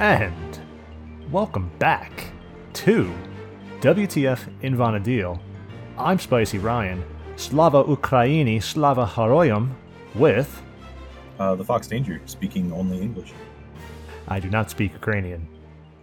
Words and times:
And 0.00 0.58
welcome 1.30 1.70
back 1.78 2.32
to 2.72 3.14
WTF 3.82 4.48
in 4.62 4.74
Invonadil. 4.74 5.38
I'm 5.98 6.18
Spicy 6.18 6.56
Ryan. 6.56 7.04
Slava 7.36 7.84
Ukraini, 7.84 8.62
Slava 8.62 9.04
Haroyam, 9.04 9.74
with. 10.14 10.62
Uh, 11.38 11.54
the 11.54 11.62
Fox 11.62 11.86
Danger, 11.86 12.18
speaking 12.24 12.72
only 12.72 12.98
English. 12.98 13.34
I 14.26 14.40
do 14.40 14.48
not 14.48 14.70
speak 14.70 14.94
Ukrainian. 14.94 15.46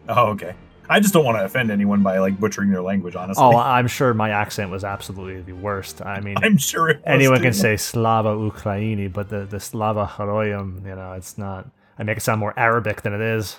Oh, 0.09 0.27
okay. 0.27 0.53
I 0.87 0.99
just 0.99 1.11
don't 1.11 1.25
want 1.25 1.39
to 1.39 1.45
offend 1.45 1.71
anyone 1.71 2.03
by 2.03 2.19
like 2.19 2.39
butchering 2.39 2.69
their 2.69 2.83
language. 2.83 3.15
Honestly. 3.15 3.43
Oh, 3.43 3.57
I'm 3.57 3.87
sure 3.87 4.13
my 4.13 4.29
accent 4.29 4.69
was 4.69 4.83
absolutely 4.83 5.41
the 5.41 5.53
worst. 5.53 6.03
I 6.03 6.19
mean, 6.21 6.35
I'm 6.37 6.57
sure 6.57 7.01
anyone 7.03 7.39
too. 7.39 7.45
can 7.45 7.53
say 7.53 7.75
Slava 7.77 8.35
Ukraini, 8.35 9.11
but 9.11 9.29
the, 9.29 9.45
the 9.45 9.59
Slava 9.59 10.05
Haroyam, 10.05 10.85
you 10.85 10.93
know, 10.93 11.13
it's 11.13 11.35
not. 11.39 11.67
I 11.97 12.03
make 12.03 12.17
it 12.17 12.21
sound 12.21 12.39
more 12.39 12.53
Arabic 12.59 13.01
than 13.01 13.11
it 13.11 13.21
is. 13.21 13.57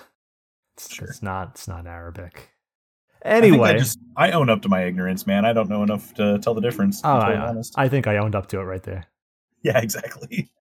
It's, 0.79 0.93
Sure. 0.93 1.07
it's 1.07 1.21
not. 1.21 1.49
It's 1.51 1.67
not 1.67 1.85
Arabic. 1.87 2.49
Anyway, 3.23 3.71
I, 3.71 3.77
just 3.77 3.99
I 4.15 4.31
own 4.31 4.49
up 4.49 4.61
to 4.61 4.69
my 4.69 4.83
ignorance, 4.85 5.27
man. 5.27 5.43
I 5.45 5.51
don't 5.51 5.69
know 5.69 5.83
enough 5.83 6.13
to 6.15 6.39
tell 6.39 6.53
the 6.53 6.61
difference. 6.61 7.01
To 7.01 7.07
oh, 7.09 7.17
I, 7.17 7.35
honest. 7.35 7.73
I 7.77 7.89
think 7.89 8.07
I 8.07 8.17
owned 8.17 8.33
up 8.33 8.47
to 8.47 8.59
it 8.59 8.63
right 8.63 8.81
there. 8.83 9.05
yeah, 9.61 9.79
exactly. 9.79 10.51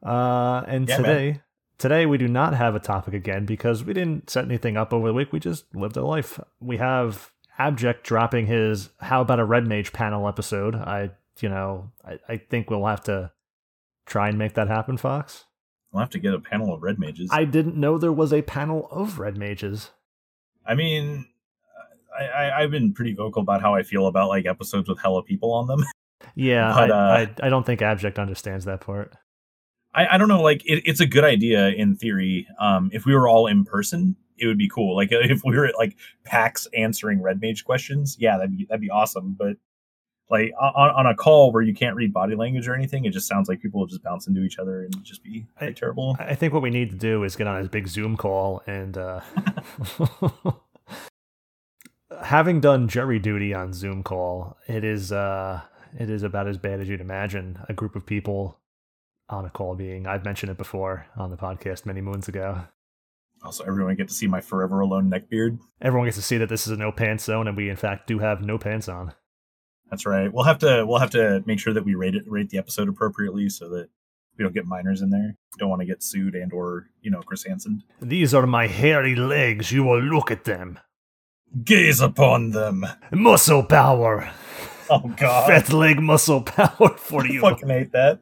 Uh, 0.00 0.62
and 0.68 0.88
Yeah, 0.88 0.98
man. 0.98 1.04
today, 1.04 1.40
today 1.76 2.06
we 2.06 2.18
do 2.18 2.28
not 2.28 2.54
have 2.54 2.76
a 2.76 2.78
topic 2.78 3.14
again 3.14 3.44
because 3.46 3.82
we 3.82 3.92
didn't 3.92 4.30
set 4.30 4.44
anything 4.44 4.76
up 4.76 4.92
over 4.92 5.08
the 5.08 5.12
week. 5.12 5.32
We 5.32 5.40
just 5.40 5.74
lived 5.74 5.98
our 5.98 6.04
life. 6.04 6.38
We 6.60 6.76
have 6.76 7.32
Abject 7.58 8.04
dropping 8.04 8.46
his 8.46 8.90
"How 9.00 9.22
About 9.22 9.40
a 9.40 9.44
Red 9.44 9.66
Mage" 9.66 9.92
panel 9.92 10.28
episode. 10.28 10.76
I, 10.76 11.10
you 11.40 11.48
know, 11.48 11.90
I, 12.06 12.20
I 12.28 12.36
think 12.36 12.70
we'll 12.70 12.86
have 12.86 13.02
to 13.04 13.32
try 14.06 14.28
and 14.28 14.38
make 14.38 14.54
that 14.54 14.68
happen, 14.68 14.98
Fox. 14.98 15.46
We'll 15.92 16.00
have 16.00 16.10
to 16.10 16.18
get 16.18 16.34
a 16.34 16.40
panel 16.40 16.74
of 16.74 16.82
red 16.82 16.98
mages. 16.98 17.30
I 17.32 17.44
didn't 17.44 17.76
know 17.76 17.96
there 17.98 18.12
was 18.12 18.32
a 18.32 18.42
panel 18.42 18.88
of 18.90 19.18
red 19.18 19.36
mages. 19.36 19.90
I 20.66 20.74
mean, 20.74 21.26
I, 22.18 22.24
I 22.24 22.60
I've 22.60 22.70
been 22.70 22.92
pretty 22.92 23.14
vocal 23.14 23.42
about 23.42 23.62
how 23.62 23.74
I 23.74 23.82
feel 23.82 24.06
about 24.06 24.28
like 24.28 24.46
episodes 24.46 24.88
with 24.88 25.00
hella 25.00 25.22
people 25.22 25.52
on 25.52 25.66
them. 25.66 25.84
Yeah, 26.34 26.72
But, 26.74 26.90
I, 26.90 26.94
uh, 26.94 27.26
I, 27.42 27.46
I 27.46 27.48
don't 27.48 27.64
think 27.64 27.80
Abject 27.80 28.18
understands 28.18 28.64
that 28.64 28.80
part. 28.80 29.14
I, 29.94 30.14
I 30.14 30.18
don't 30.18 30.28
know, 30.28 30.42
like 30.42 30.64
it, 30.66 30.82
it's 30.84 31.00
a 31.00 31.06
good 31.06 31.24
idea 31.24 31.68
in 31.68 31.96
theory. 31.96 32.46
Um, 32.60 32.90
if 32.92 33.06
we 33.06 33.14
were 33.14 33.28
all 33.28 33.46
in 33.46 33.64
person, 33.64 34.16
it 34.36 34.46
would 34.46 34.58
be 34.58 34.68
cool. 34.68 34.96
Like 34.96 35.08
if 35.12 35.42
we 35.44 35.56
were 35.56 35.66
at 35.66 35.76
like 35.76 35.96
PAX 36.24 36.66
answering 36.74 37.22
Red 37.22 37.40
Mage 37.40 37.64
questions, 37.64 38.16
yeah, 38.18 38.36
that'd 38.36 38.56
be 38.56 38.66
that'd 38.68 38.80
be 38.80 38.90
awesome. 38.90 39.36
But 39.38 39.56
like 40.30 40.52
on, 40.60 40.90
on 40.90 41.06
a 41.06 41.14
call 41.14 41.52
where 41.52 41.62
you 41.62 41.74
can't 41.74 41.96
read 41.96 42.12
body 42.12 42.34
language 42.34 42.68
or 42.68 42.74
anything, 42.74 43.04
it 43.04 43.10
just 43.12 43.26
sounds 43.26 43.48
like 43.48 43.60
people 43.62 43.80
will 43.80 43.86
just 43.86 44.02
bounce 44.02 44.26
into 44.26 44.42
each 44.42 44.58
other 44.58 44.82
and 44.82 45.02
just 45.04 45.22
be 45.22 45.46
I- 45.60 45.72
terrible. 45.72 46.16
I 46.18 46.34
think 46.34 46.52
what 46.52 46.62
we 46.62 46.70
need 46.70 46.90
to 46.90 46.96
do 46.96 47.24
is 47.24 47.36
get 47.36 47.46
on 47.46 47.58
his 47.58 47.68
big 47.68 47.88
Zoom 47.88 48.16
call 48.16 48.62
and 48.66 48.98
uh 48.98 49.20
having 52.22 52.60
done 52.60 52.88
jury 52.88 53.18
duty 53.18 53.54
on 53.54 53.72
Zoom 53.72 54.02
call, 54.02 54.56
it 54.66 54.84
is 54.84 55.12
uh 55.12 55.60
it 55.98 56.10
is 56.10 56.22
about 56.22 56.46
as 56.46 56.58
bad 56.58 56.80
as 56.80 56.88
you'd 56.88 57.00
imagine. 57.00 57.58
A 57.68 57.72
group 57.72 57.96
of 57.96 58.04
people 58.04 58.58
on 59.30 59.44
a 59.44 59.50
call 59.50 59.74
being 59.74 60.06
I've 60.06 60.24
mentioned 60.24 60.50
it 60.50 60.58
before 60.58 61.06
on 61.16 61.30
the 61.30 61.36
podcast 61.36 61.86
many 61.86 62.00
moons 62.00 62.28
ago. 62.28 62.62
Also, 63.44 63.62
everyone 63.64 63.94
get 63.94 64.08
to 64.08 64.14
see 64.14 64.26
my 64.26 64.40
forever 64.40 64.80
alone 64.80 65.08
neck 65.08 65.28
beard. 65.30 65.58
Everyone 65.80 66.06
gets 66.08 66.16
to 66.16 66.22
see 66.22 66.38
that 66.38 66.48
this 66.48 66.66
is 66.66 66.72
a 66.72 66.76
no 66.76 66.90
pants 66.90 67.24
zone 67.24 67.46
and 67.46 67.56
we 67.56 67.70
in 67.70 67.76
fact 67.76 68.06
do 68.08 68.18
have 68.18 68.42
no 68.42 68.58
pants 68.58 68.88
on. 68.88 69.14
That's 69.90 70.04
right. 70.06 70.32
We'll 70.32 70.44
have 70.44 70.58
to 70.58 70.84
we'll 70.86 70.98
have 70.98 71.10
to 71.10 71.42
make 71.46 71.58
sure 71.58 71.72
that 71.72 71.84
we 71.84 71.94
rate 71.94 72.14
it 72.14 72.24
rate 72.30 72.50
the 72.50 72.58
episode 72.58 72.88
appropriately 72.88 73.48
so 73.48 73.68
that 73.70 73.88
we 74.36 74.44
don't 74.44 74.54
get 74.54 74.66
minors 74.66 75.00
in 75.02 75.10
there. 75.10 75.36
Don't 75.58 75.70
want 75.70 75.80
to 75.80 75.86
get 75.86 76.02
sued 76.02 76.34
and 76.34 76.52
or 76.52 76.88
you 77.00 77.10
know 77.10 77.20
Chris 77.22 77.44
Hansen. 77.44 77.82
These 78.00 78.34
are 78.34 78.46
my 78.46 78.66
hairy 78.66 79.16
legs, 79.16 79.72
you 79.72 79.84
will 79.84 80.00
look 80.02 80.30
at 80.30 80.44
them. 80.44 80.78
Gaze 81.64 82.00
upon 82.00 82.50
them. 82.50 82.84
Muscle 83.10 83.62
power. 83.64 84.30
Oh 84.90 85.08
God. 85.16 85.48
Fat 85.48 85.72
leg 85.72 86.00
muscle 86.00 86.42
power 86.42 86.88
for 86.96 87.26
you. 87.26 87.44
I 87.44 87.50
fucking 87.50 87.68
hate 87.68 87.92
that. 87.92 88.20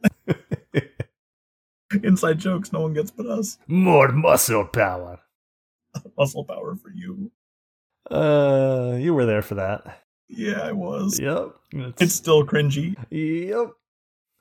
Inside 2.02 2.38
jokes, 2.38 2.72
no 2.72 2.80
one 2.80 2.94
gets 2.94 3.10
but 3.10 3.26
us. 3.26 3.58
More 3.66 4.08
muscle 4.08 4.64
power. 4.66 5.20
Muscle 6.18 6.44
power 6.44 6.76
for 6.76 6.90
you. 6.90 7.30
Uh, 8.10 8.96
you 8.98 9.14
were 9.14 9.24
there 9.24 9.42
for 9.42 9.54
that. 9.54 10.02
Yeah, 10.28 10.60
I 10.60 10.72
was. 10.72 11.18
Yep. 11.20 11.56
It's 12.00 12.14
still 12.14 12.46
cringy. 12.46 12.96
yep. 13.10 13.70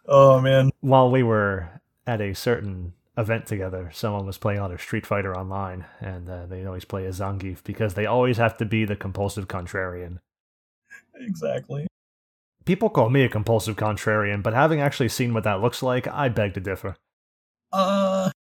Oh 0.08 0.42
man. 0.42 0.72
While 0.82 1.12
we 1.12 1.24
were 1.24 1.82
at 2.08 2.22
a 2.22 2.34
certain 2.34 2.94
event 3.18 3.48
together, 3.48 3.90
someone 3.94 4.26
was 4.26 4.38
playing 4.38 4.60
other 4.60 4.78
Street 4.78 5.06
Fighter 5.06 5.36
online, 5.36 5.86
and 6.00 6.30
uh, 6.30 6.46
they 6.46 6.66
always 6.66 6.86
play 6.86 7.06
as 7.06 7.20
Zangief 7.20 7.64
because 7.64 7.94
they 7.94 8.06
always 8.06 8.38
have 8.38 8.58
to 8.58 8.66
be 8.66 8.86
the 8.86 8.96
compulsive 8.96 9.48
contrarian. 9.48 10.20
Exactly. 11.16 11.88
People 12.66 12.90
call 12.90 13.10
me 13.10 13.24
a 13.24 13.30
compulsive 13.30 13.76
contrarian, 13.76 14.42
but 14.42 14.54
having 14.54 14.82
actually 14.82 15.10
seen 15.10 15.34
what 15.34 15.44
that 15.44 15.62
looks 15.62 15.84
like, 15.84 16.08
I 16.08 16.30
beg 16.30 16.56
to 16.56 16.60
differ. 16.60 16.96
Uh 17.72 18.32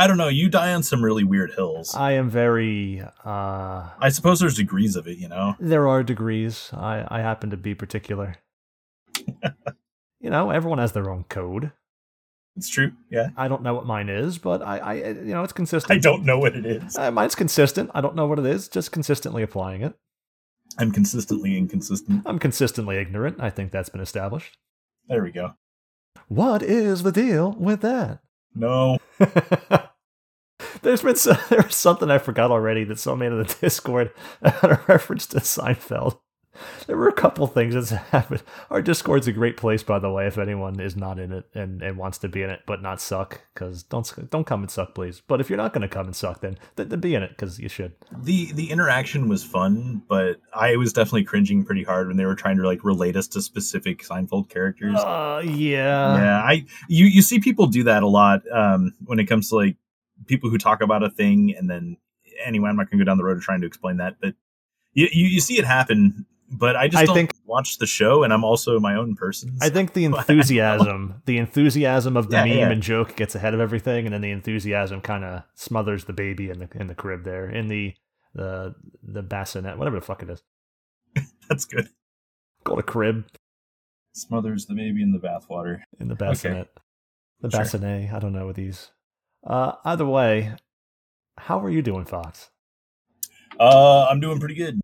I 0.00 0.06
don't 0.06 0.16
know. 0.16 0.28
You 0.28 0.48
die 0.48 0.72
on 0.72 0.82
some 0.82 1.04
really 1.04 1.24
weird 1.24 1.52
hills. 1.52 1.94
I 1.94 2.12
am 2.12 2.30
very. 2.30 3.02
uh 3.22 3.88
I 3.98 4.08
suppose 4.08 4.40
there's 4.40 4.56
degrees 4.56 4.96
of 4.96 5.06
it, 5.06 5.18
you 5.18 5.28
know. 5.28 5.56
There 5.60 5.86
are 5.88 6.02
degrees. 6.02 6.70
I, 6.72 7.06
I 7.06 7.20
happen 7.20 7.50
to 7.50 7.58
be 7.58 7.74
particular. 7.74 8.36
you 10.18 10.30
know, 10.30 10.50
everyone 10.52 10.78
has 10.78 10.92
their 10.92 11.10
own 11.10 11.24
code. 11.24 11.72
It's 12.56 12.70
true. 12.70 12.92
Yeah. 13.10 13.28
I 13.36 13.48
don't 13.48 13.62
know 13.62 13.74
what 13.74 13.84
mine 13.84 14.08
is, 14.08 14.38
but 14.38 14.62
I, 14.62 14.78
I 14.78 14.94
you 14.94 15.34
know, 15.34 15.42
it's 15.42 15.52
consistent. 15.52 15.92
I 15.94 16.00
don't 16.00 16.24
know 16.24 16.38
what 16.38 16.56
it 16.56 16.64
is. 16.64 16.96
Uh, 16.96 17.10
mine's 17.10 17.34
consistent. 17.34 17.90
I 17.94 18.00
don't 18.00 18.16
know 18.16 18.26
what 18.26 18.38
it 18.38 18.46
is, 18.46 18.68
just 18.68 18.92
consistently 18.92 19.42
applying 19.42 19.82
it. 19.82 19.92
I'm 20.78 20.92
consistently 20.92 21.58
inconsistent. 21.58 22.22
I'm 22.24 22.38
consistently 22.38 22.96
ignorant. 22.96 23.36
I 23.38 23.50
think 23.50 23.70
that's 23.70 23.90
been 23.90 24.00
established. 24.00 24.56
There 25.08 25.22
we 25.22 25.30
go. 25.30 25.56
What 26.28 26.62
is 26.62 27.02
the 27.02 27.12
deal 27.12 27.52
with 27.52 27.82
that? 27.82 28.20
No. 28.54 28.98
There's 30.82 31.02
been 31.02 31.16
so, 31.16 31.32
there 31.50 31.62
was 31.62 31.76
something 31.76 32.10
I 32.10 32.18
forgot 32.18 32.50
already 32.50 32.84
that 32.84 32.98
someone 32.98 33.20
made 33.20 33.32
in 33.32 33.38
the 33.38 33.56
Discord 33.60 34.12
had 34.42 34.70
a 34.70 34.80
reference 34.86 35.26
to 35.26 35.38
Seinfeld. 35.38 36.18
There 36.86 36.96
were 36.96 37.08
a 37.08 37.12
couple 37.12 37.46
things 37.46 37.74
that's 37.74 37.90
happened. 38.10 38.42
Our 38.70 38.82
Discord's 38.82 39.26
a 39.26 39.32
great 39.32 39.56
place, 39.56 39.82
by 39.82 39.98
the 39.98 40.10
way, 40.10 40.26
if 40.26 40.38
anyone 40.38 40.80
is 40.80 40.96
not 40.96 41.18
in 41.18 41.32
it 41.32 41.44
and, 41.54 41.82
and 41.82 41.96
wants 41.96 42.18
to 42.18 42.28
be 42.28 42.42
in 42.42 42.50
it 42.50 42.60
but 42.66 42.82
not 42.82 43.00
suck. 43.00 43.40
Because 43.54 43.82
don't 43.82 44.30
don't 44.30 44.46
come 44.46 44.62
and 44.62 44.70
suck, 44.70 44.94
please. 44.94 45.22
But 45.26 45.40
if 45.40 45.48
you're 45.48 45.56
not 45.56 45.72
going 45.72 45.82
to 45.82 45.88
come 45.88 46.06
and 46.06 46.16
suck, 46.16 46.40
then, 46.40 46.58
then 46.76 46.88
then 46.88 47.00
be 47.00 47.14
in 47.14 47.22
it 47.22 47.30
because 47.30 47.58
you 47.58 47.68
should. 47.68 47.94
The 48.22 48.52
the 48.52 48.70
interaction 48.70 49.28
was 49.28 49.44
fun, 49.44 50.02
but 50.08 50.40
I 50.54 50.76
was 50.76 50.92
definitely 50.92 51.24
cringing 51.24 51.64
pretty 51.64 51.84
hard 51.84 52.08
when 52.08 52.16
they 52.16 52.26
were 52.26 52.34
trying 52.34 52.56
to 52.58 52.66
like 52.66 52.84
relate 52.84 53.16
us 53.16 53.28
to 53.28 53.42
specific 53.42 54.02
Seinfeld 54.02 54.48
characters. 54.48 54.98
Uh, 54.98 55.42
yeah. 55.44 56.16
yeah 56.16 56.42
i 56.42 56.64
you 56.88 57.06
you 57.06 57.22
see 57.22 57.38
people 57.38 57.66
do 57.66 57.84
that 57.84 58.02
a 58.02 58.08
lot 58.08 58.42
um 58.52 58.92
when 59.04 59.18
it 59.18 59.26
comes 59.26 59.48
to 59.48 59.56
like 59.56 59.76
people 60.26 60.50
who 60.50 60.58
talk 60.58 60.80
about 60.82 61.02
a 61.02 61.10
thing 61.10 61.54
and 61.56 61.68
then 61.70 61.96
anyway 62.44 62.68
i'm 62.68 62.76
not 62.76 62.90
gonna 62.90 63.02
go 63.02 63.06
down 63.06 63.18
the 63.18 63.24
road 63.24 63.36
of 63.36 63.42
trying 63.42 63.60
to 63.60 63.66
explain 63.66 63.96
that 63.98 64.16
but 64.20 64.34
you 64.92 65.08
you, 65.12 65.26
you 65.26 65.40
see 65.40 65.58
it 65.58 65.64
happen 65.64 66.26
but 66.50 66.74
i 66.76 66.88
just 66.88 67.02
I 67.02 67.06
don't 67.06 67.14
think- 67.14 67.34
watch 67.46 67.78
the 67.78 67.86
show 67.86 68.22
and 68.22 68.32
i'm 68.32 68.44
also 68.44 68.78
my 68.80 68.94
own 68.94 69.14
person 69.16 69.56
I 69.60 69.68
think 69.70 69.92
the 69.92 70.04
enthusiasm, 70.10 71.22
the 71.26 71.38
enthusiasm 71.38 72.16
of 72.16 72.28
the 72.30 72.36
Yeah, 72.36 72.44
meme 72.44 72.56
yeah. 72.58 72.70
and 72.70 72.82
joke 72.82 73.16
gets 73.16 73.34
ahead 73.34 73.54
of 73.54 73.60
everything, 73.60 74.06
and 74.06 74.14
then 74.14 74.20
the 74.20 74.30
enthusiasm 74.30 75.00
kind 75.00 75.24
of 75.24 75.42
smothers 75.54 76.04
the 76.04 76.12
baby 76.12 76.48
in 76.50 76.60
the 76.60 76.68
in 76.74 76.86
the 76.86 76.94
crib 76.94 77.24
there, 77.24 77.48
in 77.50 77.66
the 77.68 77.94
the 78.34 78.74
the 79.02 79.22
bassinet, 79.22 79.78
whatever 79.78 79.96
the 79.98 80.04
fuck 80.06 80.22
it 80.22 80.30
is. 80.30 80.42
that's 81.48 81.64
good 81.64 81.88
Called 82.64 82.78
a 82.78 82.82
crib 82.84 83.24
smothers 84.12 84.66
the 84.66 84.74
baby 84.74 85.02
in 85.02 85.12
the 85.12 85.18
bathwater 85.18 85.80
in 85.98 86.06
the 86.08 86.14
bassinet, 86.14 86.68
the 87.40 87.50
Sure. 87.50 87.60
bassinet. 87.60 88.12
I 88.12 88.18
don't 88.20 88.32
know 88.32 88.46
what 88.46 88.54
these. 88.56 88.90
Uh, 89.44 89.72
either 89.84 90.06
way, 90.06 90.54
how 91.38 91.58
are 91.60 91.70
you 91.70 91.82
doing, 91.82 92.04
Fox? 92.04 92.50
uh 93.58 94.06
i'm 94.08 94.20
doing 94.20 94.38
pretty 94.38 94.54
good 94.54 94.80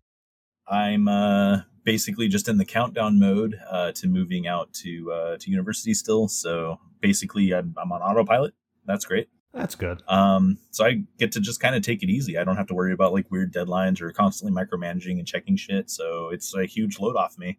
i'm 0.67 1.07
uh 1.07 1.61
basically 1.83 2.27
just 2.27 2.47
in 2.47 2.57
the 2.57 2.65
countdown 2.65 3.17
mode 3.17 3.59
uh 3.71 3.91
to 3.93 4.07
moving 4.07 4.45
out 4.45 4.71
to 4.73 5.11
uh 5.11 5.37
to 5.37 5.49
university 5.49 5.93
still 5.93 6.27
so 6.27 6.77
basically 7.01 7.53
i'm, 7.55 7.73
I'm 7.77 7.91
on 7.91 8.01
autopilot 8.01 8.53
that's 8.85 9.05
great 9.05 9.29
That's 9.53 9.73
good. 9.75 10.03
Um, 10.07 10.59
so 10.69 10.85
I 10.85 11.01
get 11.17 11.31
to 11.31 11.39
just 11.39 11.59
kind 11.59 11.73
of 11.75 11.81
take 11.81 12.03
it 12.03 12.09
easy. 12.09 12.37
I 12.37 12.43
don't 12.43 12.57
have 12.57 12.67
to 12.67 12.75
worry 12.75 12.93
about 12.93 13.13
like 13.13 13.31
weird 13.31 13.51
deadlines 13.51 14.01
or 14.01 14.11
constantly 14.11 14.53
micromanaging 14.53 15.17
and 15.17 15.25
checking 15.25 15.55
shit. 15.55 15.89
So 15.89 16.29
it's 16.29 16.53
a 16.53 16.65
huge 16.65 16.99
load 16.99 17.15
off 17.15 17.37
me. 17.39 17.57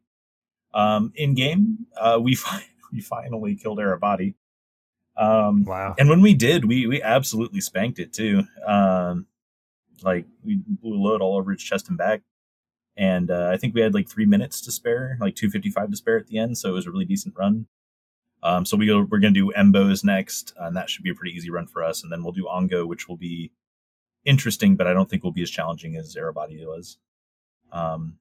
Um, 0.74 1.10
in 1.16 1.34
game, 1.34 1.86
uh, 2.00 2.18
we 2.22 2.34
fi- 2.44 2.66
we 2.92 3.00
finally 3.00 3.56
killed 3.56 3.78
Arebati. 3.78 4.34
Um, 5.18 5.64
Wow. 5.64 5.94
and 5.98 6.08
when 6.08 6.22
we 6.22 6.34
did, 6.34 6.64
we 6.64 6.86
we 6.86 7.02
absolutely 7.02 7.60
spanked 7.60 7.98
it 7.98 8.12
too. 8.12 8.44
Um, 8.66 9.26
like 10.02 10.26
we 10.44 10.60
blew 10.66 10.94
a 10.94 11.02
load 11.02 11.20
all 11.20 11.36
over 11.36 11.52
its 11.52 11.62
chest 11.62 11.88
and 11.88 11.98
back. 11.98 12.22
And 12.96 13.30
uh, 13.30 13.50
I 13.52 13.56
think 13.56 13.74
we 13.74 13.80
had 13.80 13.94
like 13.94 14.08
three 14.08 14.26
minutes 14.26 14.60
to 14.62 14.72
spare, 14.72 15.18
like 15.20 15.34
two 15.36 15.50
fifty 15.50 15.70
five 15.70 15.90
to 15.90 15.96
spare 15.96 16.18
at 16.18 16.26
the 16.28 16.38
end. 16.38 16.56
So 16.58 16.68
it 16.68 16.72
was 16.72 16.86
a 16.86 16.90
really 16.90 17.04
decent 17.04 17.34
run. 17.36 17.66
Um, 18.42 18.64
so 18.64 18.76
we 18.76 18.86
go, 18.86 19.00
we're 19.00 19.18
going 19.18 19.34
to 19.34 19.40
do 19.46 19.52
Mboze 19.56 20.04
next, 20.04 20.52
and 20.56 20.76
that 20.76 20.88
should 20.88 21.02
be 21.02 21.10
a 21.10 21.14
pretty 21.14 21.36
easy 21.36 21.50
run 21.50 21.66
for 21.66 21.82
us. 21.82 22.02
And 22.04 22.12
then 22.12 22.22
we'll 22.22 22.32
do 22.32 22.44
Ongo, 22.44 22.86
which 22.86 23.08
will 23.08 23.16
be 23.16 23.50
interesting, 24.24 24.76
but 24.76 24.86
I 24.86 24.92
don't 24.92 25.10
think 25.10 25.24
will 25.24 25.32
be 25.32 25.42
as 25.42 25.50
challenging 25.50 25.96
as 25.96 26.14
Arebati 26.14 26.64
was. 26.64 26.98
Um, 27.72 28.18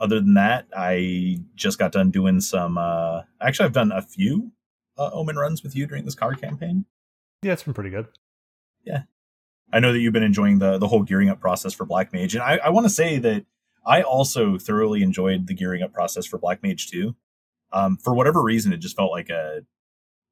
other 0.00 0.18
than 0.20 0.34
that, 0.34 0.66
I 0.74 1.40
just 1.54 1.78
got 1.78 1.92
done 1.92 2.10
doing 2.10 2.40
some. 2.40 2.78
Uh, 2.78 3.22
actually, 3.40 3.66
I've 3.66 3.74
done 3.74 3.92
a 3.92 4.00
few 4.00 4.52
uh, 5.00 5.10
Omen 5.12 5.36
runs 5.36 5.62
with 5.64 5.74
you 5.74 5.86
during 5.86 6.04
this 6.04 6.14
card 6.14 6.40
campaign. 6.40 6.84
Yeah, 7.42 7.52
it's 7.54 7.62
been 7.64 7.74
pretty 7.74 7.90
good. 7.90 8.06
Yeah, 8.84 9.02
I 9.72 9.80
know 9.80 9.92
that 9.92 9.98
you've 9.98 10.12
been 10.12 10.22
enjoying 10.22 10.58
the 10.60 10.78
the 10.78 10.86
whole 10.88 11.02
gearing 11.02 11.28
up 11.30 11.40
process 11.40 11.72
for 11.74 11.84
Black 11.86 12.12
Mage, 12.12 12.34
and 12.34 12.42
I, 12.42 12.58
I 12.58 12.68
want 12.70 12.84
to 12.86 12.90
say 12.90 13.18
that 13.18 13.44
I 13.84 14.02
also 14.02 14.58
thoroughly 14.58 15.02
enjoyed 15.02 15.46
the 15.46 15.54
gearing 15.54 15.82
up 15.82 15.92
process 15.92 16.26
for 16.26 16.38
Black 16.38 16.62
Mage 16.62 16.88
too. 16.90 17.16
Um, 17.72 17.96
for 17.96 18.14
whatever 18.14 18.42
reason, 18.42 18.72
it 18.72 18.78
just 18.78 18.96
felt 18.96 19.10
like 19.10 19.30
a 19.30 19.62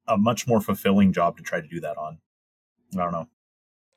a 0.07 0.17
much 0.17 0.47
more 0.47 0.61
fulfilling 0.61 1.13
job 1.13 1.37
to 1.37 1.43
try 1.43 1.61
to 1.61 1.67
do 1.67 1.79
that 1.81 1.97
on. 1.97 2.19
I 2.95 2.97
don't 3.03 3.11
know. 3.11 3.27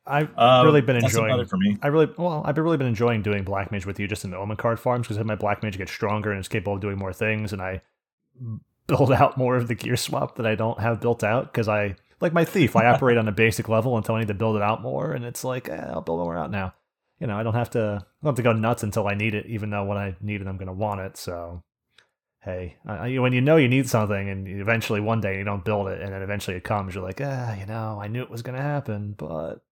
I've 0.06 0.36
Um, 0.36 0.66
really 0.66 0.80
been 0.80 0.96
enjoying. 0.96 1.38
it 1.38 1.48
for 1.48 1.56
me. 1.56 1.78
I 1.82 1.86
really 1.86 2.12
well, 2.18 2.42
I've 2.44 2.58
really 2.58 2.76
been 2.76 2.88
enjoying 2.88 3.22
doing 3.22 3.44
black 3.44 3.70
mage 3.72 3.86
with 3.86 4.00
you 4.00 4.08
just 4.08 4.24
in 4.24 4.30
the 4.30 4.36
Omen 4.36 4.56
card 4.56 4.80
farms 4.80 5.06
because 5.08 5.24
my 5.24 5.36
black 5.36 5.62
mage 5.62 5.78
gets 5.78 5.92
stronger 5.92 6.30
and 6.32 6.40
is 6.40 6.48
capable 6.48 6.74
of 6.74 6.80
doing 6.80 6.98
more 6.98 7.12
things, 7.12 7.52
and 7.52 7.62
I 7.62 7.80
build 8.96 9.12
out 9.12 9.36
more 9.36 9.56
of 9.56 9.68
the 9.68 9.74
gear 9.74 9.96
swap 9.96 10.36
that 10.36 10.46
I 10.46 10.54
don't 10.54 10.80
have 10.80 11.00
built 11.00 11.24
out 11.24 11.52
because 11.52 11.68
I 11.68 11.96
like 12.20 12.32
my 12.32 12.44
thief. 12.44 12.76
I 12.76 12.86
operate 12.86 13.18
on 13.18 13.28
a 13.28 13.32
basic 13.32 13.68
level 13.68 13.96
until 13.96 14.14
I 14.14 14.20
need 14.20 14.28
to 14.28 14.34
build 14.34 14.56
it 14.56 14.62
out 14.62 14.82
more, 14.82 15.12
and 15.12 15.24
it's 15.24 15.44
like 15.44 15.68
eh, 15.68 15.86
I'll 15.90 16.00
build 16.00 16.20
more 16.20 16.36
out 16.36 16.50
now. 16.50 16.74
You 17.18 17.26
know, 17.26 17.36
I 17.36 17.42
don't 17.42 17.54
have 17.54 17.70
to. 17.70 17.98
I 18.00 18.24
don't 18.24 18.30
have 18.30 18.36
to 18.36 18.42
go 18.42 18.52
nuts 18.52 18.82
until 18.82 19.08
I 19.08 19.14
need 19.14 19.34
it, 19.34 19.46
even 19.46 19.70
though 19.70 19.84
when 19.84 19.98
I 19.98 20.16
need 20.20 20.40
it, 20.40 20.46
I'm 20.46 20.56
going 20.56 20.66
to 20.66 20.72
want 20.72 21.00
it. 21.00 21.16
So, 21.16 21.62
hey, 22.42 22.76
I, 22.86 23.18
when 23.18 23.32
you 23.32 23.40
know 23.40 23.56
you 23.56 23.68
need 23.68 23.88
something, 23.88 24.28
and 24.28 24.46
eventually 24.48 25.00
one 25.00 25.20
day 25.20 25.38
you 25.38 25.44
don't 25.44 25.64
build 25.64 25.88
it, 25.88 26.00
and 26.00 26.12
then 26.12 26.22
eventually 26.22 26.56
it 26.56 26.64
comes, 26.64 26.94
you're 26.94 27.04
like, 27.04 27.20
ah, 27.22 27.54
you 27.54 27.66
know, 27.66 27.98
I 28.00 28.08
knew 28.08 28.22
it 28.22 28.30
was 28.30 28.42
going 28.42 28.56
to 28.56 28.62
happen, 28.62 29.14
but 29.16 29.62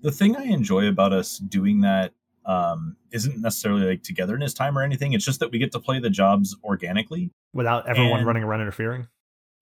the 0.00 0.12
thing 0.12 0.36
I 0.36 0.44
enjoy 0.44 0.88
about 0.88 1.12
us 1.12 1.38
doing 1.38 1.80
that 1.82 2.12
um, 2.46 2.96
isn't 3.12 3.40
necessarily 3.40 3.86
like 3.86 4.02
togetherness 4.02 4.54
time 4.54 4.76
or 4.76 4.82
anything. 4.82 5.12
It's 5.12 5.24
just 5.24 5.40
that 5.40 5.50
we 5.50 5.58
get 5.58 5.72
to 5.72 5.80
play 5.80 5.98
the 6.00 6.10
jobs 6.10 6.56
organically. 6.64 7.30
without 7.52 7.88
everyone 7.88 8.18
And- 8.20 8.26
running 8.26 8.42
around 8.44 8.60
interfering. 8.62 9.08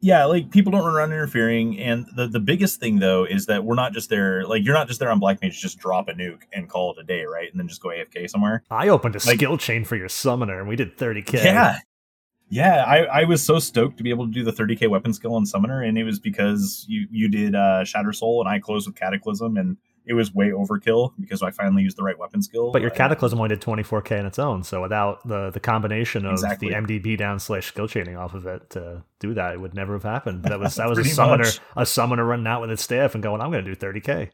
Yeah, 0.02 0.24
like 0.24 0.50
people 0.50 0.72
don't 0.72 0.82
run 0.82 0.94
around 0.94 1.12
interfering. 1.12 1.78
And 1.78 2.06
the, 2.16 2.26
the 2.26 2.40
biggest 2.40 2.80
thing 2.80 3.00
though 3.00 3.24
is 3.24 3.44
that 3.46 3.64
we're 3.64 3.74
not 3.74 3.92
just 3.92 4.08
there, 4.08 4.46
like 4.46 4.64
you're 4.64 4.72
not 4.72 4.88
just 4.88 4.98
there 4.98 5.10
on 5.10 5.18
Black 5.18 5.42
Mage, 5.42 5.60
just 5.60 5.78
drop 5.78 6.08
a 6.08 6.14
nuke 6.14 6.40
and 6.54 6.70
call 6.70 6.92
it 6.92 6.98
a 7.00 7.04
day, 7.04 7.24
right? 7.24 7.50
And 7.50 7.60
then 7.60 7.68
just 7.68 7.82
go 7.82 7.90
AFK 7.90 8.30
somewhere. 8.30 8.62
I 8.70 8.88
opened 8.88 9.14
a 9.14 9.18
Like- 9.26 9.36
skill 9.36 9.58
chain 9.58 9.84
for 9.84 9.96
your 9.96 10.08
summoner, 10.08 10.58
and 10.58 10.66
we 10.68 10.76
did 10.76 10.96
30k. 10.96 11.44
Yeah. 11.44 11.78
Yeah, 12.52 12.82
I, 12.84 13.20
I 13.20 13.24
was 13.24 13.42
so 13.44 13.58
stoked 13.60 13.96
to 13.98 14.02
be 14.02 14.10
able 14.10 14.26
to 14.26 14.32
do 14.32 14.42
the 14.42 14.52
30k 14.52 14.88
weapon 14.88 15.12
skill 15.12 15.34
on 15.36 15.46
Summoner, 15.46 15.82
and 15.82 15.96
it 15.96 16.02
was 16.02 16.18
because 16.18 16.84
you 16.88 17.06
you 17.10 17.28
did 17.28 17.54
uh, 17.54 17.84
Shatter 17.84 18.12
Soul, 18.12 18.40
and 18.40 18.48
I 18.48 18.58
closed 18.58 18.88
with 18.88 18.96
Cataclysm, 18.96 19.56
and 19.56 19.76
it 20.06 20.14
was 20.14 20.34
way 20.34 20.48
overkill 20.50 21.12
because 21.20 21.42
I 21.42 21.50
finally 21.50 21.82
used 21.82 21.96
the 21.96 22.02
right 22.02 22.18
weapon 22.18 22.42
skill. 22.42 22.72
But 22.72 22.82
your 22.82 22.90
Cataclysm 22.90 23.38
only 23.38 23.50
did 23.50 23.60
24k 23.60 24.18
on 24.20 24.26
its 24.26 24.38
own, 24.38 24.62
so 24.64 24.82
without 24.82 25.26
the 25.26 25.50
the 25.50 25.60
combination 25.60 26.24
of 26.26 26.32
Exactly. 26.32 26.68
the 26.70 26.74
MDB 26.74 27.16
down 27.18 27.38
slash 27.38 27.66
skill 27.66 27.86
chaining 27.88 28.16
off 28.16 28.34
of 28.34 28.46
it 28.46 28.70
to 28.70 29.04
do 29.18 29.34
that, 29.34 29.54
it 29.54 29.60
would 29.60 29.74
never 29.74 29.92
have 29.94 30.02
happened. 30.02 30.44
That 30.44 30.58
was 30.58 30.74
that 30.76 30.88
was 30.88 30.98
a 30.98 31.04
summoner 31.04 31.44
much. 31.44 31.60
a 31.76 31.84
summoner 31.86 32.24
running 32.24 32.46
out 32.46 32.60
with 32.60 32.70
its 32.70 32.82
staff 32.82 33.14
and 33.14 33.22
going, 33.22 33.40
"I'm 33.40 33.50
going 33.50 33.64
to 33.64 33.74
do 33.74 33.76
30k." 33.76 34.30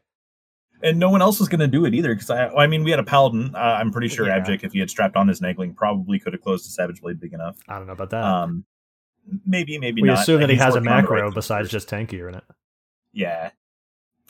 and 0.83 0.99
no 0.99 1.09
one 1.09 1.23
else 1.23 1.39
was 1.39 1.49
going 1.49 1.59
to 1.59 1.67
do 1.67 1.85
it 1.85 1.95
either 1.95 2.13
because 2.13 2.29
I, 2.29 2.49
I 2.49 2.67
mean, 2.67 2.83
we 2.83 2.91
had 2.91 2.99
a 2.99 3.03
paladin. 3.03 3.55
Uh, 3.55 3.57
I'm 3.57 3.91
pretty 3.91 4.09
sure 4.09 4.27
Yeah. 4.27 4.35
Abject, 4.35 4.63
if 4.63 4.73
he 4.73 4.79
had 4.79 4.91
strapped 4.91 5.15
on 5.15 5.27
his 5.27 5.41
Naegling, 5.41 5.75
probably 5.75 6.19
could 6.19 6.33
have 6.33 6.41
closed 6.43 6.67
a 6.67 6.69
Savage 6.69 7.01
Blade 7.01 7.19
big 7.19 7.33
enough. 7.33 7.57
I 7.67 7.79
don't 7.79 7.87
know 7.87 7.93
about 7.93 8.11
that. 8.11 8.23
Um, 8.23 8.63
maybe, 9.43 9.79
maybe 9.79 10.03
we 10.03 10.09
not. 10.09 10.19
assume 10.19 10.39
that 10.41 10.51
he 10.51 10.55
has 10.57 10.75
a 10.75 10.79
the 10.79 10.85
right 10.87 11.01
macro 11.01 11.31
besides 11.31 11.69
just 11.69 11.89
tankier 11.89 12.29
in 12.29 12.35
it. 12.35 12.43
Yeah, 13.11 13.49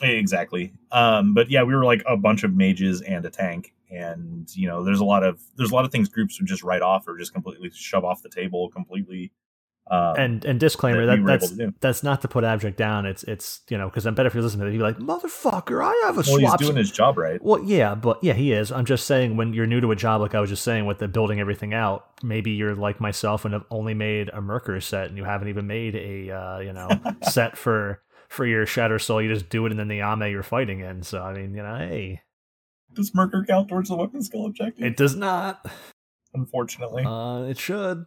exactly. 0.00 0.72
Um, 0.92 1.34
but 1.34 1.50
yeah, 1.50 1.62
we 1.62 1.74
were 1.74 1.84
like 1.84 2.02
a 2.06 2.16
bunch 2.16 2.44
of 2.44 2.54
mages 2.54 3.02
and 3.02 3.24
a 3.24 3.30
tank, 3.30 3.74
and 3.90 4.48
you 4.54 4.68
know, 4.68 4.84
there's 4.84 5.00
a 5.00 5.04
lot 5.04 5.22
of 5.22 5.40
there's 5.56 5.70
a 5.70 5.74
lot 5.74 5.84
of 5.84 5.92
things 5.92 6.08
groups 6.08 6.40
would 6.40 6.48
just 6.48 6.62
write 6.62 6.82
off 6.82 7.06
or 7.08 7.16
just 7.16 7.32
completely 7.32 7.70
shove 7.74 8.04
off 8.04 8.22
the 8.22 8.28
table 8.28 8.68
completely. 8.70 9.32
Um, 9.90 10.16
and 10.18 10.44
and 10.44 10.60
disclaimer 10.60 11.06
that 11.06 11.16
that, 11.16 11.50
we 11.50 11.64
that's 11.64 11.78
that's 11.80 12.02
not 12.02 12.20
to 12.20 12.28
put 12.28 12.44
abject 12.44 12.76
down. 12.76 13.06
It's 13.06 13.22
it's 13.24 13.62
you 13.70 13.78
know 13.78 13.88
because 13.88 14.04
I'm 14.04 14.14
better 14.14 14.26
if 14.26 14.34
you 14.34 14.42
listen 14.42 14.60
to 14.60 14.66
it. 14.66 14.72
You'd 14.72 14.78
be 14.78 14.82
like, 14.82 14.98
"Motherfucker, 14.98 15.82
I 15.82 15.94
have 16.04 16.18
a 16.18 16.20
well, 16.28 16.36
he's 16.36 16.48
swap." 16.48 16.58
doing 16.58 16.76
his 16.76 16.90
job 16.90 17.16
right. 17.16 17.42
Well, 17.42 17.64
yeah, 17.64 17.94
but 17.94 18.22
yeah, 18.22 18.34
he 18.34 18.52
is. 18.52 18.70
I'm 18.70 18.84
just 18.84 19.06
saying 19.06 19.38
when 19.38 19.54
you're 19.54 19.66
new 19.66 19.80
to 19.80 19.90
a 19.90 19.96
job, 19.96 20.20
like 20.20 20.34
I 20.34 20.40
was 20.40 20.50
just 20.50 20.62
saying 20.62 20.84
with 20.84 20.98
the 20.98 21.08
building 21.08 21.40
everything 21.40 21.72
out, 21.72 22.04
maybe 22.22 22.50
you're 22.50 22.74
like 22.74 23.00
myself 23.00 23.46
and 23.46 23.54
have 23.54 23.64
only 23.70 23.94
made 23.94 24.28
a 24.28 24.42
Merker 24.42 24.78
set 24.82 25.08
and 25.08 25.16
you 25.16 25.24
haven't 25.24 25.48
even 25.48 25.66
made 25.66 25.94
a 25.94 26.30
uh, 26.32 26.58
you 26.58 26.74
know 26.74 26.90
set 27.22 27.56
for 27.56 28.02
for 28.28 28.46
your 28.46 28.66
Shatter 28.66 28.98
Soul. 28.98 29.22
You 29.22 29.32
just 29.32 29.48
do 29.48 29.66
it 29.66 29.72
and 29.72 29.78
then 29.78 29.88
the 29.88 30.00
Ame 30.00 30.30
you're 30.30 30.42
fighting 30.42 30.80
in. 30.80 31.02
So 31.02 31.22
I 31.22 31.34
mean, 31.34 31.54
you 31.54 31.62
know, 31.62 31.76
hey, 31.76 32.22
Does 32.94 33.14
Merker 33.14 33.44
count 33.48 33.68
towards 33.68 33.88
the 33.88 33.96
weapon 33.96 34.22
skill 34.22 34.46
objective? 34.46 34.84
it 34.84 34.96
does 34.96 35.14
not. 35.16 35.64
Unfortunately, 36.34 37.04
Uh, 37.04 37.42
it 37.44 37.58
should. 37.58 38.04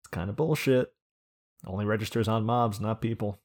It's 0.00 0.08
kind 0.10 0.30
of 0.30 0.36
bullshit. 0.36 0.92
Only 1.66 1.84
registers 1.84 2.28
on 2.28 2.44
mobs, 2.44 2.80
not 2.80 3.00
people. 3.00 3.40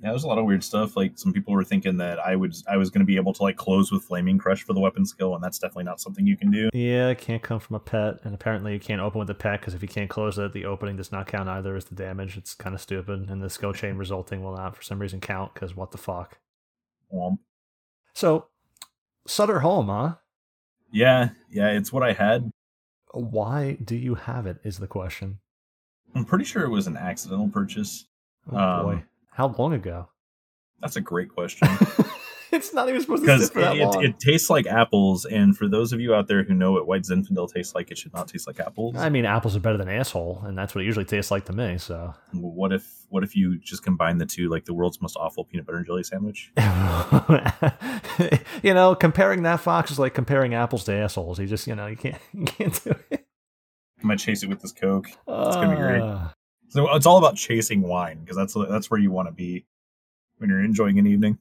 Yeah, 0.00 0.10
there's 0.10 0.24
a 0.24 0.28
lot 0.28 0.38
of 0.38 0.44
weird 0.44 0.62
stuff. 0.62 0.96
Like 0.96 1.12
some 1.18 1.32
people 1.32 1.52
were 1.54 1.64
thinking 1.64 1.96
that 1.96 2.18
I 2.20 2.36
would 2.36 2.54
I 2.70 2.76
was 2.76 2.88
going 2.90 3.00
to 3.00 3.06
be 3.06 3.16
able 3.16 3.32
to 3.34 3.42
like 3.42 3.56
close 3.56 3.90
with 3.90 4.04
flaming 4.04 4.38
crush 4.38 4.62
for 4.62 4.72
the 4.72 4.80
weapon 4.80 5.04
skill, 5.04 5.34
and 5.34 5.42
that's 5.42 5.58
definitely 5.58 5.84
not 5.84 6.00
something 6.00 6.26
you 6.26 6.36
can 6.36 6.50
do. 6.50 6.70
Yeah, 6.72 7.08
it 7.08 7.18
can't 7.18 7.42
come 7.42 7.58
from 7.60 7.76
a 7.76 7.80
pet, 7.80 8.20
and 8.24 8.34
apparently 8.34 8.72
you 8.74 8.80
can't 8.80 9.00
open 9.00 9.18
with 9.18 9.30
a 9.30 9.34
pet 9.34 9.60
because 9.60 9.74
if 9.74 9.82
you 9.82 9.88
can't 9.88 10.08
close 10.08 10.38
it, 10.38 10.52
the 10.52 10.64
opening 10.66 10.96
does 10.96 11.10
not 11.10 11.26
count 11.26 11.48
either 11.48 11.74
as 11.74 11.86
the 11.86 11.94
damage. 11.96 12.36
It's 12.36 12.54
kind 12.54 12.74
of 12.74 12.80
stupid, 12.80 13.28
and 13.28 13.42
the 13.42 13.50
skill 13.50 13.72
chain 13.72 13.96
resulting 13.96 14.42
will 14.42 14.54
not 14.56 14.76
for 14.76 14.82
some 14.82 15.00
reason 15.00 15.20
count 15.20 15.54
because 15.54 15.74
what 15.74 15.90
the 15.90 15.98
fuck. 15.98 16.38
Womp. 17.12 17.38
So, 18.14 18.46
Sutter 19.26 19.60
Home, 19.60 19.88
huh? 19.88 20.14
Yeah, 20.92 21.30
yeah, 21.50 21.70
it's 21.70 21.92
what 21.92 22.02
I 22.02 22.12
had. 22.12 22.50
Why 23.12 23.78
do 23.82 23.96
you 23.96 24.14
have 24.14 24.46
it? 24.46 24.58
Is 24.62 24.78
the 24.78 24.86
question. 24.86 25.38
I'm 26.14 26.24
pretty 26.24 26.44
sure 26.44 26.62
it 26.64 26.70
was 26.70 26.86
an 26.86 26.96
accidental 26.96 27.48
purchase. 27.48 28.06
Oh 28.50 28.56
Um, 28.56 28.82
boy, 28.86 29.04
how 29.38 29.54
long 29.56 29.72
ago? 29.72 30.08
That's 30.80 30.96
a 30.96 31.00
great 31.00 31.28
question. 31.28 31.68
it's 32.52 32.74
not 32.74 32.88
even 32.88 33.00
supposed 33.00 33.24
to 33.24 33.38
sit 33.38 33.52
for 33.52 33.60
that 33.60 33.76
it, 33.76 33.84
long. 33.84 34.02
it, 34.02 34.10
it 34.10 34.18
tastes 34.18 34.50
like 34.50 34.66
apples, 34.66 35.24
and 35.24 35.56
for 35.56 35.68
those 35.68 35.92
of 35.92 36.00
you 36.00 36.12
out 36.12 36.26
there 36.26 36.42
who 36.42 36.54
know 36.54 36.72
what 36.72 36.88
white 36.88 37.02
Zinfandel 37.02 37.48
tastes 37.52 37.72
like, 37.72 37.92
it 37.92 37.98
should 37.98 38.12
not 38.12 38.26
taste 38.26 38.48
like 38.48 38.58
apples. 38.58 38.96
I 38.96 39.10
mean, 39.10 39.24
apples 39.24 39.54
are 39.54 39.60
better 39.60 39.76
than 39.76 39.88
asshole, 39.88 40.42
and 40.44 40.58
that's 40.58 40.74
what 40.74 40.82
it 40.82 40.86
usually 40.86 41.04
tastes 41.04 41.30
like 41.30 41.44
to 41.44 41.52
me. 41.52 41.78
So, 41.78 42.12
what 42.32 42.72
if 42.72 43.06
what 43.10 43.22
if 43.22 43.36
you 43.36 43.60
just 43.60 43.84
combine 43.84 44.18
the 44.18 44.26
two, 44.26 44.48
like 44.48 44.64
the 44.64 44.74
world's 44.74 45.00
most 45.00 45.16
awful 45.16 45.44
peanut 45.44 45.66
butter 45.66 45.78
and 45.78 45.86
jelly 45.86 46.02
sandwich? 46.02 46.50
you 48.64 48.74
know, 48.74 48.96
comparing 48.96 49.44
that 49.44 49.60
fox 49.60 49.92
is 49.92 50.00
like 50.00 50.14
comparing 50.14 50.52
apples 50.52 50.82
to 50.86 50.92
assholes. 50.92 51.38
You 51.38 51.46
just, 51.46 51.68
you 51.68 51.76
know, 51.76 51.86
you 51.86 51.96
can't, 51.96 52.18
you 52.32 52.44
can't 52.44 52.82
do 52.82 52.90
it. 53.10 53.24
I'm 54.02 54.08
gonna 54.08 54.18
chase 54.18 54.42
it 54.42 54.48
with 54.48 54.62
this 54.62 54.72
Coke. 54.72 55.06
It's 55.06 55.56
gonna 55.56 55.70
be 55.70 55.76
great. 55.76 56.00
Uh, 56.00 56.28
So 56.70 56.94
it's 56.94 57.06
all 57.06 57.18
about 57.18 57.36
chasing 57.36 57.82
wine 57.82 58.20
because 58.20 58.36
that's 58.36 58.54
that's 58.68 58.90
where 58.90 59.00
you 59.00 59.10
want 59.10 59.28
to 59.28 59.32
be 59.32 59.64
when 60.38 60.50
you're 60.50 60.62
enjoying 60.62 60.98
an 60.98 61.06
evening. 61.06 61.38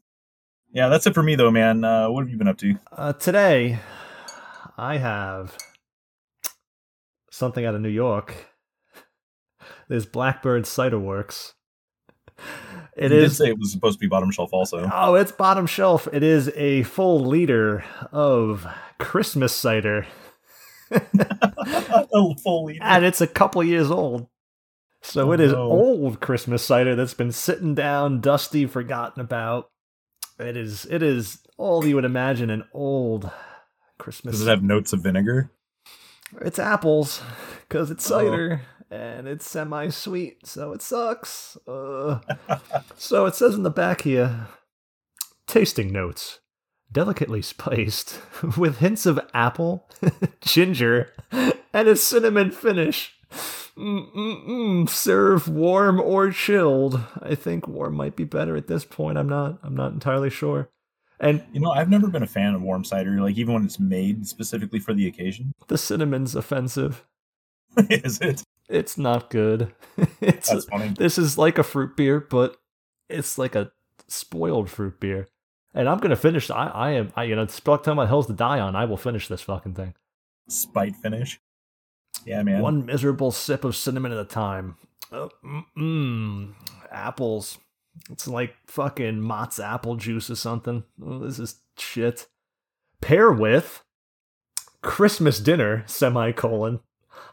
Yeah, 0.72 0.90
that's 0.90 1.08
it 1.08 1.14
for 1.14 1.24
me 1.24 1.36
though, 1.36 1.52
man. 1.52 1.84
Uh, 1.84 2.10
what 2.10 2.22
have 2.22 2.30
you 2.30 2.38
been 2.38 2.48
up 2.48 2.58
to? 2.60 2.76
Uh, 2.92 3.14
today, 3.14 3.80
I 4.78 4.98
have 4.98 5.58
something 7.32 7.66
out 7.66 7.76
of 7.76 7.82
New 7.82 7.90
York. 7.90 8.34
There's 9.90 10.06
Blackbird 10.06 10.66
Cider 10.66 11.00
Works. 11.00 11.54
It 12.96 13.12
you 13.12 13.18
is. 13.18 13.32
did 13.32 13.36
say 13.38 13.50
it 13.50 13.60
was 13.60 13.72
supposed 13.72 13.98
to 13.98 14.00
be 14.00 14.08
bottom 14.08 14.32
shelf 14.32 14.50
also. 14.54 14.90
Oh, 14.94 15.16
it's 15.16 15.32
bottom 15.32 15.66
shelf. 15.68 16.08
It 16.12 16.24
is 16.24 16.50
a 16.56 16.84
full 16.84 17.20
liter 17.20 17.84
of 18.12 18.68
Christmas 19.00 19.54
cider, 19.54 20.08
a 20.92 22.36
full 22.44 22.66
liter. 22.66 22.80
and 22.84 23.06
it's 23.06 23.22
a 23.22 23.28
couple 23.28 23.64
years 23.64 23.90
old. 23.92 24.28
So 25.08 25.30
Oh, 25.30 25.32
it 25.32 25.40
is 25.40 25.54
old 25.54 26.20
Christmas 26.20 26.66
cider 26.66 26.94
that's 26.96 27.14
been 27.14 27.32
sitting 27.32 27.74
down, 27.74 28.20
dusty, 28.20 28.66
forgotten 28.66 29.22
about. 29.22 29.70
It 30.38 30.58
is. 30.58 30.86
It 30.86 31.02
is 31.02 31.40
all 31.58 31.86
you 31.86 31.96
would 31.96 32.04
imagine 32.06 32.50
an 32.50 32.66
old 32.74 33.32
Christmas. 33.98 34.34
Does 34.34 34.46
it 34.46 34.50
have 34.50 34.64
notes 34.64 34.92
of 34.94 35.00
vinegar? 35.02 35.50
It's 36.42 36.60
apples, 36.60 37.22
because 37.68 37.90
it's 37.90 38.10
Oh. 38.12 38.20
cider 38.20 38.62
and 38.92 39.28
it's 39.30 39.50
semi-sweet, 39.50 40.46
so 40.46 40.74
it 40.74 40.82
sucks. 40.82 41.58
Uh, 41.66 42.20
so 42.98 43.26
it 43.26 43.36
says 43.36 43.56
in 43.56 43.64
the 43.64 43.70
back 43.70 44.02
here, 44.02 44.48
tasting 45.48 45.92
notes, 45.92 46.40
delicately 46.92 47.42
spiced 47.42 48.20
with 48.58 48.80
hints 48.80 49.06
of 49.06 49.20
apple, 49.34 49.90
ginger, 50.42 51.14
and 51.32 51.88
a 51.88 51.96
cinnamon 51.96 52.52
finish. 52.52 53.14
Mm-mm-mm. 53.78 54.90
Serve 54.90 55.48
warm 55.48 56.00
or 56.00 56.32
chilled. 56.32 57.00
I 57.22 57.36
think 57.36 57.68
warm 57.68 57.96
might 57.96 58.16
be 58.16 58.24
better 58.24 58.56
at 58.56 58.68
this 58.68 58.86
point. 58.86 59.18
I'm 59.18 59.30
not. 59.30 59.60
I'm 59.64 59.76
not 59.76 59.92
entirely 59.94 60.30
sure. 60.30 60.70
And 61.20 61.44
You 61.52 61.60
know, 61.60 61.72
I've 61.72 61.90
never 61.90 62.08
been 62.08 62.24
a 62.24 62.28
fan 62.28 62.54
of 62.54 62.62
warm 62.62 62.84
cider, 62.84 63.20
like 63.22 63.38
even 63.38 63.54
when 63.54 63.66
it's 63.66 63.80
made 63.80 64.28
specifically 64.28 64.80
for 64.80 64.94
the 64.94 65.08
occasion. 65.08 65.54
the 65.68 65.78
cinnamon's 65.78 66.36
offensive. 66.36 67.06
Is 67.90 68.20
it? 68.22 68.44
It's 68.70 68.98
not 68.98 69.30
good. 69.30 69.74
it's 70.22 70.50
That's 70.50 70.66
funny. 70.66 70.90
this 70.90 71.18
is 71.18 71.38
like 71.38 71.58
a 71.58 71.64
fruit 71.64 71.96
beer, 71.96 72.20
but 72.20 72.58
it's 73.10 73.38
like 73.38 73.56
a 73.56 73.72
spoiled 74.08 74.70
fruit 74.70 75.00
beer. 75.00 75.28
And 75.74 75.88
I'm 75.88 76.00
gonna 76.00 76.16
finish. 76.18 76.50
I, 76.50 76.68
I 76.68 76.92
am. 76.92 77.14
I, 77.16 77.24
you 77.24 77.36
know, 77.36 77.44
it's 77.44 77.60
talking 77.60 77.94
about 77.94 78.08
hell's 78.10 78.28
to 78.28 78.34
die 78.34 78.60
on. 78.60 78.76
I 78.76 78.86
will 78.86 78.98
finish 78.98 79.28
this 79.28 79.42
fucking 79.42 79.76
thing. 79.76 79.94
Spite 80.50 80.96
finish. 80.98 81.40
Yeah, 82.26 82.44
man. 82.44 82.62
One 82.62 82.86
miserable 82.86 83.32
sip 83.32 83.64
of 83.64 83.76
cinnamon 83.76 84.12
at 84.12 84.18
a 84.18 84.26
time. 84.26 84.76
Uh, 85.12 85.30
mm, 85.78 86.54
apples. 86.92 87.58
It's 88.12 88.28
like 88.28 88.56
fucking 88.68 89.22
Mott's 89.22 89.60
apple 89.60 89.96
juice 89.96 90.30
or 90.30 90.36
something. 90.36 90.84
Oh, 91.04 91.20
this 91.20 91.40
is 91.40 91.62
shit. 91.78 92.28
Pair 93.02 93.32
with 93.32 93.84
Christmas 94.82 95.40
dinner, 95.40 95.84
semicolon, 95.88 96.82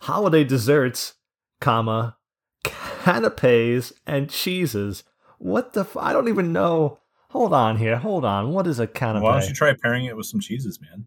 holiday 0.03 0.45
desserts, 0.45 1.15
comma, 1.61 2.17
canapes 2.63 3.93
and 4.07 4.31
cheeses. 4.31 5.05
What 5.39 5.73
the? 5.73 5.81
F- 5.81 5.97
I 5.97 6.13
don't 6.13 6.29
even 6.29 6.53
know. 6.53 7.01
Hold 7.31 7.53
on 7.53 7.77
here. 7.77 7.97
Hold 7.97 8.25
on. 8.25 8.53
What 8.53 8.67
is 8.67 8.79
a 8.79 8.87
canapé? 8.87 9.23
Why 9.23 9.41
don't 9.41 9.49
you 9.49 9.55
try 9.55 9.75
pairing 9.75 10.05
it 10.05 10.17
with 10.17 10.27
some 10.27 10.41
cheeses, 10.41 10.81
man? 10.81 11.07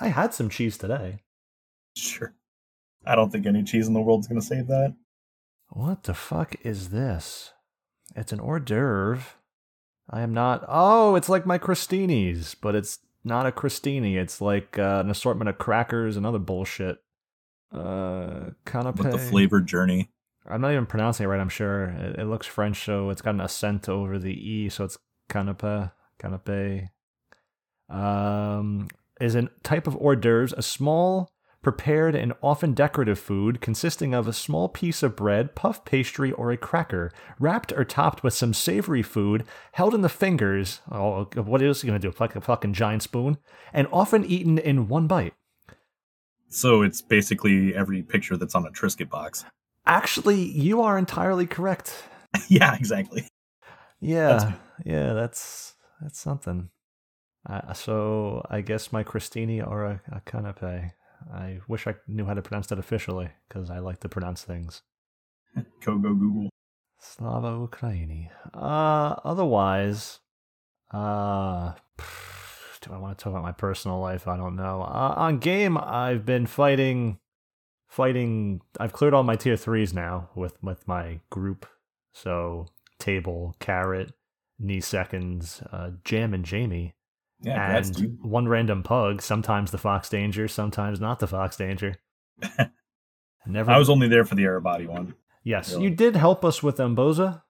I 0.00 0.08
had 0.08 0.32
some 0.32 0.48
cheese 0.48 0.78
today. 0.78 1.22
Sure. 1.94 2.34
I 3.04 3.14
don't 3.14 3.30
think 3.30 3.46
any 3.46 3.62
cheese 3.62 3.88
in 3.88 3.94
the 3.94 4.00
world's 4.00 4.28
going 4.28 4.40
to 4.40 4.46
save 4.46 4.66
that. 4.68 4.94
What 5.68 6.04
the 6.04 6.14
fuck 6.14 6.56
is 6.62 6.90
this? 6.90 7.52
It's 8.16 8.32
an 8.32 8.40
hors 8.40 8.60
d'oeuvre. 8.60 9.24
I 10.10 10.22
am 10.22 10.34
not. 10.34 10.64
Oh, 10.66 11.14
it's 11.14 11.28
like 11.28 11.46
my 11.46 11.58
crostinis, 11.58 12.56
but 12.60 12.74
it's 12.74 12.98
not 13.22 13.46
a 13.46 13.52
crostini. 13.52 14.16
It's 14.16 14.40
like 14.40 14.78
uh, 14.78 15.02
an 15.04 15.10
assortment 15.10 15.48
of 15.48 15.58
crackers 15.58 16.16
and 16.16 16.26
other 16.26 16.38
bullshit. 16.38 16.98
Uh, 17.72 18.50
canapé. 18.66 18.96
But 18.96 19.12
the 19.12 19.18
flavor 19.18 19.60
journey. 19.60 20.10
I'm 20.46 20.60
not 20.60 20.72
even 20.72 20.86
pronouncing 20.86 21.24
it 21.24 21.28
right. 21.28 21.40
I'm 21.40 21.48
sure 21.48 21.84
it, 21.84 22.18
it 22.18 22.24
looks 22.24 22.46
French, 22.46 22.84
so 22.84 23.10
it's 23.10 23.22
got 23.22 23.34
an 23.34 23.40
accent 23.40 23.88
over 23.88 24.18
the 24.18 24.32
e, 24.32 24.68
so 24.68 24.84
it's 24.84 24.98
canapé. 25.28 25.92
Canapé. 26.20 26.88
Um, 27.88 28.88
is 29.20 29.36
a 29.36 29.48
type 29.62 29.86
of 29.86 29.96
hors 29.96 30.16
d'oeuvres, 30.16 30.52
a 30.54 30.62
small 30.62 31.30
prepared 31.62 32.14
and 32.14 32.32
often 32.42 32.72
decorative 32.72 33.18
food 33.18 33.60
consisting 33.60 34.14
of 34.14 34.26
a 34.26 34.32
small 34.32 34.68
piece 34.68 35.02
of 35.02 35.16
bread, 35.16 35.54
puff 35.54 35.84
pastry, 35.84 36.32
or 36.32 36.50
a 36.50 36.56
cracker, 36.56 37.10
wrapped 37.38 37.72
or 37.72 37.84
topped 37.84 38.22
with 38.22 38.34
some 38.34 38.54
savory 38.54 39.02
food, 39.02 39.44
held 39.72 39.94
in 39.94 40.00
the 40.00 40.08
fingers. 40.08 40.80
Oh, 40.90 41.24
what 41.34 41.62
else 41.62 41.82
are 41.82 41.86
you 41.86 41.90
gonna 41.90 41.98
do? 41.98 42.12
Like 42.18 42.36
a 42.36 42.40
fucking 42.40 42.72
giant 42.72 43.02
spoon, 43.02 43.38
and 43.72 43.86
often 43.92 44.24
eaten 44.24 44.58
in 44.58 44.88
one 44.88 45.06
bite. 45.06 45.34
So 46.48 46.82
it's 46.82 47.00
basically 47.00 47.74
every 47.74 48.02
picture 48.02 48.36
that's 48.36 48.54
on 48.54 48.66
a 48.66 48.70
Triscuit 48.70 49.08
box. 49.08 49.44
Actually, 49.86 50.42
you 50.42 50.82
are 50.82 50.98
entirely 50.98 51.46
correct. 51.46 51.94
yeah, 52.48 52.74
exactly. 52.74 53.26
Yeah, 54.00 54.28
That's 54.28 54.44
yeah, 54.84 55.12
that's 55.12 55.74
that's 56.00 56.18
something. 56.18 56.70
Uh, 57.48 57.72
so 57.72 58.44
I 58.50 58.60
guess 58.60 58.92
my 58.92 59.04
crostini 59.04 59.66
or 59.66 59.84
a, 59.84 60.00
a 60.10 60.20
canapé. 60.20 60.92
I 61.32 61.60
wish 61.68 61.86
I 61.86 61.94
knew 62.06 62.24
how 62.24 62.34
to 62.34 62.42
pronounce 62.42 62.68
that 62.68 62.78
officially 62.78 63.30
because 63.48 63.70
I 63.70 63.78
like 63.78 64.00
to 64.00 64.08
pronounce 64.08 64.42
things. 64.42 64.82
Go 65.84 65.98
go 65.98 66.14
Google. 66.14 66.50
Slava 66.98 67.48
Ukraini. 67.48 68.28
Uh, 68.52 69.16
otherwise, 69.24 70.20
uh, 70.92 71.72
do 72.80 72.92
I 72.92 72.98
want 72.98 73.16
to 73.16 73.22
talk 73.22 73.32
about 73.32 73.42
my 73.42 73.52
personal 73.52 74.00
life? 74.00 74.28
I 74.28 74.36
don't 74.36 74.56
know. 74.56 74.82
Uh, 74.82 75.14
on 75.16 75.38
game, 75.38 75.78
I've 75.78 76.24
been 76.24 76.46
fighting, 76.46 77.18
fighting. 77.88 78.60
I've 78.78 78.92
cleared 78.92 79.14
all 79.14 79.22
my 79.22 79.36
tier 79.36 79.56
threes 79.56 79.94
now 79.94 80.28
with 80.34 80.62
with 80.62 80.86
my 80.86 81.20
group. 81.30 81.66
So 82.12 82.66
table, 82.98 83.56
carrot, 83.60 84.12
knee 84.58 84.80
seconds, 84.80 85.62
uh, 85.72 85.92
Jam 86.04 86.34
and 86.34 86.44
Jamie, 86.44 86.94
Yeah, 87.42 87.76
and 87.76 87.94
dude. 87.94 88.22
one 88.22 88.48
random 88.48 88.82
pug. 88.82 89.22
Sometimes 89.22 89.70
the 89.70 89.78
Fox 89.78 90.08
Danger, 90.08 90.46
sometimes 90.48 91.00
not 91.00 91.18
the 91.20 91.26
Fox 91.26 91.56
Danger. 91.56 91.96
Never. 93.46 93.70
I 93.70 93.78
was 93.78 93.88
only 93.90 94.08
there 94.08 94.24
for 94.24 94.34
the 94.34 94.44
Arebati 94.44 94.86
one. 94.86 95.14
yes, 95.42 95.72
really- 95.72 95.84
you 95.84 95.90
did 95.90 96.16
help 96.16 96.44
us 96.44 96.62
with 96.62 96.76
Mboze, 96.76 97.40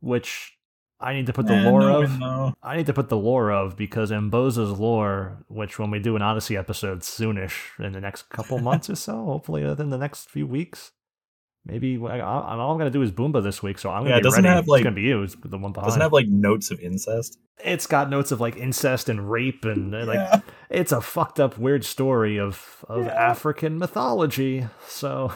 which 0.00 0.56
I 0.98 1.12
need 1.12 1.26
to 1.26 1.32
put 1.34 1.46
the 1.46 1.54
Eh, 1.54 1.68
lore 1.70 1.80
no 1.82 2.02
of. 2.02 2.54
I 2.62 2.76
need 2.78 2.86
to 2.86 2.94
put 2.94 3.10
the 3.10 3.18
lore 3.18 3.50
of 3.52 3.76
because 3.76 4.10
Mboze's 4.10 4.78
lore, 4.78 5.44
which 5.48 5.78
when 5.78 5.90
we 5.90 5.98
do 5.98 6.16
an 6.16 6.22
Odyssey 6.22 6.56
episode 6.56 7.00
soonish 7.00 7.78
in 7.78 7.92
the 7.92 8.00
next 8.00 8.30
couple 8.30 8.58
months 8.60 8.88
or 8.88 8.96
so, 8.96 9.24
hopefully 9.26 9.62
within 9.64 9.90
the 9.90 9.98
next 9.98 10.30
few 10.30 10.46
weeks. 10.46 10.92
Maybe 11.66 11.98
I, 12.00 12.18
I, 12.18 12.56
all 12.56 12.70
I'm 12.72 12.78
gonna 12.78 12.90
do 12.90 13.02
is 13.02 13.10
Bumba 13.10 13.42
this 13.42 13.62
week, 13.62 13.78
so 13.78 13.90
I'm 13.90 14.04
gonna 14.04 14.14
Yeah, 14.16 14.20
doesn't 14.20 14.44
ready. 14.44 14.54
have, 14.54 14.68
like- 14.68 14.80
it's 14.80 14.84
gonna 14.84 14.94
be 14.96 15.02
you, 15.02 15.22
it's 15.22 15.34
the 15.44 15.58
one 15.58 15.72
behind. 15.72 15.88
Doesn't 15.88 16.00
have 16.00 16.12
like 16.12 16.28
notes 16.28 16.70
of 16.70 16.78
incest. 16.80 17.38
it's 17.64 17.86
got 17.86 18.08
notes 18.08 18.30
of 18.32 18.40
like 18.40 18.56
incest 18.56 19.08
and 19.08 19.30
rape 19.30 19.64
and 19.64 19.94
uh, 19.94 20.04
like 20.06 20.42
it's 20.70 20.92
a 20.92 21.00
fucked 21.00 21.40
up 21.40 21.58
weird 21.58 21.84
story 21.84 22.38
of 22.38 22.84
of 22.88 23.04
Yeah. 23.06 23.12
African 23.30 23.78
mythology. 23.78 24.66
So 24.86 25.32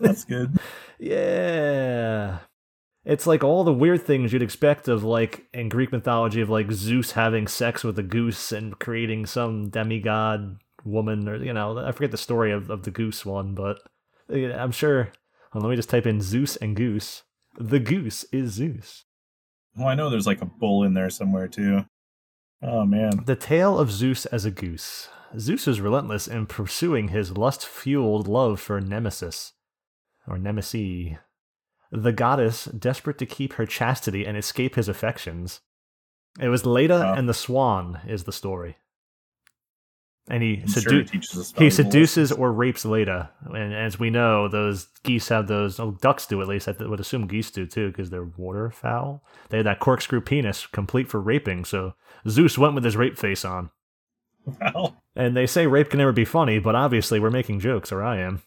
That's 0.00 0.24
good. 0.24 0.58
yeah. 0.98 2.38
It's 3.04 3.26
like 3.26 3.44
all 3.44 3.62
the 3.62 3.72
weird 3.72 4.02
things 4.02 4.32
you'd 4.32 4.42
expect 4.42 4.88
of 4.88 5.04
like 5.04 5.46
in 5.54 5.68
Greek 5.68 5.92
mythology 5.92 6.40
of 6.40 6.50
like 6.50 6.72
Zeus 6.72 7.12
having 7.12 7.46
sex 7.46 7.84
with 7.84 7.98
a 7.98 8.02
goose 8.02 8.50
and 8.50 8.76
creating 8.80 9.26
some 9.26 9.68
demigod 9.68 10.58
woman 10.84 11.28
or 11.28 11.36
you 11.36 11.52
know, 11.52 11.78
I 11.78 11.92
forget 11.92 12.10
the 12.10 12.16
story 12.16 12.50
of, 12.52 12.68
of 12.70 12.82
the 12.82 12.90
goose 12.90 13.24
one, 13.24 13.54
but 13.54 13.78
I'm 14.28 14.72
sure 14.72 15.12
well, 15.52 15.62
let 15.62 15.70
me 15.70 15.76
just 15.76 15.90
type 15.90 16.06
in 16.06 16.20
Zeus 16.20 16.56
and 16.56 16.76
goose. 16.76 17.22
The 17.58 17.78
goose 17.80 18.24
is 18.32 18.52
Zeus. 18.52 19.04
Oh, 19.78 19.86
I 19.86 19.94
know 19.94 20.08
there's 20.10 20.26
like 20.26 20.42
a 20.42 20.46
bull 20.46 20.82
in 20.84 20.94
there 20.94 21.10
somewhere 21.10 21.48
too. 21.48 21.84
Oh 22.62 22.84
man. 22.86 23.24
The 23.26 23.36
tale 23.36 23.78
of 23.78 23.90
Zeus 23.92 24.26
as 24.26 24.44
a 24.44 24.50
goose. 24.50 25.08
Zeus 25.38 25.68
is 25.68 25.80
relentless 25.80 26.26
in 26.28 26.46
pursuing 26.46 27.08
his 27.08 27.36
lust 27.36 27.66
fueled 27.66 28.26
love 28.28 28.60
for 28.60 28.80
Nemesis, 28.80 29.52
or 30.26 30.38
Nemesis, 30.38 31.16
the 31.92 32.12
goddess 32.12 32.64
desperate 32.66 33.18
to 33.18 33.26
keep 33.26 33.54
her 33.54 33.66
chastity 33.66 34.24
and 34.24 34.36
escape 34.36 34.76
his 34.76 34.88
affections. 34.88 35.60
It 36.40 36.48
was 36.48 36.64
Leda 36.64 37.10
Oh. 37.10 37.12
and 37.14 37.28
the 37.28 37.34
Swan, 37.34 38.00
is 38.06 38.24
the 38.24 38.32
story. 38.32 38.76
And 40.28 40.42
he, 40.42 40.56
sedu- 40.66 41.02
it 41.02 41.56
he 41.56 41.70
seduces 41.70 42.32
or 42.32 42.52
rapes 42.52 42.84
Leda. 42.84 43.30
And 43.44 43.72
as 43.72 44.00
we 44.00 44.10
know, 44.10 44.48
those 44.48 44.88
geese 45.04 45.28
have 45.28 45.46
those, 45.46 45.78
oh, 45.78 45.92
ducks 46.00 46.26
do 46.26 46.42
at 46.42 46.48
least. 46.48 46.66
I 46.66 46.72
would 46.80 46.98
assume 46.98 47.28
geese 47.28 47.50
do 47.52 47.64
too, 47.64 47.88
because 47.90 48.10
they're 48.10 48.28
waterfowl. 48.36 49.22
They 49.50 49.58
have 49.58 49.64
that 49.64 49.78
corkscrew 49.78 50.20
penis 50.22 50.66
complete 50.66 51.08
for 51.08 51.20
raping, 51.20 51.64
so 51.64 51.94
Zeus 52.28 52.58
went 52.58 52.74
with 52.74 52.82
his 52.82 52.96
rape 52.96 53.16
face 53.16 53.44
on. 53.44 53.70
Well, 54.60 54.96
And 55.14 55.36
they 55.36 55.46
say 55.46 55.66
rape 55.68 55.90
can 55.90 55.98
never 55.98 56.12
be 56.12 56.24
funny, 56.24 56.58
but 56.58 56.74
obviously 56.74 57.20
we're 57.20 57.30
making 57.30 57.60
jokes, 57.60 57.92
or 57.92 58.02
I 58.02 58.18
am. 58.18 58.42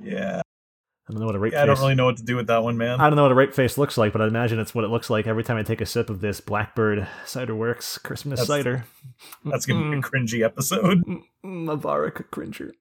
yeah. 0.00 0.42
I 1.08 1.12
don't 1.12 1.20
know 1.20 1.26
what 1.26 1.34
a 1.36 1.38
rape 1.38 1.52
yeah. 1.54 1.62
I 1.62 1.66
don't 1.66 1.78
really 1.78 1.94
know 1.94 2.04
what 2.04 2.18
to 2.18 2.22
do 2.22 2.36
with 2.36 2.48
that 2.48 2.62
one, 2.62 2.76
man. 2.76 3.00
I 3.00 3.08
don't 3.08 3.16
know 3.16 3.22
what 3.22 3.32
a 3.32 3.34
rape 3.34 3.54
face 3.54 3.78
looks 3.78 3.96
like, 3.96 4.12
but 4.12 4.20
I 4.20 4.26
imagine 4.26 4.58
it's 4.58 4.74
what 4.74 4.84
it 4.84 4.88
looks 4.88 5.08
like 5.08 5.26
every 5.26 5.42
time 5.42 5.56
I 5.56 5.62
take 5.62 5.80
a 5.80 5.86
sip 5.86 6.10
of 6.10 6.20
this 6.20 6.40
Blackbird 6.40 7.08
Cider 7.24 7.54
Works 7.54 7.96
Christmas 7.96 8.40
That's- 8.40 8.46
cider. 8.48 8.84
That's 9.44 9.64
gonna 9.64 9.90
be 9.90 9.96
a 9.98 10.00
cringy 10.02 10.44
episode. 10.44 11.04
mm, 11.06 11.22
mm, 11.44 11.64
Mavarika 11.80 12.24
Cringer. 12.30 12.72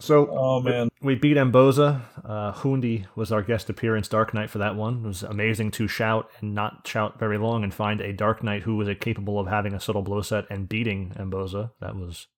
So 0.00 0.28
Oh 0.30 0.60
man. 0.60 0.88
we 1.02 1.16
beat 1.16 1.36
Mboze. 1.36 2.00
Uh, 2.24 2.52
Hundi 2.52 3.06
was 3.16 3.32
our 3.32 3.42
guest 3.42 3.68
appearance 3.68 4.06
Dark 4.06 4.32
Knight 4.32 4.48
for 4.48 4.58
that 4.58 4.76
one. 4.76 4.98
It 5.04 5.08
was 5.08 5.24
amazing 5.24 5.72
to 5.72 5.88
shout 5.88 6.30
and 6.40 6.54
not 6.54 6.86
shout 6.86 7.18
very 7.18 7.36
long 7.36 7.64
and 7.64 7.74
find 7.74 8.00
a 8.00 8.12
Dark 8.12 8.44
Knight 8.44 8.62
who 8.62 8.76
was 8.76 8.88
capable 9.00 9.40
of 9.40 9.48
having 9.48 9.74
a 9.74 9.80
subtle 9.80 10.02
blow 10.02 10.22
set 10.22 10.44
and 10.50 10.68
beating 10.68 11.12
Mboze. 11.18 11.72
That 11.80 11.96
was 11.96 12.28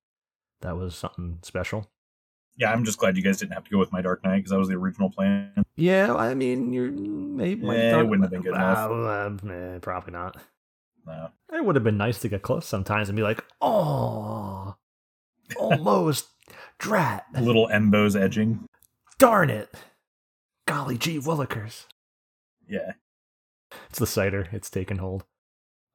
that 0.63 0.77
was 0.79 0.95
something 0.95 1.41
special. 1.43 1.91
Yeah, 2.61 2.71
I'm 2.73 2.85
just 2.85 2.99
glad 2.99 3.17
you 3.17 3.23
guys 3.23 3.39
didn't 3.39 3.55
have 3.55 3.65
to 3.65 3.71
go 3.71 3.79
with 3.79 3.91
my 3.91 4.03
Dark 4.03 4.23
Knight 4.23 4.37
because 4.37 4.51
that 4.51 4.59
was 4.59 4.69
the 4.69 4.75
original 4.75 5.09
plan. 5.09 5.51
Yeah, 5.77 6.15
I 6.15 6.35
mean, 6.35 6.75
you're 6.75 6.91
maybe 6.93 7.67
Eh, 7.67 7.99
it 7.99 8.07
wouldn't 8.07 8.23
have 8.25 8.31
been 8.31 8.43
good 8.43 8.55
enough. 8.55 8.91
Uh, 8.91 9.49
eh, 9.51 9.79
probably 9.81 10.13
not. 10.13 10.37
No. 11.07 11.31
It 11.55 11.65
would 11.65 11.75
have 11.75 11.85
been 11.85 11.97
nice 11.97 12.21
to 12.21 12.29
get 12.29 12.43
close 12.43 12.67
sometimes 12.67 13.09
and 13.09 13.17
be 13.17 13.23
like, 13.23 13.43
"Oh, 13.63 14.77
almost, 15.57 16.29
drat, 16.79 17.25
Little 17.41 17.67
Embo's 17.69 18.15
edging. 18.15 18.67
darn 19.19 19.49
it, 19.49 19.75
golly 20.69 20.99
gee 20.99 21.19
willikers." 21.19 21.87
Yeah. 22.69 22.93
It's 23.89 23.99
the 23.99 24.07
cider. 24.07 24.49
It's 24.53 24.69
taken 24.69 24.99
hold. 24.99 25.25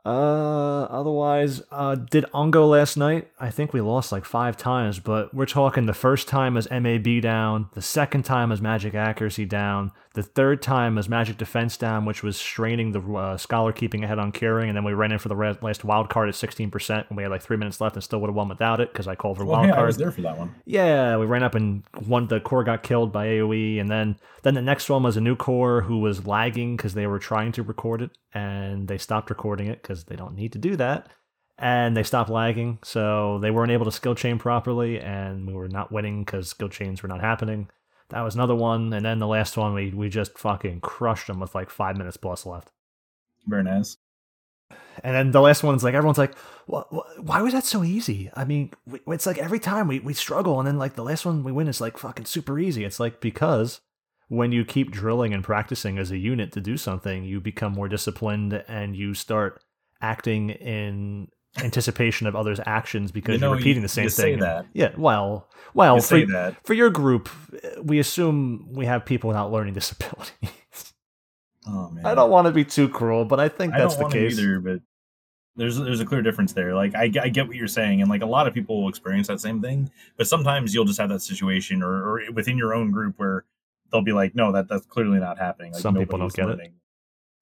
Uh, 0.06 0.84
otherwise, 0.84 1.64
uh, 1.72 1.96
did 1.96 2.26
Ongo 2.26 2.70
last 2.70 2.96
night? 2.96 3.28
I 3.40 3.50
think 3.50 3.74
we 3.74 3.82
lost 3.82 4.12
like 4.12 4.24
five 4.24 4.56
times, 4.56 5.00
but 5.00 5.34
we're 5.34 5.48
talking 5.48 5.88
the 5.88 5.94
first 5.94 6.28
time 6.28 6.58
as 6.58 6.70
MAB 6.70 7.22
down, 7.22 7.70
the 7.74 7.82
second 7.82 8.24
time 8.24 8.52
as 8.52 8.62
Magic 8.62 8.94
Accuracy 8.94 9.46
down, 9.46 9.92
the 10.16 10.24
third 10.24 10.62
time 10.62 10.96
was 10.96 11.08
Magic 11.10 11.38
Defense 11.38 11.76
down, 11.78 12.06
which 12.06 12.24
was 12.24 12.38
straining 12.38 12.94
the 12.94 13.02
uh, 13.02 13.38
Scholar 13.38 13.74
keeping 13.74 14.04
ahead 14.04 14.18
on 14.18 14.32
curing, 14.32 14.70
and 14.70 14.76
then 14.76 14.86
we 14.86 14.94
ran 14.94 15.12
in 15.12 15.20
for 15.20 15.28
the 15.28 15.36
re- 15.36 15.58
last 15.62 15.84
wild 15.84 16.10
card 16.10 16.30
at 16.30 16.36
16%, 16.36 17.08
and 17.10 17.18
we 17.18 17.24
had 17.24 17.32
like 17.32 17.42
three 17.42 17.58
minutes 17.58 17.82
left 17.82 17.96
and 17.96 18.04
still 18.04 18.20
would 18.22 18.30
have 18.30 18.36
won 18.36 18.48
without 18.48 18.80
it 18.80 18.92
because 18.92 19.08
I 19.08 19.16
called 19.16 19.38
for 19.38 19.46
Well, 19.46 19.60
wild 19.60 19.68
yeah, 19.68 19.80
I 19.80 19.84
was 19.84 19.98
there 19.98 20.12
for 20.12 20.22
that 20.22 20.38
one. 20.38 20.56
Yeah, 20.66 21.18
we 21.18 21.26
ran 21.26 21.44
up 21.44 21.54
and 21.54 21.84
one 22.06 22.28
the 22.28 22.40
core 22.40 22.64
got 22.64 22.82
killed 22.82 23.12
by 23.12 23.28
AoE, 23.28 23.80
and 23.80 23.90
then 23.90 24.18
then 24.44 24.54
the 24.54 24.62
next 24.62 24.90
one 24.90 25.04
was 25.04 25.18
a 25.18 25.22
new 25.22 25.36
core 25.36 25.82
who 25.82 26.00
was 26.00 26.26
lagging 26.26 26.78
because 26.78 26.94
they 26.94 27.08
were 27.08 27.20
trying 27.20 27.52
to 27.52 27.64
record 27.64 28.02
it, 28.02 28.12
and 28.34 28.88
they 28.88 28.98
stopped 28.98 29.30
recording 29.30 29.68
it 29.68 29.82
because 29.82 30.06
they 30.06 30.16
don't 30.16 30.36
need 30.36 30.54
to 30.54 30.60
do 30.60 30.76
that. 30.78 31.10
And 31.58 31.96
they 31.96 32.04
stopped 32.04 32.30
lagging, 32.30 32.80
so 32.84 33.40
they 33.40 33.52
weren't 33.52 33.72
able 33.72 33.86
to 33.86 33.92
skill 33.92 34.16
chain 34.16 34.40
properly, 34.40 35.00
and 35.00 35.46
we 35.46 35.54
were 35.54 35.70
not 35.70 35.92
winning 35.92 36.24
because 36.24 36.50
skill 36.50 36.70
chains 36.70 37.04
were 37.04 37.10
not 37.10 37.22
happening. 37.22 37.70
That 38.10 38.22
was 38.22 38.36
another 38.36 38.56
one, 38.56 38.94
and 38.94 39.06
then 39.06 39.20
the 39.20 39.28
last 39.28 39.58
one 39.58 39.74
we 39.74 39.90
we 39.90 40.10
just 40.10 40.38
fucking 40.38 40.82
crushed 40.82 41.28
them 41.28 41.40
with 41.40 41.56
like 41.56 41.70
five 41.70 41.98
minutes 41.98 42.18
plus 42.18 42.46
left. 42.46 42.72
Very 43.48 43.64
nice. 43.64 43.98
And 45.04 45.16
then 45.16 45.32
the 45.32 45.42
last 45.42 45.64
one's 45.64 45.84
like 45.84 45.94
everyone's 45.94 46.18
like, 46.18 46.38
what, 46.66 46.88
why 47.22 47.42
was 47.42 47.54
that 47.54 47.66
so 47.66 47.84
easy? 47.84 48.32
I 48.34 48.46
mean, 48.46 48.72
we, 48.86 49.00
it's 49.08 49.26
like 49.26 49.38
every 49.38 49.60
time 49.60 49.88
we 49.88 50.00
we 50.00 50.14
struggle, 50.14 50.60
and 50.60 50.68
then 50.68 50.78
like 50.78 50.96
the 50.96 51.04
last 51.04 51.26
one 51.26 51.44
we 51.44 51.52
win 51.52 51.68
is 51.68 51.82
like 51.82 51.98
fucking 51.98 52.26
super 52.26 52.60
easy. 52.60 52.84
It's 52.84 53.00
like 53.00 53.22
because 53.22 53.82
when 54.28 54.52
you 54.52 54.66
keep 54.66 54.92
drilling 54.92 55.34
and 55.34 55.44
practicing 55.44 55.98
as 55.98 56.12
a 56.12 56.18
unit 56.18 56.52
to 56.54 56.62
do 56.62 56.78
something, 56.78 57.24
you 57.24 57.40
become 57.40 57.74
more 57.74 57.88
disciplined 57.88 58.54
and 58.68 58.96
you 58.96 59.14
start 59.14 59.64
acting 60.02 60.50
in 60.50 61.28
anticipation 61.64 62.28
of 62.28 62.36
others' 62.36 62.60
actions 62.66 63.12
because 63.12 63.34
You 63.36 63.40
know, 63.40 63.48
you're 63.50 63.58
repeating 63.58 63.82
you- 63.82 63.88
the 63.88 63.90
same 63.90 64.10
thing. 64.10 64.40
that. 64.40 64.66
Yeah, 64.74 64.92
well, 64.98 65.48
well, 65.74 65.96
You 65.98 66.02
for, 66.02 66.56
for 66.64 66.74
your 66.74 66.90
group, 66.90 67.30
we 67.84 68.00
assume 68.00 68.68
we 68.72 68.86
have 68.86 69.06
people 69.06 69.28
without 69.28 69.52
learning 69.52 69.74
disabilities. 69.74 70.32
Oh 71.68 71.90
man. 71.90 72.06
I 72.06 72.14
don't 72.14 72.30
want 72.30 72.46
to 72.46 72.52
be 72.52 72.64
too 72.64 72.88
cruel, 72.88 73.26
but 73.26 73.40
I 73.40 73.50
think 73.50 73.74
I 73.74 73.80
that's 73.80 73.96
don't 73.96 73.98
the 73.98 74.04
want 74.04 74.14
case. 74.14 74.38
either, 74.40 74.60
but 74.60 74.82
there's 75.56 75.78
there's 75.78 76.00
a 76.00 76.06
clear 76.06 76.22
difference 76.22 76.54
there. 76.54 76.76
Like 76.76 76.94
I, 76.94 77.06
I 77.20 77.30
get 77.30 77.48
what 77.48 77.56
you're 77.56 77.68
saying, 77.68 78.02
and 78.02 78.10
like 78.10 78.22
a 78.22 78.28
lot 78.28 78.46
of 78.48 78.54
people 78.54 78.84
will 78.84 78.90
experience 78.90 79.28
that 79.30 79.40
same 79.42 79.64
thing. 79.64 79.90
But 80.16 80.28
sometimes 80.28 80.76
you'll 80.76 80.86
just 80.86 81.00
have 81.00 81.10
that 81.10 81.22
situation, 81.24 81.82
or, 81.82 81.90
or 81.92 82.22
within 82.34 82.56
your 82.56 82.76
own 82.76 82.92
group, 82.92 83.16
where 83.18 83.46
they'll 83.92 84.04
be 84.04 84.12
like, 84.12 84.36
"No, 84.36 84.52
that 84.52 84.68
that's 84.68 84.86
clearly 84.86 85.18
not 85.18 85.40
happening." 85.40 85.74
Like, 85.74 85.82
Some 85.82 85.96
people 85.96 86.20
don't 86.20 86.32
get 86.32 86.50
it. 86.50 86.72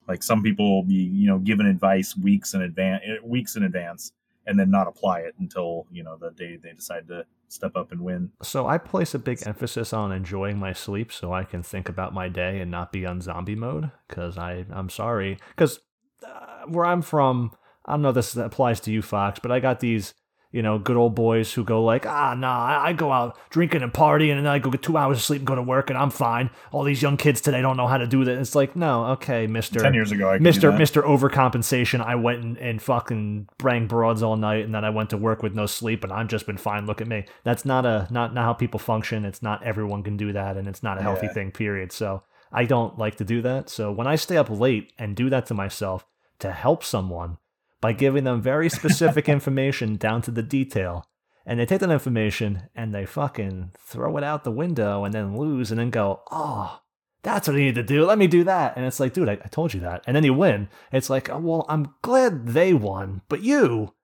Like 0.08 0.22
some 0.22 0.42
people 0.42 0.76
will 0.76 0.84
be, 0.84 0.94
you 0.94 1.26
know, 1.26 1.38
given 1.38 1.66
advice 1.66 2.16
weeks 2.16 2.54
in 2.54 2.62
advance, 2.62 3.02
weeks 3.22 3.56
in 3.56 3.62
advance, 3.64 4.12
and 4.46 4.58
then 4.58 4.70
not 4.70 4.86
apply 4.86 5.20
it 5.20 5.34
until 5.38 5.86
you 5.90 6.02
know 6.02 6.16
the 6.16 6.30
day 6.30 6.56
they 6.56 6.72
decide 6.72 7.08
to 7.08 7.24
step 7.48 7.76
up 7.76 7.92
and 7.92 8.00
win. 8.00 8.30
So 8.42 8.66
I 8.66 8.78
place 8.78 9.14
a 9.14 9.18
big 9.18 9.46
emphasis 9.46 9.92
on 9.92 10.12
enjoying 10.12 10.58
my 10.58 10.72
sleep 10.72 11.12
so 11.12 11.32
I 11.32 11.44
can 11.44 11.62
think 11.62 11.88
about 11.88 12.12
my 12.12 12.28
day 12.28 12.60
and 12.60 12.70
not 12.70 12.92
be 12.92 13.06
on 13.06 13.20
zombie 13.20 13.54
mode 13.54 13.90
cuz 14.08 14.36
I 14.36 14.66
I'm 14.70 14.90
sorry 14.90 15.38
cuz 15.56 15.80
uh, 16.26 16.64
where 16.66 16.84
I'm 16.84 17.02
from 17.02 17.52
I 17.86 17.92
don't 17.92 18.02
know 18.02 18.12
this 18.12 18.36
applies 18.36 18.80
to 18.80 18.92
you 18.92 19.02
Fox 19.02 19.38
but 19.38 19.52
I 19.52 19.60
got 19.60 19.80
these 19.80 20.14
you 20.54 20.62
know 20.62 20.78
good 20.78 20.96
old 20.96 21.14
boys 21.14 21.52
who 21.52 21.64
go 21.64 21.82
like 21.82 22.06
ah 22.06 22.34
nah 22.34 22.80
I, 22.88 22.92
go 22.92 23.10
out 23.10 23.36
drinking 23.50 23.82
and 23.82 23.92
partying 23.92 24.30
and 24.36 24.46
then 24.46 24.46
I 24.46 24.60
go 24.60 24.70
get 24.70 24.82
2 24.82 24.96
hours 24.96 25.18
of 25.18 25.22
sleep 25.24 25.40
and 25.40 25.46
go 25.46 25.56
to 25.56 25.62
work 25.62 25.90
and 25.90 25.98
I'm 25.98 26.10
fine 26.10 26.48
all 26.70 26.84
these 26.84 27.02
young 27.02 27.16
kids 27.16 27.40
today 27.40 27.60
don't 27.60 27.76
know 27.76 27.88
how 27.88 27.98
to 27.98 28.06
do 28.06 28.24
that 28.24 28.38
it's 28.38 28.54
like 28.54 28.76
no 28.76 29.04
okay 29.16 29.46
mister 29.48 29.80
Ten 29.80 29.94
years 29.94 30.12
ago, 30.12 30.30
I 30.30 30.38
Mr. 30.38 30.72
Mr. 30.72 31.02
Overcompensation. 31.02 32.00
I 32.00 32.14
went 32.14 32.42
and, 32.44 32.56
and 32.58 32.80
fucking 32.80 33.48
bang 33.58 33.86
broads 33.86 34.22
all 34.22 34.36
night, 34.36 34.64
and 34.64 34.74
then 34.74 34.84
I 34.84 34.90
went 34.90 35.10
to 35.10 35.16
work 35.16 35.42
with 35.42 35.54
no 35.54 35.66
sleep, 35.66 36.04
and 36.04 36.12
I've 36.12 36.28
just 36.28 36.46
been 36.46 36.56
fine. 36.56 36.86
Look 36.86 37.00
at 37.00 37.08
me. 37.08 37.24
That's 37.42 37.64
not 37.64 37.84
a 37.86 38.06
not 38.10 38.34
not 38.34 38.44
how 38.44 38.52
people 38.52 38.78
function. 38.78 39.24
It's 39.24 39.42
not 39.42 39.62
everyone 39.62 40.02
can 40.02 40.16
do 40.16 40.32
that, 40.32 40.56
and 40.56 40.68
it's 40.68 40.82
not 40.82 40.98
a 40.98 41.02
healthy 41.02 41.26
Yeah. 41.26 41.32
thing. 41.32 41.50
Period. 41.50 41.92
So 41.92 42.22
I 42.52 42.64
don't 42.64 42.98
like 42.98 43.16
to 43.16 43.24
do 43.24 43.42
that. 43.42 43.68
So 43.68 43.90
when 43.92 44.06
I 44.06 44.16
stay 44.16 44.36
up 44.36 44.50
late 44.50 44.92
and 44.98 45.16
do 45.16 45.28
that 45.30 45.46
to 45.46 45.54
myself 45.54 46.06
to 46.38 46.52
help 46.52 46.84
someone 46.84 47.38
by 47.84 47.92
giving 47.92 48.24
them 48.24 48.40
very 48.40 48.70
specific 48.70 49.28
information 49.36 49.96
down 49.96 50.22
to 50.22 50.30
the 50.30 50.42
detail, 50.42 51.04
and 51.44 51.60
they 51.60 51.66
take 51.66 51.80
that 51.80 51.90
information 51.90 52.62
and 52.74 52.94
they 52.94 53.04
fucking 53.04 53.72
throw 53.78 54.16
it 54.16 54.24
out 54.24 54.42
the 54.42 54.50
window 54.50 55.04
and 55.04 55.12
then 55.12 55.36
lose, 55.36 55.70
and 55.70 55.78
then 55.78 55.90
go, 55.90 56.22
oh 56.30 56.80
that's 57.22 57.46
what 57.46 57.56
I 57.56 57.60
need 57.60 57.74
to 57.74 57.82
do. 57.82 58.06
Let 58.06 58.16
me 58.16 58.26
do 58.26 58.42
that. 58.44 58.76
And 58.76 58.86
it's 58.86 59.00
like, 59.00 59.12
dude, 59.12 59.28
I, 59.28 59.32
I 59.32 59.48
told 59.48 59.74
you 59.74 59.80
that. 59.80 60.02
And 60.06 60.16
then 60.16 60.24
you 60.24 60.32
win. 60.32 60.68
It's 60.92 61.10
like, 61.10 61.28
oh, 61.28 61.38
well, 61.38 61.66
I'm 61.68 61.94
glad 62.02 62.48
they 62.48 62.72
won, 62.72 63.22
but 63.28 63.42
you, 63.42 63.94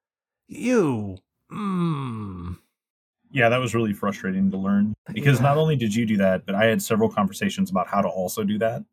you, 0.46 1.18
mm. 1.50 2.56
yeah, 3.30 3.48
that 3.50 3.60
was 3.60 3.74
really 3.74 3.92
frustrating 3.92 4.50
to 4.50 4.56
learn 4.56 4.94
because 5.12 5.38
Yeah. 5.38 5.48
not 5.48 5.58
only 5.58 5.76
did 5.76 5.94
you 5.94 6.06
do 6.06 6.16
that, 6.16 6.44
but 6.46 6.54
I 6.54 6.64
had 6.64 6.82
several 6.82 7.10
conversations 7.10 7.70
about 7.70 7.88
how 7.88 8.00
to 8.00 8.08
also 8.08 8.42
do 8.42 8.58
that. 8.58 8.84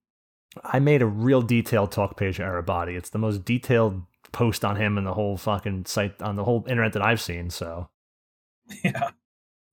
I 0.64 0.80
made 0.80 1.02
a 1.02 1.08
real 1.08 1.42
detailed 1.42 1.92
talk 1.92 2.18
page 2.18 2.40
of 2.40 2.48
Arebati. 2.48 2.98
It's 2.98 3.10
the 3.10 3.20
most 3.20 3.46
detailed 3.46 4.04
post 4.38 4.64
on 4.64 4.76
him 4.76 5.00
and 5.00 5.08
the 5.08 5.16
whole 5.16 5.36
fucking 5.36 5.84
site 5.86 6.22
on 6.22 6.36
the 6.36 6.44
whole 6.44 6.64
internet 6.70 6.94
that 6.94 7.02
I've 7.02 7.20
seen. 7.20 7.50
So 7.50 7.90
Yeah, 8.84 9.10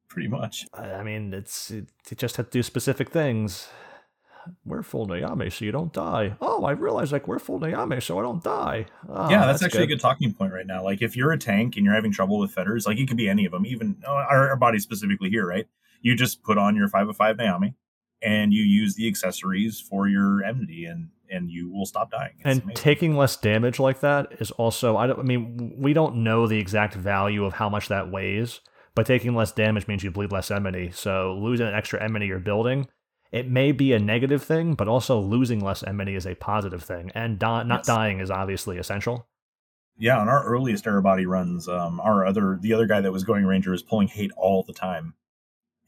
pretty 0.09 0.29
much. 0.29 0.67
I 0.73 1.03
mean, 1.03 1.35
it's 1.35 1.71
it, 1.71 1.89
you 2.11 2.17
just 2.17 2.39
have 2.39 2.47
to 2.47 2.59
do 2.59 2.63
specific 2.63 3.11
things. 3.11 3.69
We're 4.65 4.83
full 4.83 5.07
Nyame, 5.07 5.53
so 5.53 5.65
you 5.67 5.73
don't 5.73 5.93
die. 5.93 6.37
Oh, 6.41 6.65
I 6.65 6.73
realize 6.73 7.13
like 7.13 7.29
we're 7.29 7.39
full 7.39 7.61
Nyame, 7.61 8.03
so 8.03 8.19
I 8.19 8.23
don't 8.23 8.43
die. 8.43 8.87
Oh, 9.09 9.31
yeah, 9.31 9.47
that's, 9.47 9.63
actually 9.63 9.85
a 9.85 9.87
good 9.87 10.01
talking 10.01 10.35
point 10.35 10.53
right 10.53 10.67
now. 10.67 10.83
Like, 10.83 11.01
if 11.01 11.17
you're 11.17 11.33
a 11.33 11.39
tank 11.39 11.77
and 11.77 11.85
you're 11.85 11.95
having 11.95 12.13
trouble 12.13 12.39
with 12.39 12.53
fetters, 12.53 12.87
like 12.87 12.99
it 12.99 13.09
could 13.09 13.17
be 13.17 13.29
any 13.29 13.47
of 13.47 13.53
them, 13.53 13.65
even 13.65 13.97
uh, 14.07 14.11
our, 14.11 14.51
our 14.51 14.57
body 14.57 14.79
specifically 14.79 15.31
here, 15.31 15.47
right? 15.47 15.67
You 16.03 16.15
just 16.15 16.43
put 16.43 16.59
on 16.59 16.77
your 16.77 16.89
five 16.89 17.09
of 17.09 17.17
five 17.17 17.37
Nyame, 17.37 17.75
and 18.21 18.53
you 18.53 18.63
use 18.63 18.97
the 18.97 19.09
accessories 19.09 19.81
for 19.81 20.09
your 20.09 20.45
enmity, 20.45 20.85
and 20.85 21.09
and 21.31 21.51
you 21.51 21.71
will 21.73 21.87
stop 21.87 22.11
dying. 22.11 22.33
It's 22.39 22.45
and 22.47 22.63
amazing. 22.63 22.75
taking 22.77 23.17
less 23.17 23.37
damage 23.37 23.79
like 23.79 24.01
that 24.01 24.29
is 24.41 24.51
also 24.53 24.97
I 24.97 25.07
don't 25.07 25.21
I 25.21 25.23
mean 25.23 25.75
we 25.79 25.93
don't 25.93 26.17
know 26.17 26.47
the 26.47 26.59
exact 26.59 26.95
value 26.95 27.45
of 27.45 27.55
how 27.55 27.69
much 27.69 27.89
that 27.89 28.11
weighs, 28.11 28.61
but 28.95 29.07
taking 29.07 29.35
less 29.35 29.53
damage 29.53 29.87
means 29.89 30.03
you 30.05 30.11
bleed 30.11 30.33
less 30.33 30.51
enmity. 30.51 30.91
So 30.93 31.39
losing 31.41 31.67
an 31.67 31.75
extra 31.75 32.03
enmity 32.03 32.27
you're 32.27 32.39
building, 32.39 32.89
it 33.33 33.51
may 33.51 33.73
be 33.73 33.93
a 33.93 33.99
negative 33.99 34.43
thing, 34.45 34.75
but 34.75 34.87
also 34.89 35.19
losing 35.19 35.61
less 35.61 35.83
enmity 35.83 36.15
is 36.15 36.27
a 36.27 36.35
positive 36.37 36.83
thing. 36.85 37.11
And 37.15 37.39
di- 37.39 37.65
not 37.65 37.81
Yes. 37.81 37.87
dying 37.87 38.21
is 38.21 38.31
obviously 38.31 38.79
essential. 38.79 39.27
yeah, 39.97 40.19
on 40.19 40.29
our 40.29 40.45
earliest 40.45 40.85
Arebati 40.87 41.27
runs, 41.27 41.69
um, 41.69 42.01
our 42.01 42.25
other 42.27 42.59
the 42.61 42.73
other 42.73 42.87
guy 42.87 43.01
that 43.01 43.13
was 43.13 43.25
going 43.25 43.45
Ranger 43.45 43.71
was 43.71 43.83
pulling 43.83 44.09
hate 44.09 44.33
all 44.37 44.63
the 44.65 44.73
time, 44.73 45.15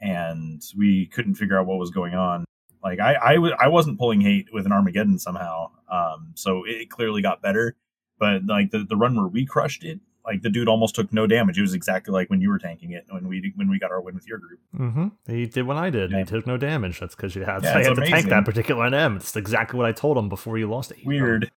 and 0.01 0.63
we 0.77 1.07
couldn't 1.07 1.35
figure 1.35 1.59
out 1.59 1.67
what 1.67 1.79
was 1.79 1.91
going 1.91 2.15
on. 2.15 2.45
Like 2.87 3.01
I 3.01 3.17
I 3.31 3.35
w- 3.35 3.55
I 3.59 3.69
wasn't 3.69 3.99
pulling 3.99 4.21
hate 4.21 4.47
with 4.53 4.65
an 4.67 4.73
Armageddon 4.73 5.19
somehow, 5.19 5.71
um, 5.91 6.33
so 6.35 6.63
it 6.65 6.89
clearly 6.91 7.21
got 7.23 7.43
better. 7.43 7.75
But 8.19 8.47
like 8.47 8.71
the 8.71 8.85
the 8.85 8.97
run 8.97 9.17
where 9.17 9.27
we 9.27 9.45
crushed 9.45 9.83
it, 9.85 9.99
like 10.25 10.43
the 10.43 10.51
dude 10.51 10.69
almost 10.69 10.95
took 10.95 11.13
no 11.13 11.27
damage. 11.27 11.59
It 11.59 11.63
was 11.63 11.75
exactly 11.75 12.13
like 12.13 12.31
when 12.31 12.41
you 12.41 12.49
were 12.49 12.59
tanking 12.59 12.93
it 12.93 13.05
when 13.11 13.27
we 13.29 13.53
when 13.57 13.69
we 13.69 13.79
got 13.81 13.91
our 13.91 14.01
win 14.01 14.15
with 14.15 14.29
your 14.29 14.39
group. 14.39 14.61
Mm-hmm. 14.79 15.09
He 15.33 15.47
did 15.47 15.67
what 15.67 15.77
I 15.77 15.91
did. 15.91 16.13
Yeah. 16.13 16.19
He 16.21 16.25
took 16.25 16.47
no 16.47 16.57
damage. 16.57 17.01
That's 17.01 17.17
because 17.17 17.35
you 17.35 17.43
had, 17.45 17.65
Yeah, 17.65 17.75
I 17.77 17.83
had 17.83 17.97
to 17.97 18.07
tank 18.07 18.29
that 18.29 18.45
particular 18.45 18.89
NM. 18.89 19.17
It's 19.17 19.35
exactly 19.37 19.77
what 19.79 19.87
I 19.87 19.93
told 19.93 20.17
him 20.17 20.29
before 20.29 20.57
you 20.59 20.71
lost 20.71 20.93
it. 20.93 20.99
Weird. 21.05 21.51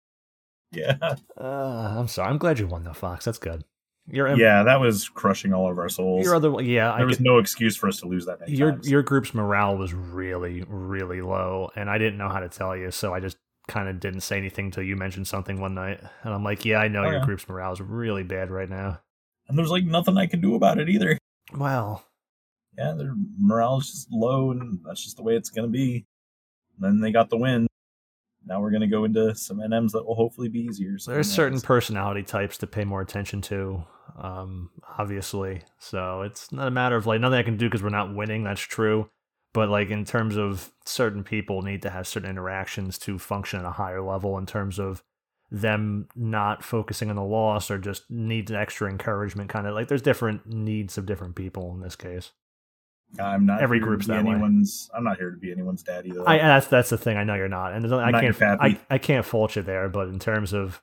Yeah, 0.73 0.97
Uh, 1.41 1.95
I'm 1.99 2.09
sorry. 2.09 2.29
I'm 2.31 2.39
glad 2.39 2.59
you 2.59 2.67
won 2.67 2.85
though, 2.85 2.93
Fox. 2.93 3.25
That's 3.25 3.39
good. 3.39 3.65
Your 4.11 4.35
yeah, 4.37 4.63
that 4.63 4.81
was 4.81 5.09
crushing 5.09 5.53
all 5.53 5.71
of 5.71 5.79
our 5.79 5.89
souls. 5.89 6.25
your 6.25 6.35
other 6.35 6.61
yeah. 6.63 6.93
I 6.93 6.99
there 6.99 7.07
was 7.07 7.17
could- 7.19 7.27
no 7.27 7.39
excuse 7.39 7.77
for 7.77 7.89
us 7.89 7.99
to 8.01 8.07
lose 8.07 8.25
that 8.27 8.41
many 8.41 8.53
your 8.55 8.73
times. 8.73 8.91
your 8.91 9.03
group's 9.03 9.35
morale 9.35 9.77
was 9.77 9.93
really 9.93 10.65
really 10.67 11.21
low 11.21 11.69
and 11.77 11.91
i 11.91 11.99
didn't 11.99 12.17
know 12.17 12.29
how 12.31 12.41
to 12.41 12.49
tell 12.49 12.75
you 12.77 12.91
so 12.91 13.13
i 13.13 13.21
just 13.21 13.37
kind 13.69 13.87
of 13.89 14.01
didn't 14.01 14.21
say 14.23 14.39
anything 14.39 14.67
until 14.67 14.83
you 14.83 14.97
mentioned 14.97 15.29
something 15.29 15.61
one 15.61 15.75
night 15.75 16.01
and 16.23 16.33
i'm 16.33 16.43
like 16.43 16.65
yeah 16.65 16.79
i 16.79 16.89
know 16.89 17.01
Oh, 17.01 17.11
your 17.11 17.19
yeah. 17.19 17.25
group's 17.25 17.47
morale 17.49 17.73
is 17.73 17.81
really 17.83 18.23
bad 18.23 18.51
right 18.51 18.71
now 18.71 18.99
and 19.49 19.59
there's 19.59 19.71
like 19.71 19.85
nothing 19.85 20.17
I 20.17 20.27
can 20.27 20.41
do 20.41 20.55
about 20.55 20.79
it 20.79 20.89
either. 20.89 21.19
well 21.55 22.05
yeah, 22.77 22.93
their 22.97 23.13
morale 23.41 23.79
is 23.81 23.91
just 23.91 24.09
low, 24.13 24.53
and 24.53 24.79
that's 24.87 25.03
just 25.03 25.17
the 25.17 25.23
way 25.25 25.35
it's 25.35 25.51
going 25.51 25.67
to 25.67 25.73
be. 25.73 26.07
And 26.77 26.85
then 26.85 27.01
they 27.01 27.11
got 27.11 27.29
the 27.29 27.37
win. 27.37 27.67
Now 28.47 28.61
we're 28.61 28.71
going 28.71 28.83
to 28.83 28.87
go 28.87 29.03
into 29.05 29.35
some 29.35 29.59
NMs 29.59 29.91
that 29.93 30.07
will 30.07 30.15
hopefully 30.15 30.49
be 30.49 30.61
easier. 30.61 30.97
So 30.97 31.11
there's 31.11 31.29
certain 31.29 31.61
personality 31.61 32.23
types 32.23 32.57
to 32.59 32.69
pay 32.69 32.85
more 32.85 33.01
attention 33.01 33.41
to 33.43 33.83
um 34.21 34.71
obviously 34.99 35.63
so 35.79 36.23
it's 36.23 36.53
not 36.53 36.69
a 36.69 36.71
matter 36.71 36.97
of 36.97 37.07
like 37.07 37.21
nothing 37.21 37.39
i 37.39 37.43
can 37.43 37.57
do 37.57 37.67
because 37.67 37.83
we're 37.83 37.89
not 37.89 38.15
winning 38.15 38.45
that's 38.45 38.61
true 38.61 39.09
but 39.55 39.69
like 39.69 39.91
in 39.91 40.05
terms 40.05 40.37
of 40.37 40.73
certain 40.85 41.25
people 41.25 41.63
need 41.63 41.83
to 41.83 41.91
have 41.91 42.07
certain 42.07 42.29
interactions 42.29 42.99
to 42.99 43.19
function 43.19 43.59
at 43.59 43.65
a 43.65 43.73
higher 43.73 44.03
level 44.03 44.37
in 44.39 44.47
terms 44.47 44.79
of 44.79 45.03
them 45.51 46.07
not 46.15 46.63
focusing 46.63 47.09
on 47.09 47.17
the 47.17 47.23
loss 47.23 47.71
or 47.71 47.79
just 47.79 48.11
needs 48.11 48.53
extra 48.53 48.91
encouragement 48.91 49.49
kind 49.49 49.67
of 49.67 49.75
like 49.75 49.89
there's 49.89 50.03
different 50.03 50.47
needs 50.47 50.99
of 50.99 51.07
different 51.07 51.35
people 51.35 51.73
in 51.73 51.81
this 51.81 51.97
case 51.97 52.33
I'm 53.19 53.47
not 53.47 53.63
every 53.63 53.81
group's 53.81 54.07
that 54.07 54.25
way. 54.25 54.33
anyone's. 54.33 54.91
I'm 54.95 55.05
not 55.05 55.17
here 55.17 55.31
to 55.31 55.37
be 55.37 55.51
anyone's 55.51 55.83
daddy 55.83 56.11
though. 56.11 56.27
I 56.27 56.39
that's 56.39 56.67
that's 56.67 56.91
the 56.91 56.99
thing. 56.99 57.17
I 57.17 57.25
know 57.25 57.35
you're 57.35 57.49
not, 57.49 57.73
and 57.73 57.93
I 57.95 58.21
can't. 58.21 58.43
I, 58.43 58.79
I 58.91 58.99
can't 58.99 59.25
fault 59.25 59.57
you 59.57 59.63
there. 59.63 59.89
But 59.89 60.09
in 60.09 60.19
terms 60.19 60.53
of, 60.53 60.83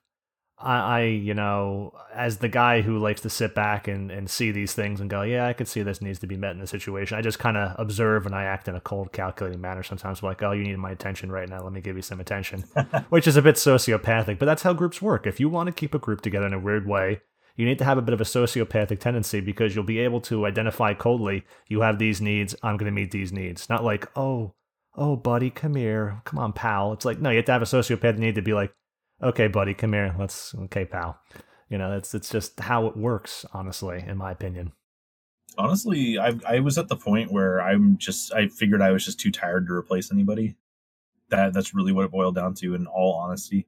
I, 0.57 0.77
I 0.77 1.01
you 1.03 1.33
know, 1.33 1.93
as 2.13 2.37
the 2.37 2.47
guy 2.47 2.81
who 2.81 2.97
likes 2.97 3.21
to 3.21 3.29
sit 3.29 3.53
back 3.53 3.87
and 3.87 4.09
and 4.09 4.29
see 4.29 4.51
these 4.51 4.73
things 4.73 5.01
and 5.01 5.09
go, 5.09 5.21
yeah, 5.21 5.47
I 5.47 5.53
could 5.53 5.67
see 5.67 5.83
this 5.83 6.01
needs 6.01 6.19
to 6.19 6.27
be 6.27 6.37
met 6.37 6.51
in 6.51 6.59
this 6.59 6.69
situation. 6.69 7.17
I 7.17 7.21
just 7.21 7.39
kind 7.39 7.57
of 7.57 7.75
observe 7.77 8.25
and 8.25 8.33
I 8.33 8.45
act 8.45 8.67
in 8.67 8.75
a 8.75 8.81
cold, 8.81 9.11
calculating 9.11 9.61
manner. 9.61 9.83
Sometimes 9.83 10.23
like, 10.23 10.41
oh, 10.43 10.51
you 10.51 10.63
need 10.63 10.77
my 10.77 10.91
attention 10.91 11.31
right 11.31 11.49
now. 11.49 11.61
Let 11.61 11.73
me 11.73 11.81
give 11.81 11.95
you 11.95 12.01
some 12.01 12.19
attention, 12.19 12.61
which 13.09 13.27
is 13.27 13.35
a 13.35 13.41
bit 13.41 13.55
sociopathic. 13.55 14.39
But 14.39 14.45
that's 14.45 14.63
how 14.63 14.73
groups 14.73 15.01
work. 15.01 15.27
If 15.27 15.39
you 15.39 15.49
want 15.49 15.67
to 15.67 15.73
keep 15.73 15.93
a 15.93 15.99
group 15.99 16.21
together 16.21 16.47
in 16.47 16.53
a 16.53 16.59
weird 16.59 16.87
way. 16.87 17.21
You 17.57 17.65
need 17.65 17.77
to 17.77 17.85
have 17.85 17.97
a 17.97 18.01
bit 18.01 18.13
of 18.13 18.19
a 18.19 18.25
sociopathic 18.25 18.99
tendency 18.99 19.39
because 19.39 19.73
you'll 19.73 19.85
be 19.85 19.99
able 19.99 20.19
to 20.21 20.45
identify 20.45 20.93
coldly 20.93 21.45
you 21.69 21.79
have 21.81 21.99
these 21.99 22.19
needs, 22.19 22.53
I'm 22.61 22.75
going 22.75 22.91
to 22.91 22.95
meet 22.95 23.11
these 23.11 23.31
needs. 23.31 23.69
Not 23.69 23.81
like, 23.81 24.09
oh, 24.17 24.55
oh, 24.95 25.15
buddy, 25.15 25.49
come 25.49 25.75
here. 25.75 26.21
Come 26.25 26.37
on, 26.37 26.51
pal. 26.51 26.91
It's 26.91 27.05
like, 27.05 27.21
no, 27.21 27.29
you 27.29 27.37
have 27.37 27.45
to 27.45 27.51
have 27.53 27.61
a 27.61 27.65
sociopath 27.65 28.17
need 28.17 28.35
to 28.35 28.41
be 28.41 28.53
like, 28.53 28.73
okay, 29.21 29.47
buddy, 29.47 29.73
come 29.73 29.93
here. 29.93 30.15
Let's 30.17 30.53
okay, 30.55 30.85
pal. 30.85 31.19
You 31.69 31.77
know, 31.77 31.97
it's 31.97 32.13
it's 32.13 32.29
just 32.29 32.59
how 32.59 32.87
it 32.87 32.95
works, 32.95 33.45
honestly, 33.53 34.03
in 34.05 34.17
my 34.17 34.31
opinion. 34.31 34.71
Honestly, 35.57 36.19
I 36.19 36.33
I 36.47 36.59
was 36.59 36.77
at 36.77 36.89
the 36.89 36.95
point 36.95 37.31
where 37.31 37.61
I'm 37.61 37.97
just 37.97 38.33
I 38.33 38.47
figured 38.47 38.81
I 38.81 38.91
was 38.91 39.05
just 39.05 39.19
too 39.19 39.31
tired 39.31 39.67
to 39.67 39.73
replace 39.73 40.11
anybody. 40.11 40.55
That 41.29 41.53
that's 41.53 41.73
really 41.73 41.91
what 41.91 42.05
it 42.05 42.11
boiled 42.11 42.35
down 42.35 42.53
to. 42.55 42.75
In 42.75 42.85
all 42.87 43.13
honesty, 43.13 43.67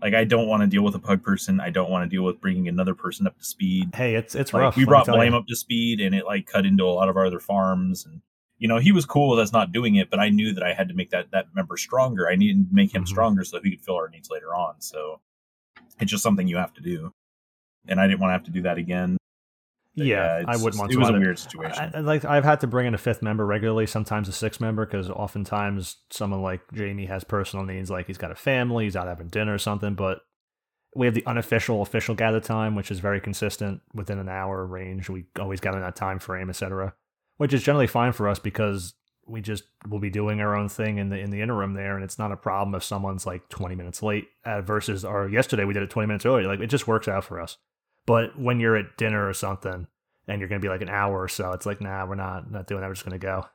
like 0.00 0.14
I 0.14 0.24
don't 0.24 0.46
want 0.46 0.62
to 0.62 0.66
deal 0.66 0.82
with 0.82 0.94
a 0.94 0.98
pug 0.98 1.22
person. 1.22 1.58
I 1.58 1.70
don't 1.70 1.90
want 1.90 2.08
to 2.08 2.14
deal 2.14 2.22
with 2.22 2.40
bringing 2.40 2.68
another 2.68 2.94
person 2.94 3.26
up 3.26 3.38
to 3.38 3.44
speed. 3.44 3.94
Hey, 3.94 4.14
it's 4.14 4.34
it's 4.34 4.52
like, 4.52 4.60
rough. 4.60 4.76
We 4.76 4.84
brought 4.84 5.06
Blame 5.06 5.32
you. 5.32 5.38
up 5.38 5.46
to 5.46 5.56
speed, 5.56 6.00
and 6.00 6.14
it 6.14 6.26
like 6.26 6.46
cut 6.46 6.66
into 6.66 6.84
a 6.84 6.92
lot 6.92 7.08
of 7.08 7.16
our 7.16 7.26
other 7.26 7.40
farms. 7.40 8.04
And 8.04 8.20
you 8.58 8.68
know, 8.68 8.78
he 8.78 8.92
was 8.92 9.04
cool 9.04 9.30
with 9.30 9.38
us 9.38 9.52
not 9.52 9.72
doing 9.72 9.96
it, 9.96 10.10
but 10.10 10.18
I 10.18 10.30
knew 10.30 10.52
that 10.54 10.62
I 10.62 10.72
had 10.72 10.88
to 10.88 10.94
make 10.94 11.10
that 11.10 11.30
that 11.32 11.46
member 11.54 11.76
stronger. 11.76 12.28
I 12.28 12.36
needed 12.36 12.68
to 12.68 12.74
make 12.74 12.94
him 12.94 13.02
mm-hmm. 13.02 13.08
stronger 13.08 13.44
so 13.44 13.60
he 13.60 13.70
could 13.70 13.84
fill 13.84 13.96
our 13.96 14.08
needs 14.08 14.30
later 14.30 14.54
on. 14.54 14.80
So 14.80 15.20
it's 16.00 16.10
just 16.10 16.22
something 16.22 16.48
you 16.48 16.56
have 16.56 16.74
to 16.74 16.82
do, 16.82 17.12
and 17.86 18.00
I 18.00 18.06
didn't 18.06 18.20
want 18.20 18.30
to 18.30 18.32
have 18.32 18.44
to 18.44 18.50
do 18.50 18.62
that 18.62 18.78
again. 18.78 19.18
Yeah, 19.94 20.42
I 20.46 20.56
wouldn't 20.56 20.78
want 20.78 20.92
to. 20.92 20.98
It 20.98 21.00
was 21.00 21.08
a 21.08 21.12
weird 21.14 21.38
situation. 21.38 21.92
I, 21.94 22.00
like 22.00 22.24
I've 22.24 22.44
had 22.44 22.60
to 22.60 22.66
bring 22.66 22.86
in 22.86 22.94
a 22.94 22.98
fifth 22.98 23.22
member 23.22 23.46
regularly, 23.46 23.86
sometimes 23.86 24.28
a 24.28 24.32
sixth 24.32 24.60
member, 24.60 24.84
because 24.84 25.08
oftentimes 25.08 25.96
someone 26.10 26.42
like 26.42 26.60
Jamie 26.74 27.06
has 27.06 27.24
personal 27.24 27.64
needs, 27.64 27.90
like 27.90 28.06
he's 28.06 28.18
got 28.18 28.30
a 28.30 28.34
family, 28.34 28.84
he's 28.84 28.96
out 28.96 29.06
having 29.06 29.28
dinner 29.28 29.54
or 29.54 29.58
something. 29.58 29.94
But 29.94 30.20
we 30.94 31.06
have 31.06 31.14
the 31.14 31.24
unofficial 31.26 31.80
official 31.80 32.14
gather 32.14 32.40
time, 32.40 32.74
which 32.74 32.90
is 32.90 33.00
very 33.00 33.20
consistent 33.20 33.80
within 33.94 34.18
an 34.18 34.28
hour 34.28 34.66
range. 34.66 35.08
We 35.08 35.24
always 35.40 35.60
gather 35.60 35.78
in 35.78 35.84
that 35.84 35.96
time 35.96 36.18
frame, 36.18 36.50
etc., 36.50 36.94
which 37.36 37.52
is 37.52 37.62
generally 37.62 37.86
fine 37.86 38.12
for 38.12 38.28
us 38.28 38.38
because 38.38 38.94
we 39.26 39.40
just 39.40 39.64
will 39.88 39.98
be 39.98 40.10
doing 40.10 40.40
our 40.40 40.54
own 40.54 40.68
thing 40.68 40.98
in 40.98 41.08
the 41.08 41.18
in 41.18 41.30
the 41.30 41.40
interim 41.40 41.74
there, 41.74 41.94
and 41.94 42.04
it's 42.04 42.18
not 42.18 42.32
a 42.32 42.36
problem 42.36 42.74
if 42.74 42.84
someone's 42.84 43.26
like 43.26 43.48
20 43.48 43.74
minutes 43.74 44.02
late 44.02 44.28
uh, 44.44 44.62
versus 44.62 45.04
our 45.04 45.28
yesterday 45.28 45.64
we 45.64 45.74
did 45.74 45.82
it 45.82 45.90
20 45.90 46.06
minutes 46.06 46.24
early. 46.24 46.44
Like 46.44 46.60
it 46.60 46.68
just 46.68 46.86
works 46.86 47.08
out 47.08 47.24
for 47.24 47.40
us. 47.40 47.56
But 48.06 48.38
when 48.38 48.60
you're 48.60 48.76
at 48.76 48.96
dinner 48.96 49.28
or 49.28 49.34
something 49.34 49.88
and 50.28 50.40
you're 50.40 50.48
going 50.48 50.60
to 50.60 50.64
be 50.64 50.70
like 50.70 50.82
an 50.82 50.88
hour 50.88 51.20
or 51.20 51.28
so, 51.28 51.52
it's 51.52 51.66
like, 51.66 51.80
nah, 51.80 52.06
we're 52.06 52.14
not 52.14 52.50
not 52.50 52.66
doing 52.66 52.80
that. 52.80 52.86
We're 52.86 52.94
just 52.94 53.04
going 53.04 53.18
to 53.18 53.26
go. 53.26 53.46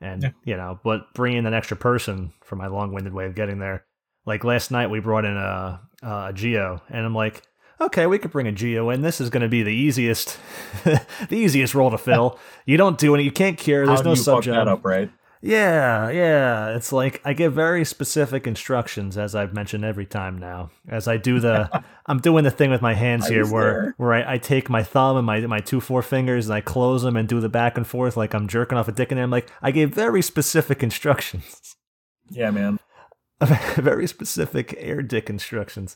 And 0.00 0.22
yeah. 0.22 0.30
you 0.44 0.56
know, 0.56 0.80
but 0.82 1.12
bringing 1.14 1.46
an 1.46 1.54
extra 1.54 1.76
person 1.76 2.32
for 2.42 2.56
my 2.56 2.66
long-winded 2.66 3.12
way 3.12 3.26
of 3.26 3.34
getting 3.34 3.58
there. 3.58 3.84
Like 4.26 4.42
last 4.42 4.70
night, 4.70 4.88
we 4.88 5.00
brought 5.00 5.26
in 5.26 5.36
a 5.36 5.80
a 6.02 6.32
Geo, 6.34 6.80
and 6.88 7.04
I'm 7.04 7.14
like, 7.14 7.42
okay, 7.86 8.06
we 8.06 8.18
could 8.18 8.30
bring 8.30 8.46
a 8.46 8.52
Geo 8.52 8.90
in. 8.90 9.02
This 9.02 9.20
is 9.20 9.30
going 9.30 9.42
to 9.42 9.48
be 9.48 9.62
the 9.62 9.72
easiest, 9.72 10.38
the 10.84 11.06
easiest 11.30 11.74
role 11.74 11.90
to 11.90 11.98
fill. 11.98 12.38
you 12.66 12.76
don't 12.76 12.98
do 12.98 13.14
any, 13.14 13.24
you 13.24 13.32
can't 13.32 13.58
cure. 13.58 13.86
There's 13.86 14.00
How 14.00 14.10
no 14.10 14.14
subject. 14.14 14.54
Fuck 14.54 14.66
that 14.66 14.70
up, 14.70 14.84
right? 14.84 15.10
Yeah, 15.46 16.08
yeah. 16.08 16.74
It's 16.74 16.90
like 16.90 17.20
I 17.22 17.34
give 17.34 17.52
very 17.52 17.84
specific 17.84 18.46
instructions, 18.46 19.18
as 19.18 19.34
I've 19.34 19.52
mentioned 19.52 19.84
every 19.84 20.06
time 20.06 20.38
now. 20.38 20.70
As 20.88 21.06
I 21.06 21.18
do 21.18 21.38
the, 21.38 21.84
I'm 22.06 22.18
doing 22.18 22.44
the 22.44 22.50
thing 22.50 22.70
with 22.70 22.80
my 22.80 22.94
hands 22.94 23.28
here, 23.28 23.46
where 23.46 23.72
there. 23.72 23.94
where 23.98 24.14
I, 24.14 24.34
I, 24.34 24.38
take 24.38 24.70
my 24.70 24.82
thumb 24.82 25.18
and 25.18 25.26
my 25.26 25.40
my 25.40 25.60
two 25.60 25.80
forefingers 25.80 26.44
and 26.44 26.54
I 26.54 26.62
close 26.62 27.02
them 27.02 27.14
and 27.14 27.28
do 27.28 27.40
the 27.40 27.50
back 27.50 27.76
and 27.76 27.86
forth 27.86 28.16
like 28.16 28.32
I'm 28.34 28.48
jerking 28.48 28.78
off 28.78 28.88
a 28.88 28.92
dick. 28.92 29.12
And 29.12 29.20
I'm 29.20 29.30
like, 29.30 29.50
I 29.60 29.70
gave 29.70 29.94
very 29.94 30.22
specific 30.22 30.82
instructions. 30.82 31.76
Yeah, 32.30 32.50
man. 32.50 32.80
very 33.76 34.06
specific 34.06 34.74
air 34.78 35.02
dick 35.02 35.28
instructions. 35.28 35.94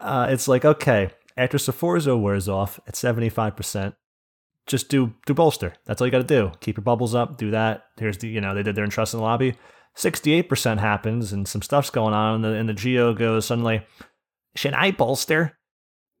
Uh, 0.00 0.28
it's 0.30 0.48
like 0.48 0.64
okay, 0.64 1.10
after 1.36 1.58
Sforzo 1.58 2.20
wears 2.20 2.48
off 2.48 2.80
at 2.86 2.96
seventy 2.96 3.28
five 3.28 3.56
percent, 3.56 3.94
just 4.66 4.88
do 4.88 5.14
do 5.26 5.34
bolster. 5.34 5.74
That's 5.86 6.00
all 6.00 6.06
you 6.06 6.10
got 6.12 6.18
to 6.18 6.24
do. 6.24 6.52
Keep 6.60 6.76
your 6.76 6.84
bubbles 6.84 7.14
up. 7.14 7.38
Do 7.38 7.50
that. 7.50 7.84
Here's 7.96 8.18
the 8.18 8.28
you 8.28 8.40
know 8.40 8.54
they 8.54 8.62
did 8.62 8.74
their 8.74 8.84
entrust 8.84 9.14
in 9.14 9.18
the 9.18 9.24
lobby. 9.24 9.54
Sixty 9.94 10.32
eight 10.32 10.48
percent 10.48 10.80
happens 10.80 11.32
and 11.32 11.48
some 11.48 11.62
stuff's 11.62 11.90
going 11.90 12.14
on 12.14 12.36
and 12.36 12.44
the, 12.44 12.48
and 12.50 12.68
the 12.68 12.74
Geo 12.74 13.14
goes 13.14 13.46
suddenly. 13.46 13.82
Should 14.54 14.74
I 14.74 14.90
bolster? 14.92 15.58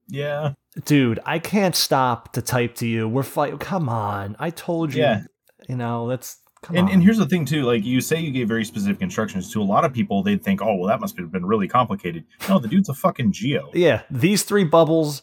Yeah, 0.08 0.54
dude, 0.84 1.20
I 1.26 1.38
can't 1.38 1.76
stop 1.76 2.32
to 2.32 2.42
type 2.42 2.74
to 2.76 2.86
you. 2.86 3.06
We're 3.08 3.22
fight. 3.22 3.60
Come 3.60 3.88
on, 3.88 4.36
I 4.38 4.50
told 4.50 4.94
you. 4.94 5.02
Yeah. 5.02 5.22
you 5.68 5.76
know 5.76 6.08
that's. 6.08 6.38
And, 6.68 6.88
and 6.88 7.02
here's 7.02 7.18
the 7.18 7.26
thing 7.26 7.44
too, 7.44 7.62
like 7.62 7.84
you 7.84 8.00
say 8.00 8.20
you 8.20 8.30
gave 8.30 8.48
very 8.48 8.64
specific 8.64 9.00
instructions 9.02 9.52
to 9.52 9.62
a 9.62 9.64
lot 9.64 9.84
of 9.84 9.92
people, 9.92 10.22
they'd 10.22 10.42
think, 10.42 10.60
oh 10.62 10.74
well 10.74 10.88
that 10.88 11.00
must 11.00 11.16
have 11.18 11.30
been 11.30 11.46
really 11.46 11.68
complicated. 11.68 12.24
No, 12.48 12.58
the 12.58 12.68
dude's 12.68 12.88
a 12.88 12.94
fucking 12.94 13.32
geo. 13.32 13.70
Yeah, 13.74 14.02
these 14.10 14.42
three 14.42 14.64
bubbles 14.64 15.22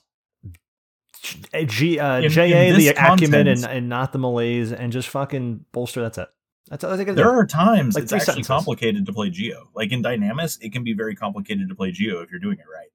G, 1.66 2.00
uh, 2.00 2.22
in, 2.22 2.30
JA, 2.30 2.44
in 2.44 2.78
the 2.78 2.94
content, 2.94 3.22
acumen, 3.22 3.48
and, 3.48 3.66
and 3.66 3.90
not 3.90 4.12
the 4.12 4.20
malaise, 4.20 4.72
and 4.72 4.92
just 4.92 5.10
fucking 5.10 5.66
bolster. 5.72 6.02
That's 6.02 6.18
it. 6.18 6.30
That's 6.70 6.84
all 6.84 6.94
I 6.94 6.98
think. 6.98 7.16
There 7.16 7.32
are 7.32 7.46
times 7.46 7.96
like 7.96 8.04
it's 8.04 8.14
actually 8.14 8.26
sentences. 8.26 8.48
complicated 8.48 9.06
to 9.06 9.14
play 9.14 9.30
Geo. 9.30 9.70
Like 9.76 9.92
in 9.92 10.04
Dynamis, 10.04 10.58
it 10.62 10.72
can 10.72 10.84
be 10.84 10.94
very 10.94 11.16
complicated 11.16 11.70
to 11.70 11.76
play 11.76 11.92
Geo 11.92 12.22
if 12.22 12.32
you're 12.32 12.40
doing 12.40 12.58
it 12.58 12.66
right. 12.72 12.90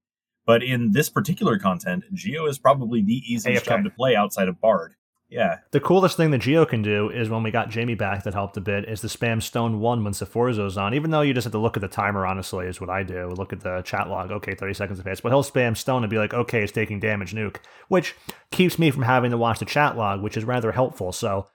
But 0.47 0.63
in 0.63 0.93
this 0.93 1.09
particular 1.09 1.59
content, 1.59 2.05
Geo 2.13 2.47
is 2.47 2.59
probably 2.59 3.03
the 3.03 3.23
easiest 3.27 3.65
AFK. 3.65 3.69
job 3.69 3.85
to 3.85 3.91
play 3.91 4.17
outside 4.17 4.49
of 4.49 4.61
Bard. 4.61 4.95
Yeah. 5.31 5.59
The 5.71 5.81
coolest 5.81 6.17
thing 6.17 6.33
that 6.33 6.39
Geo 6.39 6.67
can 6.67 6.83
do 6.83 7.09
is 7.09 7.31
when 7.31 7.45
we 7.45 7.53
got 7.53 7.71
Jamie 7.71 7.95
back 7.95 8.25
that 8.25 8.35
helped 8.35 8.57
a 8.57 8.61
bit 8.61 8.89
is 8.89 9.01
the 9.01 9.09
spam 9.09 9.41
stone 9.41 9.79
one 9.79 10.03
when 10.03 10.13
Sforzo's 10.13 10.77
on. 10.77 10.93
Even 10.93 11.13
though 11.13 11.21
you 11.21 11.33
just 11.33 11.45
have 11.45 11.53
to 11.53 11.59
look 11.59 11.77
at 11.77 11.81
the 11.81 11.89
timer, 11.89 12.27
honestly, 12.27 12.67
is 12.67 12.81
what 12.81 12.91
I 12.91 13.05
do. 13.05 13.29
Look 13.29 13.53
at 13.53 13.61
the 13.61 13.81
chat 13.83 14.09
log. 14.09 14.33
Okay, 14.33 14.57
30 14.57 14.75
seconds 14.75 14.99
of 14.99 15.05
pace. 15.05 15.21
But 15.21 15.31
he'll 15.31 15.45
spam 15.45 15.77
stone 15.77 16.03
and 16.03 16.11
be 16.11 16.19
like, 16.19 16.35
okay, 16.35 16.65
it's 16.65 16.73
taking 16.73 16.99
damage 16.99 17.33
nuke, 17.33 17.59
which 17.87 18.17
keeps 18.51 18.77
me 18.77 18.91
from 18.91 19.05
having 19.05 19.31
to 19.31 19.39
watch 19.39 19.61
the 19.61 19.65
chat 19.65 19.97
log, 19.97 20.21
which 20.21 20.37
is 20.37 20.45
rather 20.45 20.73
helpful. 20.73 21.13
So, 21.13 21.47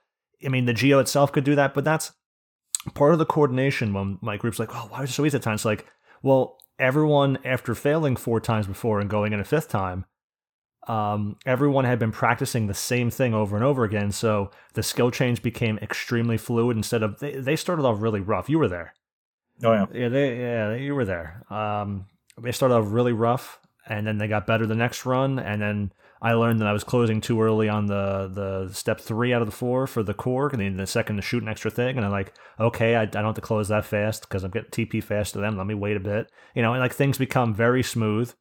I 0.44 0.48
mean, 0.48 0.64
the 0.64 0.72
Geo 0.72 0.98
itself 0.98 1.30
could 1.30 1.44
do 1.44 1.54
that, 1.54 1.74
but 1.74 1.84
that's 1.84 2.12
part 2.94 3.12
of 3.12 3.18
the 3.18 3.26
coordination 3.26 3.92
when 3.92 4.18
my 4.22 4.38
group's 4.38 4.58
like, 4.58 4.74
oh, 4.74 4.86
why 4.88 5.02
is 5.02 5.10
it 5.10 5.12
so 5.12 5.26
easy 5.26 5.36
at 5.36 5.42
times? 5.42 5.66
Like, 5.66 5.84
well, 6.22 6.56
everyone 6.78 7.38
after 7.44 7.74
failing 7.74 8.16
four 8.16 8.40
times 8.40 8.66
before 8.66 9.00
and 9.00 9.10
going 9.10 9.34
in 9.34 9.40
a 9.40 9.44
fifth 9.44 9.68
time 9.68 10.06
um, 10.86 11.36
everyone 11.44 11.84
had 11.84 11.98
been 11.98 12.12
practicing 12.12 12.66
the 12.66 12.74
same 12.74 13.10
thing 13.10 13.34
over 13.34 13.56
and 13.56 13.64
over 13.64 13.84
again. 13.84 14.12
So 14.12 14.50
the 14.74 14.82
skill 14.82 15.10
change 15.10 15.42
became 15.42 15.78
extremely 15.78 16.36
fluid 16.36 16.76
instead 16.76 17.02
of 17.02 17.18
they, 17.18 17.32
they 17.32 17.56
started 17.56 17.84
off 17.84 18.00
really 18.00 18.20
rough. 18.20 18.48
You 18.48 18.58
were 18.58 18.68
there. 18.68 18.94
Oh 19.64 19.72
yeah. 19.72 19.86
Yeah, 19.92 20.08
they 20.08 20.38
yeah, 20.38 20.74
you 20.74 20.94
were 20.94 21.04
there. 21.04 21.42
Um, 21.50 22.06
they 22.40 22.52
started 22.52 22.74
off 22.74 22.86
really 22.88 23.12
rough 23.12 23.58
and 23.88 24.06
then 24.06 24.18
they 24.18 24.28
got 24.28 24.46
better 24.46 24.66
the 24.66 24.74
next 24.74 25.06
run 25.06 25.38
and 25.38 25.62
then 25.62 25.92
I 26.20 26.32
learned 26.32 26.60
that 26.60 26.68
I 26.68 26.72
was 26.72 26.84
closing 26.84 27.20
too 27.20 27.40
early 27.42 27.68
on 27.68 27.86
the 27.86 28.30
the 28.32 28.72
step 28.72 29.00
three 29.00 29.34
out 29.34 29.42
of 29.42 29.46
the 29.46 29.52
four 29.52 29.86
for 29.86 30.02
the 30.02 30.14
core, 30.14 30.48
and 30.48 30.60
then 30.60 30.76
the 30.76 30.86
second 30.86 31.16
to 31.16 31.22
shoot 31.22 31.42
an 31.42 31.48
extra 31.48 31.70
thing. 31.70 31.96
And 31.96 32.06
I'm 32.06 32.12
like, 32.12 32.32
okay, 32.58 32.96
I, 32.96 33.02
I 33.02 33.06
don't 33.06 33.26
have 33.26 33.34
to 33.34 33.40
close 33.40 33.68
that 33.68 33.84
fast 33.84 34.22
because 34.22 34.42
I'm 34.42 34.50
getting 34.50 34.70
TP 34.70 35.02
faster 35.02 35.38
than 35.38 35.50
them. 35.50 35.58
Let 35.58 35.66
me 35.66 35.74
wait 35.74 35.96
a 35.96 36.00
bit, 36.00 36.30
you 36.54 36.62
know. 36.62 36.72
And 36.72 36.80
like 36.80 36.94
things 36.94 37.18
become 37.18 37.54
very 37.54 37.82
smooth 37.82 38.32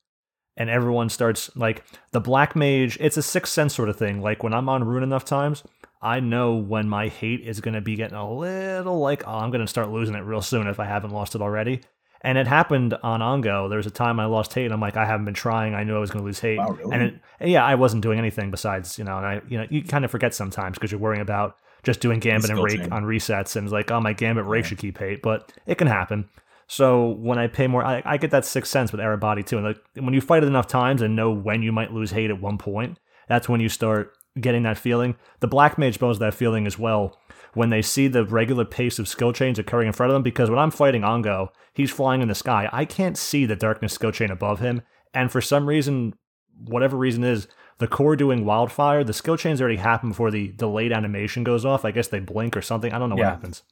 and 0.57 0.69
everyone 0.69 1.09
starts 1.09 1.55
like 1.55 1.83
the 2.11 2.21
black 2.21 2.55
mage 2.55 2.97
it's 2.99 3.17
a 3.17 3.21
sixth 3.21 3.53
sense 3.53 3.75
sort 3.75 3.89
of 3.89 3.97
thing. 3.97 4.21
Like 4.21 4.43
when 4.43 4.53
i'm 4.53 4.69
on 4.69 4.83
rune 4.83 5.03
enough 5.03 5.25
times 5.25 5.63
i 6.01 6.19
know 6.19 6.55
when 6.55 6.87
my 6.87 7.07
hate 7.07 7.41
is 7.41 7.61
going 7.61 7.73
to 7.73 7.81
be 7.81 7.95
getting 7.95 8.17
a 8.17 8.33
little 8.33 8.99
like 8.99 9.27
oh 9.27 9.31
i'm 9.31 9.51
going 9.51 9.61
to 9.61 9.67
start 9.67 9.89
losing 9.89 10.15
it 10.15 10.19
real 10.19 10.41
soon 10.41 10.67
if 10.67 10.79
i 10.79 10.85
haven't 10.85 11.11
lost 11.11 11.35
it 11.35 11.41
already. 11.41 11.81
And 12.21 12.39
it 12.39 12.47
happened 12.47 12.95
on 13.03 13.19
ongo. 13.19 13.69
There 13.69 13.77
was 13.77 13.85
a 13.85 13.91
time 13.91 14.19
i 14.19 14.25
lost 14.25 14.53
hate 14.53 14.65
and 14.65 14.73
i'm 14.73 14.81
like 14.81 14.97
i 14.97 15.05
haven't 15.05 15.25
been 15.25 15.33
trying. 15.33 15.75
I 15.75 15.83
knew 15.83 15.95
i 15.95 15.99
was 15.99 16.11
going 16.11 16.23
to 16.23 16.25
lose 16.25 16.39
hate. 16.39 16.57
Wow, 16.57 16.71
really? 16.71 16.93
and 16.93 17.03
it, 17.03 17.47
yeah 17.47 17.63
i 17.63 17.75
wasn't 17.75 18.01
doing 18.01 18.17
anything 18.19 18.51
besides 18.51 18.97
you 18.97 19.03
know 19.03 19.17
and 19.17 19.25
i 19.25 19.41
you 19.47 19.57
know 19.57 19.67
you 19.69 19.83
kind 19.83 20.05
of 20.05 20.11
forget 20.11 20.33
sometimes 20.33 20.75
because 20.77 20.91
you're 20.91 21.01
worrying 21.01 21.21
about 21.21 21.57
just 21.83 21.99
doing 21.99 22.19
gambit 22.19 22.49
and 22.49 22.59
Rayke 22.59 22.91
on 22.91 23.03
resets 23.03 23.55
and 23.55 23.65
it's 23.67 23.73
like 23.73 23.91
oh 23.91 24.01
my 24.01 24.13
gambit 24.13 24.45
Rayke 24.45 24.61
yeah. 24.61 24.67
should 24.67 24.77
keep 24.79 24.97
hate 24.97 25.21
but 25.21 25.53
it 25.67 25.77
can 25.77 25.87
happen 25.87 26.27
so 26.67 27.09
when 27.09 27.37
I 27.37 27.47
pay 27.47 27.67
more, 27.67 27.83
I, 27.83 28.01
I 28.05 28.17
get 28.17 28.31
that 28.31 28.45
sixth 28.45 28.71
sense 28.71 28.91
with 28.91 29.01
Arebati 29.01 29.45
too. 29.45 29.57
And 29.57 29.67
like 29.67 29.79
when 29.95 30.13
you 30.13 30.21
fight 30.21 30.43
it 30.43 30.47
enough 30.47 30.67
times 30.67 31.01
and 31.01 31.15
know 31.15 31.31
when 31.31 31.61
you 31.61 31.71
might 31.71 31.93
lose 31.93 32.11
hate 32.11 32.29
at 32.29 32.41
one 32.41 32.57
point, 32.57 32.99
that's 33.27 33.47
when 33.47 33.61
you 33.61 33.69
start 33.69 34.13
getting 34.39 34.63
that 34.63 34.77
feeling. 34.77 35.15
The 35.39 35.47
black 35.47 35.77
mage 35.77 36.01
knows 36.01 36.19
that 36.19 36.33
feeling 36.33 36.67
as 36.67 36.77
well 36.77 37.17
when 37.53 37.69
they 37.69 37.81
see 37.81 38.07
the 38.07 38.25
regular 38.25 38.65
pace 38.65 38.99
of 38.99 39.07
skill 39.07 39.31
chains 39.31 39.59
occurring 39.59 39.87
in 39.87 39.93
front 39.93 40.11
of 40.11 40.15
them. 40.15 40.23
Because 40.23 40.49
when 40.49 40.59
I'm 40.59 40.71
fighting 40.71 41.01
Ongo, 41.01 41.49
he's 41.73 41.91
flying 41.91 42.21
in 42.21 42.27
the 42.27 42.35
sky. 42.35 42.69
I 42.71 42.85
can't 42.85 43.17
see 43.17 43.45
the 43.45 43.55
darkness 43.55 43.93
skill 43.93 44.11
chain 44.11 44.31
above 44.31 44.59
him, 44.59 44.81
and 45.13 45.31
for 45.31 45.41
some 45.41 45.67
reason, 45.67 46.13
whatever 46.57 46.97
reason 46.97 47.23
is, 47.23 47.47
the 47.77 47.87
core 47.87 48.15
doing 48.15 48.45
wildfire, 48.45 49.03
the 49.03 49.13
skill 49.13 49.37
chains 49.37 49.59
already 49.59 49.77
happen 49.77 50.09
before 50.09 50.31
the 50.31 50.49
delayed 50.49 50.93
animation 50.93 51.43
goes 51.43 51.65
off. 51.65 51.83
I 51.83 51.91
guess 51.91 52.07
they 52.07 52.19
blink 52.19 52.55
or 52.55 52.61
something. 52.61 52.93
I 52.93 52.99
don't 52.99 53.09
know 53.09 53.17
yeah. 53.17 53.25
what 53.25 53.31
happens. 53.31 53.63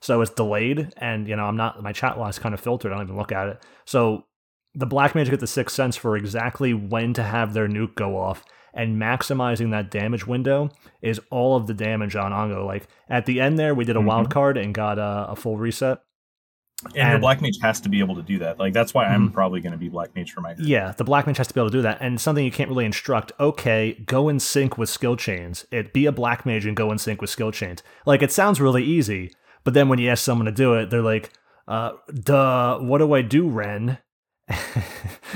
So 0.00 0.20
it's 0.20 0.30
delayed, 0.30 0.92
and 0.96 1.26
you 1.26 1.36
know 1.36 1.44
I'm 1.44 1.56
not 1.56 1.82
my 1.82 1.92
chat 1.92 2.18
log 2.18 2.30
is 2.30 2.38
kind 2.38 2.54
of 2.54 2.60
filtered. 2.60 2.92
I 2.92 2.96
don't 2.96 3.06
even 3.06 3.16
look 3.16 3.32
at 3.32 3.48
it. 3.48 3.62
So 3.84 4.24
the 4.74 4.86
black 4.86 5.14
mage 5.14 5.30
get 5.30 5.40
the 5.40 5.46
sixth 5.46 5.74
sense 5.74 5.96
for 5.96 6.16
exactly 6.16 6.72
when 6.72 7.14
to 7.14 7.22
have 7.22 7.52
their 7.52 7.68
nuke 7.68 7.94
go 7.94 8.16
off, 8.16 8.44
and 8.74 9.00
maximizing 9.00 9.70
that 9.72 9.90
damage 9.90 10.26
window 10.26 10.70
is 11.02 11.20
all 11.30 11.56
of 11.56 11.66
the 11.66 11.74
damage 11.74 12.14
on 12.14 12.32
Ongo. 12.32 12.64
Like 12.64 12.86
at 13.08 13.26
the 13.26 13.40
end 13.40 13.58
there, 13.58 13.74
we 13.74 13.84
did 13.84 13.96
a 13.96 13.98
mm-hmm. 13.98 14.08
wild 14.08 14.30
card 14.30 14.56
and 14.56 14.72
got 14.72 14.98
a, 14.98 15.30
a 15.30 15.36
full 15.36 15.56
reset. 15.56 15.98
And, 16.84 16.96
and 16.96 17.10
your 17.10 17.18
black 17.18 17.40
mage 17.40 17.58
has 17.60 17.80
to 17.80 17.88
be 17.88 17.98
able 17.98 18.14
to 18.14 18.22
do 18.22 18.38
that. 18.38 18.60
Like 18.60 18.72
that's 18.72 18.94
why 18.94 19.06
I'm 19.06 19.26
mm-hmm. 19.26 19.34
probably 19.34 19.60
going 19.60 19.72
to 19.72 19.78
be 19.78 19.88
black 19.88 20.14
mage 20.14 20.30
for 20.30 20.40
my. 20.40 20.54
Group. 20.54 20.68
Yeah, 20.68 20.92
the 20.96 21.02
black 21.02 21.26
mage 21.26 21.38
has 21.38 21.48
to 21.48 21.54
be 21.54 21.60
able 21.60 21.70
to 21.70 21.76
do 21.78 21.82
that, 21.82 21.98
and 22.00 22.20
something 22.20 22.44
you 22.44 22.52
can't 22.52 22.68
really 22.68 22.84
instruct. 22.84 23.32
Okay, 23.40 23.94
go 24.06 24.28
in 24.28 24.38
sync 24.38 24.78
with 24.78 24.88
skill 24.88 25.16
chains. 25.16 25.66
It 25.72 25.92
be 25.92 26.06
a 26.06 26.12
black 26.12 26.46
mage 26.46 26.66
and 26.66 26.76
go 26.76 26.92
in 26.92 26.98
sync 26.98 27.20
with 27.20 27.30
skill 27.30 27.50
chains. 27.50 27.82
Like 28.06 28.22
it 28.22 28.30
sounds 28.30 28.60
really 28.60 28.84
easy, 28.84 29.32
but 29.64 29.74
then 29.74 29.88
when 29.88 29.98
you 29.98 30.08
ask 30.10 30.24
someone 30.24 30.46
to 30.46 30.52
do 30.52 30.74
it, 30.74 30.90
they're 30.90 31.02
like, 31.02 31.30
uh, 31.66 31.92
duh, 32.22 32.78
what 32.78 32.98
do 32.98 33.12
I 33.14 33.22
do, 33.22 33.48
Ren? 33.48 33.98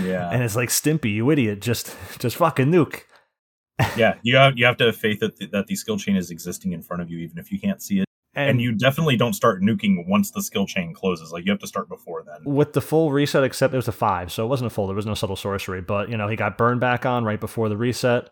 Yeah. 0.03 0.31
and 0.31 0.43
it's 0.43 0.57
like 0.57 0.71
Stimpy, 0.71 1.13
you 1.15 1.31
idiot, 1.31 1.61
just 1.61 1.95
just 2.19 2.37
fucking 2.37 2.69
nuke. 2.71 3.03
yeah, 3.97 4.15
you 4.23 4.37
have 4.37 4.57
you 4.57 4.65
have 4.65 4.77
to 4.79 4.87
have 4.87 4.97
faith 4.97 5.21
that 5.21 5.37
the, 5.37 5.47
that 5.49 5.67
the 5.67 5.77
skill 5.77 5.99
chain 5.99 6.17
is 6.17 6.31
existing 6.31 6.73
in 6.73 6.83
front 6.83 7.03
of 7.03 7.11
you, 7.11 7.19
even 7.19 7.39
if 7.39 7.53
you 7.53 7.61
can't 7.61 7.83
see 7.83 8.01
it. 8.01 8.07
And, 8.35 8.51
And 8.51 8.61
you 8.63 8.73
definitely 8.73 9.17
don't 9.17 9.35
start 9.35 9.61
nuking 9.61 10.07
once 10.09 10.31
the 10.31 10.41
skill 10.43 10.67
chain 10.67 10.95
closes. 10.95 11.31
Like 11.33 11.45
you 11.45 11.51
have 11.51 11.61
to 11.61 11.67
start 11.67 11.91
before 11.91 12.25
then. 12.25 12.51
with 12.55 12.73
the 12.73 12.81
full 12.81 13.13
reset, 13.13 13.45
except 13.45 13.75
it 13.75 13.77
was 13.77 13.89
a 13.89 13.93
five, 13.93 14.33
so 14.33 14.45
it 14.45 14.49
wasn't 14.49 14.67
a 14.69 14.71
full. 14.71 14.87
There 14.87 14.97
was 14.97 15.05
no 15.05 15.13
subtle 15.15 15.37
sorcery, 15.37 15.83
but 15.83 16.09
you 16.09 16.17
know 16.17 16.29
he 16.29 16.37
got 16.37 16.57
burned 16.57 16.81
back 16.81 17.05
on 17.05 17.25
right 17.25 17.41
before 17.41 17.69
the 17.69 17.77
reset, 17.77 18.31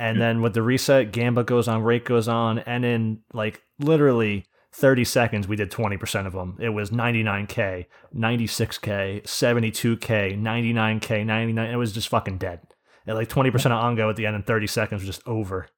and 0.00 0.18
Yeah. 0.18 0.26
then 0.26 0.42
with 0.42 0.54
the 0.54 0.62
reset, 0.62 1.12
Gamba 1.12 1.44
goes 1.44 1.68
on, 1.68 1.82
Rayke 1.82 2.04
goes 2.04 2.26
on, 2.26 2.58
and 2.60 2.84
in 2.84 3.20
like 3.32 3.62
literally 3.78 4.46
30 4.76 5.04
seconds, 5.04 5.48
we 5.48 5.56
did 5.56 5.70
20% 5.70 6.26
of 6.26 6.34
them. 6.34 6.58
It 6.60 6.68
was 6.68 6.90
99k, 6.90 7.86
96k, 8.14 9.22
72k, 9.22 10.38
99k, 10.38 11.24
99. 11.24 11.70
It 11.70 11.76
was 11.76 11.92
just 11.92 12.08
fucking 12.08 12.36
dead. 12.36 12.60
And 13.06 13.16
like 13.16 13.30
20% 13.30 13.54
of 13.54 13.54
Ongo 13.54 14.10
at 14.10 14.16
the 14.16 14.26
end 14.26 14.36
in 14.36 14.42
30 14.42 14.66
seconds 14.66 15.00
was 15.00 15.16
just 15.16 15.26
over. 15.26 15.68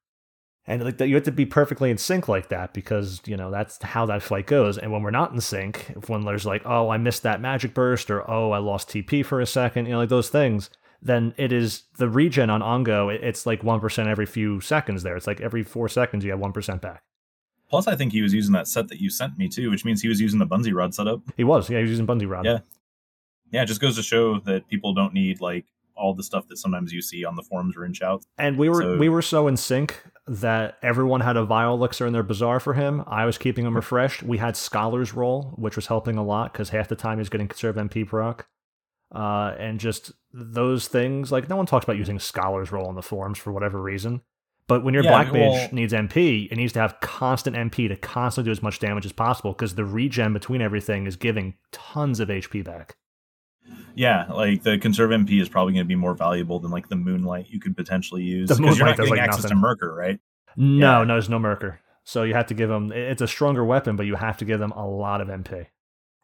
And 0.67 0.83
like 0.83 0.99
you 0.99 1.15
have 1.15 1.23
to 1.23 1.31
be 1.31 1.45
perfectly 1.45 1.89
in 1.89 1.97
sync 1.97 2.27
like 2.27 2.49
that 2.49 2.73
because 2.73 3.21
you 3.25 3.37
know 3.37 3.49
that's 3.49 3.81
how 3.81 4.05
that 4.07 4.21
fight 4.21 4.47
goes. 4.47 4.77
And 4.77 4.91
when 4.91 5.01
we're 5.01 5.11
not 5.11 5.31
in 5.31 5.39
sync, 5.39 5.91
if 5.95 6.09
when 6.09 6.25
there's 6.25 6.45
like, 6.45 6.61
oh, 6.65 6.89
I 6.89 6.97
missed 6.97 7.23
that 7.23 7.41
magic 7.41 7.73
burst, 7.73 8.11
or 8.11 8.29
oh, 8.29 8.51
I 8.51 8.57
lost 8.57 8.89
TP 8.89 9.25
for 9.25 9.39
a 9.39 9.47
second, 9.47 9.85
you 9.85 9.93
know, 9.93 9.99
like 9.99 10.09
those 10.09 10.29
things, 10.29 10.69
then 11.01 11.33
it 11.37 11.51
is 11.53 11.83
the 11.97 12.09
regen 12.09 12.49
on 12.49 12.61
Ongo. 12.61 13.11
It's 13.11 13.45
like 13.45 13.63
one 13.63 13.79
percent 13.79 14.09
every 14.09 14.27
few 14.27 14.59
seconds. 14.59 15.01
There, 15.01 15.15
it's 15.15 15.25
like 15.25 15.41
every 15.41 15.63
four 15.63 15.87
seconds 15.87 16.23
you 16.23 16.31
have 16.31 16.39
one 16.39 16.53
percent 16.53 16.81
back. 16.81 17.01
Plus, 17.69 17.87
I 17.87 17.95
think 17.95 18.11
he 18.11 18.21
was 18.21 18.33
using 18.33 18.53
that 18.53 18.67
set 18.67 18.87
that 18.87 18.99
you 18.99 19.09
sent 19.09 19.37
me 19.37 19.47
too, 19.47 19.69
which 19.69 19.85
means 19.85 20.01
he 20.01 20.07
was 20.07 20.19
using 20.19 20.39
the 20.39 20.47
Bunzi 20.47 20.73
Rod 20.73 20.93
setup. 20.93 21.21
He 21.37 21.43
was, 21.43 21.69
yeah, 21.69 21.77
he 21.77 21.83
was 21.83 21.91
using 21.91 22.07
Bunzi 22.07 22.27
Rod. 22.27 22.45
Yeah. 22.45 22.59
Yeah, 23.51 23.63
it 23.63 23.67
just 23.67 23.81
goes 23.81 23.95
to 23.95 24.03
show 24.03 24.39
that 24.41 24.67
people 24.67 24.93
don't 24.93 25.13
need 25.13 25.39
like 25.41 25.65
all 25.95 26.13
the 26.13 26.23
stuff 26.23 26.47
that 26.47 26.57
sometimes 26.57 26.93
you 26.93 27.01
see 27.01 27.25
on 27.25 27.35
the 27.35 27.43
forums 27.43 27.75
or 27.75 27.83
in 27.85 27.93
shouts. 27.93 28.25
And 28.37 28.57
we 28.57 28.69
were 28.69 28.81
So- 28.81 28.97
we 28.97 29.09
were 29.09 29.21
so 29.21 29.47
in 29.47 29.57
sync 29.57 30.01
that 30.27 30.77
everyone 30.81 31.21
had 31.21 31.35
a 31.35 31.43
Vile 31.43 31.73
Elixir 31.73 32.05
in 32.07 32.13
their 32.13 32.23
Bazaar 32.23 32.59
for 32.59 32.73
him. 32.75 33.03
I 33.07 33.25
was 33.25 33.37
keeping 33.37 33.65
him 33.65 33.75
refreshed. 33.75 34.23
We 34.23 34.37
had 34.37 34.55
Scholar's 34.55 35.13
Roll, 35.13 35.53
which 35.57 35.75
was 35.75 35.87
helping 35.87 36.17
a 36.17 36.23
lot 36.23 36.53
because 36.53 36.69
half 36.69 36.87
the 36.87 36.95
time 36.95 37.17
he 37.17 37.21
was 37.21 37.29
getting 37.29 37.47
Conserve 37.47 37.75
MP 37.75 38.07
proc. 38.07 38.47
Uh, 39.13 39.55
and 39.57 39.79
just 39.79 40.11
those 40.31 40.87
things, 40.87 41.31
like 41.31 41.49
no 41.49 41.55
one 41.55 41.65
talks 41.65 41.83
about 41.83 41.97
using 41.97 42.19
Scholar's 42.19 42.71
Roll 42.71 42.85
on 42.87 42.95
the 42.95 43.01
forums 43.01 43.39
for 43.39 43.51
whatever 43.51 43.81
reason. 43.81 44.21
But 44.69 44.83
when 44.85 44.93
your 44.93 45.03
Yeah, 45.03 45.09
Black 45.09 45.33
Mage 45.33 45.51
well- 45.51 45.69
needs 45.73 45.91
MP, 45.93 46.47
it 46.49 46.55
needs 46.55 46.71
to 46.73 46.79
have 46.79 46.99
constant 47.01 47.57
MP 47.57 47.89
to 47.89 47.97
constantly 47.97 48.47
do 48.47 48.51
as 48.51 48.63
much 48.63 48.79
damage 48.79 49.05
as 49.05 49.11
possible 49.11 49.51
because 49.51 49.75
the 49.75 49.83
regen 49.83 50.31
between 50.31 50.61
everything 50.61 51.05
is 51.07 51.17
giving 51.17 51.55
tons 51.73 52.21
of 52.21 52.29
HP 52.29 52.63
back. 52.63 52.95
Yeah, 53.95 54.25
like 54.31 54.63
the 54.63 54.77
conserve 54.77 55.11
MP 55.11 55.41
is 55.41 55.49
probably 55.49 55.73
going 55.73 55.83
to 55.85 55.87
be 55.87 55.95
more 55.95 56.13
valuable 56.13 56.59
than 56.59 56.71
like 56.71 56.87
the 56.87 56.95
Moonlight 56.95 57.47
you 57.49 57.59
could 57.59 57.75
potentially 57.75 58.23
use 58.23 58.47
because 58.49 58.77
you're 58.77 58.87
not 58.87 58.97
getting 58.97 59.11
like, 59.11 59.19
access 59.19 59.43
nothing. 59.43 59.57
to 59.57 59.61
Merker, 59.61 59.93
right? 59.93 60.19
No, 60.55 60.99
Yeah. 60.99 61.03
no, 61.03 61.13
there's 61.15 61.29
no 61.29 61.39
Merker. 61.39 61.79
So 62.03 62.23
you 62.23 62.33
have 62.33 62.47
to 62.47 62.53
give 62.53 62.71
him. 62.71 62.91
It's 62.91 63.21
a 63.21 63.27
stronger 63.27 63.63
weapon, 63.63 63.95
but 63.95 64.05
you 64.05 64.15
have 64.15 64.37
to 64.37 64.45
give 64.45 64.61
him 64.61 64.71
a 64.71 64.87
lot 64.87 65.21
of 65.21 65.27
MP, 65.29 65.67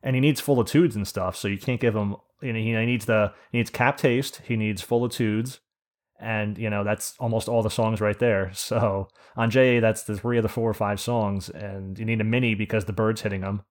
and 0.01 0.15
he 0.15 0.19
needs 0.21 0.39
Fullitudes 0.41 0.95
and 0.95 1.07
stuff. 1.07 1.35
So 1.35 1.47
you 1.47 1.57
can't 1.57 1.79
give 1.81 1.95
him. 1.95 2.15
You 2.41 2.53
know, 2.53 2.59
he 2.59 2.85
needs 2.85 3.05
the 3.05 3.33
he 3.51 3.57
needs 3.59 3.69
Cap 3.69 3.97
Taste. 3.97 4.41
He 4.47 4.55
needs 4.55 4.81
Fullitudes, 4.81 5.59
and 6.19 6.57
you 6.57 6.69
know 6.69 6.83
that's 6.83 7.15
almost 7.19 7.49
all 7.49 7.61
the 7.63 7.69
songs 7.69 8.01
right 8.01 8.17
there. 8.19 8.51
So 8.53 9.07
on 9.35 9.49
JA, 9.49 9.79
that's 9.81 10.03
the 10.03 10.17
three 10.17 10.37
of 10.37 10.43
the 10.43 10.49
four 10.49 10.69
or 10.69 10.73
five 10.73 10.99
songs, 10.99 11.49
and 11.49 11.97
you 11.99 12.05
need 12.05 12.21
a 12.21 12.23
mini 12.23 12.55
because 12.55 12.85
the 12.85 12.93
bird's 12.93 13.21
hitting 13.21 13.41
them 13.41 13.63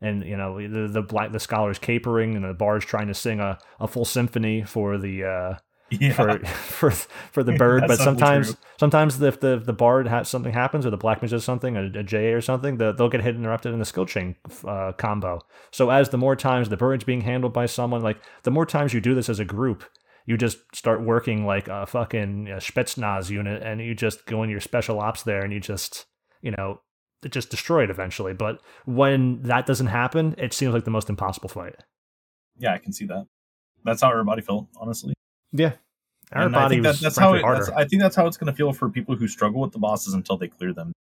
And 0.00 0.24
you 0.24 0.36
know 0.36 0.58
the 0.60 0.88
the 0.88 1.02
black 1.02 1.32
the 1.32 1.40
scholars 1.40 1.78
capering 1.78 2.36
and 2.36 2.44
the 2.44 2.54
bard's 2.54 2.84
trying 2.86 3.08
to 3.08 3.14
sing 3.14 3.40
a, 3.40 3.58
a 3.80 3.88
full 3.88 4.04
symphony 4.04 4.62
for 4.62 4.98
the 4.98 5.24
uh, 5.24 5.54
Yeah, 5.90 6.12
for 6.12 6.38
for 6.46 6.90
for 6.92 7.42
the 7.42 7.52
bird. 7.52 7.84
But 7.88 7.98
sometimes 7.98 8.48
true. 8.48 8.56
sometimes 8.78 9.20
if 9.22 9.40
the 9.40 9.58
the 9.58 9.72
bard 9.72 10.06
has 10.06 10.28
something 10.28 10.52
happens 10.52 10.84
or 10.86 10.90
the 10.90 10.96
black 10.98 11.22
mage 11.22 11.30
does 11.32 11.44
something, 11.44 11.76
a, 11.76 11.84
a 11.98 12.02
JA 12.02 12.34
or 12.34 12.40
something, 12.42 12.76
the, 12.76 12.92
they'll 12.92 13.08
get 13.08 13.22
hit 13.22 13.34
interrupted 13.36 13.72
in 13.72 13.78
the 13.78 13.84
skill 13.86 14.06
chain 14.06 14.36
uh, 14.66 14.92
combo. 14.92 15.40
So 15.72 15.90
as 15.90 16.10
the 16.10 16.18
more 16.18 16.36
times 16.36 16.68
the 16.68 16.76
bird's 16.76 17.04
being 17.04 17.22
handled 17.22 17.52
by 17.54 17.66
someone, 17.66 18.02
like 18.02 18.18
the 18.44 18.50
more 18.50 18.66
times 18.66 18.92
you 18.94 19.00
do 19.00 19.14
this 19.14 19.28
as 19.28 19.40
a 19.40 19.44
group. 19.44 19.84
You 20.28 20.36
just 20.36 20.58
start 20.74 21.02
working 21.02 21.46
like 21.46 21.68
a 21.68 21.86
fucking 21.86 22.46
you 22.46 22.52
know, 22.52 22.58
Spetsnaz 22.58 23.30
unit, 23.30 23.62
and 23.62 23.80
you 23.80 23.94
just 23.94 24.26
go 24.26 24.42
in 24.42 24.50
your 24.50 24.60
special 24.60 25.00
ops 25.00 25.22
there, 25.22 25.42
and 25.42 25.52
you 25.52 25.58
just, 25.60 26.04
you 26.42 26.50
know, 26.50 26.80
it 27.22 27.32
just 27.32 27.48
destroy 27.50 27.84
it 27.84 27.90
eventually. 27.90 28.34
But 28.34 28.60
when 28.84 29.40
that 29.42 29.64
doesn't 29.64 29.86
happen, 29.86 30.34
it 30.36 30.52
seems 30.52 30.74
like 30.74 30.84
the 30.84 30.90
most 30.90 31.08
impossible 31.08 31.48
fight. 31.48 31.76
yeah, 32.58 32.74
I 32.74 32.78
can 32.78 32.92
see 32.92 33.06
that. 33.06 33.26
That's 33.84 34.02
how 34.02 34.10
everybody 34.10 34.42
felt, 34.42 34.68
honestly. 34.78 35.14
Yeah, 35.52 35.72
our 36.32 36.42
And 36.42 36.56
I 36.56 36.68
think 36.68 36.82
that, 36.82 36.90
was 36.90 37.00
that's 37.00 37.16
how 37.16 37.32
it, 37.34 37.40
harder. 37.42 37.64
that's, 37.64 37.76
I 37.76 37.86
think 37.86 38.02
that's 38.02 38.16
how 38.16 38.26
it's 38.26 38.36
going 38.36 38.52
to 38.52 38.56
feel 38.56 38.72
for 38.74 38.90
people 38.90 39.16
who 39.16 39.28
struggle 39.28 39.60
with 39.62 39.72
the 39.72 39.78
bosses 39.78 40.12
until 40.14 40.36
they 40.36 40.48
clear 40.48 40.74
them, 40.74 40.92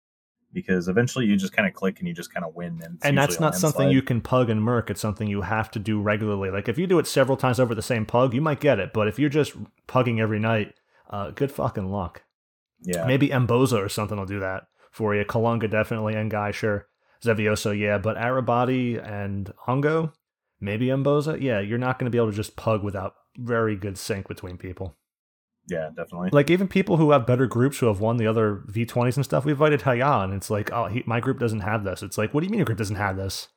because 0.53 0.87
eventually 0.87 1.25
you 1.25 1.35
just 1.37 1.53
kind 1.53 1.67
of 1.67 1.73
click 1.73 1.99
and 1.99 2.07
you 2.07 2.13
just 2.13 2.33
kind 2.33 2.45
of 2.45 2.55
win. 2.55 2.81
And, 2.83 2.99
and 3.03 3.17
that's 3.17 3.39
not 3.39 3.55
something 3.55 3.89
you 3.89 4.01
can 4.01 4.21
pug 4.21 4.49
and 4.49 4.61
merc. 4.61 4.89
It's 4.89 5.01
something 5.01 5.27
you 5.27 5.41
have 5.41 5.69
to 5.71 5.79
do 5.79 6.01
regularly. 6.01 6.49
Like 6.49 6.67
if 6.67 6.77
you 6.77 6.87
do 6.87 6.99
it 6.99 7.07
several 7.07 7.37
times 7.37 7.59
over 7.59 7.75
the 7.75 7.81
same 7.81 8.05
pug, 8.05 8.33
you 8.33 8.41
might 8.41 8.59
get 8.59 8.79
it. 8.79 8.93
But 8.93 9.07
if 9.07 9.19
you're 9.19 9.29
just 9.29 9.53
pugging 9.87 10.19
every 10.19 10.39
night, 10.39 10.73
uh, 11.09 11.31
good 11.31 11.51
fucking 11.51 11.91
luck. 11.91 12.23
Yeah, 12.81 13.05
Maybe 13.05 13.29
Mboze 13.29 13.73
or 13.73 13.89
something 13.89 14.17
will 14.17 14.25
do 14.25 14.39
that 14.39 14.67
for 14.91 15.15
you. 15.15 15.25
Kalunga 15.25 15.69
definitely, 15.69 16.15
and 16.15 16.29
Guy 16.29 16.51
sure. 16.51 16.87
Xevioso, 17.23 17.77
yeah, 17.77 17.97
but 17.97 18.17
Arebati 18.17 19.03
and 19.03 19.51
Ongo, 19.67 20.13
maybe 20.59 20.87
Mboze, 20.87 21.41
yeah, 21.41 21.59
you're 21.59 21.77
not 21.77 21.97
going 21.97 22.05
to 22.05 22.11
be 22.11 22.17
able 22.17 22.29
to 22.29 22.35
just 22.35 22.55
pug 22.55 22.83
without 22.83 23.15
very 23.37 23.75
good 23.75 23.97
sync 23.97 24.27
between 24.27 24.57
people. 24.57 24.96
Yeah, 25.67 25.89
definitely. 25.95 26.29
Like 26.31 26.49
even 26.49 26.67
people 26.67 26.97
who 26.97 27.11
have 27.11 27.25
better 27.27 27.45
groups 27.45 27.77
who 27.79 27.87
have 27.87 27.99
won 27.99 28.17
the 28.17 28.27
other 28.27 28.63
V20s 28.69 29.15
and 29.17 29.25
stuff, 29.25 29.45
we 29.45 29.51
invited 29.51 29.81
Haya, 29.83 30.23
and 30.23 30.33
it's 30.33 30.49
like, 30.49 30.71
oh, 30.71 30.85
he, 30.87 31.03
my 31.05 31.19
group 31.19 31.39
doesn't 31.39 31.59
have 31.61 31.83
this. 31.83 32.01
It's 32.03 32.17
like, 32.17 32.33
what 32.33 32.41
do 32.41 32.45
you 32.45 32.51
mean 32.51 32.59
your 32.59 32.65
group 32.65 32.77
doesn't 32.77 32.95
have 32.95 33.17
this? 33.17 33.47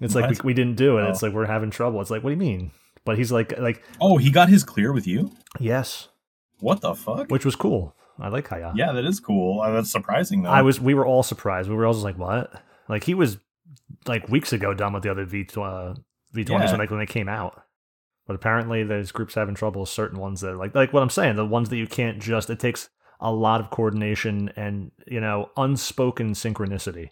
It's 0.00 0.14
like 0.14 0.28
we, 0.30 0.36
we 0.44 0.54
didn't 0.54 0.76
do 0.76 0.98
it. 0.98 1.02
Oh. 1.02 1.10
It's 1.10 1.22
like 1.22 1.32
we're 1.32 1.46
having 1.46 1.70
trouble. 1.70 2.00
It's 2.00 2.10
like, 2.10 2.24
what 2.24 2.30
do 2.30 2.34
you 2.34 2.38
mean? 2.40 2.72
But 3.04 3.18
he's 3.18 3.30
like, 3.30 3.56
like 3.58 3.82
Oh, 4.00 4.16
he 4.16 4.30
got 4.30 4.48
his 4.48 4.64
clear 4.64 4.92
with 4.92 5.06
you. 5.06 5.30
yes, 5.60 6.08
What 6.60 6.80
the 6.80 6.94
fuck? 6.94 7.28
which 7.30 7.44
was 7.44 7.54
cool. 7.56 7.94
I 8.18 8.28
like 8.28 8.48
Haya. 8.48 8.72
yeah, 8.76 8.92
that 8.92 9.04
is 9.04 9.20
cool. 9.20 9.60
Uh, 9.60 9.72
that's 9.72 9.90
surprising 9.90 10.42
though. 10.42 10.50
I 10.50 10.62
was. 10.62 10.80
We 10.80 10.94
were 10.94 11.04
all 11.04 11.22
surprised. 11.24 11.68
We 11.68 11.74
were 11.74 11.84
all 11.84 11.92
just 11.92 12.04
like, 12.04 12.16
what? 12.16 12.52
Like 12.88 13.02
he 13.04 13.12
was 13.14 13.38
like 14.06 14.28
weeks 14.28 14.52
ago 14.52 14.72
done 14.72 14.92
with 14.92 15.02
the 15.02 15.10
other 15.10 15.24
V 15.24 15.46
uh, 15.56 15.94
V20s 16.34 16.48
Yeah. 16.48 16.70
when 16.70 16.78
like 16.78 16.90
when 16.90 17.00
they 17.00 17.06
came 17.06 17.28
out. 17.28 17.63
But 18.26 18.36
apparently, 18.36 18.84
there's 18.84 19.12
groups 19.12 19.34
having 19.34 19.54
trouble. 19.54 19.84
Certain 19.86 20.18
ones 20.18 20.40
that 20.40 20.56
like 20.56 20.74
like 20.74 20.92
what 20.92 21.02
I'm 21.02 21.10
saying, 21.10 21.36
the 21.36 21.44
ones 21.46 21.68
that 21.70 21.76
you 21.76 21.86
can't 21.86 22.20
just. 22.20 22.48
It 22.50 22.58
takes 22.60 22.88
a 23.20 23.32
lot 23.32 23.60
of 23.60 23.70
coordination 23.70 24.50
and 24.56 24.90
you 25.06 25.20
know 25.20 25.50
unspoken 25.56 26.32
synchronicity. 26.32 27.10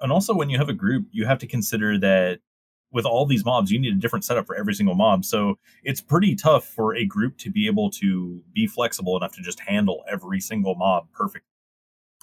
and 0.00 0.10
also 0.10 0.34
when 0.34 0.50
you 0.50 0.58
have 0.58 0.68
a 0.68 0.72
group 0.74 1.06
you 1.12 1.26
have 1.26 1.38
to 1.38 1.46
consider 1.46 1.98
that 1.98 2.40
with 2.92 3.04
all 3.04 3.26
these 3.26 3.44
mobs 3.44 3.70
you 3.70 3.78
need 3.78 3.92
a 3.92 3.96
different 3.98 4.24
setup 4.24 4.46
for 4.46 4.56
every 4.56 4.74
single 4.74 4.94
mob 4.94 5.24
so 5.24 5.58
it's 5.84 6.00
pretty 6.00 6.34
tough 6.34 6.64
for 6.64 6.94
a 6.96 7.04
group 7.04 7.36
to 7.38 7.50
be 7.50 7.66
able 7.66 7.90
to 7.90 8.42
be 8.54 8.66
flexible 8.66 9.16
enough 9.16 9.32
to 9.32 9.42
just 9.42 9.60
handle 9.60 10.02
every 10.10 10.40
single 10.40 10.74
mob 10.74 11.06
perfect 11.12 11.44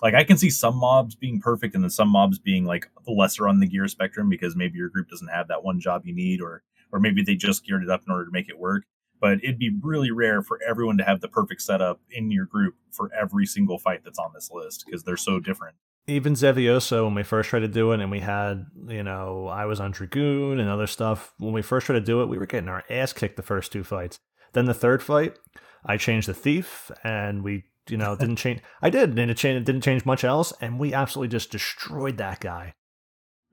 like 0.01 0.15
i 0.15 0.23
can 0.23 0.38
see 0.38 0.49
some 0.49 0.75
mobs 0.75 1.15
being 1.15 1.39
perfect 1.39 1.75
and 1.75 1.83
then 1.83 1.91
some 1.91 2.09
mobs 2.09 2.39
being 2.39 2.65
like 2.65 2.89
lesser 3.07 3.47
on 3.47 3.59
the 3.59 3.67
gear 3.67 3.88
spectrum 3.88 4.27
because 4.27 4.55
maybe 4.55 4.77
your 4.77 4.89
group 4.89 5.07
doesn't 5.07 5.29
have 5.29 5.47
that 5.47 5.63
one 5.63 5.79
job 5.79 6.01
you 6.05 6.13
need 6.15 6.41
or 6.41 6.63
or 6.93 6.99
maybe 7.01 7.21
they 7.21 7.36
just 7.36 7.65
geared 7.65 7.84
it 7.84 7.89
up 7.89 8.03
in 8.08 8.12
order 8.13 8.23
to 8.23 8.32
make 8.32 8.47
it 8.47 8.58
work 8.58 8.84
but 9.23 9.41
it'd 9.41 9.58
be 9.58 9.71
really 9.82 10.12
rare 10.12 10.41
for 10.41 10.60
everyone 10.67 10.97
to 10.97 11.03
have 11.06 11.21
the 11.21 11.29
perfect 11.29 11.62
setup 11.62 12.01
in 12.12 12.29
your 12.29 12.45
group 12.45 12.75
for 12.91 13.10
every 13.17 13.45
single 13.45 13.79
fight 13.79 14.01
that's 14.03 14.19
on 14.19 14.32
this 14.34 14.49
list 14.51 14.84
because 14.86 15.03
they're 15.03 15.15
so 15.17 15.39
different 15.39 15.75
Even 16.08 16.34
Xevioso, 16.34 17.06
when 17.06 17.15
we 17.15 17.23
first 17.23 17.49
tried 17.49 17.62
to 17.62 17.69
do 17.69 17.93
it, 17.93 18.01
and 18.01 18.12
we 18.12 18.19
had, 18.19 18.65
you 18.89 19.03
know, 19.03 19.47
I 19.47 19.63
was 19.63 19.79
on 19.79 19.91
Dragoon 19.91 20.60
and 20.60 20.69
other 20.69 20.88
stuff. 20.88 21.34
When 21.38 21.53
we 21.53 21.62
first 21.62 21.86
tried 21.86 21.99
to 21.99 22.06
do 22.06 22.21
it, 22.21 22.27
we 22.27 22.38
were 22.38 22.45
getting 22.45 22.67
our 22.67 22.84
ass 22.89 23.13
kicked 23.13 23.38
the 23.38 23.41
first 23.41 23.71
two 23.71 23.86
fights. 23.86 24.19
Then 24.51 24.65
the 24.65 24.73
third 24.73 25.01
fight, 25.01 25.39
I 25.86 25.95
changed 25.95 26.27
the 26.27 26.34
thief, 26.34 26.91
and 27.06 27.41
we, 27.41 27.63
you 27.88 27.95
know, 27.95 28.17
didn't 28.17 28.36
change. 28.43 28.60
I 28.82 28.89
did, 28.89 29.17
and 29.17 29.32
it, 29.32 29.38
changed, 29.38 29.62
it 29.62 29.65
didn't 29.65 29.86
change 29.86 30.06
much 30.06 30.25
else, 30.25 30.51
and 30.60 30.77
we 30.77 30.93
absolutely 30.93 31.29
just 31.29 31.49
destroyed 31.49 32.17
that 32.17 32.41
guy. 32.41 32.73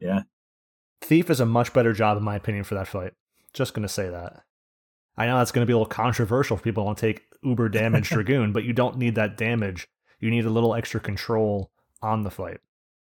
yeah 0.00 0.22
Thief 1.00 1.30
is 1.30 1.38
a 1.38 1.46
much 1.46 1.72
better 1.72 1.92
job, 1.92 2.18
in 2.18 2.24
my 2.24 2.34
opinion, 2.34 2.64
for 2.64 2.74
that 2.74 2.88
fight. 2.88 3.12
Just 3.54 3.74
gonna 3.74 3.88
say 3.88 4.08
that. 4.08 4.42
I 5.16 5.26
know 5.26 5.38
that's 5.38 5.52
gonna 5.52 5.66
be 5.66 5.72
a 5.72 5.76
little 5.76 5.86
controversial 5.86 6.56
for 6.56 6.62
people 6.62 6.82
who 6.82 6.86
want 6.86 6.98
to 6.98 7.06
take 7.06 7.26
uber 7.42 7.68
damage 7.68 8.08
Dragoon, 8.10 8.52
but 8.52 8.64
you 8.64 8.72
don't 8.72 8.96
need 8.96 9.14
that 9.16 9.36
damage. 9.36 9.88
You 10.20 10.30
need 10.30 10.44
a 10.44 10.50
little 10.50 10.74
extra 10.74 11.00
control 11.00 11.70
on 12.02 12.22
the 12.22 12.30
fight. 12.30 12.58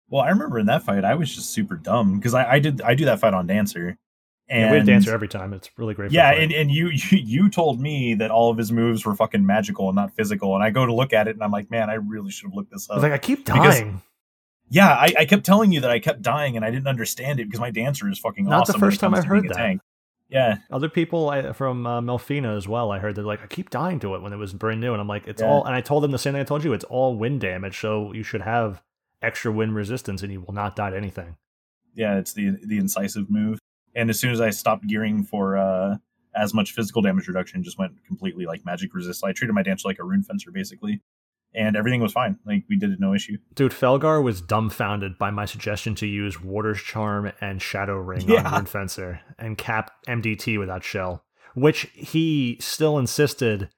Well, 0.09 0.23
I 0.23 0.31
remember 0.31 0.59
in 0.59 0.67
that 0.67 0.83
fight, 0.83 1.05
I 1.05 1.15
was 1.15 1.35
just 1.35 1.51
super 1.51 1.77
dumb 1.77 2.19
because 2.19 2.35
I, 2.35 2.53
I 2.53 2.59
did 2.59 2.83
I 2.83 2.95
do 2.95 3.05
that 3.07 3.21
fight 3.21 3.33
on 3.35 3.47
Dancer, 3.47 3.97
and 4.49 4.61
Yeah, 4.63 4.71
we 4.73 4.77
have 4.79 4.87
Dancer 4.87 5.13
every 5.15 5.29
time. 5.29 5.53
It's 5.53 5.71
really 5.77 5.95
great. 5.95 6.11
Yeah, 6.13 6.31
and, 6.33 6.53
and 6.53 6.71
you, 6.71 6.89
you 6.89 7.19
you 7.19 7.49
told 7.51 7.81
me 7.81 8.15
that 8.15 8.31
all 8.31 8.51
of 8.51 8.59
his 8.59 8.71
moves 8.73 9.05
were 9.07 9.15
fucking 9.15 9.45
magical 9.45 9.89
and 9.89 9.97
not 9.97 10.15
physical, 10.15 10.55
and 10.55 10.65
I 10.65 10.71
go 10.71 10.85
to 10.87 10.93
look 10.95 11.13
at 11.13 11.29
it 11.29 11.37
and 11.37 11.43
I'm 11.45 11.53
like, 11.53 11.71
man, 11.71 11.91
I 11.91 11.95
really 11.95 12.31
should 12.31 12.47
have 12.51 12.55
looked 12.55 12.73
this 12.73 12.89
I 12.91 12.95
up. 12.95 12.97
was 12.99 13.03
like, 13.05 13.13
I 13.13 13.19
keep 13.19 13.45
because- 13.47 13.79
dying. 13.81 14.03
yeah, 14.69 14.89
I, 14.91 15.13
I 15.21 15.25
kept 15.27 15.45
telling 15.45 15.71
you 15.73 15.81
that 15.83 15.91
I 15.91 15.99
kept 16.01 16.23
dying 16.23 16.57
and 16.57 16.65
I 16.65 16.71
didn't 16.71 16.89
understand 16.89 17.41
it 17.41 17.45
because 17.47 17.61
my 17.61 17.71
Dancer 17.71 18.09
is 18.09 18.19
fucking 18.19 18.45
Not 18.45 18.67
the 18.67 18.73
awesome. 18.73 18.81
when 18.81 18.91
first 18.91 19.01
time 19.01 19.15
I 19.15 19.23
heard 19.23 19.45
that. 19.49 19.55
Tank. 19.57 19.81
Yeah, 20.31 20.59
Other 20.71 20.89
people 20.89 21.29
I, 21.29 21.53
from 21.53 21.87
uh, 21.87 22.01
Melfina 22.01 22.57
as 22.57 22.69
well, 22.69 22.93
I 22.93 22.99
heard 23.01 23.17
they're 23.17 23.25
like, 23.25 23.43
I 23.43 23.47
keep 23.47 23.69
dying 23.71 23.99
to 24.01 24.15
it 24.15 24.23
when 24.23 24.33
it 24.33 24.37
was 24.37 24.53
brand 24.53 24.81
new. 24.81 24.93
And 24.93 25.01
I'm 25.01 25.09
like, 25.09 25.27
it's 25.27 25.43
Yeah. 25.43 25.49
all, 25.49 25.65
and 25.65 25.75
I 25.75 25.81
told 25.81 26.05
them 26.05 26.13
the 26.13 26.19
same 26.19 26.35
thing 26.35 26.41
I 26.41 26.45
told 26.45 26.63
you, 26.65 26.73
it's 26.73 26.85
all 26.85 27.17
wind 27.17 27.41
damage. 27.41 27.79
So 27.81 28.13
you 28.13 28.23
should 28.23 28.43
have 28.43 28.83
extra 29.23 29.51
wind 29.53 29.75
resistance 29.75 30.23
and 30.23 30.33
you 30.33 30.41
will 30.41 30.55
not 30.55 30.77
die 30.77 30.91
to 30.91 30.97
anything. 30.97 31.37
yeah, 31.95 32.17
it's 32.19 32.33
the 32.33 32.51
the 32.65 32.79
incisive 32.79 33.29
move. 33.29 33.59
And 33.97 34.09
as 34.09 34.21
soon 34.21 34.31
as 34.31 34.41
I 34.41 34.51
stopped 34.51 34.87
gearing 34.87 35.25
for 35.25 35.57
uh, 35.59 35.97
as 36.37 36.55
much 36.55 36.73
physical 36.73 37.03
damage 37.03 37.27
reduction, 37.27 37.65
just 37.65 37.77
went 37.79 37.93
completely 38.07 38.47
like 38.47 38.65
magic 38.65 38.95
resist. 38.95 39.25
I 39.25 39.33
treated 39.33 39.53
my 39.53 39.65
dance 39.65 39.85
like 39.85 39.99
a 39.99 40.05
rune 40.05 40.23
fencer 40.23 40.53
basically, 40.53 41.03
and 41.55 41.77
everything 41.77 42.01
was 42.01 42.13
fine. 42.13 42.39
Like 42.47 42.65
we 42.69 42.77
did 42.77 42.91
it 42.91 43.01
no 43.01 43.15
issue. 43.15 43.39
Dude, 43.55 43.73
Felgar 43.73 44.23
was 44.23 44.41
dumbfounded 44.41 45.19
by 45.19 45.31
my 45.31 45.45
suggestion 45.45 45.95
to 45.97 46.07
use 46.07 46.41
Warder's 46.43 46.81
Charm 46.81 47.33
and 47.41 47.61
Shadow 47.61 47.97
Ring 47.97 48.29
Yeah. 48.29 48.47
on 48.49 48.53
Rune 48.55 48.67
Fencer 48.67 49.21
and 49.39 49.59
cap 49.59 49.91
MDT 50.09 50.59
without 50.59 50.85
Shell, 50.85 51.25
which 51.55 51.89
he 51.95 52.57
still 52.61 52.99
insisted. 52.99 53.69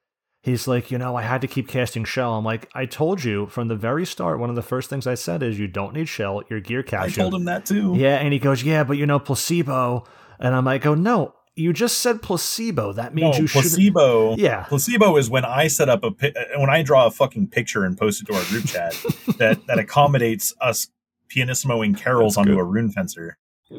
He's 0.41 0.67
like, 0.67 0.91
you 0.91 0.97
know, 0.97 1.15
I 1.15 1.21
had 1.21 1.39
to 1.41 1.47
keep 1.47 1.69
casting 1.69 2.03
Shell. 2.03 2.33
I'm 2.35 2.43
like, 2.43 2.69
I 2.75 2.85
told 2.85 3.23
you 3.23 3.47
from 3.47 3.69
the 3.69 3.75
very 3.77 4.05
start, 4.05 4.39
one 4.39 4.49
of 4.49 4.57
the 4.57 4.61
first 4.61 4.89
things 4.89 5.07
I 5.07 5.15
said 5.15 5.41
is 5.41 5.57
you 5.57 5.69
don't 5.69 5.93
need 5.93 6.09
Shell, 6.09 6.43
your 6.49 6.59
gear 6.59 6.83
caps. 6.83 7.17
I 7.17 7.21
told 7.21 7.33
him 7.33 7.45
that 7.45 7.65
too. 7.65 7.93
Yeah, 7.97 8.17
and 8.17 8.33
he 8.33 8.39
goes, 8.39 8.61
yeah, 8.61 8.83
but 8.83 8.97
you 8.97 9.05
know, 9.05 9.19
placebo. 9.19 10.03
And 10.39 10.53
I'm 10.53 10.65
like, 10.65 10.81
go, 10.81 10.95
no, 10.95 11.33
you 11.55 11.71
just 11.73 11.99
said 11.99 12.21
placebo. 12.21 12.93
That 12.93 13.13
means 13.13 13.35
no, 13.37 13.41
you 13.41 13.47
should. 13.47 13.61
placebo. 13.61 14.35
Yeah. 14.37 14.63
Placebo 14.63 15.17
is 15.17 15.29
when 15.29 15.45
I 15.45 15.67
set 15.67 15.89
up 15.89 16.03
a 16.03 16.07
uh, 16.07 16.59
when 16.59 16.69
I 16.69 16.81
draw 16.81 17.05
a 17.05 17.11
fucking 17.11 17.47
picture 17.49 17.85
and 17.85 17.97
post 17.97 18.21
it 18.21 18.25
to 18.25 18.33
our 18.35 18.43
group 18.45 18.65
chat 18.65 18.93
that 19.37 19.65
that 19.67 19.79
accommodates 19.79 20.53
us 20.61 20.87
pianissimoing 21.35 21.97
carols 21.97 22.35
That's 22.35 22.39
onto 22.47 22.53
good. 22.53 22.59
a 22.61 22.63
rune 22.63 22.91
fencer. 22.91 23.37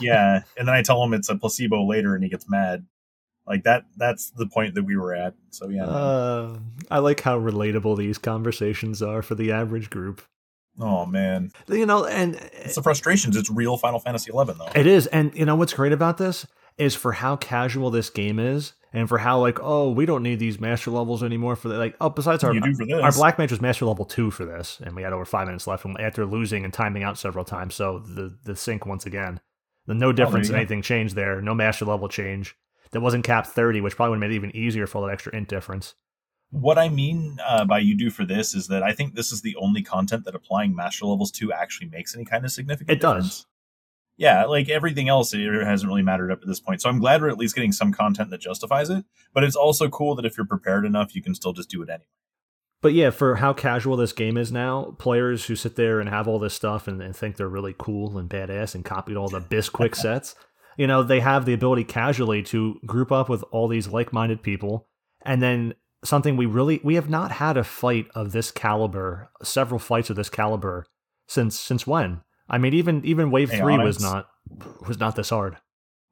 Yeah, 0.00 0.42
and 0.56 0.68
then 0.68 0.74
I 0.74 0.82
tell 0.82 1.02
him 1.02 1.14
it's 1.14 1.28
a 1.28 1.36
placebo 1.36 1.86
later, 1.86 2.14
and 2.14 2.22
he 2.22 2.30
gets 2.30 2.48
mad. 2.48 2.86
Like 3.46 3.64
that. 3.64 3.84
That's 3.96 4.30
the 4.30 4.46
point 4.46 4.74
that 4.74 4.84
we 4.84 4.96
were 4.96 5.14
at. 5.14 5.34
So 5.50 5.68
yeah. 5.68 5.84
Uh, 5.84 6.58
I 6.90 6.98
like 6.98 7.20
how 7.20 7.38
relatable 7.38 7.96
these 7.98 8.16
conversations 8.18 9.02
are 9.02 9.22
for 9.22 9.34
the 9.34 9.52
average 9.52 9.90
group. 9.90 10.22
oh 10.80 11.04
man, 11.06 11.50
You 11.68 11.84
know, 11.86 12.04
and 12.06 12.34
it's 12.52 12.74
the 12.76 12.82
frustrations. 12.82 13.36
It's 13.36 13.50
real 13.50 13.76
Final 13.76 13.98
Fantasy 14.00 14.30
Eleven 14.32 14.56
though. 14.58 14.68
it 14.74 14.86
is. 14.86 15.06
And 15.08 15.34
you 15.36 15.44
know 15.44 15.56
what's 15.56 15.74
great 15.74 15.92
about 15.92 16.16
this 16.18 16.46
is 16.78 16.94
for 16.94 17.12
how 17.12 17.36
casual 17.36 17.90
this 17.90 18.10
game 18.10 18.38
is, 18.38 18.72
and 18.92 19.08
for 19.08 19.18
how 19.18 19.40
like, 19.40 19.58
oh, 19.60 19.90
we 19.90 20.06
don't 20.06 20.22
need 20.22 20.38
these 20.38 20.60
master 20.60 20.90
levels 20.90 21.22
anymore 21.22 21.56
for 21.56 21.68
the 21.68 21.78
like. 21.78 21.96
Oh, 22.00 22.10
besides 22.10 22.44
our 22.44 22.54
you 22.54 22.60
do 22.60 22.74
for 22.74 22.86
this. 22.86 23.02
our 23.02 23.12
black 23.12 23.38
mage 23.38 23.50
was 23.50 23.60
master 23.60 23.84
level 23.86 24.04
two 24.04 24.30
for 24.30 24.44
this, 24.44 24.80
and 24.84 24.94
we 24.94 25.02
had 25.02 25.12
over 25.12 25.24
five 25.24 25.46
minutes 25.46 25.66
left 25.66 25.84
after 25.98 26.24
losing 26.24 26.64
and 26.64 26.72
timing 26.72 27.02
out 27.02 27.18
several 27.18 27.44
times. 27.44 27.74
So 27.74 27.98
the 27.98 28.36
the 28.44 28.56
sync 28.56 28.86
once 28.86 29.06
again, 29.06 29.40
the 29.86 29.94
no 29.94 30.12
difference 30.12 30.48
you 30.48 30.54
in 30.54 30.60
anything 30.60 30.82
changed 30.82 31.14
there. 31.16 31.40
No 31.40 31.54
master 31.54 31.84
level 31.84 32.08
change. 32.08 32.56
That 32.92 33.00
wasn't 33.00 33.24
cap 33.24 33.46
thirty, 33.46 33.80
which 33.80 33.96
probably 33.96 34.10
would 34.10 34.22
have 34.22 34.30
made 34.30 34.34
it 34.34 34.36
even 34.36 34.56
easier 34.56 34.86
for 34.86 34.98
all 34.98 35.06
that 35.06 35.12
extra 35.12 35.34
int 35.34 35.48
difference. 35.48 35.94
what 36.50 36.78
I 36.78 36.88
mean 36.88 37.38
uh, 37.44 37.64
by 37.64 37.80
you 37.80 37.96
do 37.96 38.10
for 38.10 38.24
this 38.24 38.54
is 38.54 38.68
that 38.68 38.84
I 38.84 38.92
think 38.92 39.14
this 39.14 39.32
is 39.32 39.42
the 39.42 39.56
only 39.56 39.82
content 39.82 40.24
that 40.24 40.36
applying 40.36 40.74
master 40.74 41.06
levels 41.06 41.32
to 41.32 41.52
actually 41.52 41.88
makes 41.88 42.14
any 42.14 42.24
kind 42.24 42.44
of 42.44 42.52
significant. 42.52 42.90
It 42.96 43.00
does. 43.00 43.14
difference. 43.14 43.46
Yeah, 44.16 44.44
like 44.44 44.68
everything 44.68 45.08
else, 45.08 45.34
it 45.34 45.44
hasn't 45.64 45.88
really 45.88 46.02
mattered 46.02 46.30
up 46.30 46.40
to 46.40 46.46
this 46.46 46.60
point. 46.60 46.80
So 46.80 46.88
I'm 46.88 47.00
glad 47.00 47.20
we're 47.20 47.30
at 47.30 47.38
least 47.38 47.54
getting 47.54 47.72
some 47.72 47.92
content 47.92 48.30
that 48.30 48.40
justifies 48.40 48.88
it. 48.90 49.04
But 49.32 49.42
it's 49.42 49.56
also 49.56 49.88
cool 49.88 50.14
that 50.14 50.24
if 50.24 50.36
you're 50.36 50.46
prepared 50.46 50.84
enough, 50.84 51.14
you 51.14 51.22
can 51.22 51.34
still 51.34 51.52
just 51.52 51.68
do 51.68 51.82
it 51.82 51.88
anyway. 51.88 52.06
But 52.80 52.92
yeah, 52.92 53.10
for 53.10 53.36
how 53.36 53.54
casual 53.54 53.96
this 53.96 54.12
game 54.12 54.36
is 54.36 54.52
now, 54.52 54.94
players 54.98 55.46
who 55.46 55.56
sit 55.56 55.74
there 55.74 56.00
and 56.00 56.08
have 56.10 56.28
all 56.28 56.38
this 56.38 56.52
stuff 56.52 56.86
and, 56.86 57.00
and 57.00 57.16
think 57.16 57.36
they're 57.36 57.48
really 57.48 57.74
cool 57.78 58.18
and 58.18 58.28
badass 58.28 58.74
and 58.74 58.84
copied 58.84 59.16
all 59.16 59.28
the 59.28 59.40
Bisquick 59.40 59.94
sets, 59.96 60.34
you 60.76 60.86
know, 60.86 61.02
they 61.02 61.20
have 61.20 61.46
the 61.46 61.54
ability 61.54 61.84
casually 61.84 62.42
to 62.42 62.78
group 62.84 63.10
up 63.10 63.28
with 63.28 63.42
all 63.50 63.68
these 63.68 63.88
like-minded 63.88 64.42
people, 64.42 64.86
and 65.22 65.40
then 65.42 65.74
something 66.04 66.36
we 66.36 66.44
really 66.46 66.80
we 66.84 66.96
have 66.96 67.08
not 67.08 67.32
had 67.32 67.56
a 67.56 67.64
fight 67.64 68.06
of 68.14 68.32
this 68.32 68.50
caliber, 68.50 69.30
several 69.42 69.78
fights 69.78 70.10
of 70.10 70.16
this 70.16 70.28
caliber 70.28 70.84
since 71.26 71.58
since 71.58 71.86
when? 71.86 72.20
I 72.48 72.58
mean, 72.58 72.74
even 72.74 73.04
even 73.04 73.30
Wave 73.30 73.50
Three 73.50 73.78
was 73.78 74.00
not 74.00 74.28
was 74.86 74.98
not 74.98 75.16
this 75.16 75.30
hard. 75.30 75.56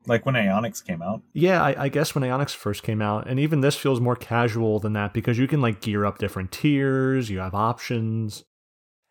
Like 0.06 0.26
when 0.26 0.34
Ionics 0.34 0.84
came 0.84 1.00
out. 1.00 1.22
Yeah, 1.32 1.62
I, 1.62 1.84
I 1.84 1.88
guess 1.88 2.12
when 2.14 2.24
Ionix 2.24 2.50
first 2.56 2.82
came 2.82 3.00
out, 3.00 3.28
and 3.28 3.38
even 3.38 3.60
this 3.60 3.76
feels 3.76 4.00
more 4.00 4.16
casual 4.16 4.80
than 4.80 4.94
that 4.94 5.12
because 5.14 5.38
you 5.38 5.46
can 5.46 5.60
like 5.60 5.80
gear 5.80 6.04
up 6.04 6.18
different 6.18 6.50
tiers, 6.50 7.30
you 7.30 7.38
have 7.38 7.54
options, 7.54 8.42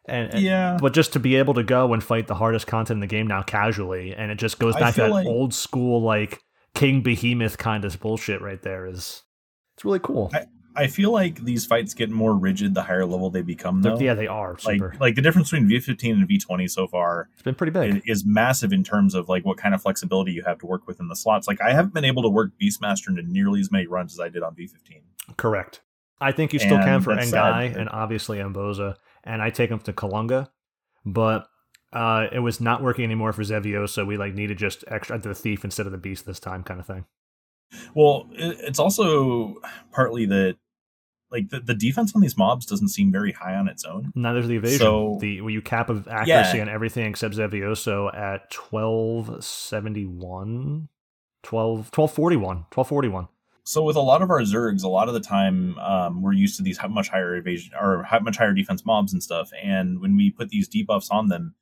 and, 0.06 0.34
and- 0.34 0.44
Yeah. 0.44 0.78
but 0.82 0.94
just 0.94 1.14
to 1.14 1.20
be 1.20 1.36
able 1.38 1.54
to 1.54 1.64
go 1.64 1.94
and 1.94 2.04
fight 2.04 2.28
the 2.28 2.36
hardest 2.36 2.68
content 2.68 2.98
in 2.98 3.00
the 3.02 3.08
game 3.08 3.26
now 3.28 3.42
casually, 3.42 4.14
and 4.14 4.32
it 4.32 4.36
just 4.36 4.60
goes 4.60 4.76
back 4.76 4.96
to 4.96 5.02
that 5.04 5.12
like- 5.12 5.28
old 5.28 5.54
school 5.54 6.02
like 6.02 6.42
King 6.74 7.02
Behemoth 7.02 7.58
kind 7.58 7.86
of 7.86 7.98
bullshit 8.02 8.42
right 8.42 8.62
there. 8.62 8.86
Is 8.86 9.24
it's 9.78 9.86
really 9.86 10.00
cool. 10.00 10.30
I 10.34 10.44
feel 10.88 11.12
like 11.12 11.44
these 11.44 11.66
fights 11.66 11.94
get 11.94 12.10
more 12.10 12.36
rigid 12.36 12.74
the 12.74 12.84
higher 12.84 13.06
level 13.06 13.30
they 13.30 13.42
become, 13.42 13.82
though. 13.82 14.00
yeah, 14.00 14.14
they 14.14 14.28
are 14.28 14.52
like 14.66 14.78
super. 14.80 14.96
like 15.00 15.16
the 15.16 15.22
difference 15.22 15.52
between 15.52 15.70
V15 15.70 16.12
and 16.14 16.28
V20 16.30 16.70
so 16.70 16.88
far 16.88 17.30
it's 17.34 17.42
been 17.42 17.56
pretty 17.56 17.72
big. 17.72 17.96
i- 17.98 18.02
is 18.06 18.26
massive 18.26 18.72
in 18.72 18.84
terms 18.84 19.14
of 19.16 19.28
like 19.30 19.44
what 19.46 19.58
kind 19.58 19.76
of 19.76 19.82
flexibility 19.82 20.32
you 20.32 20.44
have 20.46 20.60
to 20.60 20.66
work 20.66 20.88
with 20.88 21.00
in 21.00 21.08
the 21.08 21.16
slots. 21.16 21.48
Like 21.48 21.62
I 21.62 21.74
haven't 21.74 21.94
been 21.94 22.06
able 22.06 22.24
to 22.24 22.30
work 22.30 22.52
Beastmaster 22.62 23.10
into 23.10 23.24
nearly 23.24 23.60
as 23.60 23.72
many 23.72 23.88
runs 23.88 24.14
as 24.14 24.20
I 24.20 24.30
did 24.30 24.44
on 24.44 24.56
V15. 24.56 25.02
Correct. 25.38 25.82
I 26.20 26.32
think 26.32 26.54
you 26.54 26.60
still 26.60 26.78
can 26.78 27.02
for 27.02 27.16
that's 27.16 27.32
Ngai 27.32 27.76
and 27.76 27.90
obviously 27.90 28.38
Mboze, 28.38 28.96
and 29.24 29.42
I 29.42 29.50
take 29.50 29.72
him 29.72 29.80
to 29.80 29.92
Kalunga, 29.94 30.50
but 31.06 31.48
uh, 31.94 32.28
it 32.32 32.40
was 32.40 32.62
not 32.62 32.82
working 32.84 33.04
anymore 33.04 33.34
for 33.34 33.42
Zevio, 33.42 33.90
so 33.90 34.06
we 34.06 34.18
like 34.18 34.34
needed 34.36 34.58
just 34.58 34.84
extra 34.88 35.18
the 35.20 35.34
thief 35.34 35.66
instead 35.66 35.86
of 35.88 35.92
the 35.92 35.98
beast 35.98 36.26
this 36.26 36.40
time, 36.40 36.64
kind 36.64 36.80
of 36.80 36.86
thing. 36.86 37.06
Well, 37.96 38.30
it's 38.34 38.80
also 38.80 39.56
partly 39.92 40.26
that 40.28 40.58
like 41.32 41.50
the, 41.50 41.60
the 41.62 41.74
defense 41.74 42.14
on 42.16 42.22
these 42.22 42.38
mobs 42.38 42.66
doesn't 42.66 42.90
seem 42.90 43.12
very 43.12 43.32
high 43.32 43.56
on 43.56 43.68
its 43.68 43.86
own. 43.86 44.12
Neither 44.16 44.36
Neither's 44.42 44.48
the 44.50 44.56
evasion. 44.58 44.80
So- 44.80 45.18
the 45.22 45.42
where 45.42 45.52
you 45.52 45.62
cap 45.62 45.90
of 45.90 46.08
accuracy 46.08 46.58
Yeah. 46.58 46.64
on 46.64 46.70
everything 46.70 47.06
except 47.08 47.36
Xevioso 47.36 48.14
at 48.16 48.52
1271, 49.62 50.88
12, 51.44 51.78
1241, 51.92 52.58
1241. 52.74 53.28
So 53.64 53.84
with 53.84 53.96
a 53.96 54.02
lot 54.02 54.22
of 54.24 54.30
our 54.32 54.42
Zergs, 54.42 54.84
a 54.84 54.88
lot 54.88 55.08
of 55.08 55.14
the 55.14 55.20
time 55.20 55.78
um, 55.80 56.22
we're 56.22 56.34
used 56.34 56.58
to 56.58 56.64
these 56.64 56.80
much 56.90 57.10
higher 57.10 57.36
evasion 57.36 57.74
or 57.80 58.06
much 58.22 58.38
higher 58.38 58.54
defense 58.54 58.86
mobs 58.86 59.14
and 59.14 59.22
stuff. 59.22 59.52
And 59.64 60.02
when 60.02 60.16
we 60.16 60.32
put 60.32 60.50
these 60.50 60.68
debuffs 60.68 61.12
on 61.12 61.28
them, 61.28 61.54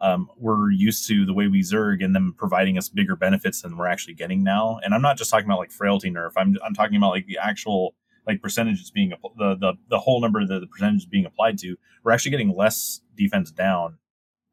um, 0.00 0.28
we're 0.36 0.70
used 0.70 1.08
to 1.08 1.26
the 1.26 1.34
way 1.34 1.48
we 1.48 1.60
Zerg 1.62 2.04
and 2.04 2.14
them 2.14 2.32
providing 2.38 2.78
us 2.78 2.88
bigger 2.88 3.16
benefits 3.16 3.62
than 3.62 3.76
we're 3.76 3.88
actually 3.88 4.14
getting 4.14 4.44
now. 4.44 4.78
And 4.84 4.94
I'm 4.94 5.02
not 5.02 5.18
just 5.18 5.30
talking 5.30 5.46
about 5.46 5.58
like 5.58 5.72
frailty 5.72 6.10
nerf. 6.10 6.30
I'm 6.36 6.56
I'm 6.64 6.74
talking 6.74 6.96
about 6.96 7.10
like 7.10 7.26
the 7.26 7.38
actual 7.38 7.96
like 8.28 8.42
percentages 8.42 8.90
being 8.90 9.14
the 9.36 9.56
the 9.56 9.72
the 9.88 9.98
whole 9.98 10.20
number 10.20 10.46
that 10.46 10.60
the 10.60 10.66
percentages 10.66 11.06
being 11.06 11.26
applied 11.26 11.58
to. 11.58 11.76
We're 12.04 12.12
actually 12.12 12.30
getting 12.32 12.54
less 12.54 13.00
defense 13.16 13.50
down 13.50 13.98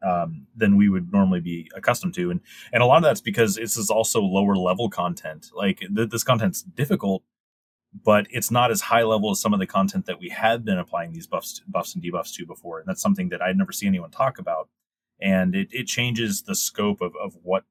um, 0.01 0.47
than 0.55 0.77
we 0.77 0.89
would 0.89 1.11
normally 1.11 1.41
be 1.41 1.69
accustomed 1.75 2.13
to. 2.15 2.31
And 2.31 2.39
and 2.71 2.81
a 2.81 2.85
lot 2.85 2.97
of 2.97 3.03
that's 3.03 3.21
because 3.21 3.55
this 3.55 3.77
is 3.77 3.91
also 3.91 4.21
lower 4.21 4.55
level 4.55 4.89
content. 4.89 5.47
Like 5.53 5.79
th- 5.79 6.09
this 6.09 6.23
content's 6.23 6.63
difficult, 6.63 7.23
but 8.03 8.27
it's 8.29 8.49
not 8.49 8.71
as 8.71 8.81
high 8.81 9.03
level 9.03 9.29
as 9.31 9.41
some 9.41 9.53
of 9.53 9.59
the 9.59 9.67
content 9.67 10.05
that 10.05 10.19
we 10.19 10.29
had 10.29 10.63
been 10.63 10.79
applying 10.79 11.11
these 11.11 11.27
buffs, 11.27 11.61
buffs 11.67 11.93
and 11.93 12.03
debuffs 12.03 12.33
to 12.35 12.45
before. 12.45 12.79
And 12.79 12.87
that's 12.87 13.01
something 13.01 13.29
that 13.29 13.41
I'd 13.41 13.57
never 13.57 13.73
see 13.73 13.87
anyone 13.87 14.11
talk 14.11 14.39
about. 14.39 14.69
And 15.21 15.53
it, 15.53 15.69
it 15.71 15.85
changes 15.85 16.43
the 16.43 16.55
scope 16.55 17.01
of, 17.01 17.13
of 17.21 17.37
what 17.41 17.63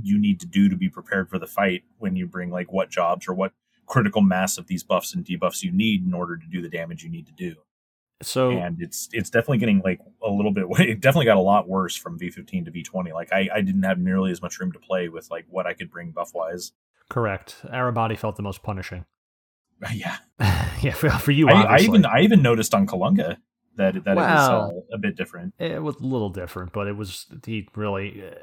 you 0.00 0.18
need 0.18 0.40
to 0.40 0.46
do 0.46 0.68
to 0.68 0.76
be 0.76 0.88
prepared 0.88 1.30
for 1.30 1.38
the 1.38 1.46
fight 1.46 1.84
when 1.98 2.16
you 2.16 2.26
bring 2.26 2.50
like 2.50 2.72
what 2.72 2.90
jobs 2.90 3.28
or 3.28 3.34
what 3.34 3.52
critical 3.86 4.22
mass 4.22 4.58
of 4.58 4.66
these 4.66 4.82
buffs 4.82 5.14
and 5.14 5.24
debuffs 5.24 5.62
you 5.62 5.72
need 5.72 6.06
in 6.06 6.14
order 6.14 6.36
to 6.36 6.46
do 6.46 6.62
the 6.62 6.68
damage 6.68 7.02
you 7.02 7.10
need 7.10 7.26
to 7.26 7.32
do. 7.32 7.54
So 8.22 8.52
And 8.52 8.80
it's 8.80 9.08
it's 9.12 9.28
definitely 9.28 9.58
getting 9.58 9.80
like 9.84 10.00
a 10.22 10.30
little 10.30 10.52
bit. 10.52 10.64
It 10.80 11.00
definitely 11.00 11.26
got 11.26 11.36
a 11.36 11.40
lot 11.40 11.68
worse 11.68 11.96
from 11.96 12.18
V15 12.18 12.66
to 12.66 12.70
V20. 12.70 13.12
Like 13.12 13.32
I, 13.32 13.48
I 13.54 13.60
didn't 13.60 13.82
have 13.82 13.98
nearly 13.98 14.30
as 14.30 14.40
much 14.40 14.58
room 14.60 14.72
to 14.72 14.78
play 14.78 15.08
with 15.08 15.30
like 15.30 15.46
what 15.48 15.66
I 15.66 15.74
could 15.74 15.90
bring 15.90 16.10
buff 16.10 16.32
wise. 16.34 16.72
correct. 17.08 17.56
Arebati 17.64 18.18
felt 18.18 18.36
the 18.36 18.42
most 18.42 18.62
punishing. 18.62 19.04
Yeah, 19.92 20.16
yeah, 20.80 20.92
for, 20.92 21.10
for 21.10 21.32
you, 21.32 21.50
I, 21.50 21.62
I 21.62 21.78
even 21.80 22.06
I 22.06 22.20
even 22.20 22.40
noticed 22.40 22.72
on 22.72 22.86
Kalunga 22.86 23.36
that 23.76 24.04
that 24.04 24.12
it 24.12 24.16
was 24.16 24.84
a 24.92 24.98
bit 24.98 25.16
different. 25.16 25.54
it 25.58 25.82
was 25.82 25.96
a 25.96 26.02
little 26.02 26.30
different, 26.30 26.72
but 26.72 26.86
it 26.86 26.96
was 26.96 27.26
he 27.44 27.68
really 27.74 28.22
uh, 28.24 28.34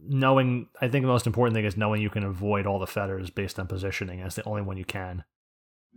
knowing. 0.00 0.68
I 0.80 0.88
think 0.88 1.02
the 1.04 1.08
most 1.08 1.26
important 1.26 1.54
thing 1.54 1.64
is 1.64 1.76
knowing 1.76 2.02
you 2.02 2.10
can 2.10 2.24
avoid 2.24 2.66
all 2.66 2.78
the 2.78 2.86
fetters 2.86 3.30
based 3.30 3.58
on 3.58 3.66
positioning. 3.66 4.20
That's 4.20 4.36
the 4.36 4.44
only 4.44 4.62
one 4.62 4.76
you 4.76 4.84
can. 4.84 5.24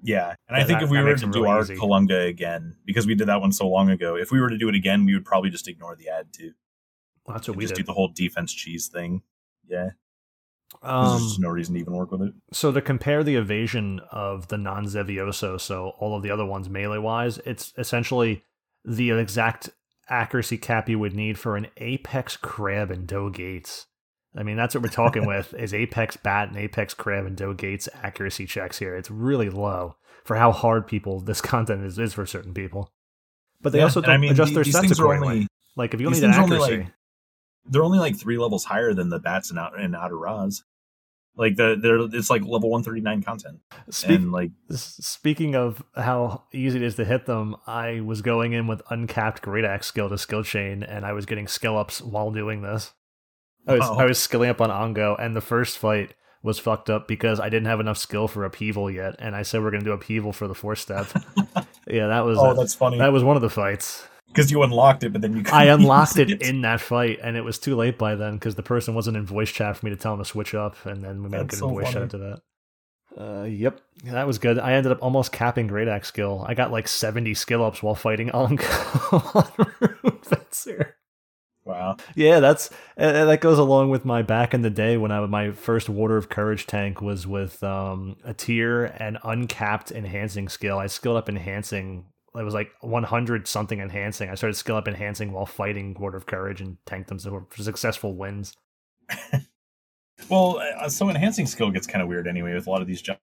Yeah, 0.02 0.34
and 0.48 0.56
I 0.56 0.64
think 0.64 0.80
that- 0.80 0.86
if 0.86 0.90
we 0.92 1.02
were 1.02 1.16
to 1.16 1.26
do 1.26 1.40
really 1.44 1.50
our 1.50 1.62
easy. 1.62 1.76
Kalunga 1.76 2.28
again, 2.28 2.78
because 2.86 3.06
we 3.06 3.16
did 3.16 3.28
that 3.28 3.42
one 3.42 3.52
so 3.52 3.68
long 3.68 3.90
ago, 3.90 4.16
if 4.16 4.32
we 4.32 4.40
were 4.40 4.50
to 4.50 4.58
do 4.58 4.70
it 4.70 4.76
again, 4.76 5.06
we 5.06 5.14
would 5.14 5.26
probably 5.26 5.50
just 5.50 5.68
ignore 5.68 5.96
the 5.96 6.08
ad 6.10 6.28
too. 6.32 6.54
Well, 7.26 7.36
that's 7.36 7.48
what 7.48 7.58
we 7.58 7.64
just 7.66 7.76
did. 7.76 7.84
do 7.84 7.88
the 7.88 7.94
whole 7.94 8.08
defense 8.08 8.54
cheese 8.54 8.88
thing. 8.88 9.24
Yeah, 9.68 9.90
there's 10.82 10.94
Um, 11.14 11.20
just 11.20 11.40
no 11.42 11.50
reason 11.50 11.76
to 11.76 11.82
even 11.82 11.94
work 11.94 12.12
with 12.12 12.22
it. 12.22 12.34
so 12.54 12.72
to 12.72 12.82
compare 12.82 13.24
the 13.26 13.36
evasion 13.36 14.00
of 14.10 14.48
the 14.48 14.58
non 14.58 14.86
Xevioso, 14.86 15.60
so 15.60 15.90
all 16.00 16.16
of 16.16 16.24
the 16.24 16.32
other 16.32 16.46
ones 16.46 16.70
melee 16.70 16.98
wise, 16.98 17.38
it's 17.40 17.74
essentially 17.78 18.44
the 18.90 19.12
exact 19.12 19.70
accuracy 20.10 20.58
cap 20.58 20.90
you 20.90 20.98
would 21.00 21.14
need 21.16 21.38
for 21.38 21.56
an 21.56 21.68
Apex 21.78 22.36
Crab 22.38 22.90
and 22.92 23.06
Doe 23.08 23.30
Gates. 23.30 23.86
I 24.36 24.44
mean, 24.44 24.58
that's 24.58 24.74
what 24.74 24.84
we're 24.84 24.90
talking 24.90 25.26
with 25.28 25.54
is 25.54 25.74
Apex 25.74 26.18
Bat 26.18 26.50
and 26.50 26.58
Apex 26.58 26.94
Crab 26.96 27.26
and 27.26 27.38
Doe 27.38 27.54
Gates 27.54 27.88
accuracy 28.02 28.46
checks 28.46 28.80
here. 28.80 28.96
It's 28.96 29.12
really 29.12 29.50
low 29.50 29.96
for 30.26 30.36
how 30.38 30.52
hard 30.52 30.88
people 30.88 31.20
this 31.20 31.42
content 31.54 31.84
is, 31.86 32.00
is 32.00 32.14
for 32.14 32.26
certain 32.26 32.54
people. 32.54 32.92
But 33.62 33.72
they 33.74 33.80
Yeah, 33.80 33.86
also 33.86 34.02
don't 34.02 34.20
mean, 34.22 34.32
adjust 34.32 34.54
the- 34.54 34.56
their 34.56 34.64
stats 34.64 34.92
accordingly. 34.98 35.28
only- 35.28 35.48
like 35.76 35.94
if 35.94 36.02
you 36.02 36.08
these 36.10 36.22
need 36.22 36.28
an 36.28 36.34
things 36.34 36.44
only, 36.44 36.56
accuracy, 36.58 36.84
like, 36.84 36.94
they're 37.66 37.84
only 37.84 38.00
like 38.00 38.18
three 38.20 38.38
levels 38.38 38.66
higher 38.66 38.94
than 38.94 39.10
the 39.10 39.20
bats 39.20 39.50
and 39.52 39.60
out, 39.60 39.80
in 39.80 39.94
Outer 39.96 40.18
Raz. 40.18 40.64
Like 41.36 41.56
the 41.56 41.78
they're 41.82 42.00
it's 42.18 42.30
like 42.30 42.44
level 42.44 42.70
one 42.70 42.84
thirty 42.84 43.02
nine 43.02 43.22
content, 43.24 43.60
speak, 43.90 44.18
and 44.18 44.32
like 44.32 44.52
Speaking 44.72 45.56
of 45.56 45.82
how 45.96 46.44
easy 46.54 46.78
it 46.78 46.84
is 46.84 46.96
to 46.96 47.06
hit 47.06 47.26
them, 47.26 47.56
I 47.66 48.02
was 48.02 48.22
going 48.22 48.54
in 48.54 48.68
with 48.68 48.82
uncapped 48.90 49.42
great 49.42 49.64
axe 49.64 49.88
skill 49.88 50.10
to 50.10 50.18
skill 50.18 50.44
chain, 50.44 50.84
and 50.84 51.06
I 51.06 51.14
was 51.14 51.26
getting 51.26 51.48
skill 51.48 51.78
ups 51.78 52.02
while 52.02 52.32
doing 52.32 52.62
this. 52.62 52.94
I 53.68 53.74
was 53.74 53.82
Wow. 53.82 53.98
I 53.98 54.06
was 54.06 54.20
skilling 54.20 54.50
up 54.50 54.60
on 54.60 54.70
Ongo, 54.70 55.16
and 55.18 55.36
the 55.36 55.42
first 55.42 55.78
fight 55.78 56.14
was 56.42 56.60
fucked 56.60 56.90
up 56.90 57.08
because 57.08 57.40
I 57.40 57.50
didn't 57.50 57.68
have 57.68 57.80
enough 57.80 57.98
skill 57.98 58.28
for 58.28 58.44
upheaval 58.46 58.90
yet, 58.90 59.16
and 59.20 59.36
I 59.36 59.44
said 59.44 59.62
we're 59.62 59.72
gonna 59.72 59.84
do 59.84 59.92
upheaval 59.92 60.34
for 60.34 60.48
the 60.48 60.56
fourth 60.56 60.80
step. 60.80 61.08
yeah, 61.88 62.08
that 62.08 62.26
was 62.26 62.38
oh 62.38 62.54
that's 62.54 62.76
funny 62.76 62.98
that 62.98 63.12
was 63.14 63.24
one 63.24 63.36
of 63.36 63.42
the 63.42 63.50
fights. 63.50 64.08
Because 64.30 64.52
you 64.52 64.64
unlocked 64.64 65.04
it, 65.04 65.12
but 65.12 65.22
then 65.22 65.36
you 65.36 65.44
I 65.52 65.66
unlocked 65.68 66.18
use 66.18 66.32
it 66.32 66.42
in 66.42 66.62
that 66.62 66.80
fight, 66.82 67.20
and 67.22 67.36
it 67.36 67.44
was 67.44 67.60
too 67.60 67.76
late 67.76 67.98
by 67.98 68.16
then 68.16 68.36
because 68.36 68.56
the 68.56 68.64
person 68.64 68.96
wasn't 68.96 69.18
in 69.18 69.26
voice 69.26 69.52
chat 69.52 69.78
for 69.78 69.86
me 69.86 69.92
to 69.92 69.98
tell 69.98 70.14
him 70.14 70.20
to 70.20 70.26
switch 70.26 70.54
up, 70.54 70.76
and 70.86 71.04
then 71.04 71.24
we 71.24 71.30
made 71.30 71.42
That's 71.42 71.56
good 71.56 71.60
so 71.60 71.70
voice 71.70 71.86
chat 71.86 71.94
funny. 71.94 72.06
after 72.06 72.18
that. 72.18 72.42
Uh, 73.18 73.44
yep, 73.44 73.82
that 74.04 74.28
was 74.28 74.38
good. 74.38 74.60
I 74.60 74.74
ended 74.74 74.92
up 74.92 75.00
almost 75.02 75.32
capping 75.32 75.68
Great 75.68 75.88
Axe 75.88 76.08
skill. 76.08 76.46
I 76.48 76.54
got 76.54 76.72
like 76.72 76.88
70 76.88 77.34
skill 77.34 77.64
ups 77.64 77.82
while 77.82 77.96
fighting 77.96 78.30
Ongo 78.30 79.36
on 79.36 80.22
Fencer. 80.22 80.96
Wow. 81.66 81.98
Yeah, 82.16 82.40
that's 82.40 82.70
and 82.98 83.16
and 83.16 83.30
that 83.30 83.42
goes 83.42 83.60
along 83.60 83.90
with 83.90 84.04
my 84.04 84.22
back 84.24 84.54
in 84.54 84.62
the 84.64 84.70
day 84.72 84.98
when 84.98 85.12
I 85.12 85.24
my 85.28 85.52
first 85.52 85.88
Warder 85.88 86.18
of 86.18 86.30
Courage 86.30 86.66
tank 86.66 87.02
was 87.02 87.28
with 87.28 87.62
um, 87.64 88.16
a 88.24 88.34
tier 88.34 88.86
and 88.86 89.20
uncapped 89.24 89.92
enhancing 89.92 90.50
skill. 90.50 90.80
I 90.80 90.88
skilled 90.88 91.18
up 91.18 91.30
enhancing. 91.30 92.06
It 92.36 92.44
was 92.44 92.54
like 92.54 92.72
100 92.82 93.48
something 93.48 93.80
enhancing. 93.80 94.30
I 94.30 94.36
started 94.36 94.56
skill 94.56 94.76
up 94.76 94.88
enhancing 94.88 95.32
while 95.32 95.46
fighting 95.46 95.96
Warder 96.00 96.18
of 96.18 96.26
Courage 96.26 96.62
and 96.62 96.78
tanked 96.86 97.10
them 97.10 97.20
so 97.20 97.46
for 97.50 97.64
successful 97.64 98.16
wins. 98.16 98.54
Well, 100.28 100.60
uh, 100.60 100.90
so 100.90 101.10
enhancing 101.10 101.48
skill 101.48 101.72
gets 101.72 101.88
kind 101.88 102.02
of 102.02 102.08
weird 102.08 102.28
anyway 102.28 102.54
with 102.54 102.68
a 102.68 102.70
lot 102.70 102.82
of 102.82 102.88
these 102.88 103.02
jobs. 103.02 103.20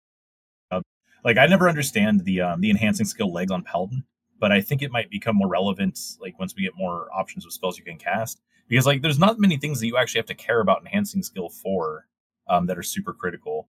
Like 1.25 1.39
I 1.39 1.47
never 1.47 1.69
understand 1.69 2.25
the 2.25 2.41
um, 2.41 2.61
the 2.61 2.71
enhancing 2.71 3.07
skill 3.07 3.33
legs 3.33 3.51
on 3.51 3.63
Paladin, 3.63 4.05
but 4.39 4.53
I 4.53 4.61
think 4.61 4.83
it 4.83 4.93
might 4.93 5.11
become 5.11 5.37
more 5.37 5.49
relevant 5.49 5.99
like 6.21 6.39
once 6.39 6.55
we 6.57 6.63
get 6.63 6.73
more 6.77 7.09
options 7.13 7.45
of 7.45 7.53
spells 7.53 7.79
you 7.79 7.85
can 7.85 7.99
cast. 7.99 8.41
Because 8.69 8.87
like 8.87 9.03
there's 9.03 9.19
not 9.19 9.39
many 9.39 9.57
things 9.57 9.81
that 9.81 9.87
you 9.87 9.97
actually 9.97 10.21
have 10.21 10.27
to 10.27 10.35
care 10.35 10.61
about 10.61 10.81
enhancing 10.81 11.23
skill 11.23 11.49
for 11.49 12.07
um, 12.49 12.67
that 12.67 12.79
are 12.79 12.83
super 12.83 13.13
critical. 13.13 13.69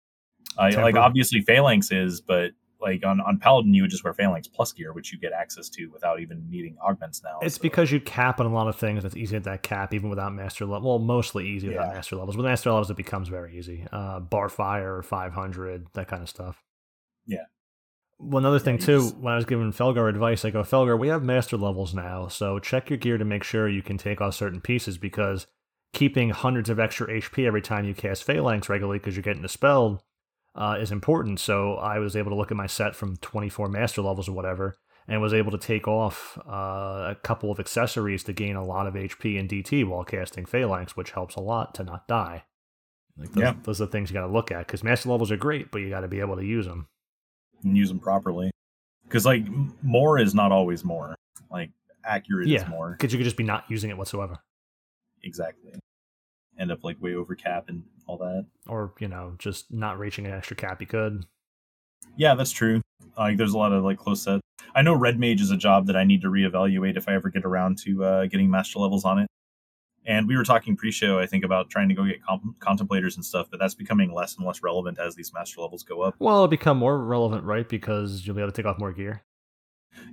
Uh, 0.58 0.70
like 0.76 0.96
obviously 0.96 1.40
phalanx 1.40 1.90
is, 1.90 2.20
but 2.20 2.52
like 2.80 3.04
on, 3.06 3.20
on 3.20 3.38
Paladin 3.38 3.72
you 3.74 3.82
would 3.82 3.90
just 3.90 4.04
wear 4.04 4.12
phalanx 4.12 4.46
plus 4.48 4.72
gear, 4.72 4.92
which 4.92 5.12
you 5.12 5.18
get 5.18 5.32
access 5.32 5.68
to 5.70 5.86
without 5.88 6.20
even 6.20 6.44
needing 6.50 6.76
augments 6.86 7.22
now. 7.24 7.38
It's 7.42 7.56
so- 7.56 7.62
because 7.62 7.90
you 7.90 8.00
cap 8.00 8.38
on 8.40 8.46
a 8.46 8.52
lot 8.52 8.68
of 8.68 8.76
things. 8.76 9.02
That's 9.02 9.16
easy 9.16 9.36
at 9.36 9.44
that 9.44 9.62
cap, 9.62 9.94
even 9.94 10.10
without 10.10 10.32
master 10.34 10.66
level. 10.66 10.88
Well, 10.90 10.98
mostly 10.98 11.48
easy 11.48 11.68
without 11.68 11.88
Yeah. 11.88 11.94
master 11.94 12.16
levels. 12.16 12.36
With 12.36 12.44
master 12.46 12.70
levels, 12.70 12.90
it 12.90 12.96
becomes 12.96 13.28
very 13.28 13.56
easy. 13.58 13.86
Uh, 13.92 14.20
bar 14.20 14.48
fire, 14.48 15.02
500, 15.02 15.86
that 15.94 16.08
kind 16.08 16.22
of 16.22 16.28
stuff. 16.28 16.62
Yeah. 17.26 17.44
One 18.18 18.44
other 18.46 18.58
thing, 18.58 18.76
you 18.76 18.80
too, 18.86 18.98
just- 19.00 19.16
when 19.18 19.32
I 19.32 19.36
was 19.36 19.44
giving 19.44 19.72
Felgar 19.72 20.08
advice, 20.08 20.44
I 20.44 20.50
go, 20.50 20.62
Felgar, 20.62 20.98
we 20.98 21.08
have 21.08 21.22
master 21.22 21.56
levels 21.56 21.94
now, 21.94 22.28
so 22.28 22.58
check 22.58 22.88
your 22.90 22.96
gear 22.98 23.18
to 23.18 23.24
make 23.24 23.42
sure 23.44 23.68
you 23.68 23.82
can 23.82 23.98
take 23.98 24.20
off 24.20 24.34
certain 24.34 24.60
pieces 24.60 24.96
because 24.98 25.46
keeping 25.92 26.30
hundreds 26.30 26.68
of 26.70 26.78
extra 26.80 27.06
HP 27.08 27.46
every 27.46 27.62
time 27.62 27.84
you 27.84 27.94
cast 27.94 28.24
Phalanx 28.24 28.68
regularly 28.68 28.98
because 28.98 29.16
you're 29.16 29.22
getting 29.22 29.42
dispelled 29.42 30.02
uh, 30.56 30.76
is 30.80 30.90
important. 30.90 31.38
So 31.40 31.74
I 31.74 31.98
was 31.98 32.16
able 32.16 32.30
to 32.30 32.36
look 32.36 32.50
at 32.50 32.56
my 32.56 32.66
set 32.66 32.96
from 32.96 33.16
24 33.18 33.68
master 33.68 34.02
levels 34.02 34.28
or 34.28 34.32
whatever 34.32 34.76
and 35.08 35.20
was 35.20 35.32
able 35.34 35.52
to 35.52 35.58
take 35.58 35.86
off 35.86 36.36
uh, 36.48 36.50
a 37.12 37.16
couple 37.22 37.50
of 37.52 37.60
accessories 37.60 38.24
to 38.24 38.32
gain 38.32 38.56
a 38.56 38.64
lot 38.64 38.86
of 38.88 38.94
HP 38.94 39.38
and 39.38 39.48
DT 39.48 39.86
while 39.86 40.02
casting 40.04 40.44
Phalanx, 40.46 40.96
which 40.96 41.12
helps 41.12 41.36
a 41.36 41.40
lot 41.40 41.74
to 41.76 41.84
not 41.84 42.08
die. 42.08 42.44
Like 43.16 43.32
those, 43.32 43.42
Yeah. 43.42 43.54
those 43.62 43.80
are 43.80 43.86
the 43.86 43.92
things 43.92 44.10
you 44.10 44.14
got 44.14 44.26
to 44.26 44.32
look 44.32 44.50
at 44.50 44.66
because 44.66 44.82
master 44.82 45.08
levels 45.08 45.30
are 45.30 45.36
great, 45.36 45.70
but 45.70 45.78
you 45.78 45.90
got 45.90 46.00
to 46.00 46.08
be 46.08 46.20
able 46.20 46.36
to 46.36 46.44
use 46.44 46.66
them. 46.66 46.88
and 47.64 47.76
use 47.76 47.88
them 47.88 47.98
properly. 48.00 48.50
Because 49.04 49.24
like 49.24 49.44
more 49.82 50.18
is 50.18 50.34
not 50.34 50.50
always 50.52 50.84
more. 50.84 51.14
Like 51.50 51.70
accurate 52.04 52.48
Yeah. 52.48 52.62
is 52.62 52.68
more. 52.68 52.90
Because 52.92 53.12
you 53.12 53.18
could 53.18 53.24
just 53.24 53.36
be 53.36 53.44
not 53.44 53.64
using 53.68 53.90
it 53.90 53.96
whatsoever, 53.96 54.38
Exactly. 55.22 55.72
End 56.58 56.72
up 56.72 56.84
like 56.84 57.00
way 57.00 57.14
over 57.14 57.34
cap 57.34 57.66
and 57.68 57.82
all 58.06 58.16
that. 58.18 58.46
or 58.68 58.92
you 58.98 59.08
know, 59.08 59.34
just 59.38 59.72
not 59.72 59.98
reaching 59.98 60.26
an 60.26 60.32
extra 60.32 60.56
cap 60.56 60.80
you 60.80 60.86
could. 60.86 61.24
Yeah, 62.16 62.34
that's 62.34 62.52
true. 62.52 62.80
Like 63.18 63.36
there's 63.36 63.52
a 63.52 63.58
lot 63.58 63.72
of 63.72 63.84
like 63.84 63.98
close 63.98 64.22
set. 64.22 64.40
I 64.74 64.82
know 64.82 64.94
red 64.94 65.18
mage 65.18 65.40
is 65.40 65.50
a 65.50 65.56
job 65.56 65.86
that 65.86 65.96
I 65.96 66.04
need 66.04 66.22
to 66.22 66.28
reevaluate 66.28 66.96
if 66.96 67.08
I 67.08 67.14
ever 67.14 67.30
get 67.30 67.44
around 67.44 67.78
to 67.84 68.04
uh, 68.04 68.26
getting 68.26 68.50
master 68.50 68.78
levels 68.78 69.04
on 69.04 69.18
it. 69.18 69.26
And 70.04 70.28
we 70.28 70.36
were 70.36 70.44
talking 70.44 70.76
pre-show, 70.76 71.18
I 71.18 71.26
think, 71.26 71.44
about 71.44 71.68
trying 71.68 71.88
to 71.88 71.94
go 71.94 72.04
get 72.04 72.22
comp- 72.22 72.58
contemplators 72.60 73.16
and 73.16 73.24
stuff, 73.24 73.48
but 73.50 73.58
that's 73.58 73.74
becoming 73.74 74.12
less 74.12 74.36
and 74.36 74.46
less 74.46 74.62
relevant 74.62 74.98
as 75.00 75.16
these 75.16 75.32
master 75.34 75.60
levels 75.60 75.82
go 75.82 76.00
up. 76.02 76.14
Well, 76.20 76.36
it'll 76.36 76.48
become 76.48 76.76
more 76.78 77.02
relevant, 77.02 77.42
right? 77.42 77.68
Because 77.68 78.24
you'll 78.24 78.36
be 78.36 78.42
able 78.42 78.52
to 78.52 78.56
take 78.56 78.66
off 78.66 78.78
more 78.78 78.92
gear. 78.92 79.22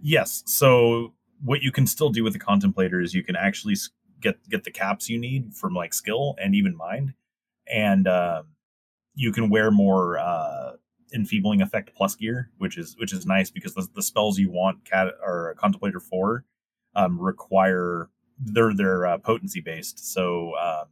Yes. 0.02 0.42
So 0.48 1.14
what 1.44 1.62
you 1.62 1.72
can 1.72 1.86
still 1.86 2.10
do 2.10 2.24
with 2.24 2.34
the 2.34 2.40
contemplator 2.40 3.02
is 3.02 3.14
you 3.14 3.24
can 3.24 3.36
actually 3.36 3.76
get 4.24 4.50
get 4.50 4.64
the 4.64 4.72
caps 4.72 5.10
you 5.10 5.20
need 5.20 5.54
from 5.54 5.76
like 5.76 5.94
skill 5.94 6.36
and 6.42 6.56
even 6.56 6.76
mind, 6.76 7.14
and 7.72 8.08
um, 8.08 8.48
you 9.14 9.32
can 9.32 9.50
wear 9.50 9.70
more 9.70 10.18
uh, 10.18 10.72
enfeebling 11.14 11.62
effect 11.62 11.92
plus 11.96 12.16
gear, 12.16 12.50
which 12.58 12.78
is 12.78 12.96
which 12.98 13.14
is 13.14 13.26
nice 13.26 13.52
because 13.52 13.76
the, 13.76 13.88
the 13.94 14.02
spells 14.02 14.40
you 14.40 14.50
want 14.50 14.86
cat 14.86 15.14
or 15.24 15.56
contemplator 15.60 16.00
for 16.00 16.46
um, 16.96 17.20
require 17.20 18.10
they're 18.40 18.74
they're 18.74 19.06
uh, 19.06 19.18
potency 19.20 19.62
based. 19.62 20.12
So 20.14 20.54
um, 20.56 20.86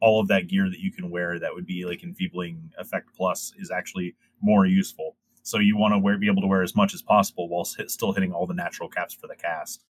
all 0.00 0.20
of 0.20 0.28
that 0.28 0.48
gear 0.48 0.68
that 0.68 0.80
you 0.80 0.92
can 0.92 1.10
wear 1.10 1.38
that 1.38 1.54
would 1.54 1.66
be 1.66 1.86
like 1.86 2.02
enfeebling 2.02 2.70
effect 2.78 3.08
plus 3.16 3.52
is 3.58 3.70
actually 3.70 4.14
more 4.42 4.66
useful. 4.66 5.16
So 5.42 5.58
you 5.58 5.76
want 5.76 5.92
to 5.92 5.98
wear, 5.98 6.18
be 6.18 6.26
able 6.26 6.42
to 6.42 6.48
wear 6.48 6.62
as 6.62 6.74
much 6.74 6.94
as 6.94 7.02
possible 7.02 7.48
while 7.48 7.64
still 7.64 8.12
hitting 8.12 8.32
all 8.32 8.46
the 8.46 8.54
natural 8.54 8.88
caps 8.88 9.14
for 9.14 9.26
the 9.26 9.36
cast, 9.36 9.84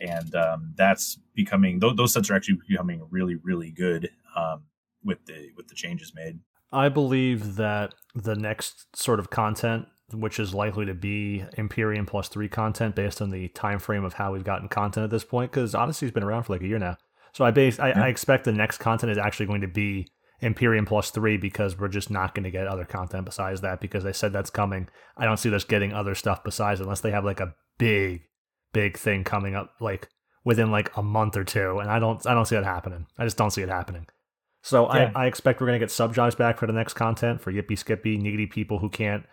and 0.00 0.34
um, 0.34 0.74
that's 0.76 1.18
becoming 1.34 1.78
those, 1.78 1.96
those 1.96 2.12
sets 2.12 2.30
are 2.30 2.34
actually 2.34 2.58
becoming 2.68 3.06
really 3.10 3.36
really 3.36 3.70
good 3.70 4.10
um, 4.36 4.62
with 5.04 5.24
the 5.26 5.50
with 5.56 5.68
the 5.68 5.74
changes 5.74 6.12
made. 6.14 6.38
I 6.72 6.88
believe 6.88 7.56
that 7.56 7.94
the 8.14 8.34
next 8.34 8.94
sort 8.94 9.20
of 9.20 9.30
content, 9.30 9.86
which 10.12 10.38
is 10.38 10.52
likely 10.54 10.84
to 10.86 10.94
be 10.94 11.44
Empyrean 11.56 12.06
plus 12.06 12.28
three 12.28 12.48
content, 12.48 12.94
based 12.94 13.22
on 13.22 13.30
the 13.30 13.48
time 13.48 13.78
frame 13.78 14.04
of 14.04 14.14
how 14.14 14.32
we've 14.32 14.44
gotten 14.44 14.68
content 14.68 15.04
at 15.04 15.10
this 15.10 15.24
point, 15.24 15.50
because 15.50 15.74
Odyssey's 15.74 16.10
been 16.10 16.22
around 16.22 16.42
for 16.44 16.52
like 16.52 16.62
a 16.62 16.66
year 16.66 16.78
now. 16.78 16.96
So 17.32 17.44
I 17.44 17.50
base 17.50 17.78
I, 17.78 17.88
Yeah. 17.88 18.04
I 18.04 18.08
expect 18.08 18.44
the 18.44 18.52
next 18.52 18.78
content 18.78 19.12
is 19.12 19.18
actually 19.18 19.46
going 19.46 19.62
to 19.62 19.68
be 19.68 20.08
Empyrean 20.42 20.84
plus 20.84 21.10
three 21.10 21.36
because 21.36 21.78
we're 21.78 21.88
just 21.88 22.10
not 22.10 22.34
going 22.34 22.44
to 22.44 22.50
get 22.50 22.66
other 22.66 22.84
content 22.84 23.24
besides 23.24 23.60
that 23.62 23.80
because 23.80 24.04
they 24.04 24.12
said 24.12 24.32
that's 24.32 24.50
coming. 24.50 24.88
I 25.16 25.24
don't 25.24 25.36
see 25.36 25.52
us 25.52 25.64
getting 25.64 25.92
other 25.92 26.14
stuff 26.14 26.44
besides 26.44 26.80
unless 26.80 27.00
they 27.00 27.10
have 27.10 27.24
like 27.24 27.40
a 27.40 27.54
big, 27.78 28.22
big 28.72 28.96
thing 28.96 29.24
coming 29.24 29.54
up 29.54 29.74
like 29.80 30.08
within 30.44 30.70
like 30.70 30.96
a 30.96 31.02
month 31.02 31.36
or 31.36 31.44
two, 31.44 31.78
and 31.78 31.90
I 31.90 31.98
don't 31.98 32.24
I 32.26 32.34
don't 32.34 32.46
see 32.46 32.56
that 32.56 32.64
happening. 32.64 33.06
I 33.18 33.24
just 33.24 33.36
don't 33.36 33.50
see 33.50 33.62
it 33.62 33.68
happening. 33.68 34.06
So 34.62 34.92
Yeah. 34.92 35.12
I, 35.14 35.24
I 35.24 35.26
expect 35.26 35.60
we're 35.60 35.66
gonna 35.66 35.78
get 35.78 35.90
sub 35.90 36.14
jobs 36.14 36.34
back 36.34 36.58
for 36.58 36.66
the 36.66 36.72
next 36.72 36.94
content 36.94 37.40
for 37.40 37.52
yippee 37.52 37.78
skippy 37.78 38.18
niggity 38.18 38.50
people 38.50 38.78
who 38.78 38.88
can't. 38.88 39.24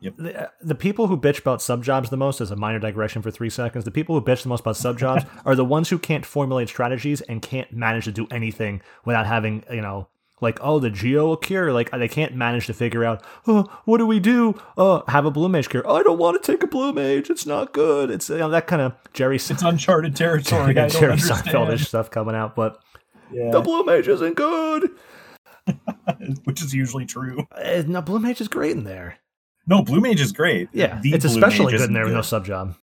Yep. 0.00 0.16
The, 0.18 0.50
the 0.60 0.74
people 0.74 1.08
who 1.08 1.16
bitch 1.16 1.40
about 1.40 1.60
sub 1.60 1.82
jobs 1.82 2.10
the 2.10 2.16
most, 2.16 2.40
as 2.40 2.52
a 2.52 2.56
minor 2.56 2.78
digression 2.78 3.22
for 3.22 3.32
three 3.32 3.50
seconds, 3.50 3.84
the 3.84 3.90
people 3.90 4.14
who 4.14 4.24
bitch 4.24 4.44
the 4.44 4.48
most 4.48 4.60
about 4.60 4.76
sub 4.76 4.98
jobs 4.98 5.24
are 5.44 5.56
the 5.56 5.64
ones 5.64 5.88
who 5.88 5.98
can't 5.98 6.24
formulate 6.24 6.68
strategies 6.68 7.20
and 7.22 7.42
can't 7.42 7.72
manage 7.72 8.04
to 8.04 8.12
do 8.12 8.26
anything 8.30 8.82
without 9.04 9.26
having, 9.26 9.64
you 9.70 9.80
know, 9.80 10.08
like, 10.44 10.58
oh, 10.60 10.78
the 10.78 10.90
geo 10.90 11.26
will 11.26 11.36
cure. 11.36 11.72
Like, 11.72 11.90
they 11.90 12.06
can't 12.06 12.36
manage 12.36 12.66
to 12.66 12.74
figure 12.74 13.04
out, 13.04 13.24
oh, 13.48 13.68
what 13.84 13.98
do 13.98 14.06
we 14.06 14.20
do? 14.20 14.54
Oh, 14.76 15.02
have 15.08 15.26
a 15.26 15.30
blue 15.32 15.48
mage 15.48 15.68
cure. 15.68 15.88
I 15.90 16.04
don't 16.04 16.18
want 16.18 16.40
to 16.40 16.52
take 16.52 16.62
a 16.62 16.68
blue 16.68 16.92
mage. 16.92 17.30
It's 17.30 17.46
not 17.46 17.72
good. 17.72 18.10
It's 18.10 18.28
you 18.28 18.38
know, 18.38 18.50
that 18.50 18.68
kind 18.68 18.82
of 18.82 18.92
Jerry, 19.12 19.36
It's 19.36 19.50
uncharted 19.50 20.14
territory. 20.14 20.70
I 20.70 20.72
don't 20.74 20.92
Jerry. 20.92 21.16
Seinfeldish 21.16 21.86
stuff 21.86 22.10
coming 22.10 22.36
out, 22.36 22.54
but 22.54 22.80
Yeah, 23.32 23.50
the 23.50 23.60
blue 23.60 23.84
mage 23.84 24.06
isn't 24.06 24.36
good. 24.36 24.90
which 26.44 26.62
is 26.62 26.74
usually 26.74 27.06
true. 27.06 27.46
Uh, 27.52 27.82
no, 27.86 28.02
blue 28.02 28.18
mage 28.18 28.40
is 28.40 28.48
great 28.48 28.72
in 28.72 28.84
there. 28.84 29.18
No, 29.66 29.82
blue 29.82 30.00
mage 30.00 30.20
is 30.20 30.32
great. 30.32 30.68
Yeah, 30.72 31.00
The 31.00 31.14
it's 31.14 31.24
especially 31.24 31.72
good 31.72 31.80
in 31.80 31.94
there 31.94 32.04
with 32.04 32.12
no 32.12 32.22
sub 32.22 32.44
job. 32.44 32.76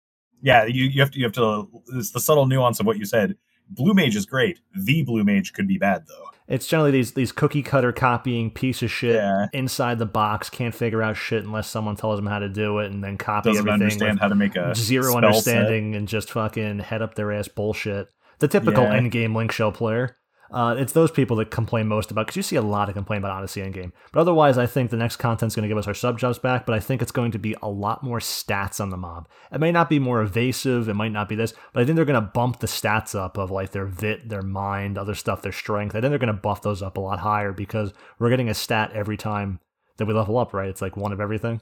Yeah, 0.41 0.66
you, 0.66 0.86
you 0.86 1.01
have 1.01 1.12
to 1.12 1.18
you 1.20 1.26
have 1.26 1.34
to. 1.34 1.68
It's 1.93 2.12
the 2.12 2.22
subtle 2.22 2.45
nuance 2.45 2.80
of 2.80 2.86
what 2.86 2.97
you 2.97 3.05
said. 3.05 3.36
Blue 3.70 3.93
mage 3.93 4.16
is 4.16 4.26
great. 4.26 4.60
The 4.74 5.03
blue 5.03 5.24
mage 5.24 5.53
could 5.53 5.68
be 5.68 5.78
bad 5.78 6.05
though. 6.07 6.26
It's 6.50 6.68
generally 6.68 6.91
these 6.91 7.14
these 7.14 7.32
cookie 7.32 7.62
cutter 7.62 7.91
copying 7.91 8.50
piece 8.52 8.82
of 8.82 8.89
shit 8.91 9.16
Yeah. 9.16 9.45
inside 9.54 10.00
the 10.00 10.06
box. 10.08 10.50
Can't 10.50 10.74
figure 10.74 11.02
out 11.04 11.16
shit 11.16 11.43
unless 11.45 11.68
someone 11.70 11.95
tells 11.95 12.18
them 12.18 12.26
how 12.26 12.39
to 12.39 12.50
do 12.50 12.80
it, 12.80 12.91
and 12.91 13.04
then 13.04 13.18
copy 13.18 13.50
Doesn't 13.52 13.60
everything 13.62 13.74
understand 13.84 14.20
how 14.20 14.28
to 14.28 14.36
make 14.36 14.56
a 14.56 14.74
zero 14.76 15.16
understanding 15.16 15.95
and 15.95 16.08
just 16.08 16.32
fucking 16.32 16.80
head 16.80 17.02
up 17.04 17.14
their 17.16 17.32
ass 17.32 17.47
bullshit. 17.47 18.10
The 18.39 18.47
typical 18.47 18.84
Yeah. 18.84 18.95
end 18.95 19.12
game 19.12 19.36
link 19.36 19.52
shell 19.52 19.72
player. 19.72 20.18
Uh, 20.52 20.76
it's 20.78 20.93
those 20.93 21.12
people 21.12 21.38
that 21.38 21.52
complain 21.52 21.88
most 21.88 22.12
about 22.12 22.26
because 22.26 22.38
you 22.38 22.43
see 22.43 22.56
a 22.56 22.62
lot 22.62 22.89
of 22.89 22.95
complain 22.95 23.20
about 23.20 23.32
Odyssey 23.32 23.62
Endgame. 23.62 23.91
But 24.12 24.22
otherwise, 24.22 24.58
I 24.58 24.66
think 24.66 24.89
the 24.89 24.97
next 24.97 25.18
content's 25.18 25.56
going 25.56 25.64
to 25.64 25.68
give 25.68 25.78
us 25.78 25.88
our 25.88 25.93
sub 25.93 26.18
jobs 26.18 26.39
back. 26.39 26.66
But 26.66 26.76
I 26.76 26.80
think 26.80 27.02
it's 27.02 27.12
going 27.12 27.32
to 27.32 27.39
be 27.39 27.56
a 27.62 27.70
lot 27.70 28.04
more 28.04 28.20
stats 28.20 28.82
on 28.82 28.89
the 28.89 28.97
mob. 28.97 29.28
It 29.52 29.60
may 29.60 29.72
not 29.72 29.89
be 29.89 30.00
more 30.00 30.22
evasive. 30.22 30.89
It 30.89 30.95
might 30.95 31.12
not 31.12 31.30
be 31.30 31.36
this, 31.36 31.54
but 31.74 31.82
I 31.82 31.86
think 31.86 31.95
they're 31.95 32.06
going 32.06 32.22
to 32.22 32.32
bump 32.34 32.60
the 32.60 32.68
stats 32.68 33.14
up 33.14 33.38
of 33.38 33.52
like 33.52 33.72
their 33.72 33.86
vit, 33.86 34.30
their 34.30 34.41
mind, 34.41 34.97
other 34.97 35.16
stuff, 35.16 35.41
their 35.41 35.52
strength. 35.52 35.95
I 35.95 36.02
think 36.02 36.12
they're 36.12 36.20
going 36.20 36.28
to 36.28 36.41
buff 36.41 36.62
those 36.62 36.82
up 36.82 36.97
a 36.97 37.02
lot 37.02 37.20
higher 37.20 37.52
because 37.52 37.93
we're 38.18 38.30
getting 38.30 38.50
a 38.50 38.54
stat 38.54 38.91
every 38.93 39.18
time 39.18 39.60
that 39.97 40.06
we 40.06 40.14
level 40.14 40.38
up. 40.38 40.54
Right? 40.54 40.70
It's 40.70 40.82
like 40.82 40.97
one 40.97 41.12
of 41.12 41.20
everything. 41.20 41.62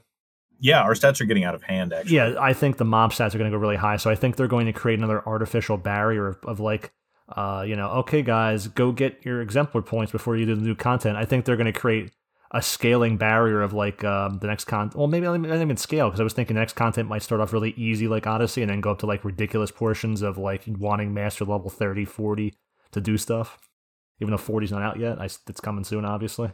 Yeah, 0.60 0.80
our 0.82 0.94
stats 0.94 1.20
are 1.20 1.24
getting 1.24 1.44
out 1.44 1.54
of 1.54 1.62
hand. 1.62 1.92
Actually, 1.92 2.16
Yeah, 2.16 2.34
I 2.40 2.52
think 2.52 2.78
the 2.78 2.84
mob 2.84 3.12
stats 3.12 3.34
are 3.34 3.38
going 3.38 3.50
to 3.50 3.56
go 3.56 3.60
really 3.60 3.76
high. 3.76 3.96
So 3.96 4.10
I 4.10 4.14
think 4.14 4.36
they're 4.36 4.48
going 4.48 4.66
to 4.66 4.72
create 4.72 4.98
another 4.98 5.26
artificial 5.26 5.76
barrier 5.76 6.28
of, 6.28 6.38
of 6.44 6.60
like, 6.60 6.92
uh, 7.30 7.64
you 7.66 7.76
know, 7.76 7.88
okay, 7.90 8.22
guys, 8.22 8.68
go 8.68 8.92
get 8.92 9.24
your 9.24 9.40
exemplar 9.42 9.82
points 9.82 10.12
before 10.12 10.36
you 10.36 10.46
do 10.46 10.54
the 10.54 10.62
new 10.62 10.74
content. 10.74 11.16
I 11.16 11.24
think 11.24 11.44
they're 11.44 11.56
going 11.56 11.72
to 11.72 11.78
create 11.78 12.12
a 12.52 12.62
scaling 12.62 13.18
barrier 13.18 13.60
of 13.60 13.74
like 13.74 14.02
um, 14.04 14.38
the 14.38 14.46
next 14.46 14.64
content. 14.64 14.96
Well, 14.96 15.06
maybe 15.06 15.26
I 15.26 15.36
didn't 15.36 15.60
even 15.60 15.76
scale 15.76 16.08
because 16.08 16.20
I 16.20 16.24
was 16.24 16.32
thinking 16.32 16.54
the 16.54 16.60
next 16.60 16.74
content 16.76 17.08
might 17.08 17.22
start 17.22 17.40
off 17.42 17.52
really 17.52 17.72
easy 17.76 18.08
like 18.08 18.26
Odyssey 18.26 18.62
and 18.62 18.70
then 18.70 18.80
go 18.80 18.92
up 18.92 18.98
to 19.00 19.06
like 19.06 19.24
ridiculous 19.24 19.70
portions 19.70 20.22
of 20.22 20.38
like 20.38 20.62
wanting 20.66 21.12
master 21.12 21.44
level 21.44 21.68
30, 21.68 22.06
40 22.06 22.54
to 22.92 23.00
do 23.00 23.18
stuff. 23.18 23.58
Even 24.20 24.32
though 24.32 24.38
40's 24.38 24.72
not 24.72 24.82
out 24.82 24.98
yet, 24.98 25.20
I, 25.20 25.26
it's 25.26 25.60
coming 25.60 25.84
soon, 25.84 26.04
obviously. 26.06 26.50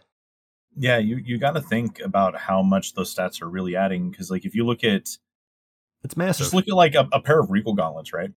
yeah, 0.76 0.98
you 0.98 1.16
you 1.16 1.38
got 1.38 1.52
to 1.52 1.60
think 1.62 2.00
about 2.00 2.36
how 2.36 2.62
much 2.62 2.94
those 2.94 3.14
stats 3.14 3.40
are 3.40 3.48
really 3.48 3.76
adding 3.76 4.10
because 4.10 4.30
like 4.30 4.44
if 4.44 4.54
you 4.56 4.66
look 4.66 4.82
at 4.82 5.08
It's 6.02 6.16
massive. 6.16 6.46
just 6.46 6.54
look 6.54 6.68
at 6.68 6.74
like 6.74 6.94
a, 6.94 7.08
a 7.12 7.20
pair 7.20 7.40
of 7.40 7.50
regal 7.50 7.74
gauntlets, 7.74 8.12
right? 8.12 8.32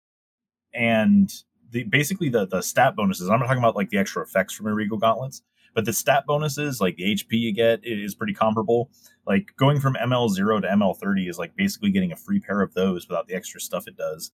And 0.74 1.32
the 1.76 1.84
basically 1.84 2.28
the 2.30 2.46
the 2.46 2.62
stat 2.62 2.96
bonuses. 2.96 3.28
I'm 3.28 3.38
not 3.38 3.46
talking 3.46 3.62
about 3.62 3.76
like 3.76 3.90
the 3.90 3.98
extra 3.98 4.22
effects 4.22 4.54
from 4.54 4.66
regal 4.66 4.96
gauntlets, 4.98 5.42
but 5.74 5.84
the 5.84 5.92
stat 5.92 6.24
bonuses, 6.26 6.80
like 6.80 6.96
the 6.96 7.14
HP 7.14 7.26
you 7.32 7.52
get, 7.52 7.80
is 7.82 8.14
pretty 8.14 8.32
comparable. 8.32 8.90
Like 9.26 9.52
going 9.56 9.78
from 9.80 9.94
ML 9.94 10.30
zero 10.30 10.60
to 10.60 10.66
ML 10.68 10.96
thirty 10.96 11.28
is 11.28 11.38
like 11.38 11.54
basically 11.54 11.90
getting 11.90 12.12
a 12.12 12.16
free 12.16 12.40
pair 12.40 12.62
of 12.62 12.74
those 12.74 13.06
without 13.08 13.28
the 13.28 13.34
extra 13.34 13.60
stuff 13.60 13.86
it 13.86 13.96
does. 13.96 14.32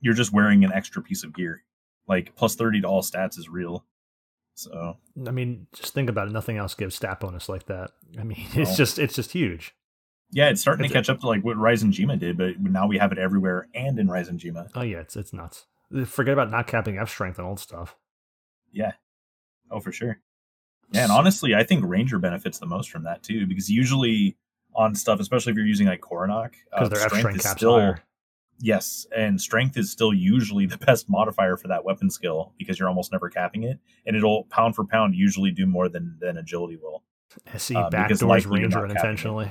You're 0.00 0.14
just 0.14 0.32
wearing 0.32 0.64
an 0.64 0.72
extra 0.72 1.02
piece 1.02 1.22
of 1.24 1.34
gear. 1.34 1.62
Like 2.08 2.34
plus 2.34 2.54
thirty 2.56 2.80
to 2.80 2.88
all 2.88 3.02
stats 3.02 3.38
is 3.38 3.48
real. 3.48 3.84
So 4.54 4.96
I 5.26 5.30
mean, 5.30 5.66
just 5.74 5.94
think 5.94 6.08
about 6.08 6.28
it. 6.28 6.32
Nothing 6.32 6.56
else 6.56 6.74
gives 6.74 6.94
stat 6.94 7.20
bonus 7.20 7.48
like 7.48 7.66
that. 7.66 7.90
I 8.18 8.24
mean, 8.24 8.46
it's 8.54 8.76
just 8.76 8.98
it's 8.98 9.14
just 9.14 9.32
huge. 9.32 9.74
yeah, 10.30 10.48
it's 10.48 10.60
starting 10.62 10.84
It's 10.84 10.92
to 10.92 10.98
catch 10.98 11.10
up 11.10 11.20
to 11.20 11.26
like 11.26 11.44
what 11.44 11.56
Reisenjima 11.56 12.18
did, 12.18 12.38
but 12.38 12.60
now 12.60 12.86
we 12.86 12.98
have 12.98 13.12
it 13.12 13.18
everywhere 13.18 13.68
and 13.74 13.98
in 13.98 14.08
Reisenjima. 14.08 14.70
Oh 14.74 14.82
yeah, 14.82 14.98
it's 15.00 15.16
it's 15.16 15.32
nuts. 15.32 15.66
Forget 16.06 16.32
about 16.32 16.50
not 16.50 16.66
capping 16.66 16.98
F 16.98 17.08
strength 17.10 17.38
and 17.38 17.46
old 17.46 17.60
stuff. 17.60 17.96
Yeah. 18.72 18.92
Oh, 19.70 19.80
for 19.80 19.92
sure. 19.92 20.18
Yeah, 20.90 21.04
and 21.04 21.12
honestly, 21.12 21.54
I 21.54 21.64
think 21.64 21.84
Ranger 21.86 22.18
benefits 22.18 22.58
the 22.58 22.66
most 22.66 22.90
from 22.90 23.04
that 23.04 23.22
too, 23.22 23.46
because 23.46 23.70
usually 23.70 24.36
on 24.74 24.94
stuff, 24.94 25.20
especially 25.20 25.52
if 25.52 25.56
you're 25.56 25.66
using 25.66 25.86
like 25.86 26.00
Coronach, 26.00 26.54
Because 26.70 26.90
their 26.90 27.00
F 27.00 27.12
strength 27.14 27.44
is 27.44 27.50
still 27.50 27.78
higher. 27.78 28.02
yes, 28.58 29.06
and 29.16 29.40
strength 29.40 29.76
is 29.76 29.90
still 29.90 30.12
usually 30.12 30.66
the 30.66 30.78
best 30.86 31.08
modifier 31.08 31.56
for 31.56 31.68
that 31.68 31.84
weapon 31.84 32.10
skill 32.10 32.52
because 32.58 32.78
you're 32.78 32.88
almost 32.88 33.12
never 33.12 33.28
capping 33.30 33.62
it, 33.62 33.78
and 34.06 34.16
it'll 34.16 34.44
pound 34.44 34.74
for 34.74 34.84
pound 34.84 35.14
usually 35.14 35.50
do 35.50 35.66
more 35.66 35.88
than 35.88 36.16
than 36.20 36.36
agility 36.36 36.76
will. 36.76 37.02
SE 37.54 37.74
uh, 37.74 37.88
backdoors 37.90 38.50
Ranger 38.50 38.86
capping 38.88 39.40
it. 39.46 39.50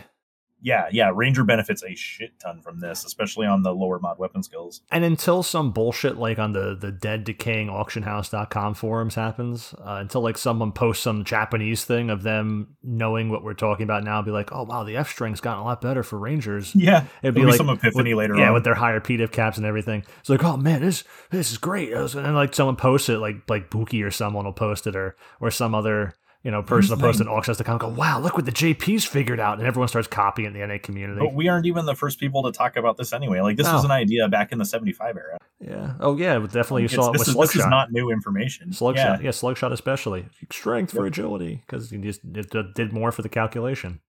Yeah, 0.62 0.88
yeah, 0.92 1.12
Ranger 1.14 1.44
benefits 1.44 1.84
a 1.84 1.96
shit 1.96 2.40
ton 2.40 2.62
from 2.62 2.80
this, 2.80 3.04
especially 3.04 3.48
on 3.48 3.64
the 3.64 3.74
lower 3.74 4.00
mod 4.00 4.20
weapon 4.20 4.44
skills. 4.44 4.82
And 4.92 5.04
until 5.04 5.44
some 5.44 5.72
bullshit 5.72 6.18
like 6.18 6.40
on 6.40 6.54
the 6.54 6.76
the 6.80 6.92
dead 6.92 7.24
decaying 7.24 7.68
auctionhouse.com 7.70 8.76
forums 8.76 9.16
happens, 9.16 9.74
uh, 9.80 9.98
until 10.02 10.22
like 10.22 10.38
someone 10.38 10.72
posts 10.72 11.04
some 11.04 11.24
Japanese 11.24 11.84
thing 11.84 12.10
of 12.10 12.24
them 12.24 12.76
knowing 12.84 13.30
what 13.30 13.44
we're 13.44 13.54
talking 13.54 13.84
about 13.84 14.04
now, 14.04 14.22
be 14.22 14.32
like, 14.32 14.52
oh 14.52 14.64
wow, 14.64 14.84
the 14.84 14.98
F 14.98 15.10
string's 15.10 15.42
gotten 15.42 15.62
a 15.62 15.66
lot 15.66 15.82
better 15.82 16.04
for 16.04 16.20
Rangers. 16.20 16.76
Yeah, 16.82 17.06
It'd 17.22 17.36
There'll 17.36 17.52
be 17.52 17.58
some 17.58 17.70
epiphany 17.70 18.16
with, 18.16 18.24
later 18.24 18.38
yeah, 18.38 18.48
on. 18.48 18.54
with 18.56 18.64
their 18.64 18.74
higher 18.74 19.00
PDIF 19.00 19.32
caps 19.32 19.58
and 19.58 19.68
everything. 19.68 20.04
It's 20.20 20.30
like, 20.30 20.44
oh 20.44 20.58
man, 20.58 20.82
this 20.82 21.04
this 21.30 21.52
is 21.52 21.60
great. 21.60 21.94
And 21.94 22.34
like 22.36 22.56
someone 22.56 22.76
posts 22.76 23.08
it, 23.10 23.18
like 23.18 23.48
like 23.48 23.70
Buki 23.70 24.04
or 24.04 24.10
someone 24.10 24.46
will 24.46 24.54
post 24.54 24.88
it, 24.88 24.96
or 24.96 25.16
or 25.40 25.52
some 25.52 25.76
other 25.76 26.16
you 26.44 26.52
know 26.52 26.64
person 26.64 26.96
will 26.96 27.02
post 27.02 27.16
it. 27.20 27.24
thing. 27.26 27.28
And 27.28 27.38
auctions.com 27.38 27.78
go, 27.78 27.88
wow, 27.90 28.20
look 28.20 28.36
what 28.36 28.46
the 28.46 28.52
JP's 28.52 29.06
figured 29.06 29.40
out, 29.40 29.58
and 29.60 29.68
everyone 29.68 29.88
starts 29.88 30.08
copying 30.08 30.48
in 30.48 30.54
the 30.60 30.66
NA 30.66 30.78
community. 30.82 31.20
but 31.20 31.34
we 31.34 31.48
aren't 31.48 31.66
even 31.66 31.86
the 31.86 31.96
first 31.96 32.20
people 32.20 32.44
to 32.44 32.52
talk 32.52 32.78
about 32.78 32.98
this 32.98 33.14
anyway. 33.14 33.42
Like 33.42 33.58
this 33.58 33.72
was 33.72 33.84
an 33.86 33.92
idea 33.92 34.28
back 34.28 34.52
in 34.52 34.58
the 34.58 34.66
'75 34.66 35.18
era. 35.18 35.38
yeah. 35.60 35.94
Oh 36.00 36.18
yeah, 36.18 36.40
definitely 36.40 36.82
you 36.84 36.86
It's- 36.86 36.96
saw 36.96 37.10
it 37.10 37.18
this, 37.18 37.28
with 37.28 37.46
is, 37.46 37.54
this 37.54 37.56
is 37.64 37.68
not 37.68 37.92
new 37.92 38.10
information. 38.12 38.70
Slugshot, 38.72 38.96
yeah, 38.96 39.20
yeah, 39.22 39.30
Slugshot 39.30 39.72
especially 39.72 40.26
strength 40.52 40.92
for 40.94 41.06
agility 41.06 41.62
because 41.66 41.92
you 41.92 42.00
just 42.00 42.22
did 42.34 42.92
more 42.94 43.12
for 43.12 43.22
the 43.22 43.30
calculation. 43.30 44.00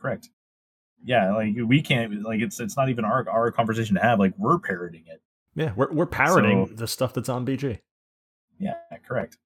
correct. 0.00 0.28
Yeah, 1.06 1.34
like 1.34 1.54
we 1.66 1.82
can't 1.82 2.22
like 2.22 2.40
it's 2.40 2.60
it's 2.60 2.76
not 2.78 2.88
even 2.88 3.04
our 3.04 3.28
our 3.28 3.50
conversation 3.52 3.94
to 3.96 4.00
have. 4.02 4.18
Like 4.18 4.32
we're 4.38 4.58
parroting 4.58 5.04
it. 5.06 5.20
Yeah, 5.54 5.72
we're 5.76 5.92
we're 5.92 6.06
parroting 6.06 6.66
So- 6.66 6.74
the 6.74 6.86
stuff 6.86 7.12
that's 7.12 7.28
on 7.28 7.44
BG. 7.46 7.78
Yeah, 8.58 8.74
correct. 9.06 9.36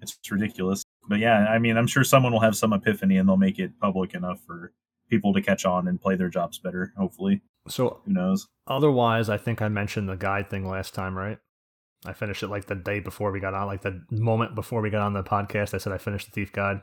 It's 0.00 0.18
ridiculous. 0.30 0.84
But 1.08 1.18
yeah, 1.18 1.46
I 1.48 1.58
mean, 1.58 1.76
I'm 1.76 1.86
sure 1.86 2.04
someone 2.04 2.32
will 2.32 2.40
have 2.40 2.56
some 2.56 2.72
epiphany 2.72 3.16
and 3.16 3.28
they'll 3.28 3.36
make 3.36 3.58
it 3.58 3.78
public 3.80 4.14
enough 4.14 4.40
for 4.46 4.72
people 5.10 5.32
to 5.34 5.42
catch 5.42 5.64
on 5.66 5.86
and 5.86 6.00
play 6.00 6.16
their 6.16 6.28
jobs 6.30 6.58
better. 6.58 6.92
Hopefully, 6.96 7.42
So 7.68 8.00
who 8.04 8.12
knows? 8.12 8.48
otherwise, 8.66 9.28
I 9.28 9.36
think 9.36 9.60
I 9.60 9.68
mentioned 9.68 10.08
the 10.08 10.16
guide 10.16 10.48
thing 10.50 10.66
last 10.68 10.94
time, 10.94 11.16
right? 11.16 11.38
I 12.06 12.12
finished 12.12 12.42
it 12.42 12.48
like 12.48 12.66
the 12.66 12.74
day 12.74 13.00
before 13.00 13.32
we 13.32 13.40
got 13.40 13.54
on, 13.54 13.66
like 13.66 13.82
the 13.82 14.02
moment 14.10 14.54
before 14.54 14.80
we 14.82 14.90
got 14.90 15.02
on 15.02 15.12
the 15.14 15.22
podcast. 15.22 15.74
I 15.74 15.78
said 15.78 15.92
I 15.92 15.98
finished 15.98 16.26
the 16.26 16.32
Thief 16.32 16.52
Guide. 16.52 16.82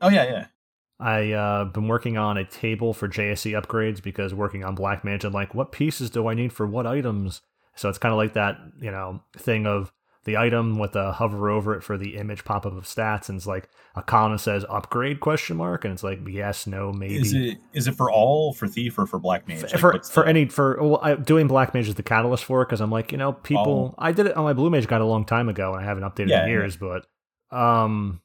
Oh 0.00 0.08
yeah, 0.08 0.24
yeah. 0.24 0.46
I 1.00 1.30
uh 1.32 1.64
been 1.66 1.86
working 1.88 2.16
on 2.18 2.36
a 2.36 2.44
table 2.44 2.92
for 2.92 3.08
JSE 3.08 3.60
upgrades 3.60 4.02
because 4.02 4.34
working 4.34 4.64
on 4.64 4.74
Black 4.74 5.04
Mage, 5.04 5.24
I'm 5.24 5.32
like, 5.32 5.54
what 5.54 5.70
pieces 5.72 6.10
do 6.10 6.26
I 6.28 6.34
need 6.34 6.52
for 6.52 6.66
what 6.66 6.86
items? 6.86 7.40
So 7.76 7.88
it's 7.88 7.98
kind 7.98 8.12
of 8.12 8.16
like 8.16 8.32
that, 8.32 8.56
you 8.80 8.90
know, 8.90 9.22
thing 9.36 9.64
of 9.66 9.92
the 10.24 10.36
item 10.36 10.78
with 10.78 10.94
a 10.96 11.12
hover 11.12 11.48
over 11.48 11.74
it 11.74 11.82
for 11.82 11.96
the 11.96 12.16
image 12.16 12.44
pop 12.44 12.66
up 12.66 12.72
of 12.76 12.84
stats, 12.84 13.28
and 13.28 13.36
it's 13.36 13.46
like 13.46 13.68
a 13.94 14.02
column 14.02 14.32
that 14.32 14.38
says 14.40 14.64
upgrade 14.68 15.20
question 15.20 15.56
mark, 15.56 15.84
and 15.84 15.92
it's 15.94 16.02
like 16.02 16.20
yes, 16.28 16.66
no, 16.66 16.92
maybe. 16.92 17.16
Is 17.16 17.32
it 17.32 17.58
is 17.72 17.88
it 17.88 17.94
for 17.94 18.10
all 18.10 18.52
for 18.52 18.68
thief 18.68 18.98
or 18.98 19.06
for 19.06 19.18
black 19.18 19.48
mage? 19.48 19.62
Like, 19.62 19.78
for 19.78 19.98
for 20.02 20.22
the- 20.24 20.28
any 20.28 20.46
for 20.46 20.76
well, 20.80 21.00
I, 21.02 21.14
doing 21.14 21.46
black 21.46 21.72
mage 21.74 21.88
is 21.88 21.94
the 21.94 22.02
catalyst 22.02 22.44
for 22.44 22.62
it 22.62 22.66
because 22.66 22.80
I'm 22.80 22.90
like 22.90 23.10
you 23.12 23.18
know 23.18 23.32
people 23.32 23.94
I 23.98 24.12
did 24.12 24.26
it 24.26 24.36
on 24.36 24.44
my 24.44 24.52
blue 24.52 24.70
mage 24.70 24.86
guide 24.86 25.00
a 25.00 25.06
long 25.06 25.24
time 25.24 25.48
ago 25.48 25.72
and 25.74 25.82
I 25.82 25.86
haven't 25.86 26.02
updated 26.04 26.26
Oh. 26.26 26.30
Yeah, 26.30 26.42
in 26.44 26.48
yeah. 26.48 26.54
years 26.54 26.76
but 26.76 27.06
um 27.50 28.20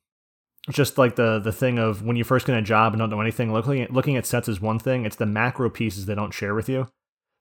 just 0.70 0.98
like 0.98 1.16
the 1.16 1.40
the 1.40 1.52
thing 1.52 1.78
of 1.78 2.04
when 2.04 2.16
you 2.16 2.24
first 2.24 2.46
get 2.48 2.58
a 2.58 2.62
job 2.62 2.94
and 2.94 3.00
don't 3.00 3.10
know 3.10 3.20
anything 3.22 3.52
looking 3.54 3.82
at 3.82 3.92
looking 3.92 4.16
at 4.18 4.26
sets 4.26 4.48
is 4.48 4.62
one 4.62 4.80
thing 4.80 5.06
it's 5.06 5.18
the 5.18 5.26
macro 5.26 5.70
pieces 5.70 6.06
they 6.06 6.16
don't 6.16 6.34
share 6.34 6.56
with 6.56 6.70
you 6.70 6.88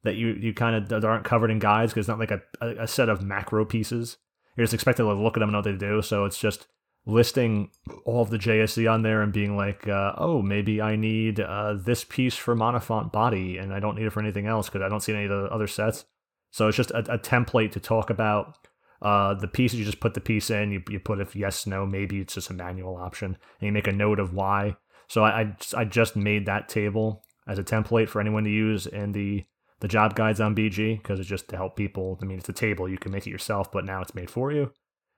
that 0.05 0.16
you 0.16 0.28
you 0.40 0.53
kind 0.53 0.92
of 0.92 1.05
aren't 1.05 1.24
covered 1.24 1.50
in 1.50 1.59
guides 1.59 1.92
because 1.92 2.03
it's 2.03 2.09
not 2.09 2.18
like 2.18 2.30
a, 2.32 2.42
a 2.61 2.86
set 2.88 3.09
of 3.09 3.22
macro 3.22 3.64
pieces 3.64 4.16
you're 4.57 4.64
just 4.64 4.74
expected 4.74 5.03
to 5.03 5.12
look 5.12 5.36
at 5.36 5.40
them 5.40 5.48
and 5.48 5.53
know 5.53 5.59
what 5.59 5.64
they 5.64 5.72
do 5.72 6.03
so 6.03 6.24
it's 6.24 6.38
just 6.38 6.66
listing 7.05 7.70
all 8.05 8.22
of 8.22 8.30
the 8.30 8.38
JSC 8.38 8.90
on 8.90 9.03
there 9.03 9.22
and 9.22 9.32
being 9.32 9.57
like, 9.57 9.88
uh, 9.88 10.12
oh, 10.16 10.40
maybe 10.40 10.80
I 10.80 10.96
need 10.96 11.40
uh, 11.40 11.74
this 11.74 12.05
piece 12.05 12.36
for 12.36 12.55
Monofont 12.55 13.11
body 13.11 13.59
and 13.59 13.72
I 13.72 13.80
don't 13.80 13.96
need 13.96 14.07
it 14.07 14.12
for 14.12 14.20
anything 14.20 14.46
else 14.46 14.68
because 14.68 14.82
I 14.82 14.88
don't 14.88 15.00
see 15.00 15.12
any 15.12 15.24
of 15.24 15.30
the 15.30 15.44
other 15.46 15.66
sets. 15.66 16.05
So 16.50 16.68
it's 16.68 16.76
just 16.76 16.90
a, 16.92 16.98
a 17.12 17.18
template 17.18 17.72
to 17.72 17.80
talk 17.80 18.11
about 18.11 18.68
uh, 19.00 19.34
the 19.34 19.48
pieces. 19.48 19.78
You 19.78 19.84
just 19.84 20.00
put 20.00 20.14
the 20.14 20.20
piece 20.20 20.50
in, 20.50 20.70
you, 20.70 20.82
you 20.88 21.00
put 21.00 21.20
if 21.20 21.34
yes, 21.34 21.66
no, 21.66 21.84
maybe 21.84 22.20
it's 22.20 22.34
just 22.34 22.50
a 22.50 22.55
manual 22.55 22.96
option, 22.96 23.26
and 23.26 23.66
you 23.66 23.72
make 23.72 23.88
a 23.88 23.92
note 23.92 24.20
of 24.20 24.34
why. 24.34 24.76
So 25.09 25.24
I, 25.24 25.40
I, 25.40 25.57
I 25.78 25.84
just 25.84 26.14
made 26.14 26.46
that 26.46 26.68
table 26.68 27.24
as 27.48 27.59
a 27.59 27.64
template 27.64 28.09
for 28.09 28.20
anyone 28.20 28.44
to 28.44 28.50
use 28.50 28.86
in 28.86 29.12
the 29.12 29.44
the 29.83 29.89
job 29.89 30.14
guides 30.14 30.41
on 30.41 30.55
BG 30.55 31.03
because 31.03 31.20
it's 31.20 31.28
just 31.28 31.49
to 31.49 31.57
help 31.57 31.76
people. 31.76 32.18
I 32.22 32.24
mean, 32.24 32.39
it's 32.39 32.49
a 32.49 32.53
table 32.55 32.89
you 32.89 32.99
can 32.99 33.11
make 33.11 33.26
it 33.26 33.30
yourself, 33.30 33.70
but 33.70 33.85
now 33.85 34.01
it's 34.01 34.14
made 34.14 34.30
for 34.30 34.53
you 34.53 34.72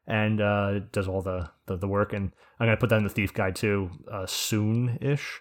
and 0.07 0.41
uh, 0.41 0.73
it 0.77 0.93
does 0.93 1.07
all 1.07 1.23
the, 1.23 1.51
the 1.67 1.77
the 1.77 1.89
work. 1.89 2.13
And 2.13 2.33
I'm 2.59 2.67
gonna 2.67 2.77
put 2.77 2.91
that 2.91 2.97
in 2.97 3.05
the 3.05 3.11
thief 3.11 3.33
guide 3.33 3.57
too, 3.57 3.91
uh, 4.11 4.27
soon 4.27 4.99
ish, 5.01 5.41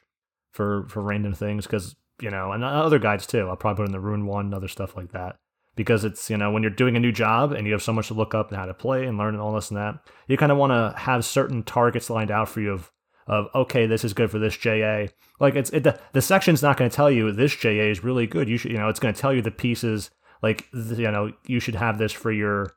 for 0.51 0.87
for 0.89 1.01
random 1.01 1.33
things 1.33 1.65
because 1.65 1.95
you 2.21 2.29
know, 2.29 2.51
and 2.51 2.63
other 2.63 2.99
guides 2.99 3.25
too. 3.25 3.47
I'll 3.47 3.55
probably 3.55 3.83
put 3.83 3.87
in 3.87 3.93
the 3.93 3.99
rune 3.99 4.25
one, 4.25 4.53
other 4.53 4.67
stuff 4.67 4.95
like 4.95 5.11
that 5.11 5.35
because 5.75 6.05
it's 6.05 6.29
you 6.29 6.37
know 6.37 6.51
when 6.51 6.63
you're 6.63 6.69
doing 6.69 6.95
a 6.95 6.99
new 6.99 7.11
job 7.11 7.51
and 7.51 7.65
you 7.65 7.73
have 7.73 7.81
so 7.81 7.93
much 7.93 8.07
to 8.07 8.13
look 8.13 8.35
up 8.35 8.49
and 8.49 8.57
how 8.57 8.65
to 8.65 8.73
play 8.73 9.05
and 9.05 9.17
learn 9.17 9.33
and 9.33 9.41
all 9.41 9.53
this 9.53 9.69
and 9.69 9.77
that, 9.77 9.95
you 10.27 10.37
kind 10.37 10.51
of 10.51 10.57
want 10.57 10.71
to 10.71 10.97
have 10.99 11.25
certain 11.25 11.63
targets 11.63 12.09
lined 12.09 12.31
out 12.31 12.49
for 12.49 12.61
you 12.61 12.71
of 12.71 12.91
of 13.27 13.47
okay, 13.55 13.85
this 13.85 14.03
is 14.03 14.13
good 14.13 14.29
for 14.31 14.39
this 14.39 14.57
JA. 14.57 15.07
Like 15.39 15.55
it's 15.55 15.69
it, 15.71 15.83
the 15.83 15.99
the 16.13 16.21
section's 16.21 16.61
not 16.61 16.77
going 16.77 16.89
to 16.89 16.95
tell 16.95 17.11
you 17.11 17.31
this 17.31 17.55
JA 17.55 17.69
is 17.69 18.03
really 18.03 18.27
good. 18.27 18.49
You 18.49 18.57
should 18.57 18.71
you 18.71 18.77
know 18.77 18.89
it's 18.89 18.99
going 18.99 19.13
to 19.13 19.19
tell 19.19 19.33
you 19.33 19.41
the 19.41 19.51
pieces 19.51 20.11
like 20.41 20.67
you 20.71 21.11
know 21.11 21.31
you 21.47 21.59
should 21.59 21.75
have 21.75 21.97
this 21.97 22.11
for 22.11 22.31
your 22.31 22.75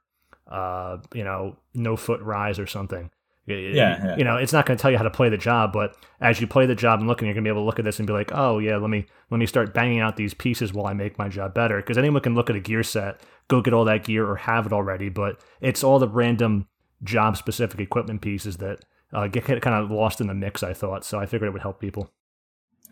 uh 0.51 0.99
you 1.12 1.24
know 1.24 1.57
no 1.74 1.97
foot 1.97 2.20
rise 2.20 2.59
or 2.59 2.66
something. 2.66 3.11
Yeah, 3.47 3.57
yeah. 3.57 4.16
You 4.16 4.24
know, 4.24 4.36
it's 4.36 4.53
not 4.53 4.66
going 4.66 4.76
to 4.76 4.82
tell 4.82 4.90
you 4.90 4.97
how 4.97 5.05
to 5.05 5.11
play 5.11 5.28
the 5.28 5.36
job, 5.36 5.72
but 5.72 5.97
as 6.20 6.40
you 6.40 6.49
play 6.49 6.66
the 6.66 6.74
job 6.74 6.99
and 6.99 7.09
looking, 7.09 7.26
you're 7.26 7.34
going 7.34 7.44
to 7.44 7.49
be 7.49 7.53
able 7.53 7.62
to 7.62 7.66
look 7.66 7.78
at 7.78 7.84
this 7.84 8.01
and 8.01 8.07
be 8.07 8.12
like, 8.12 8.32
"Oh, 8.34 8.59
yeah, 8.59 8.76
let 8.76 8.90
me 8.90 9.07
let 9.30 9.38
me 9.38 9.47
start 9.47 9.72
banging 9.72 10.01
out 10.01 10.16
these 10.16 10.34
pieces 10.34 10.72
while 10.72 10.86
I 10.86 10.94
make 10.94 11.16
my 11.16 11.28
job 11.28 11.55
better." 11.55 11.76
Because 11.76 11.97
anyone 11.97 12.22
can 12.22 12.34
look 12.34 12.51
at 12.51 12.57
a 12.57 12.61
gear 12.61 12.82
set, 12.82 13.20
go 13.47 13.61
get 13.61 13.72
all 13.72 13.84
that 13.84 14.05
gear 14.05 14.28
or 14.28 14.34
have 14.34 14.66
it 14.66 14.72
already, 14.72 15.09
but 15.09 15.40
it's 15.61 15.84
all 15.84 16.01
the 16.01 16.09
random 16.09 16.66
job 17.05 17.36
specific 17.36 17.78
equipment 17.78 18.20
pieces 18.20 18.57
that 18.57 18.84
uh, 19.16 19.26
get 19.26 19.44
kind 19.44 19.74
of 19.74 19.90
lost 19.90 20.20
in 20.20 20.26
the 20.26 20.34
mix. 20.34 20.62
I 20.62 20.74
thought 20.74 21.04
so. 21.04 21.18
I 21.18 21.26
figured 21.26 21.48
it 21.48 21.52
would 21.52 21.62
help 21.62 21.80
people. 21.80 22.12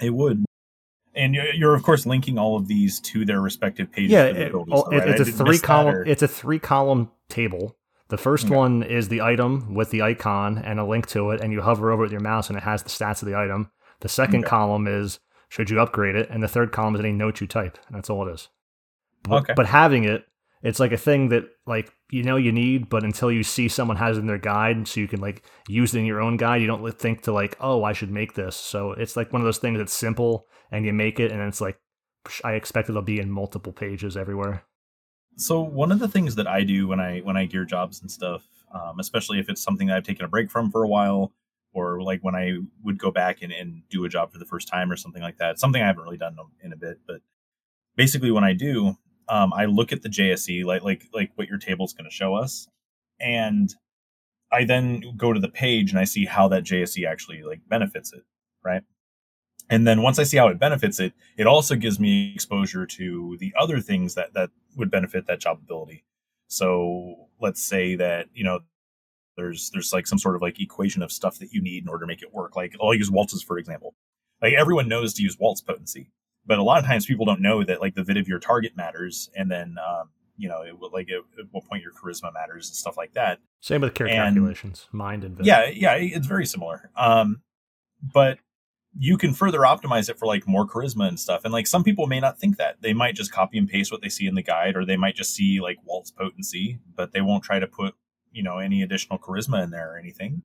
It 0.00 0.10
would. 0.10 0.44
And 1.14 1.34
you're, 1.34 1.52
you're 1.54 1.74
of 1.74 1.82
course 1.84 2.06
linking 2.06 2.38
all 2.38 2.56
of 2.56 2.66
these 2.66 2.98
to 3.00 3.24
their 3.24 3.40
respective 3.40 3.92
pages. 3.92 4.10
Yeah, 4.10 4.24
it, 4.24 4.52
it, 4.52 4.52
it's 4.54 5.20
a 5.20 5.24
three 5.32 5.58
column. 5.58 6.04
It's 6.06 6.22
a 6.22 6.28
three 6.28 6.58
column 6.58 7.10
table. 7.28 7.76
The 8.08 8.18
first 8.18 8.46
okay. 8.46 8.56
one 8.56 8.82
is 8.82 9.08
the 9.08 9.20
item 9.20 9.74
with 9.74 9.90
the 9.90 10.02
icon 10.02 10.58
and 10.58 10.80
a 10.80 10.84
link 10.84 11.06
to 11.08 11.30
it, 11.30 11.40
and 11.40 11.52
you 11.52 11.62
hover 11.62 11.92
over 11.92 12.02
it 12.02 12.06
with 12.06 12.12
your 12.12 12.20
mouse, 12.20 12.48
and 12.48 12.56
it 12.56 12.62
has 12.62 12.82
the 12.82 12.88
stats 12.88 13.22
of 13.22 13.28
the 13.28 13.36
item. 13.36 13.70
The 14.00 14.08
second 14.08 14.40
okay. 14.40 14.50
column 14.50 14.86
is 14.86 15.20
should 15.48 15.70
you 15.70 15.80
upgrade 15.80 16.16
it, 16.16 16.28
and 16.30 16.42
the 16.42 16.48
third 16.48 16.72
column 16.72 16.94
is 16.94 17.00
any 17.00 17.12
note 17.12 17.40
you 17.40 17.46
type. 17.46 17.78
And 17.86 17.96
that's 17.96 18.10
all 18.10 18.26
it 18.26 18.32
is. 18.32 18.48
But, 19.22 19.42
okay. 19.42 19.52
but 19.54 19.66
having 19.66 20.04
it, 20.04 20.26
it's 20.64 20.80
like 20.80 20.92
a 20.92 20.96
thing 20.96 21.28
that 21.28 21.44
like 21.66 21.92
you 22.10 22.22
know 22.22 22.36
you 22.36 22.50
need, 22.50 22.88
but 22.88 23.04
until 23.04 23.30
you 23.30 23.42
see 23.42 23.68
someone 23.68 23.98
has 23.98 24.16
it 24.16 24.20
in 24.20 24.26
their 24.26 24.38
guide, 24.38 24.88
so 24.88 24.98
you 24.98 25.06
can 25.06 25.20
like 25.20 25.44
use 25.68 25.94
it 25.94 25.98
in 25.98 26.06
your 26.06 26.22
own 26.22 26.38
guide, 26.38 26.62
you 26.62 26.66
don't 26.66 26.98
think 26.98 27.22
to 27.22 27.32
like, 27.32 27.56
oh, 27.60 27.84
I 27.84 27.92
should 27.92 28.10
make 28.10 28.34
this. 28.34 28.56
So 28.56 28.92
it's 28.92 29.14
like 29.14 29.32
one 29.32 29.42
of 29.42 29.46
those 29.46 29.58
things 29.58 29.78
that's 29.78 29.92
simple, 29.92 30.46
and 30.72 30.86
you 30.86 30.94
make 30.94 31.20
it, 31.20 31.30
and 31.30 31.40
it's 31.42 31.60
like 31.60 31.78
I 32.42 32.54
expect 32.54 32.88
it'll 32.88 33.02
be 33.02 33.20
in 33.20 33.30
multiple 33.30 33.74
pages 33.74 34.16
everywhere. 34.16 34.64
So 35.36 35.60
one 35.60 35.92
of 35.92 35.98
the 35.98 36.08
things 36.08 36.36
that 36.36 36.46
I 36.46 36.64
do 36.64 36.88
when 36.88 36.98
I 36.98 37.20
when 37.20 37.36
I 37.36 37.44
gear 37.44 37.66
jobs 37.66 38.00
and 38.00 38.10
stuff, 38.10 38.46
um, 38.72 38.98
especially 38.98 39.38
if 39.38 39.50
it's 39.50 39.62
something 39.62 39.88
that 39.88 39.98
I've 39.98 40.04
taken 40.04 40.24
a 40.24 40.28
break 40.28 40.50
from 40.50 40.70
for 40.70 40.82
a 40.82 40.88
while, 40.88 41.34
or 41.74 42.00
like 42.00 42.24
when 42.24 42.34
I 42.34 42.56
would 42.82 42.98
go 42.98 43.10
back 43.10 43.42
and, 43.42 43.52
and 43.52 43.82
do 43.90 44.06
a 44.06 44.08
job 44.08 44.32
for 44.32 44.38
the 44.38 44.46
first 44.46 44.68
time 44.68 44.90
or 44.90 44.96
something 44.96 45.22
like 45.22 45.36
that. 45.38 45.58
Something 45.58 45.82
I 45.82 45.86
haven't 45.86 46.04
really 46.04 46.16
done 46.16 46.38
in 46.62 46.72
a 46.72 46.76
bit, 46.76 47.00
but 47.06 47.20
basically 47.96 48.30
when 48.30 48.44
I 48.44 48.54
do, 48.54 48.96
um, 49.28 49.52
I 49.52 49.66
look 49.66 49.92
at 49.92 50.02
the 50.02 50.08
JSE 50.08 50.64
like 50.64 50.82
like 50.82 51.04
like 51.12 51.30
what 51.36 51.48
your 51.48 51.58
table 51.58 51.84
is 51.84 51.92
going 51.92 52.08
to 52.08 52.14
show 52.14 52.34
us, 52.34 52.68
and 53.20 53.74
I 54.52 54.64
then 54.64 55.02
go 55.16 55.32
to 55.32 55.40
the 55.40 55.48
page 55.48 55.90
and 55.90 55.98
I 55.98 56.04
see 56.04 56.24
how 56.26 56.48
that 56.48 56.64
JSE 56.64 57.06
actually 57.06 57.42
like 57.42 57.60
benefits 57.68 58.12
it, 58.12 58.22
right? 58.64 58.82
And 59.70 59.86
then 59.86 60.02
once 60.02 60.18
I 60.18 60.24
see 60.24 60.36
how 60.36 60.48
it 60.48 60.58
benefits 60.58 61.00
it, 61.00 61.12
it 61.36 61.46
also 61.46 61.74
gives 61.74 61.98
me 61.98 62.32
exposure 62.34 62.86
to 62.86 63.36
the 63.40 63.52
other 63.58 63.80
things 63.80 64.14
that 64.14 64.34
that 64.34 64.50
would 64.76 64.90
benefit 64.90 65.26
that 65.26 65.40
job 65.40 65.58
ability. 65.62 66.04
So 66.48 67.28
let's 67.40 67.64
say 67.64 67.96
that 67.96 68.26
you 68.34 68.44
know 68.44 68.60
there's 69.36 69.70
there's 69.70 69.92
like 69.92 70.06
some 70.06 70.18
sort 70.18 70.36
of 70.36 70.42
like 70.42 70.60
equation 70.60 71.02
of 71.02 71.10
stuff 71.10 71.38
that 71.38 71.52
you 71.52 71.62
need 71.62 71.82
in 71.82 71.88
order 71.88 72.04
to 72.04 72.06
make 72.06 72.22
it 72.22 72.32
work. 72.32 72.56
Like 72.56 72.76
I'll 72.80 72.94
use 72.94 73.10
waltzes 73.10 73.42
for 73.42 73.58
example. 73.58 73.94
Like 74.42 74.54
everyone 74.54 74.88
knows 74.88 75.14
to 75.14 75.22
use 75.22 75.38
waltz 75.38 75.60
potency, 75.60 76.10
but 76.46 76.58
a 76.58 76.62
lot 76.62 76.78
of 76.78 76.84
times 76.84 77.06
people 77.06 77.24
don't 77.24 77.40
know 77.40 77.64
that 77.64 77.80
like 77.80 77.94
the 77.94 78.04
vid 78.04 78.16
of 78.16 78.28
your 78.28 78.38
target 78.38 78.76
matters, 78.76 79.30
and 79.36 79.50
then 79.50 79.76
um, 79.78 80.10
you 80.36 80.48
know 80.48 80.62
it, 80.62 80.74
like 80.92 81.08
at, 81.10 81.18
at, 81.38 81.46
what 81.50 81.64
point 81.64 81.82
your 81.82 81.92
charisma 81.92 82.32
matters 82.32 82.68
and 82.68 82.76
stuff 82.76 82.96
like 82.96 83.14
that. 83.14 83.38
Same 83.60 83.80
with 83.80 83.94
care 83.94 84.06
and, 84.06 84.34
calculations, 84.34 84.88
mind 84.92 85.24
and 85.24 85.36
vid. 85.36 85.46
Yeah, 85.46 85.66
yeah, 85.66 85.94
it's 85.94 86.26
very 86.26 86.46
similar. 86.46 86.90
Um, 86.96 87.42
but 88.02 88.38
you 88.96 89.16
can 89.16 89.34
further 89.34 89.60
optimize 89.60 90.08
it 90.08 90.18
for 90.18 90.26
like 90.26 90.46
more 90.46 90.66
charisma 90.66 91.08
and 91.08 91.18
stuff. 91.18 91.44
And 91.44 91.52
like 91.52 91.66
some 91.66 91.82
people 91.82 92.06
may 92.06 92.20
not 92.20 92.38
think 92.38 92.58
that. 92.58 92.76
They 92.80 92.92
might 92.92 93.16
just 93.16 93.32
copy 93.32 93.58
and 93.58 93.68
paste 93.68 93.90
what 93.90 94.02
they 94.02 94.08
see 94.08 94.26
in 94.26 94.34
the 94.34 94.42
guide, 94.42 94.76
or 94.76 94.84
they 94.84 94.96
might 94.96 95.16
just 95.16 95.34
see 95.34 95.60
like 95.60 95.78
waltz 95.84 96.10
potency, 96.10 96.78
but 96.94 97.12
they 97.12 97.20
won't 97.20 97.42
try 97.42 97.58
to 97.58 97.66
put 97.66 97.94
you 98.32 98.42
know 98.42 98.58
any 98.58 98.82
additional 98.82 99.18
charisma 99.18 99.62
in 99.62 99.70
there 99.70 99.94
or 99.94 99.98
anything 99.98 100.42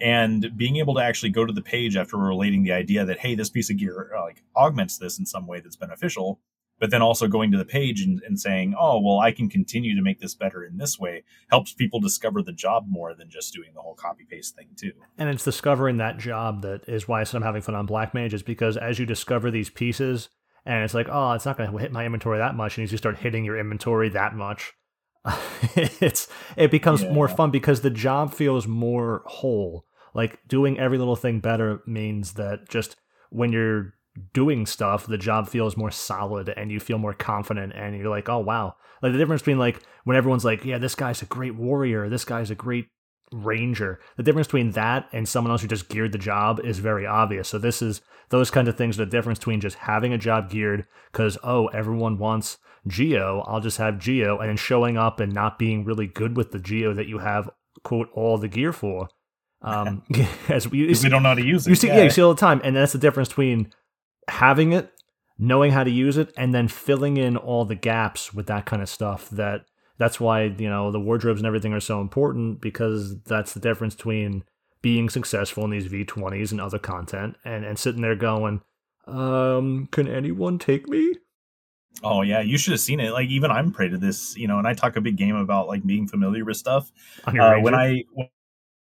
and 0.00 0.50
being 0.56 0.76
able 0.76 0.94
to 0.94 1.02
actually 1.02 1.30
go 1.30 1.44
to 1.44 1.52
the 1.52 1.62
page 1.62 1.96
after 1.96 2.16
relating 2.16 2.62
the 2.62 2.72
idea 2.72 3.04
that 3.04 3.18
hey 3.18 3.34
this 3.34 3.50
piece 3.50 3.70
of 3.70 3.76
gear 3.76 4.10
uh, 4.16 4.22
like 4.22 4.42
augments 4.56 4.98
this 4.98 5.18
in 5.18 5.26
some 5.26 5.46
way 5.46 5.60
that's 5.60 5.76
beneficial 5.76 6.40
but 6.78 6.90
then 6.90 7.02
also 7.02 7.28
going 7.28 7.52
to 7.52 7.58
the 7.58 7.64
page 7.64 8.00
and, 8.00 8.20
and 8.26 8.40
saying 8.40 8.74
oh 8.78 9.00
well 9.00 9.20
i 9.20 9.30
can 9.30 9.48
continue 9.48 9.94
to 9.94 10.02
make 10.02 10.20
this 10.20 10.34
better 10.34 10.64
in 10.64 10.76
this 10.76 10.98
way 10.98 11.22
helps 11.50 11.72
people 11.72 12.00
discover 12.00 12.42
the 12.42 12.52
job 12.52 12.84
more 12.88 13.14
than 13.14 13.30
just 13.30 13.54
doing 13.54 13.70
the 13.74 13.80
whole 13.80 13.94
copy 13.94 14.24
paste 14.28 14.56
thing 14.56 14.68
too. 14.76 14.92
And 15.16 15.28
it's 15.28 15.44
discovering 15.44 15.98
that 15.98 16.18
job 16.18 16.62
that 16.62 16.88
is 16.88 17.06
why 17.06 17.20
I 17.20 17.24
said 17.24 17.36
i'm 17.38 17.42
having 17.42 17.62
fun 17.62 17.74
on 17.74 17.86
black 17.86 18.14
mage 18.14 18.34
is 18.34 18.42
because 18.42 18.76
as 18.76 18.98
you 18.98 19.06
discover 19.06 19.50
these 19.50 19.70
pieces 19.70 20.28
and 20.66 20.84
it's 20.84 20.94
like 20.94 21.08
oh 21.10 21.32
it's 21.32 21.46
not 21.46 21.56
going 21.56 21.70
to 21.70 21.78
hit 21.78 21.92
my 21.92 22.04
inventory 22.04 22.38
that 22.38 22.54
much 22.54 22.76
and 22.76 22.84
as 22.84 22.92
you 22.92 22.98
start 22.98 23.18
hitting 23.18 23.44
your 23.44 23.58
inventory 23.58 24.08
that 24.08 24.34
much 24.34 24.72
it's 25.76 26.28
it 26.56 26.70
becomes 26.70 27.02
yeah. 27.02 27.12
more 27.12 27.28
fun 27.28 27.50
because 27.50 27.80
the 27.80 27.90
job 27.90 28.34
feels 28.34 28.66
more 28.66 29.22
whole. 29.26 29.84
Like 30.14 30.40
doing 30.46 30.78
every 30.78 30.98
little 30.98 31.16
thing 31.16 31.40
better 31.40 31.82
means 31.86 32.34
that 32.34 32.68
just 32.68 32.96
when 33.30 33.52
you're 33.52 33.94
doing 34.34 34.66
stuff, 34.66 35.06
the 35.06 35.18
job 35.18 35.48
feels 35.48 35.76
more 35.76 35.90
solid 35.90 36.48
and 36.50 36.70
you 36.70 36.80
feel 36.80 36.98
more 36.98 37.14
confident 37.14 37.72
and 37.74 37.96
you're 37.96 38.10
like, 38.10 38.28
oh 38.28 38.40
wow. 38.40 38.74
Like 39.02 39.12
the 39.12 39.18
difference 39.18 39.42
between 39.42 39.58
like 39.58 39.80
when 40.04 40.16
everyone's 40.16 40.44
like, 40.44 40.64
yeah, 40.64 40.78
this 40.78 40.94
guy's 40.94 41.22
a 41.22 41.26
great 41.26 41.54
warrior, 41.54 42.08
this 42.08 42.24
guy's 42.24 42.50
a 42.50 42.54
great 42.54 42.88
ranger. 43.32 44.00
The 44.16 44.22
difference 44.22 44.48
between 44.48 44.72
that 44.72 45.08
and 45.12 45.28
someone 45.28 45.50
else 45.50 45.62
who 45.62 45.68
just 45.68 45.88
geared 45.88 46.12
the 46.12 46.18
job 46.18 46.60
is 46.60 46.78
very 46.78 47.06
obvious. 47.06 47.48
So 47.48 47.58
this 47.58 47.80
is 47.80 48.02
those 48.28 48.50
kinds 48.50 48.68
of 48.68 48.76
things. 48.76 48.96
The 48.96 49.06
difference 49.06 49.38
between 49.38 49.60
just 49.60 49.78
having 49.78 50.12
a 50.12 50.18
job 50.18 50.50
geared 50.50 50.86
because 51.10 51.38
oh 51.42 51.68
everyone 51.68 52.18
wants 52.18 52.58
Geo, 52.86 53.44
I'll 53.46 53.60
just 53.60 53.78
have 53.78 53.98
Geo, 53.98 54.38
and 54.38 54.48
then 54.48 54.56
showing 54.56 54.96
up 54.96 55.20
and 55.20 55.32
not 55.32 55.58
being 55.58 55.84
really 55.84 56.06
good 56.06 56.36
with 56.36 56.50
the 56.50 56.58
Geo 56.58 56.92
that 56.94 57.06
you 57.06 57.18
have 57.18 57.50
quote 57.84 58.08
all 58.14 58.38
the 58.38 58.48
gear 58.48 58.72
for. 58.72 59.08
Um, 59.62 60.02
as 60.48 60.68
we, 60.68 60.86
we 60.86 60.94
don't 60.94 61.22
know 61.22 61.30
how 61.30 61.34
to 61.34 61.44
use 61.44 61.66
it. 61.66 61.70
You 61.70 61.76
see, 61.76 61.88
yeah. 61.88 61.98
yeah, 61.98 62.02
you 62.04 62.10
see 62.10 62.22
all 62.22 62.34
the 62.34 62.40
time, 62.40 62.60
and 62.64 62.74
that's 62.76 62.92
the 62.92 62.98
difference 62.98 63.28
between 63.28 63.72
having 64.28 64.72
it, 64.72 64.90
knowing 65.38 65.72
how 65.72 65.84
to 65.84 65.90
use 65.90 66.16
it, 66.16 66.32
and 66.36 66.54
then 66.54 66.68
filling 66.68 67.16
in 67.16 67.36
all 67.36 67.64
the 67.64 67.74
gaps 67.74 68.34
with 68.34 68.46
that 68.46 68.66
kind 68.66 68.82
of 68.82 68.88
stuff. 68.88 69.30
That 69.30 69.64
that's 69.98 70.18
why 70.18 70.44
you 70.44 70.68
know 70.68 70.90
the 70.90 71.00
wardrobes 71.00 71.40
and 71.40 71.46
everything 71.46 71.72
are 71.72 71.80
so 71.80 72.00
important 72.00 72.60
because 72.60 73.20
that's 73.22 73.52
the 73.54 73.60
difference 73.60 73.94
between 73.94 74.44
being 74.82 75.08
successful 75.08 75.64
in 75.64 75.70
these 75.70 75.88
V20s 75.88 76.50
and 76.50 76.60
other 76.60 76.78
content 76.78 77.36
and, 77.44 77.64
and 77.64 77.78
sitting 77.78 78.02
there 78.02 78.16
going, 78.16 78.60
um, 79.06 79.88
can 79.92 80.08
anyone 80.08 80.58
take 80.58 80.88
me? 80.88 81.14
Oh 82.02 82.22
yeah, 82.22 82.40
you 82.40 82.58
should 82.58 82.72
have 82.72 82.80
seen 82.80 83.00
it. 83.00 83.12
Like 83.12 83.28
even 83.28 83.50
I'm 83.50 83.70
prey 83.70 83.88
to 83.88 83.98
this, 83.98 84.36
you 84.36 84.48
know, 84.48 84.58
and 84.58 84.66
I 84.66 84.74
talk 84.74 84.96
a 84.96 85.00
big 85.00 85.16
game 85.16 85.36
about 85.36 85.68
like 85.68 85.84
being 85.84 86.08
familiar 86.08 86.44
with 86.44 86.56
stuff. 86.56 86.90
Uh, 87.26 87.56
when 87.56 87.74
I 87.74 88.04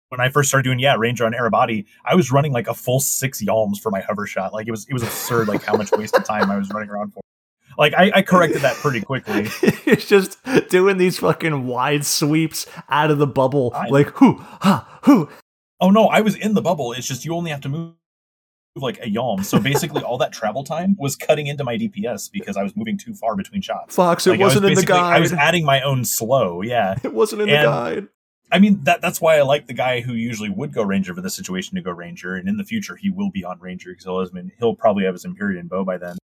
when 0.09 0.19
I 0.19 0.29
first 0.29 0.49
started 0.49 0.63
doing 0.63 0.79
yeah 0.79 0.95
Ranger 0.95 1.25
on 1.25 1.33
Arebati, 1.33 1.85
I 2.05 2.15
was 2.15 2.31
running 2.31 2.51
like 2.51 2.67
a 2.67 2.73
full 2.73 2.99
six 2.99 3.41
yalms 3.41 3.79
for 3.79 3.91
my 3.91 4.01
hover 4.01 4.27
shot. 4.27 4.53
Like 4.53 4.67
it 4.67 4.71
was 4.71 4.87
it 4.87 4.93
was 4.93 5.03
absurd 5.03 5.47
like 5.47 5.63
how 5.63 5.75
much 5.75 5.91
wasted 5.91 6.25
time 6.25 6.51
I 6.51 6.57
was 6.57 6.69
running 6.69 6.89
around 6.89 7.13
for. 7.13 7.21
Like 7.77 7.93
I, 7.93 8.11
I 8.15 8.21
corrected 8.23 8.61
that 8.61 8.75
pretty 8.75 9.01
quickly. 9.01 9.47
it's 9.85 10.05
just 10.05 10.37
doing 10.69 10.97
these 10.97 11.19
fucking 11.19 11.65
wide 11.65 12.05
sweeps 12.05 12.65
out 12.89 13.09
of 13.09 13.19
the 13.19 13.27
bubble, 13.27 13.71
I, 13.73 13.87
like 13.87 14.09
who 14.17 14.35
ha 14.37 14.99
who. 15.03 15.29
Oh 15.79 15.89
no, 15.89 16.07
I 16.07 16.21
was 16.21 16.35
in 16.35 16.55
the 16.55 16.61
bubble. 16.61 16.91
It's 16.91 17.07
just 17.07 17.23
you 17.23 17.33
only 17.33 17.51
have 17.51 17.61
to 17.61 17.69
move 17.69 17.93
like 18.81 18.99
a 19.01 19.09
yom. 19.09 19.43
So 19.43 19.59
basically, 19.59 20.03
all 20.03 20.17
that 20.19 20.31
travel 20.31 20.63
time 20.63 20.95
was 20.99 21.15
cutting 21.15 21.47
into 21.47 21.63
my 21.63 21.77
DPS 21.77 22.31
because 22.31 22.57
I 22.57 22.63
was 22.63 22.75
moving 22.75 22.97
too 22.97 23.13
far 23.13 23.35
between 23.35 23.61
shots. 23.61 23.95
Fox, 23.95 24.27
it 24.27 24.31
like, 24.31 24.39
wasn't 24.39 24.63
was 24.65 24.71
in 24.71 24.75
the 24.75 24.85
guide. 24.85 25.15
I 25.15 25.19
was 25.19 25.33
adding 25.33 25.65
my 25.65 25.81
own 25.81 26.05
slow. 26.05 26.61
Yeah, 26.61 26.95
it 27.03 27.13
wasn't 27.13 27.43
in 27.43 27.49
and, 27.49 27.59
the 27.59 27.63
guide. 27.63 28.07
I 28.51 28.59
mean 28.59 28.83
that 28.83 29.01
that's 29.01 29.21
why 29.21 29.37
I 29.37 29.43
like 29.43 29.67
the 29.67 29.73
guy 29.73 30.01
who 30.01 30.13
usually 30.13 30.49
would 30.49 30.73
go 30.73 30.83
ranger 30.83 31.13
for 31.13 31.21
the 31.21 31.29
situation 31.29 31.75
to 31.75 31.81
go 31.81 31.91
ranger, 31.91 32.35
and 32.35 32.49
in 32.49 32.57
the 32.57 32.63
future 32.63 32.95
he 32.95 33.09
will 33.09 33.29
be 33.29 33.43
on 33.43 33.59
ranger 33.59 33.91
because 33.91 34.05
he'll, 34.05 34.49
he'll 34.57 34.75
probably 34.75 35.05
have 35.05 35.13
his 35.13 35.25
Empyrean 35.25 35.67
bow 35.67 35.83
by 35.83 35.97
then. 35.97 36.17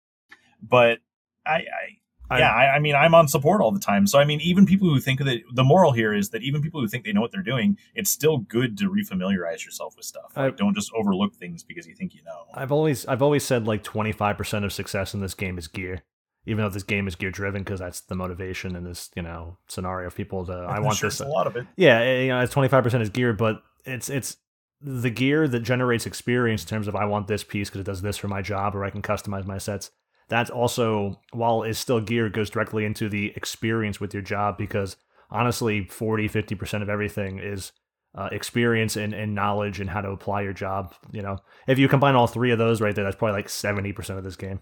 But 0.61 0.99
I, 1.45 1.55
I 1.55 1.97
yeah, 2.39 2.51
I, 2.51 2.75
I, 2.75 2.79
mean, 2.79 2.95
I'm 2.95 3.13
on 3.15 3.27
support 3.27 3.61
all 3.61 3.71
the 3.71 3.79
time. 3.79 4.07
So, 4.07 4.19
I 4.19 4.25
mean, 4.25 4.41
even 4.41 4.65
people 4.65 4.89
who 4.89 4.99
think 4.99 5.19
that 5.19 5.41
the 5.53 5.63
moral 5.63 5.91
here 5.91 6.13
is 6.13 6.29
that 6.29 6.43
even 6.43 6.61
people 6.61 6.81
who 6.81 6.87
think 6.87 7.05
they 7.05 7.11
know 7.11 7.21
what 7.21 7.31
they're 7.31 7.41
doing, 7.41 7.77
it's 7.95 8.09
still 8.09 8.37
good 8.37 8.77
to 8.79 8.89
refamiliarize 8.89 9.65
yourself 9.65 9.95
with 9.95 10.05
stuff. 10.05 10.33
Like, 10.35 10.57
don't 10.57 10.75
just 10.75 10.91
overlook 10.93 11.35
things 11.35 11.63
because 11.63 11.87
you 11.87 11.95
think 11.95 12.13
you 12.13 12.23
know. 12.23 12.45
I've 12.53 12.71
always, 12.71 13.05
I've 13.05 13.21
always 13.21 13.43
said 13.43 13.67
like 13.67 13.83
25% 13.83 14.63
of 14.63 14.73
success 14.73 15.13
in 15.13 15.21
this 15.21 15.33
game 15.33 15.57
is 15.57 15.67
gear, 15.67 16.03
even 16.45 16.63
though 16.63 16.69
this 16.69 16.83
game 16.83 17.07
is 17.07 17.15
gear 17.15 17.31
driven 17.31 17.63
because 17.63 17.79
that's 17.79 18.01
the 18.01 18.15
motivation 18.15 18.75
in 18.75 18.83
this, 18.83 19.09
you 19.15 19.21
know, 19.21 19.57
scenario 19.67 20.07
of 20.07 20.15
people 20.15 20.45
to. 20.45 20.53
I 20.53 20.79
want 20.81 20.97
sure 20.97 21.09
this. 21.09 21.19
A 21.19 21.27
lot 21.27 21.47
of 21.47 21.55
it. 21.55 21.67
Yeah, 21.75 21.99
eh, 21.99 22.23
you 22.23 22.29
know, 22.29 22.39
it's 22.41 22.53
25% 22.53 23.01
is 23.01 23.09
gear, 23.09 23.33
but 23.33 23.61
it's 23.85 24.09
it's 24.09 24.37
the 24.81 25.09
gear 25.09 25.47
that 25.47 25.61
generates 25.61 26.05
experience 26.05 26.63
in 26.63 26.67
terms 26.67 26.87
of 26.87 26.95
I 26.95 27.05
want 27.05 27.27
this 27.27 27.43
piece 27.43 27.69
because 27.69 27.81
it 27.81 27.85
does 27.85 28.01
this 28.01 28.17
for 28.17 28.27
my 28.27 28.41
job, 28.41 28.75
or 28.75 28.83
I 28.83 28.89
can 28.89 29.01
customize 29.01 29.45
my 29.45 29.57
sets 29.57 29.91
that's 30.29 30.49
also 30.49 31.19
while 31.31 31.63
it's 31.63 31.79
still 31.79 32.01
gear 32.01 32.29
goes 32.29 32.49
directly 32.49 32.85
into 32.85 33.09
the 33.09 33.33
experience 33.35 33.99
with 33.99 34.13
your 34.13 34.23
job 34.23 34.57
because 34.57 34.97
honestly 35.29 35.85
40 35.85 36.29
50% 36.29 36.81
of 36.81 36.89
everything 36.89 37.39
is 37.39 37.71
uh, 38.15 38.29
experience 38.31 38.95
and, 38.95 39.13
and 39.13 39.33
knowledge 39.33 39.79
and 39.79 39.89
how 39.89 40.01
to 40.01 40.09
apply 40.09 40.41
your 40.41 40.53
job 40.53 40.93
you 41.11 41.21
know 41.21 41.37
if 41.67 41.79
you 41.79 41.87
combine 41.87 42.15
all 42.15 42.27
three 42.27 42.51
of 42.51 42.59
those 42.59 42.81
right 42.81 42.95
there 42.95 43.03
that's 43.03 43.15
probably 43.15 43.33
like 43.33 43.47
70% 43.47 44.17
of 44.17 44.23
this 44.23 44.35
game 44.35 44.59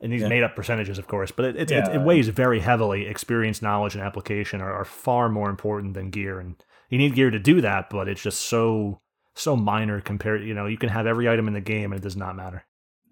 and 0.00 0.12
these 0.12 0.22
yeah. 0.22 0.28
made 0.28 0.42
up 0.42 0.54
percentages 0.54 0.98
of 0.98 1.08
course 1.08 1.32
but 1.32 1.44
it, 1.44 1.56
it, 1.56 1.70
yeah. 1.70 1.90
it, 1.90 1.96
it, 1.96 2.02
weighs 2.02 2.28
very 2.28 2.60
heavily 2.60 3.06
experience 3.06 3.62
knowledge 3.62 3.94
and 3.94 4.04
application 4.04 4.60
are, 4.60 4.72
are 4.72 4.84
far 4.84 5.28
more 5.28 5.50
important 5.50 5.94
than 5.94 6.10
gear 6.10 6.38
and 6.38 6.62
you 6.88 6.98
need 6.98 7.14
gear 7.14 7.30
to 7.30 7.38
do 7.38 7.60
that 7.60 7.90
but 7.90 8.08
it's 8.08 8.22
just 8.22 8.42
so 8.42 9.00
so 9.34 9.56
minor 9.56 10.00
compared 10.00 10.44
you 10.44 10.54
know 10.54 10.66
you 10.66 10.78
can 10.78 10.88
have 10.88 11.06
every 11.06 11.28
item 11.28 11.48
in 11.48 11.54
the 11.54 11.60
game 11.60 11.92
and 11.92 12.00
it 12.00 12.02
does 12.02 12.16
not 12.16 12.36
matter 12.36 12.64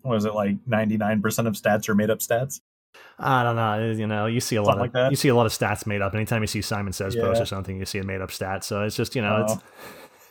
was 0.06 0.24
it 0.24 0.34
like 0.34 0.64
99% 0.66 1.22
of 1.46 1.54
stats 1.54 1.88
are 1.88 1.94
made 1.94 2.10
up 2.10 2.18
stats 2.20 2.60
I 3.18 3.42
don't 3.42 3.56
know. 3.56 3.90
You 3.90 4.06
know, 4.06 4.24
you 4.26 4.40
see 4.40 4.56
a 4.56 4.62
lot 4.62 4.78
of 4.78 4.80
like 4.94 5.10
you 5.10 5.16
see 5.16 5.28
a 5.28 5.34
lot 5.34 5.44
of 5.46 5.52
stats 5.52 5.86
made 5.86 6.00
up. 6.00 6.14
Anytime 6.14 6.42
you 6.42 6.46
see 6.46 6.62
Simon 6.62 6.92
Says 6.94 7.14
post 7.14 7.40
or 7.42 7.44
something, 7.46 7.78
you 7.78 7.84
see 7.84 7.98
a 7.98 8.04
made 8.04 8.22
up 8.22 8.30
stat. 8.30 8.64
So 8.64 8.84
it's 8.84 8.96
just 8.96 9.14
you 9.14 9.20
know, 9.22 9.44
Oh. 9.48 9.60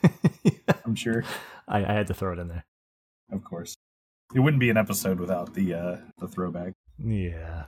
it's 0.04 0.56
I'm 0.86 0.96
sure, 0.96 1.24
I, 1.68 1.80
I 1.86 1.94
had 1.94 2.08
to 2.08 2.14
throw 2.16 2.34
it 2.34 2.40
in 2.40 2.48
there. 2.48 2.66
of 3.32 3.44
course. 3.44 3.76
It 4.34 4.40
wouldn't 4.40 4.60
be 4.60 4.70
an 4.72 4.78
episode 4.78 5.20
without 5.20 5.54
the 5.54 5.74
uh 5.76 5.98
the 6.18 6.28
throwback. 6.28 6.74
Yeah. 6.98 7.66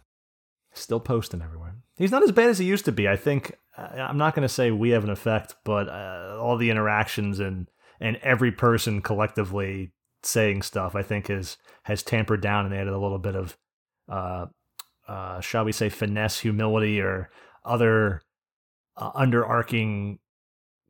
Still 0.74 1.00
posting 1.00 1.42
everywhere. 1.44 1.76
He's 1.98 2.12
not 2.12 2.24
as 2.24 2.32
bad 2.32 2.50
as 2.50 2.58
he 2.60 2.66
used 2.66 2.86
to 2.86 2.92
be. 2.92 3.08
I 3.08 3.16
think 3.18 3.56
I'm 3.78 4.18
not 4.18 4.34
going 4.34 4.48
to 4.48 4.54
say 4.54 4.72
we 4.72 4.90
have 4.92 5.04
an 5.04 5.10
effect, 5.12 5.56
but 5.64 5.88
uh, 5.90 6.38
all 6.42 6.58
the 6.58 6.70
interactions 6.72 7.40
and 7.40 7.68
and 8.00 8.18
every 8.18 8.52
person 8.52 9.02
collectively 9.02 9.92
saying 10.28 10.62
stuff, 10.62 10.96
I 10.96 11.04
think 11.04 11.28
has 11.28 11.58
has 11.84 12.04
tampered 12.04 12.42
down 12.42 12.66
and 12.66 12.76
added 12.76 12.94
a 12.94 13.00
little 13.00 13.20
bit 13.20 13.36
of, 13.36 13.58
uh, 14.10 14.48
uh, 15.08 15.40
shall 15.40 15.64
we 15.64 15.72
say, 15.72 15.90
finesse, 15.90 16.40
humility, 16.40 17.00
or 17.00 17.30
other 17.64 18.22
uh, 18.98 19.12
underarching 19.14 20.20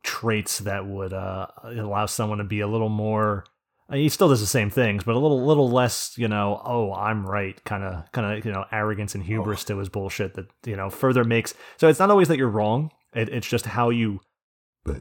traits 0.04 0.60
that 0.60 0.88
would 0.88 1.14
uh, 1.14 1.48
allow 1.64 2.06
someone 2.06 2.40
to 2.40 2.44
be 2.44 2.62
a 2.62 2.68
little 2.68 2.90
more 2.90 3.46
I 3.90 3.94
mean, 3.94 4.04
he 4.04 4.10
still 4.10 4.28
does 4.28 4.42
the 4.42 4.48
same 4.48 4.70
things, 4.70 5.06
but 5.06 5.16
a 5.16 5.20
little 5.20 5.46
little 5.46 5.70
less, 5.70 6.18
you 6.18 6.28
know, 6.28 6.62
oh, 6.66 6.94
I'm 6.94 7.26
right, 7.26 7.62
kind 7.64 7.84
of 7.84 8.12
kind 8.12 8.38
of, 8.38 8.46
you 8.46 8.52
know, 8.52 8.66
arrogance 8.72 9.16
and 9.16 9.24
hubris 9.24 9.64
to 9.66 9.78
his 9.78 9.88
bullshit 9.88 10.34
that, 10.34 10.48
you 10.66 10.76
know, 10.76 10.90
further 10.90 11.24
makes 11.24 11.54
So 11.78 11.88
it's 11.88 12.00
not 12.00 12.12
always 12.12 12.28
that 12.28 12.38
you're 12.38 12.50
wrong. 12.50 12.92
It, 13.14 13.30
it's 13.30 13.48
just 13.48 13.66
how 13.66 13.90
you 13.90 14.20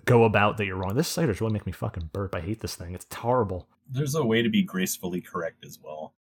go 0.05 0.24
about 0.24 0.57
that 0.57 0.66
you're 0.66 0.76
wrong. 0.76 0.95
This 0.95 1.09
cider's 1.09 1.41
really 1.41 1.53
making 1.55 1.70
me 1.70 1.72
fucking 1.72 2.11
burp. 2.12 2.34
I 2.34 2.41
hate 2.41 2.61
this 2.61 2.76
thing. 2.76 2.95
It's 2.95 3.07
horrible. 3.12 3.68
There's 3.91 4.14
a 4.14 4.24
way 4.24 4.43
to 4.43 4.49
be 4.49 4.62
gracefully 4.62 5.20
correct 5.20 5.64
as 5.64 5.78
well. 5.82 6.14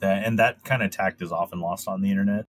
That 0.00 0.24
and 0.24 0.38
that 0.38 0.64
kind 0.64 0.82
of 0.82 0.90
tact 0.90 1.22
is 1.22 1.32
often 1.32 1.60
lost 1.60 1.88
on 1.88 2.00
the 2.02 2.10
internet. 2.10 2.46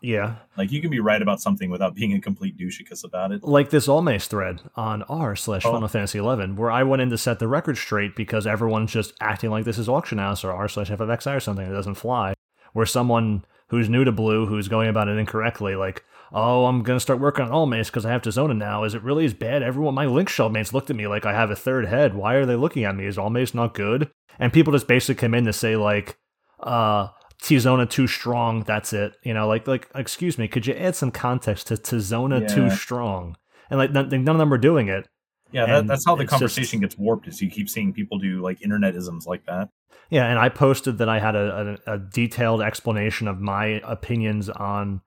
Yeah. 0.00 0.36
Like 0.56 0.70
you 0.70 0.80
can 0.80 0.90
be 0.90 1.00
right 1.00 1.20
about 1.20 1.40
something 1.40 1.68
without 1.68 1.94
being 1.94 2.12
a 2.14 2.20
complete 2.20 2.56
douchicus 2.56 3.04
about 3.04 3.32
it. 3.32 3.42
Like 3.42 3.70
this 3.70 3.88
Almace 3.88 4.26
thread 4.28 4.60
on 4.76 5.02
r 5.04 5.34
slash 5.36 5.64
Oh. 5.66 5.72
Final 5.72 5.88
Fantasy 5.88 6.18
11, 6.18 6.56
where 6.56 6.70
I 6.70 6.84
went 6.84 7.02
in 7.02 7.10
to 7.10 7.18
set 7.18 7.38
the 7.38 7.48
record 7.48 7.76
straight 7.76 8.14
because 8.16 8.46
everyone's 8.46 8.92
just 8.92 9.12
acting 9.20 9.50
like 9.50 9.64
this 9.64 9.78
is 9.78 9.88
auction 9.88 10.18
house 10.18 10.44
or 10.44 10.52
r 10.52 10.68
slash 10.68 10.90
FFXI 10.90 11.36
or 11.36 11.40
something 11.40 11.68
that 11.68 11.74
doesn't 11.74 11.96
fly. 11.96 12.34
Where 12.72 12.86
someone 12.86 13.44
who's 13.68 13.88
new 13.88 14.04
to 14.04 14.12
Blue, 14.12 14.46
who's 14.46 14.68
going 14.68 14.88
about 14.88 15.08
it 15.08 15.18
incorrectly, 15.18 15.74
like, 15.74 16.04
oh, 16.32 16.66
I'm 16.66 16.82
going 16.82 16.96
to 16.96 17.00
start 17.00 17.20
working 17.20 17.44
on 17.44 17.50
all 17.50 17.66
Almace 17.66 17.86
because 17.86 18.06
I 18.06 18.10
have 18.10 18.22
to 18.22 18.32
zone 18.32 18.50
it 18.50 18.54
now. 18.54 18.84
Is 18.84 18.94
it 18.94 19.02
really 19.02 19.24
as 19.24 19.34
bad? 19.34 19.62
Everyone, 19.62 19.94
my 19.94 20.06
Link 20.06 20.28
Shell 20.28 20.50
mates 20.50 20.72
looked 20.72 20.90
at 20.90 20.96
me 20.96 21.06
like 21.06 21.26
I 21.26 21.32
have 21.32 21.50
a 21.50 21.56
third 21.56 21.86
head. 21.86 22.14
Why 22.14 22.34
are 22.34 22.46
they 22.46 22.56
looking 22.56 22.84
at 22.84 22.96
me? 22.96 23.06
Is 23.06 23.18
all 23.18 23.30
Almace 23.30 23.54
not 23.54 23.74
good? 23.74 24.10
And 24.38 24.52
people 24.52 24.72
just 24.72 24.88
basically 24.88 25.20
come 25.20 25.34
in 25.34 25.44
to 25.44 25.52
say, 25.52 25.76
like, 25.76 26.18
uh, 26.60 27.08
Tizona 27.42 27.88
too 27.88 28.06
strong. 28.06 28.62
That's 28.64 28.92
it. 28.92 29.14
You 29.24 29.34
know, 29.34 29.48
like, 29.48 29.66
like, 29.66 29.88
excuse 29.94 30.38
me, 30.38 30.46
could 30.48 30.66
you 30.66 30.74
add 30.74 30.94
some 30.96 31.10
context 31.10 31.66
to 31.68 31.74
Tizona 31.74 32.48
too 32.52 32.70
strong? 32.70 33.36
And 33.70 33.78
like, 33.78 33.92
none, 33.92 34.08
none 34.08 34.28
of 34.28 34.38
them 34.38 34.52
are 34.52 34.58
doing 34.58 34.88
it. 34.88 35.08
Yeah, 35.52 35.66
that, 35.66 35.86
that's 35.86 36.04
how 36.06 36.14
the 36.14 36.22
it's 36.22 36.30
just- 36.30 36.40
conversation 36.40 36.80
gets 36.80 36.96
warped. 36.96 37.26
Is 37.28 37.40
you 37.40 37.50
keep 37.50 37.68
seeing 37.68 37.92
people 37.92 38.18
do 38.18 38.40
like 38.40 38.60
internetisms 38.60 39.26
like 39.26 39.46
that. 39.46 39.68
Yeah, 40.10 40.26
and 40.26 40.38
I 40.38 40.48
posted 40.48 40.98
that 40.98 41.08
I 41.08 41.18
had 41.18 41.36
a, 41.36 41.78
a, 41.86 41.94
a 41.94 41.98
detailed 41.98 42.62
explanation 42.62 43.28
of 43.28 43.40
my 43.40 43.80
opinions 43.84 44.48
on 44.48 45.02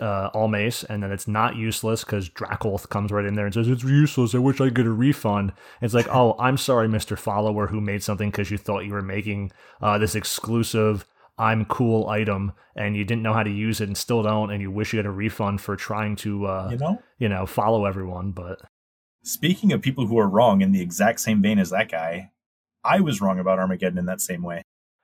uh, 0.00 0.30
Almace, 0.30 0.84
and 0.88 1.02
then 1.02 1.12
it's 1.12 1.28
not 1.28 1.56
useless 1.56 2.04
because 2.04 2.28
Draculth 2.28 2.88
comes 2.88 3.10
right 3.10 3.24
in 3.24 3.34
there 3.34 3.44
and 3.44 3.54
says 3.54 3.68
it's 3.68 3.84
useless. 3.84 4.34
I 4.34 4.38
wish 4.38 4.60
I 4.60 4.64
could 4.66 4.74
get 4.74 4.86
a 4.86 4.90
refund. 4.90 5.52
It's 5.80 5.94
like, 5.94 6.08
oh, 6.08 6.36
I'm 6.38 6.56
sorry, 6.56 6.88
Mister 6.88 7.16
Follower, 7.16 7.68
who 7.68 7.80
made 7.80 8.02
something 8.02 8.30
because 8.30 8.50
you 8.50 8.58
thought 8.58 8.84
you 8.84 8.92
were 8.92 9.02
making 9.02 9.52
uh, 9.80 9.98
this 9.98 10.14
exclusive. 10.14 11.04
I'm 11.40 11.64
cool 11.66 12.08
item, 12.08 12.52
and 12.74 12.96
you 12.96 13.04
didn't 13.04 13.22
know 13.22 13.32
how 13.32 13.44
to 13.44 13.50
use 13.50 13.80
it, 13.80 13.88
and 13.88 13.96
still 13.96 14.22
don't, 14.24 14.50
and 14.50 14.60
you 14.60 14.70
wish 14.72 14.92
you 14.92 14.98
had 14.98 15.06
a 15.06 15.10
refund 15.10 15.60
for 15.60 15.76
trying 15.76 16.16
to, 16.16 16.46
uh, 16.46 16.68
You 16.72 16.78
know. 16.78 17.02
you 17.18 17.28
know, 17.28 17.46
follow 17.46 17.84
everyone. 17.84 18.32
But 18.32 18.60
Speaking 19.22 19.72
of 19.72 19.82
people 19.82 20.06
who 20.06 20.18
are 20.18 20.28
wrong 20.28 20.62
in 20.62 20.72
the 20.72 20.80
exact 20.80 21.20
same 21.20 21.40
vein 21.40 21.58
as 21.58 21.70
that 21.70 21.90
guy, 21.90 22.32
I 22.82 23.00
was 23.00 23.20
wrong 23.20 23.38
about 23.38 23.58
Armageddon 23.58 23.98
in 23.98 24.06
that 24.06 24.20
same 24.20 24.42
way. 24.42 24.62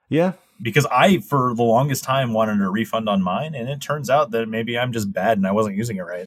yeah, 0.08 0.32
Because 0.62 0.86
I, 0.86 1.18
for 1.18 1.54
the 1.54 1.62
longest 1.62 2.04
time, 2.04 2.32
wanted 2.32 2.60
a 2.60 2.70
refund 2.70 3.08
on 3.08 3.22
mine, 3.22 3.54
and 3.54 3.68
it 3.68 3.80
turns 3.80 4.08
out 4.08 4.30
that 4.30 4.48
maybe 4.48 4.78
I'm 4.78 4.92
just 4.92 5.12
bad 5.12 5.36
and 5.36 5.46
I 5.46 5.52
wasn't 5.52 5.76
using 5.76 5.96
it 5.96 6.02
right. 6.02 6.26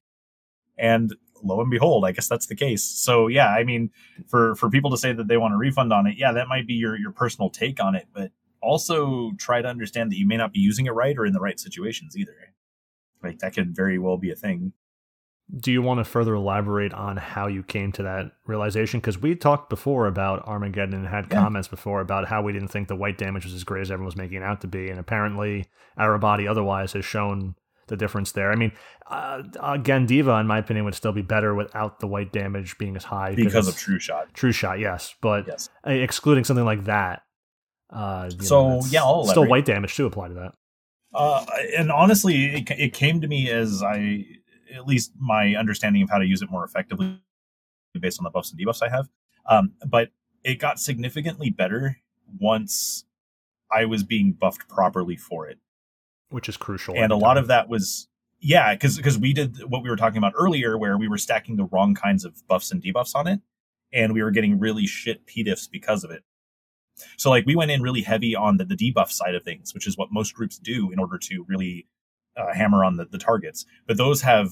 And 0.77 1.15
lo 1.43 1.61
and 1.61 1.71
behold, 1.71 2.05
I 2.05 2.11
guess 2.11 2.27
that's 2.27 2.47
the 2.47 2.55
case. 2.55 2.83
So 2.83 3.27
yeah, 3.27 3.47
I 3.49 3.63
mean, 3.63 3.91
for 4.27 4.55
for 4.55 4.69
people 4.69 4.91
to 4.91 4.97
say 4.97 5.13
that 5.13 5.27
they 5.27 5.37
want 5.37 5.53
a 5.53 5.57
refund 5.57 5.93
on 5.93 6.07
it, 6.07 6.17
yeah, 6.17 6.31
that 6.33 6.47
might 6.47 6.67
be 6.67 6.73
your 6.73 6.97
your 6.97 7.11
personal 7.11 7.49
take 7.49 7.81
on 7.81 7.95
it, 7.95 8.07
but 8.13 8.31
also 8.61 9.31
try 9.37 9.61
to 9.61 9.67
understand 9.67 10.11
that 10.11 10.17
you 10.17 10.27
may 10.27 10.37
not 10.37 10.53
be 10.53 10.59
using 10.59 10.87
it 10.87 10.91
right 10.91 11.17
or 11.17 11.25
in 11.25 11.33
the 11.33 11.39
right 11.39 11.59
situations 11.59 12.17
either. 12.17 12.35
Like 13.23 13.39
that 13.39 13.53
could 13.53 13.75
very 13.75 13.97
well 13.97 14.17
be 14.17 14.31
a 14.31 14.35
thing. 14.35 14.73
Do 15.55 15.71
you 15.71 15.81
want 15.81 15.99
to 15.99 16.03
further 16.03 16.33
elaborate 16.33 16.93
on 16.93 17.15
how 17.15 17.47
you 17.47 17.63
came 17.63 17.93
to 17.93 18.03
that 18.03 18.31
realization? 18.45 18.99
Because 18.99 19.17
we 19.17 19.33
talked 19.33 19.69
before 19.69 20.05
about 20.07 20.45
Armageddon 20.45 20.93
and 20.95 21.07
had 21.07 21.27
Yeah. 21.31 21.39
comments 21.41 21.69
before 21.69 22.01
about 22.01 22.27
how 22.27 22.41
we 22.41 22.51
didn't 22.51 22.67
think 22.67 22.89
the 22.89 22.97
white 22.97 23.17
damage 23.17 23.45
was 23.45 23.53
as 23.53 23.63
great 23.63 23.81
as 23.81 23.89
everyone 23.89 24.07
was 24.07 24.17
making 24.17 24.37
it 24.37 24.43
out 24.43 24.59
to 24.61 24.67
be, 24.67 24.89
and 24.89 24.99
apparently 24.99 25.67
Arebati 25.97 26.49
otherwise 26.49 26.91
has 26.93 27.05
shown 27.05 27.55
the 27.87 27.95
difference 27.95 28.33
there. 28.33 28.51
I 28.51 28.55
mean, 28.55 28.73
uh, 29.09 29.43
again, 29.61 30.05
Diva, 30.05 30.33
in 30.33 30.47
my 30.47 30.57
opinion, 30.57 30.83
would 30.83 30.95
still 30.95 31.13
be 31.13 31.21
better 31.21 31.55
without 31.55 32.01
the 32.01 32.07
white 32.07 32.33
damage 32.33 32.77
being 32.77 32.97
as 32.97 33.05
high 33.05 33.33
Because 33.33 33.69
of 33.69 33.77
True 33.77 33.99
Shot. 33.99 34.33
True 34.33 34.51
Shot, 34.51 34.79
yes, 34.79 35.15
but 35.21 35.47
Yes. 35.47 35.69
excluding 35.85 36.43
something 36.43 36.65
like 36.65 36.83
that. 36.83 37.23
Uh, 37.89 38.29
So, 38.41 38.73
that's 38.81 38.91
yeah, 38.91 39.01
I'll 39.03 39.23
still 39.23 39.43
elaborate. 39.43 39.49
white 39.49 39.65
damage 39.65 39.95
to 39.95 40.05
apply 40.05 40.27
to 40.27 40.33
that. 40.33 40.53
Uh, 41.13 41.45
and 41.77 41.89
honestly, 41.89 42.55
it, 42.55 42.69
it 42.71 42.93
came 42.93 43.21
to 43.21 43.27
me 43.29 43.49
as 43.49 43.81
I, 43.81 44.25
at 44.75 44.85
least 44.85 45.11
my 45.19 45.55
understanding 45.55 46.01
of 46.01 46.09
how 46.09 46.17
to 46.17 46.25
use 46.25 46.41
it 46.41 46.49
more 46.51 46.63
effectively 46.63 47.19
based 47.99 48.19
on 48.19 48.23
the 48.23 48.29
buffs 48.29 48.51
and 48.51 48.59
debuffs 48.59 48.81
I 48.81 48.89
have. 48.89 49.07
Um, 49.47 49.73
but 49.85 50.09
it 50.43 50.55
got 50.55 50.79
significantly 50.79 51.49
better 51.49 51.97
once 52.39 53.05
I 53.71 53.85
was 53.85 54.03
being 54.03 54.33
buffed 54.33 54.67
properly 54.67 55.15
for 55.15 55.47
it. 55.47 55.59
Which 56.29 56.49
is 56.49 56.57
crucial. 56.57 56.95
and 56.97 57.11
a 57.11 57.15
lot 57.15 57.37
of 57.37 57.47
that 57.47 57.69
was, 57.69 58.09
yeah, 58.39 58.73
because 58.73 58.97
because 58.97 59.17
we 59.17 59.31
did 59.33 59.63
what 59.69 59.81
we 59.81 59.89
were 59.89 59.95
talking 59.95 60.17
about 60.17 60.33
earlier, 60.37 60.77
where 60.77 60.97
we 60.97 61.07
were 61.07 61.17
stacking 61.17 61.55
the 61.55 61.65
wrong 61.65 61.95
kinds 61.95 62.25
of 62.25 62.45
buffs 62.47 62.71
and 62.71 62.83
debuffs 62.83 63.15
on 63.15 63.27
it, 63.27 63.39
and 63.93 64.13
we 64.13 64.21
were 64.21 64.31
getting 64.31 64.59
really 64.59 64.85
shit 64.85 65.25
p 65.25 65.43
diffs 65.43 65.69
because 65.71 66.03
of 66.03 66.11
it. 66.11 66.23
So 67.15 67.29
like 67.29 67.45
we 67.45 67.55
went 67.55 67.71
in 67.71 67.81
really 67.81 68.01
heavy 68.01 68.35
on 68.35 68.57
the, 68.57 68.65
the 68.65 68.75
debuff 68.75 69.09
side 69.09 69.35
of 69.35 69.43
things, 69.43 69.73
which 69.73 69.87
is 69.87 69.97
what 69.97 70.11
most 70.11 70.33
groups 70.33 70.57
do 70.57 70.91
in 70.91 70.99
order 70.99 71.17
to 71.17 71.45
really 71.47 71.87
uh, 72.37 72.53
hammer 72.53 72.83
on 72.85 72.97
the, 72.97 73.05
the 73.05 73.17
targets. 73.17 73.65
But 73.87 73.97
those 73.97 74.21
have 74.21 74.51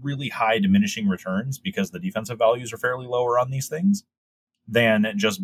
really 0.00 0.28
high 0.28 0.58
diminishing 0.58 1.08
returns 1.08 1.58
because 1.58 1.90
the 1.90 1.98
defensive 1.98 2.38
values 2.38 2.72
are 2.72 2.76
fairly 2.78 3.06
lower 3.06 3.38
on 3.38 3.50
these 3.50 3.68
things 3.68 4.04
than 4.68 5.12
just 5.16 5.40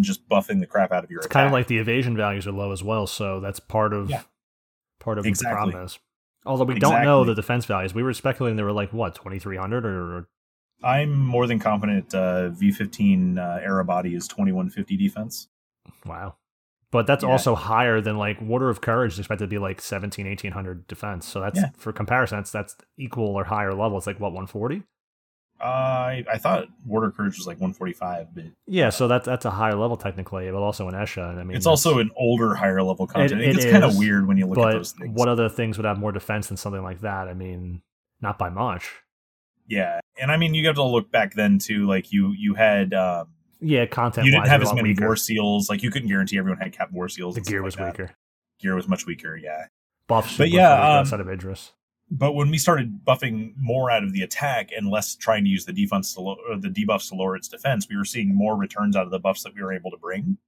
just 0.00 0.26
buffing 0.28 0.60
the 0.60 0.66
crap 0.66 0.90
out 0.90 1.04
of 1.04 1.10
your 1.10 1.18
It's 1.20 1.26
attack. 1.26 1.34
kind 1.34 1.46
of 1.46 1.52
like 1.52 1.66
the 1.66 1.78
evasion 1.78 2.16
values 2.16 2.46
are 2.46 2.52
low 2.52 2.72
as 2.72 2.82
well, 2.82 3.06
so 3.06 3.40
that's 3.40 3.60
part 3.60 3.92
of 3.92 4.08
Yeah. 4.10 4.22
part 4.98 5.18
of 5.18 5.26
Exactly. 5.26 5.50
the 5.52 5.54
problem 5.72 5.84
is. 5.84 5.98
Although 6.46 6.64
we 6.64 6.78
don't 6.78 7.02
know 7.04 7.24
the 7.24 7.34
defense 7.34 7.66
values, 7.66 7.92
we 7.94 8.02
were 8.02 8.14
speculating 8.14 8.56
they 8.56 8.62
were 8.62 8.72
like 8.72 8.92
what 8.92 9.14
twenty 9.14 9.38
three 9.38 9.56
hundred 9.56 9.84
or, 9.84 10.28
I'm 10.82 11.12
more 11.18 11.46
than 11.46 11.58
confident 11.58 12.14
uh, 12.14 12.50
V15 12.50 13.38
uh, 13.38 13.60
Arebati 13.66 14.14
is 14.16 14.28
2150 14.28 14.96
defense. 14.96 15.48
wow. 16.04 16.36
But 16.92 17.06
that's 17.06 17.24
Yeah. 17.24 17.30
also 17.30 17.54
higher 17.54 18.00
than 18.00 18.16
like 18.16 18.40
Warder 18.40 18.68
of 18.70 18.80
Courage 18.80 19.14
is 19.14 19.18
expected 19.18 19.44
to 19.44 19.48
be 19.48 19.58
like 19.58 19.80
17, 19.80 20.26
1800 20.26 20.86
defense. 20.86 21.26
So 21.26 21.40
that's 21.40 21.58
Yeah. 21.58 21.70
for 21.76 21.92
comparison, 21.92 22.38
that's 22.38 22.52
that's 22.52 22.76
equal 22.96 23.28
or 23.36 23.44
higher 23.44 23.74
level. 23.74 23.98
It's 23.98 24.06
like 24.06 24.20
what 24.20 24.32
one 24.32 24.46
forty. 24.46 24.82
Uh, 25.58 25.64
I, 25.64 26.24
I 26.34 26.36
thought 26.38 26.66
Warder 26.84 27.06
of 27.08 27.16
Courage 27.16 27.38
was 27.38 27.46
like 27.46 27.56
145, 27.58 28.34
but 28.34 28.44
Yeah, 28.66 28.90
so 28.90 29.08
that's 29.08 29.24
that's 29.24 29.46
a 29.46 29.50
higher 29.50 29.74
level 29.74 29.96
technically, 29.96 30.50
but 30.50 30.58
also 30.58 30.86
an 30.86 30.94
Esha. 30.94 31.30
And 31.30 31.40
I 31.40 31.44
mean, 31.44 31.56
it's 31.56 31.64
also 31.66 31.98
an 31.98 32.10
older, 32.14 32.54
higher 32.54 32.82
level 32.82 33.06
content. 33.06 33.40
It, 33.40 33.48
it 33.48 33.52
gets 33.56 33.64
kind 33.70 33.82
of 33.82 33.96
weird 33.96 34.28
when 34.28 34.36
you 34.36 34.46
look 34.46 34.58
at 34.58 34.72
those 34.72 34.92
things. 34.92 35.16
what 35.18 35.28
other 35.28 35.48
things 35.48 35.78
would 35.78 35.86
have 35.86 35.98
more 35.98 36.12
defense 36.12 36.48
than 36.48 36.58
something 36.58 36.82
like 36.82 37.00
that? 37.00 37.26
I 37.28 37.32
mean, 37.34 37.80
not 38.20 38.38
by 38.38 38.50
much. 38.50 38.92
yeah, 39.66 39.98
and 40.20 40.30
I 40.30 40.36
mean, 40.36 40.52
you 40.54 40.66
have 40.66 40.76
to 40.76 40.82
look 40.84 41.10
back 41.10 41.34
then 41.34 41.58
too. 41.58 41.86
Like 41.86 42.12
you, 42.12 42.34
you 42.36 42.52
had 42.54 42.92
um, 42.92 43.28
Yeah, 43.60 43.86
content. 43.86 44.26
you 44.26 44.32
didn't 44.32 44.48
have 44.48 44.62
as 44.62 44.72
many 44.74 44.90
weaker. 44.90 45.06
war 45.06 45.16
seals. 45.16 45.68
Like 45.68 45.82
you 45.82 45.90
couldn't 45.90 46.08
guarantee 46.08 46.38
everyone 46.38 46.60
had 46.60 46.72
cap 46.72 46.92
war 46.92 47.08
seals. 47.08 47.34
The 47.34 47.40
gear 47.40 47.60
like 47.60 47.64
was 47.64 47.76
that. 47.76 47.98
weaker. 47.98 48.10
Gear 48.60 48.74
was 48.74 48.88
much 48.88 49.06
weaker. 49.06 49.36
Yeah. 49.36 49.66
Buffs, 50.08 50.36
But 50.36 50.50
yeah, 50.50 50.72
um, 50.72 50.80
outside 51.00 51.20
of 51.20 51.28
Idris. 51.28 51.72
But 52.10 52.34
when 52.34 52.50
we 52.50 52.58
started 52.58 53.04
buffing 53.04 53.54
more 53.56 53.90
out 53.90 54.04
of 54.04 54.12
the 54.12 54.22
attack 54.22 54.70
and 54.76 54.88
less 54.88 55.16
trying 55.16 55.42
to 55.44 55.50
use 55.50 55.64
the 55.64 55.72
defense 55.72 56.14
to 56.14 56.20
lo- 56.20 56.36
or 56.48 56.56
the 56.56 56.68
debuffs 56.68 57.08
to 57.08 57.16
lower 57.16 57.34
its 57.34 57.48
defense, 57.48 57.88
we 57.90 57.96
were 57.96 58.04
seeing 58.04 58.32
more 58.32 58.56
returns 58.56 58.94
out 58.94 59.04
of 59.04 59.10
the 59.10 59.18
buffs 59.18 59.42
that 59.42 59.54
we 59.54 59.62
were 59.62 59.72
able 59.72 59.90
to 59.90 59.96
bring. 59.96 60.38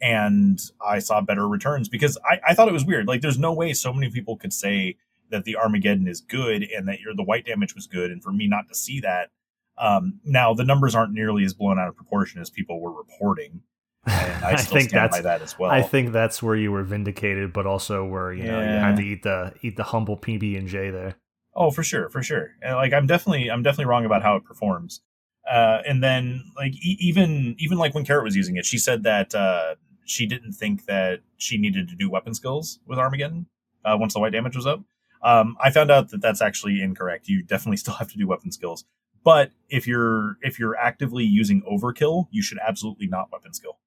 And 0.00 0.60
I 0.84 1.00
saw 1.00 1.20
better 1.20 1.48
returns 1.48 1.88
because 1.88 2.18
I, 2.24 2.40
I 2.48 2.54
thought 2.54 2.68
it 2.68 2.72
was 2.74 2.84
weird. 2.84 3.08
Like, 3.08 3.22
there's 3.22 3.38
no 3.38 3.52
way 3.52 3.72
so 3.72 3.92
many 3.92 4.10
people 4.10 4.36
could 4.36 4.52
say 4.52 4.96
that 5.30 5.44
the 5.44 5.56
Armageddon 5.56 6.06
is 6.06 6.20
good 6.20 6.62
and 6.62 6.86
that 6.86 7.00
your 7.00 7.14
the 7.14 7.22
white 7.24 7.46
damage 7.46 7.74
was 7.74 7.86
good, 7.86 8.10
and 8.12 8.22
for 8.22 8.30
me 8.32 8.46
not 8.46 8.68
to 8.68 8.74
see 8.74 9.00
that. 9.00 9.30
Um, 9.78 10.20
now 10.24 10.54
the 10.54 10.64
numbers 10.64 10.94
aren't 10.94 11.12
nearly 11.12 11.44
as 11.44 11.52
blown 11.54 11.78
out 11.78 11.88
of 11.88 11.96
proportion 11.96 12.40
as 12.40 12.48
people 12.50 12.80
were 12.80 12.92
reporting, 12.92 13.62
And 14.06 14.44
I 14.44 14.52
I 14.52 14.56
think 14.56 14.90
that's- 14.90 15.10
by 15.10 15.22
that 15.22 15.42
as 15.42 15.58
well. 15.58 15.70
I 15.70 15.82
think 15.82 16.12
that's 16.12 16.42
where 16.42 16.54
you 16.56 16.70
were 16.72 16.84
vindicated, 16.84 17.52
but 17.52 17.66
also 17.66 18.04
where 18.04 18.32
you 18.32 18.44
know 18.44 18.60
you 18.60 18.66
had 18.66 18.96
to 18.96 19.02
eat 19.02 19.22
the 19.24 19.52
eat 19.62 19.76
the 19.76 19.82
humble 19.84 20.16
PB 20.16 20.56
and 20.58 20.68
J 20.68 20.90
there. 20.90 21.16
Oh, 21.56 21.70
for 21.70 21.82
sure, 21.84 22.08
for 22.08 22.22
sure. 22.22 22.50
And, 22.62 22.76
like 22.76 22.92
I'm 22.92 23.06
definitely, 23.06 23.48
I'm 23.50 23.62
definitely 23.62 23.84
wrong 23.86 24.04
about 24.04 24.22
how 24.22 24.34
it 24.36 24.44
performs. 24.44 25.00
Uh, 25.48 25.78
and 25.86 26.02
then 26.02 26.42
like 26.56 26.72
e- 26.74 26.96
even 27.00 27.54
even 27.58 27.78
like 27.78 27.94
when 27.94 28.04
Carrot 28.04 28.24
was 28.24 28.34
using 28.36 28.56
it, 28.56 28.64
she 28.64 28.78
said 28.78 29.02
that 29.04 29.34
uh, 29.34 29.74
she 30.04 30.26
didn't 30.26 30.52
think 30.52 30.86
that 30.86 31.20
she 31.36 31.58
needed 31.58 31.88
to 31.88 31.96
do 31.96 32.08
weapon 32.10 32.34
skills 32.34 32.78
with 32.86 32.98
Armageddon 32.98 33.46
uh, 33.84 33.96
once 33.98 34.14
the 34.14 34.20
white 34.20 34.32
damage 34.32 34.56
was 34.56 34.66
up. 34.66 34.80
Um, 35.22 35.56
I 35.62 35.70
found 35.70 35.90
out 35.90 36.10
that 36.10 36.20
that's 36.20 36.42
actually 36.42 36.82
incorrect. 36.82 37.28
You 37.28 37.42
definitely 37.42 37.76
still 37.84 37.94
have 37.94 38.10
to 38.12 38.18
do 38.18 38.26
weapon 38.26 38.50
skills, 38.52 38.84
but 39.24 39.50
if 39.68 39.86
you're 39.86 40.36
if 40.42 40.58
you're 40.58 40.76
actively 40.76 41.24
using 41.24 41.62
overkill, 41.62 42.28
you 42.30 42.42
should 42.42 42.58
absolutely 42.66 43.06
not 43.08 43.32
weapon 43.32 43.52
skill. 43.52 43.78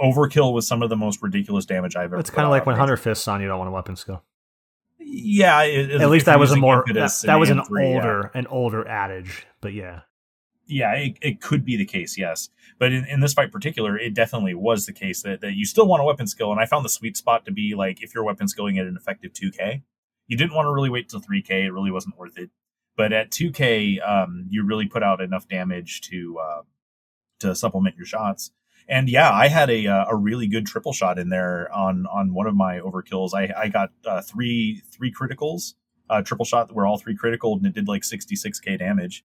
Overkill 0.00 0.52
was 0.52 0.66
some 0.66 0.82
of 0.82 0.90
the 0.90 0.96
most 0.96 1.22
ridiculous 1.22 1.64
damage 1.64 1.96
I've 1.96 2.06
ever. 2.12 2.18
It's 2.18 2.30
kind 2.30 2.44
of 2.44 2.50
like 2.50 2.66
when. 2.66 2.76
Hundred 2.76 2.96
Fists 2.96 3.26
on, 3.28 3.40
you 3.40 3.46
don't 3.48 3.58
want 3.58 3.68
a 3.68 3.72
weapon 3.72 3.94
skill. 3.96 4.22
Yeah, 4.98 5.62
it- 5.62 6.00
At 6.00 6.10
least 6.10 6.26
that 6.26 6.38
was 6.38 6.52
a 6.52 6.56
more 6.56 6.84
that, 6.92 7.12
that 7.24 7.36
was 7.36 7.50
an 7.50 7.58
AM3, 7.58 7.68
yeah. 7.70 7.94
older 7.96 8.30
an 8.34 8.46
older 8.48 8.86
adage, 8.86 9.46
but 9.60 9.72
yeah. 9.72 10.00
yeah, 10.66 10.94
it, 10.94 11.16
it 11.20 11.40
could 11.40 11.64
be 11.64 11.76
the 11.76 11.84
case, 11.84 12.16
yes. 12.16 12.48
But 12.78 12.92
in, 12.92 13.04
in 13.06 13.20
this 13.20 13.32
fight 13.34 13.52
particular, 13.52 13.98
it 13.98 14.14
definitely 14.14 14.54
was 14.54 14.86
the 14.86 14.92
case 14.92 15.22
that, 15.22 15.40
that 15.40 15.52
you 15.52 15.64
still 15.66 15.86
want 15.86 16.00
a 16.02 16.04
weapon 16.04 16.26
skill. 16.26 16.50
And 16.50 16.60
I 16.60 16.66
found 16.66 16.84
the 16.84 16.88
sweet 16.88 17.16
spot 17.16 17.44
to 17.44 17.52
be 17.52 17.74
like 17.76 18.02
if 18.02 18.14
you're 18.14 18.24
weapon 18.24 18.48
skilling 18.48 18.78
at 18.78 18.86
an 18.86 18.96
effective 18.96 19.32
2K, 19.32 19.82
you 20.28 20.36
didn't 20.36 20.54
want 20.54 20.66
to 20.66 20.72
really 20.72 20.90
wait 20.90 21.08
till 21.08 21.20
3K. 21.20 21.50
It 21.66 21.72
really 21.72 21.90
wasn't 21.90 22.16
worth 22.18 22.38
it. 22.38 22.50
But 22.96 23.12
at 23.12 23.30
2K, 23.30 24.06
um, 24.06 24.46
you 24.50 24.66
really 24.66 24.86
put 24.86 25.02
out 25.02 25.20
enough 25.20 25.48
damage 25.48 26.02
to 26.02 26.38
uh, 26.38 26.62
to 27.40 27.54
supplement 27.54 27.96
your 27.96 28.06
shots. 28.06 28.50
And 28.88 29.08
yeah, 29.08 29.30
I 29.30 29.48
had 29.48 29.70
a 29.70 29.86
uh, 29.86 30.06
a 30.10 30.16
really 30.16 30.46
good 30.46 30.66
triple 30.66 30.92
shot 30.92 31.18
in 31.18 31.28
there 31.28 31.72
on 31.72 32.06
on 32.06 32.34
one 32.34 32.46
of 32.46 32.54
my 32.54 32.78
overkills. 32.78 33.30
I 33.34 33.52
I 33.56 33.68
got 33.68 33.90
uh, 34.04 34.20
three 34.20 34.82
three 34.90 35.12
criticals, 35.12 35.74
uh, 36.10 36.22
triple 36.22 36.44
shot 36.44 36.68
that 36.68 36.74
were 36.74 36.86
all 36.86 36.98
three 36.98 37.16
critical, 37.16 37.54
and 37.54 37.64
it 37.66 37.74
did 37.74 37.88
like 37.88 38.02
66k 38.02 38.78
damage 38.78 39.24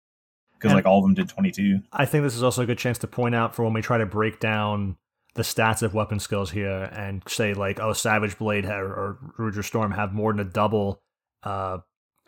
because 0.54 0.74
like 0.74 0.86
all 0.86 1.00
of 1.00 1.04
them 1.04 1.14
did 1.14 1.30
22. 1.30 1.82
I 1.92 2.06
think 2.06 2.24
this 2.24 2.36
is 2.36 2.44
also 2.44 2.64
a 2.64 2.66
good 2.66 2.78
chance 2.78 2.98
to 3.00 3.08
point 3.08 3.36
out 3.36 3.56
for 3.56 3.64
when 3.64 3.74
we 3.74 3.82
try 3.82 3.98
to 3.98 4.06
break 4.06 4.40
down 4.40 4.98
the 5.36 5.44
stats 5.44 5.82
of 5.82 5.94
weapon 5.94 6.20
skills 6.20 6.52
here 6.52 6.90
and 6.94 7.22
say 7.28 7.54
like, 7.54 7.80
oh, 7.80 7.94
Savage 7.94 8.38
Blade 8.38 8.66
ha- 8.66 8.80
or 8.80 9.20
Rudra's 9.38 9.68
Storm 9.68 9.92
have 9.92 10.14
more 10.14 10.32
than 10.32 10.40
a 10.40 10.50
double 10.50 11.02
uh, 11.44 11.80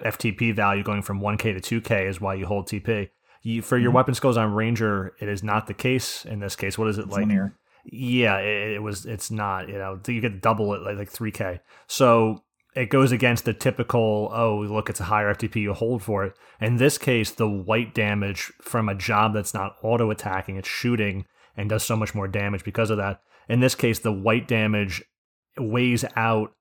FTP 0.03 0.53
value 0.55 0.83
going 0.83 1.01
from 1.01 1.19
1K 1.21 1.59
to 1.59 1.81
2K 1.81 2.07
is 2.07 2.21
why 2.21 2.35
you 2.35 2.45
hold 2.45 2.67
TP. 2.67 3.09
You, 3.41 3.61
for 3.61 3.77
your 3.77 3.91
Mhm. 3.91 3.95
weapon 3.95 4.13
skills 4.13 4.37
on 4.37 4.53
Ranger, 4.53 5.13
it 5.19 5.29
is 5.29 5.43
not 5.43 5.67
the 5.67 5.73
case 5.73 6.25
in 6.25 6.39
this 6.39 6.55
case. 6.55 6.77
What 6.77 6.87
is 6.89 6.97
it 6.97 7.03
It's 7.05 7.11
like? 7.11 7.21
linear. 7.21 7.53
Yeah, 7.85 8.37
it, 8.39 8.73
it 8.73 8.83
was. 8.83 9.05
It's 9.05 9.31
not. 9.31 9.69
You 9.69 9.75
know, 9.77 9.99
you 10.07 10.19
get 10.21 10.41
double 10.41 10.73
it 10.73 10.81
like 10.81 10.97
like 10.97 11.09
three 11.09 11.31
k. 11.31 11.61
So 11.87 12.43
it 12.75 12.89
goes 12.89 13.11
against 13.13 13.45
the 13.45 13.53
typical. 13.53 14.29
Oh, 14.33 14.57
look, 14.57 14.89
it's 14.89 14.99
a 14.99 15.05
higher 15.05 15.29
FTP. 15.33 15.61
You 15.61 15.73
hold 15.73 16.03
for 16.03 16.25
it. 16.25 16.33
In 16.59 16.75
this 16.77 16.97
case, 16.97 17.31
the 17.31 17.47
white 17.47 17.93
damage 17.93 18.51
from 18.61 18.89
a 18.89 18.95
job 18.95 19.33
that's 19.33 19.53
not 19.53 19.77
auto 19.81 20.11
attacking, 20.11 20.57
it's 20.57 20.67
shooting 20.67 21.25
and 21.55 21.69
does 21.69 21.83
so 21.83 21.95
much 21.95 22.13
more 22.13 22.27
damage 22.27 22.63
because 22.65 22.89
of 22.89 22.97
that. 22.97 23.21
In 23.47 23.61
this 23.61 23.73
case, 23.75 23.99
the 23.99 24.11
white 24.11 24.47
damage 24.49 25.01
weighs 25.57 26.03
out 26.17 26.51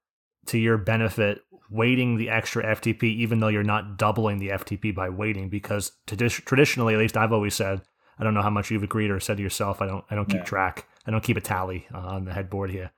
to 0.46 0.58
your 0.58 0.78
benefit, 0.78 1.40
waiting 1.70 2.16
the 2.16 2.28
extra 2.30 2.64
FTP, 2.64 3.02
even 3.04 3.40
though 3.40 3.48
you're 3.48 3.62
not 3.62 3.96
doubling 3.96 4.38
the 4.38 4.48
FTP 4.48 4.94
by 4.94 5.08
waiting. 5.08 5.48
Because 5.48 5.92
tradi- 6.06 6.44
traditionally, 6.44 6.94
at 6.94 7.00
least 7.00 7.16
I've 7.16 7.32
always 7.32 7.54
said, 7.54 7.82
I 8.18 8.24
don't 8.24 8.34
know 8.34 8.42
how 8.42 8.50
much 8.50 8.70
you've 8.70 8.82
agreed 8.82 9.10
or 9.10 9.20
said 9.20 9.36
to 9.38 9.42
yourself. 9.42 9.82
I 9.82 9.86
don't. 9.86 10.04
I 10.10 10.14
don't 10.14 10.26
keep 10.28 10.40
Yeah. 10.40 10.44
track. 10.44 10.86
I 11.06 11.10
don't 11.10 11.22
keep 11.22 11.36
a 11.36 11.40
tally 11.40 11.86
uh, 11.94 11.98
on 11.98 12.24
the 12.24 12.32
headboard 12.32 12.70
here. 12.70 12.90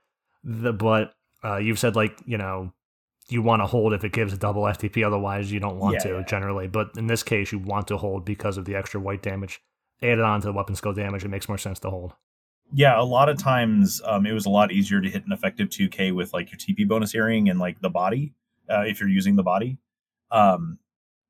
The 0.43 0.71
but 0.73 1.13
uh, 1.43 1.57
you've 1.57 1.79
said 1.79 1.95
like 1.95 2.17
you 2.25 2.37
know 2.37 2.71
you 3.27 3.41
want 3.43 3.61
to 3.61 3.67
hold 3.67 3.93
if 3.93 4.03
it 4.03 4.11
gives 4.11 4.33
a 4.33 4.37
double 4.37 4.63
FTP. 4.63 5.05
Otherwise, 5.05 5.51
you 5.51 5.59
don't 5.59 5.77
want 5.77 5.93
Yeah, 5.95 5.99
to 6.03 6.09
yeah. 6.19 6.23
generally. 6.23 6.67
But 6.67 6.91
in 6.97 7.07
this 7.07 7.21
case, 7.21 7.51
you 7.51 7.59
want 7.59 7.87
to 7.89 7.97
hold 7.97 8.25
because 8.25 8.57
of 8.57 8.65
the 8.65 8.75
extra 8.75 8.99
white 8.99 9.21
damage 9.21 9.61
added 10.01 10.21
on 10.21 10.41
to 10.41 10.47
the 10.47 10.53
weapon 10.53 10.75
skill 10.75 10.93
damage. 10.93 11.23
It 11.23 11.27
makes 11.27 11.47
more 11.47 11.57
sense 11.57 11.77
to 11.79 11.89
hold. 11.89 12.13
Yeah, 12.73 12.99
a 12.99 13.03
lot 13.03 13.29
of 13.29 13.37
times 13.37 13.99
um, 14.05 14.25
it 14.25 14.31
was 14.31 14.45
a 14.45 14.49
lot 14.49 14.71
easier 14.71 15.01
to 15.01 15.09
hit 15.09 15.25
an 15.25 15.31
effective 15.31 15.69
2K 15.69 16.13
with 16.15 16.33
like 16.33 16.51
your 16.51 16.57
TP 16.59 16.87
bonus 16.87 17.13
earring 17.15 17.49
and 17.49 17.59
like 17.59 17.81
the 17.81 17.89
body 17.89 18.33
uh, 18.69 18.81
if 18.81 18.99
you're 18.99 19.09
using 19.09 19.35
the 19.35 19.43
body, 19.43 19.77
um, 20.31 20.79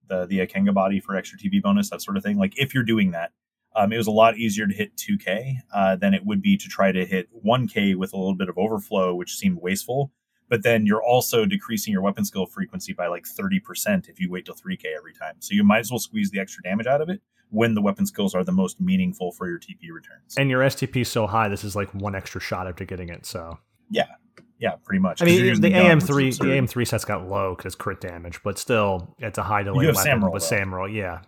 the 0.07 0.25
the 0.25 0.39
Ikenga 0.39 0.73
body 0.73 0.99
for 0.99 1.15
extra 1.15 1.37
TP 1.37 1.61
bonus, 1.61 1.89
that 1.89 2.01
sort 2.01 2.17
of 2.17 2.23
thing. 2.23 2.37
Like 2.37 2.53
if 2.57 2.73
you're 2.73 2.83
doing 2.83 3.11
that, 3.11 3.31
um, 3.75 3.93
it 3.93 3.97
was 3.97 4.07
a 4.07 4.11
lot 4.11 4.37
easier 4.37 4.67
to 4.67 4.73
hit 4.73 4.95
2K 4.97 5.57
uh, 5.73 5.95
than 5.95 6.13
it 6.13 6.25
would 6.25 6.41
be 6.41 6.57
to 6.57 6.67
try 6.67 6.91
to 6.91 7.05
hit 7.05 7.29
1K 7.45 7.95
with 7.95 8.13
a 8.13 8.17
little 8.17 8.35
bit 8.35 8.49
of 8.49 8.57
overflow, 8.57 9.13
which 9.13 9.35
seemed 9.35 9.59
wasteful. 9.61 10.11
But 10.49 10.63
then 10.63 10.87
you're 10.87 11.03
also 11.03 11.45
decreasing 11.45 11.93
your 11.93 12.01
weapon 12.01 12.25
skill 12.25 12.47
frequency 12.47 12.91
by 12.91 13.05
like 13.05 13.25
30% 13.25 14.09
if 14.09 14.19
you 14.19 14.31
wait 14.31 14.45
till 14.45 14.55
3K 14.55 14.85
every 14.97 15.13
time. 15.13 15.35
So 15.39 15.53
you 15.53 15.63
might 15.63 15.79
as 15.79 15.91
well 15.91 15.99
squeeze 15.99 16.31
the 16.31 16.39
extra 16.39 16.63
damage 16.63 16.87
out 16.87 17.01
of 17.01 17.09
it 17.09 17.21
when 17.51 17.75
the 17.75 17.81
weapon 17.81 18.05
skills 18.05 18.33
are 18.33 18.43
the 18.43 18.51
most 18.51 18.81
meaningful 18.81 19.31
for 19.31 19.47
your 19.47 19.59
TP 19.59 19.91
returns. 19.93 20.35
And 20.37 20.49
your 20.49 20.61
STP 20.61 21.01
is 21.01 21.07
so 21.07 21.27
high, 21.27 21.47
this 21.49 21.63
is 21.63 21.75
like 21.75 21.93
one 21.93 22.15
extra 22.15 22.41
shot 22.41 22.67
after 22.67 22.83
getting 22.83 23.09
it. 23.09 23.27
So 23.27 23.59
yeah, 23.91 24.07
pretty 24.83 24.99
much. 24.99 25.21
I 25.21 25.25
mean, 25.25 25.61
the 25.61 25.73
AM 25.73 25.99
three, 25.99 26.31
the. 26.31 26.51
AM 26.53 26.67
three 26.67 26.85
sets 26.85 27.05
got 27.05 27.27
low 27.27 27.55
because 27.55 27.75
crit 27.75 28.01
damage, 28.01 28.41
but 28.43 28.57
still, 28.57 29.15
it's 29.19 29.37
a 29.37 29.43
high 29.43 29.63
delay 29.63 29.87
weapon 29.87 30.31
with 30.31 30.47
though. 30.49 30.55
Samroll. 30.55 30.93
Yeah. 30.93 31.21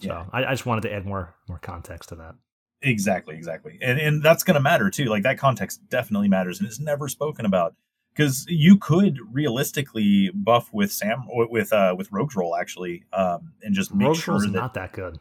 So 0.00 0.08
Yeah. 0.08 0.24
I, 0.32 0.44
I 0.44 0.50
just 0.52 0.64
wanted 0.66 0.82
to 0.82 0.92
add 0.94 1.04
more 1.06 1.34
more 1.48 1.58
context 1.58 2.08
to 2.10 2.14
that. 2.16 2.34
Exactly, 2.80 3.34
exactly, 3.34 3.78
and 3.82 3.98
and 3.98 4.22
that's 4.22 4.44
going 4.44 4.54
to 4.54 4.60
matter 4.60 4.88
too. 4.90 5.06
Like 5.06 5.24
that 5.24 5.38
context 5.38 5.88
definitely 5.90 6.28
matters, 6.28 6.60
and 6.60 6.68
it's 6.68 6.78
never 6.80 7.08
spoken 7.08 7.44
about 7.44 7.74
because 8.14 8.46
you 8.48 8.78
could 8.78 9.18
realistically 9.32 10.30
buff 10.32 10.72
with 10.72 10.92
Sam 10.92 11.24
with 11.28 11.72
uh 11.72 11.94
with 11.98 12.10
Rogue's 12.12 12.36
Roll 12.36 12.56
actually, 12.56 13.04
um, 13.12 13.52
and 13.62 13.74
just 13.74 13.92
make 13.92 14.08
Rogue 14.08 14.16
sure 14.16 14.40
that 14.40 14.50
not 14.50 14.74
that 14.74 14.92
good. 14.92 15.18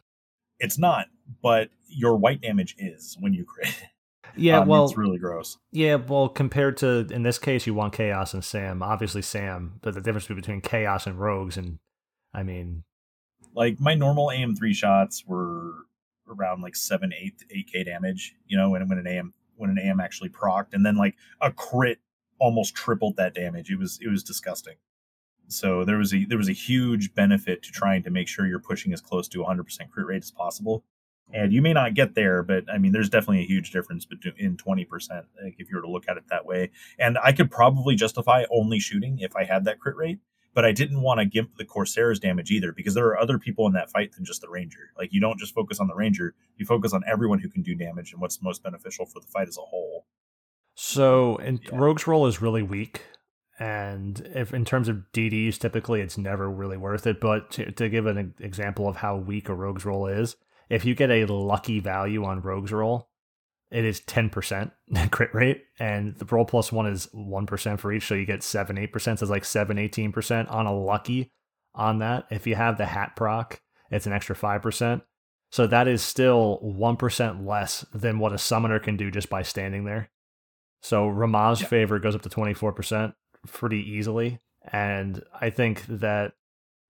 it's 0.59 0.77
not, 0.77 1.07
but 1.41 1.69
your 1.87 2.15
white 2.15 2.41
damage 2.41 2.75
is 2.77 3.17
when 3.19 3.33
you 3.33 3.43
crit. 3.43 3.73
Yeah, 4.37 4.59
Um, 4.59 4.67
well, 4.67 4.85
it's 4.85 4.97
really 4.97 5.17
gross. 5.17 5.57
yeah, 5.71 5.95
well, 5.95 6.29
compared 6.29 6.77
to 6.77 7.07
in 7.11 7.23
this 7.23 7.39
case, 7.39 7.65
you 7.67 7.73
want 7.73 7.93
Chaos 7.93 8.33
and 8.33 8.43
Sam. 8.43 8.81
Obviously, 8.83 9.21
Sam, 9.21 9.79
but 9.81 9.93
the 9.93 10.01
difference 10.01 10.27
between 10.27 10.61
Chaos 10.61 11.07
and 11.07 11.19
Rogues, 11.19 11.57
and 11.57 11.79
I 12.33 12.43
mean, 12.43 12.83
Like 13.53 13.79
my 13.79 13.95
normal 13.95 14.31
AM 14.31 14.55
three 14.55 14.73
shots 14.73 15.23
were 15.25 15.73
around 16.29 16.61
like 16.61 16.75
seven, 16.75 17.11
eight, 17.13 17.43
eight 17.51 17.69
k 17.71 17.83
damage. 17.83 18.35
You 18.45 18.57
know, 18.57 18.69
when 18.69 18.87
when 18.87 18.97
an 18.97 19.07
AM 19.07 19.33
when 19.55 19.69
an 19.69 19.79
AM 19.79 19.99
actually 19.99 20.29
procced, 20.29 20.73
and 20.73 20.85
then 20.85 20.95
like 20.97 21.15
a 21.41 21.51
crit 21.51 21.99
almost 22.39 22.75
tripled 22.75 23.15
that 23.17 23.33
damage. 23.33 23.69
It 23.71 23.79
was 23.79 23.99
it 24.01 24.09
was 24.09 24.23
disgusting. 24.23 24.75
So 25.47 25.85
there 25.85 25.97
was 25.97 26.13
a 26.13 26.25
there 26.25 26.37
was 26.37 26.49
a 26.49 26.53
huge 26.53 27.15
benefit 27.15 27.63
to 27.63 27.71
trying 27.71 28.03
to 28.03 28.09
make 28.11 28.27
sure 28.27 28.45
you're 28.45 28.59
pushing 28.59 28.91
as 28.93 28.99
close 29.01 29.27
to 29.29 29.39
100% 29.39 29.89
crit 29.89 30.05
rate 30.05 30.21
as 30.23 30.29
possible. 30.29 30.83
And 31.33 31.51
you 31.51 31.61
may 31.61 31.73
not 31.73 31.93
get 31.93 32.15
there, 32.15 32.41
but 32.41 32.63
I 32.71 32.77
mean, 32.77 32.93
there's 32.93 33.09
definitely 33.09 33.43
a 33.43 33.47
huge 33.47 33.71
difference 33.71 34.05
between 34.05 34.33
in 34.37 34.55
20%, 34.55 34.87
like 35.43 35.55
if 35.57 35.69
you 35.69 35.75
were 35.75 35.81
to 35.81 35.89
look 35.89 36.05
at 36.07 36.17
it 36.17 36.23
that 36.29 36.45
way. 36.45 36.71
And 36.97 37.17
I 37.21 37.33
could 37.33 37.51
probably 37.51 37.95
justify 37.95 38.45
only 38.49 38.79
shooting 38.79 39.19
if 39.19 39.35
I 39.35 39.43
had 39.43 39.65
that 39.65 39.79
crit 39.79 39.97
rate, 39.97 40.19
but 40.53 40.63
I 40.63 40.71
didn't 40.71 41.01
want 41.01 41.19
to 41.19 41.25
gimp 41.25 41.57
the 41.57 41.65
Corsair's 41.65 42.19
damage 42.19 42.49
either 42.49 42.71
because 42.71 42.93
there 42.93 43.05
are 43.07 43.19
other 43.19 43.37
people 43.37 43.67
in 43.67 43.73
that 43.73 43.91
fight 43.91 44.13
than 44.13 44.25
just 44.25 44.41
the 44.41 44.49
Ranger. 44.49 44.91
Like 44.97 45.11
you 45.11 45.19
don't 45.19 45.37
just 45.37 45.53
focus 45.53 45.79
on 45.79 45.87
the 45.87 45.95
Ranger, 45.95 46.33
you 46.55 46.65
focus 46.65 46.93
on 46.93 47.03
everyone 47.05 47.39
who 47.39 47.49
can 47.49 47.61
do 47.61 47.75
damage 47.75 48.13
and 48.13 48.21
what's 48.21 48.41
most 48.41 48.63
beneficial 48.63 49.05
for 49.05 49.19
the 49.19 49.27
fight 49.27 49.49
as 49.49 49.57
a 49.57 49.61
whole. 49.61 50.05
so 50.75 51.37
and 51.37 51.59
Yeah. 51.63 51.71
Rogue's 51.73 52.07
role 52.07 52.25
is 52.25 52.41
really 52.41 52.63
weak, 52.63 53.01
and 53.59 54.21
if 54.33 54.53
in 54.53 54.63
terms 54.63 54.87
of 54.87 55.03
DDs, 55.13 55.57
typically 55.57 56.01
it's 56.01 56.17
never 56.17 56.49
really 56.49 56.77
worth 56.77 57.05
it. 57.05 57.19
But 57.19 57.51
to, 57.51 57.71
to 57.73 57.89
give 57.89 58.05
an 58.05 58.33
example 58.39 58.87
of 58.87 58.97
how 58.97 59.17
weak 59.17 59.49
a 59.49 59.53
Rogue's 59.53 59.83
role 59.85 60.07
is, 60.07 60.37
if 60.69 60.85
you 60.85 60.95
get 60.95 61.09
a 61.11 61.25
lucky 61.25 61.79
value 61.79 62.23
on 62.25 62.41
Rogue's 62.41 62.71
Roll, 62.71 63.09
it 63.69 63.83
is 63.83 63.99
10% 64.01 64.71
crit 65.11 65.33
rate, 65.33 65.63
and 65.79 66.15
the 66.15 66.25
roll 66.25 66.45
plus 66.45 66.71
one 66.71 66.87
is 66.87 67.07
1% 67.13 67.79
for 67.79 67.91
each, 67.91 68.07
so 68.07 68.15
you 68.15 68.25
get 68.25 68.43
7 68.43 68.75
8%. 68.77 69.01
So 69.01 69.11
it's 69.11 69.21
like 69.23 69.45
7 69.45 69.77
18% 69.77 70.51
on 70.51 70.65
a 70.65 70.73
lucky 70.77 71.31
on 71.75 71.99
that. 71.99 72.25
If 72.31 72.47
you 72.47 72.55
have 72.55 72.77
the 72.77 72.85
hat 72.85 73.15
proc, 73.15 73.59
it's 73.91 74.05
an 74.05 74.13
extra 74.13 74.35
5%. 74.35 75.01
So 75.51 75.67
that 75.67 75.87
is 75.87 76.01
still 76.01 76.59
1% 76.63 77.45
less 77.45 77.85
than 77.93 78.19
what 78.19 78.33
a 78.33 78.37
summoner 78.37 78.79
can 78.79 78.97
do 78.97 79.11
just 79.11 79.29
by 79.29 79.41
standing 79.43 79.85
there. 79.85 80.09
So 80.81 81.09
Ramuh's 81.09 81.61
Yeah. 81.61 81.67
favor 81.67 81.99
goes 81.99 82.15
up 82.15 82.21
to 82.23 82.29
24% 82.29 83.13
pretty 83.47 83.79
easily. 83.79 84.39
And 84.71 85.23
I 85.39 85.49
think 85.49 85.85
that 85.87 86.33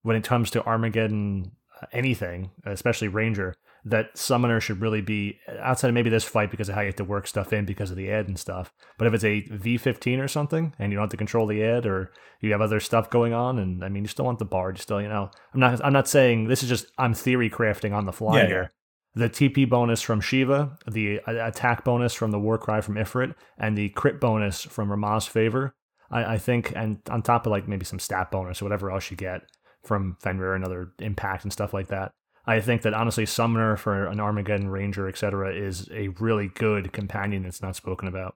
when 0.01 0.15
it 0.15 0.23
comes 0.23 0.49
to 0.51 0.65
Armageddon, 0.65 1.51
anything, 1.91 2.51
especially 2.65 3.07
Ranger, 3.07 3.55
that 3.85 4.17
summoner 4.17 4.59
should 4.59 4.81
really 4.81 5.01
be 5.01 5.39
outside 5.59 5.87
of 5.87 5.93
maybe 5.93 6.09
this 6.09 6.23
fight 6.23 6.51
because 6.51 6.67
of 6.67 6.75
how 6.75 6.81
you 6.81 6.87
have 6.87 6.95
to 6.97 7.03
work 7.05 7.25
stuff 7.25 7.53
in 7.53 7.65
because 7.65 7.89
of 7.89 7.95
the 7.97 8.11
ad 8.11 8.27
and 8.27 8.37
stuff. 8.37 8.73
But 8.97 9.07
if 9.07 9.13
it's 9.13 9.23
a 9.23 9.43
V15 9.43 10.19
or 10.21 10.27
something 10.27 10.73
and 10.77 10.91
you 10.91 10.97
don't 10.97 11.03
have 11.03 11.11
to 11.11 11.17
control 11.17 11.47
the 11.47 11.63
ad 11.63 11.85
or 11.85 12.11
you 12.41 12.51
have 12.51 12.59
other 12.61 12.79
stuff 12.81 13.09
going 13.09 13.33
on, 13.33 13.59
and 13.59 13.83
I 13.85 13.89
mean, 13.89 14.03
you 14.03 14.09
still 14.09 14.25
want 14.25 14.39
the 14.39 14.45
bard, 14.45 14.77
you 14.77 14.81
still, 14.81 15.01
you 15.01 15.07
know, 15.07 15.31
I'm 15.53 15.59
not, 15.59 15.83
I'm 15.85 15.93
not 15.93 16.07
saying 16.07 16.47
this 16.47 16.63
is 16.63 16.69
just, 16.69 16.87
I'm 16.97 17.13
theory 17.13 17.49
crafting 17.49 17.93
on 17.93 18.05
the 18.05 18.11
fly 18.11 18.37
Yeah, 18.37 18.43
yeah. 18.43 18.47
here. 18.49 18.71
the 19.15 19.29
TP 19.29 19.69
bonus 19.69 20.01
from 20.01 20.19
Shiva, 20.19 20.77
the 20.91 21.21
attack 21.25 21.85
bonus 21.85 22.13
from 22.13 22.31
the 22.31 22.39
Warcry 22.39 22.81
from 22.81 22.95
Ifrit, 22.95 23.35
and 23.57 23.77
the 23.77 23.89
crit 23.89 24.19
bonus 24.19 24.63
from 24.63 24.89
Ramuh's 24.89 25.27
Favor. 25.27 25.75
I, 26.11 26.33
I, 26.35 26.37
think, 26.37 26.73
and 26.75 26.99
on 27.09 27.21
top 27.21 27.45
of 27.45 27.51
like 27.51 27.67
maybe 27.67 27.85
some 27.85 27.99
stat 27.99 28.31
bonus 28.31 28.61
or 28.61 28.65
whatever 28.65 28.91
else 28.91 29.11
you 29.11 29.17
get 29.17 29.41
from 29.87 30.17
Fenrir 30.19 30.53
and 30.53 30.63
other 30.63 30.91
impact 30.99 31.43
and 31.43 31.51
stuff 31.51 31.73
like 31.73 31.87
that. 31.87 32.11
I 32.45 32.61
think 32.61 32.83
that 32.83 32.93
honestly, 32.93 33.25
Summoner 33.25 33.75
for 33.75 34.05
an 34.05 34.19
Armageddon 34.19 34.69
Ranger, 34.69 35.07
etc., 35.07 35.53
is 35.53 35.89
a 35.91 36.09
really 36.09 36.47
good 36.47 36.93
companion 36.93 37.43
that's 37.43 37.61
not 37.61 37.75
spoken 37.75 38.07
about. 38.07 38.35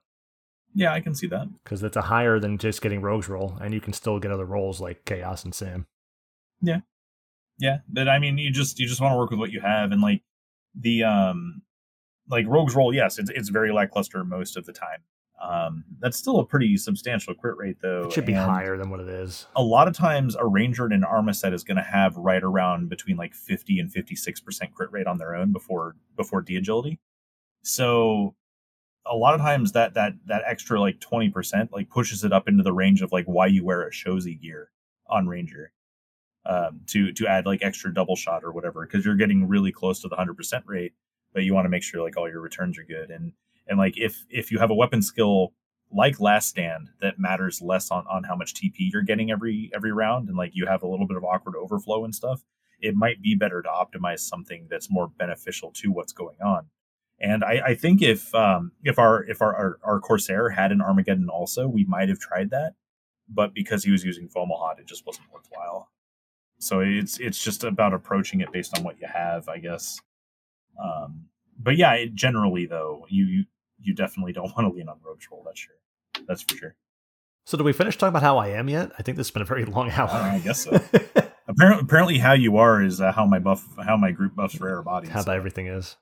Yeah, 0.74 0.92
I 0.92 1.00
can 1.00 1.14
see 1.14 1.26
that 1.28 1.48
because 1.62 1.82
it's 1.82 1.96
a 1.96 2.02
higher 2.02 2.38
than 2.38 2.58
just 2.58 2.82
getting 2.82 3.00
Rogue's 3.00 3.28
roll, 3.28 3.56
and 3.60 3.72
you 3.72 3.80
can 3.80 3.92
still 3.92 4.18
get 4.18 4.30
other 4.30 4.44
roles 4.44 4.80
like 4.80 5.04
Chaos 5.04 5.44
and 5.44 5.54
Sam. 5.54 5.86
Yeah, 6.60 6.80
yeah, 7.58 7.78
but 7.88 8.08
I 8.08 8.18
mean, 8.18 8.38
you 8.38 8.50
just 8.50 8.78
you 8.78 8.86
just 8.86 9.00
want 9.00 9.12
to 9.12 9.18
work 9.18 9.30
with 9.30 9.38
what 9.38 9.52
you 9.52 9.60
have, 9.60 9.92
and 9.92 10.02
like 10.02 10.22
the 10.74 11.04
um, 11.04 11.62
like 12.28 12.46
Rogue's 12.46 12.74
roll, 12.74 12.94
yes, 12.94 13.18
it's 13.18 13.30
it's 13.30 13.48
very 13.50 13.72
lackluster 13.72 14.24
most 14.24 14.56
of 14.56 14.66
the 14.66 14.72
time. 14.72 15.00
Um, 15.42 15.84
that's 15.98 16.16
still 16.16 16.38
a 16.38 16.46
pretty 16.46 16.76
substantial 16.76 17.34
crit 17.34 17.56
rate, 17.56 17.78
though. 17.82 18.04
It 18.04 18.12
should 18.12 18.26
be 18.26 18.32
higher 18.32 18.76
than 18.76 18.90
what 18.90 19.00
it 19.00 19.08
is. 19.08 19.48
A 19.56 19.62
lot 19.62 19.88
of 19.88 19.94
times, 19.94 20.36
a 20.36 20.46
ranger 20.46 20.86
in 20.86 20.92
an 20.92 21.04
armor 21.04 21.32
set 21.32 21.52
is 21.52 21.64
going 21.64 21.78
to 21.78 21.82
have 21.82 22.16
right 22.16 22.42
around 22.42 22.88
between 22.88 23.16
like 23.16 23.34
fifty 23.34 23.80
and 23.80 23.92
fifty 23.92 24.14
six 24.14 24.40
percent 24.40 24.72
crit 24.72 24.92
rate 24.92 25.08
on 25.08 25.18
their 25.18 25.34
own 25.34 25.52
before 25.52 25.96
before 26.16 26.42
de 26.42 26.56
agility. 26.56 27.00
So 27.62 28.36
a 29.06 29.16
lot 29.16 29.34
of 29.34 29.40
times 29.40 29.72
that 29.72 29.94
that 29.94 30.14
that 30.26 30.42
extra 30.46 30.80
like 30.80 31.00
20% 31.00 31.72
like 31.72 31.90
pushes 31.90 32.24
it 32.24 32.32
up 32.32 32.48
into 32.48 32.62
the 32.62 32.72
range 32.72 33.02
of 33.02 33.12
like 33.12 33.26
why 33.26 33.46
you 33.46 33.64
wear 33.64 33.88
Oshosi 33.88 34.40
gear 34.40 34.70
on 35.08 35.26
Ranger 35.26 35.72
um, 36.46 36.80
to 36.88 37.12
to 37.12 37.26
add 37.26 37.46
like 37.46 37.62
extra 37.62 37.92
double 37.92 38.16
shot 38.16 38.44
or 38.44 38.52
whatever 38.52 38.86
because 38.86 39.04
you're 39.04 39.16
getting 39.16 39.48
really 39.48 39.72
close 39.72 40.00
to 40.00 40.08
the 40.08 40.16
100% 40.16 40.62
rate 40.66 40.92
but 41.32 41.42
you 41.42 41.54
want 41.54 41.64
to 41.64 41.68
make 41.68 41.82
sure 41.82 42.02
like 42.02 42.16
all 42.16 42.28
your 42.28 42.40
returns 42.40 42.78
are 42.78 42.84
good 42.84 43.10
and 43.10 43.32
and 43.68 43.78
like 43.78 43.94
if 43.96 44.24
if 44.30 44.50
you 44.50 44.58
have 44.58 44.70
a 44.70 44.74
weapon 44.74 45.02
skill 45.02 45.52
like 45.94 46.20
last 46.20 46.48
stand 46.48 46.88
that 47.00 47.18
matters 47.18 47.60
less 47.60 47.90
on 47.90 48.04
on 48.10 48.24
how 48.24 48.34
much 48.34 48.54
TP 48.54 48.90
you're 48.92 49.02
getting 49.02 49.30
every 49.30 49.70
every 49.74 49.92
round 49.92 50.28
and 50.28 50.36
like 50.36 50.52
you 50.54 50.66
have 50.66 50.82
a 50.82 50.88
little 50.88 51.06
bit 51.06 51.16
of 51.16 51.24
awkward 51.24 51.56
overflow 51.56 52.04
and 52.04 52.14
stuff 52.14 52.42
it 52.80 52.94
might 52.94 53.22
be 53.22 53.34
better 53.34 53.62
to 53.62 53.68
optimize 53.68 54.20
something 54.20 54.66
that's 54.70 54.90
more 54.90 55.08
beneficial 55.08 55.70
to 55.72 55.92
what's 55.92 56.12
going 56.12 56.40
on 56.44 56.66
and 57.22 57.44
I, 57.44 57.62
I 57.66 57.74
think 57.74 58.02
if 58.02 58.34
um, 58.34 58.72
if 58.82 58.98
our 58.98 59.22
if 59.24 59.40
our, 59.40 59.54
our, 59.54 59.78
our 59.84 60.00
Corsair 60.00 60.50
had 60.50 60.72
an 60.72 60.82
Armageddon 60.82 61.28
also, 61.28 61.68
we 61.68 61.84
might 61.84 62.08
have 62.08 62.18
tried 62.18 62.50
that. 62.50 62.74
But 63.28 63.54
because 63.54 63.84
he 63.84 63.92
was 63.92 64.04
using 64.04 64.28
Fomalhaut, 64.28 64.80
it 64.80 64.86
just 64.86 65.06
wasn't 65.06 65.28
worthwhile. 65.32 65.88
So 66.58 66.80
it's 66.80 67.20
it's 67.20 67.42
just 67.42 67.62
about 67.62 67.94
approaching 67.94 68.40
it 68.40 68.52
based 68.52 68.76
on 68.76 68.82
what 68.82 69.00
you 69.00 69.06
have, 69.06 69.48
I 69.48 69.58
guess. 69.58 70.00
Um, 70.82 71.26
but 71.58 71.76
yeah, 71.76 71.92
it, 71.94 72.14
generally 72.14 72.66
though, 72.66 73.06
you, 73.08 73.24
you 73.26 73.44
you 73.82 73.94
definitely 73.94 74.32
don't 74.32 74.44
want 74.56 74.68
to 74.68 74.76
lean 74.76 74.88
on 74.88 74.98
Rogue's 75.04 75.26
roll. 75.30 75.42
That's 75.44 75.60
sure. 75.60 75.74
That's 76.26 76.42
for 76.42 76.56
sure. 76.56 76.76
So, 77.44 77.58
do 77.58 77.64
we 77.64 77.72
finish 77.72 77.98
talking 77.98 78.10
about 78.10 78.22
how 78.22 78.38
I 78.38 78.48
am 78.48 78.68
yet? 78.68 78.92
I 78.98 79.02
think 79.02 79.16
this 79.16 79.26
has 79.26 79.32
been 79.32 79.42
a 79.42 79.46
very 79.46 79.64
long 79.64 79.90
hour. 79.90 80.08
I 80.10 80.38
guess 80.38 80.64
so. 80.64 80.70
apparently, 81.48 81.82
apparently, 81.82 82.18
how 82.18 82.34
you 82.34 82.56
are 82.56 82.82
is 82.82 83.00
uh, 83.00 83.12
how 83.12 83.26
my 83.26 83.38
buff, 83.38 83.66
how 83.84 83.96
my 83.96 84.12
group 84.12 84.36
buffs 84.36 84.60
rare 84.60 84.82
bodies. 84.82 85.10
How 85.10 85.22
about 85.22 85.36
everything 85.36 85.66
is. 85.66 85.96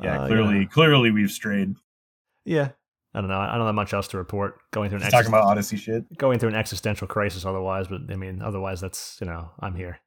Yeah, 0.00 0.22
uh, 0.22 0.26
clearly, 0.26 0.60
yeah. 0.60 0.66
clearly 0.66 1.10
we've 1.10 1.30
strayed. 1.30 1.74
Yeah, 2.44 2.70
I 3.14 3.20
don't 3.20 3.28
know. 3.28 3.38
I 3.38 3.56
don't 3.56 3.66
have 3.66 3.74
much 3.74 3.92
else 3.92 4.08
to 4.08 4.18
report. 4.18 4.58
Going 4.72 4.90
through 4.90 5.00
an 5.00 5.10
talking 5.10 5.28
about 5.28 5.44
Odyssey 5.44 5.76
shit. 5.76 6.04
Going 6.16 6.38
through 6.38 6.50
an 6.50 6.54
existential 6.54 7.06
crisis, 7.06 7.44
otherwise. 7.44 7.88
But 7.88 8.02
I 8.10 8.16
mean, 8.16 8.42
otherwise, 8.42 8.80
that's 8.80 9.18
you 9.20 9.26
know, 9.26 9.50
I'm 9.60 9.74
here. 9.74 10.00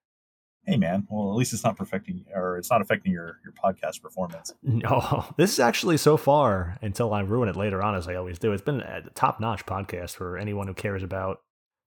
Hey 0.70 0.78
man, 0.78 1.08
well 1.10 1.32
at 1.32 1.36
least 1.36 1.52
it's 1.52 1.64
not 1.64 1.76
perfecting 1.78 2.26
or 2.32 2.56
it's 2.56 2.70
not 2.70 2.80
affecting 2.80 3.12
your 3.12 3.40
your 3.44 3.54
podcast 3.54 4.04
performance. 4.04 4.54
No, 4.62 5.26
this 5.36 5.54
is 5.54 5.60
actually 5.60 5.98
so 5.98 6.16
far 6.16 6.78
until 6.84 7.12
I 7.12 7.22
ruin 7.22 7.50
it 7.50 7.56
later 7.56 7.82
on, 7.82 7.96
as 7.96 8.08
I 8.08 8.14
always 8.14 8.38
do. 8.38 8.52
It's 8.52 8.62
been 8.62 8.82
a 8.82 9.02
top 9.16 9.40
notch 9.40 9.66
podcast 9.66 10.16
for 10.16 10.38
anyone 10.38 10.68
who 10.68 10.76
cares 10.76 11.02
about 11.02 11.42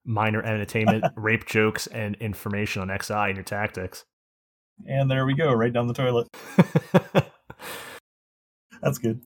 minor 0.04 0.42
entertainment, 0.42 1.04
rape 1.16 1.46
jokes, 1.46 1.86
and 1.86 2.16
information 2.16 2.82
on 2.82 2.88
XI 3.00 3.14
and 3.14 3.36
your 3.36 3.44
tactics. 3.44 4.04
And 4.84 5.08
there 5.08 5.26
we 5.26 5.34
go, 5.36 5.52
right 5.52 5.72
down 5.72 5.86
the 5.86 5.94
toilet. 5.94 6.26
That's 8.82 8.98
good. 8.98 9.22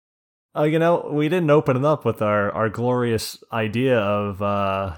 Oh, 0.55 0.61
uh, 0.61 0.65
you 0.65 0.79
know, 0.79 1.09
we 1.11 1.31
didn't 1.31 1.51
open 1.51 1.79
it 1.79 1.85
up 1.87 2.05
with 2.05 2.21
our 2.21 2.51
our 2.53 2.69
glorious 2.69 3.43
idea 3.51 3.99
of. 3.99 4.43
uh 4.43 4.97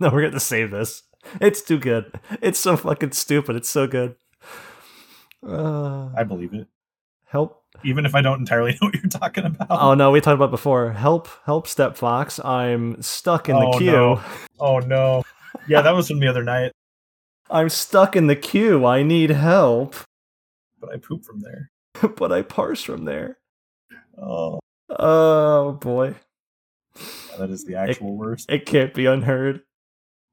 No, 0.00 0.08
we're 0.10 0.22
going 0.22 0.32
to 0.32 0.40
save 0.40 0.70
this. 0.70 1.02
It's 1.40 1.62
too 1.62 1.78
good. 1.78 2.12
It's 2.40 2.58
so 2.58 2.76
fucking 2.76 3.12
stupid. 3.12 3.56
It's 3.56 3.68
so 3.68 3.86
good. 3.86 4.16
Uh, 5.46 6.10
I 6.16 6.24
believe 6.24 6.54
it. 6.54 6.68
Help. 7.26 7.62
Even 7.82 8.06
if 8.06 8.14
I 8.14 8.22
don't 8.22 8.38
entirely 8.38 8.72
know 8.80 8.88
what 8.88 8.94
you're 8.94 9.10
talking 9.10 9.44
about. 9.44 9.66
Oh 9.70 9.94
no, 9.94 10.10
we 10.10 10.20
talked 10.20 10.36
about 10.36 10.50
before. 10.50 10.92
Help, 10.92 11.28
help, 11.44 11.66
Step 11.66 11.96
Fox. 11.96 12.38
I'm 12.44 13.00
stuck 13.02 13.48
in 13.48 13.56
oh, 13.56 13.72
the 13.72 13.78
queue. 13.78 13.92
No. 13.92 14.22
Oh 14.58 14.78
no. 14.78 15.24
Yeah, 15.68 15.82
that 15.82 15.92
was 15.92 16.08
from 16.08 16.20
the 16.20 16.28
other 16.28 16.44
night. 16.44 16.72
I'm 17.50 17.68
stuck 17.68 18.16
in 18.16 18.26
the 18.26 18.36
queue. 18.36 18.84
I 18.84 19.02
need 19.02 19.30
help. 19.30 19.96
But 20.80 20.90
I 20.92 20.96
poop 20.96 21.24
from 21.24 21.40
there. 21.40 21.70
but 22.16 22.32
I 22.32 22.42
parse 22.42 22.82
from 22.82 23.04
there. 23.04 23.38
Oh. 24.16 24.60
Oh 24.90 25.72
boy. 25.72 26.14
Yeah, 27.30 27.36
that 27.38 27.50
is 27.50 27.64
the 27.64 27.76
actual 27.76 28.08
it, 28.08 28.16
worst. 28.16 28.50
It 28.50 28.66
can't 28.66 28.94
be 28.94 29.06
unheard. 29.06 29.62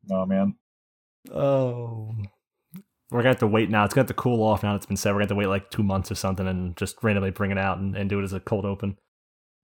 Oh 0.09 0.25
man. 0.25 0.55
Oh. 1.29 2.15
We're 3.11 3.19
gonna 3.19 3.29
have 3.29 3.39
to 3.39 3.47
wait 3.47 3.69
now. 3.69 3.83
It's 3.83 3.93
gonna 3.93 4.03
have 4.03 4.07
to 4.07 4.13
cool 4.13 4.41
off 4.41 4.63
now. 4.63 4.75
It's 4.75 4.85
been 4.85 4.95
said. 4.95 5.09
We're 5.09 5.15
gonna 5.15 5.23
have 5.23 5.29
to 5.29 5.35
wait 5.35 5.47
like 5.47 5.69
two 5.69 5.83
months 5.83 6.09
or 6.11 6.15
something, 6.15 6.47
and 6.47 6.77
just 6.77 7.03
randomly 7.03 7.31
bring 7.31 7.51
it 7.51 7.57
out 7.57 7.77
and, 7.77 7.95
and 7.95 8.09
do 8.09 8.19
it 8.19 8.23
as 8.23 8.31
a 8.31 8.39
cold 8.39 8.65
open. 8.65 8.97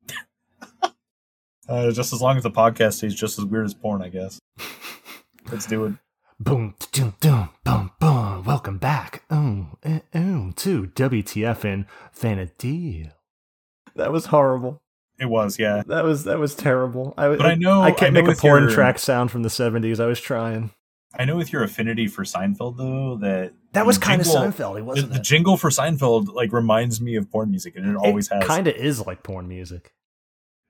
uh, 1.69 1.91
just 1.91 2.11
as 2.11 2.21
long 2.21 2.35
as 2.35 2.43
the 2.43 2.51
podcast 2.51 2.95
stays 2.95 3.15
just 3.15 3.39
as 3.39 3.45
weird 3.45 3.65
as 3.65 3.73
porn, 3.73 4.01
I 4.01 4.09
guess. 4.09 4.37
Let's 5.51 5.65
do 5.65 5.85
it. 5.85 5.93
Boom, 6.39 6.75
doom, 6.91 7.15
doom, 7.21 7.49
boom, 7.63 7.91
boom. 7.99 8.43
Welcome 8.43 8.77
back. 8.79 9.23
Oh, 9.31 9.69
oh, 9.85 10.51
to 10.55 10.83
WTF 10.87 11.63
and 11.63 11.85
Vana'diel. 12.15 13.13
That 13.95 14.11
was 14.11 14.27
horrible. 14.27 14.81
It 15.19 15.25
was, 15.25 15.57
yeah. 15.57 15.83
That 15.87 16.03
was 16.03 16.25
that 16.25 16.37
was 16.37 16.53
terrible. 16.53 17.13
I, 17.17 17.29
but 17.29 17.45
I, 17.45 17.51
I 17.51 17.55
know 17.55 17.81
I 17.81 17.91
can't 17.91 18.15
I 18.15 18.21
know 18.21 18.27
make 18.27 18.37
a 18.37 18.39
porn 18.39 18.63
your, 18.63 18.71
track 18.71 18.99
sound 18.99 19.31
from 19.31 19.43
the 19.43 19.49
seventies. 19.49 19.99
I 19.99 20.05
was 20.05 20.19
trying. 20.19 20.71
I 21.15 21.25
know 21.25 21.37
with 21.37 21.53
your 21.53 21.63
affinity 21.63 22.07
for 22.07 22.23
Seinfeld 22.23 22.77
though 22.77 23.17
that 23.17 23.53
that 23.73 23.85
was 23.85 23.97
kind 23.97 24.21
of 24.21 24.27
Seinfeld. 24.27 24.77
It 24.77 24.83
wasn't 24.83 25.09
the, 25.09 25.17
the, 25.17 25.23
jingle 25.23 25.57
for 25.57 25.69
Seinfeld 25.69 26.33
like 26.33 26.51
reminds 26.51 26.99
me 26.99 27.15
of 27.15 27.31
porn 27.31 27.49
music, 27.49 27.75
and 27.75 27.85
it, 27.85 27.91
it 27.91 27.95
always 27.95 28.27
has. 28.29 28.43
Kind 28.43 28.67
of 28.67 28.75
is 28.75 29.05
like 29.05 29.23
porn 29.23 29.47
music, 29.47 29.93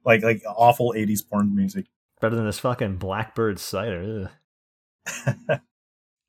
like 0.06 0.24
like 0.24 0.44
awful 0.46 0.94
eighties 0.96 1.22
porn 1.22 1.56
music. 1.56 1.86
Better 2.20 2.36
than 2.36 2.46
this 2.46 2.60
fucking 2.60 2.98
Blackbird 2.98 3.60
cider. 3.60 4.32
I 5.08 5.60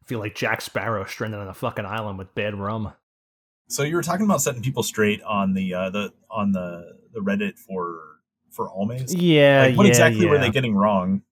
feel 0.05 0.19
like 0.19 0.35
Jack 0.35 0.61
Sparrow 0.61 1.05
stranded 1.05 1.41
on 1.41 1.49
a 1.49 1.55
fucking 1.55 1.87
island 1.87 2.19
with 2.19 2.35
bad 2.35 2.55
rum. 2.55 2.93
So 3.69 3.83
you 3.83 3.97
were 3.97 4.03
talking 4.03 4.25
about 4.25 4.41
setting 4.41 4.63
people 4.63 4.83
straight 4.83 5.23
on 5.23 5.55
the 5.55 5.75
uh, 5.75 5.91
the 5.91 6.13
on 6.31 6.53
the 6.53 6.97
the 7.13 7.21
Reddit 7.21 7.59
for 7.59 8.01
for 8.51 8.69
Almace. 8.71 9.15
Yeah, 9.17 9.67
like, 9.67 9.77
what 9.77 9.85
yeah, 9.85 9.91
exactly 9.91 10.25
yeah. 10.25 10.31
were 10.31 10.39
they 10.39 10.51
getting 10.51 10.75
wrong? 10.75 11.23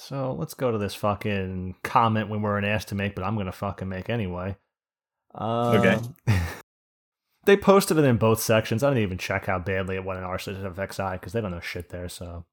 So 0.00 0.32
let's 0.32 0.54
go 0.54 0.72
to 0.72 0.78
this 0.78 0.94
fucking 0.94 1.74
comment 1.82 2.30
we 2.30 2.38
weren't 2.38 2.64
asked 2.64 2.88
to 2.88 2.94
make, 2.94 3.14
but 3.14 3.22
I'm 3.22 3.36
gonna 3.36 3.52
fucking 3.52 3.88
make 3.88 4.08
anyway. 4.08 4.56
Uh, 5.34 5.78
okay. 5.78 5.98
they 7.44 7.56
posted 7.56 7.98
it 7.98 8.04
in 8.04 8.16
both 8.16 8.40
sections. 8.40 8.82
I 8.82 8.88
didn't 8.88 9.02
even 9.02 9.18
check 9.18 9.44
how 9.44 9.58
badly 9.58 9.96
it 9.96 10.04
went 10.04 10.18
in 10.18 10.24
our 10.24 10.38
section 10.38 10.64
of 10.64 10.76
XI 10.76 11.12
because 11.12 11.34
they 11.34 11.42
don't 11.42 11.50
know 11.50 11.60
shit 11.60 11.90
there. 11.90 12.08
So 12.08 12.46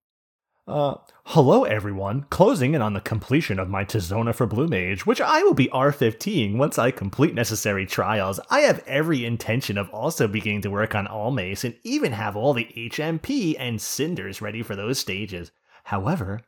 uh, 0.68 0.96
hello 1.24 1.64
everyone, 1.64 2.26
closing 2.30 2.74
in 2.74 2.82
on 2.82 2.92
the 2.92 3.00
completion 3.00 3.60
of 3.60 3.70
my 3.70 3.86
Tizona 3.86 4.36
for 4.36 4.46
Blue 4.46 4.68
Mage, 4.68 5.06
which 5.06 5.22
I 5.22 5.42
will 5.44 5.54
be 5.54 5.70
R15 5.70 6.58
once 6.58 6.78
I 6.78 6.92
complete 6.92 7.34
necessary 7.34 7.86
trials. 7.86 8.42
I 8.50 8.60
have 8.62 8.84
every 8.86 9.24
intention 9.24 9.78
of 9.78 9.90
also 9.92 10.28
beginning 10.28 10.64
to 10.64 10.70
work 10.70 10.96
on 10.96 11.08
Almace 11.08 11.64
and 11.64 11.78
even 11.84 12.12
have 12.12 12.36
all 12.36 12.54
the 12.54 12.68
HMP 12.76 13.56
and 13.58 13.82
Cinders 13.82 14.42
ready 14.42 14.62
for 14.62 14.76
those 14.76 15.00
stages. 15.00 15.52
However, 15.86 16.42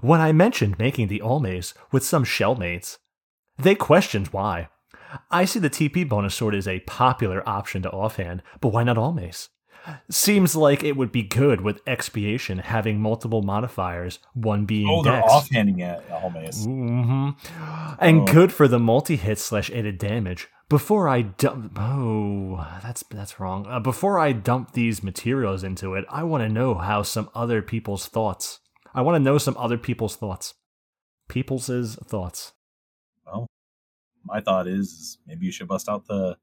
when 0.00 0.20
I 0.20 0.32
mentioned 0.32 0.78
making 0.78 1.08
the 1.08 1.20
Almace 1.20 1.74
with 1.92 2.04
some 2.04 2.24
shellmates, 2.24 2.98
they 3.58 3.74
questioned 3.74 4.28
why. 4.28 4.68
I 5.30 5.44
see 5.44 5.58
the 5.58 5.70
TP 5.70 6.06
bonus 6.08 6.34
sword 6.34 6.54
is 6.54 6.68
a 6.68 6.80
popular 6.80 7.46
option 7.48 7.82
to 7.82 7.90
offhand, 7.90 8.42
but 8.60 8.68
why 8.68 8.84
not 8.84 8.96
Almace? 8.96 9.48
seems 10.10 10.56
like 10.56 10.82
it 10.82 10.96
would 10.96 11.12
be 11.12 11.22
good 11.22 11.60
with 11.60 11.84
Expiacion 11.84 12.62
having 12.62 13.00
multiple 13.00 13.42
modifiers, 13.42 14.18
one 14.34 14.64
being 14.64 14.88
oh, 14.88 15.02
they're 15.02 15.20
dex. 15.20 15.32
offhanding 15.32 15.80
it 15.80 16.02
almost. 16.10 16.68
Mm-hmm. 16.68 17.30
And 17.98 18.20
oh. 18.20 18.32
good 18.32 18.52
for 18.52 18.68
the 18.68 18.78
multi 18.78 19.16
hit 19.16 19.38
slash 19.38 19.70
added 19.70 19.98
damage. 19.98 20.48
Before 20.68 21.08
I 21.08 21.22
dump, 21.22 21.72
oh, 21.78 22.66
that's 22.82 23.02
that's 23.10 23.40
wrong. 23.40 23.66
Uh, 23.66 23.80
before 23.80 24.18
I 24.18 24.32
dump 24.32 24.72
these 24.72 25.02
materials 25.02 25.64
into 25.64 25.94
it, 25.94 26.04
I 26.10 26.24
want 26.24 26.42
to 26.42 26.48
know 26.48 26.74
how 26.74 27.02
some 27.02 27.30
other 27.34 27.62
people's 27.62 28.06
thoughts. 28.06 28.60
I 28.94 29.02
want 29.02 29.16
to 29.16 29.20
know 29.20 29.38
some 29.38 29.56
other 29.56 29.78
people's 29.78 30.16
thoughts. 30.16 30.54
People's 31.28 31.68
thoughts. 32.06 32.52
Well, 33.26 33.46
my 34.24 34.40
thought 34.40 34.66
is 34.66 35.18
maybe 35.26 35.46
you 35.46 35.52
should 35.52 35.68
bust 35.68 35.88
out 35.88 36.06
the 36.06 36.36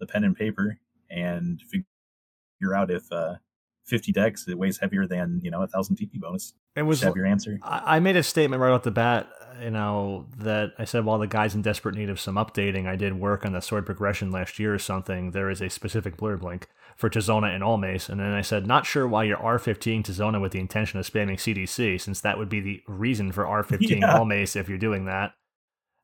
the 0.00 0.06
pen 0.06 0.24
and 0.24 0.36
paper 0.36 0.78
and 1.08 1.60
figure 1.62 2.74
out 2.74 2.90
if 2.90 3.10
uh, 3.12 3.36
50 3.84 4.12
dex 4.12 4.48
it 4.48 4.58
weighs 4.58 4.78
heavier 4.78 5.06
than 5.06 5.40
you 5.42 5.50
know 5.50 5.62
a 5.62 5.66
thousand 5.66 5.96
TP 5.96 6.18
bonus. 6.18 6.54
It 6.74 6.82
was 6.82 7.02
have 7.02 7.16
your 7.16 7.26
answer. 7.26 7.58
I 7.62 7.96
I 7.96 8.00
made 8.00 8.16
a 8.16 8.22
statement 8.22 8.60
right 8.60 8.72
off 8.72 8.82
the 8.82 8.90
bat, 8.90 9.28
you 9.62 9.70
know, 9.70 10.26
that 10.38 10.72
I 10.78 10.84
said 10.84 11.04
while 11.04 11.18
the 11.18 11.26
guy's 11.26 11.54
in 11.54 11.62
desperate 11.62 11.94
need 11.94 12.10
of 12.10 12.18
some 12.18 12.36
updating, 12.36 12.86
I 12.88 12.96
did 12.96 13.20
work 13.20 13.44
on 13.44 13.52
the 13.52 13.60
sword 13.60 13.86
progression 13.86 14.30
last 14.30 14.58
year 14.58 14.74
or 14.74 14.78
something. 14.78 15.30
There 15.30 15.50
is 15.50 15.60
a 15.60 15.68
specific 15.68 16.16
blurb 16.16 16.42
link 16.42 16.68
for 16.96 17.10
Tizona 17.10 17.54
and 17.54 17.62
Almace, 17.62 18.08
and 18.08 18.20
then 18.20 18.32
I 18.32 18.40
said, 18.42 18.66
not 18.66 18.86
sure 18.86 19.06
why 19.08 19.24
you're 19.24 19.36
R15 19.36 20.04
Tizona 20.04 20.40
with 20.40 20.52
the 20.52 20.60
intention 20.60 20.98
of 21.00 21.06
spamming 21.10 21.34
CDC, 21.36 22.00
since 22.00 22.20
that 22.20 22.38
would 22.38 22.48
be 22.48 22.60
the 22.60 22.82
reason 22.86 23.32
for 23.32 23.44
R15 23.44 23.80
Yeah. 24.00 24.18
Almace 24.18 24.56
if 24.56 24.68
you're 24.68 24.78
doing 24.78 25.06
that. 25.06 25.32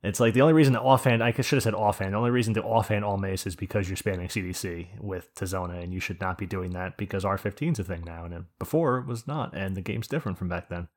It's 0.02 0.18
like 0.18 0.32
the 0.32 0.40
only 0.40 0.54
reason 0.54 0.72
to 0.72 0.80
offhand, 0.80 1.22
I 1.22 1.30
should 1.32 1.56
have 1.56 1.62
said 1.62 1.74
offhand, 1.74 2.14
the 2.14 2.18
only 2.18 2.30
reason 2.30 2.54
to 2.54 2.62
offhand 2.62 3.04
Almace 3.04 3.46
is 3.46 3.54
because 3.54 3.86
you're 3.88 3.98
spamming 3.98 4.28
CDC 4.30 4.98
with 5.00 5.34
Tizona, 5.34 5.82
and 5.82 5.92
you 5.92 6.00
should 6.00 6.20
not 6.20 6.38
be 6.38 6.46
doing 6.46 6.70
that 6.72 6.96
because 6.96 7.22
R15 7.22 7.72
is 7.72 7.78
a 7.80 7.84
thing 7.84 8.02
now, 8.06 8.24
and 8.24 8.32
it, 8.32 8.42
before 8.58 8.96
it 8.98 9.06
was 9.06 9.26
not, 9.26 9.54
and 9.54 9.76
the 9.76 9.82
game's 9.82 10.08
different 10.08 10.38
from 10.38 10.48
back 10.48 10.70
then. 10.70 10.88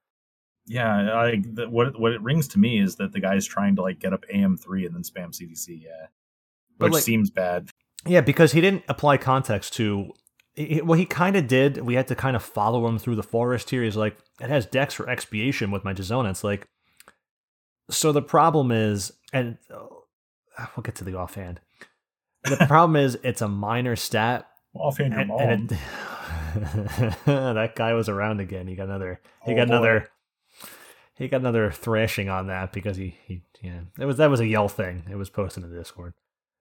Yeah, 0.66 1.14
I, 1.14 1.42
the, 1.46 1.68
what 1.70 2.00
what 2.00 2.14
it 2.14 2.22
rings 2.22 2.48
to 2.50 2.60
me 2.60 2.80
is 2.80 2.96
that 2.96 3.12
the 3.12 3.20
guy's 3.20 3.46
trying 3.46 3.76
to 3.76 3.82
like 3.82 4.00
get 4.00 4.14
up 4.14 4.24
AM3 4.34 4.86
and 4.86 4.96
then 4.96 5.02
spam 5.04 5.38
CDC. 5.38 5.82
Yeah, 5.84 6.08
which 6.78 6.94
like- 6.94 7.04
seems 7.04 7.30
bad. 7.30 7.70
Yeah, 8.06 8.22
because 8.22 8.52
he 8.52 8.62
didn't 8.62 8.84
apply 8.90 9.18
context 9.18 9.74
to. 9.76 10.12
what 10.58 10.86
well, 10.86 11.00
he 11.00 11.06
kind 11.06 11.36
of 11.36 11.48
did. 11.48 11.78
We 11.78 11.96
had 11.96 12.08
to 12.10 12.16
kind 12.16 12.36
of 12.36 12.44
follow 12.44 12.86
him 12.88 13.00
through 13.00 13.16
the 13.16 13.24
forest 13.24 13.70
here. 13.70 13.84
He's 13.84 13.96
like, 13.96 14.18
it 14.42 14.50
has 14.50 14.66
dex 14.66 14.94
for 14.94 15.06
Expiacion 15.06 15.72
with 15.72 15.84
my 15.84 15.94
Tizona. 15.94 16.30
It's 16.30 16.44
like, 16.44 16.68
so 17.90 18.12
the 18.12 18.22
problem 18.22 18.72
is, 18.72 19.12
and 19.32 19.58
uh, 19.74 20.66
we'll 20.76 20.84
get 20.84 20.96
to 20.96 21.04
the 21.04 21.18
offhand. 21.18 21.60
The 22.44 22.58
problem 22.68 22.96
is, 22.98 23.18
it's 23.24 23.42
a 23.42 23.48
minor 23.48 23.96
stat, 23.96 24.48
Offhand 24.76 25.14
and, 25.14 25.32
and 25.32 25.72
it, 25.72 25.78
that 27.26 27.74
guy 27.76 27.94
was 27.94 28.10
around 28.10 28.40
again. 28.40 28.68
He 28.68 28.76
got 28.76 28.88
another. 28.90 29.22
He 29.46 29.54
Oh, 29.54 29.56
got 29.56 29.68
boy. 29.68 29.74
another. 29.76 30.08
He 31.16 31.28
got 31.28 31.42
another 31.42 31.72
thrashing 31.72 32.28
on 32.30 32.48
that 32.48 32.74
because 32.74 32.98
he 32.98 33.16
he 33.28 33.44
yeah. 33.62 33.82
It 34.00 34.06
was 34.06 34.18
that 34.18 34.30
was 34.32 34.40
a 34.40 34.48
yell 34.48 34.68
thing. 34.68 35.04
It 35.10 35.16
was 35.16 35.30
posted 35.30 35.64
in 35.64 35.70
the 35.70 35.78
Discord 35.78 36.14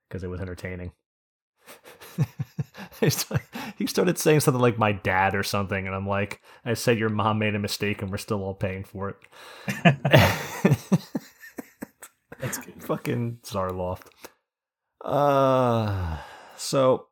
because 0.09 0.23
it 0.23 0.29
was 0.29 0.41
entertaining. 0.41 0.93
he 3.01 3.11
started- 3.87 4.19
saying 4.19 4.41
something 4.41 4.61
like 4.61 4.79
my 4.79 4.93
dad 4.93 5.35
or 5.35 5.43
something, 5.43 5.87
and 5.87 5.95
I'm 5.95 6.07
like, 6.07 6.41
I 6.65 6.75
said 6.75 6.99
your 6.99 7.09
mom 7.09 7.39
made 7.39 7.55
a 7.55 7.59
mistake 7.59 8.03
and 8.03 8.11
we're 8.11 8.19
still 8.19 8.43
all 8.43 8.55
paying 8.55 8.85
for 8.85 9.11
it. 9.11 9.17
That's 12.41 12.59
good. 12.59 12.83
Fucking 12.83 13.39
Zarloft. 13.45 14.07
Uh, 15.05 16.19
so 16.57 17.07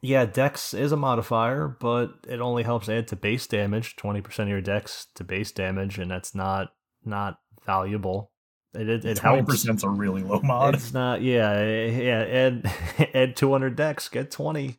yeah, 0.00 0.24
Dex 0.24 0.74
is 0.74 0.92
a 0.92 0.96
modifier, 0.96 1.68
but 1.68 2.14
it 2.28 2.40
only 2.40 2.62
helps 2.62 2.88
add 2.88 3.08
to 3.08 3.16
base 3.16 3.46
damage. 3.46 3.96
Twenty 3.96 4.20
percent 4.20 4.48
of 4.48 4.52
your 4.52 4.60
Dex 4.60 5.06
to 5.14 5.24
base 5.24 5.52
damage, 5.52 5.98
and 5.98 6.10
that's 6.10 6.34
not 6.34 6.72
not 7.04 7.38
valuable. 7.64 8.30
It 8.74 8.88
it, 8.88 9.04
it 9.04 9.16
Twenty 9.18 9.36
helps. 9.38 9.52
percent's 9.52 9.82
a 9.84 9.88
really 9.88 10.22
low 10.22 10.40
mod. 10.40 10.74
It's 10.74 10.92
not. 10.94 11.20
Yeah, 11.22 11.62
yeah. 11.86 12.20
Add 12.22 12.72
add 13.14 13.36
two 13.36 13.50
hundred 13.52 13.76
dex. 13.76 14.08
get 14.08 14.30
twenty. 14.30 14.78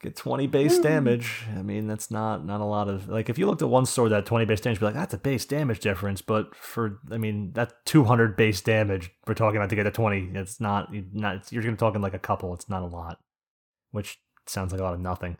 Get 0.00 0.14
twenty 0.14 0.46
base 0.46 0.76
Woo. 0.76 0.82
damage. 0.84 1.42
I 1.56 1.62
mean, 1.62 1.86
that's 1.88 2.10
not 2.10 2.46
not 2.46 2.60
a 2.60 2.64
lot 2.64 2.88
of 2.88 3.08
like. 3.08 3.28
If 3.28 3.36
you 3.36 3.46
looked 3.46 3.62
at 3.62 3.68
one 3.68 3.84
sword 3.84 4.12
that 4.12 4.26
twenty 4.26 4.44
base 4.44 4.60
damage, 4.60 4.78
be 4.78 4.86
like, 4.86 4.94
that's 4.94 5.12
a 5.12 5.18
base 5.18 5.44
damage 5.44 5.80
difference. 5.80 6.22
But 6.22 6.54
for, 6.54 7.00
I 7.10 7.18
mean, 7.18 7.50
that 7.54 7.84
two 7.84 8.04
hundred 8.04 8.36
base 8.36 8.60
damage 8.60 9.10
we're 9.26 9.34
talking 9.34 9.56
about 9.56 9.70
to 9.70 9.76
get 9.76 9.82
to 9.82 9.90
twenty, 9.90 10.30
it's 10.34 10.60
not 10.60 10.88
not. 11.12 11.50
You're 11.52 11.64
gonna 11.64 11.76
talking 11.76 12.00
like 12.00 12.14
a 12.14 12.18
couple. 12.18 12.54
It's 12.54 12.68
not 12.68 12.82
a 12.82 12.86
lot, 12.86 13.18
which 13.90 14.18
sounds 14.46 14.70
like 14.70 14.80
a 14.80 14.84
lot 14.84 14.94
of 14.94 15.00
nothing. 15.00 15.36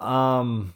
Um, 0.00 0.74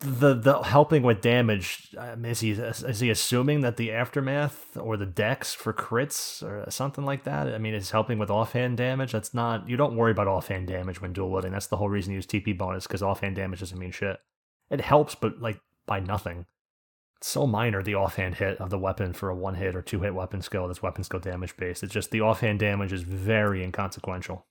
the 0.00 0.34
the 0.34 0.62
helping 0.62 1.02
with 1.02 1.20
damage 1.20 1.94
um, 1.96 2.24
is 2.24 2.40
he 2.40 2.50
is 2.52 3.00
he 3.00 3.10
assuming 3.10 3.60
that 3.62 3.76
the 3.76 3.92
aftermath 3.92 4.76
or 4.76 4.96
the 4.96 5.06
dex 5.06 5.54
for 5.54 5.72
crits 5.72 6.42
or 6.42 6.70
something 6.70 7.04
like 7.04 7.24
that? 7.24 7.48
I 7.54 7.58
mean, 7.58 7.74
is 7.74 7.90
helping 7.90 8.18
with 8.18 8.30
offhand 8.30 8.76
damage? 8.76 9.12
That's 9.12 9.34
not 9.34 9.68
you 9.68 9.76
don't 9.76 9.96
worry 9.96 10.12
about 10.12 10.28
offhand 10.28 10.66
damage 10.68 11.00
when 11.00 11.12
dual 11.12 11.30
wielding. 11.30 11.52
That's 11.52 11.66
the 11.66 11.76
whole 11.76 11.88
reason 11.88 12.12
you 12.12 12.16
use 12.16 12.26
TP 12.26 12.56
bonus 12.56 12.86
because 12.86 13.02
offhand 13.02 13.36
damage 13.36 13.60
doesn't 13.60 13.78
mean 13.78 13.92
shit. 13.92 14.18
It 14.70 14.80
helps, 14.80 15.14
but 15.14 15.40
like 15.40 15.60
by 15.86 16.00
nothing. 16.00 16.46
It's 17.18 17.28
so 17.28 17.46
minor 17.46 17.82
the 17.82 17.94
offhand 17.94 18.36
hit 18.36 18.60
of 18.60 18.70
the 18.70 18.78
weapon 18.78 19.12
for 19.12 19.30
a 19.30 19.36
one 19.36 19.54
hit 19.54 19.76
or 19.76 19.82
two 19.82 20.00
hit 20.00 20.14
weapon 20.14 20.42
skill 20.42 20.66
that's 20.66 20.82
weapon 20.82 21.04
skill 21.04 21.20
damage 21.20 21.56
based. 21.56 21.82
It's 21.82 21.92
just 21.92 22.10
the 22.10 22.20
offhand 22.20 22.58
damage 22.58 22.92
is 22.92 23.02
very 23.02 23.62
inconsequential. 23.62 24.44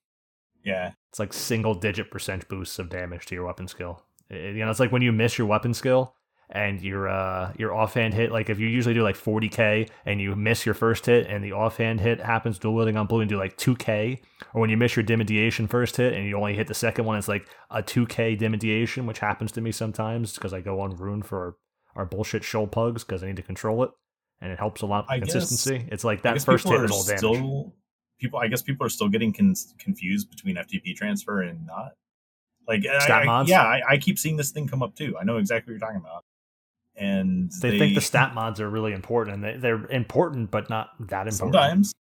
Yeah, 0.63 0.91
It's 1.09 1.19
like 1.19 1.33
single 1.33 1.73
digit 1.73 2.11
percent 2.11 2.47
boosts 2.47 2.77
of 2.77 2.89
damage 2.89 3.25
to 3.25 3.35
your 3.35 3.45
weapon 3.45 3.67
skill. 3.67 4.03
It- 4.31 4.55
you 4.55 4.63
know, 4.65 4.71
it's 4.71 4.79
like 4.79 4.91
when 4.91 5.01
you 5.01 5.11
miss 5.11 5.37
your 5.37 5.47
weapon 5.47 5.73
skill 5.73 6.15
and 6.53 6.81
your 6.81 7.07
uh 7.07 7.53
your 7.57 7.73
offhand 7.73 8.13
hit. 8.13 8.31
Like 8.31 8.49
if 8.49 8.59
you 8.59 8.67
usually 8.67 8.93
do 8.93 9.03
like 9.03 9.15
40k 9.15 9.87
and 10.05 10.19
you 10.19 10.35
miss 10.35 10.65
your 10.65 10.75
first 10.75 11.05
hit 11.05 11.27
and 11.27 11.43
the 11.43 11.53
offhand 11.53 12.01
hit 12.01 12.19
happens 12.19 12.59
dual 12.59 12.73
wielding 12.75 12.97
on 12.97 13.07
blue 13.07 13.21
and 13.21 13.29
do 13.29 13.37
like 13.37 13.55
2k, 13.57 14.19
or 14.53 14.61
when 14.61 14.69
you 14.69 14.75
miss 14.77 14.95
your 14.95 15.03
dimidiation 15.03 15.67
first 15.67 15.95
hit 15.97 16.13
and 16.13 16.25
you 16.27 16.35
only 16.37 16.53
hit 16.55 16.67
the 16.67 16.73
second 16.73 17.05
one, 17.05 17.17
it's 17.17 17.27
like 17.29 17.47
a 17.69 17.81
2k 17.81 18.37
dimidiation, 18.37 19.05
which 19.05 19.19
happens 19.19 19.51
to 19.53 19.61
me 19.61 19.71
sometimes 19.71 20.33
because 20.33 20.53
I 20.53 20.59
go 20.61 20.81
on 20.81 20.95
rune 20.97 21.21
for 21.23 21.55
our 21.95 22.05
bullshit 22.05 22.43
Sheol 22.43 22.67
pugs 22.67 23.03
because 23.03 23.23
I 23.23 23.27
need 23.27 23.35
to 23.37 23.43
control 23.43 23.83
it. 23.83 23.91
And 24.41 24.51
it 24.51 24.57
helps 24.59 24.81
a 24.81 24.87
lot 24.87 25.05
I 25.07 25.15
with 25.19 25.25
guess- 25.25 25.33
consistency. 25.33 25.87
It's 25.91 26.03
like 26.03 26.23
that 26.23 26.41
first 26.41 26.67
hit 26.67 26.81
is 26.83 26.91
all 26.91 27.03
damage. 27.03 27.17
still 27.19 27.75
people. 28.19 28.39
I 28.39 28.47
guess 28.47 28.61
people 28.61 28.85
are 28.85 28.89
still 28.89 29.07
getting 29.07 29.31
con- 29.31 29.53
confused 29.79 30.29
between 30.29 30.55
FTP 30.55 30.95
transfer 30.95 31.41
and 31.43 31.65
not. 31.65 31.91
Like, 32.71 33.01
Stat 33.01 33.23
I- 33.23 33.25
mods? 33.25 33.49
yeah, 33.49 33.63
I, 33.63 33.81
I 33.89 33.97
keep 33.97 34.17
seeing 34.17 34.37
this 34.37 34.51
thing 34.51 34.67
come 34.67 34.81
up 34.81 34.95
too. 34.95 35.17
I 35.19 35.23
know 35.23 35.37
exactly 35.37 35.73
what 35.73 35.79
you're 35.79 35.87
talking 35.87 36.01
about. 36.01 36.23
And 36.95 37.51
they, 37.61 37.79
think 37.79 37.95
the 37.95 38.01
stat 38.01 38.33
mods 38.35 38.59
are 38.59 38.69
really 38.69 38.91
important 38.93 39.35
and 39.35 39.43
they, 39.43 39.57
they're 39.57 39.85
important 39.87 40.51
but 40.51 40.69
not 40.69 40.89
that 40.99 41.27
important 41.27 41.33
sometimes, 41.33 41.93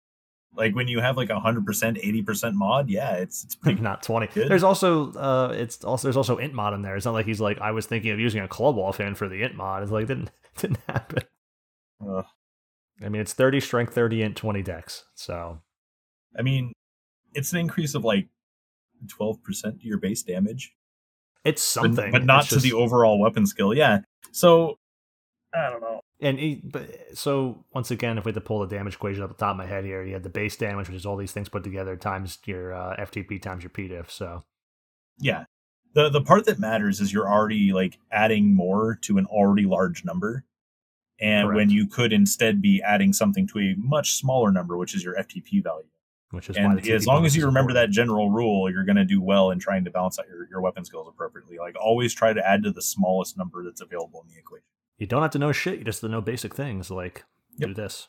like 0.57 0.75
when 0.75 0.89
you 0.89 0.99
have 1.01 1.17
like 1.17 1.31
a 1.31 1.39
hundred 1.39 1.67
percent, 1.67 1.99
eighty 2.03 2.23
percent 2.23 2.55
mod, 2.57 2.89
yeah, 2.89 3.13
it's 3.13 3.45
it's 3.45 3.55
pretty 3.55 3.81
not 3.91 4.03
20 4.03 4.27
Good. 4.29 4.49
there's 4.49 4.63
also 4.65 5.13
uh 5.13 5.53
it's 5.55 5.85
also 5.85 6.09
there's 6.09 6.17
also 6.17 6.39
int 6.39 6.55
mod 6.55 6.73
in 6.75 6.83
there 6.83 6.97
it's 6.97 7.05
not 7.05 7.13
like 7.13 7.27
he's 7.27 7.41
like 7.41 7.61
i 7.61 7.71
was 7.71 7.87
thinking 7.87 8.11
of 8.11 8.19
using 8.19 8.41
a 8.41 8.49
club 8.49 8.77
wall 8.77 8.93
fan 8.93 9.15
for 9.15 9.29
the 9.29 9.43
int 9.43 9.55
mod 9.55 9.83
it's 9.83 9.93
like 9.93 10.07
didn't 10.07 10.31
didn't 10.57 10.79
happen 10.89 11.23
uh, 12.07 12.23
i 13.05 13.09
mean 13.09 13.21
it's 13.21 13.35
30 13.35 13.61
strength 13.61 13.95
30 13.95 14.23
int 14.23 14.37
20 14.37 14.63
dex 14.63 15.05
so 15.15 15.61
I 16.39 16.43
mean, 16.43 16.73
it's 17.35 17.53
an 17.53 17.59
increase 17.59 17.95
of 17.95 18.05
like 18.05 18.29
twelve 19.07 19.43
percent 19.43 19.81
to 19.81 19.87
your 19.87 19.99
base 19.99 20.23
damage, 20.23 20.75
it's 21.45 21.63
something 21.63 22.11
but, 22.13 22.25
not 22.25 22.41
It's 22.41 22.49
to 22.51 22.55
just- 22.57 22.65
the 22.65 22.73
overall 22.73 23.19
weapon 23.21 23.47
skill. 23.47 23.73
Yeah, 23.75 24.01
so 24.33 24.79
I 25.55 25.71
don't 25.71 25.81
know. 25.81 26.01
and 26.21 26.39
he, 26.39 26.61
but 26.65 26.89
so 27.15 27.65
once 27.73 27.91
again 27.91 28.19
if 28.19 28.25
we 28.25 28.31
had 28.31 28.35
to 28.35 28.41
pull 28.41 28.61
the 28.61 28.67
damage 28.67 28.95
equation 28.97 29.23
up 29.23 29.31
the 29.31 29.37
top 29.37 29.53
of 29.53 29.57
my 29.57 29.67
head 29.67 29.85
here 29.85 30.03
you 30.05 30.13
had 30.13 30.23
the 30.23 30.29
base 30.29 30.57
damage 30.57 30.89
which 30.89 30.97
is 30.97 31.07
all 31.07 31.17
these 31.17 31.33
things 31.33 31.49
put 31.49 31.65
together 31.65 31.97
times 31.97 32.39
your 32.45 32.75
uh, 32.75 32.95
ftp 32.99 33.41
times 33.41 33.63
your 33.63 33.71
pdiff 33.71 34.11
so 34.11 34.45
Yeah, 35.21 35.45
the 35.95 36.11
the 36.11 36.21
part 36.21 36.45
that 36.45 36.59
matters 36.59 37.01
is 37.01 37.13
you're 37.15 37.29
already 37.31 37.73
like 37.73 37.99
adding 38.13 38.55
more 38.55 38.99
to 39.03 39.17
an 39.17 39.25
already 39.27 39.65
large 39.65 40.05
number, 40.05 40.45
and 41.19 41.55
when 41.55 41.71
you 41.71 41.87
could 41.87 42.13
instead 42.13 42.61
be 42.61 42.83
adding 42.83 43.13
something 43.15 43.47
to 43.49 43.59
a 43.59 43.75
much 43.79 44.13
smaller 44.13 44.53
number, 44.53 44.77
which 44.77 44.95
is 44.95 45.03
your 45.03 45.15
FTP 45.17 45.63
value. 45.65 45.89
Which 46.31 46.51
is 46.51 46.57
and 46.57 46.79
the 46.79 46.93
as 46.93 47.07
long 47.07 47.25
as 47.25 47.37
you 47.37 47.47
remember 47.47 47.71
important. 47.71 47.93
that 47.93 47.95
general 47.95 48.31
rule, 48.31 48.71
you're 48.71 48.85
going 48.85 48.97
to 48.97 49.05
do 49.05 49.21
well 49.21 49.51
in 49.51 49.59
trying 49.59 49.85
to 49.85 49.91
balance 49.91 50.19
out 50.19 50.27
your, 50.29 50.47
your 50.49 50.61
weapon 50.61 50.85
skills 50.85 51.09
appropriately. 51.09 51.59
Like 51.59 51.77
always 51.81 52.15
try 52.15 52.33
to 52.33 52.47
add 52.47 52.63
to 52.65 52.71
the 52.71 52.83
smallest 52.83 53.37
number 53.39 53.65
that's 53.65 53.81
available 53.81 54.23
in 54.23 54.35
the 54.35 54.39
equation. 54.39 54.65
you 54.99 55.07
don't 55.07 55.23
have 55.23 55.31
to 55.33 55.39
know 55.39 55.53
shit 55.53 55.79
you 55.79 55.85
just 55.85 56.03
have 56.03 56.09
to 56.09 56.13
know 56.13 56.21
basic 56.21 56.55
things 56.55 56.91
like 56.91 57.25
do 57.59 57.75
this 57.75 58.09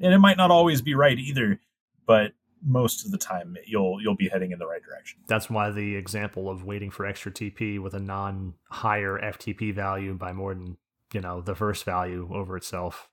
And 0.00 0.12
it 0.12 0.18
might 0.18 0.36
not 0.36 0.50
always 0.50 0.82
be 0.82 0.94
right 0.94 1.18
either, 1.18 1.60
but 2.06 2.32
most 2.64 3.04
of 3.04 3.10
the 3.10 3.18
time 3.18 3.56
you'll 3.66 4.00
you'll 4.00 4.16
be 4.16 4.28
heading 4.28 4.52
in 4.52 4.58
the 4.58 4.66
right 4.66 4.82
direction. 4.82 5.20
That's 5.26 5.50
why 5.50 5.70
the 5.70 5.96
example 5.96 6.48
of 6.48 6.64
waiting 6.64 6.90
for 6.90 7.06
extra 7.06 7.32
TP 7.32 7.80
with 7.80 7.94
a 7.94 8.00
non 8.00 8.54
higher 8.70 9.18
FTP 9.22 9.74
value 9.74 10.14
by 10.14 10.32
more 10.32 10.54
than 10.54 10.76
you 11.12 11.20
know 11.20 11.40
the 11.40 11.54
first 11.54 11.84
value 11.84 12.28
over 12.32 12.56
itself, 12.56 13.08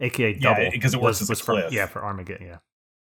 aka 0.00 0.32
Yeah, 0.32 0.54
double, 0.54 0.70
because 0.70 0.94
it 0.94 1.00
works 1.00 1.20
was, 1.20 1.30
was 1.30 1.40
for 1.40 1.68
yeah 1.70 1.86
for 1.86 2.04
Armageddon. 2.04 2.46
Yeah, 2.46 2.58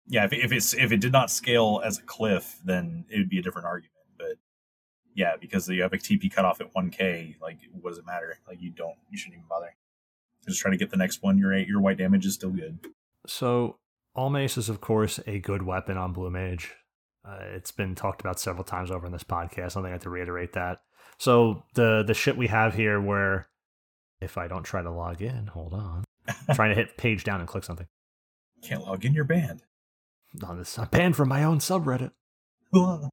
Yeah, 0.08 0.24
if, 0.24 0.32
if 0.32 0.52
it's 0.52 0.74
if 0.74 0.92
it 0.92 1.00
did 1.00 1.12
not 1.12 1.30
scale 1.30 1.80
as 1.84 1.98
a 1.98 2.02
cliff, 2.02 2.58
then 2.64 3.04
it 3.08 3.18
would 3.18 3.28
be 3.28 3.38
a 3.38 3.42
different 3.42 3.66
argument. 3.66 3.92
But 4.16 4.36
yeah, 5.14 5.34
because 5.40 5.68
you 5.68 5.82
have 5.82 5.92
a 5.92 5.98
TP 5.98 6.32
cutoff 6.32 6.60
at 6.60 6.72
1K, 6.74 7.40
like 7.40 7.58
what 7.80 7.90
does 7.90 7.98
it 7.98 8.06
matter? 8.06 8.38
Like 8.46 8.60
you 8.60 8.70
don't, 8.70 8.96
you 9.10 9.18
shouldn't 9.18 9.34
even 9.38 9.48
bother. 9.48 9.74
Just 10.46 10.60
try 10.60 10.70
to 10.70 10.76
get 10.76 10.90
the 10.90 10.96
next 10.96 11.22
one. 11.22 11.38
Your 11.38 11.56
your 11.56 11.80
white 11.80 11.98
damage 11.98 12.24
is 12.24 12.34
still 12.34 12.50
good. 12.50 12.78
so 13.26 13.78
Almace 14.16 14.56
is 14.56 14.68
of 14.68 14.80
course 14.80 15.20
a 15.26 15.38
good 15.40 15.62
weapon 15.62 15.96
on 15.96 16.12
Blue 16.12 16.30
Mage. 16.30 16.72
Uh, 17.26 17.38
it's 17.54 17.72
been 17.72 17.96
talked 17.96 18.20
about 18.20 18.38
several 18.38 18.62
times 18.62 18.90
over 18.90 19.06
in 19.06 19.12
this 19.12 19.24
podcast. 19.24 19.58
I 19.58 19.60
don't 19.60 19.82
think 19.82 19.86
I 19.86 19.90
have 19.92 20.02
to 20.02 20.10
reiterate 20.10 20.52
that. 20.52 20.82
So 21.18 21.64
the 21.74 22.04
the 22.06 22.14
shit 22.14 22.36
we 22.36 22.46
have 22.46 22.74
here, 22.74 23.00
where 23.00 23.48
if 24.20 24.38
I 24.38 24.46
don't 24.46 24.62
try 24.62 24.82
to 24.82 24.90
log 24.90 25.20
in, 25.20 25.48
hold 25.48 25.74
on, 25.74 26.04
I'm 26.48 26.54
trying 26.54 26.70
to 26.70 26.76
hit 26.76 26.96
page 26.96 27.24
down 27.24 27.40
and 27.40 27.48
click 27.48 27.64
something. 27.64 27.86
Can't 28.62 28.82
log 28.84 29.04
in 29.04 29.12
your 29.12 29.24
band. 29.24 29.62
On 30.44 30.58
this, 30.58 30.78
I'm 30.78 30.88
banned 30.88 31.16
from 31.16 31.28
my 31.28 31.44
own 31.44 31.58
subreddit. 31.58 32.12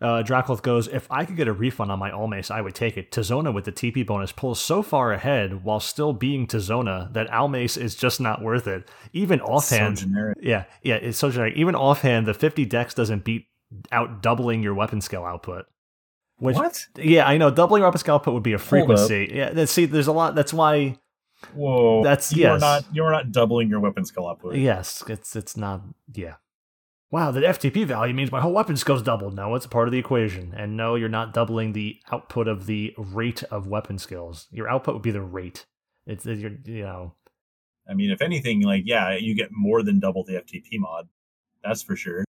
Uh, 0.00 0.22
Dracloth 0.22 0.62
goes, 0.62 0.86
if 0.86 1.08
I 1.10 1.24
could 1.24 1.36
get 1.36 1.48
a 1.48 1.52
refund 1.52 1.90
on 1.90 1.98
my 1.98 2.10
Almace, 2.10 2.52
I 2.52 2.60
would 2.60 2.74
take 2.74 2.96
it. 2.96 3.10
Tizona 3.10 3.52
with 3.52 3.64
the 3.64 3.72
TP 3.72 4.06
bonus 4.06 4.30
pulls 4.30 4.60
so 4.60 4.80
far 4.80 5.12
ahead 5.12 5.64
while 5.64 5.80
still 5.80 6.12
being 6.12 6.46
Tizona 6.46 7.12
that 7.14 7.28
Almace 7.30 7.76
is 7.76 7.96
just 7.96 8.20
not 8.20 8.40
worth 8.40 8.68
it. 8.68 8.88
Even 9.12 9.40
offhand, 9.40 9.98
so 9.98 10.06
yeah, 10.40 10.64
yeah, 10.82 10.96
it's 10.96 11.18
so 11.18 11.30
generic. 11.30 11.56
Even 11.56 11.74
offhand, 11.74 12.26
the 12.26 12.34
50 12.34 12.64
dex 12.66 12.94
doesn't 12.94 13.24
beat 13.24 13.46
out 13.90 14.22
doubling 14.22 14.62
your 14.62 14.74
weapon 14.74 15.00
skill 15.00 15.24
output. 15.24 15.66
Which, 16.38 16.54
what? 16.54 16.86
Yeah, 16.96 17.26
I 17.26 17.36
know. 17.36 17.50
Doubling 17.50 17.80
your 17.80 17.88
weapon 17.88 17.98
skill 17.98 18.14
output 18.16 18.34
would 18.34 18.44
be 18.44 18.52
a 18.52 18.58
frequency. 18.58 19.32
Yeah, 19.34 19.64
see, 19.64 19.86
there's 19.86 20.06
a 20.06 20.12
lot. 20.12 20.36
That's 20.36 20.54
why. 20.54 20.96
Whoa. 21.54 22.02
That's- 22.02 22.32
you 22.32 22.46
are 22.46 22.54
yes. 22.54 22.60
not 22.60 22.84
you 22.92 23.04
are 23.04 23.12
not 23.12 23.32
doubling 23.32 23.68
your 23.68 23.80
weapon 23.80 24.04
skill 24.04 24.28
output. 24.28 24.56
Yes, 24.56 25.02
it's 25.08 25.36
it's 25.36 25.56
not. 25.56 25.82
Yeah. 26.12 26.34
Wow, 27.10 27.30
the 27.30 27.40
FTP 27.40 27.86
value 27.86 28.12
means 28.12 28.30
my 28.30 28.40
whole 28.40 28.52
weapon 28.52 28.76
skill's 28.76 29.02
doubled. 29.02 29.34
No, 29.34 29.54
it's 29.54 29.64
a 29.64 29.68
part 29.68 29.88
of 29.88 29.92
the 29.92 29.98
equation. 29.98 30.52
And 30.54 30.76
no, 30.76 30.94
you're 30.94 31.08
not 31.08 31.32
doubling 31.32 31.72
the 31.72 31.98
output 32.12 32.46
of 32.48 32.66
the 32.66 32.94
rate 32.98 33.42
of 33.44 33.66
weapon 33.66 33.98
skills. 33.98 34.46
Your 34.50 34.68
output 34.68 34.92
would 34.94 35.02
be 35.02 35.10
the 35.10 35.22
rate. 35.22 35.64
It's 36.06 36.26
you 36.26 36.58
know. 36.66 37.14
I 37.88 37.94
mean, 37.94 38.10
if 38.10 38.20
anything, 38.20 38.62
like 38.62 38.82
yeah, 38.84 39.16
you 39.16 39.34
get 39.34 39.48
more 39.52 39.82
than 39.82 40.00
double 40.00 40.22
the 40.24 40.34
FTP 40.34 40.78
mod. 40.78 41.08
That's 41.64 41.82
for 41.82 41.96
sure. 41.96 42.24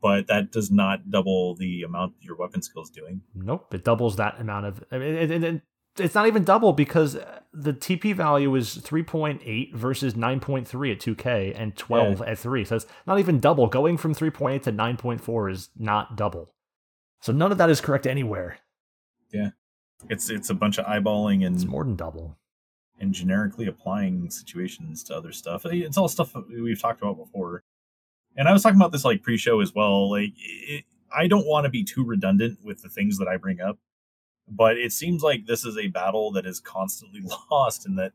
But 0.00 0.26
that 0.26 0.52
does 0.52 0.70
not 0.70 1.10
double 1.10 1.56
the 1.56 1.82
amount 1.82 2.14
your 2.20 2.36
weapon 2.36 2.62
skill 2.62 2.82
is 2.82 2.90
doing. 2.90 3.22
Nope, 3.34 3.72
it 3.74 3.84
doubles 3.84 4.16
that 4.16 4.38
amount 4.38 4.66
of. 4.66 4.84
I 4.92 4.98
mean, 4.98 5.14
it, 5.14 5.30
it, 5.30 5.44
it- 5.44 5.62
it's 6.00 6.14
not 6.14 6.26
even 6.26 6.44
double 6.44 6.72
because 6.72 7.16
the 7.52 7.72
TP 7.72 8.14
value 8.14 8.54
is 8.54 8.76
3.8 8.78 9.74
versus 9.74 10.14
9.3 10.14 10.92
at 10.92 10.98
2K 11.00 11.54
and 11.58 11.76
12 11.76 12.22
at 12.22 12.38
3. 12.38 12.64
So 12.64 12.76
it's 12.76 12.86
not 13.06 13.18
even 13.18 13.40
double. 13.40 13.66
Going 13.66 13.96
from 13.96 14.14
3.8 14.14 14.62
to 14.64 14.72
9.4 14.72 15.50
is 15.52 15.70
not 15.76 16.16
double. 16.16 16.52
So 17.20 17.32
none 17.32 17.50
of 17.52 17.58
that 17.58 17.70
is 17.70 17.80
correct 17.80 18.06
anywhere. 18.06 18.58
Yeah. 19.32 19.50
It's 20.08 20.30
it's 20.30 20.50
a 20.50 20.54
bunch 20.54 20.78
of 20.78 20.86
eyeballing 20.86 21.44
and 21.44 21.56
It's 21.56 21.64
more 21.64 21.84
than 21.84 21.96
double. 21.96 22.38
and 23.00 23.12
generically 23.12 23.66
applying 23.66 24.30
situations 24.30 25.02
to 25.04 25.16
other 25.16 25.32
stuff. 25.32 25.64
It's 25.66 25.96
all 25.96 26.08
stuff 26.08 26.34
we've 26.48 26.80
talked 26.80 27.00
about 27.02 27.16
before. 27.16 27.64
And 28.36 28.48
I 28.48 28.52
was 28.52 28.62
talking 28.62 28.76
about 28.78 28.92
this 28.92 29.04
like 29.04 29.22
pre-show 29.22 29.60
as 29.60 29.74
well. 29.74 30.10
Like 30.10 30.32
it, 30.36 30.84
I 31.16 31.26
don't 31.26 31.46
want 31.46 31.64
to 31.64 31.70
be 31.70 31.82
too 31.82 32.04
redundant 32.04 32.58
with 32.62 32.82
the 32.82 32.88
things 32.88 33.18
that 33.18 33.26
I 33.26 33.36
bring 33.36 33.60
up, 33.60 33.78
but 34.50 34.76
it 34.78 34.92
seems 34.92 35.22
like 35.22 35.46
this 35.46 35.64
is 35.64 35.76
a 35.76 35.88
battle 35.88 36.32
that 36.32 36.46
is 36.46 36.60
constantly 36.60 37.22
lost 37.50 37.86
and 37.86 37.98
that 37.98 38.12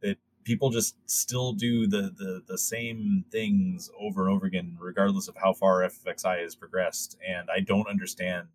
that 0.00 0.18
people 0.44 0.70
just 0.70 0.96
still 1.10 1.52
do 1.52 1.86
the 1.86 2.12
the 2.16 2.42
the 2.46 2.58
same 2.58 3.24
things 3.30 3.90
over 4.00 4.26
and 4.26 4.34
over 4.34 4.46
again 4.46 4.76
regardless 4.80 5.28
of 5.28 5.36
how 5.36 5.52
far 5.52 5.80
FXI 5.80 6.42
has 6.42 6.54
progressed 6.54 7.16
and 7.26 7.48
I 7.54 7.60
don't 7.60 7.88
understand 7.88 8.48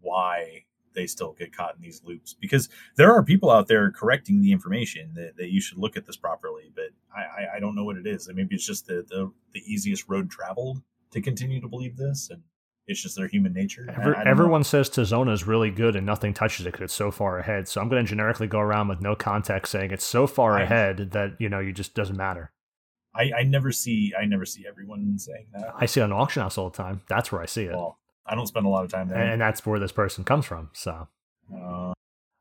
why 0.00 0.64
they 0.96 1.06
still 1.06 1.34
get 1.38 1.54
caught 1.54 1.76
in 1.76 1.82
these 1.82 2.02
loops 2.04 2.34
because 2.34 2.68
there 2.96 3.12
are 3.12 3.22
people 3.22 3.50
out 3.50 3.68
there 3.68 3.90
correcting 3.92 4.40
the 4.40 4.50
information 4.50 5.12
that, 5.14 5.36
that 5.36 5.52
you 5.52 5.60
should 5.60 5.78
look 5.78 5.96
at 5.96 6.06
this 6.06 6.16
properly, 6.16 6.72
but 6.74 6.90
I, 7.14 7.20
I, 7.20 7.56
I 7.56 7.60
don't 7.60 7.76
know 7.76 7.84
what 7.84 7.98
it 7.98 8.06
is. 8.06 8.28
Maybe 8.32 8.54
it's 8.56 8.66
just 8.66 8.86
the, 8.86 9.04
the, 9.08 9.30
the 9.52 9.60
easiest 9.60 10.08
road 10.08 10.30
traveled 10.30 10.80
to 11.12 11.20
continue 11.20 11.60
to 11.60 11.68
believe 11.68 11.96
this, 11.96 12.30
and 12.30 12.42
it's 12.86 13.02
just 13.02 13.16
their 13.16 13.26
human 13.28 13.52
nature. 13.52 13.86
I- 13.88 14.00
Ever, 14.00 14.16
I 14.16 14.24
know. 14.24 14.30
everyone 14.30 14.64
says 14.64 14.88
Tizona 14.88 15.32
is 15.32 15.46
really 15.46 15.70
good 15.70 15.96
and 15.96 16.06
nothing 16.06 16.32
touches 16.34 16.66
it 16.66 16.72
because 16.72 16.84
it's 16.84 16.94
so 16.94 17.10
far 17.10 17.38
ahead. 17.38 17.66
So 17.68 17.80
I'm 17.80 17.88
going 17.88 18.04
to 18.04 18.08
generically 18.08 18.46
go 18.46 18.60
around 18.60 18.88
with 18.88 19.00
no 19.00 19.14
context 19.16 19.72
saying 19.72 19.90
it's 19.90 20.04
so 20.04 20.26
far 20.26 20.58
I- 20.58 20.62
ahead 20.62 21.10
that 21.12 21.32
you 21.40 21.48
know 21.48 21.58
you 21.60 21.72
just 21.72 21.94
doesn't 21.94 22.16
matter. 22.16 22.52
I, 23.14 23.32
I 23.38 23.42
never 23.44 23.72
see 23.72 24.12
I 24.18 24.26
never 24.26 24.44
see 24.44 24.64
everyone 24.68 25.18
saying 25.18 25.46
that. 25.54 25.72
I 25.78 25.86
see 25.86 26.00
it 26.00 26.04
on 26.04 26.12
auction 26.12 26.42
house 26.42 26.58
all 26.58 26.68
the 26.70 26.76
time. 26.76 27.00
That's 27.08 27.32
where 27.32 27.40
I 27.40 27.46
see 27.46 27.64
it, 27.64 27.72
well, 27.74 27.98
I 28.26 28.34
don't 28.34 28.46
spend 28.46 28.66
a 28.66 28.68
lot 28.68 28.84
of 28.84 28.90
time 28.90 29.08
there. 29.08 29.18
and 29.18 29.40
that's 29.40 29.64
where 29.64 29.78
this 29.78 29.92
person 29.92 30.22
comes 30.24 30.44
from. 30.46 30.70
So. 30.74 31.08
uh, 31.54 31.92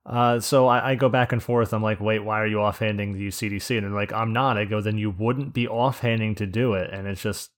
Uh, 0.06 0.40
so 0.40 0.68
I, 0.68 0.92
I 0.92 0.96
go 0.96 1.10
back 1.10 1.32
and 1.32 1.42
forth. 1.42 1.74
I'm 1.74 1.82
like, 1.82 2.00
wait, 2.00 2.20
why 2.20 2.40
are 2.40 2.46
you 2.46 2.60
offhanding 2.62 3.14
the 3.14 3.30
CDC? 3.30 3.76
And 3.78 3.86
they're 3.88 3.94
like, 3.94 4.14
I'm 4.14 4.34
not. 4.34 4.56
I 4.58 4.66
go, 4.66 4.80
then 4.82 4.98
you 5.00 5.10
wouldn't 5.10 5.54
be 5.54 5.68
offhanding 5.68 6.36
to 6.36 6.46
do 6.46 6.74
it. 6.76 6.92
And 6.94 7.08
it's 7.08 7.24
just, 7.24 7.50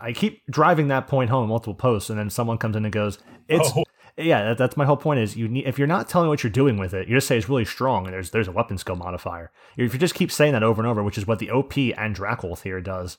I 0.00 0.12
keep 0.12 0.42
driving 0.50 0.88
that 0.88 1.06
point 1.06 1.30
home 1.30 1.44
in 1.44 1.48
multiple 1.48 1.74
posts, 1.74 2.10
and 2.10 2.18
then 2.18 2.30
someone 2.30 2.58
comes 2.58 2.76
in 2.76 2.84
and 2.84 2.92
goes, 2.92 3.18
it's 3.48 3.70
oh, 3.76 3.84
yeah. 4.16 4.44
That, 4.44 4.58
that's 4.58 4.76
my 4.76 4.84
whole 4.84 4.96
point. 4.96 5.20
Is 5.20 5.36
you 5.36 5.48
need 5.48 5.66
if 5.66 5.78
you're 5.78 5.88
not 5.88 6.08
telling 6.08 6.28
what 6.28 6.42
you're 6.42 6.50
doing 6.50 6.78
with 6.78 6.94
it, 6.94 7.08
you 7.08 7.16
just 7.16 7.26
say 7.26 7.36
it's 7.36 7.48
really 7.48 7.64
strong, 7.64 8.06
and 8.06 8.14
there's 8.14 8.30
there's 8.30 8.48
a 8.48 8.52
weapon 8.52 8.78
skill 8.78 8.96
modifier. 8.96 9.50
If 9.76 9.92
you 9.92 9.98
just 9.98 10.14
keep 10.14 10.30
saying 10.32 10.52
that 10.52 10.62
over 10.62 10.80
and 10.80 10.88
over, 10.88 11.02
which 11.02 11.18
is 11.18 11.26
what 11.26 11.38
the 11.38 11.50
OP 11.50 11.76
and 11.76 12.16
Dracul 12.16 12.60
here 12.60 12.80
does. 12.80 13.18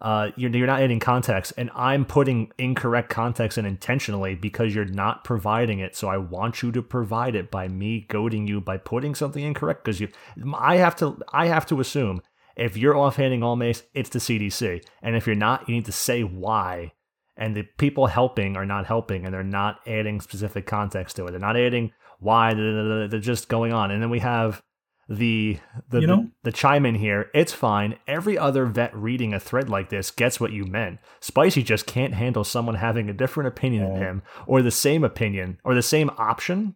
Uh, 0.00 0.30
you're, 0.36 0.50
you're 0.52 0.66
not 0.68 0.80
adding 0.80 1.00
context, 1.00 1.52
and 1.56 1.70
I'm 1.74 2.04
putting 2.04 2.52
incorrect 2.56 3.08
context 3.08 3.58
in 3.58 3.66
intentionally 3.66 4.36
because 4.36 4.72
you're 4.72 4.84
not 4.84 5.24
providing 5.24 5.80
it. 5.80 5.96
So 5.96 6.06
I 6.06 6.18
want 6.18 6.62
you 6.62 6.70
to 6.70 6.82
provide 6.82 7.34
it 7.34 7.50
by 7.50 7.66
me 7.66 8.06
goading 8.08 8.46
you 8.46 8.60
by 8.60 8.76
putting 8.76 9.16
something 9.16 9.42
incorrect. 9.42 9.84
Because 9.84 10.00
you, 10.00 10.08
I 10.54 10.76
have 10.76 10.94
to, 10.96 11.20
I 11.32 11.46
have 11.46 11.66
to 11.66 11.80
assume 11.80 12.22
if 12.58 12.76
you're 12.76 12.96
offhanding 12.96 13.40
Almace, 13.40 13.82
it's 13.94 14.10
the 14.10 14.18
CDC, 14.18 14.84
and 15.02 15.16
if 15.16 15.26
you're 15.26 15.36
not, 15.36 15.68
you 15.68 15.74
need 15.74 15.86
to 15.86 15.92
say 15.92 16.22
why. 16.22 16.92
And 17.36 17.54
the 17.56 17.62
people 17.78 18.08
helping 18.08 18.56
are 18.56 18.66
not 18.66 18.86
helping, 18.86 19.24
and 19.24 19.32
they're 19.32 19.44
not 19.44 19.78
adding 19.86 20.20
specific 20.20 20.66
context 20.66 21.16
to 21.16 21.26
it. 21.26 21.30
They're 21.30 21.40
not 21.40 21.56
adding 21.56 21.92
why. 22.18 22.52
They're 22.54 23.20
just 23.20 23.48
going 23.48 23.72
on, 23.72 23.90
and 23.92 24.02
then 24.02 24.10
we 24.10 24.18
have 24.18 24.60
the 25.08 25.58
the, 25.88 26.00
You 26.00 26.06
the 26.08 26.16
know- 26.16 26.28
the 26.42 26.52
chime 26.52 26.84
in 26.84 26.96
here. 26.96 27.30
It's 27.32 27.52
fine. 27.52 27.96
Every 28.06 28.36
other 28.36 28.66
vet 28.66 28.94
reading 28.94 29.32
a 29.32 29.40
thread 29.40 29.70
like 29.70 29.88
this 29.88 30.10
gets 30.10 30.40
what 30.40 30.52
you 30.52 30.64
meant. 30.66 30.98
Spicy 31.20 31.62
just 31.62 31.86
can't 31.86 32.12
handle 32.14 32.44
someone 32.44 32.74
having 32.74 33.08
a 33.08 33.14
different 33.14 33.48
opinion 33.48 33.88
than 33.94 34.02
him, 34.02 34.22
or 34.46 34.60
the 34.60 34.70
same 34.72 35.04
opinion, 35.04 35.58
or 35.64 35.74
the 35.74 35.82
same 35.82 36.10
option, 36.18 36.74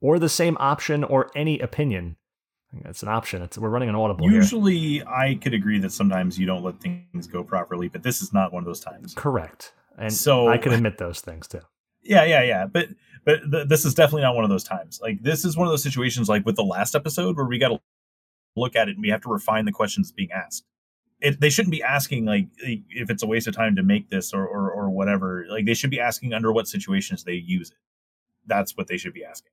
or 0.00 0.18
the 0.18 0.28
same 0.28 0.56
option, 0.60 1.04
or 1.04 1.30
any 1.36 1.58
opinion. 1.60 2.16
It's 2.84 3.02
an 3.02 3.08
option. 3.08 3.42
It's 3.42 3.58
we're 3.58 3.68
running 3.68 3.88
an 3.88 3.94
audible 3.96 4.28
here. 4.28 4.36
usually 4.38 5.02
I 5.04 5.38
could 5.42 5.54
agree 5.54 5.78
that 5.80 5.90
sometimes 5.92 6.38
you 6.38 6.46
don't 6.46 6.62
let 6.62 6.80
things 6.80 7.26
go 7.26 7.42
properly, 7.42 7.88
but 7.88 8.02
this 8.02 8.22
is 8.22 8.32
not 8.32 8.52
one 8.52 8.62
of 8.62 8.66
those 8.66 8.80
times. 8.80 9.14
Correct. 9.14 9.72
And 9.98 10.12
So- 10.12 10.48
I 10.48 10.56
can 10.58 10.72
admit 10.72 10.98
those 10.98 11.20
things 11.20 11.48
too. 11.48 11.60
Yeah, 12.02 12.24
yeah, 12.24 12.42
yeah. 12.42 12.66
But 12.66 12.88
but 13.24 13.40
th- 13.50 13.68
this 13.68 13.84
is 13.84 13.94
definitely 13.94 14.22
not 14.22 14.34
one 14.34 14.44
of 14.44 14.50
those 14.50 14.64
times. 14.64 15.00
Like 15.02 15.22
this 15.22 15.44
is 15.44 15.56
one 15.56 15.66
of 15.66 15.72
those 15.72 15.82
situations 15.82 16.28
like 16.28 16.46
with 16.46 16.56
the 16.56 16.64
last 16.64 16.94
episode 16.94 17.36
where 17.36 17.44
we 17.44 17.58
got 17.58 17.68
to 17.68 17.80
look 18.56 18.74
at 18.76 18.88
it 18.88 18.92
and 18.92 19.02
we 19.02 19.10
have 19.10 19.20
to 19.22 19.28
refine 19.28 19.64
the 19.64 19.72
questions 19.72 20.10
being 20.12 20.30
asked. 20.32 20.64
It, 21.20 21.38
they 21.40 21.50
shouldn't 21.50 21.72
be 21.72 21.82
asking 21.82 22.24
like 22.24 22.46
if 22.58 23.10
it's 23.10 23.22
a 23.22 23.26
waste 23.26 23.46
of 23.46 23.54
time 23.54 23.76
to 23.76 23.82
make 23.82 24.08
this 24.08 24.32
or, 24.32 24.46
or 24.46 24.70
or 24.70 24.88
whatever. 24.90 25.44
Like 25.50 25.66
they 25.66 25.74
should 25.74 25.90
be 25.90 26.00
asking 26.00 26.32
under 26.32 26.50
what 26.52 26.66
situations 26.68 27.24
they 27.24 27.34
use 27.34 27.70
it. 27.70 27.76
That's 28.46 28.76
what 28.76 28.86
they 28.86 28.96
should 28.96 29.12
be 29.12 29.24
asking. 29.24 29.52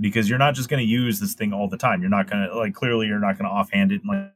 Because 0.00 0.28
you're 0.28 0.38
not 0.38 0.54
just 0.54 0.68
going 0.68 0.82
to 0.82 0.88
use 0.88 1.20
this 1.20 1.34
thing 1.34 1.52
all 1.52 1.68
the 1.68 1.76
time. 1.76 2.00
You're 2.00 2.10
not 2.10 2.30
going 2.30 2.48
to 2.48 2.56
like 2.56 2.74
clearly 2.74 3.06
you're 3.06 3.18
not 3.18 3.38
going 3.38 3.48
to 3.48 3.54
offhand 3.54 3.92
it 3.92 4.02
in 4.02 4.08
like, 4.08 4.32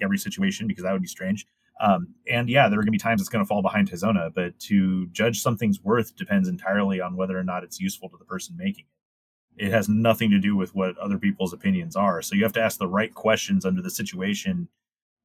every 0.00 0.18
situation 0.18 0.66
because 0.66 0.84
that 0.84 0.92
would 0.92 1.02
be 1.02 1.08
strange. 1.08 1.46
Um, 1.80 2.14
and 2.30 2.48
yeah, 2.48 2.68
there 2.68 2.78
are 2.78 2.82
going 2.82 2.86
to 2.86 2.92
be 2.92 2.98
times 2.98 3.20
it's 3.20 3.30
going 3.30 3.44
to 3.44 3.48
fall 3.48 3.62
behind 3.62 3.90
Tizona, 3.90 4.32
but 4.34 4.58
to 4.60 5.06
judge 5.08 5.40
something's 5.40 5.82
worth 5.82 6.16
depends 6.16 6.48
entirely 6.48 7.00
on 7.00 7.16
whether 7.16 7.38
or 7.38 7.44
not 7.44 7.64
it's 7.64 7.80
useful 7.80 8.08
to 8.08 8.16
the 8.16 8.24
person 8.24 8.56
making 8.56 8.84
it. 9.56 9.66
It 9.66 9.72
has 9.72 9.88
nothing 9.88 10.30
to 10.30 10.38
do 10.38 10.56
with 10.56 10.74
what 10.74 10.96
other 10.98 11.18
people's 11.18 11.52
opinions 11.52 11.96
are. 11.96 12.22
So 12.22 12.34
you 12.34 12.42
have 12.44 12.52
to 12.54 12.60
ask 12.60 12.78
the 12.78 12.86
right 12.86 13.12
questions 13.12 13.64
under 13.64 13.82
the 13.82 13.90
situation, 13.90 14.68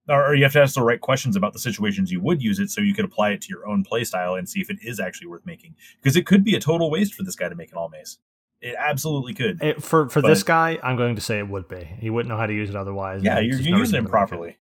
or 0.07 0.35
you 0.35 0.44
have 0.44 0.53
to 0.53 0.61
ask 0.61 0.76
the 0.76 0.81
right 0.81 1.02
questions 1.02 1.35
about 1.35 1.53
the 1.53 1.60
situations 1.60 2.11
you 2.11 2.22
would 2.22 2.41
use 2.41 2.60
it 2.60 2.69
so 2.69 2.81
you 2.81 2.94
could 2.94 3.06
apply 3.06 3.31
it 3.31 3.41
to 3.41 3.49
your 3.49 3.68
own 3.68 3.84
playstyle 3.84 4.38
and 4.38 4.49
see 4.49 4.60
if 4.60 4.69
it 4.69 4.77
is 4.81 4.99
actually 4.99 5.27
worth 5.27 5.45
making. 5.45 5.76
Because 6.02 6.15
it 6.15 6.26
could 6.26 6.44
be 6.44 6.56
a 6.56 6.60
total 6.60 6.90
waste 6.90 7.14
for 7.14 7.23
this 7.23 7.35
guy 7.35 7.49
to 7.49 7.56
make 7.56 7.72
an 7.72 7.77
Almace. 7.77 8.18
It 8.64 8.76
absolutely 8.80 9.34
could. 9.34 9.61
It, 9.61 9.84
for 9.84 10.07
for 10.07 10.22
this 10.22 10.41
guy, 10.41 10.80
I'm 10.81 10.95
going 10.95 11.15
to 11.15 11.22
say 11.22 11.38
it 11.38 11.49
would 11.49 11.68
be. 11.68 11.84
He 11.99 12.10
wouldn't 12.10 12.30
know 12.30 12.38
how 12.38 12.45
to 12.45 12.53
use 12.53 12.69
it 12.69 12.77
otherwise. 12.77 13.22
yeah, 13.22 13.40
you're, 13.40 13.44
you're 13.44 13.57
using 13.60 13.73
reason 13.73 13.95
it 13.95 13.98
to 13.98 14.03
make 14.03 14.11
properly. 14.11 14.57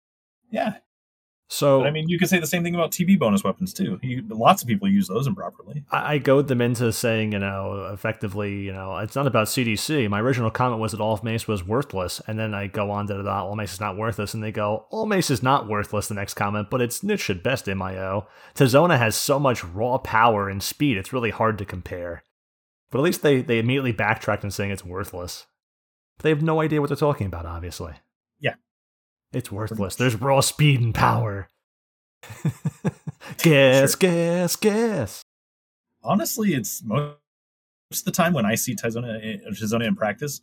Yeah, 0.50 0.74
So 1.48 1.80
but 1.80 1.86
I 1.86 1.90
mean, 1.92 2.08
you 2.08 2.18
could 2.18 2.28
say 2.28 2.40
the 2.40 2.46
same 2.46 2.64
thing 2.64 2.74
about 2.74 2.90
TB 2.90 3.18
bonus 3.18 3.44
weapons 3.44 3.72
too. 3.72 4.00
You, 4.02 4.24
lots 4.28 4.60
of 4.60 4.66
people 4.68 4.88
use 4.88 5.06
those 5.06 5.26
improperly. 5.26 5.84
I, 5.90 6.14
I 6.14 6.18
goad 6.18 6.48
them 6.48 6.60
into 6.60 6.92
saying, 6.92 7.32
you 7.32 7.38
know, 7.38 7.90
effectively, 7.92 8.56
you 8.62 8.72
know, 8.72 8.96
it's 8.98 9.14
not 9.14 9.26
about 9.28 9.46
CDC. 9.46 10.08
My 10.10 10.20
original 10.20 10.50
comment 10.50 10.80
was 10.80 10.92
that 10.92 11.00
Almace 11.00 11.46
was 11.46 11.64
worthless, 11.64 12.20
and 12.26 12.38
then 12.38 12.54
I 12.54 12.66
go 12.66 12.90
on 12.90 13.06
to 13.06 13.14
that 13.14 13.24
Almace 13.24 13.74
is 13.74 13.80
not 13.80 13.96
worthless, 13.96 14.34
and 14.34 14.42
they 14.42 14.50
go, 14.50 14.86
Almace 14.92 15.30
is 15.30 15.42
not 15.42 15.68
worthless. 15.68 16.08
The 16.08 16.14
next 16.14 16.34
comment, 16.34 16.70
but 16.70 16.80
it's 16.80 17.02
niche 17.04 17.30
at 17.30 17.42
best. 17.42 17.68
Mio 17.68 18.26
Tizona 18.56 18.98
has 18.98 19.14
so 19.14 19.38
much 19.38 19.62
raw 19.62 19.98
power 19.98 20.48
and 20.48 20.60
speed; 20.60 20.96
it's 20.96 21.12
really 21.12 21.30
hard 21.30 21.56
to 21.58 21.64
compare. 21.64 22.24
But 22.92 22.98
at 22.98 23.02
least 23.04 23.22
they 23.22 23.42
they 23.42 23.58
immediately 23.58 23.90
backtracked 23.92 24.44
and 24.44 24.54
saying 24.54 24.70
it's 24.70 24.84
worthless. 24.84 25.46
But 26.18 26.22
they 26.24 26.28
have 26.28 26.42
no 26.42 26.60
idea 26.60 26.80
what 26.80 26.88
they're 26.88 26.96
talking 26.96 27.26
about. 27.26 27.46
Obviously, 27.46 27.94
Yeah. 28.38 28.54
it's 29.32 29.50
worthless. 29.50 29.96
There's 29.96 30.14
raw 30.14 30.40
speed 30.40 30.80
and 30.80 30.94
power. 30.94 31.48
guess, 33.38 33.90
Sure. 33.92 33.96
guess, 33.98 34.56
guess. 34.56 35.22
honestly, 36.04 36.54
it's 36.54 36.82
most 36.84 37.16
of 37.92 38.04
the 38.04 38.10
time 38.12 38.32
when 38.32 38.46
I 38.46 38.54
see 38.54 38.74
Tizona, 38.76 39.18
eh, 39.24 39.38
Tizona 39.50 39.86
in 39.86 39.96
practice, 39.96 40.40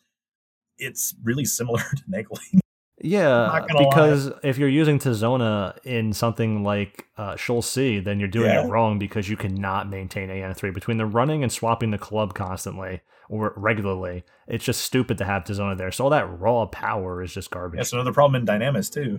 it's 0.77 1.15
really 1.23 1.45
similar 1.45 1.79
to 1.95 2.03
Naegling. 2.09 2.59
Yeah, 3.01 3.65
because 3.77 4.31
if 4.43 4.57
you're 4.57 4.69
using 4.69 4.99
Tizona 4.99 5.77
in 5.85 6.11
something 6.13 6.63
like 6.63 7.07
uh, 7.17 7.35
Sheol 7.35 7.61
C, 7.61 7.99
then 7.99 8.19
you're 8.19 8.27
doing 8.27 8.49
Yeah. 8.49 8.65
it 8.65 8.69
wrong 8.69 8.99
because 8.99 9.29
you 9.29 9.37
cannot 9.37 9.89
maintain 9.89 10.29
AM3. 10.29 10.73
Between 10.73 10.97
the 10.97 11.05
running 11.05 11.41
and 11.43 11.51
swapping 11.51 11.91
the 11.91 11.97
club 11.97 12.33
constantly 12.33 13.01
or 13.29 13.53
regularly, 13.55 14.23
it's 14.47 14.65
just 14.65 14.81
stupid 14.81 15.17
to 15.19 15.25
have 15.25 15.43
Tizona 15.43 15.77
there. 15.77 15.91
So 15.91 16.03
all 16.05 16.09
that 16.09 16.27
raw 16.39 16.65
power 16.65 17.21
is 17.21 17.33
just 17.33 17.51
garbage. 17.51 17.77
That's 17.77 17.93
another 17.93 18.11
problem 18.13 18.41
in 18.41 18.45
Dynamis 18.47 18.91
too. 18.91 19.17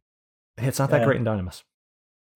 it's 0.59 0.79
not 0.79 0.91
that 0.91 1.05
great 1.05 1.17
in 1.19 1.25
Dynamis. 1.25 1.63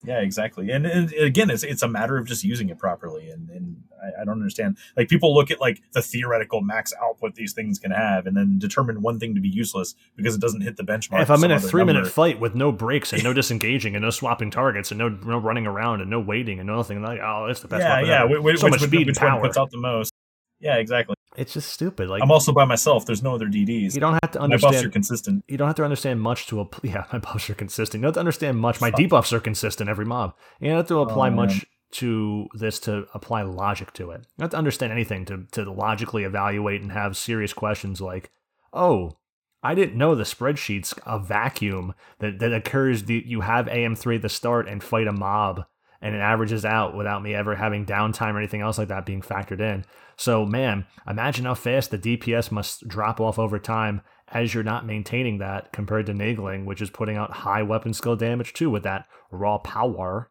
Yeah, 0.03 0.19
exactly. 0.19 0.69
And, 0.69 0.85
and 0.85 1.11
again, 1.13 1.49
it's 1.49 1.63
it's 1.63 1.81
a 1.81 1.87
matter 1.87 2.17
of 2.17 2.27
just 2.27 2.43
using 2.43 2.69
it 2.69 2.77
properly. 2.77 3.29
And 3.29 3.49
and 3.49 3.77
I, 4.01 4.21
I 4.21 4.25
don't 4.25 4.35
understand. 4.35 4.77
Like 4.95 5.09
people 5.09 5.33
look 5.33 5.49
at 5.49 5.59
like 5.59 5.81
the 5.93 6.01
theoretical 6.01 6.61
max 6.61 6.93
output 7.01 7.35
these 7.35 7.53
things 7.53 7.79
can 7.79 7.91
have, 7.91 8.27
and 8.27 8.37
then 8.37 8.59
determine 8.59 9.01
one 9.01 9.19
thing 9.19 9.33
to 9.35 9.41
be 9.41 9.49
useless 9.49 9.95
because 10.15 10.35
it 10.35 10.41
doesn't 10.41 10.61
hit 10.61 10.77
the 10.77 10.83
benchmark. 10.83 11.21
if 11.21 11.31
I'm 11.31 11.43
in 11.43 11.51
a 11.51 11.59
three 11.59 11.83
minute 11.83 12.07
fight 12.07 12.39
with 12.39 12.55
no 12.55 12.71
breaks 12.71 13.13
and 13.13 13.23
no 13.23 13.33
disengaging 13.41 13.95
and 13.95 14.03
no 14.03 14.11
swapping 14.11 14.51
targets 14.51 14.91
and 14.91 14.99
no 14.99 15.09
no 15.09 15.37
running 15.37 15.65
around 15.65 16.01
and 16.01 16.09
no 16.09 16.19
waiting 16.19 16.59
and 16.59 16.67
no 16.67 16.75
nothing, 16.75 17.01
like 17.01 17.19
oh, 17.21 17.47
it's 17.49 17.61
the 17.61 17.67
best. 17.67 17.81
yeah, 17.81 17.93
weapon 17.93 18.07
yeah, 18.07 18.23
ever. 18.23 18.41
which, 18.41 18.59
so 18.59 18.65
which, 18.65 18.71
much 18.71 18.81
which, 18.81 18.89
speed 18.89 19.07
which 19.07 19.17
and 19.17 19.25
one 19.25 19.33
power. 19.33 19.41
puts 19.41 19.57
out 19.57 19.71
the 19.71 19.79
most? 19.79 20.11
Yeah, 20.59 20.77
exactly. 20.77 21.15
It's 21.37 21.53
just 21.53 21.69
stupid. 21.69 22.09
Like 22.09 22.21
I'm 22.21 22.31
also 22.31 22.51
by 22.51 22.65
myself. 22.65 23.05
There's 23.05 23.21
no 23.21 23.35
other 23.35 23.47
DDs. 23.47 23.93
you 23.93 23.99
don't 23.99 24.17
have 24.21 24.31
to 24.31 24.39
understand. 24.39 24.73
My 24.73 24.77
buffs 24.77 24.85
are 24.85 24.89
consistent. 24.89 25.43
You 25.47 25.57
don't 25.57 25.67
have 25.67 25.75
to 25.75 25.83
understand 25.83 26.21
much 26.21 26.47
to 26.47 26.61
apply. 26.61 26.79
Yeah, 26.91 27.05
my 27.11 27.19
buffs 27.19 27.49
are 27.49 27.55
consistent. 27.55 28.01
You 28.01 28.05
don't 28.05 28.09
have 28.09 28.13
to 28.15 28.19
understand 28.19 28.57
much. 28.57 28.81
My 28.81 28.91
debuffs 28.91 29.33
are 29.33 29.39
consistent 29.39 29.89
every 29.89 30.05
mob. 30.05 30.33
You 30.59 30.69
don't 30.69 30.77
have 30.77 30.87
to 30.87 30.99
oh, 30.99 31.01
apply 31.01 31.27
Oh, 31.27 31.31
much 31.31 31.65
to 31.91 32.47
this 32.53 32.79
to 32.81 33.05
apply 33.13 33.43
logic 33.43 33.93
to 33.93 34.11
it. 34.11 34.19
You 34.21 34.39
don't 34.39 34.45
have 34.45 34.51
to 34.51 34.57
understand 34.57 34.91
anything 34.91 35.25
to 35.25 35.45
to 35.51 35.69
logically 35.71 36.23
evaluate 36.23 36.81
and 36.81 36.91
have 36.91 37.17
serious 37.17 37.53
questions 37.53 38.01
like, 38.01 38.31
oh. 38.73 39.17
I 39.63 39.73
didn't 39.73 39.97
know 39.97 40.13
the 40.13 40.25
spreadsheet's 40.25 40.93
a 41.07 41.17
vacuum 41.17 41.95
that, 42.19 42.37
that 42.37 42.53
occurs. 42.53 43.05
The, 43.05 43.23
you 43.25 43.41
have 43.41 43.65
AM3 43.65 44.17
at 44.17 44.21
the 44.21 44.29
start 44.29 44.69
and 44.69 44.83
fight 44.83 45.07
a 45.07 45.11
mob, 45.11 45.65
and 46.05 46.13
it 46.15 46.19
averages 46.19 46.63
out 46.65 46.95
without 46.95 47.23
me 47.23 47.33
ever 47.33 47.55
having 47.55 47.83
downtime 47.85 48.33
or 48.35 48.37
anything 48.37 48.61
else 48.61 48.77
like 48.77 48.89
that 48.89 49.05
being 49.07 49.21
factored 49.21 49.59
in. 49.59 49.83
So, 50.17 50.45
man, 50.45 50.85
imagine 51.07 51.45
how 51.45 51.55
fast 51.55 51.89
the 51.89 51.97
DPS 51.97 52.51
must 52.51 52.87
drop 52.87 53.19
off 53.19 53.39
over 53.39 53.57
time 53.57 54.01
as 54.27 54.53
you're 54.53 54.63
not 54.63 54.85
maintaining 54.85 55.39
that 55.39 55.71
compared 55.73 56.05
to 56.05 56.13
Naegling, 56.13 56.65
which 56.65 56.81
is 56.81 56.89
putting 56.91 57.17
out 57.17 57.31
high 57.31 57.63
weapon 57.63 57.91
skill 57.93 58.15
damage 58.15 58.53
too 58.53 58.69
with 58.69 58.83
that 58.83 59.07
raw 59.31 59.57
power. 59.57 60.29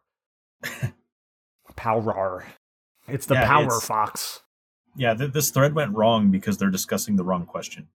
power. 1.75 2.45
It's 3.07 3.25
the 3.25 3.35
Yeah, 3.35 3.45
power 3.47 3.65
it's- 3.65 3.85
fox. 3.85 4.41
Yeah, 4.97 5.13
th- 5.13 5.33
this 5.33 5.49
thread 5.49 5.75
went 5.75 5.93
wrong 5.93 6.31
because 6.31 6.57
they're 6.57 6.69
discussing 6.69 7.17
the 7.17 7.23
wrong 7.25 7.45
question. 7.45 7.89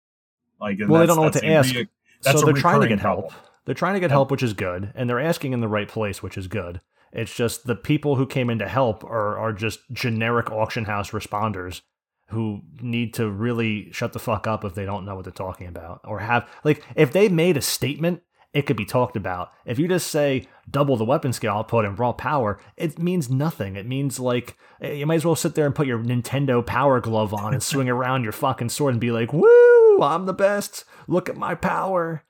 Like, 0.59 0.79
Well, 0.85 0.99
they 0.99 1.07
don't 1.07 1.15
know 1.15 1.21
what 1.23 1.33
to 1.33 1.47
ask. 1.47 1.73
re- 1.73 1.87
so 2.21 2.41
they're 2.41 2.53
trying 2.53 2.81
to 2.81 2.87
get 2.89 2.99
help. 2.99 3.29
problem. 3.29 3.41
They're 3.65 3.75
trying 3.75 3.93
to 3.93 3.99
get 4.01 4.11
help, 4.11 4.31
which 4.31 4.43
is 4.43 4.51
good, 4.53 4.91
and 4.95 5.09
they're 5.09 5.19
asking 5.19 5.53
in 5.53 5.61
the 5.61 5.67
right 5.69 5.87
place, 5.87 6.21
which 6.21 6.37
is 6.37 6.47
good. 6.47 6.81
It's 7.11 7.33
just 7.35 7.65
the 7.65 7.75
people 7.75 8.15
who 8.15 8.25
came 8.27 8.49
in 8.49 8.59
to 8.59 8.67
help 8.67 9.03
are 9.03 9.37
are 9.37 9.53
just 9.53 9.79
generic 9.91 10.51
auction 10.51 10.85
house 10.85 11.11
responders 11.11 11.81
who 12.29 12.61
need 12.81 13.13
to 13.15 13.29
really 13.29 13.91
shut 13.91 14.13
the 14.13 14.19
fuck 14.19 14.45
up 14.45 14.63
if 14.63 14.75
they 14.75 14.85
don't 14.85 15.03
know 15.05 15.15
what 15.15 15.25
they're 15.25 15.31
talking 15.31 15.65
about 15.67 15.99
or 16.03 16.19
have 16.19 16.47
like 16.63 16.83
if 16.95 17.11
they 17.11 17.27
made 17.29 17.57
a 17.57 17.61
statement 17.61 18.21
it 18.51 18.63
could 18.63 18.77
be 18.77 18.85
talked 18.85 19.15
about. 19.15 19.51
If 19.65 19.77
you 19.77 19.87
just 19.87 20.07
say 20.07 20.47
double 20.69 20.97
the 20.97 21.05
weapon 21.05 21.33
scale 21.33 21.53
output 21.53 21.85
and 21.85 21.97
raw 21.99 22.13
power 22.13 22.59
it 22.77 22.97
means 22.99 23.29
nothing. 23.29 23.75
It 23.75 23.87
means 23.87 24.19
like 24.19 24.57
eh, 24.81 24.93
you 24.93 25.05
might 25.05 25.15
as 25.15 25.25
well 25.25 25.35
sit 25.35 25.55
there 25.55 25.65
and 25.65 25.75
put 25.75 25.87
your 25.87 25.99
nintendo 25.99 26.65
power 26.65 26.99
glove 26.99 27.33
on 27.33 27.53
and 27.53 27.61
swing 27.63 27.89
around 27.95 28.23
your 28.23 28.31
fucking 28.31 28.69
sword 28.69 28.93
and 28.93 29.01
be 29.01 29.11
like 29.11 29.33
woo! 29.33 30.01
I'm 30.01 30.25
the 30.25 30.33
best. 30.33 30.85
Look 31.07 31.29
at 31.29 31.37
my 31.37 31.55
power. 31.55 32.23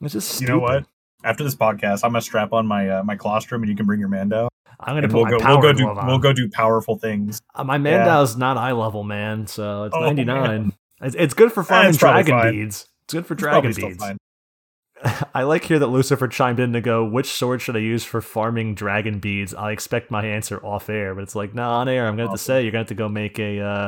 It's 0.00 0.12
just 0.12 0.40
You 0.40 0.46
stupid. 0.46 0.52
know 0.52 0.58
what? 0.60 0.86
After 1.24 1.42
this 1.44 1.54
podcast, 1.54 2.00
I'm 2.04 2.10
gonna 2.12 2.20
strap 2.22 2.52
on 2.52 2.66
my 2.66 2.88
uh, 2.88 3.02
my 3.02 3.16
colostrum, 3.16 3.62
and 3.62 3.70
you 3.70 3.76
can 3.76 3.86
bring 3.86 3.98
your 4.00 4.08
Mandau, 4.08 4.48
i'm 4.80 4.94
gonna 4.94 5.02
and 5.04 5.10
put 5.12 5.14
we'll 5.16 5.24
my 5.24 5.30
go 5.30 5.38
power 5.38 5.52
we'll 5.60 5.62
go 5.62 5.72
do 5.72 5.88
on. 5.88 6.06
we'll 6.06 6.18
go 6.18 6.32
do 6.32 6.48
powerful 6.50 6.98
things. 6.98 7.40
Uh, 7.54 7.64
my 7.64 7.76
Yeah. 7.76 8.06
Mandau's 8.06 8.36
not 8.36 8.56
eye 8.56 8.72
level, 8.72 9.02
man, 9.02 9.46
so 9.46 9.84
it's 9.84 9.96
Oh, 9.96 10.00
99. 10.00 10.72
It's, 11.02 11.14
it's 11.16 11.34
good 11.34 11.52
for 11.52 11.62
farming 11.62 11.94
probably 11.96 12.22
dragon 12.24 12.40
fine. 12.42 12.52
beads. 12.54 12.86
It's 13.04 13.14
good 13.14 13.26
for 13.26 13.34
dragon 13.34 13.72
beads. 13.72 14.02
I 15.34 15.42
like 15.42 15.64
here 15.64 15.78
that 15.78 15.88
Lucifer 15.88 16.26
chimed 16.26 16.58
in 16.58 16.72
to 16.72 16.80
go, 16.80 17.04
which 17.04 17.26
sword 17.30 17.60
should 17.60 17.76
I 17.76 17.80
use 17.80 18.02
for 18.02 18.20
farming 18.22 18.74
dragon 18.74 19.18
beads? 19.18 19.52
I 19.52 19.72
expect 19.72 20.10
my 20.10 20.24
answer 20.24 20.64
off 20.64 20.88
air, 20.88 21.14
but 21.14 21.22
it's 21.22 21.34
like, 21.34 21.54
no, 21.54 21.68
on 21.68 21.88
air, 21.88 22.06
I'm 22.06 22.14
gonna 22.16 22.28
have 22.30 22.38
to 22.38 22.42
say 22.42 22.62
you're 22.62 22.72
gonna 22.72 22.80
have 22.80 22.88
to 22.88 22.94
go 22.94 23.08
make 23.08 23.38
a 23.38 23.60
uh 23.60 23.84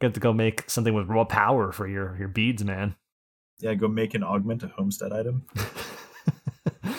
gonna 0.00 0.08
have 0.10 0.12
to 0.14 0.20
go 0.20 0.32
make 0.34 0.68
something 0.68 0.92
with 0.92 1.08
raw 1.08 1.24
power 1.24 1.72
for 1.72 1.86
your 1.88 2.16
your 2.18 2.28
beads, 2.28 2.62
man. 2.64 2.94
Yeah, 3.60 3.74
go 3.74 3.88
make 3.88 4.14
an 4.14 4.22
augment 4.22 4.62
a 4.64 4.68
homestead 4.68 5.12
item. 5.12 5.46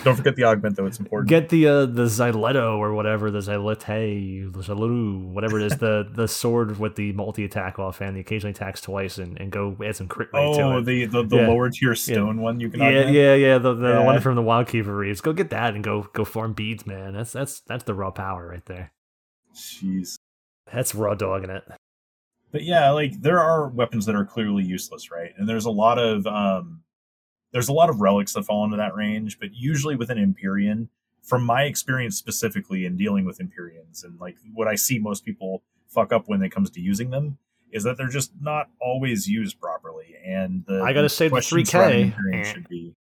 Don't 0.03 0.15
forget 0.15 0.35
the 0.35 0.43
augment 0.43 0.75
though; 0.75 0.85
it's 0.85 0.99
important. 0.99 1.27
Get 1.27 1.49
the 1.49 1.67
uh, 1.67 1.85
the 1.87 2.03
Zyletto 2.03 2.77
or 2.77 2.93
whatever, 2.93 3.31
the 3.31 3.39
Zylete, 3.39 4.53
the 4.53 4.59
Zyletu, 4.59 5.23
whatever 5.25 5.59
it 5.59 5.65
is, 5.65 5.77
the 5.77 6.07
the 6.13 6.27
sword 6.27 6.79
with 6.79 6.95
the 6.95 7.11
multi 7.13 7.43
attack 7.45 7.79
offhand, 7.79 8.15
the 8.15 8.19
occasionally 8.19 8.51
attacks 8.51 8.81
twice, 8.81 9.17
and, 9.17 9.39
and 9.39 9.51
go 9.51 9.75
add 9.83 9.95
some 9.95 10.07
crit 10.07 10.29
rate 10.33 10.53
to 10.53 10.61
oh, 10.61 10.77
it. 10.77 10.85
the 10.85 11.05
the, 11.05 11.23
the 11.23 11.37
Yeah. 11.37 11.47
lower 11.47 11.71
tier 11.71 11.95
stone 11.95 12.41
one 12.41 12.59
you 12.59 12.69
can. 12.69 12.79
Yeah, 12.79 12.87
augment? 12.87 13.11
yeah, 13.11 13.33
yeah. 13.33 13.57
The, 13.57 13.73
the 13.73 13.89
Yeah. 13.89 14.03
one 14.05 14.21
from 14.21 14.35
the 14.35 14.43
Wild 14.43 14.71
Reads. 14.71 15.21
Go 15.21 15.33
get 15.33 15.49
that 15.49 15.73
and 15.73 15.83
go 15.83 16.07
go 16.13 16.25
farm 16.25 16.53
beads, 16.53 16.85
man. 16.85 17.13
That's 17.13 17.31
that's 17.31 17.61
that's 17.61 17.85
the 17.85 17.95
raw 17.95 18.11
power 18.11 18.47
right 18.47 18.65
there. 18.65 18.91
Jeez. 19.55 20.17
That's 20.71 20.93
raw 20.93 21.15
dogging 21.15 21.49
it. 21.49 21.63
But 22.51 22.63
yeah, 22.63 22.91
like 22.91 23.19
there 23.21 23.39
are 23.41 23.67
weapons 23.69 24.05
that 24.05 24.15
are 24.15 24.25
clearly 24.25 24.63
useless, 24.63 25.11
right? 25.11 25.31
And 25.37 25.49
there's 25.49 25.65
a 25.65 25.71
lot 25.71 25.97
of 25.97 26.27
um 26.27 26.81
there's 27.55 27.69
a 27.69 27.73
lot 27.73 27.89
of 27.89 28.01
relics 28.01 28.33
that 28.33 28.43
fall 28.43 28.65
into 28.65 28.75
that 28.75 28.93
range, 28.95 29.39
but 29.39 29.55
usually 29.55 29.95
with 29.95 30.09
an 30.09 30.17
Empyrean, 30.17 30.89
from 31.23 31.41
my 31.41 31.63
experience 31.63 32.17
specifically 32.17 32.85
in 32.85 32.97
dealing 32.97 33.23
with 33.23 33.39
Empyreans 33.39 34.03
and 34.03 34.19
like 34.19 34.35
what 34.53 34.67
I 34.67 34.75
see 34.75 34.99
most 34.99 35.23
people 35.23 35.63
fuck 35.87 36.11
up 36.11 36.27
when 36.27 36.43
it 36.43 36.49
comes 36.51 36.69
to 36.71 36.81
using 36.81 37.11
them 37.11 37.37
is 37.71 37.85
that 37.85 37.95
they're 37.95 38.09
just 38.09 38.33
not 38.41 38.67
always 38.81 39.29
used 39.29 39.57
properly. 39.61 40.15
And 40.25 40.65
the 40.67 40.81
I 40.81 40.91
gotta 40.91 41.03
the 41.03 41.09
say 41.09 41.29
the 41.29 41.37
3K, 41.37 41.67
surrounding 41.67 42.03
Empyreans 42.11 42.47
eh. 42.47 42.53
should 42.53 42.67
be 42.67 42.93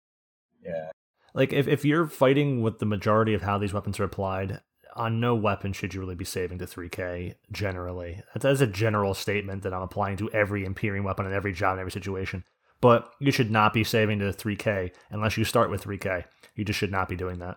yeah. 0.62 0.90
Like 1.32 1.54
if, 1.54 1.66
if 1.66 1.86
you're 1.86 2.06
fighting 2.06 2.60
with 2.60 2.78
the 2.78 2.84
majority 2.84 3.32
of 3.32 3.40
how 3.40 3.56
these 3.56 3.72
weapons 3.72 3.98
are 4.00 4.04
applied, 4.04 4.60
on 4.94 5.18
no 5.18 5.34
weapon 5.34 5.72
should 5.72 5.94
you 5.94 6.00
really 6.00 6.14
be 6.14 6.26
saving 6.26 6.58
to 6.58 6.66
3k 6.66 7.36
generally. 7.50 8.20
That- 8.34 8.42
That's 8.42 8.60
a 8.60 8.66
general 8.66 9.14
statement 9.14 9.62
that 9.62 9.72
I'm 9.72 9.80
applying 9.80 10.18
to 10.18 10.30
every 10.30 10.66
Empyrean 10.66 11.04
weapon 11.04 11.24
in 11.24 11.32
every 11.32 11.54
job 11.54 11.76
in 11.76 11.80
every 11.80 11.90
situation. 11.90 12.44
But 12.82 13.10
you 13.20 13.30
should 13.30 13.50
not 13.50 13.72
be 13.72 13.84
saving 13.84 14.18
to 14.18 14.26
3k 14.26 14.90
unless 15.10 15.38
you 15.38 15.44
start 15.44 15.70
with 15.70 15.84
3k. 15.84 16.24
You 16.56 16.64
just 16.66 16.78
should 16.78 16.90
not 16.92 17.08
be 17.08 17.16
doing 17.16 17.38
that. 17.38 17.56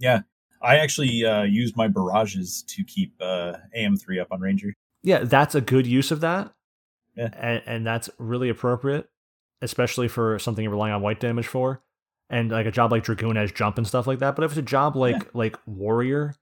Yeah. 0.00 0.22
I 0.60 0.78
actually 0.78 1.24
uh, 1.24 1.42
used 1.42 1.76
my 1.76 1.86
barrages 1.86 2.64
to 2.68 2.82
keep 2.84 3.14
uh, 3.20 3.54
AM3 3.78 4.20
up 4.20 4.28
on 4.32 4.40
Ranger. 4.40 4.72
Yeah, 5.02 5.18
that's 5.18 5.54
a 5.54 5.60
good 5.60 5.86
use 5.86 6.10
of 6.10 6.20
that. 6.22 6.52
Yeah. 7.16 7.28
And, 7.36 7.62
and 7.66 7.86
that's 7.86 8.08
really 8.18 8.48
appropriate, 8.48 9.08
especially 9.60 10.08
for 10.08 10.38
something 10.38 10.62
you're 10.62 10.72
relying 10.72 10.94
on 10.94 11.02
white 11.02 11.20
damage 11.20 11.46
for. 11.46 11.82
And 12.30 12.50
like 12.50 12.64
a 12.66 12.70
job 12.70 12.90
like 12.90 13.04
Dragoon 13.04 13.36
has 13.36 13.52
jump 13.52 13.76
and 13.76 13.86
stuff 13.86 14.06
like 14.06 14.20
that. 14.20 14.34
But 14.34 14.44
if 14.44 14.52
it's 14.52 14.58
a 14.58 14.62
job 14.62 14.96
like 14.96 15.16
Yeah. 15.16 15.28
like 15.34 15.58
Warrior 15.66 16.34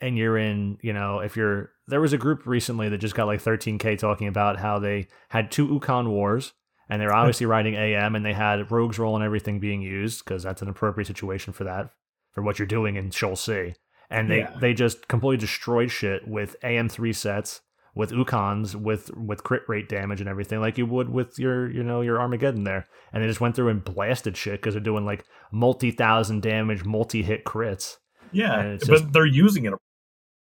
and 0.00 0.18
you're 0.18 0.36
in, 0.36 0.76
you 0.82 0.92
know, 0.92 1.20
if 1.20 1.36
you're 1.36 1.70
there 1.86 2.00
was 2.02 2.12
a 2.12 2.18
group 2.18 2.46
recently 2.46 2.90
that 2.90 2.98
just 2.98 3.14
got 3.14 3.26
like 3.26 3.42
13k 3.42 3.98
talking 3.98 4.28
about 4.28 4.58
how 4.58 4.78
they 4.78 5.08
had 5.30 5.50
two 5.50 5.66
Ukon 5.68 6.10
wars 6.10 6.52
and 6.90 7.00
they're 7.00 7.14
obviously 7.14 7.46
riding 7.46 7.74
AM 7.74 8.14
and 8.16 8.24
they 8.26 8.32
had 8.34 8.70
rogues 8.70 8.98
roll 8.98 9.14
and 9.16 9.24
everything 9.24 9.60
being 9.60 9.80
used 9.80 10.24
because 10.24 10.42
that's 10.42 10.60
an 10.62 10.68
appropriate 10.68 11.06
situation 11.06 11.52
for 11.52 11.64
that 11.64 11.90
for 12.32 12.42
what 12.42 12.58
you're 12.58 12.66
doing 12.66 12.96
in 12.96 13.10
Sheol 13.10 13.36
C. 13.36 13.74
And 14.10 14.30
they 14.30 14.40
Yeah. 14.40 14.56
they 14.60 14.74
just 14.74 15.08
completely 15.08 15.36
destroyed 15.38 15.90
shit 15.90 16.26
with 16.26 16.56
AM3 16.62 17.12
sets 17.14 17.60
with 17.94 18.10
Ukons 18.12 18.74
with 18.74 19.10
with 19.16 19.42
crit 19.44 19.62
rate 19.68 19.88
damage 19.88 20.20
and 20.20 20.28
everything 20.28 20.60
like 20.60 20.78
you 20.78 20.86
would 20.86 21.08
with 21.08 21.38
your 21.38 21.70
you 21.70 21.82
know 21.82 22.00
your 22.00 22.20
Armageddon 22.20 22.64
there. 22.64 22.86
And 23.12 23.22
they 23.22 23.28
just 23.28 23.40
went 23.40 23.54
through 23.56 23.68
and 23.68 23.84
blasted 23.84 24.36
shit 24.36 24.60
because 24.60 24.74
they're 24.74 24.82
doing 24.82 25.04
like 25.04 25.24
multi 25.52 25.90
thousand 25.90 26.42
damage, 26.42 26.84
multi 26.84 27.22
hit 27.22 27.44
crits. 27.44 27.96
Yeah, 28.32 28.60
it's 28.62 28.88
but 28.88 29.12
they're 29.12 29.26
using 29.26 29.64
it 29.64 29.74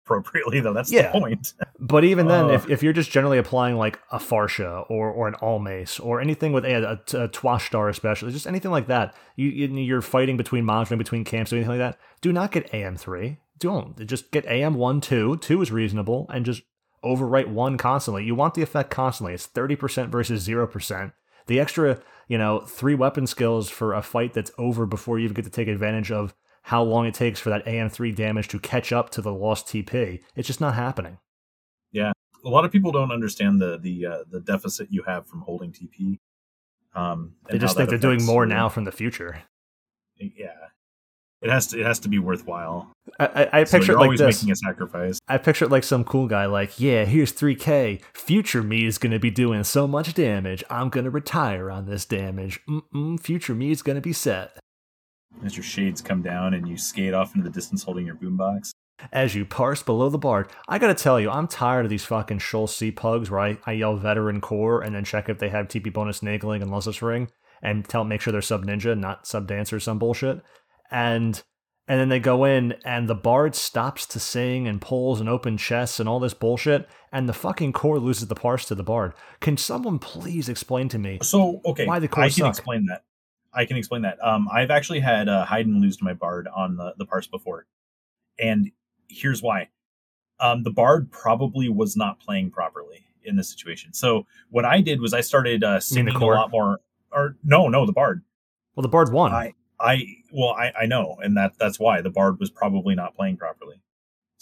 appropriately 0.04 0.60
though. 0.60 0.72
That's 0.72 0.92
Yeah. 0.92 1.12
the 1.12 1.20
point. 1.20 1.54
But 1.78 2.04
even 2.04 2.26
then, 2.28 2.46
Ugh. 2.46 2.50
if, 2.52 2.70
if 2.70 2.82
you're 2.82 2.92
just 2.92 3.10
generally 3.10 3.38
applying 3.38 3.76
like 3.76 3.98
a 4.10 4.18
Farsha 4.18 4.84
or, 4.90 5.10
or 5.10 5.28
an 5.28 5.34
Almace 5.34 6.04
or 6.04 6.20
anything 6.20 6.52
with 6.52 6.64
a, 6.64 6.74
a, 6.74 6.92
a 6.92 7.28
Twashtar, 7.28 7.88
especially, 7.88 8.32
just 8.32 8.46
anything 8.46 8.70
like 8.70 8.86
that, 8.88 9.14
you, 9.36 9.48
you, 9.48 9.68
you're 9.68 10.02
fighting 10.02 10.36
between 10.36 10.64
monitoring 10.64 10.98
between 10.98 11.24
camps 11.24 11.52
or 11.52 11.56
anything 11.56 11.78
like 11.78 11.92
that, 11.92 11.98
do 12.20 12.32
not 12.32 12.52
get 12.52 12.70
AM3. 12.72 13.38
Don't. 13.58 14.06
Just 14.06 14.30
get 14.32 14.46
AM1, 14.46 15.02
2. 15.02 15.36
2 15.36 15.62
is 15.62 15.70
reasonable 15.70 16.26
and 16.32 16.44
just 16.44 16.62
overwrite 17.04 17.48
1 17.48 17.76
constantly. 17.78 18.24
You 18.24 18.34
want 18.34 18.54
the 18.54 18.62
effect 18.62 18.90
constantly. 18.90 19.34
It's 19.34 19.46
30% 19.46 20.08
versus 20.08 20.46
0%. 20.46 21.12
The 21.46 21.60
extra, 21.60 22.00
you 22.28 22.38
know, 22.38 22.60
three 22.60 22.94
weapon 22.94 23.26
skills 23.26 23.68
for 23.68 23.94
a 23.94 24.02
fight 24.02 24.32
that's 24.32 24.52
over 24.58 24.86
before 24.86 25.18
you 25.18 25.24
even 25.24 25.34
get 25.34 25.44
to 25.44 25.50
take 25.50 25.68
advantage 25.68 26.10
of 26.12 26.34
how 26.62 26.82
long 26.82 27.06
it 27.06 27.14
takes 27.14 27.40
for 27.40 27.50
that 27.50 27.64
AM3 27.66 28.14
damage 28.14 28.48
to 28.48 28.58
catch 28.58 28.92
up 28.92 29.10
to 29.10 29.20
the 29.22 29.32
lost 29.32 29.66
TP. 29.66 30.22
It's 30.36 30.46
just 30.46 30.60
not 30.60 30.74
happening. 30.74 31.18
Yeah, 31.90 32.12
a 32.44 32.48
lot 32.48 32.64
of 32.64 32.72
people 32.72 32.92
don't 32.92 33.12
understand 33.12 33.60
the 33.60 33.78
the 33.78 34.06
uh, 34.06 34.18
the 34.30 34.40
deficit 34.40 34.88
you 34.90 35.02
have 35.04 35.26
from 35.26 35.40
holding 35.42 35.72
TP. 35.72 36.18
Um, 36.94 37.34
They 37.50 37.58
just 37.58 37.76
think 37.76 37.88
they're 37.88 37.98
doing 37.98 38.24
more 38.24 38.46
now 38.46 38.68
from 38.68 38.84
the 38.84 38.92
future. 38.92 39.42
yeah, 40.18 40.48
it 41.40 41.50
has 41.50 41.66
to 41.68 41.80
it 41.80 41.86
has 41.86 41.98
to 42.00 42.08
be 42.08 42.18
worthwhile. 42.18 42.92
I, 43.18 43.26
I, 43.26 43.60
I 43.60 43.64
So 43.64 43.78
picture 43.78 43.92
it 43.92 43.96
like 43.96 44.04
always 44.04 44.20
this. 44.20 44.42
making 44.42 44.52
a 44.52 44.56
sacrifice. 44.56 45.18
I 45.26 45.38
picture 45.38 45.64
it 45.64 45.70
like 45.70 45.84
some 45.84 46.04
cool 46.04 46.28
guy, 46.28 46.46
like, 46.46 46.78
yeah, 46.78 47.04
here's 47.04 47.32
3K. 47.32 48.00
Future 48.14 48.62
me 48.62 48.84
is 48.86 48.96
going 48.98 49.10
to 49.12 49.18
be 49.18 49.30
doing 49.30 49.64
so 49.64 49.88
much 49.88 50.14
damage. 50.14 50.62
I'm 50.70 50.88
going 50.88 51.04
to 51.04 51.10
retire 51.10 51.70
on 51.70 51.86
this 51.86 52.04
damage. 52.04 52.60
Mm-mm, 52.68 53.18
future 53.20 53.54
me 53.54 53.70
is 53.72 53.82
going 53.82 53.96
to 53.96 54.00
be 54.02 54.12
set. 54.12 54.56
As 55.44 55.56
your 55.56 55.64
shades 55.64 56.00
come 56.00 56.22
down 56.22 56.54
and 56.54 56.68
you 56.68 56.76
skate 56.76 57.14
off 57.14 57.34
into 57.34 57.48
the 57.48 57.52
distance 57.54 57.82
holding 57.82 58.06
your 58.06 58.14
boombox. 58.14 58.70
As 59.12 59.34
you 59.34 59.44
parse 59.44 59.82
below 59.82 60.08
the 60.08 60.18
bard, 60.18 60.48
I 60.68 60.78
gotta 60.78 60.94
tell 60.94 61.18
you, 61.18 61.30
I'm 61.30 61.48
tired 61.48 61.84
of 61.84 61.90
these 61.90 62.04
fucking 62.04 62.38
Sheol 62.38 62.68
C 62.68 62.92
pugs 62.92 63.30
where 63.30 63.40
I, 63.40 63.58
I 63.66 63.72
yell 63.72 63.96
veteran 63.96 64.40
core 64.40 64.82
and 64.82 64.94
then 64.94 65.04
check 65.04 65.28
if 65.28 65.38
they 65.38 65.48
have 65.48 65.66
TP 65.66 65.92
bonus 65.92 66.20
Naegling 66.20 66.62
and 66.62 66.70
Lussus 66.70 67.02
ring 67.02 67.28
and 67.62 67.88
tell 67.88 68.04
make 68.04 68.20
sure 68.20 68.32
they're 68.32 68.42
sub 68.42 68.64
ninja, 68.64 68.98
not 68.98 69.26
sub 69.26 69.48
dancer, 69.48 69.80
some 69.80 69.98
bullshit. 69.98 70.42
And 70.90 71.42
and 71.88 71.98
then 71.98 72.08
they 72.08 72.20
go 72.20 72.44
in 72.44 72.74
and 72.84 73.08
the 73.08 73.14
bard 73.14 73.56
stops 73.56 74.06
to 74.06 74.20
sing 74.20 74.68
and 74.68 74.80
pulls 74.80 75.18
and 75.18 75.28
open 75.28 75.56
chests 75.56 75.98
and 75.98 76.08
all 76.08 76.20
this 76.20 76.34
bullshit, 76.34 76.88
and 77.10 77.28
the 77.28 77.32
fucking 77.32 77.72
core 77.72 77.98
loses 77.98 78.28
the 78.28 78.34
parse 78.36 78.66
to 78.66 78.74
the 78.74 78.84
bard. 78.84 79.14
Can 79.40 79.56
someone 79.56 79.98
please 79.98 80.48
explain 80.48 80.88
to 80.90 80.98
me? 80.98 81.18
So 81.22 81.60
okay, 81.66 81.86
Why 81.86 81.98
the 81.98 82.08
core 82.08 82.24
I 82.24 82.28
can 82.28 82.34
suck? 82.34 82.50
explain 82.50 82.86
that. 82.86 83.02
I 83.54 83.64
can 83.64 83.76
explain 83.76 84.02
that. 84.02 84.22
Um, 84.24 84.48
I've 84.52 84.70
actually 84.70 85.00
had 85.00 85.28
uh, 85.28 85.44
Haydn 85.44 85.80
lose 85.80 85.96
to 85.98 86.04
my 86.04 86.14
bard 86.14 86.48
on 86.54 86.76
the 86.76 86.94
the 86.96 87.06
parse 87.06 87.26
before, 87.26 87.66
and 88.38 88.70
here's 89.08 89.42
why. 89.42 89.68
Um, 90.40 90.62
the 90.62 90.70
bard 90.70 91.10
probably 91.12 91.68
was 91.68 91.96
not 91.96 92.18
playing 92.18 92.50
properly 92.50 93.04
in 93.24 93.36
this 93.36 93.48
situation. 93.50 93.92
So 93.92 94.26
what 94.50 94.64
I 94.64 94.80
did 94.80 95.00
was 95.00 95.14
I 95.14 95.20
started 95.20 95.62
uh, 95.62 95.80
singing 95.80 96.14
a 96.14 96.24
lot 96.24 96.50
more. 96.50 96.80
Or 97.12 97.36
no, 97.44 97.68
no, 97.68 97.84
the 97.86 97.92
bard. 97.92 98.22
Well, 98.74 98.82
the 98.82 98.88
bard 98.88 99.12
won. 99.12 99.32
I 99.32 99.54
I 99.78 100.06
well 100.32 100.50
I 100.50 100.72
I 100.80 100.86
know, 100.86 101.18
and 101.22 101.36
that 101.36 101.52
that's 101.58 101.78
why 101.78 102.00
the 102.00 102.10
bard 102.10 102.40
was 102.40 102.50
probably 102.50 102.94
not 102.94 103.14
playing 103.14 103.36
properly. 103.36 103.82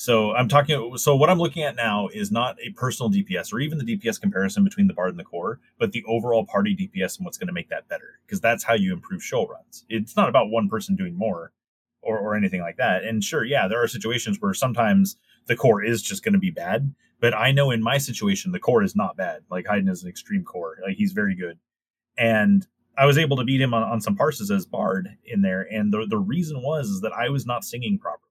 So 0.01 0.33
I'm 0.33 0.49
talking. 0.49 0.97
So 0.97 1.15
what 1.15 1.29
I'm 1.29 1.39
looking 1.39 1.63
at 1.63 1.77
now 1.77 2.09
is 2.09 2.33
not 2.33 2.57
a 2.67 2.71
personal 2.71 3.11
DPS 3.11 3.53
or 3.53 3.61
even 3.61 3.77
the 3.77 3.85
DPS 3.85 4.19
comparison 4.19 4.65
between 4.65 4.87
the 4.87 4.95
bard 4.95 5.11
and 5.11 5.19
the 5.19 5.25
core, 5.25 5.61
but 5.79 5.93
the 5.93 6.03
overall 6.09 6.47
party 6.47 6.75
DPS 6.75 7.19
and 7.19 7.27
what's 7.27 7.37
going 7.37 7.49
to 7.49 7.53
make 7.53 7.69
that 7.69 7.87
better. 7.87 8.19
Because 8.25 8.41
that's 8.41 8.65
how 8.65 8.73
you 8.73 8.95
improve 8.95 9.23
show 9.23 9.47
runs. 9.47 9.85
It's 9.91 10.17
not 10.17 10.31
about 10.31 10.49
one 10.49 10.71
person 10.71 10.97
doing 10.97 11.19
more 11.19 11.53
or 12.01 12.17
or 12.19 12.35
anything 12.35 12.63
like 12.63 12.79
that. 12.79 13.05
And 13.05 13.23
sure, 13.23 13.45
yeah, 13.45 13.69
there 13.69 13.83
are 13.83 13.87
situations 13.87 14.39
where 14.41 14.55
sometimes 14.55 15.17
the 15.49 15.57
core 15.57 15.85
is 15.85 16.01
just 16.01 16.25
going 16.25 16.33
to 16.33 16.39
be 16.39 16.51
bad. 16.51 16.95
But 17.21 17.37
I 17.37 17.53
know 17.53 17.71
in 17.71 17.83
my 17.83 17.99
situation, 17.99 18.53
the 18.53 18.59
core 18.59 18.83
is 18.83 18.97
not 18.97 19.19
bad. 19.19 19.43
Like 19.51 19.67
Haydn 19.67 19.91
is 19.91 20.03
an 20.03 20.09
extreme 20.09 20.45
core. 20.45 20.79
Like 20.83 20.97
he's 20.97 21.13
very 21.13 21.35
good. 21.35 21.59
And 22.17 22.67
I 22.97 23.05
was 23.05 23.19
able 23.19 23.37
to 23.37 23.45
beat 23.45 23.61
him 23.61 23.75
on, 23.75 23.83
on 23.83 24.01
some 24.01 24.17
parses 24.17 24.51
as 24.51 24.65
Bard 24.65 25.11
in 25.27 25.43
there, 25.43 25.69
and 25.71 25.93
the 25.93 26.07
the 26.09 26.17
reason 26.17 26.63
was 26.63 26.89
is 26.89 27.03
that 27.03 27.13
I 27.13 27.29
was 27.29 27.45
not 27.45 27.65
singing 27.65 27.99
properly. 27.99 28.30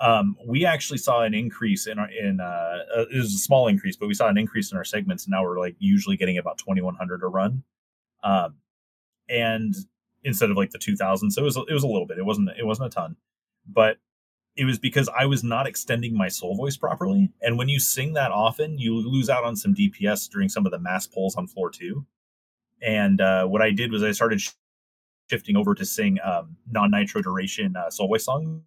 Um, 0.00 0.36
we 0.44 0.66
actually 0.66 0.98
saw 0.98 1.22
an 1.22 1.34
increase 1.34 1.86
in 1.86 1.98
our 1.98 2.10
in 2.10 2.40
uh, 2.40 2.78
uh, 2.96 3.04
it 3.10 3.16
was 3.16 3.34
a 3.34 3.38
small 3.38 3.68
increase, 3.68 3.96
but 3.96 4.08
we 4.08 4.14
saw 4.14 4.28
an 4.28 4.36
increase 4.36 4.72
in 4.72 4.78
our 4.78 4.84
segments, 4.84 5.24
and 5.24 5.30
now 5.30 5.44
we're 5.44 5.58
like 5.58 5.76
usually 5.78 6.16
getting 6.16 6.38
about 6.38 6.58
twenty 6.58 6.80
one 6.80 6.96
hundred 6.96 7.22
a 7.22 7.26
run, 7.26 7.62
um, 8.24 8.56
and 9.28 9.74
instead 10.24 10.50
of 10.50 10.56
like 10.56 10.70
the 10.70 10.78
two 10.78 10.96
thousand, 10.96 11.30
so 11.30 11.42
it 11.42 11.44
was 11.44 11.56
it 11.56 11.72
was 11.72 11.84
a 11.84 11.88
little 11.88 12.06
bit. 12.06 12.18
It 12.18 12.24
wasn't 12.24 12.50
it 12.58 12.66
wasn't 12.66 12.88
a 12.88 12.90
ton, 12.90 13.16
but 13.66 13.98
it 14.56 14.64
was 14.64 14.78
because 14.78 15.08
I 15.16 15.26
was 15.26 15.42
not 15.42 15.66
extending 15.66 16.16
my 16.16 16.28
soul 16.28 16.56
voice 16.56 16.76
properly. 16.76 17.32
And 17.42 17.58
when 17.58 17.68
you 17.68 17.80
sing 17.80 18.12
that 18.12 18.30
often, 18.30 18.78
you 18.78 18.96
lose 18.96 19.28
out 19.28 19.44
on 19.44 19.56
some 19.56 19.74
DPS 19.74 20.30
during 20.30 20.48
some 20.48 20.64
of 20.64 20.72
the 20.72 20.78
mass 20.78 21.06
pulls 21.06 21.34
on 21.34 21.46
floor 21.48 21.70
two. 21.70 22.06
And 22.80 23.20
uh, 23.20 23.46
what 23.46 23.62
I 23.62 23.70
did 23.70 23.90
was 23.90 24.02
I 24.02 24.12
started 24.12 24.40
sh- 24.40 24.50
shifting 25.30 25.56
over 25.56 25.74
to 25.74 25.84
sing 25.84 26.18
um, 26.22 26.56
non 26.70 26.90
nitro 26.90 27.22
duration 27.22 27.74
uh, 27.76 27.90
soul 27.90 28.08
voice 28.08 28.24
songs. 28.24 28.62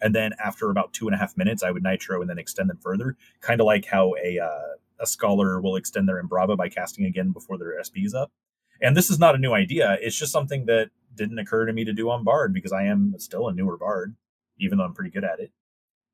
And 0.00 0.14
then 0.14 0.32
after 0.42 0.70
about 0.70 0.92
two 0.92 1.08
and 1.08 1.14
a 1.14 1.18
half 1.18 1.36
minutes, 1.36 1.62
I 1.62 1.70
would 1.70 1.82
nitro 1.82 2.20
and 2.20 2.30
then 2.30 2.38
extend 2.38 2.70
them 2.70 2.78
further, 2.78 3.16
kind 3.40 3.60
of 3.60 3.66
like 3.66 3.86
how 3.86 4.14
a 4.22 4.38
uh, 4.38 4.76
a 5.00 5.06
scholar 5.06 5.60
will 5.60 5.76
extend 5.76 6.08
their 6.08 6.22
Embrava 6.22 6.56
by 6.56 6.68
casting 6.68 7.04
again 7.04 7.32
before 7.32 7.58
their 7.58 7.82
SP 7.82 8.02
is 8.04 8.14
up. 8.14 8.32
And 8.80 8.96
this 8.96 9.10
is 9.10 9.18
not 9.18 9.34
a 9.34 9.38
new 9.38 9.52
idea; 9.52 9.98
it's 10.00 10.18
just 10.18 10.32
something 10.32 10.66
that 10.66 10.90
didn't 11.14 11.38
occur 11.38 11.66
to 11.66 11.72
me 11.72 11.84
to 11.84 11.92
do 11.92 12.10
on 12.10 12.24
Bard 12.24 12.52
because 12.52 12.72
I 12.72 12.84
am 12.84 13.14
still 13.18 13.48
a 13.48 13.52
newer 13.52 13.76
Bard, 13.76 14.14
even 14.58 14.78
though 14.78 14.84
I'm 14.84 14.94
pretty 14.94 15.10
good 15.10 15.24
at 15.24 15.40
it. 15.40 15.52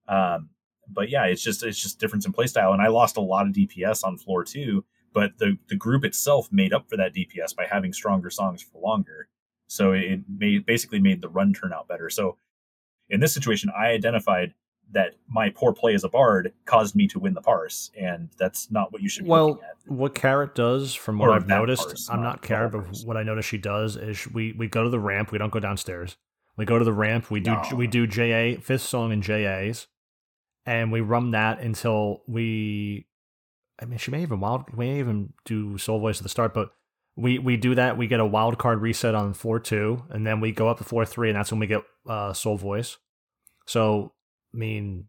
Um, 0.09 0.51
but 0.89 1.11
yeah, 1.11 1.25
it's 1.25 1.43
just 1.43 1.63
it's 1.63 1.81
just 1.81 1.99
difference 1.99 2.27
in 2.27 2.33
playstyle, 2.33 2.73
and 2.73 2.83
I 2.83 2.89
lost 2.89 3.17
a 3.17 3.21
lot 3.21 3.47
of 3.47 3.53
DPS 3.53 4.05
on 4.05 4.17
floor 4.17 4.45
two 4.45 4.85
but 5.15 5.39
the 5.39 5.57
the 5.69 5.77
group 5.77 6.05
itself 6.05 6.49
made 6.53 6.75
up 6.75 6.91
for 6.91 6.99
that 6.99 7.15
DPS 7.15 7.57
by 7.57 7.67
having 7.71 7.95
stronger 7.95 8.29
songs 8.29 8.61
for 8.61 8.83
longer. 8.83 9.29
So 9.69 9.93
it 9.93 10.21
made 10.29 10.67
basically 10.67 10.99
made 10.99 11.23
the 11.23 11.29
run 11.29 11.55
turn 11.55 11.73
out 11.73 11.89
better. 11.89 12.11
So 12.11 12.37
in 13.11 13.21
this 13.21 13.33
situation, 13.35 13.71
I 13.77 13.89
identified 13.89 14.55
that 14.93 15.15
my 15.29 15.51
poor 15.51 15.73
play 15.73 15.95
as 15.95 16.05
a 16.05 16.09
bard 16.09 16.53
caused 16.67 16.95
me 16.95 17.07
to 17.09 17.19
win 17.19 17.35
the 17.35 17.41
parse, 17.41 17.91
and 17.99 18.29
that's 18.39 18.71
not 18.71 18.93
what 18.93 19.03
you 19.03 19.09
should 19.09 19.25
be 19.25 19.31
Well, 19.31 19.61
what 19.87 20.15
Carrot 20.15 20.55
does, 20.55 20.95
from 20.95 21.19
what 21.19 21.31
Or 21.31 21.33
I've 21.33 21.49
noticed, 21.49 21.89
parse, 21.89 22.09
I'm 22.11 22.21
not 22.21 22.23
not 22.23 22.43
Carrot, 22.43 22.73
but 22.73 22.85
parse. 22.85 23.05
what 23.05 23.17
I 23.17 23.23
notice 23.23 23.45
she 23.47 23.59
does 23.59 23.97
is 23.97 24.27
we 24.29 24.53
we 24.53 24.69
go 24.69 24.85
to 24.85 24.91
the 24.91 25.01
ramp. 25.01 25.33
We 25.33 25.39
don't 25.39 25.53
go 25.53 25.61
downstairs. 25.61 26.17
We 26.57 26.65
go 26.65 26.79
to 26.79 26.85
the 26.85 26.93
ramp. 26.93 27.31
We 27.31 27.41
do 27.41 27.53
No. 27.53 27.63
we 27.77 27.87
do 27.87 28.07
JA 28.07 28.61
fifth 28.61 28.83
song 28.83 29.11
in 29.11 29.23
JAs, 29.23 29.89
and 30.67 30.93
we 30.93 31.01
run 31.01 31.31
that 31.33 31.61
until 31.61 32.23
we. 32.27 33.07
I 33.81 33.87
mean, 33.87 33.99
she 33.99 34.11
may 34.13 34.23
even 34.23 34.39
wild. 34.39 34.71
We 34.77 34.87
may 34.87 34.99
even 35.01 35.33
do 35.45 35.79
soul 35.79 35.99
voice 35.99 36.19
at 36.19 36.23
the 36.23 36.29
start, 36.29 36.55
but 36.55 36.71
we 37.17 37.39
we 37.39 37.57
do 37.57 37.75
that. 37.75 37.97
We 37.97 38.07
get 38.07 38.21
a 38.21 38.27
wild 38.27 38.59
card 38.59 38.81
reset 38.81 39.15
on 39.15 39.35
floor 39.35 39.61
two, 39.61 40.03
and 40.11 40.27
then 40.27 40.41
we 40.41 40.53
go 40.53 40.69
up 40.69 40.79
to 40.79 40.85
floor 40.85 41.05
three, 41.07 41.29
and 41.31 41.37
that's 41.37 41.51
when 41.51 41.61
we 41.61 41.67
get 41.67 41.83
uh, 42.09 42.33
soul 42.33 42.57
voice. 42.57 42.97
So, 43.67 44.13
I 44.53 44.57
mean, 44.57 45.07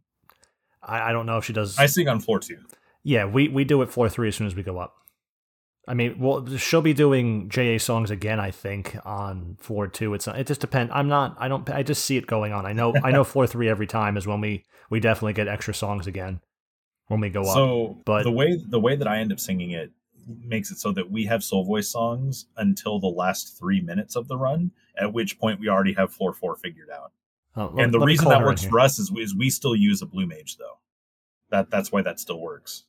I, 0.81 1.09
I 1.09 1.11
don't 1.11 1.25
know 1.25 1.37
if 1.37 1.45
she 1.45 1.53
does. 1.53 1.77
I 1.77 1.87
sing 1.87 2.07
on 2.07 2.19
floor 2.19 2.39
two. 2.39 2.57
Yeah, 3.03 3.25
we, 3.25 3.47
we 3.49 3.63
do 3.65 3.81
it 3.81 3.91
floor 3.91 4.09
three 4.09 4.27
as 4.29 4.35
soon 4.35 4.47
as 4.47 4.55
we 4.55 4.63
go 4.63 4.79
up. 4.79 4.95
I 5.87 5.93
mean, 5.93 6.17
well, 6.19 6.47
she'll 6.57 6.81
be 6.81 6.93
doing 6.93 7.49
JA 7.49 7.77
songs 7.77 8.09
again. 8.09 8.39
I 8.39 8.49
think 8.49 8.97
on 9.05 9.57
floor 9.59 9.87
two. 9.87 10.13
It's 10.15 10.27
it 10.27 10.47
just 10.47 10.61
depends. 10.61 10.91
I'm 10.95 11.07
not. 11.07 11.35
I 11.39 11.47
don't. 11.47 11.69
I 11.69 11.83
just 11.83 12.05
see 12.05 12.17
it 12.17 12.25
going 12.25 12.53
on. 12.53 12.65
I 12.65 12.73
know. 12.73 12.95
I 13.03 13.11
know 13.11 13.23
floor 13.25 13.45
three 13.45 13.69
every 13.69 13.87
time 13.87 14.17
is 14.17 14.25
when 14.25 14.41
we 14.41 14.65
we 14.89 14.99
definitely 14.99 15.33
get 15.33 15.47
extra 15.47 15.73
songs 15.73 16.07
again 16.07 16.39
when 17.07 17.19
we 17.19 17.29
go 17.29 17.41
up. 17.41 17.53
So, 17.53 17.97
but- 18.05 18.23
the 18.23 18.31
way 18.31 18.55
the 18.55 18.79
way 18.79 18.95
that 18.95 19.07
I 19.07 19.19
end 19.19 19.31
up 19.31 19.39
singing 19.39 19.71
it 19.71 19.91
makes 20.27 20.71
it 20.71 20.77
so 20.77 20.91
that 20.93 21.09
we 21.11 21.25
have 21.25 21.43
soul 21.43 21.63
voice 21.65 21.89
songs 21.89 22.45
until 22.57 22.99
the 22.99 23.07
last 23.07 23.57
three 23.57 23.81
minutes 23.81 24.15
of 24.15 24.27
the 24.27 24.37
run. 24.37 24.71
At 24.97 25.13
which 25.13 25.39
point 25.39 25.59
we 25.59 25.69
already 25.69 25.93
have 25.93 26.13
floor 26.13 26.33
four 26.33 26.55
figured 26.55 26.89
out. 26.89 27.11
Oh, 27.55 27.71
let- 27.73 27.83
and 27.85 27.93
the 27.93 27.99
reason 27.99 28.27
that 28.29 28.45
works 28.45 28.63
for 28.69 28.79
us 28.79 28.99
is, 28.99 29.11
is 29.17 29.35
we 29.35 29.49
still 29.49 29.75
use 29.75 30.01
a 30.01 30.05
blue 30.05 30.25
mage 30.25 30.57
though 30.57 30.79
that 31.51 31.69
that's 31.69 31.91
why 31.91 32.01
that 32.01 32.19
still 32.19 32.39
works 32.41 32.83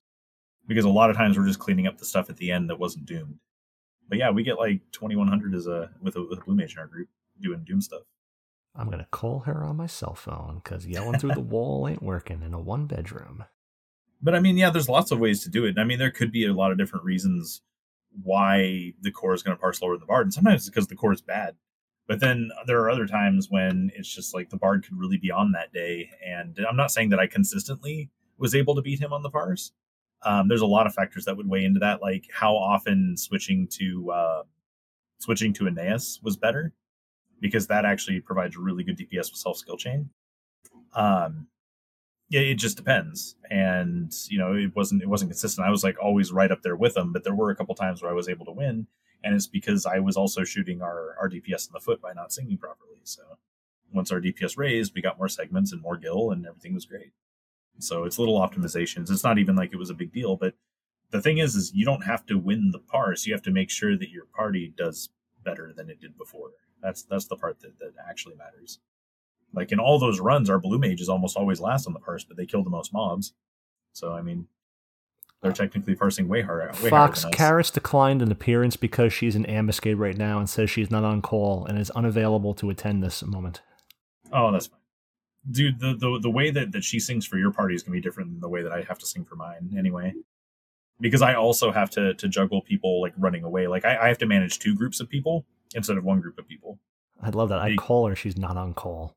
because 0.67 0.85
a 0.85 0.89
lot 0.89 1.11
of 1.11 1.17
times 1.17 1.39
we're 1.39 1.47
just 1.47 1.59
cleaning 1.61 1.87
up 1.87 1.99
the 1.99 2.05
stuff 2.07 2.29
at 2.31 2.37
the 2.39 2.51
end 2.51 2.69
that 2.71 2.79
wasn't 2.79 3.05
doomed 3.07 3.39
but 4.09 4.19
yeah 4.19 4.31
we 4.31 4.43
get 4.43 4.57
like 4.59 4.81
2100 4.93 5.55
as 5.55 5.67
a 5.69 5.91
with 6.01 6.17
a, 6.17 6.23
with 6.23 6.39
a 6.41 6.43
blue 6.43 6.55
mage 6.57 6.73
in 6.73 6.79
our 6.81 6.87
group 6.87 7.09
doing 7.41 7.63
doom 7.65 7.81
stuff 7.81 8.03
I'm 8.75 8.91
gonna 8.91 9.07
call 9.13 9.41
her 9.41 9.63
on 9.63 9.77
my 9.77 9.87
cell 9.87 10.15
phone 10.15 10.61
because 10.65 10.87
yelling 10.87 11.19
through 11.21 11.35
the 11.35 11.41
wall 11.41 11.87
ain't 11.87 12.03
working 12.03 12.43
in 12.43 12.53
a 12.53 12.61
one 12.61 12.87
bedroom. 12.87 13.45
But 14.23 14.35
i 14.35 14.41
mean 14.41 14.57
yeah 14.57 14.71
there's 14.71 14.89
lots 14.89 15.11
of 15.11 15.19
ways 15.19 15.43
to 15.43 15.51
do 15.51 15.65
it. 15.65 15.79
I 15.79 15.85
mean 15.85 15.99
there 15.99 16.11
could 16.11 16.33
be 16.33 16.47
a 16.47 16.53
lot 16.53 16.73
of 16.73 16.79
different 16.79 17.05
reasons 17.05 17.63
why 18.23 18.95
the 19.01 19.11
core 19.11 19.35
is 19.35 19.43
going 19.43 19.57
to 19.57 19.61
parse 19.61 19.83
lower 19.83 19.93
than 19.93 20.01
the 20.01 20.07
bard 20.07 20.27
and 20.27 20.35
sometimes 20.35 20.63
it's 20.63 20.71
because 20.71 20.89
the 20.89 20.97
core 20.97 21.13
is 21.13 21.21
bad. 21.21 21.57
But 22.09 22.21
then 22.21 22.51
there 22.67 22.81
are 22.81 22.91
other 22.91 23.07
times 23.07 23.49
when 23.51 23.91
it's 23.95 24.13
just 24.13 24.33
like 24.33 24.51
the 24.51 24.57
bard 24.57 24.85
could 24.85 24.99
really 24.99 25.19
be 25.19 25.31
on 25.31 25.53
that 25.53 25.73
day 25.73 26.11
and 26.25 26.59
i'm 26.69 26.77
not 26.77 26.91
saying 26.91 27.11
that 27.11 27.21
i 27.21 27.27
consistently 27.27 28.11
was 28.39 28.55
able 28.55 28.75
to 28.75 28.83
beat 28.83 29.01
him 29.01 29.13
on 29.13 29.23
the 29.23 29.31
parse. 29.31 29.73
Um, 30.23 30.49
there's 30.49 30.63
a 30.63 30.67
lot 30.67 30.87
of 30.87 30.95
factors 30.95 31.25
that 31.27 31.37
would 31.37 31.49
weigh 31.49 31.65
into 31.65 31.81
that 31.81 32.03
like 32.03 32.29
how 32.33 32.55
often 32.55 33.17
switching 33.17 33.69
to 33.73 34.11
uh, 34.11 34.43
switching 35.19 35.53
to 35.55 35.67
Aeneas 35.67 36.21
was 36.23 36.37
better 36.37 36.73
because 37.41 37.67
that 37.67 37.85
actually 37.85 38.21
provides 38.21 38.57
really 38.57 38.83
good 38.83 38.99
dps 38.99 39.31
with 39.31 39.37
self 39.37 39.57
skill 39.57 39.77
chain. 39.77 40.11
Um, 40.95 41.49
it 42.31 42.55
just 42.57 42.77
depends. 42.77 43.37
And 43.51 44.13
you 44.29 44.39
know, 44.39 44.55
it 44.55 44.75
wasn't 44.75 45.03
it 45.03 45.09
wasn't 45.09 45.31
consistent. 45.31 45.67
I 45.67 45.71
was 45.71 45.85
like 45.85 45.97
always 46.03 46.33
right 46.33 46.51
up 46.51 46.63
there 46.63 46.77
with 46.77 46.95
them, 46.95 47.13
but 47.13 47.25
there 47.25 47.35
were 47.35 47.51
a 47.51 47.57
couple 47.57 47.75
times 47.75 48.03
where 48.03 48.11
I 48.11 48.15
was 48.15 48.29
able 48.29 48.47
to 48.47 48.53
win, 48.53 48.87
and 49.23 49.35
it's 49.35 49.47
because 49.47 49.87
I 49.87 49.99
was 50.01 50.17
also 50.17 50.45
shooting 50.45 50.83
our 50.83 51.17
our 51.21 51.29
DPS 51.29 51.69
in 51.69 51.73
the 51.73 51.81
foot 51.81 52.01
by 52.01 52.13
not 52.13 52.33
singing 52.33 52.59
properly. 52.59 52.99
So 53.05 53.23
once 53.93 54.11
our 54.11 54.21
DPS 54.21 54.59
raised, 54.59 54.93
we 54.95 55.03
got 55.03 55.19
more 55.19 55.29
segments 55.29 55.73
and 55.73 55.81
more 55.83 55.97
gil, 55.97 56.31
and 56.31 56.47
everything 56.47 56.75
was 56.75 56.87
great. 56.87 57.13
So 57.79 58.05
it's 58.05 58.19
little 58.19 58.41
optimizations. 58.41 59.11
It's 59.11 59.25
not 59.25 59.39
even 59.39 59.55
like 59.55 59.73
it 59.73 59.79
was 59.79 59.91
a 59.91 59.95
big 59.95 60.13
deal, 60.13 60.37
but 60.37 60.55
the 61.11 61.21
thing 61.21 61.39
is, 61.39 61.55
is 61.55 61.73
you 61.75 61.85
don't 61.85 62.05
have 62.05 62.27
to 62.27 62.39
win 62.39 62.71
the 62.73 62.79
parse. 62.79 63.27
You 63.27 63.35
have 63.35 63.43
to 63.43 63.51
make 63.51 63.71
sure 63.71 63.97
that 63.97 64.11
your 64.11 64.25
party 64.25 64.73
does 64.77 65.11
better 65.45 65.73
than 65.77 65.89
it 65.91 66.01
did 66.01 66.17
before. 66.19 66.51
That's 66.83 67.05
that's 67.05 67.27
the 67.27 67.37
part 67.37 67.61
that, 67.61 67.79
that 67.79 67.93
actually 68.09 68.35
matters. 68.37 68.81
Like 69.53 69.73
in 69.73 69.79
all 69.81 69.99
those 69.99 70.21
runs, 70.21 70.51
our 70.51 70.59
blue 70.59 70.79
mages 70.79 71.09
almost 71.09 71.37
always 71.37 71.61
last 71.61 71.87
on 71.87 71.93
the 71.93 72.01
parse, 72.01 72.25
but 72.25 72.37
they 72.37 72.47
kill 72.47 72.63
the 72.63 72.71
most 72.71 72.93
mobs. 72.93 73.33
So 73.93 74.13
I 74.13 74.23
mean, 74.23 74.47
They're 75.43 75.53
technically 75.53 75.95
parsing 75.95 76.29
way 76.29 76.43
harder. 76.43 76.73
Way 76.83 76.91
Fox 76.91 77.23
harder 77.23 77.63
than 77.63 77.73
declined 77.73 78.23
an 78.23 78.33
appearance 78.33 78.77
because 78.77 79.13
she's 79.13 79.37
in 79.37 79.45
ambuscade 79.47 79.99
right 79.99 80.17
now 80.17 80.39
and 80.39 80.49
says 80.49 80.71
she's 80.71 80.91
not 80.91 81.05
on 81.05 81.23
call 81.23 81.65
and 81.67 81.79
is 81.79 81.91
unavailable 81.91 82.55
to 82.55 82.71
attend 82.71 83.03
this 83.03 83.23
moment. 83.23 83.63
Oh, 84.33 84.51
that's 84.53 84.67
fine. 84.67 84.81
Dude, 85.49 85.79
the, 85.79 85.95
the 85.95 86.19
the 86.23 86.31
way 86.31 86.51
that, 86.51 86.73
that 86.73 86.83
she 86.83 86.99
sings 86.99 87.25
for 87.25 87.39
your 87.39 87.53
party 87.53 87.75
is 87.75 87.83
gonna 87.83 87.93
be 87.95 88.01
different 88.01 88.31
than 88.31 88.41
the 88.41 88.49
way 88.49 88.63
that 88.63 88.73
I 88.73 88.83
have 88.83 88.99
to 88.99 89.07
sing 89.07 89.25
for 89.25 89.37
mine 89.37 89.75
anyway. 89.79 90.13
Because 91.01 91.23
I 91.23 91.35
also 91.35 91.71
have 91.71 91.91
to 91.91 92.15
to 92.15 92.29
juggle 92.29 92.63
people 92.63 93.01
like 93.01 93.13
running 93.17 93.45
away. 93.45 93.69
Like 93.69 93.85
I, 93.85 93.97
I 93.97 94.09
have 94.09 94.19
to 94.19 94.27
manage 94.27 94.59
two 94.59 94.75
groups 94.75 94.99
of 95.01 95.09
people 95.09 95.45
instead 95.75 95.97
of 95.97 96.05
one 96.05 96.21
group 96.21 96.39
of 96.39 96.49
people. 96.49 96.79
I 97.23 97.31
love 97.31 97.49
that. 97.51 97.61
I 97.61 97.77
call 97.77 98.09
her, 98.09 98.17
she's 98.17 98.37
not 98.37 98.57
on 98.57 98.75
call. 98.75 99.15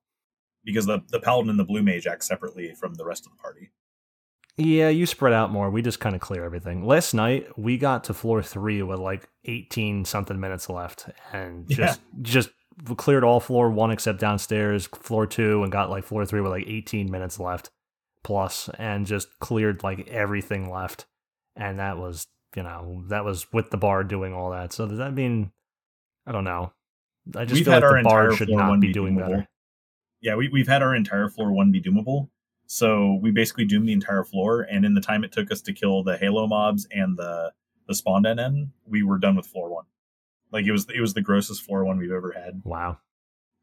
Because 0.63 0.85
the, 0.85 0.99
the 1.09 1.19
paladin 1.19 1.49
and 1.49 1.59
the 1.59 1.63
blue 1.63 1.81
mage 1.81 2.05
act 2.05 2.23
separately 2.23 2.73
from 2.73 2.95
the 2.95 3.05
rest 3.05 3.25
of 3.25 3.31
the 3.31 3.37
party. 3.37 3.71
Yeah, 4.57 4.89
you 4.89 5.05
spread 5.05 5.31
out 5.31 5.51
more. 5.51 5.69
We 5.69 5.81
just 5.81 6.01
kind 6.01 6.15
of 6.15 6.21
clear 6.21 6.43
everything. 6.43 6.85
Last 6.85 7.13
night 7.13 7.47
we 7.57 7.77
got 7.77 8.03
to 8.05 8.13
floor 8.13 8.43
three 8.43 8.81
with 8.81 8.99
like 8.99 9.29
eighteen 9.45 10.03
something 10.03 10.37
minutes 10.37 10.69
left, 10.69 11.09
and 11.31 11.69
just 11.69 12.01
just 12.21 12.49
cleared 12.97 13.23
all 13.23 13.39
floor 13.39 13.71
one 13.71 13.89
except 13.89 14.19
downstairs, 14.19 14.85
floor 14.87 15.25
two, 15.25 15.63
and 15.63 15.71
got 15.71 15.89
like 15.89 16.03
floor 16.03 16.25
three 16.25 16.41
with 16.41 16.51
like 16.51 16.67
eighteen 16.67 17.09
minutes 17.09 17.39
left 17.39 17.69
plus, 18.21 18.69
and 18.77 19.05
just 19.05 19.39
cleared 19.39 19.81
like 19.81 20.09
everything 20.09 20.69
left. 20.69 21.05
And 21.55 21.79
that 21.79 21.97
was 21.97 22.27
you 22.53 22.63
know 22.63 23.05
that 23.07 23.23
was 23.23 23.47
with 23.53 23.69
the 23.69 23.77
bar 23.77 24.03
doing 24.03 24.33
all 24.33 24.51
that. 24.51 24.73
So 24.73 24.87
does 24.87 24.97
that 24.97 25.13
mean 25.13 25.53
I 26.27 26.33
don't 26.33 26.43
know? 26.43 26.73
I 27.33 27.45
just 27.45 27.53
We've 27.53 27.65
feel 27.65 27.75
like 27.75 27.83
our 27.83 27.97
the 27.99 28.03
bar 28.03 28.31
should 28.33 28.49
not 28.49 28.81
be 28.81 28.91
doing 28.91 29.15
doable. 29.15 29.19
better. 29.21 29.47
Yeah, 30.21 30.35
we, 30.35 30.49
we've 30.49 30.67
had 30.67 30.81
our 30.81 30.95
entire 30.95 31.29
floor 31.29 31.51
one 31.51 31.71
be 31.71 31.81
doomable. 31.81 32.29
So 32.67 33.17
we 33.21 33.31
basically 33.31 33.65
doomed 33.65 33.87
the 33.87 33.93
entire 33.93 34.23
floor, 34.23 34.61
and 34.61 34.85
in 34.85 34.93
the 34.93 35.01
time 35.01 35.23
it 35.23 35.31
took 35.31 35.51
us 35.51 35.61
to 35.61 35.73
kill 35.73 36.03
the 36.03 36.17
Halo 36.17 36.45
mobs 36.47 36.87
and 36.91 37.17
the 37.17 37.51
the 37.87 37.95
spawn 37.95 38.23
NN, 38.23 38.69
we 38.85 39.01
were 39.01 39.17
done 39.17 39.35
with 39.35 39.47
floor 39.47 39.69
one. 39.73 39.85
Like 40.51 40.65
it 40.65 40.71
was 40.71 40.85
it 40.93 41.01
was 41.01 41.15
the 41.15 41.21
grossest 41.21 41.63
floor 41.63 41.83
one 41.83 41.97
we've 41.97 42.11
ever 42.11 42.31
had. 42.31 42.61
Wow, 42.63 42.99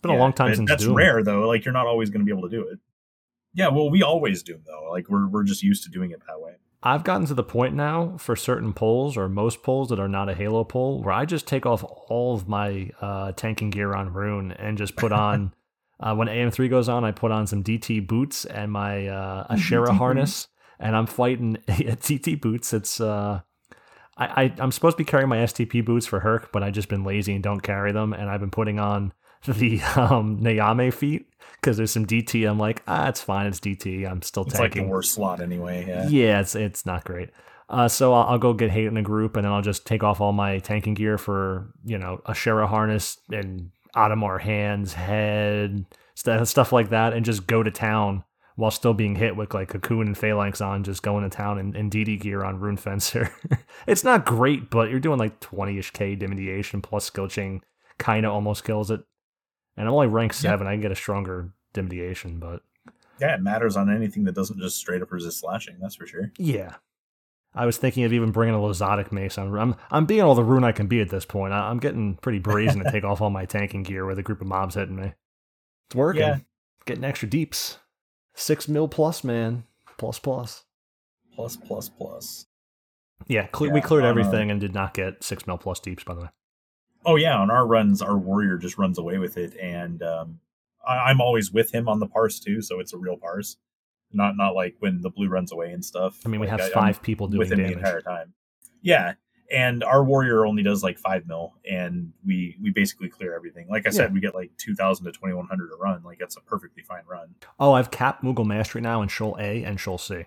been 0.02 0.10
Yeah, 0.10 0.18
a 0.18 0.20
long 0.20 0.32
time 0.32 0.54
since 0.56 0.68
that's 0.68 0.84
Doom. 0.84 0.94
rare 0.96 1.22
though. 1.22 1.46
Like 1.46 1.64
you're 1.64 1.72
not 1.74 1.86
always 1.86 2.10
going 2.10 2.20
to 2.20 2.24
be 2.24 2.36
able 2.36 2.48
to 2.48 2.56
do 2.56 2.66
it. 2.66 2.80
Yeah, 3.54 3.68
well, 3.68 3.88
we 3.88 4.02
always 4.02 4.42
doom 4.42 4.62
though. 4.66 4.90
Like 4.90 5.08
we're 5.08 5.28
we're 5.28 5.44
just 5.44 5.62
used 5.62 5.84
to 5.84 5.90
doing 5.90 6.10
it 6.10 6.20
that 6.26 6.40
way. 6.40 6.54
I've 6.82 7.04
gotten 7.04 7.26
to 7.26 7.34
the 7.34 7.44
point 7.44 7.74
now 7.74 8.16
for 8.18 8.34
certain 8.36 8.72
polls 8.72 9.16
or 9.16 9.28
most 9.28 9.62
polls 9.62 9.88
that 9.88 9.98
are 10.00 10.08
not 10.08 10.28
a 10.28 10.34
Halo 10.34 10.64
poll 10.64 11.02
where 11.02 11.12
I 11.14 11.24
just 11.24 11.46
take 11.46 11.64
off 11.64 11.84
all 11.84 12.34
of 12.34 12.48
my 12.48 12.90
uh, 13.00 13.32
tanking 13.32 13.70
gear 13.70 13.94
on 13.94 14.12
Rune 14.12 14.50
and 14.52 14.76
just 14.76 14.96
put 14.96 15.12
on. 15.12 15.52
Uh, 15.98 16.14
when 16.14 16.28
AM3 16.28 16.68
goes 16.68 16.88
on, 16.88 17.04
I 17.04 17.12
put 17.12 17.32
on 17.32 17.46
some 17.46 17.64
DT 17.64 18.06
boots 18.06 18.44
and 18.44 18.70
my 18.70 19.06
uh, 19.06 19.46
Ashera 19.54 19.96
harness, 19.96 20.48
and 20.78 20.94
I'm 20.94 21.06
fighting 21.06 21.56
DT 21.68 22.40
boots. 22.40 22.72
It's 22.72 23.00
uh, 23.00 23.40
I, 24.16 24.44
I 24.44 24.52
I'm 24.58 24.72
supposed 24.72 24.96
to 24.96 25.02
be 25.02 25.08
carrying 25.08 25.28
my 25.28 25.38
STP 25.38 25.84
boots 25.84 26.06
for 26.06 26.20
Herc, 26.20 26.52
but 26.52 26.62
I've 26.62 26.74
just 26.74 26.88
been 26.88 27.04
lazy 27.04 27.34
and 27.34 27.42
don't 27.42 27.60
carry 27.60 27.92
them, 27.92 28.12
and 28.12 28.28
I've 28.28 28.40
been 28.40 28.50
putting 28.50 28.78
on 28.78 29.12
the 29.46 29.80
um, 29.96 30.40
Nyame 30.40 30.92
feet 30.92 31.28
because 31.60 31.76
there's 31.76 31.92
some 31.92 32.06
DT. 32.06 32.48
I'm 32.48 32.58
like, 32.58 32.82
ah, 32.86 33.08
it's 33.08 33.20
fine, 33.20 33.46
it's 33.46 33.60
DT. 33.60 34.08
I'm 34.08 34.22
still 34.22 34.44
tanking. 34.44 34.54
It's 34.54 34.60
like 34.60 34.72
tanking. 34.72 34.88
the 34.88 34.92
worst 34.92 35.12
slot 35.12 35.40
anyway. 35.40 35.84
Yeah. 35.86 36.08
Yeah, 36.08 36.40
it's 36.40 36.54
it's 36.54 36.86
not 36.86 37.04
great. 37.04 37.30
Uh, 37.68 37.88
so 37.88 38.12
I'll, 38.14 38.28
I'll 38.28 38.38
go 38.38 38.52
get 38.52 38.70
hate 38.70 38.86
in 38.86 38.96
a 38.96 39.02
group, 39.02 39.36
and 39.36 39.44
then 39.44 39.52
I'll 39.52 39.62
just 39.62 39.86
take 39.86 40.04
off 40.04 40.20
all 40.20 40.32
my 40.32 40.58
tanking 40.60 40.94
gear 40.94 41.18
for 41.18 41.72
you 41.84 41.98
know 41.98 42.20
Ashera 42.26 42.68
harness 42.68 43.18
and 43.30 43.70
Adhemar 43.94 44.40
hands, 44.40 44.94
head 44.94 45.84
stuff 46.14 46.48
stuff 46.48 46.72
like 46.72 46.90
that, 46.90 47.12
and 47.12 47.24
just 47.24 47.46
go 47.46 47.62
to 47.62 47.70
town 47.70 48.24
while 48.56 48.70
still 48.70 48.94
being 48.94 49.14
hit 49.16 49.36
with 49.36 49.52
like 49.52 49.68
cocoon 49.68 50.06
and 50.06 50.16
phalanx 50.16 50.60
on, 50.62 50.82
just 50.82 51.02
going 51.02 51.28
to 51.28 51.34
town 51.36 51.58
in, 51.58 51.76
in 51.76 51.90
DD 51.90 52.18
gear 52.20 52.42
on 52.42 52.58
Rune 52.58 52.78
Fencer. 52.78 53.30
it's 53.86 54.02
not 54.02 54.24
great, 54.24 54.70
but 54.70 54.88
you're 54.90 54.98
doing 55.00 55.18
like 55.18 55.40
20 55.40 55.78
ish 55.78 55.90
K 55.90 56.14
dimidiation 56.14 56.80
plus 56.80 57.04
skill 57.04 57.28
chain, 57.28 57.60
kind 57.98 58.24
of 58.24 58.32
almost 58.32 58.64
kills 58.64 58.90
it. 58.90 59.02
And 59.76 59.86
I'm 59.86 59.92
only 59.94 60.06
rank 60.06 60.32
Yeah. 60.32 60.38
seven. 60.52 60.66
I 60.66 60.72
can 60.72 60.80
get 60.80 60.90
a 60.90 60.96
stronger 60.96 61.50
dimidiation, 61.74 62.38
but 62.38 62.62
Yeah, 63.20 63.34
it 63.34 63.42
matters 63.42 63.76
on 63.76 63.94
anything 63.94 64.24
that 64.24 64.34
doesn't 64.34 64.58
just 64.58 64.78
straight 64.78 65.02
up 65.02 65.12
resist 65.12 65.40
slashing. 65.40 65.76
That's 65.78 65.96
for 65.96 66.06
sure. 66.06 66.32
Yeah. 66.38 66.76
I 67.56 67.66
was 67.66 67.78
thinking 67.78 68.04
of 68.04 68.12
even 68.12 68.30
bringing 68.32 68.54
a 68.54 68.58
Loxotic 68.58 69.10
mace. 69.10 69.38
I'm, 69.38 69.54
I'm, 69.54 69.74
I'm 69.90 70.04
being 70.06 70.20
all 70.22 70.34
the 70.34 70.44
rune 70.44 70.62
I 70.62 70.72
can 70.72 70.86
be 70.86 71.00
at 71.00 71.08
this 71.08 71.24
point. 71.24 71.52
I, 71.52 71.70
I'm 71.70 71.78
getting 71.78 72.16
pretty 72.16 72.38
brazen 72.38 72.84
to 72.84 72.90
take 72.92 73.02
off 73.04 73.20
all 73.20 73.30
my 73.30 73.46
tanking 73.46 73.82
gear 73.82 74.04
with 74.04 74.18
a 74.18 74.22
group 74.22 74.40
of 74.40 74.46
mobs 74.46 74.74
hitting 74.74 74.96
me. 74.96 75.12
It's 75.88 75.94
working. 75.96 76.20
Yeah. 76.22 76.38
Getting 76.84 77.04
extra 77.04 77.28
deeps. 77.28 77.78
Six 78.34 78.68
mil 78.68 78.86
plus, 78.88 79.24
man. 79.24 79.64
Plus, 79.96 80.18
plus. 80.18 80.64
Plus 81.34 81.56
plus 81.56 81.88
plus. 81.88 82.46
Yeah, 83.26 83.46
cle- 83.46 83.68
Yeah, 83.68 83.72
we 83.72 83.80
cleared 83.80 84.02
don't 84.04 84.10
everything 84.10 84.50
and 84.50 84.60
did 84.60 84.74
not 84.74 84.94
get 84.94 85.24
six 85.24 85.46
mil 85.46 85.58
plus 85.58 85.80
deeps, 85.80 86.04
by 86.04 86.14
the 86.14 86.20
way. 86.22 86.28
Oh 87.04 87.16
yeah, 87.16 87.36
on 87.38 87.50
our 87.50 87.66
runs, 87.66 88.02
our 88.02 88.18
warrior 88.18 88.58
just 88.58 88.78
runs 88.78 88.98
away 88.98 89.18
with 89.18 89.36
it, 89.38 89.56
and 89.56 90.02
um, 90.02 90.40
I, 90.86 90.96
I'm 90.96 91.20
always 91.20 91.52
with 91.52 91.72
him 91.72 91.88
on 91.88 92.00
the 92.00 92.06
parse 92.06 92.40
too, 92.40 92.60
so 92.60 92.80
it's 92.80 92.92
a 92.92 92.98
real 92.98 93.16
parse, 93.16 93.56
not 94.12 94.36
not 94.36 94.54
like 94.54 94.76
when 94.80 95.00
the 95.02 95.10
blue 95.10 95.28
runs 95.28 95.52
away 95.52 95.72
and 95.72 95.84
stuff. 95.84 96.20
I 96.24 96.28
mean, 96.28 96.40
we 96.40 96.46
Like, 96.48 96.60
have 96.60 96.70
I- 96.70 96.74
5 96.74 96.96
I'm 96.98 97.02
people 97.02 97.28
doing 97.28 97.38
with 97.40 97.52
him 97.52 97.58
the 97.58 97.64
damage. 97.64 97.78
entire 97.78 98.00
time. 98.00 98.34
Yeah, 98.82 99.14
and 99.52 99.82
our 99.84 100.04
warrior 100.04 100.44
only 100.46 100.62
does 100.62 100.82
like 100.82 100.98
five 100.98 101.26
mil, 101.26 101.54
and 101.68 102.12
we 102.24 102.56
we 102.62 102.70
basically 102.70 103.08
clear 103.08 103.34
everything. 103.34 103.66
Like 103.68 103.86
I 103.86 103.90
said, 103.90 104.10
Yeah. 104.10 104.14
we 104.14 104.20
get 104.20 104.34
like 104.34 104.50
two 104.58 104.74
thousand 104.74 105.06
to 105.06 105.12
twenty 105.12 105.34
one 105.34 105.46
hundred 105.46 105.70
a 105.72 105.76
run. 105.76 106.02
Like 106.04 106.18
that's 106.18 106.36
a 106.36 106.40
perfectly 106.40 106.82
fine 106.82 107.02
run. 107.08 107.34
Oh, 107.58 107.72
I've 107.72 107.90
capped 107.90 108.22
Moogle 108.24 108.46
Mastery 108.46 108.80
now 108.80 109.02
in 109.02 109.08
Sheol 109.08 109.36
A 109.40 109.64
and 109.64 109.78
Sheol 109.80 109.98
C. 109.98 110.24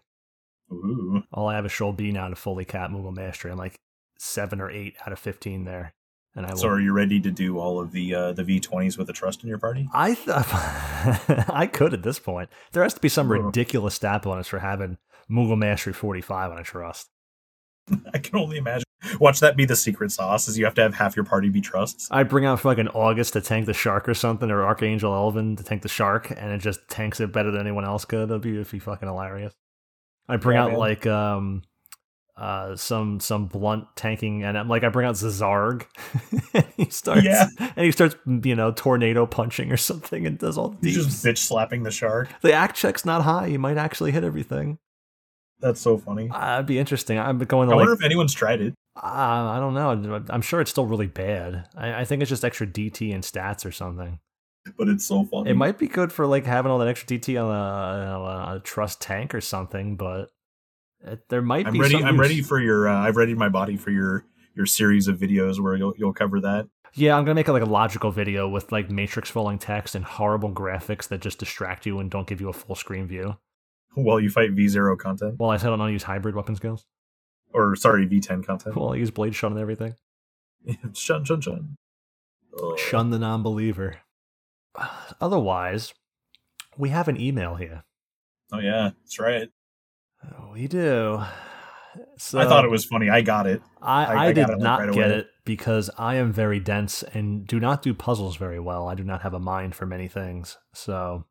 Ooh, 0.71 1.23
All 1.33 1.47
I 1.47 1.55
have 1.55 1.65
is 1.65 1.71
Sheol 1.71 1.93
B 1.93 2.11
now 2.11 2.27
to 2.29 2.35
fully 2.35 2.65
cap 2.65 2.91
Moogle 2.91 3.15
Mastery. 3.15 3.51
I'm 3.51 3.57
like 3.57 3.79
7 4.19 4.59
or 4.61 4.69
8 4.69 4.95
out 5.05 5.11
of 5.13 5.17
15 5.19 5.63
there. 5.63 5.93
And 6.39 6.47
I 6.47 6.51
will 6.51 6.57
so 6.57 6.69
are 6.69 6.79
you 6.79 6.93
ready 6.93 7.19
to 7.19 7.31
do 7.31 7.59
all 7.59 7.81
of 7.81 7.91
the 7.91 8.15
uh, 8.15 8.31
the 8.31 8.45
V 8.45 8.61
twenties 8.61 8.97
with 8.97 9.09
a 9.09 9.13
trust 9.13 9.43
in 9.43 9.49
your 9.49 9.57
party? 9.57 9.89
I 9.93 10.13
th- 10.13 10.29
I 11.49 11.67
could 11.67 11.93
at 11.93 12.01
this 12.01 12.17
point. 12.17 12.49
There 12.71 12.81
has 12.81 12.93
to 12.93 13.01
be 13.01 13.09
some 13.09 13.29
ridiculous 13.29 13.95
stat 13.95 14.21
bonus 14.21 14.47
for 14.47 14.59
having 14.59 14.97
Moogle 15.29 15.57
Mastery 15.57 15.91
45 15.91 16.51
on 16.51 16.57
a 16.57 16.63
trust. 16.63 17.09
I 18.13 18.19
can 18.19 18.37
only 18.39 18.55
imagine. 18.57 18.85
Watch 19.19 19.41
that 19.41 19.57
be 19.57 19.65
the 19.65 19.75
secret 19.75 20.13
sauce. 20.13 20.47
Is 20.47 20.57
you 20.57 20.63
have 20.63 20.75
to 20.75 20.81
have 20.81 20.93
half 20.95 21.15
your 21.17 21.25
party 21.25 21.49
be 21.49 21.59
trusts. 21.59 22.07
I 22.09 22.23
bring 22.23 22.45
out 22.45 22.61
fucking 22.61 22.87
August 22.89 23.33
to 23.33 23.41
tank 23.41 23.65
the 23.65 23.73
shark 23.73 24.07
or 24.07 24.13
something, 24.13 24.49
or 24.49 24.63
Archangel 24.63 25.13
Elvin 25.13 25.57
to 25.57 25.63
tank 25.63 25.81
the 25.81 25.89
shark, 25.89 26.31
and 26.31 26.51
it 26.53 26.59
just 26.59 26.87
tanks 26.87 27.19
it 27.19 27.33
better 27.33 27.51
than 27.51 27.59
anyone 27.61 27.83
else 27.83 28.05
could. 28.05 28.29
That'd 28.29 28.41
be, 28.43 28.51
it'd 28.51 28.71
be 28.71 28.79
fucking 28.79 29.09
hilarious. 29.09 29.53
I 30.29 30.37
bring 30.37 30.55
Yeah, 30.55 30.63
out 30.65 30.71
man. 30.71 30.79
like 30.79 31.05
um 31.05 31.63
uh 32.39 32.75
some 32.75 33.19
some 33.19 33.47
blunt 33.47 33.85
tanking 33.95 34.43
and 34.43 34.57
I'm 34.57 34.69
like 34.69 34.83
I 34.85 34.89
bring 34.89 35.05
out 35.07 35.15
Zazarg 35.15 35.85
and 36.53 36.65
he 36.77 36.89
starts 36.89 37.23
Yeah. 37.25 37.47
and 37.59 37.85
he 37.85 37.91
starts 37.91 38.15
you 38.25 38.55
know 38.55 38.71
tornado 38.71 39.25
punching 39.25 39.71
or 39.71 39.77
something 39.77 40.25
and 40.25 40.37
does 40.37 40.57
all 40.57 40.69
the 40.69 40.77
He's 40.89 41.05
just 41.05 41.25
bitch 41.25 41.37
slapping 41.39 41.83
the 41.83 41.91
shark. 41.91 42.29
The 42.41 42.53
act 42.53 42.75
check's 42.77 43.03
not 43.05 43.23
high. 43.23 43.47
You 43.47 43.59
might 43.59 43.77
actually 43.77 44.11
hit 44.11 44.23
everything. 44.23 44.77
That's 45.59 45.81
so 45.81 45.97
funny. 45.97 46.29
Uh, 46.29 46.55
it'd 46.55 46.67
be 46.67 46.79
interesting. 46.79 47.19
I'm 47.19 47.37
going 47.39 47.69
I 47.69 47.75
wonder 47.75 47.91
like. 47.91 47.99
if 47.99 48.05
anyone's 48.05 48.33
tried 48.33 48.61
it. 48.61 48.73
Uh, 48.95 49.01
I 49.05 49.59
don't 49.59 49.73
know. 49.73 50.23
I'm 50.29 50.41
sure 50.41 50.61
it's 50.61 50.71
still 50.71 50.85
really 50.85 51.07
bad. 51.07 51.67
I, 51.75 52.01
I 52.01 52.05
think 52.05 52.21
it's 52.21 52.29
just 52.29 52.45
extra 52.45 52.65
DT 52.65 53.13
and 53.13 53.21
stats 53.23 53.65
or 53.65 53.71
something. 53.73 54.19
but 54.77 54.87
it's 54.87 55.05
so 55.05 55.25
funny. 55.25 55.49
It 55.51 55.55
might 55.55 55.77
be 55.77 55.87
good 55.89 56.13
for 56.13 56.25
like 56.25 56.45
having 56.45 56.71
all 56.71 56.77
that 56.79 56.87
extra 56.87 57.07
DT 57.17 57.37
on 57.43 57.49
a, 57.53 58.19
on 58.19 58.55
a 58.55 58.59
trust 58.61 59.01
tank 59.01 59.35
or 59.35 59.41
something, 59.41 59.97
but 59.97 60.29
there 61.29 61.41
might 61.41 61.67
I'm 61.67 61.73
be. 61.73 61.79
ready. 61.79 62.03
I'm 62.03 62.19
ready 62.19 62.41
for 62.41 62.59
your. 62.59 62.87
Uh, 62.87 62.95
I've 62.99 63.15
readied 63.15 63.37
my 63.37 63.49
body 63.49 63.77
for 63.77 63.91
your 63.91 64.25
your 64.55 64.65
series 64.65 65.07
of 65.07 65.17
videos 65.17 65.59
where 65.59 65.75
you'll 65.75 65.93
you'll 65.97 66.13
cover 66.13 66.39
that. 66.41 66.67
Yeah, 66.95 67.15
I'm 67.17 67.23
gonna 67.23 67.35
make 67.35 67.47
a, 67.47 67.51
like 67.51 67.61
a 67.61 67.65
logical 67.69 68.11
video 68.11 68.49
with 68.49 68.71
like 68.71 68.89
matrix 68.89 69.29
falling 69.29 69.59
text 69.59 69.93
and 69.95 70.03
horrible 70.03 70.51
graphics 70.51 71.07
that 71.09 71.21
just 71.21 71.37
distract 71.39 71.85
you 71.85 71.99
and 71.99 72.09
don't 72.09 72.27
give 72.27 72.41
you 72.41 72.49
a 72.49 72.53
full 72.53 72.75
screen 72.75 73.07
view. 73.07 73.37
while 73.93 74.19
you 74.19 74.29
fight 74.29 74.51
V 74.51 74.67
zero 74.67 74.97
content, 74.97 75.35
Well, 75.39 75.51
I 75.51 75.57
said 75.57 75.71
I 75.71 75.75
don't 75.77 75.91
use 75.91 76.03
hybrid 76.03 76.35
weapon 76.35 76.55
skills. 76.55 76.85
or 77.53 77.75
sorry, 77.75 78.05
V 78.05 78.19
ten 78.19 78.41
content. 78.43 78.75
Well, 78.75 78.93
I 78.93 78.95
use 78.95 79.11
blade 79.11 79.35
shun 79.35 79.51
and 79.51 79.61
everything. 79.61 79.95
shun 80.93 81.23
shun 81.25 81.41
shun. 81.41 81.75
Shun 82.77 83.11
the 83.11 83.19
non-believer. 83.19 83.97
Otherwise, 85.21 85.93
we 86.77 86.89
have 86.89 87.07
an 87.07 87.19
email 87.21 87.55
here. 87.55 87.83
Oh 88.51 88.59
yeah, 88.59 88.91
that's 89.03 89.19
right. 89.19 89.49
We 90.53 90.67
do. 90.67 91.23
So 92.17 92.39
I 92.39 92.45
thought 92.45 92.65
it 92.65 92.71
was 92.71 92.85
funny. 92.85 93.09
I 93.09 93.21
got 93.21 93.47
it. 93.47 93.61
I, 93.81 94.05
I- 94.05 94.25
I, 94.27 94.31
did 94.33 94.47
not 94.57 94.79
right 94.79 94.93
get 94.93 95.09
away. 95.09 95.17
it 95.19 95.27
because 95.45 95.89
I 95.97 96.15
am 96.15 96.31
very 96.33 96.59
dense 96.59 97.01
and 97.03 97.47
do 97.47 97.59
not 97.59 97.81
do 97.81 97.93
puzzles 97.93 98.35
very 98.35 98.59
well. 98.59 98.87
I 98.87 98.95
do 98.95 99.03
not 99.03 99.21
have 99.21 99.33
a 99.33 99.39
mind 99.39 99.75
for 99.75 99.85
many 99.85 100.07
things. 100.07 100.57
So, 100.73 101.25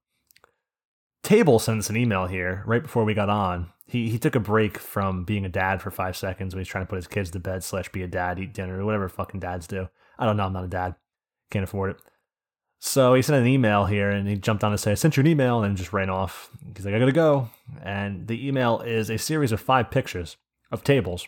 Table 1.22 1.58
sent 1.58 1.80
us 1.80 1.90
an 1.90 1.96
email 1.96 2.26
here 2.26 2.62
right 2.66 2.82
before 2.82 3.04
we 3.04 3.12
got 3.14 3.28
on. 3.28 3.70
He 3.86 4.08
he 4.08 4.18
took 4.18 4.34
a 4.34 4.40
break 4.40 4.78
from 4.78 5.24
being 5.24 5.44
a 5.44 5.48
dad 5.50 5.82
for 5.82 5.90
five 5.90 6.16
seconds 6.16 6.54
when 6.54 6.60
he's 6.60 6.68
trying 6.68 6.84
to 6.84 6.88
put 6.88 6.96
his 6.96 7.06
kids 7.06 7.30
to 7.32 7.40
bed 7.40 7.62
slash 7.64 7.90
be 7.90 8.02
a 8.02 8.08
dad, 8.08 8.38
eat 8.38 8.54
dinner, 8.54 8.84
whatever 8.84 9.08
fucking 9.08 9.40
dads 9.40 9.66
do. 9.66 9.88
I 10.18 10.24
don't 10.26 10.36
know. 10.36 10.44
I'm 10.44 10.52
not 10.52 10.64
a 10.64 10.68
dad. 10.68 10.94
Can't 11.50 11.64
afford 11.64 11.90
it. 11.90 12.02
So 12.80 13.14
he 13.14 13.22
sent 13.22 13.40
an 13.42 13.46
email 13.48 13.86
here 13.86 14.08
and 14.10 14.28
he 14.28 14.36
jumped 14.36 14.62
on 14.62 14.70
to 14.70 14.78
say, 14.78 14.92
I 14.92 14.94
sent 14.94 15.16
you 15.16 15.20
an 15.22 15.26
email 15.26 15.56
and 15.60 15.64
then 15.70 15.76
just 15.76 15.92
ran 15.92 16.10
off. 16.10 16.50
He's 16.76 16.84
like, 16.86 16.94
I 16.94 16.98
gotta 16.98 17.10
go. 17.12 17.50
And 17.82 18.28
the 18.28 18.46
email 18.46 18.80
is 18.80 19.10
a 19.10 19.18
series 19.18 19.50
of 19.52 19.60
five 19.60 19.90
pictures 19.90 20.36
of 20.70 20.84
tables. 20.84 21.26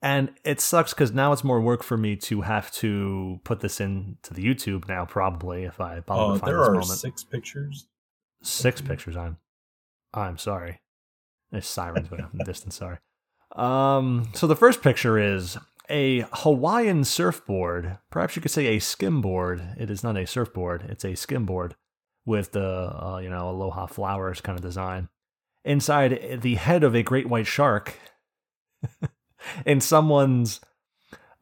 And 0.00 0.32
it 0.44 0.60
sucks 0.60 0.92
because 0.92 1.12
now 1.12 1.32
it's 1.32 1.44
more 1.44 1.60
work 1.60 1.82
for 1.82 1.96
me 1.96 2.16
to 2.16 2.42
have 2.42 2.70
to 2.72 3.40
put 3.44 3.60
this 3.60 3.80
into 3.80 4.34
the 4.34 4.44
YouTube 4.44 4.86
now, 4.88 5.04
probably 5.06 5.64
if 5.64 5.80
I 5.80 6.00
bother 6.00 6.22
Oh, 6.22 6.32
to 6.34 6.38
find 6.40 6.50
there 6.50 6.58
this 6.60 6.68
are 6.68 6.72
moment. 6.72 6.98
six 6.98 7.24
pictures. 7.24 7.86
Six 8.42 8.80
pictures. 8.82 9.16
I'm, 9.16 9.38
I'm 10.12 10.36
sorry. 10.36 10.80
There's 11.50 11.66
sirens 11.66 12.08
going 12.08 12.22
up 12.22 12.32
in 12.32 12.38
the 12.38 12.44
distance. 12.44 12.76
Sorry. 12.76 12.98
Um. 13.56 14.28
So 14.34 14.46
the 14.46 14.56
first 14.56 14.82
picture 14.82 15.18
is 15.18 15.56
a 15.90 16.24
Hawaiian 16.32 17.04
surfboard. 17.04 17.98
Perhaps 18.10 18.36
you 18.36 18.42
could 18.42 18.50
say 18.50 18.66
a 18.66 18.80
skimboard. 18.80 19.80
It 19.80 19.90
is 19.90 20.02
not 20.02 20.16
a 20.16 20.26
surfboard. 20.26 20.86
It's 20.88 21.04
a 21.04 21.12
skimboard 21.12 21.72
with 22.26 22.52
the 22.52 22.64
uh, 22.64 23.20
you 23.22 23.28
know 23.28 23.50
aloha 23.50 23.86
flowers 23.86 24.40
kind 24.40 24.58
of 24.58 24.62
design. 24.62 25.08
Inside 25.64 26.40
the 26.42 26.56
head 26.56 26.84
of 26.84 26.94
a 26.94 27.02
great 27.02 27.28
white 27.28 27.46
shark. 27.46 27.94
in 29.66 29.80
someone's. 29.80 30.60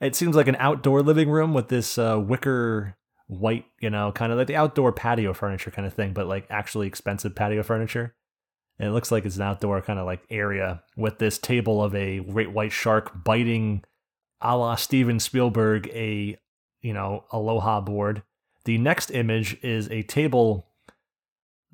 It 0.01 0.17
seems 0.17 0.35
like 0.35 0.49
an 0.49 0.57
outdoor 0.59 1.03
living 1.03 1.31
room 1.31 1.55
with 1.55 1.69
this 1.69 1.97
uh, 1.97 2.19
wicker 2.19 2.97
white, 3.29 3.67
you 3.81 3.89
know, 3.89 4.11
kind 4.11 4.33
of 4.33 4.39
like 4.39 4.49
the 4.49 4.57
outdoor 4.57 4.93
patio 4.93 5.33
furniture 5.33 5.71
kind 5.71 5.87
of 5.87 5.95
thing, 5.95 6.13
but 6.13 6.27
like 6.27 6.47
actually 6.51 6.89
expensive 6.89 7.37
patio 7.37 7.63
furniture. 7.63 8.15
And 8.79 8.89
it 8.89 8.93
looks 8.93 9.13
like 9.13 9.25
it's 9.25 9.37
an 9.37 9.43
outdoor 9.43 9.81
kind 9.81 10.01
of 10.01 10.07
like 10.07 10.23
area 10.29 10.83
with 10.97 11.19
this 11.19 11.39
table 11.39 11.83
of 11.83 11.95
a 11.95 12.19
great 12.19 12.53
white 12.53 12.73
shark 12.73 13.13
biting 13.23 13.85
a 14.43 14.57
la 14.57 14.75
Steven 14.75 15.21
Spielberg 15.21 15.89
a, 15.89 16.39
you 16.81 16.93
know, 16.93 17.25
aloha 17.33 17.81
board. 17.81 18.23
The 18.65 18.79
next 18.79 19.11
image 19.11 19.57
is 19.63 19.89
a 19.91 20.03
table 20.03 20.67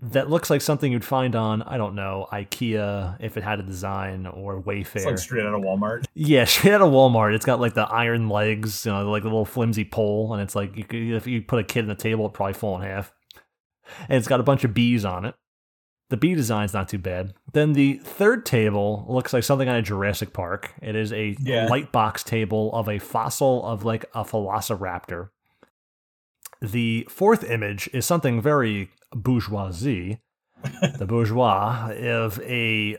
that 0.01 0.31
looks 0.31 0.49
like 0.49 0.61
something 0.61 0.93
you'd 0.93 1.05
find 1.05 1.35
on, 1.35 1.63
I 1.63 1.77
don't 1.77 1.95
know, 1.95 2.29
IKEA 2.33 3.17
if 3.21 3.37
it 3.37 3.43
had 3.43 3.59
a 3.59 3.65
design 3.65 4.27
or 4.27 4.63
Wayfair. 4.63 4.97
It's 4.97 5.05
like 5.05 5.19
straight 5.19 5.45
out 5.45 5.55
of 5.55 5.63
Walmart. 5.63 6.05
Yeah, 6.15 6.45
straight 6.47 6.75
out 6.75 6.83
of 6.83 6.93
Walmart. 6.93 7.35
It's 7.35 7.45
got 7.45 7.61
like 7.61 7.75
the 7.75 7.87
iron 7.87 8.29
legs, 8.29 8.87
you 8.87 8.93
know, 8.93 9.11
like 9.11 9.23
a 9.23 9.27
little 9.27 9.45
flimsy 9.45 9.85
pole, 9.85 10.33
and 10.33 10.43
it's 10.43 10.55
like 10.55 10.77
you 10.77 10.85
could, 10.85 11.01
if 11.01 11.27
you 11.27 11.43
put 11.43 11.59
a 11.59 11.65
kid 11.65 11.81
in 11.81 11.89
the 11.89 11.95
table, 11.97 12.25
it'd 12.25 12.35
probably 12.35 12.55
fall 12.55 12.77
in 12.77 12.83
half. 12.83 13.13
And 14.09 14.19
it's 14.19 14.29
got 14.29 14.39
a 14.39 14.45
bunch 14.45 14.65
of 14.65 14.73
bees 14.73 15.05
on 15.05 15.25
it. 15.25 15.35
The 16.11 16.17
bee 16.17 16.35
design's 16.35 16.73
not 16.73 16.89
too 16.89 16.99
bad. 16.99 17.35
Then 17.53 17.75
the 17.75 17.95
third 18.03 18.47
table 18.47 19.05
looks 19.09 19.33
like 19.35 19.45
something 19.45 19.69
on 19.69 19.77
a 19.77 19.83
Jurassic 19.83 20.33
Park. 20.33 20.73
It 20.81 20.97
is 20.97 21.13
a 21.13 21.37
Yeah. 21.41 21.67
light 21.67 21.93
box 21.93 22.23
table 22.23 22.73
of 22.75 22.89
a 22.89 22.99
fossil 22.99 23.65
of 23.67 23.85
like 23.85 24.05
a 24.15 24.25
velociraptor. 24.25 25.29
The 26.63 27.07
fourth 27.11 27.45
image 27.45 27.89
is 27.93 28.07
something 28.07 28.41
very 28.41 28.91
bourgeoisie. 29.15 30.21
the 30.99 31.07
bourgeois 31.07 31.93
of 32.01 32.41
a 32.43 32.97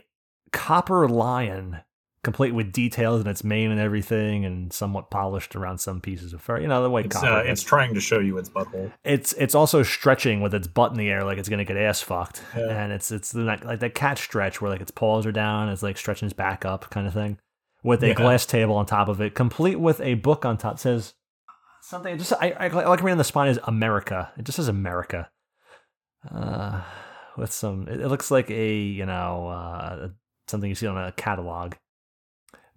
copper 0.52 1.06
lion 1.08 1.80
complete 2.22 2.52
with 2.52 2.70
details 2.72 3.20
and 3.20 3.28
its 3.28 3.42
mane 3.42 3.70
and 3.70 3.80
everything, 3.80 4.44
and 4.44 4.72
somewhat 4.72 5.10
polished 5.10 5.56
around 5.56 5.78
some 5.78 6.00
pieces 6.00 6.32
of 6.32 6.40
fur. 6.42 6.60
You 6.60 6.68
know 6.68 6.82
the 6.82 6.90
way 6.90 7.02
It's 7.04 7.16
uh, 7.22 7.42
it's 7.46 7.62
trying 7.62 7.94
to 7.94 8.00
show 8.00 8.18
you 8.18 8.36
its 8.38 8.48
butthole. 8.50 8.92
it's 9.04 9.32
it's 9.34 9.54
also 9.54 9.82
stretching 9.82 10.40
with 10.40 10.54
its 10.54 10.66
butt 10.68 10.92
in 10.92 10.98
the 10.98 11.08
air 11.08 11.24
like 11.24 11.38
it's 11.38 11.48
gonna 11.48 11.64
get 11.64 11.76
ass 11.76 12.00
fucked, 12.02 12.42
Yeah. 12.56 12.68
and 12.84 12.92
it's 12.92 13.10
it's 13.10 13.32
the, 13.32 13.40
like 13.40 13.64
like 13.64 13.80
that 13.80 13.94
cat 13.94 14.18
stretch 14.18 14.60
where 14.60 14.70
like 14.70 14.80
its 14.80 14.90
paws 14.90 15.24
are 15.26 15.32
down, 15.32 15.68
it's 15.68 15.82
like 15.82 15.96
stretching 15.96 16.26
its 16.26 16.34
back 16.34 16.64
up 16.64 16.90
kind 16.90 17.06
of 17.06 17.14
thing, 17.14 17.38
with 17.82 18.02
a 18.02 18.08
Yeah. 18.08 18.14
glass 18.14 18.44
table 18.46 18.74
on 18.76 18.86
top 18.86 19.08
of 19.08 19.20
it, 19.20 19.34
complete 19.34 19.76
with 19.80 20.00
a 20.00 20.14
book 20.14 20.44
on 20.44 20.58
top. 20.58 20.74
It 20.74 20.80
says 20.80 21.14
something. 21.82 22.18
Just 22.18 22.32
I, 22.34 22.50
I, 22.58 22.66
I 22.66 22.68
like 22.86 23.02
reading 23.02 23.18
the 23.18 23.24
spine 23.24 23.48
is 23.48 23.58
America. 23.64 24.30
It 24.36 24.44
just 24.44 24.56
says 24.56 24.68
America. 24.68 25.30
Uh, 26.30 26.82
with 27.38 27.50
some, 27.52 27.88
it, 27.88 28.00
it 28.00 28.08
looks 28.08 28.30
like 28.30 28.50
a 28.50 28.74
you 28.76 29.06
know 29.06 29.48
uh, 29.48 30.08
something 30.48 30.68
you 30.68 30.74
see 30.74 30.86
on 30.86 30.98
a 30.98 31.12
catalog. 31.12 31.74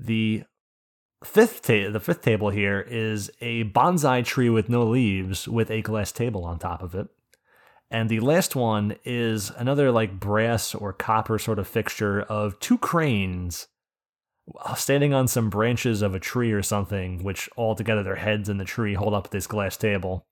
The 0.04 0.44
fifth 1.24 1.62
ta- 1.62 1.90
the 1.90 2.02
fifth 2.02 2.22
table 2.22 2.50
here 2.50 2.82
is 2.82 3.32
a 3.40 3.64
bonsai 3.64 4.26
tree 4.26 4.50
with 4.50 4.68
no 4.68 4.84
leaves 4.84 5.48
with 5.48 5.72
a 5.72 5.82
glass 5.82 6.12
table 6.12 6.44
on 6.44 6.60
top 6.60 6.84
of 6.84 6.94
it. 6.94 7.08
And 7.90 8.10
the 8.10 8.20
last 8.20 8.56
one 8.56 8.96
is 9.06 9.52
another 9.52 9.92
like 9.92 10.20
brass 10.20 10.76
or 10.76 10.92
copper 10.92 11.40
sort 11.40 11.60
of 11.60 11.68
fixture 11.68 12.22
of 12.24 12.60
two 12.60 12.78
cranes 12.78 13.68
uh, 14.60 14.74
standing 14.74 15.14
on 15.14 15.28
some 15.28 15.50
branches 15.50 16.02
of 16.02 16.14
a 16.14 16.20
tree 16.20 16.52
or 16.52 16.64
something, 16.64 17.24
which 17.24 17.50
all 17.56 17.76
together 17.76 18.04
their 18.04 18.16
heads 18.16 18.50
in 18.50 18.58
the 18.58 18.66
tree 18.66 18.94
hold 18.94 19.14
up 19.14 19.30
this 19.30 19.48
glass 19.48 19.78
table. 19.78 20.26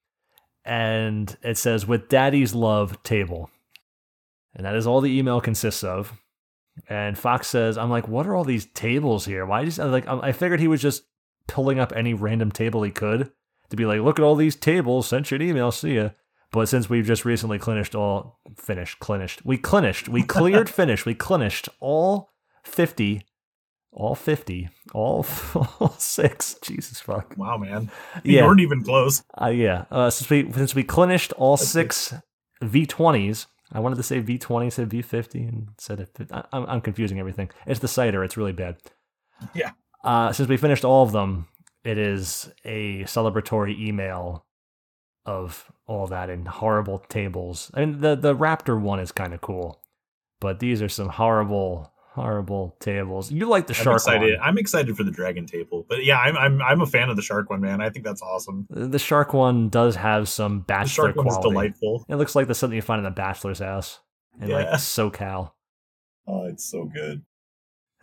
And 0.65 1.37
it 1.43 1.57
says, 1.57 1.87
with 1.87 2.09
daddy's 2.09 2.53
love 2.53 3.01
table. 3.03 3.49
And 4.53 4.65
that 4.65 4.75
is 4.75 4.85
all 4.85 4.99
the 4.99 5.17
email 5.17 5.39
consists 5.39 5.83
of. 5.83 6.13
And 6.89 7.17
Fox 7.17 7.47
says, 7.47 7.77
I'm 7.77 7.89
like, 7.89 8.07
what 8.07 8.27
are 8.27 8.35
all 8.35 8.43
these 8.43 8.65
tables 8.65 9.25
here? 9.25 9.45
Why 9.45 9.63
just, 9.65 9.77
like, 9.79 10.07
I 10.07 10.31
figured 10.31 10.59
he 10.59 10.67
was 10.67 10.81
just 10.81 11.03
pulling 11.47 11.79
up 11.79 11.93
any 11.95 12.13
random 12.13 12.51
table 12.51 12.83
he 12.83 12.91
could 12.91 13.31
to 13.69 13.75
be 13.77 13.85
like, 13.85 14.01
look 14.01 14.19
at 14.19 14.23
all 14.23 14.35
these 14.35 14.55
tables, 14.55 15.07
sent 15.07 15.31
you 15.31 15.35
an 15.35 15.41
email, 15.41 15.71
see 15.71 15.95
ya. 15.95 16.09
But 16.51 16.67
since 16.67 16.89
we've 16.89 17.05
just 17.05 17.23
recently 17.23 17.59
clinished 17.59 17.95
all, 17.95 18.39
finished, 18.57 18.99
clinished, 18.99 19.45
we 19.45 19.57
clinished, 19.57 20.09
we 20.09 20.21
cleared, 20.23 20.69
finished, 20.81 21.05
we 21.05 21.15
clinished 21.15 21.69
all 21.79 22.29
50, 22.63 23.21
all 23.93 24.15
50, 24.15 24.69
all, 24.93 25.25
all 25.79 25.95
six, 25.97 26.55
Jesus 26.61 26.99
fuck. 26.99 27.33
Wow, 27.37 27.57
man. 27.57 27.89
You 28.23 28.37
Yeah. 28.39 28.45
weren't 28.47 28.59
even 28.59 28.83
close. 28.83 29.23
Uh, 29.41 29.47
yeah. 29.47 29.85
Uh, 29.89 30.09
since 30.09 30.29
we 30.29 30.51
since 30.51 30.75
we 30.75 30.83
clinished 30.83 31.31
all 31.33 31.55
That's 31.55 31.69
six 31.69 32.13
V20s, 32.61 33.45
I 33.71 33.79
wanted 33.79 33.95
to 33.95 34.03
say 34.03 34.21
V20, 34.21 34.71
said 34.71 34.89
V50, 34.89 35.35
and 35.47 35.69
said 35.77 35.99
it. 36.01 36.31
I, 36.31 36.43
I'm, 36.51 36.65
I'm 36.65 36.81
confusing 36.81 37.19
everything. 37.19 37.49
It's 37.65 37.79
the 37.79 37.87
cider. 37.87 38.23
It's 38.23 38.37
really 38.37 38.51
bad. 38.51 38.77
Yeah. 39.53 39.71
Uh, 40.03 40.31
since 40.33 40.49
we 40.49 40.57
finished 40.57 40.83
all 40.83 41.03
of 41.03 41.11
them, 41.11 41.47
it 41.83 41.97
is 41.97 42.51
a 42.65 43.03
celebratory 43.03 43.79
email 43.79 44.45
of 45.25 45.71
all 45.85 46.07
that 46.07 46.29
and 46.29 46.47
horrible 46.47 46.99
tables. 47.09 47.71
I 47.73 47.81
mean, 47.81 48.01
the 48.01 48.15
the 48.15 48.35
Raptor 48.35 48.79
one 48.79 48.99
is 48.99 49.11
kind 49.11 49.33
of 49.33 49.41
cool, 49.41 49.81
but 50.39 50.59
these 50.59 50.81
are 50.81 50.89
some 50.89 51.09
horrible, 51.09 51.90
horrible 52.13 52.75
tables. 52.79 53.31
You 53.31 53.45
like 53.47 53.67
the 53.67 53.73
shark 53.73 53.87
I'm 53.87 53.91
shark 53.93 53.95
excited. 54.21 54.39
one? 54.39 54.47
I'm 54.49 54.57
excited 54.57 54.95
for 54.97 55.03
the 55.03 55.11
dragon 55.11 55.45
table. 55.45 55.85
But 55.87 56.03
yeah, 56.03 56.17
I'm 56.19 56.35
I'm 56.37 56.61
I'm 56.61 56.81
a 56.81 56.85
fan 56.85 57.09
of 57.09 57.15
the 57.15 57.21
shark 57.21 57.49
one, 57.49 57.61
man. 57.61 57.81
I 57.81 57.89
think 57.89 58.05
that's 58.05 58.21
awesome. 58.21 58.67
The 58.69 58.99
shark 58.99 59.33
one 59.33 59.69
does 59.69 59.95
have 59.95 60.27
some 60.29 60.59
The 60.59 60.63
bachelor 60.65 61.05
shark 61.07 61.15
one 61.15 61.27
is 61.27 61.33
quality. 61.35 61.49
delightful. 61.49 62.05
It 62.09 62.15
looks 62.15 62.35
like 62.35 62.47
the 62.47 62.55
something 62.55 62.75
you 62.75 62.81
find 62.81 62.99
in 62.99 63.05
a 63.05 63.11
bachelor's 63.11 63.59
house 63.59 63.99
in 64.41 64.49
like 64.49 64.65
Yeah. 64.65 64.73
SoCal. 64.75 65.51
Oh, 66.27 66.45
it's 66.45 66.63
so 66.63 66.85
good. 66.85 67.23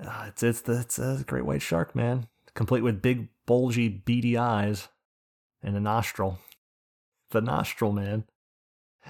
Uh, 0.05 0.25
it's 0.29 0.43
it's 0.43 0.61
the 0.63 0.81
it's 0.81 0.99
a 0.99 1.23
great 1.27 1.45
white 1.45 1.63
shark, 1.63 1.95
man, 1.95 2.29
complete 2.55 2.83
with 2.83 3.03
big 3.03 3.29
bulgy 3.47 3.89
beady 3.89 4.37
eyes 4.37 4.89
and 5.63 5.77
a 5.77 5.81
nostril. 5.81 6.39
The 7.31 7.41
nostril, 7.41 7.93
man. 7.93 8.25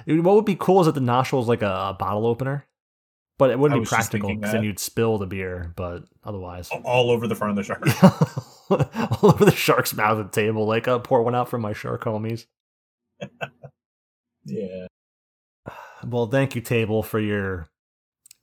What 0.07 0.35
would 0.35 0.45
be 0.45 0.57
cool 0.57 0.81
is 0.81 0.87
that 0.87 0.95
the 0.95 1.01
nostril 1.01 1.43
is 1.43 1.49
like 1.49 1.63
a, 1.63 1.89
a 1.91 1.97
bottle 1.99 2.27
opener, 2.27 2.67
but 3.39 3.51
it 3.51 3.59
wouldn't 3.59 3.83
be 3.83 3.87
practical 3.87 4.35
because 4.35 4.53
then 4.53 4.65
you'd 4.65 4.81
spill 4.81 5.17
the 5.17 5.27
beer. 5.27 5.73
But 5.77 6.05
otherwise, 6.25 6.69
All 6.85 7.11
over 7.11 7.27
the 7.27 7.37
front 7.37 7.57
of 7.57 7.57
the 7.57 7.63
shark. 7.63 7.83
all 9.23 9.31
over 9.31 9.45
the 9.45 9.55
shark's 9.55 9.95
mouth 9.95 10.19
at 10.19 10.33
the 10.33 10.41
table, 10.41 10.67
like 10.67 10.87
uh, 10.87 10.99
pour 10.99 11.23
one 11.23 11.35
out 11.35 11.49
for 11.49 11.59
my 11.59 11.73
shark 11.73 12.05
homies. 12.05 12.47
yeah. 14.45 14.87
Well, 16.07 16.29
thank 16.29 16.55
you, 16.55 16.61
table, 16.61 17.03
for 17.03 17.19
your 17.19 17.71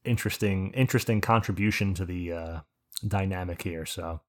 interesting, 0.03 0.71
interesting 0.73 1.21
contribution 1.21 1.93
to 1.93 2.05
the 2.05 2.33
uh, 2.33 2.59
dynamic 3.07 3.61
here. 3.61 3.85
So, 3.85 4.19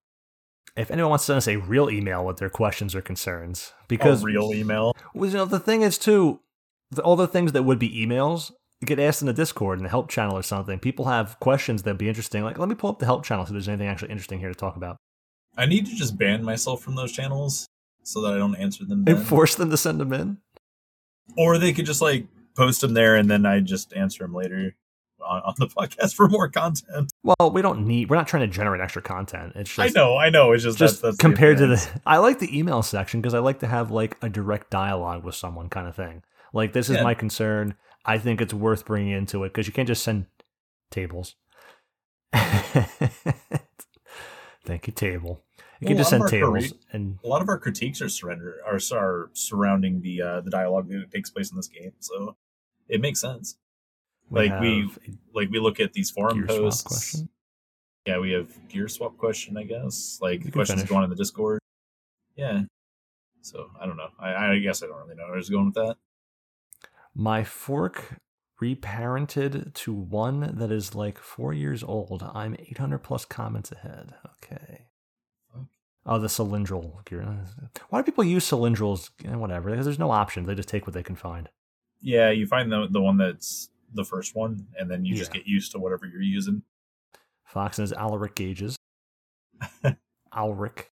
if 0.76 0.92
anyone 0.92 1.10
wants 1.10 1.24
to 1.24 1.26
send 1.26 1.38
us 1.38 1.48
a 1.48 1.56
real 1.56 1.90
email 1.90 2.24
with 2.24 2.36
their 2.36 2.48
questions 2.48 2.94
or 2.94 3.00
concerns, 3.00 3.72
because 3.88 4.20
Because 4.20 4.24
real 4.24 4.54
email. 4.54 4.96
well, 5.12 5.28
you 5.28 5.36
know, 5.36 5.44
the 5.44 5.58
thing 5.58 5.82
is 5.82 5.98
too, 5.98 6.38
the, 6.92 7.02
all 7.02 7.16
the 7.16 7.26
things 7.26 7.50
that 7.50 7.64
would 7.64 7.80
be 7.80 7.90
emails 8.06 8.52
get 8.84 8.98
asked 9.00 9.22
in 9.22 9.26
the 9.26 9.32
Discord 9.32 9.78
in 9.78 9.82
the 9.84 9.88
help 9.88 10.08
channel 10.10 10.36
or 10.36 10.42
something. 10.42 10.78
People 10.78 11.06
have 11.06 11.38
questions 11.40 11.82
that'd 11.82 11.98
be 11.98 12.08
interesting. 12.08 12.42
Like, 12.44 12.58
let 12.58 12.68
me 12.68 12.74
pull 12.74 12.90
up 12.90 12.98
the 12.98 13.06
help 13.06 13.24
channel 13.24 13.46
so 13.46 13.52
there's 13.52 13.68
anything 13.68 13.88
actually 13.88 14.10
interesting 14.10 14.38
here 14.38 14.48
to 14.48 14.54
talk 14.54 14.76
about, 14.76 14.96
I 15.56 15.64
need 15.66 15.86
to 15.86 15.94
just 15.96 16.18
ban 16.18 16.44
myself 16.44 16.82
from 16.82 16.94
those 16.96 17.12
channels 17.12 17.66
so 18.02 18.20
that 18.20 18.34
I 18.34 18.38
don't 18.38 18.54
answer 18.56 18.84
them. 18.84 19.04
Then. 19.04 19.16
and 19.16 19.26
force 19.26 19.54
them 19.54 19.70
to 19.70 19.76
send 19.76 19.98
them 20.00 20.12
in. 20.12 20.38
or 21.36 21.58
they 21.58 21.72
could 21.72 21.86
just 21.86 22.02
like 22.02 22.26
post 22.54 22.80
them 22.82 22.94
there 22.94 23.16
and 23.16 23.30
then 23.30 23.46
I 23.46 23.60
just 23.60 23.92
answer 23.94 24.24
them 24.24 24.34
later 24.34 24.74
on, 25.26 25.42
on 25.42 25.54
the 25.58 25.66
podcast 25.76 26.14
for 26.14 26.28
more 26.28 26.48
content. 26.48 27.10
Well, 27.22 27.50
we 27.50 27.62
don't 27.62 27.86
need. 27.86 28.10
We're 28.10 28.16
not 28.16 28.28
trying 28.28 28.42
to 28.48 28.54
generate 28.54 28.80
extra 28.82 29.00
content. 29.02 29.54
It's 29.56 29.74
just 29.74 29.96
I 29.96 29.98
know, 29.98 30.16
I 30.18 30.28
know. 30.30 30.52
It's 30.52 30.62
just 30.62 30.78
just 30.78 31.00
that's, 31.02 31.02
that's 31.02 31.16
compared 31.16 31.56
to 31.58 31.66
the 31.68 32.00
i 32.04 32.18
like 32.18 32.38
the 32.38 32.56
email 32.56 32.82
section 32.82 33.20
because 33.22 33.34
i 33.34 33.38
like 33.38 33.60
to 33.60 33.66
have 33.66 33.90
like 33.90 34.16
a 34.22 34.28
direct 34.28 34.70
dialogue 34.70 35.24
with 35.24 35.34
someone 35.34 35.68
kind 35.70 35.88
of 35.88 35.96
thing 35.96 36.22
like 36.52 36.72
this 36.74 36.88
is 36.90 36.96
Yeah. 36.96 37.02
my 37.02 37.14
concern 37.14 37.74
i 38.06 38.16
think 38.18 38.40
it's 38.40 38.54
worth 38.54 38.84
bringing 38.86 39.12
into 39.12 39.44
it 39.44 39.48
because 39.50 39.66
you 39.66 39.72
can't 39.72 39.88
just 39.88 40.02
send 40.02 40.26
tables 40.90 41.34
thank 44.64 44.86
you 44.86 44.92
table 44.92 45.42
you 45.80 45.88
can 45.88 45.96
just 45.96 46.10
send 46.10 46.26
tables 46.28 46.72
and 46.92 47.18
a 47.24 47.28
lot 47.28 47.42
of 47.42 47.48
our 47.48 47.58
critiques 47.58 48.00
are 48.00 48.08
surrender 48.08 48.56
are, 48.66 48.78
are 48.96 49.30
surrounding 49.34 50.00
the 50.00 50.22
uh, 50.22 50.40
the 50.40 50.50
dialogue 50.50 50.88
that 50.88 51.10
takes 51.12 51.28
place 51.30 51.50
in 51.50 51.56
this 51.56 51.68
game, 51.68 51.92
so 52.00 52.34
it 52.88 53.00
makes 53.00 53.20
sense. 53.20 53.58
like, 54.30 54.58
we- 54.60 54.90
Like 55.34 55.50
we 55.50 55.58
look 55.58 55.80
at 55.80 55.92
these 55.92 56.10
forum 56.10 56.46
posts. 56.46 57.22
Yeah, 58.06 58.18
we 58.20 58.30
have 58.32 58.48
gear 58.68 58.88
swap 58.88 59.18
question, 59.18 59.56
I 59.58 59.64
guess. 59.64 60.18
Like 60.22 60.44
the 60.44 60.50
questions 60.50 60.80
finish. 60.80 60.90
going 60.90 61.04
in 61.04 61.10
the 61.10 61.16
Discord. 61.16 61.60
Yeah. 62.36 62.62
So 63.42 63.66
I 63.80 63.84
don't 63.86 63.96
know. 63.98 64.08
I, 64.18 64.52
I 64.52 64.58
guess 64.60 64.82
I 64.82 64.86
don't 64.86 64.96
really 64.96 65.16
know. 65.16 65.26
I 65.32 65.36
was 65.36 65.50
going 65.50 65.66
with 65.66 65.74
that. 65.74 65.96
My 67.18 67.44
fork 67.44 68.16
reparented 68.62 69.72
to 69.72 69.92
one 69.92 70.52
that 70.58 70.70
is 70.70 70.94
like 70.94 71.18
four 71.18 71.54
years 71.54 71.82
old. 71.82 72.22
I'm 72.34 72.54
800 72.58 72.98
plus 72.98 73.24
comments 73.24 73.72
ahead. 73.72 74.12
Okay. 74.44 74.86
Oh, 76.04 76.18
the 76.18 76.28
cylindral 76.28 77.04
gear. 77.06 77.26
Why 77.88 78.00
do 78.00 78.04
people 78.04 78.22
use 78.22 78.48
cylindrals? 78.48 79.10
Eh, 79.24 79.34
Whatever. 79.34 79.70
Because 79.70 79.86
there's 79.86 79.98
no 79.98 80.10
option. 80.10 80.44
They 80.44 80.54
just 80.54 80.68
take 80.68 80.86
what 80.86 80.94
they 80.94 81.02
can 81.02 81.16
find. 81.16 81.48
Yeah, 82.00 82.30
you 82.30 82.46
find 82.46 82.70
the 82.70 82.86
the 82.88 83.00
one 83.00 83.16
that's 83.16 83.70
the 83.94 84.04
first 84.04 84.36
one, 84.36 84.66
and 84.78 84.90
then 84.90 85.04
you 85.04 85.16
just 85.16 85.32
get 85.32 85.46
used 85.46 85.72
to 85.72 85.78
whatever 85.78 86.06
you're 86.06 86.20
using. 86.22 86.62
Fox 87.44 87.78
and 87.78 87.88
his 87.88 87.96
Alric 87.96 88.34
gauges. 88.34 88.76
Alric. 90.32 90.90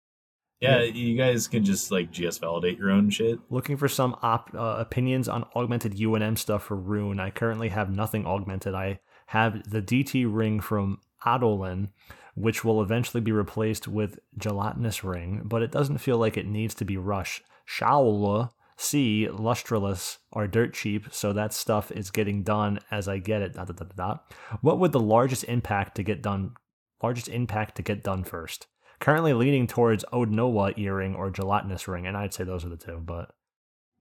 Yeah, 0.60 0.80
Yeah. 0.82 0.92
you 0.94 1.16
guys 1.18 1.48
can 1.48 1.64
just 1.64 1.92
like 1.92 2.12
GS 2.12 2.38
validate 2.40 2.78
your 2.80 2.90
own 2.92 3.10
shit. 3.10 3.40
Looking 3.50 3.78
for 3.78 3.88
some 3.88 4.16
op- 4.22 4.54
uh, 4.56 4.76
opinions 4.80 5.28
on 5.30 5.46
augmented 5.56 5.94
UNM 6.00 6.36
stuff 6.38 6.64
for 6.64 6.76
Rune. 6.76 7.20
I 7.20 7.30
currently 7.30 7.70
have 7.70 7.90
nothing 7.94 8.26
augmented. 8.26 8.74
I 8.74 9.00
have 9.28 9.70
the 9.70 9.82
DT 9.82 10.26
ring 10.26 10.60
from 10.60 11.00
Adolin, 11.26 11.90
which 12.36 12.64
will 12.64 12.82
eventually 12.82 13.22
be 13.22 13.32
replaced 13.32 13.88
with 13.88 14.20
gelatinous 14.38 15.04
ring, 15.04 15.42
but 15.46 15.62
it 15.62 15.72
doesn't 15.72 15.98
feel 16.00 16.18
like 16.18 16.38
it 16.38 16.48
needs 16.48 16.74
to 16.76 16.86
be 16.86 16.98
rushed. 16.98 17.44
Shaola, 17.68 18.52
C, 18.78 19.28
lustreless 19.30 20.20
are 20.34 20.48
dirt 20.48 20.74
cheap, 20.74 21.08
so 21.12 21.34
that 21.34 21.54
stuff 21.54 21.92
is 21.92 22.12
getting 22.12 22.44
done 22.44 22.80
as 22.92 23.08
I 23.08 23.18
get 23.18 23.42
it. 23.42 23.54
Dot, 23.56 23.68
dot, 23.68 23.78
dot, 23.78 23.96
dot. 23.96 24.34
What 24.62 24.80
would 24.80 24.92
the 24.92 25.00
largest 25.00 25.44
impact 25.46 25.96
to 25.96 26.04
get 26.04 26.22
done? 26.22 26.52
Largest 27.04 27.28
impact 27.28 27.76
to 27.76 27.82
get 27.84 28.04
done 28.04 28.24
first? 28.24 28.68
Currently 29.00 29.34
leaning 29.34 29.68
towards 29.68 30.04
Odnowa 30.12 30.78
earring 30.78 31.16
or 31.16 31.30
gelatinous 31.30 31.88
ring, 31.88 32.08
and 32.08 32.18
I'd 32.18 32.34
say 32.34 32.44
those 32.44 32.66
are 32.66 32.70
the 32.70 32.78
two. 32.78 32.98
But 32.98 33.36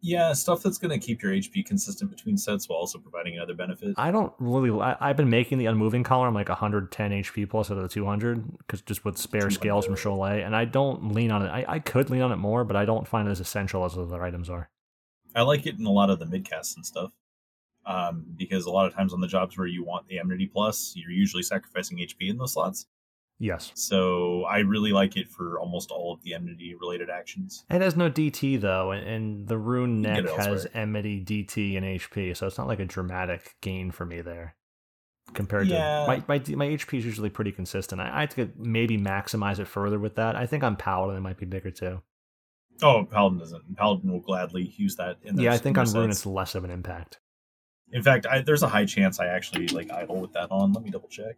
Yeah, 0.00 0.32
stuff 0.32 0.62
that's 0.62 0.78
going 0.78 0.98
to 0.98 1.04
keep 1.04 1.22
your 1.22 1.32
HP 1.32 1.66
consistent 1.66 2.10
between 2.10 2.38
sets 2.38 2.68
while 2.68 2.78
also 2.78 2.98
providing 2.98 3.36
another 3.36 3.54
benefit. 3.54 3.94
I 3.98 4.10
don't 4.10 4.32
really. 4.38 4.70
I, 4.80 4.96
I've 4.98 5.16
been 5.16 5.28
making 5.28 5.58
the 5.58 5.66
unmoving 5.66 6.02
collar. 6.02 6.26
I'm 6.26 6.34
like 6.34 6.48
110 6.48 7.10
HP 7.10 7.48
plus 7.48 7.70
out 7.70 7.76
of 7.76 7.82
the 7.82 7.88
200 7.88 8.58
because 8.58 8.80
just 8.80 9.04
with 9.04 9.18
spare 9.18 9.50
scales 9.50 9.84
from 9.84 9.96
200. 9.96 10.40
Cholet, 10.40 10.46
and 10.46 10.56
I 10.56 10.64
don't 10.64 11.12
lean 11.12 11.30
on 11.30 11.42
it. 11.42 11.48
I, 11.48 11.64
I 11.68 11.78
could 11.78 12.08
lean 12.08 12.22
on 12.22 12.32
it 12.32 12.36
more, 12.36 12.64
but 12.64 12.76
I 12.76 12.84
don't 12.84 13.06
find 13.06 13.28
it 13.28 13.30
as 13.30 13.40
essential 13.40 13.84
as 13.84 13.98
other 13.98 14.22
items 14.22 14.48
are. 14.48 14.70
I 15.34 15.42
like 15.42 15.66
it 15.66 15.78
in 15.78 15.84
a 15.84 15.92
lot 15.92 16.08
of 16.08 16.18
the 16.18 16.24
midcasts 16.24 16.74
and 16.76 16.86
stuff. 16.86 17.12
Um, 17.84 18.24
because 18.34 18.64
a 18.64 18.70
lot 18.70 18.86
of 18.86 18.94
times 18.94 19.12
on 19.12 19.20
the 19.20 19.28
jobs 19.28 19.56
where 19.56 19.66
you 19.66 19.84
want 19.84 20.08
the 20.08 20.18
Enmity 20.18 20.46
Plus, 20.46 20.94
you're 20.96 21.12
usually 21.12 21.44
sacrificing 21.44 21.98
HP 21.98 22.30
in 22.30 22.36
those 22.36 22.54
slots. 22.54 22.86
Yes. 23.38 23.72
So 23.74 24.44
I 24.44 24.58
really 24.60 24.92
like 24.92 25.16
it 25.16 25.28
for 25.28 25.58
almost 25.58 25.90
all 25.90 26.12
of 26.14 26.22
the 26.22 26.32
Enmity 26.34 26.74
related 26.74 27.10
actions. 27.10 27.64
It 27.70 27.82
has 27.82 27.94
no 27.96 28.10
DT 28.10 28.60
though, 28.60 28.92
and, 28.92 29.06
and 29.06 29.48
the 29.48 29.58
rune 29.58 30.00
neck 30.00 30.26
has 30.36 30.66
enmity, 30.72 31.22
DT, 31.22 31.76
and 31.76 31.84
HP, 31.84 32.34
so 32.36 32.46
it's 32.46 32.56
not 32.56 32.66
like 32.66 32.80
a 32.80 32.86
dramatic 32.86 33.56
gain 33.60 33.90
for 33.90 34.06
me 34.06 34.22
there. 34.22 34.54
Compared 35.34 35.66
Yeah. 35.66 36.02
to 36.02 36.06
my 36.06 36.22
my 36.28 36.38
my 36.54 36.66
HP 36.68 36.98
is 36.98 37.04
usually 37.04 37.28
pretty 37.30 37.52
consistent. 37.52 38.00
I, 38.00 38.22
I 38.22 38.26
could 38.26 38.58
maybe 38.58 38.96
maximize 38.96 39.58
it 39.58 39.66
further 39.68 39.98
with 39.98 40.14
that. 40.16 40.34
I 40.36 40.46
think 40.46 40.62
on 40.64 40.76
Paladin 40.76 41.16
it 41.16 41.20
might 41.20 41.36
be 41.36 41.46
bigger 41.46 41.70
too. 41.70 42.00
Oh, 42.82 43.04
Paladin 43.10 43.38
doesn't. 43.38 43.76
Paladin 43.76 44.12
will 44.12 44.20
gladly 44.20 44.72
use 44.76 44.96
that. 44.96 45.16
In 45.24 45.36
the 45.36 45.42
yeah, 45.44 45.52
I 45.52 45.58
think 45.58 45.76
on 45.78 45.90
Rune 45.92 46.10
it's 46.10 46.24
less 46.26 46.54
of 46.54 46.64
an 46.64 46.70
impact. 46.70 47.18
In 47.92 48.02
fact, 48.02 48.26
I, 48.26 48.40
there's 48.40 48.62
a 48.62 48.68
high 48.68 48.84
chance 48.84 49.18
I 49.20 49.26
actually 49.26 49.68
like 49.68 49.90
idle 49.90 50.20
with 50.20 50.32
that 50.32 50.50
on. 50.50 50.72
Let 50.72 50.82
me 50.84 50.90
double 50.90 51.08
check. 51.08 51.36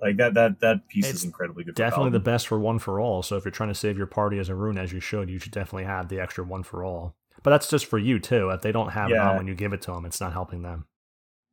Like 0.00 0.16
that 0.18 0.34
that 0.34 0.60
that 0.60 0.88
piece 0.88 1.06
It's 1.08 1.20
is 1.20 1.24
incredibly 1.24 1.64
good. 1.64 1.74
definitely 1.74 2.10
the 2.10 2.20
best 2.20 2.46
for 2.48 2.58
one 2.58 2.78
for 2.78 3.00
all. 3.00 3.22
So 3.22 3.36
if 3.36 3.44
you're 3.44 3.52
trying 3.52 3.70
to 3.70 3.74
save 3.74 3.96
your 3.96 4.06
party 4.06 4.38
as 4.38 4.48
a 4.50 4.54
rune 4.54 4.76
as 4.78 4.92
you 4.92 5.00
should, 5.00 5.30
you 5.30 5.38
should 5.38 5.52
definitely 5.52 5.84
have 5.84 6.08
the 6.08 6.20
extra 6.20 6.44
one 6.44 6.62
for 6.62 6.84
all. 6.84 7.14
But 7.42 7.50
that's 7.50 7.68
just 7.68 7.86
for 7.86 7.98
you 7.98 8.18
too. 8.18 8.50
If 8.50 8.60
they 8.62 8.72
don't 8.72 8.90
have 8.90 9.10
it 9.10 9.16
on 9.16 9.36
when 9.36 9.46
you 9.46 9.54
give 9.54 9.72
it 9.72 9.80
to 9.82 9.92
them, 9.92 10.04
it's 10.04 10.20
not 10.20 10.32
helping 10.34 10.62
them. 10.62 10.86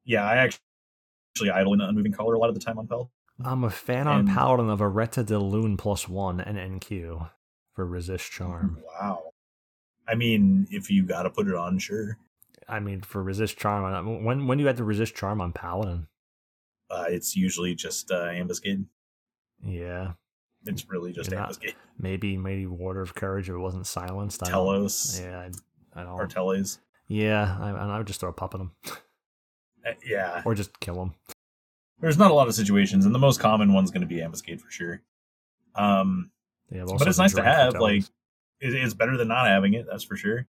Yeah, 0.06 0.26
I 0.26 0.36
actually 0.36 0.60
actually 1.36 1.52
idle 1.52 1.74
in 1.74 1.80
the 1.80 1.88
unmoving 1.88 2.11
collar 2.11 2.34
a 2.36 2.40
lot 2.40 2.49
of 2.49 2.56
the 2.56 2.61
time 2.61 2.78
on 2.78 2.86
Paladin. 2.88 3.10
I'm 3.44 3.64
a 3.64 3.70
fan 3.70 4.07
on 4.07 4.20
And- 4.22 4.30
Paladin 4.30 4.70
of 4.70 4.80
Areta 4.80 5.26
de 5.26 5.40
Lune 5.40 5.78
plus 5.78 6.07
one 6.10 6.40
and 6.41 6.57
NQ 6.57 7.30
for 7.74 7.86
resist 7.86 8.30
charm. 8.32 8.78
Mm-hmm, 8.80 9.06
wow. 9.07 9.24
I 10.07 10.15
mean, 10.15 10.68
if 10.70 10.91
you 10.91 11.03
got 11.06 11.24
to 11.24 11.30
put 11.30 11.48
it 11.48 11.56
on, 11.56 11.80
sure. 11.80 12.18
I 12.68 12.80
mean, 12.82 13.02
for 13.02 13.24
resist 13.24 13.57
charm, 13.57 13.86
uh, 13.86 14.03
when 14.22 14.48
when 14.48 14.57
do 14.57 14.61
you 14.64 14.68
have 14.68 14.78
to 14.78 14.84
resist 14.84 15.15
charm 15.15 15.40
on 15.41 15.53
Paladin? 15.53 16.07
Uh, 16.89 17.05
it's 17.07 17.35
usually 17.35 17.73
just 17.76 18.11
uh, 18.11 18.26
ambuscade. 18.30 18.85
Yeah, 19.65 20.14
It's 20.65 20.88
really 20.89 21.11
just 21.14 21.30
You're 21.31 21.39
not- 21.39 21.49
ambuscade. 21.49 21.76
maybe 21.97 22.38
maybe 22.38 22.65
Warder 22.68 23.01
of 23.01 23.15
Courage 23.15 23.49
if 23.49 23.55
it 23.55 23.60
wasn't 23.60 23.88
silenced. 23.88 24.43
I 24.45 24.51
don't- 24.51 25.10
Yeah, 25.22 25.39
I, 25.95 25.99
I 25.99 26.03
don't. 26.03 26.14
or 26.19 26.27
Teles. 26.27 26.80
yeah, 27.07 27.57
I, 27.60 27.69
and 27.69 27.91
I 27.91 27.97
would 27.97 28.07
just 28.07 28.19
throw 28.19 28.30
a 28.30 28.34
pop 28.34 28.53
at 28.55 28.61
him 28.61 28.72
Uh, 29.85 29.91
yeah, 30.05 30.41
or 30.45 30.53
just 30.55 30.80
kill 30.80 31.01
him. 31.01 31.14
there's 31.99 32.18
not 32.18 32.31
a 32.31 32.34
lot 32.34 32.47
of 32.47 32.53
situations, 32.55 33.05
and 33.05 33.14
the 33.15 33.19
most 33.19 33.39
common 33.39 33.73
one's 33.73 33.91
going 33.91 34.01
to 34.01 34.07
be 34.07 34.22
ambuscade 34.22 34.61
for 34.61 34.69
sure. 34.72 35.01
Um, 35.76 36.31
Yeah, 36.72 36.84
but 36.85 37.07
it's 37.07 37.18
nice 37.18 37.34
to 37.34 37.43
have. 37.43 37.76
Like, 37.76 38.03
it, 38.60 38.73
it's 38.76 38.93
better 38.93 39.18
than 39.18 39.27
not 39.27 39.47
having 39.47 39.73
it. 39.73 39.85
That's 39.89 40.03
for 40.03 40.15
sure. 40.15 40.47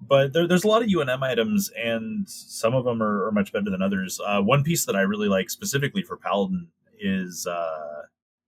But 0.00 0.32
there, 0.32 0.46
there's 0.46 0.64
a 0.64 0.68
lot 0.68 0.82
of 0.82 0.88
UNM 0.88 1.22
items, 1.22 1.70
and 1.76 2.28
some 2.28 2.74
of 2.74 2.84
them 2.84 3.02
are, 3.02 3.26
are 3.26 3.32
much 3.32 3.52
better 3.52 3.70
than 3.70 3.82
others. 3.82 4.20
Uh, 4.24 4.42
one 4.42 4.62
piece 4.62 4.84
that 4.86 4.96
I 4.96 5.00
really 5.02 5.28
like 5.28 5.48
specifically 5.50 6.02
for 6.02 6.16
Paladin 6.16 6.68
is 7.00 7.46
uh, 7.46 8.02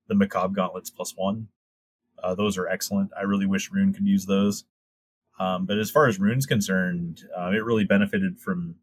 the 0.08 0.14
Macabre 0.14 0.54
Gauntlets 0.54 0.90
plus 0.90 1.14
one. 1.16 1.48
Uh, 2.22 2.34
those 2.34 2.58
are 2.58 2.66
excellent. 2.66 3.10
I 3.16 3.22
really 3.22 3.46
wish 3.46 3.70
Rune 3.70 3.92
could 3.92 4.06
use 4.06 4.26
those. 4.26 4.64
Um, 5.38 5.66
but 5.66 5.78
as 5.78 5.90
far 5.90 6.06
as 6.06 6.18
Rune's 6.18 6.46
concerned, 6.46 7.22
uh, 7.36 7.50
it 7.50 7.64
really 7.64 7.84
benefited 7.84 8.38
from 8.38 8.76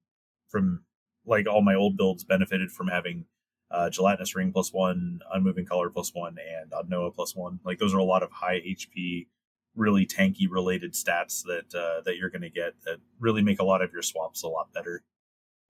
from 0.49 0.83
like 1.25 1.47
all 1.47 1.61
my 1.61 1.73
old 1.73 1.97
builds 1.97 2.23
benefited 2.23 2.71
from 2.71 2.87
having 2.87 3.25
uh, 3.71 3.89
gelatinous 3.89 4.35
ring 4.35 4.51
plus 4.51 4.71
one, 4.71 5.19
unmoving 5.33 5.65
collar 5.65 5.89
plus 5.89 6.11
one, 6.13 6.37
and 6.61 6.71
Odnowa 6.71 7.13
plus 7.13 7.35
one. 7.35 7.59
Like 7.65 7.79
those 7.79 7.93
are 7.93 7.99
a 7.99 8.03
lot 8.03 8.21
of 8.21 8.31
high 8.31 8.59
HP, 8.59 9.27
really 9.75 10.05
tanky 10.05 10.47
related 10.49 10.93
stats 10.93 11.43
that 11.43 11.73
uh, 11.77 12.01
that 12.05 12.17
you're 12.17 12.29
going 12.29 12.41
to 12.43 12.49
get 12.49 12.73
that 12.85 12.97
really 13.19 13.41
make 13.41 13.59
a 13.59 13.63
lot 13.65 13.81
of 13.81 13.91
your 13.91 14.01
swaps 14.01 14.43
a 14.43 14.47
lot 14.47 14.71
better. 14.73 15.01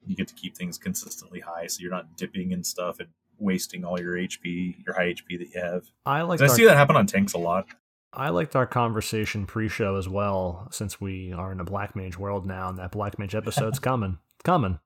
You 0.05 0.15
get 0.15 0.27
to 0.27 0.33
keep 0.33 0.55
things 0.57 0.77
consistently 0.77 1.39
high, 1.39 1.67
so 1.67 1.81
you're 1.81 1.91
not 1.91 2.17
dipping 2.17 2.51
in 2.51 2.63
stuff 2.63 2.99
and 2.99 3.09
wasting 3.39 3.85
all 3.85 3.99
your 3.99 4.15
HP, 4.15 4.83
your 4.85 4.95
high 4.95 5.13
HP 5.13 5.37
that 5.39 5.49
you 5.53 5.61
have. 5.61 5.83
I 6.05 6.21
like. 6.23 6.39
'Cause 6.39 6.51
I 6.51 6.55
see 6.55 6.65
that 6.65 6.75
happen 6.77 6.95
on 6.95 7.07
tanks 7.07 7.33
a 7.33 7.37
lot. 7.37 7.67
I 8.15 8.29
liked 8.29 8.55
our 8.55 8.67
conversation 8.67 9.47
pre-show 9.47 9.95
as 9.95 10.07
well, 10.07 10.67
since 10.71 11.01
we 11.01 11.33
are 11.33 11.51
in 11.51 11.59
a 11.59 11.63
Black 11.63 11.95
Mage 11.95 12.15
world 12.19 12.45
now, 12.45 12.69
and 12.69 12.77
that 12.77 12.91
Black 12.91 13.17
Mage 13.17 13.33
episode's 13.33 13.79
coming. 13.79 14.19
It's 14.35 14.43
coming. 14.43 14.79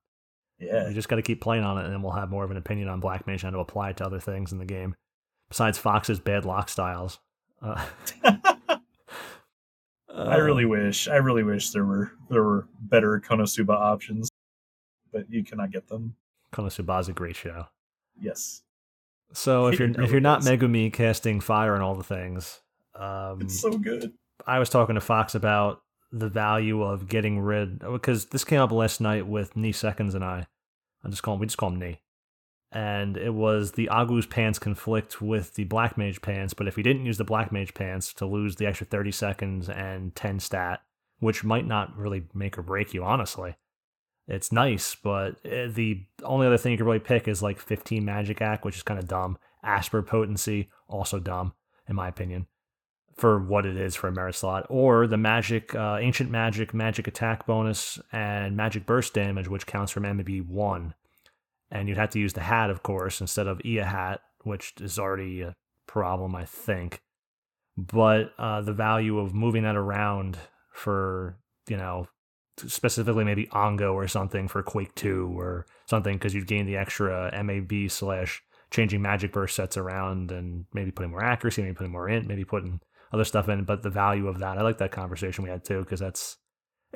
Yeah, 0.60 0.88
We 0.88 0.94
just 0.94 1.10
got 1.10 1.18
to 1.18 1.22
keep 1.22 1.42
playing 1.42 1.64
on 1.64 1.78
it, 1.78 1.84
and 1.86 1.94
then 1.94 2.02
we'll 2.02 2.14
have 2.14 2.30
more 2.30 2.44
of 2.46 2.52
an 2.52 2.58
opinion 2.58 2.88
on 2.88 3.00
Black 3.02 3.28
Mage 3.28 3.44
and 3.44 3.52
how 3.54 3.58
to 3.58 3.62
apply 3.62 3.90
it 3.90 3.98
to 3.98 4.06
other 4.06 4.20
things 4.20 4.52
in 4.54 4.60
the 4.60 4.66
game. 4.66 4.96
Besides 5.50 5.78
Fox's 5.78 6.20
bad 6.20 6.46
lock 6.46 6.70
styles. 6.70 7.20
Uh, 7.62 7.86
I 10.18 10.38
really 10.38 10.66
wish, 10.66 11.08
I 11.08 11.18
really 11.18 11.44
wish 11.44 11.72
there 11.72 11.86
were 11.86 12.12
there 12.30 12.44
were 12.44 12.68
better 12.82 13.20
Konosuba 13.20 13.74
options, 13.76 14.30
but 15.12 15.30
you 15.30 15.44
cannot 15.44 15.72
get 15.72 15.88
them. 15.88 16.16
Konosuba's 16.54 17.10
a 17.10 17.14
great 17.14 17.36
show. 17.36 17.68
Yes, 18.20 18.64
So 19.34 19.68
if 19.68 19.80
you're 19.80 19.90
really 19.90 20.06
if 20.06 20.12
you're 20.12 20.22
not 20.22 20.40
is. 20.40 20.48
Megumin 20.48 20.92
casting 20.92 21.40
fire 21.40 21.76
and 21.76 21.84
all 21.84 21.96
the 21.96 22.04
things, 22.04 22.62
um, 22.96 23.42
it's 23.42 23.60
so 23.60 23.78
good. 23.78 24.14
I 24.46 24.60
was 24.60 24.70
talking 24.70 24.96
to 24.96 25.02
Fox 25.02 25.36
about 25.36 25.82
the 26.12 26.30
value 26.30 26.82
of 26.84 27.08
getting 27.08 27.40
rid 27.40 27.80
because 27.80 28.28
this 28.28 28.44
came 28.44 28.62
up 28.62 28.72
last 28.72 29.02
night 29.02 29.28
with 29.28 29.56
Knee 29.56 29.72
Seconds 29.72 30.16
and 30.16 30.24
I. 30.24 30.48
I 31.04 31.10
just 31.10 31.22
call 31.22 31.36
him 31.36 31.40
we 31.42 31.46
just 31.46 31.58
call 31.58 31.70
him 31.70 31.80
Knee. 31.80 32.00
And 32.72 33.16
it 33.16 33.34
was 33.34 33.72
the 33.72 33.90
Agwu's 33.92 34.26
pants 34.26 34.60
conflict 34.60 35.22
with 35.22 35.56
the 35.56 35.64
Black 35.64 35.98
Mage 35.98 36.22
pants, 36.22 36.54
but 36.54 36.68
if 36.68 36.76
he 36.76 36.84
didn't 36.84 37.06
use 37.06 37.18
the 37.18 37.24
Black 37.24 37.52
Mage 37.52 37.74
pants 37.74 38.14
to 38.16 38.26
lose 38.26 38.58
the 38.58 38.66
extra 38.66 38.86
30 38.86 39.12
seconds 39.12 39.70
and 39.70 40.14
10 40.16 40.40
stat, 40.40 40.82
which 41.20 41.44
might 41.44 41.66
not 41.66 41.96
really 41.98 42.24
make 42.34 42.58
or 42.58 42.62
break 42.62 42.94
you, 42.94 43.04
honestly. 43.04 43.56
It's 44.28 44.52
nice, 44.52 44.96
but 44.96 45.38
eh, 45.46 45.68
the 45.68 46.06
only 46.24 46.46
other 46.46 46.58
thing 46.58 46.74
you 46.74 46.78
can 46.78 46.86
really 46.86 47.00
pick 47.00 47.28
is 47.28 47.42
like 47.42 47.60
15 47.60 48.04
Magic 48.04 48.42
Act, 48.42 48.66
which 48.66 48.76
is 48.76 48.84
kind 48.84 49.00
of 49.00 49.08
dumb. 49.08 49.38
Aspir 49.64 50.06
Potency, 50.06 50.70
also 50.90 51.20
dumb, 51.20 51.54
in 51.88 51.96
my 51.96 52.10
opinion 52.10 52.48
for 53.18 53.40
what 53.40 53.66
it 53.66 53.76
is 53.76 53.96
for 53.96 54.08
a 54.08 54.12
merit 54.12 54.36
slot, 54.36 54.66
or 54.70 55.08
the 55.08 55.18
magic, 55.18 55.74
uh, 55.74 55.98
ancient 56.00 56.30
magic, 56.30 56.74
magic 56.74 57.08
attack 57.08 57.48
bonus, 57.48 58.00
and 58.12 58.56
magic 58.56 58.86
burst 58.86 59.14
damage, 59.14 59.48
which 59.48 59.66
counts 59.66 59.92
from 59.92 60.04
MB 60.04 60.48
one. 60.48 60.94
And 61.70 61.90
you'd 61.90 61.98
have 61.98 62.12
to 62.12 62.20
use 62.20 62.34
the 62.34 62.42
hat, 62.42 62.70
of 62.70 62.84
course, 62.84 63.20
instead 63.20 63.48
of 63.48 63.62
Ea 63.66 63.78
hat, 63.78 64.22
which 64.44 64.74
is 64.80 64.98
already 64.98 65.42
a 65.42 65.56
problem, 65.86 66.36
I 66.36 66.46
think. 66.46 67.02
But 67.78 68.34
uh, 68.38 68.62
the 68.62 68.74
value 68.74 69.20
of 69.20 69.34
moving 69.34 69.64
that 69.64 69.76
around 69.76 70.38
for, 70.72 71.38
you 71.68 71.78
know, 71.78 72.08
specifically 72.66 73.24
maybe 73.24 73.48
Ongo 73.48 73.94
or 73.94 74.08
something 74.08 74.48
for 74.48 74.64
Quake 74.64 74.96
2 74.96 75.34
or 75.38 75.66
something, 75.86 76.14
because 76.14 76.34
you'd 76.34 76.48
gain 76.48 76.66
the 76.66 76.78
extra 76.78 77.32
MAB 77.44 77.90
slash 77.92 78.42
changing 78.72 79.02
magic 79.02 79.32
burst 79.32 79.56
sets 79.56 79.78
around 79.78 80.32
and 80.32 80.66
maybe 80.74 80.92
putting 80.92 81.12
more 81.12 81.24
accuracy, 81.24 81.62
maybe 81.62 81.76
putting 81.76 81.92
more 81.92 82.10
int, 82.10 82.28
maybe 82.28 82.44
putting 82.44 82.82
other 83.14 83.24
stuff 83.24 83.48
in. 83.50 83.64
But 83.64 83.84
the 83.84 83.90
value 83.90 84.28
of 84.28 84.40
that, 84.40 84.58
I 84.58 84.62
like 84.62 84.80
that 84.80 84.92
conversation 84.92 85.44
we 85.44 85.50
had 85.50 85.64
too 85.64 85.80
because 85.80 86.00
that's 86.00 86.38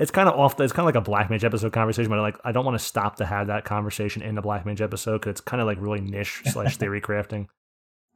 it's 0.01 0.09
kind 0.09 0.27
of 0.27 0.37
off. 0.37 0.57
The, 0.57 0.63
it's 0.63 0.73
kind 0.73 0.81
of 0.81 0.87
like 0.87 0.99
a 0.99 1.05
Black 1.05 1.29
Mage 1.29 1.45
episode 1.45 1.71
conversation, 1.71 2.09
but 2.09 2.17
I 2.17 2.23
like 2.23 2.37
I 2.43 2.51
don't 2.51 2.65
want 2.65 2.77
to 2.77 2.83
stop 2.83 3.17
to 3.17 3.25
have 3.25 3.47
that 3.47 3.65
conversation 3.65 4.23
in 4.23 4.33
the 4.33 4.41
Black 4.41 4.65
Mage 4.65 4.81
episode 4.81 5.19
because 5.19 5.31
it's 5.31 5.41
kind 5.41 5.61
of 5.61 5.67
like 5.67 5.77
really 5.79 6.01
niche 6.01 6.41
slash 6.45 6.77
theory 6.77 6.99
crafting. 6.99 7.47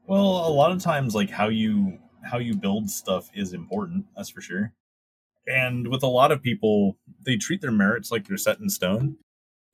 Well, 0.07 0.47
a 0.47 0.49
lot 0.49 0.71
of 0.71 0.81
times, 0.81 1.13
like 1.13 1.29
how 1.29 1.47
you 1.47 1.99
how 2.23 2.39
you 2.39 2.55
build 2.55 2.89
stuff 2.89 3.29
is 3.35 3.53
important. 3.53 4.05
That's 4.17 4.29
for 4.29 4.41
sure. 4.41 4.73
And 5.47 5.87
with 5.89 6.01
a 6.01 6.07
lot 6.07 6.31
of 6.31 6.41
people, 6.41 6.97
they 7.23 7.37
treat 7.37 7.61
their 7.61 7.71
merits 7.71 8.11
like 8.11 8.27
they're 8.27 8.35
set 8.35 8.59
in 8.59 8.67
stone. 8.67 9.17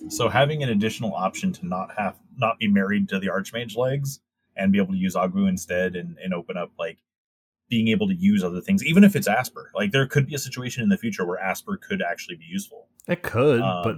So 0.09 0.27
having 0.27 0.63
an 0.63 0.69
additional 0.69 1.15
option 1.15 1.53
to 1.53 1.65
not 1.65 1.91
have 1.97 2.17
not 2.35 2.59
be 2.59 2.67
married 2.67 3.07
to 3.09 3.19
the 3.19 3.27
Archmage 3.27 3.77
legs 3.77 4.19
and 4.57 4.73
be 4.73 4.79
able 4.79 4.91
to 4.91 4.99
use 4.99 5.15
Agwu 5.15 5.47
instead 5.47 5.95
and, 5.95 6.17
and 6.21 6.33
open 6.33 6.57
up 6.57 6.71
like 6.77 6.97
being 7.71 7.87
able 7.87 8.05
to 8.05 8.13
use 8.13 8.43
other 8.43 8.59
things, 8.59 8.85
even 8.85 9.03
if 9.03 9.15
it's 9.15 9.29
Aspir. 9.29 9.63
Like 9.73 9.91
there 9.91 10.05
could 10.05 10.27
be 10.27 10.35
a 10.35 10.37
situation 10.37 10.83
in 10.83 10.89
the 10.89 10.97
future 10.97 11.25
where 11.25 11.39
Aspir 11.39 11.79
could 11.81 12.03
actually 12.03 12.35
be 12.35 12.43
useful. 12.43 12.89
It 13.07 13.23
could, 13.23 13.61
um, 13.61 13.83
but 13.83 13.95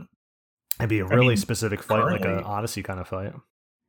it'd 0.79 0.89
be 0.89 0.99
a 0.99 1.05
really 1.05 1.25
I 1.25 1.29
mean, 1.29 1.37
specific 1.37 1.81
fight, 1.81 2.05
like 2.05 2.23
an 2.23 2.43
Odyssey 2.43 2.83
kind 2.83 2.99
of 2.99 3.07
fight. 3.07 3.33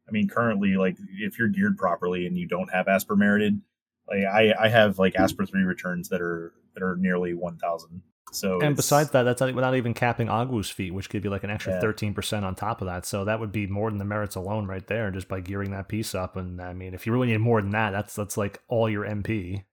I 0.08 0.10
mean, 0.10 0.26
currently, 0.28 0.76
like 0.76 0.96
if 1.18 1.38
you're 1.38 1.48
geared 1.48 1.76
properly 1.76 2.26
and 2.26 2.36
you 2.36 2.48
don't 2.48 2.72
have 2.72 2.86
Aspir 2.86 3.16
merited, 3.16 3.60
like 4.08 4.24
I, 4.24 4.54
I 4.58 4.68
have 4.68 4.98
like 4.98 5.14
Aspir 5.14 5.48
three 5.48 5.62
returns 5.62 6.08
that 6.08 6.22
are 6.22 6.54
that 6.72 6.82
are 6.82 6.96
nearly 6.96 7.34
one 7.34 7.58
thousand. 7.58 8.00
So 8.32 8.60
and 8.60 8.74
besides 8.74 9.10
that, 9.10 9.22
that's 9.22 9.40
not, 9.40 9.54
without 9.54 9.76
even 9.76 9.94
capping 9.94 10.26
Agwu's 10.26 10.68
feet, 10.70 10.92
which 10.92 11.08
could 11.08 11.22
be 11.22 11.28
like 11.28 11.44
an 11.44 11.50
extra 11.50 11.78
thirteen 11.78 12.10
yeah. 12.10 12.14
percent 12.14 12.44
on 12.46 12.54
top 12.54 12.80
of 12.80 12.86
that. 12.86 13.04
So 13.04 13.26
that 13.26 13.38
would 13.38 13.52
be 13.52 13.66
more 13.66 13.90
than 13.90 13.98
the 13.98 14.04
merits 14.04 14.34
alone, 14.34 14.66
right 14.66 14.86
there, 14.86 15.10
just 15.10 15.28
by 15.28 15.40
gearing 15.40 15.70
that 15.72 15.88
piece 15.88 16.14
up. 16.14 16.36
And 16.36 16.60
I 16.60 16.72
mean, 16.72 16.94
if 16.94 17.06
you 17.06 17.12
really 17.12 17.28
need 17.28 17.38
more 17.38 17.60
than 17.60 17.70
that, 17.70 17.90
that's 17.90 18.14
that's 18.14 18.38
like 18.38 18.62
all 18.68 18.88
your 18.88 19.04
MP. 19.04 19.64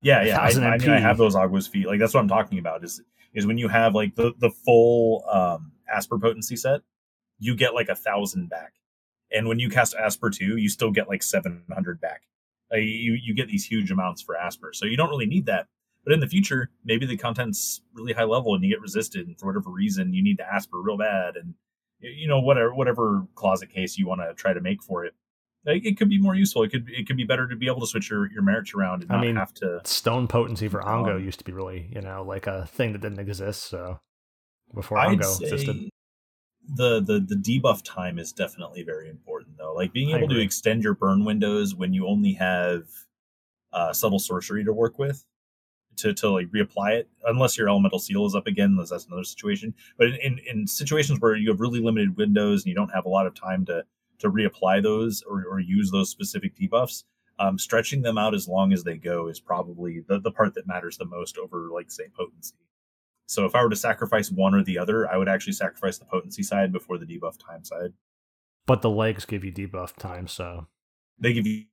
Yeah, 0.00 0.22
yeah. 0.22 0.38
I, 0.38 0.48
I, 0.48 0.78
mean, 0.78 0.90
I 0.90 1.00
have 1.00 1.18
those 1.18 1.34
Agwu's 1.34 1.66
feet. 1.66 1.86
Like 1.86 1.98
that's 1.98 2.14
what 2.14 2.20
I'm 2.20 2.28
talking 2.28 2.58
about. 2.58 2.84
Is 2.84 3.02
is 3.34 3.46
when 3.46 3.58
you 3.58 3.68
have 3.68 3.94
like 3.94 4.14
the 4.14 4.32
the 4.38 4.50
full 4.50 5.24
um 5.30 5.72
Aspir 5.92 6.20
potency 6.20 6.56
set, 6.56 6.80
you 7.38 7.56
get 7.56 7.74
like 7.74 7.88
a 7.88 7.96
thousand 7.96 8.48
back, 8.48 8.74
and 9.32 9.48
when 9.48 9.58
you 9.58 9.68
cast 9.68 9.94
Aspir 9.96 10.30
two, 10.30 10.56
you 10.56 10.68
still 10.68 10.90
get 10.90 11.08
like 11.08 11.22
seven 11.22 11.64
hundred 11.72 12.00
back. 12.00 12.22
Like, 12.70 12.82
you 12.82 13.18
you 13.20 13.34
get 13.34 13.48
these 13.48 13.64
huge 13.64 13.90
amounts 13.90 14.22
for 14.22 14.36
Aspir, 14.36 14.74
so 14.74 14.86
you 14.86 14.96
don't 14.96 15.10
really 15.10 15.26
need 15.26 15.46
that. 15.46 15.66
But 16.04 16.12
in 16.12 16.20
the 16.20 16.28
future, 16.28 16.70
maybe 16.84 17.04
the 17.06 17.16
content's 17.16 17.82
really 17.92 18.12
high 18.12 18.24
level 18.24 18.54
and 18.54 18.62
you 18.62 18.70
get 18.70 18.80
resisted, 18.80 19.26
and 19.26 19.38
for 19.38 19.46
whatever 19.46 19.70
reason, 19.70 20.14
you 20.14 20.22
need 20.22 20.38
to 20.38 20.44
Aspir 20.44 20.80
real 20.82 20.96
bad, 20.96 21.36
and 21.36 21.54
you 22.00 22.28
know 22.28 22.40
whatever 22.40 22.72
whatever 22.72 23.26
closet 23.34 23.70
case 23.70 23.98
you 23.98 24.06
want 24.06 24.20
to 24.20 24.32
try 24.34 24.52
to 24.52 24.60
make 24.60 24.82
for 24.82 25.04
it 25.04 25.14
it 25.64 25.98
could 25.98 26.08
be 26.08 26.18
more 26.18 26.34
useful. 26.34 26.62
It 26.62 26.70
could 26.70 26.88
it 26.88 27.06
could 27.06 27.16
be 27.16 27.24
better 27.24 27.46
to 27.48 27.56
be 27.56 27.66
able 27.66 27.80
to 27.80 27.86
switch 27.86 28.10
your, 28.10 28.30
your 28.30 28.42
merits 28.42 28.74
around 28.74 29.02
and 29.02 29.12
I 29.12 29.16
not 29.16 29.22
mean, 29.22 29.36
have 29.36 29.54
to. 29.54 29.80
Stone 29.84 30.28
potency 30.28 30.68
for 30.68 30.80
Ongo 30.80 31.16
um, 31.16 31.24
used 31.24 31.38
to 31.38 31.44
be 31.44 31.52
really 31.52 31.90
you 31.92 32.00
know 32.00 32.22
like 32.22 32.46
a 32.46 32.66
thing 32.66 32.92
that 32.92 33.00
didn't 33.00 33.18
exist. 33.18 33.64
So 33.64 34.00
before 34.74 34.98
I'd 34.98 35.18
Ongo 35.18 35.40
existed, 35.40 35.90
the 36.74 37.00
the 37.00 37.20
the 37.20 37.34
debuff 37.34 37.82
time 37.84 38.18
is 38.18 38.32
definitely 38.32 38.82
very 38.82 39.08
important 39.08 39.58
though. 39.58 39.74
Like 39.74 39.92
being 39.92 40.10
able 40.16 40.28
to 40.28 40.40
extend 40.40 40.82
your 40.82 40.94
burn 40.94 41.24
windows 41.24 41.74
when 41.74 41.92
you 41.92 42.06
only 42.06 42.32
have 42.34 42.84
uh, 43.72 43.92
subtle 43.92 44.18
sorcery 44.18 44.64
to 44.64 44.72
work 44.72 44.98
with 44.98 45.24
to 45.96 46.14
to 46.14 46.30
like 46.30 46.46
reapply 46.48 46.92
it, 46.92 47.08
unless 47.26 47.58
your 47.58 47.68
elemental 47.68 47.98
seal 47.98 48.26
is 48.26 48.34
up 48.34 48.46
again. 48.46 48.70
unless 48.70 48.90
That's 48.90 49.06
another 49.06 49.24
situation. 49.24 49.74
But 49.96 50.08
in, 50.08 50.14
in, 50.16 50.40
in 50.46 50.66
situations 50.66 51.20
where 51.20 51.36
you 51.36 51.50
have 51.50 51.60
really 51.60 51.80
limited 51.80 52.16
windows 52.16 52.62
and 52.62 52.70
you 52.70 52.74
don't 52.74 52.90
have 52.90 53.04
a 53.04 53.10
lot 53.10 53.26
of 53.26 53.34
time 53.34 53.64
to 53.66 53.84
to 54.18 54.30
reapply 54.30 54.82
those 54.82 55.22
or, 55.22 55.44
or 55.48 55.60
use 55.60 55.90
those 55.90 56.10
specific 56.10 56.56
debuffs, 56.56 57.04
um, 57.38 57.58
stretching 57.58 58.02
them 58.02 58.18
out 58.18 58.34
as 58.34 58.48
long 58.48 58.72
as 58.72 58.84
they 58.84 58.96
go 58.96 59.28
is 59.28 59.40
probably 59.40 60.02
the, 60.08 60.18
the 60.18 60.32
part 60.32 60.54
that 60.54 60.66
matters 60.66 60.96
the 60.96 61.04
most 61.04 61.38
over, 61.38 61.68
like, 61.72 61.90
say, 61.90 62.08
potency. 62.16 62.56
So 63.26 63.44
if 63.44 63.54
I 63.54 63.62
were 63.62 63.70
to 63.70 63.76
sacrifice 63.76 64.30
one 64.30 64.54
or 64.54 64.64
the 64.64 64.78
other, 64.78 65.08
I 65.08 65.18
would 65.18 65.28
actually 65.28 65.52
sacrifice 65.52 65.98
the 65.98 66.06
potency 66.06 66.42
side 66.42 66.72
before 66.72 66.98
the 66.98 67.04
debuff 67.04 67.36
time 67.38 67.62
side. 67.62 67.92
But 68.66 68.82
the 68.82 68.90
legs 68.90 69.24
give 69.24 69.44
you 69.44 69.52
debuff 69.52 69.96
time, 69.96 70.26
so 70.26 70.66
they 71.18 71.32
give 71.32 71.46
you. 71.46 71.64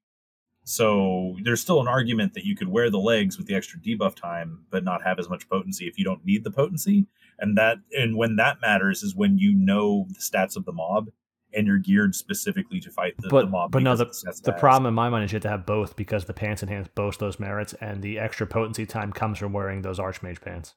So 0.63 1.37
there's 1.43 1.61
still 1.61 1.79
an 1.79 1.87
argument 1.87 2.33
that 2.33 2.45
you 2.45 2.55
could 2.55 2.67
wear 2.67 2.89
the 2.89 2.99
legs 2.99 3.37
with 3.37 3.47
the 3.47 3.55
extra 3.55 3.79
debuff 3.79 4.15
time, 4.15 4.65
but 4.71 4.83
not 4.83 5.03
have 5.03 5.19
as 5.19 5.29
much 5.29 5.47
potency 5.47 5.87
if 5.87 5.97
you 5.97 6.03
don't 6.03 6.25
need 6.25 6.43
the 6.43 6.51
potency. 6.51 7.07
And 7.39 7.57
that 7.57 7.77
and 7.91 8.17
when 8.17 8.35
that 8.37 8.61
matters 8.61 9.03
is 9.03 9.15
when 9.15 9.37
you 9.37 9.53
know 9.53 10.07
the 10.09 10.19
stats 10.19 10.55
of 10.55 10.65
the 10.65 10.73
mob 10.73 11.09
and 11.55 11.65
you're 11.65 11.77
geared 11.77 12.15
specifically 12.15 12.79
to 12.81 12.91
fight 12.91 13.15
the, 13.17 13.29
but, 13.29 13.45
the 13.45 13.51
mob. 13.51 13.71
But 13.71 13.83
no, 13.83 13.95
the, 13.95 14.05
the 14.43 14.53
problem 14.53 14.87
in 14.87 14.93
my 14.93 15.09
mind 15.09 15.25
is 15.25 15.31
you 15.31 15.37
have 15.37 15.43
to 15.43 15.49
have 15.49 15.65
both 15.65 15.95
because 15.95 16.25
the 16.25 16.33
pants 16.33 16.61
enhance 16.61 16.87
both 16.93 17.17
those 17.17 17.39
merits, 17.39 17.73
and 17.75 18.01
the 18.01 18.19
extra 18.19 18.45
potency 18.45 18.85
time 18.85 19.11
comes 19.11 19.39
from 19.39 19.53
wearing 19.53 19.81
those 19.81 19.99
Archmage 19.99 20.41
pants. 20.41 20.75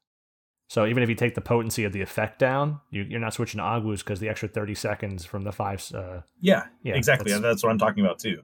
So 0.68 0.86
even 0.86 1.02
if 1.02 1.08
you 1.08 1.14
take 1.14 1.34
the 1.34 1.40
potency 1.40 1.84
of 1.84 1.92
the 1.92 2.02
effect 2.02 2.38
down, 2.38 2.80
you, 2.90 3.16
are 3.16 3.20
not 3.20 3.32
switching 3.32 3.58
to 3.58 3.64
Agwu's 3.64 4.02
because 4.02 4.20
the 4.20 4.28
extra 4.28 4.48
30 4.48 4.74
seconds 4.74 5.24
from 5.24 5.44
the 5.44 5.52
five. 5.52 5.82
Uh, 5.94 6.20
yeah, 6.40 6.64
yeah, 6.82 6.94
exactly. 6.94 7.32
That's, 7.32 7.42
that's 7.42 7.62
what 7.62 7.70
I'm 7.70 7.78
talking 7.78 8.04
about 8.04 8.18
too. 8.18 8.42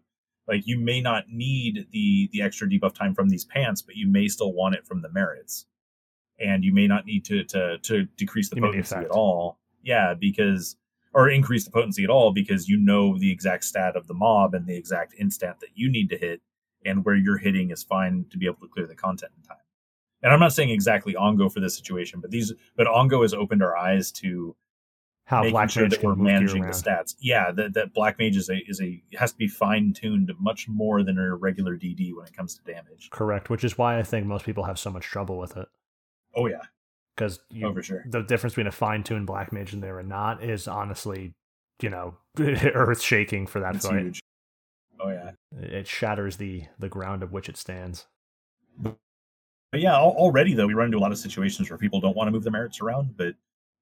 Like 0.48 0.62
you 0.66 0.78
may 0.78 1.00
not 1.00 1.24
need 1.28 1.86
the 1.92 2.28
the 2.32 2.42
extra 2.42 2.68
debuff 2.68 2.94
time 2.94 3.14
from 3.14 3.28
these 3.28 3.44
pants, 3.44 3.82
but 3.82 3.96
you 3.96 4.06
may 4.08 4.28
still 4.28 4.52
want 4.52 4.74
it 4.74 4.86
from 4.86 5.00
the 5.00 5.10
merits, 5.10 5.66
and 6.38 6.64
you 6.64 6.72
may 6.72 6.86
not 6.86 7.06
need 7.06 7.24
to 7.26 7.44
to 7.44 7.78
to 7.78 8.04
decrease 8.16 8.50
the 8.50 8.60
potency 8.60 8.96
at 8.96 9.10
all. 9.10 9.58
Yeah, 9.82 10.14
because 10.14 10.76
or 11.14 11.30
increase 11.30 11.64
the 11.64 11.70
potency 11.70 12.04
at 12.04 12.10
all 12.10 12.32
because 12.32 12.68
you 12.68 12.76
know 12.76 13.16
the 13.18 13.30
exact 13.30 13.64
stat 13.64 13.96
of 13.96 14.06
the 14.08 14.14
mob 14.14 14.52
and 14.52 14.66
the 14.66 14.76
exact 14.76 15.14
instant 15.18 15.60
that 15.60 15.70
you 15.74 15.88
need 15.90 16.10
to 16.10 16.18
hit 16.18 16.40
and 16.84 17.04
where 17.04 17.14
you're 17.14 17.38
hitting 17.38 17.70
is 17.70 17.82
fine 17.82 18.26
to 18.30 18.36
be 18.36 18.46
able 18.46 18.56
to 18.56 18.68
clear 18.68 18.86
the 18.86 18.94
content 18.94 19.32
in 19.36 19.42
time. 19.44 19.56
And 20.22 20.32
I'm 20.32 20.40
not 20.40 20.52
saying 20.52 20.70
exactly 20.70 21.14
Ongo 21.14 21.52
for 21.52 21.60
this 21.60 21.76
situation, 21.76 22.20
but 22.20 22.30
these 22.30 22.52
but 22.76 22.86
Ongo 22.86 23.22
has 23.22 23.32
opened 23.32 23.62
our 23.62 23.76
eyes 23.76 24.10
to 24.12 24.56
how 25.26 25.48
Black 25.48 25.70
sure 25.70 25.84
Mage 25.84 25.92
that 25.92 26.02
we're 26.02 26.14
managing 26.14 26.62
the 26.62 26.68
stats. 26.68 27.14
Yeah, 27.20 27.50
that, 27.52 27.74
that 27.74 27.94
Black 27.94 28.18
Mage 28.18 28.36
is 28.36 28.48
a 28.48 28.56
is 28.66 28.80
a 28.80 29.02
has 29.18 29.32
to 29.32 29.38
be 29.38 29.48
fine 29.48 29.92
tuned 29.92 30.32
much 30.38 30.68
more 30.68 31.02
than 31.02 31.18
a 31.18 31.34
regular 31.36 31.76
DD 31.76 32.14
when 32.14 32.26
it 32.26 32.34
comes 32.34 32.58
to 32.58 32.72
damage. 32.72 33.10
Correct, 33.10 33.50
which 33.50 33.64
is 33.64 33.78
why 33.78 33.98
I 33.98 34.02
think 34.02 34.26
most 34.26 34.44
people 34.44 34.64
have 34.64 34.78
so 34.78 34.90
much 34.90 35.04
trouble 35.04 35.38
with 35.38 35.56
it. 35.56 35.68
Oh 36.34 36.46
yeah, 36.46 36.62
because 37.16 37.40
oh, 37.62 37.72
for 37.72 37.82
sure. 37.82 38.04
the 38.08 38.22
difference 38.22 38.54
between 38.54 38.66
a 38.66 38.72
fine 38.72 39.02
tuned 39.02 39.26
black 39.26 39.52
mage 39.52 39.72
and 39.72 39.82
there 39.82 39.98
and 39.98 40.08
not 40.08 40.42
is 40.42 40.66
honestly, 40.66 41.32
you 41.80 41.90
know, 41.90 42.16
earth 42.38 43.00
shaking 43.00 43.46
for 43.46 43.60
that 43.60 43.76
it's 43.76 43.86
fight. 43.86 44.00
Huge. 44.00 44.20
Oh 45.00 45.10
yeah, 45.10 45.32
it 45.60 45.86
shatters 45.86 46.36
the 46.36 46.64
the 46.78 46.88
ground 46.88 47.22
of 47.22 47.32
which 47.32 47.48
it 47.48 47.56
stands. 47.56 48.06
But 48.80 48.96
yeah, 49.80 49.96
already 49.96 50.54
though 50.54 50.66
we 50.66 50.74
run 50.74 50.86
into 50.86 50.98
a 50.98 51.00
lot 51.00 51.12
of 51.12 51.18
situations 51.18 51.70
where 51.70 51.78
people 51.78 52.00
don't 52.00 52.16
want 52.16 52.28
to 52.28 52.32
move 52.32 52.44
the 52.44 52.50
merits 52.50 52.80
around, 52.80 53.16
but 53.16 53.34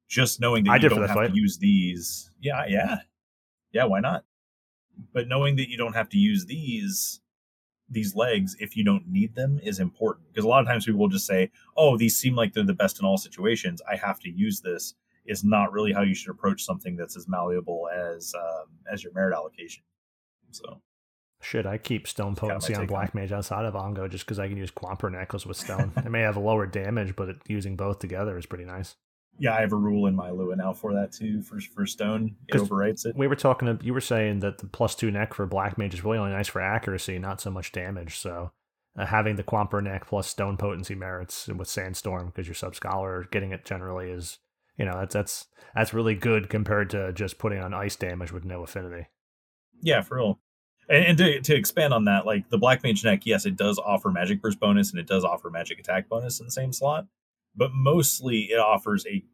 just 0.08 0.40
knowing 0.40 0.64
that 0.64 0.70
I 0.70 0.76
you 0.76 0.88
don't 0.88 1.00
have 1.00 1.10
fight. 1.10 1.30
to 1.30 1.34
use 1.34 1.58
these, 1.58 2.30
yeah, 2.40 2.64
yeah, 2.68 2.96
yeah, 3.72 3.84
why 3.84 4.00
not? 4.00 4.24
But 5.14 5.28
knowing 5.28 5.56
that 5.56 5.70
you 5.70 5.78
don't 5.78 5.94
have 5.94 6.08
to 6.10 6.18
use 6.18 6.44
these 6.44 7.21
these 7.92 8.14
legs 8.16 8.56
if 8.58 8.76
you 8.76 8.84
don't 8.84 9.06
need 9.06 9.34
them 9.34 9.60
is 9.62 9.78
important. 9.78 10.26
Because 10.28 10.44
a 10.44 10.48
lot 10.48 10.60
of 10.60 10.66
times 10.66 10.86
people 10.86 11.00
will 11.00 11.08
just 11.08 11.26
say 11.26 11.50
oh 11.76 11.96
these 11.96 12.16
seem 12.16 12.34
like 12.34 12.52
they're 12.52 12.64
the 12.64 12.74
best 12.74 13.00
in 13.00 13.06
all 13.06 13.18
situations. 13.18 13.80
I 13.90 13.96
have 13.96 14.18
to 14.20 14.30
use 14.30 14.60
this. 14.60 14.94
Is 15.24 15.44
not 15.44 15.72
really 15.72 15.92
how 15.92 16.02
you 16.02 16.14
should 16.14 16.30
approach 16.30 16.64
something 16.64 16.96
that's 16.96 17.16
as 17.16 17.28
malleable 17.28 17.88
as 17.88 18.34
um, 18.34 18.66
as 18.92 19.04
your 19.04 19.12
merit 19.12 19.34
allocation. 19.34 19.84
So. 20.50 20.80
Should 21.40 21.66
I 21.66 21.78
keep 21.78 22.06
stone 22.06 22.36
potency 22.36 22.74
on 22.74 22.86
black 22.86 23.14
mage 23.14 23.32
outside 23.32 23.64
of 23.64 23.74
Ongo 23.74 24.08
just 24.08 24.24
because 24.24 24.38
I 24.38 24.46
can 24.46 24.56
use 24.56 24.70
Quanpur 24.70 25.10
necklace 25.10 25.44
with 25.44 25.56
stone. 25.56 25.92
it 25.96 26.10
may 26.10 26.20
have 26.20 26.36
a 26.36 26.40
lower 26.40 26.66
damage, 26.66 27.16
but 27.16 27.28
it, 27.28 27.36
using 27.48 27.74
both 27.74 27.98
together 27.98 28.38
is 28.38 28.46
pretty 28.46 28.64
nice 28.64 28.94
yeah, 29.38 29.54
I 29.54 29.60
have 29.60 29.72
a 29.72 29.76
rule 29.76 30.06
in 30.06 30.14
my 30.14 30.30
Lua 30.30 30.56
now 30.56 30.72
for 30.72 30.92
that 30.94 31.12
too. 31.12 31.42
For 31.42 31.60
for 31.60 31.86
stone, 31.86 32.36
it 32.48 32.54
overwrites 32.56 33.06
it. 33.06 33.16
We 33.16 33.26
were 33.26 33.36
talking. 33.36 33.78
You 33.82 33.94
were 33.94 34.00
saying 34.00 34.40
that 34.40 34.58
the 34.58 34.66
plus 34.66 34.94
two 34.94 35.10
neck 35.10 35.34
for 35.34 35.46
black 35.46 35.78
mage 35.78 35.94
is 35.94 36.04
really 36.04 36.18
only 36.18 36.32
nice 36.32 36.48
for 36.48 36.60
accuracy, 36.60 37.18
not 37.18 37.40
so 37.40 37.50
much 37.50 37.72
damage. 37.72 38.18
So 38.18 38.52
uh, 38.96 39.06
having 39.06 39.36
the 39.36 39.42
Quanpur 39.42 39.82
neck 39.82 40.06
plus 40.06 40.28
stone 40.28 40.56
potency 40.56 40.94
merits 40.94 41.48
with 41.48 41.68
sandstorm 41.68 42.26
because 42.26 42.46
you're 42.46 42.54
sub 42.54 42.74
scholar 42.74 43.26
getting 43.30 43.52
it 43.52 43.64
generally 43.64 44.10
is 44.10 44.38
you 44.76 44.84
know 44.84 44.98
that's 44.98 45.14
that's 45.14 45.46
that's 45.74 45.94
really 45.94 46.14
good 46.14 46.48
compared 46.48 46.90
to 46.90 47.12
just 47.12 47.38
putting 47.38 47.58
on 47.58 47.74
ice 47.74 47.96
damage 47.96 48.32
with 48.32 48.44
no 48.44 48.62
affinity. 48.62 49.08
Yeah, 49.80 50.02
for 50.02 50.18
real. 50.18 50.40
And, 50.88 51.04
and 51.06 51.18
to, 51.18 51.40
to 51.40 51.54
expand 51.54 51.94
on 51.94 52.04
that, 52.04 52.26
like 52.26 52.50
the 52.50 52.58
black 52.58 52.82
mage 52.82 53.04
neck, 53.04 53.22
yes, 53.24 53.46
it 53.46 53.56
does 53.56 53.78
offer 53.78 54.10
magic 54.10 54.42
burst 54.42 54.60
bonus 54.60 54.90
and 54.90 55.00
it 55.00 55.06
does 55.06 55.24
offer 55.24 55.50
magic 55.50 55.78
attack 55.78 56.08
bonus 56.08 56.38
in 56.38 56.46
the 56.46 56.52
same 56.52 56.72
slot 56.72 57.06
but 57.54 57.70
mostly 57.72 58.50
it 58.50 58.58
offers 58.58 59.06
a 59.06 59.24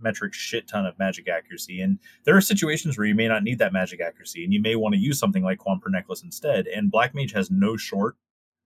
metric 0.00 0.34
shit 0.34 0.68
ton 0.68 0.86
of 0.86 0.98
magic 0.98 1.28
accuracy. 1.28 1.80
And 1.80 1.98
there 2.24 2.36
are 2.36 2.40
situations 2.40 2.96
where 2.96 3.06
you 3.06 3.14
may 3.14 3.28
not 3.28 3.42
need 3.42 3.58
that 3.58 3.72
magic 3.72 4.00
accuracy, 4.00 4.44
and 4.44 4.52
you 4.52 4.60
may 4.60 4.76
want 4.76 4.94
to 4.94 5.00
use 5.00 5.18
something 5.18 5.42
like 5.42 5.58
Quanpur 5.58 5.90
Necklace 5.90 6.22
instead. 6.22 6.66
And 6.66 6.90
Black 6.90 7.14
Mage 7.14 7.32
has 7.32 7.50
no 7.50 7.76
short, 7.76 8.16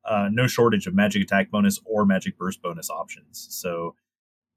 uh, 0.05 0.29
no 0.31 0.47
shortage 0.47 0.87
of 0.87 0.95
magic 0.95 1.23
attack 1.23 1.51
bonus 1.51 1.81
or 1.85 2.05
magic 2.05 2.37
burst 2.37 2.61
bonus 2.61 2.91
options. 2.91 3.47
So 3.51 3.95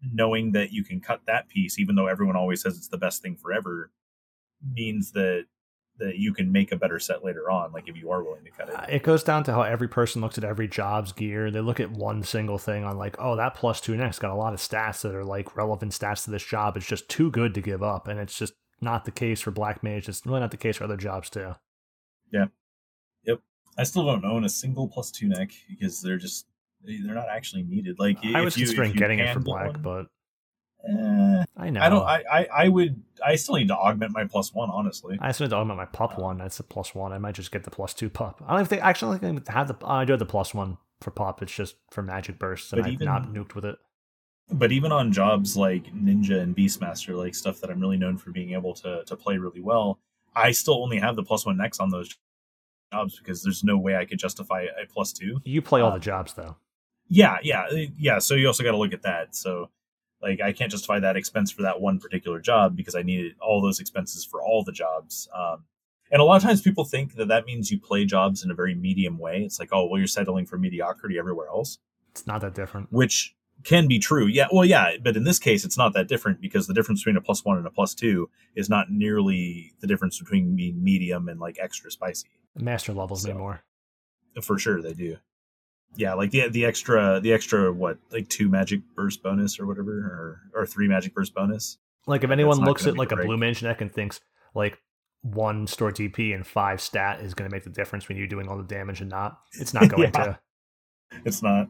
knowing 0.02 0.52
that 0.54 0.72
you 0.72 0.84
can 0.84 1.00
cut 1.00 1.22
that 1.28 1.48
piece, 1.48 1.78
even 1.80 1.96
though 1.96 2.08
everyone 2.08 2.36
always 2.36 2.62
says 2.62 2.78
it's 2.78 2.88
the 2.88 2.98
best 2.98 3.22
thing 3.22 3.36
forever, 3.36 3.92
means 4.74 5.12
that 5.12 5.46
that 5.98 6.18
you 6.18 6.34
can 6.34 6.52
make 6.52 6.72
a 6.72 6.76
better 6.76 6.98
set 7.00 7.24
later 7.24 7.52
on, 7.52 7.72
like 7.74 7.88
if 7.88 7.96
you 7.96 8.10
are 8.12 8.24
willing 8.24 8.44
to 8.44 8.50
cut 8.52 8.70
it. 8.70 8.76
Uh, 8.76 8.86
It 8.90 9.04
goes 9.04 9.24
down 9.24 9.44
to 9.44 9.52
how 9.54 9.62
every 9.62 9.88
person 9.88 10.22
looks 10.22 10.38
at 10.38 10.44
every 10.44 10.68
job's 10.68 11.12
gear. 11.12 11.52
They 11.52 11.62
look 11.62 11.80
at 11.80 11.92
one 11.92 12.24
single 12.24 12.58
thing 12.58 12.84
on 12.84 12.98
like, 12.98 13.16
oh, 13.20 13.36
that 13.36 13.54
plus 13.54 13.80
two 13.82 13.96
next 13.96 14.20
got 14.20 14.32
a 14.32 14.36
lot 14.36 14.54
of 14.54 14.60
stats 14.60 15.02
that 15.02 15.14
are 15.14 15.24
like 15.26 15.56
relevant 15.56 15.92
stats 15.92 16.24
to 16.26 16.32
this 16.32 16.44
job. 16.46 16.76
It's 16.78 16.86
just 16.88 17.08
too 17.10 17.30
good 17.30 17.54
to 17.54 17.62
give 17.62 17.84
up, 17.84 18.08
and 18.08 18.20
it's 18.20 18.38
just 18.38 18.54
not 18.82 19.06
the 19.06 19.12
case 19.12 19.42
for 19.42 19.52
Black 19.52 19.84
Mage. 19.84 20.10
It's 20.10 20.26
really 20.26 20.40
not 20.40 20.50
the 20.52 20.58
case 20.58 20.78
for 20.78 20.86
other 20.86 20.98
jobs 20.98 21.30
too. 21.30 21.54
Yeah. 22.32 22.46
Yep. 23.26 23.42
I 23.78 23.84
still 23.84 24.06
don't 24.06 24.26
own 24.26 24.44
a 24.44 24.50
single 24.50 24.88
plus 24.88 25.12
two 25.12 25.28
neck 25.28 25.52
because 25.70 26.02
they're 26.02 26.18
just 26.18 26.48
they're 26.84 27.14
not 27.14 27.30
actually 27.30 27.62
needed. 27.62 28.00
Like 28.00 28.18
I 28.26 28.42
was 28.42 28.58
you- 28.58 28.66
considering 28.66 28.94
getting 28.94 29.20
it 29.20 29.32
for 29.34 29.40
Black, 29.40 29.74
one, 29.74 29.82
but 29.84 30.08
eh, 30.88 31.44
I 31.58 31.70
know 31.70 31.82
I 31.82 31.90
don't. 31.90 32.04
I, 32.04 32.24
I 32.32 32.48
I 32.64 32.68
would. 32.70 33.02
I 33.26 33.36
still 33.36 33.56
need 33.56 33.68
to 33.70 33.76
augment 33.76 34.12
my 34.14 34.26
plus 34.26 34.54
one. 34.54 34.70
Honestly, 34.70 35.18
I 35.22 35.32
still 35.32 35.46
need 35.46 35.52
to 35.52 35.58
augment 35.58 35.78
my 35.78 35.86
pup 35.86 36.18
one. 36.18 36.38
That's 36.38 36.60
a 36.60 36.64
plus 36.64 36.96
one. 36.96 37.12
I 37.14 37.18
might 37.18 37.36
just 37.36 37.52
get 37.52 37.64
the 37.64 37.72
plus 37.72 37.94
two 37.94 38.10
pup. 38.10 38.44
I 38.48 38.56
don't 38.56 38.68
think 38.68 38.84
actually 38.84 39.18
I 39.18 39.20
think 39.20 39.50
I 39.50 39.54
have 39.54 39.68
the. 39.68 39.86
I 39.86 40.06
do 40.06 40.14
have 40.14 40.20
the 40.20 40.26
plus 40.26 40.54
one 40.54 40.78
for 41.02 41.12
pop. 41.12 41.42
It's 41.42 41.54
just 41.54 41.76
for 41.92 42.02
magic 42.02 42.40
bursts, 42.40 42.72
and 42.74 42.82
But 42.82 42.88
I've 42.88 42.94
even- 42.94 43.06
not 43.06 43.28
nuked 43.34 43.56
with 43.56 43.66
it. 43.66 43.78
but 44.52 44.72
even 44.72 44.92
on 44.92 45.12
jobs 45.12 45.56
like 45.56 45.86
Ninja 45.94 46.40
and 46.42 46.56
Beastmaster, 46.56 47.16
like 47.18 47.36
stuff 47.36 47.60
that 47.62 47.70
I'm 47.70 47.80
really 47.80 47.98
known 47.98 48.18
for 48.18 48.32
being 48.32 48.52
able 48.54 48.74
to 48.76 49.04
to 49.06 49.16
play 49.16 49.38
really 49.38 49.62
well, 49.62 50.00
I 50.36 50.52
still 50.52 50.82
only 50.84 50.98
have 51.00 51.16
the 51.16 51.24
plus 51.24 51.46
one 51.46 51.58
next 51.58 51.80
on 51.80 51.90
those 51.90 52.18
jobs 52.92 53.18
because 53.18 53.42
there's 53.44 53.64
no 53.64 53.78
way 53.78 53.96
I 53.96 54.06
could 54.06 54.20
justify 54.20 54.64
a 54.82 54.86
plus 54.86 55.14
two. 55.14 55.40
You 55.46 55.62
play 55.62 55.82
all 55.82 55.92
Uh, 55.92 55.94
the 55.96 56.00
jobs 56.00 56.34
though. 56.34 56.58
Yeah, 57.08 57.38
yeah, 57.44 57.64
uh, 57.72 57.76
yeah. 57.98 58.20
So 58.20 58.36
you 58.36 58.48
also 58.48 58.64
got 58.64 58.72
to 58.72 58.78
look 58.78 58.94
at 58.94 59.02
that. 59.04 59.36
So 59.36 59.70
like 60.22 60.40
I 60.42 60.52
can't 60.54 60.72
justify 60.72 61.00
that 61.00 61.16
expense 61.18 61.52
for 61.52 61.62
that 61.64 61.82
one 61.82 62.00
particular 62.00 62.40
job 62.40 62.76
because 62.76 62.96
I 62.96 63.02
needed 63.02 63.34
all 63.42 63.62
those 63.62 63.80
expenses 63.80 64.24
for 64.26 64.42
all 64.42 64.64
the 64.64 64.72
jobs. 64.72 65.28
Um, 65.36 65.64
and 66.12 66.22
a 66.22 66.26
lot 66.26 66.36
of 66.36 66.44
times 66.44 66.62
people 66.62 66.84
think 66.84 67.16
that 67.16 67.30
that 67.30 67.46
means 67.46 67.72
you 67.72 67.80
play 67.80 68.06
jobs 68.06 68.44
in 68.44 68.52
a 68.52 68.54
very 68.54 68.76
medium 68.76 69.18
way. 69.18 69.44
It's 69.44 69.60
like, 69.60 69.70
oh, 69.72 69.86
well, 69.88 69.98
you're 69.98 70.08
settling 70.08 70.46
for 70.46 70.58
mediocrity 70.58 71.18
everywhere 71.18 71.48
else, 71.48 71.80
It's 72.12 72.28
not 72.28 72.42
that 72.42 72.54
different. 72.54 72.92
which 72.92 73.34
can 73.64 73.88
be 73.88 73.98
true. 74.00 74.26
Yeah, 74.26 74.48
well, 74.52 74.66
yeah, 74.66 74.98
but 75.02 75.16
in 75.16 75.24
this 75.24 75.40
case, 75.40 75.64
it's 75.64 75.78
not 75.78 75.94
that 75.94 76.08
different 76.08 76.42
because 76.42 76.68
the 76.68 76.74
difference 76.74 77.02
between 77.02 77.16
a 77.18 77.22
plus 77.22 77.46
one 77.46 77.58
and 77.58 77.66
a 77.68 77.70
plus 77.70 77.94
two 77.94 78.30
is 78.56 78.70
not 78.70 78.92
nearly 78.92 79.72
the 79.80 79.88
difference 79.88 80.20
between 80.20 80.56
being 80.56 80.84
medium 80.84 81.30
and 81.30 81.40
like 81.40 81.58
extra 81.62 81.90
spicy. 81.92 82.28
Master 82.60 82.92
levels 82.92 83.22
So- 83.24 83.34
more. 83.34 83.62
For 84.42 84.58
sure, 84.58 84.82
they 84.82 84.94
do. 84.94 85.18
Yeah, 85.96 86.14
like 86.14 86.32
the 86.32 86.48
the 86.50 86.66
extra 86.66 87.20
the 87.22 87.34
extra 87.34 87.72
what 87.72 87.98
like 88.12 88.30
two 88.30 88.50
magic 88.50 88.82
burst 88.96 89.22
bonus 89.22 89.60
or 89.60 89.68
whatever 89.68 89.92
or 89.92 90.62
or 90.62 90.66
three 90.66 90.88
magic 90.88 91.14
burst 91.14 91.34
bonus. 91.34 91.78
Like 92.08 92.24
if 92.24 92.32
anyone 92.32 92.60
looks 92.60 92.88
at 92.88 92.98
like 92.98 93.12
a 93.12 93.18
blue 93.18 93.38
mage 93.38 93.62
deck 93.62 93.82
and 93.82 93.92
thinks 93.94 94.20
like 94.56 94.80
one 95.22 95.68
store 95.68 95.92
TP 95.92 96.34
and 96.34 96.48
five 96.48 96.82
stat 96.82 97.20
is 97.22 97.34
going 97.34 97.48
to 97.50 97.54
make 97.56 97.64
the 97.64 97.70
difference 97.70 98.08
when 98.08 98.18
you're 98.18 98.26
doing 98.28 98.48
all 98.48 98.58
the 98.58 98.64
damage 98.64 99.02
and 99.02 99.10
not, 99.10 99.38
it's 99.60 99.74
not 99.74 99.88
going 99.90 100.12
Yeah. 100.16 100.24
to. 100.24 100.40
It's 101.26 101.44
not 101.44 101.68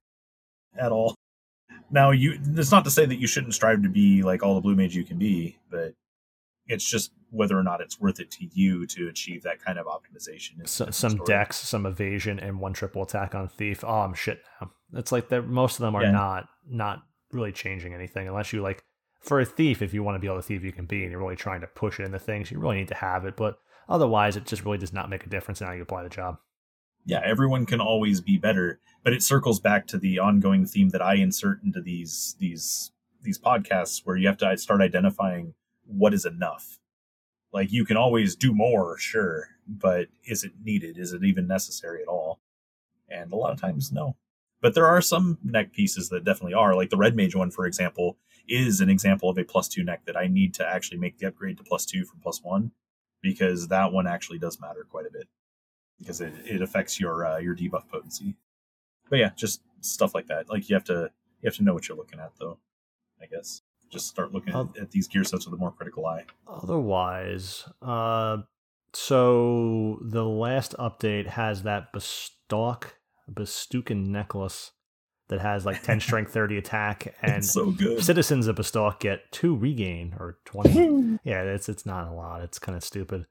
at 0.78 0.92
all. 0.92 1.16
Now 1.90 2.12
you 2.12 2.40
it's 2.56 2.72
not 2.72 2.86
to 2.86 2.92
say 2.92 3.06
that 3.06 3.16
you 3.20 3.28
shouldn't 3.28 3.54
strive 3.56 3.82
to 3.84 3.90
be 3.90 4.22
like 4.24 4.44
all 4.44 4.56
the 4.56 4.62
blue 4.62 4.76
mage 4.76 4.96
you 4.96 5.04
can 5.04 5.18
be, 5.18 5.58
but 5.70 5.94
it's 6.68 6.86
just 6.90 7.12
whether 7.30 7.58
or 7.58 7.64
not 7.64 7.82
it's 7.82 8.00
worth 8.00 8.20
it 8.20 8.30
to 8.32 8.46
you 8.52 8.86
to 8.88 9.08
achieve 9.08 9.44
that 9.44 9.64
kind 9.64 9.80
of 9.80 9.86
optimization. 9.88 10.68
So, 10.68 10.90
some 10.92 11.12
story. 11.12 11.26
decks, 11.26 11.58
some 11.58 11.86
evasion, 11.86 12.40
and 12.40 12.60
one 12.60 12.74
triple 12.74 13.04
attack 13.04 13.36
on 13.36 13.48
thief. 13.48 13.84
Oh, 13.84 14.02
I'm 14.02 14.14
shit 14.14 14.42
now. 14.62 14.72
It's 14.94 15.12
like 15.12 15.30
that. 15.30 15.48
Most 15.48 15.76
of 15.80 15.82
them 15.84 15.96
are 15.96 16.04
Yeah. 16.04 16.12
not 16.12 16.50
not 16.68 17.04
really 17.32 17.52
changing 17.52 17.94
anything 17.94 18.28
unless 18.28 18.52
you 18.54 18.62
like 18.62 18.84
for 19.22 19.40
a 19.40 19.46
thief. 19.46 19.82
If 19.82 19.94
you 19.94 20.04
want 20.04 20.16
to 20.16 20.20
be 20.20 20.28
all 20.28 20.36
the 20.36 20.42
thief 20.42 20.64
you 20.64 20.72
can 20.74 20.86
be, 20.86 21.02
and 21.04 21.12
you're 21.12 21.22
really 21.22 21.36
trying 21.38 21.62
to 21.62 21.68
push 21.68 22.00
it 22.00 22.04
into 22.04 22.20
things, 22.20 22.52
you 22.52 22.60
really 22.60 22.78
need 22.78 22.90
to 22.90 22.96
have 22.96 23.24
it. 23.26 23.38
But 23.38 23.58
otherwise, 23.88 24.36
it 24.36 24.46
just 24.46 24.66
really 24.66 24.78
does 24.78 24.94
not 24.94 25.10
make 25.10 25.26
a 25.26 25.30
difference 25.30 25.62
in 25.62 25.68
how 25.68 25.74
you 25.74 25.82
apply 25.82 26.04
the 26.04 26.10
job. 26.10 26.38
yeah, 27.06 27.22
everyone 27.26 27.66
can 27.66 27.82
always 27.82 28.22
be 28.22 28.38
better, 28.38 28.80
but 29.04 29.12
it 29.14 29.24
circles 29.24 29.60
back 29.60 29.88
to 29.88 29.98
the 29.98 30.20
ongoing 30.20 30.66
theme 30.68 30.90
that 30.90 31.02
I 31.02 31.16
insert 31.16 31.64
into 31.64 31.82
these 31.82 32.36
these 32.40 32.92
these 33.24 33.40
podcasts 33.40 34.02
where 34.06 34.16
you 34.18 34.28
have 34.28 34.38
to 34.38 34.56
start 34.58 34.82
identifying 34.82 35.54
what 35.92 36.14
is 36.14 36.26
enough. 36.26 36.80
Like 37.54 37.72
you 37.72 37.86
can 37.86 37.98
always 37.98 38.36
do 38.36 38.54
more, 38.54 38.98
sure, 38.98 39.50
but 39.68 40.08
is 40.24 40.44
it 40.44 40.54
needed? 40.64 40.98
Is 40.98 41.14
it 41.14 41.24
even 41.24 41.48
necessary 41.48 42.02
at 42.02 42.08
all? 42.08 42.40
And 43.10 43.32
a 43.32 43.36
lot 43.36 43.52
of 43.52 43.60
times 43.60 43.92
no. 43.92 44.16
But 44.62 44.76
there 44.76 44.86
are 44.86 45.02
some 45.02 45.40
neck 45.44 45.74
pieces 45.74 46.10
that 46.10 46.24
definitely 46.24 46.54
are. 46.54 46.76
Like 46.76 46.92
the 46.92 46.98
red 46.98 47.16
mage 47.16 47.36
one, 47.36 47.52
for 47.52 47.66
example, 47.66 48.18
is 48.48 48.80
an 48.80 48.90
example 48.90 49.30
of 49.30 49.38
a 49.38 49.44
plus 49.44 49.68
two 49.68 49.84
neck 49.84 50.06
that 50.06 50.16
I 50.16 50.28
need 50.28 50.54
to 50.56 50.68
actually 50.68 51.00
make 51.00 51.18
the 51.18 51.28
upgrade 51.28 51.58
to 51.58 51.64
plus 51.64 51.86
two 51.86 52.06
from 52.06 52.20
plus 52.20 52.42
one 52.44 52.72
because 53.22 53.68
that 53.68 53.92
one 53.92 54.08
actually 54.08 54.40
does 54.40 54.60
matter 54.60 54.86
quite 54.90 55.06
a 55.06 55.12
bit 55.12 55.28
because 56.00 56.22
it, 56.22 56.34
it 56.46 56.62
affects 56.62 57.00
your 57.00 57.26
uh, 57.26 57.38
your 57.38 57.56
debuff 57.56 57.88
potency. 57.88 58.36
But 59.10 59.20
yeah, 59.20 59.32
just 59.36 59.62
stuff 59.82 60.16
like 60.16 60.28
that. 60.28 60.50
Like 60.50 60.70
you 60.70 60.76
have 60.76 60.86
to 60.86 61.12
you 61.42 61.48
have 61.48 61.56
to 61.56 61.64
know 61.64 61.74
what 61.74 61.88
you're 61.88 61.98
looking 61.98 62.20
at 62.20 62.32
though. 62.40 62.60
I 63.22 63.26
guess 63.26 63.62
just 63.92 64.08
start 64.08 64.34
looking 64.34 64.54
Um, 64.56 64.72
at, 64.76 64.84
at 64.84 64.92
these 64.92 65.08
gear 65.08 65.24
sets 65.24 65.46
with 65.46 65.54
a 65.54 65.58
more 65.58 65.72
critical 65.72 66.06
eye. 66.06 66.26
Otherwise, 66.48 67.66
uh, 67.82 68.38
so 68.94 70.00
the 70.02 70.26
last 70.26 70.76
update 70.78 71.28
has 71.28 71.64
that 71.64 71.94
Bastok, 71.94 72.86
Bestuken 73.32 74.08
necklace 74.08 74.72
that 75.30 75.40
has 75.42 75.66
like 75.66 75.82
10 75.84 76.00
strength, 76.02 76.34
30 76.34 76.58
attack, 76.58 77.16
and 77.22 77.38
it's 77.38 77.52
so 77.54 77.74
citizens 78.00 78.48
of 78.48 78.58
Bastok 78.58 79.00
get 79.00 79.32
two 79.32 79.56
regain 79.56 80.16
or 80.20 80.40
20. 80.46 81.20
yeah, 81.24 81.42
it's 81.44 81.70
it's 81.70 81.86
not 81.86 82.08
a 82.08 82.14
lot. 82.14 82.42
It's 82.42 82.60
kind 82.60 82.76
of 82.76 82.84
stupid. 82.84 83.26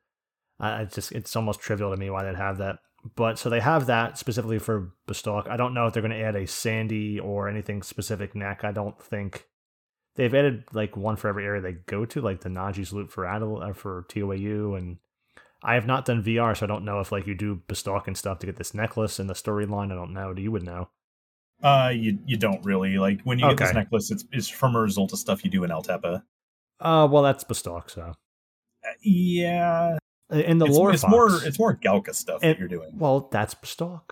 I, 0.58 0.82
I 0.82 0.84
just 0.84 1.12
it's 1.12 1.36
almost 1.36 1.60
trivial 1.60 1.90
to 1.90 1.96
me 1.96 2.10
why 2.10 2.24
they'd 2.24 2.36
have 2.36 2.58
that. 2.58 2.76
But 3.16 3.38
so 3.38 3.48
they 3.48 3.60
have 3.60 3.86
that 3.86 4.18
specifically 4.18 4.58
for 4.58 4.92
Bastok. 5.08 5.48
I 5.48 5.56
don't 5.56 5.72
know 5.72 5.86
if 5.86 5.94
they're 5.94 6.02
going 6.02 6.18
to 6.18 6.22
add 6.22 6.36
a 6.36 6.46
Sandy 6.46 7.18
or 7.18 7.48
anything 7.48 7.82
specific 7.82 8.34
neck. 8.34 8.60
I 8.62 8.72
don't 8.72 9.00
think 9.02 9.46
they've 10.20 10.34
added 10.34 10.64
like 10.74 10.98
one 10.98 11.16
for 11.16 11.28
every 11.28 11.46
area 11.46 11.62
they 11.62 11.72
go 11.86 12.04
to, 12.04 12.20
like 12.20 12.42
the 12.42 12.50
Naji's 12.50 12.92
loop 12.92 13.10
for 13.10 13.24
Adel 13.24 13.62
uh, 13.62 13.72
for 13.72 14.04
TOAU, 14.10 14.76
and 14.76 14.98
I 15.62 15.74
have 15.74 15.86
not 15.86 16.04
done 16.04 16.22
VR, 16.22 16.54
so 16.54 16.66
I 16.66 16.68
don't 16.68 16.84
know 16.84 17.00
if 17.00 17.10
like 17.10 17.26
you 17.26 17.34
do 17.34 17.62
Bastok 17.68 18.06
and 18.06 18.16
stuff 18.16 18.38
to 18.40 18.46
get 18.46 18.56
this 18.56 18.74
necklace 18.74 19.18
in 19.18 19.28
the 19.28 19.34
storyline. 19.34 19.90
I 19.90 19.94
don't 19.94 20.12
know. 20.12 20.34
Do 20.34 20.42
you 20.42 20.52
would 20.52 20.62
know? 20.62 20.88
Uh, 21.62 21.90
you 21.94 22.18
you 22.26 22.36
don't 22.36 22.62
really 22.66 22.98
like 22.98 23.22
when 23.22 23.38
you 23.38 23.48
get 23.48 23.56
this 23.56 23.72
necklace. 23.74 24.10
It's 24.10 24.24
it's 24.30 24.48
from 24.48 24.76
a 24.76 24.80
result 24.80 25.12
of 25.14 25.18
stuff 25.18 25.42
you 25.42 25.50
do 25.50 25.64
in 25.64 25.70
Altepa. 25.70 26.22
Uh, 26.80 27.08
well, 27.10 27.22
that's 27.22 27.44
Bastok. 27.44 27.90
So 27.90 28.02
Uh, 28.84 28.88
yeah, 29.02 29.96
in 30.30 30.58
the 30.58 30.66
it's, 30.66 30.76
lore, 30.76 30.92
it's 30.92 31.08
more 31.08 31.28
it's 31.44 31.58
more 31.58 31.74
Galka 31.76 32.14
stuff 32.14 32.40
And- 32.42 32.52
that 32.52 32.58
you're 32.58 32.68
doing. 32.68 32.90
Well, 32.98 33.28
that's 33.32 33.54
Bastok. 33.54 34.02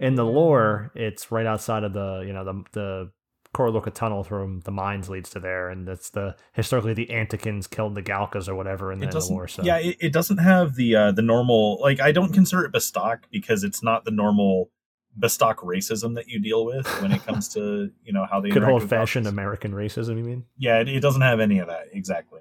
In 0.00 0.14
the 0.14 0.24
lore, 0.24 0.90
it's 0.94 1.30
right 1.30 1.46
outside 1.46 1.84
of 1.84 1.92
the 1.92 2.24
you 2.26 2.32
know 2.32 2.44
the 2.44 2.64
the 2.72 3.10
Korroloka 3.54 3.92
tunnel 3.92 4.22
from 4.22 4.60
the 4.60 4.70
mines 4.70 5.08
leads 5.08 5.30
to 5.30 5.40
there, 5.40 5.68
and 5.70 5.86
that's 5.86 6.10
the 6.10 6.36
historically 6.52 6.94
the 6.94 7.08
Antikins 7.08 7.68
killed 7.68 7.96
the 7.96 8.02
Galkas 8.02 8.48
or 8.48 8.54
whatever 8.54 8.92
in 8.92 9.00
the, 9.00 9.06
the 9.06 9.12
doesn't. 9.12 9.48
So 9.48 9.62
Yeah, 9.64 9.78
it, 9.78 9.96
it 9.98 10.12
doesn't 10.12 10.38
have 10.38 10.76
the 10.76 10.94
uh, 10.94 11.12
the 11.12 11.22
normal. 11.22 11.80
Like 11.80 12.00
I 12.00 12.12
don't 12.12 12.32
consider 12.32 12.64
it 12.64 12.72
Bastok 12.72 13.22
because 13.30 13.64
it's 13.64 13.82
not 13.82 14.04
the 14.04 14.12
normal 14.12 14.70
Bastok 15.18 15.56
racism 15.56 16.14
that 16.14 16.28
you 16.28 16.40
deal 16.40 16.64
with 16.64 16.86
when 17.02 17.10
it 17.10 17.24
comes 17.26 17.48
to 17.54 17.90
you 18.04 18.12
know 18.12 18.24
how 18.30 18.40
they 18.40 18.50
good 18.50 18.62
old 18.62 18.88
fashioned 18.88 19.26
American 19.26 19.72
racism. 19.72 20.16
You 20.16 20.24
mean? 20.24 20.44
yeah, 20.56 20.80
it, 20.80 20.88
it 20.88 21.00
doesn't 21.00 21.22
have 21.22 21.40
any 21.40 21.58
of 21.58 21.66
that 21.66 21.88
exactly. 21.92 22.40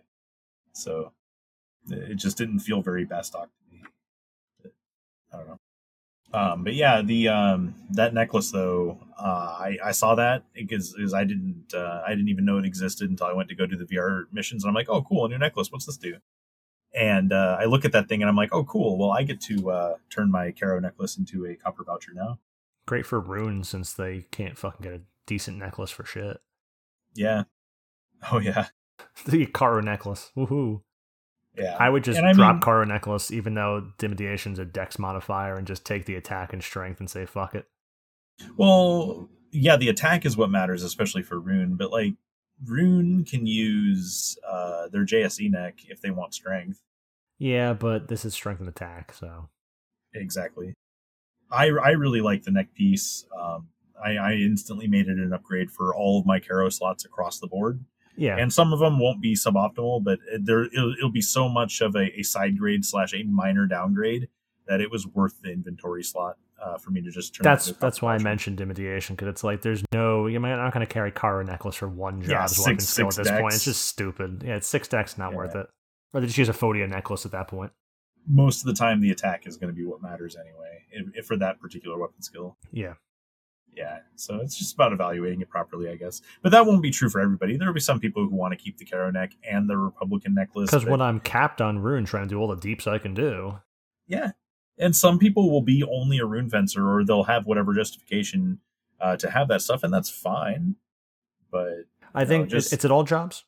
So 0.74 1.12
it 1.90 2.16
just 2.16 2.38
didn't 2.38 2.60
feel 2.60 2.84
very 2.84 3.06
Bastok 3.06 3.46
to 3.46 3.72
me. 3.72 3.84
I 5.34 5.38
don't 5.38 5.48
know. 5.48 5.60
Um, 6.32 6.64
but 6.64 6.76
yeah, 6.76 7.02
the 7.02 7.28
um, 7.28 7.76
that 7.92 8.14
necklace 8.14 8.52
though, 8.52 9.00
uh, 9.20 9.58
I, 9.60 9.78
I 9.84 9.92
saw 9.92 10.16
that 10.16 10.44
because, 10.54 10.96
I 11.14 11.24
didn't 11.24 11.74
uh, 11.74 12.04
I 12.06 12.10
didn't 12.12 12.30
even 12.30 12.46
know 12.46 12.58
it 12.60 12.66
existed 12.66 13.10
until 13.10 13.28
I 13.28 13.34
went 13.34 13.50
to 13.50 13.56
go 13.56 13.66
do 13.66 13.76
the 13.76 13.86
VR 13.86 14.26
missions, 14.32 14.64
and 14.64 14.70
I'm 14.70 14.76
like, 14.76 14.90
oh, 14.90 15.02
cool, 15.02 15.26
a 15.26 15.30
new 15.30 15.38
necklace. 15.38 15.72
What's 15.72 15.86
this 15.86 15.98
do? 15.98 16.18
And 16.94 17.32
uh, 17.34 17.58
I 17.60 17.66
look 17.66 17.86
at 17.86 17.92
that 17.92 18.08
thing 18.08 18.22
and 18.22 18.30
I'm 18.30 18.36
like, 18.36 18.54
oh, 18.54 18.64
cool. 18.64 18.98
Well, 18.98 19.12
I 19.12 19.24
get 19.24 19.40
to 19.42 19.70
uh, 19.70 19.96
turn 20.10 20.32
my 20.32 20.52
Caro 20.52 20.80
necklace 20.80 21.18
into 21.18 21.46
a 21.46 21.56
copper 21.56 21.84
voucher 21.84 22.14
now. 22.14 22.40
Great 22.88 23.06
for 23.06 23.20
runes 23.20 23.70
since 23.70 23.94
they 23.94 24.26
can't 24.32 24.58
fucking 24.58 24.84
get 24.84 24.94
a 24.94 25.02
decent 25.28 25.58
necklace 25.58 25.92
for 25.92 26.04
shit. 26.04 26.40
Yeah. 27.16 27.44
Oh 28.32 28.40
yeah. 28.40 28.68
The 29.26 29.46
Caro 29.46 29.80
necklace. 29.80 30.32
Woohoo. 30.36 30.82
Yeah. 31.58 31.76
I 31.80 31.90
would 31.90 32.04
just 32.04 32.20
I 32.20 32.32
drop 32.34 32.56
mean- 32.56 32.62
Caro 32.62 32.86
necklace, 32.86 33.32
even 33.32 33.54
though 33.56 33.88
Dimidiation's 33.98 34.60
a 34.60 34.66
dex 34.66 34.98
modifier, 35.00 35.56
and 35.56 35.68
just 35.68 35.86
take 35.86 36.06
the 36.06 36.16
attack 36.16 36.54
and 36.54 36.64
strength 36.64 37.00
and 37.00 37.10
say 37.10 37.26
fuck 37.26 37.56
it. 37.56 37.66
Well, 38.56 39.30
yeah, 39.52 39.76
the 39.76 39.90
attack 39.90 40.26
is 40.26 40.38
what 40.38 40.50
matters, 40.50 40.84
especially 40.84 41.24
for 41.24 41.40
Rune. 41.40 41.76
But 41.76 41.92
like, 41.92 42.14
Rune 42.66 43.26
can 43.26 43.46
use 43.46 44.38
uh, 44.48 44.88
their 44.90 45.06
JSE 45.06 45.50
neck 45.52 45.80
if 45.88 46.02
they 46.02 46.12
want 46.12 46.34
strength. 46.34 46.80
Yeah, 47.38 47.74
but 47.74 48.08
this 48.10 48.26
is 48.26 48.34
strength 48.34 48.60
and 48.60 48.70
attack, 48.70 49.14
so 49.14 49.50
Exactly. 50.14 50.74
I 51.52 51.66
I 51.70 51.92
really 51.92 52.22
like 52.22 52.44
the 52.44 52.52
neck 52.52 52.74
piece. 52.76 53.26
Um, 53.38 53.70
I, 54.04 54.12
I 54.18 54.32
instantly 54.34 54.88
made 54.88 55.08
it 55.08 55.18
an 55.18 55.34
upgrade 55.34 55.72
for 55.72 55.94
all 55.96 56.20
of 56.20 56.26
my 56.26 56.40
Caro 56.40 56.70
slots 56.70 57.06
across 57.06 57.40
the 57.40 57.48
board. 57.48 57.84
Yeah, 58.20 58.38
and 58.38 58.52
some 58.54 58.74
of 58.74 58.80
them 58.80 59.00
won't 59.00 59.22
be 59.22 59.34
suboptimal, 59.36 60.04
but 60.04 60.20
there 60.40 60.64
it'll, 60.66 60.94
it'll 60.94 61.12
be 61.12 61.22
so 61.22 61.48
much 61.50 61.82
of 61.82 61.96
a, 61.96 62.20
a 62.20 62.24
side 62.24 62.58
grade 62.58 62.86
slash 62.86 63.14
a 63.14 63.24
minor 63.24 63.66
downgrade 63.66 64.28
that 64.68 64.82
it 64.82 64.92
was 64.92 65.08
worth 65.08 65.42
the 65.42 65.52
inventory 65.52 66.04
slot 66.04 66.38
uh, 66.62 66.78
for 66.78 66.92
me 66.92 67.02
to 67.02 67.10
just 67.10 67.34
turn. 67.34 67.44
that's 67.44 67.72
that's 67.74 68.02
why 68.02 68.16
I 68.16 68.18
mentioned 68.20 68.58
Dimidiation 68.58 69.16
because 69.16 69.30
it's 69.30 69.44
like 69.44 69.62
there's 69.62 69.84
no 69.94 70.28
you're 70.28 70.42
not 70.42 70.74
going 70.74 70.86
to 70.86 70.92
carry 70.94 71.12
Caro 71.12 71.44
necklace 71.44 71.76
for 71.76 71.88
one 71.88 72.22
job 72.22 72.30
Yeah, 72.30 72.44
as 72.44 72.56
six- 72.56 72.66
weapon 72.68 72.80
skill 72.82 73.08
at 73.08 73.16
this 73.16 73.32
point. 73.32 73.54
It's 73.54 73.64
just 73.66 73.84
stupid. 73.86 74.44
Yeah, 74.46 74.56
it's 74.58 74.68
six 74.68 74.88
decks, 74.88 75.18
not 75.18 75.32
Yeah. 75.32 75.38
worth 75.38 75.56
it. 75.56 75.68
Or 76.14 76.20
they 76.22 76.28
just 76.28 76.38
use 76.38 76.50
a 76.50 76.54
Fotia 76.54 76.90
necklace 76.90 77.26
at 77.26 77.32
that 77.32 77.48
point. 77.48 77.72
Most 78.28 78.62
of 78.62 78.66
the 78.68 78.74
time, 78.74 79.00
the 79.00 79.12
attack 79.12 79.48
is 79.48 79.58
going 79.58 79.74
to 79.74 79.76
be 79.76 79.86
what 79.86 80.02
matters 80.02 80.36
anyway, 80.36 80.84
if, 80.92 81.08
if 81.16 81.26
for 81.26 81.38
that 81.38 81.60
particular 81.60 81.98
weapon 81.98 82.22
skill. 82.22 82.58
Yeah, 82.72 82.96
Yeah, 83.76 84.00
so 84.16 84.38
it's 84.42 84.58
just 84.58 84.74
about 84.74 84.92
evaluating 84.92 85.40
it 85.42 85.50
properly, 85.50 85.90
I 85.90 85.96
guess. 85.96 86.22
But 86.42 86.52
that 86.52 86.66
won't 86.66 86.82
be 86.82 86.92
true 86.92 87.10
for 87.10 87.22
everybody. 87.22 87.56
There'll 87.56 87.74
be 87.74 87.80
some 87.80 88.00
people 88.00 88.28
who 88.28 88.36
want 88.36 88.52
to 88.52 88.58
keep 88.58 88.78
the 88.78 88.84
Caro 88.86 89.10
neck 89.12 89.32
and 89.50 89.70
the 89.70 89.78
Republican 89.78 90.34
necklace. 90.34 90.70
because 90.70 90.86
when 90.86 91.02
I'm 91.02 91.20
capped 91.22 91.62
on 91.62 91.80
rune, 91.80 92.04
trying 92.06 92.24
to 92.24 92.30
do 92.30 92.40
all 92.40 92.48
the 92.48 92.56
deeps 92.58 92.88
I 92.88 92.98
can 92.98 93.14
do. 93.14 93.60
Yeah. 94.08 94.32
And 94.78 94.96
some 94.96 95.18
people 95.20 95.50
will 95.50 95.62
be 95.62 95.84
only 95.84 96.18
a 96.20 96.26
rune 96.26 96.50
fencer 96.50 96.90
or 96.90 97.06
they'll 97.06 97.24
have 97.24 97.46
whatever 97.46 97.74
justification 97.74 98.60
uh, 99.00 99.16
to 99.18 99.30
have 99.30 99.48
that 99.48 99.62
stuff, 99.62 99.84
and 99.84 99.94
that's 99.94 100.10
fine. 100.10 100.76
But 101.52 101.86
I 102.14 102.26
think 102.26 102.48
it- 102.48 102.50
just- 102.50 102.74
it's 102.74 102.84
at 102.86 102.92
all 102.92 103.04
jobs. 103.04 103.46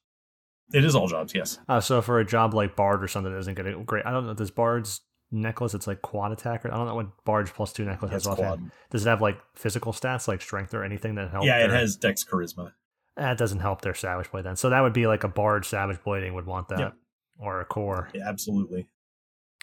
it 0.73 0.85
is 0.85 0.95
all 0.95 1.07
jobs, 1.07 1.33
yes. 1.35 1.59
Uh, 1.67 1.81
so 1.81 2.01
for 2.01 2.19
a 2.19 2.25
job 2.25 2.53
like 2.53 2.77
Bard 2.77 3.03
or 3.03 3.07
something 3.09 3.31
that 3.33 3.39
isn't 3.39 3.55
going 3.55 3.69
to 3.73 3.83
great, 3.83 4.05
I 4.05 4.11
don't 4.11 4.25
know. 4.25 4.33
Does 4.33 4.51
Bard's 4.51 5.01
necklace? 5.31 5.73
It's 5.73 5.87
like 5.87 6.01
quad 6.01 6.31
attack. 6.31 6.65
Or, 6.65 6.73
I 6.73 6.77
don't 6.77 6.87
know 6.87 6.95
what 6.95 7.23
barge 7.25 7.53
plus 7.53 7.73
two 7.73 7.85
necklace 7.85 8.11
has 8.11 8.27
offhand. 8.27 8.71
Does 8.89 9.05
it 9.05 9.09
have 9.09 9.21
like 9.21 9.39
physical 9.55 9.93
stats 9.93 10.27
like 10.27 10.41
strength 10.41 10.73
or 10.73 10.83
anything 10.83 11.15
that 11.15 11.31
helps? 11.31 11.47
Yeah, 11.47 11.63
it 11.63 11.69
has 11.69 11.95
Dex 11.95 12.23
Charisma. 12.23 12.73
That 13.17 13.37
doesn't 13.37 13.59
help 13.59 13.81
their 13.81 13.93
Savage 13.93 14.31
Blade 14.31 14.45
then. 14.45 14.55
So 14.55 14.69
that 14.69 14.81
would 14.81 14.93
be 14.93 15.05
like 15.07 15.23
a 15.23 15.27
Bard 15.27 15.65
Savage 15.65 15.97
Blading 15.97 16.33
would 16.33 16.45
want 16.45 16.69
that, 16.69 16.79
Yep. 16.79 16.93
or 17.39 17.59
a 17.61 17.65
core. 17.65 18.09
Yeah, 18.13 18.27
absolutely. 18.27 18.87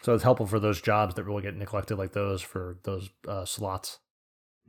So 0.03 0.13
it's 0.13 0.23
helpful 0.23 0.45
for 0.45 0.59
those 0.59 0.79
jobs 0.81 1.15
that 1.15 1.23
really 1.23 1.41
get 1.41 1.55
neglected, 1.55 1.97
like 1.97 2.13
those 2.13 2.41
for 2.41 2.77
those 2.83 3.09
uh, 3.27 3.45
slots. 3.45 3.99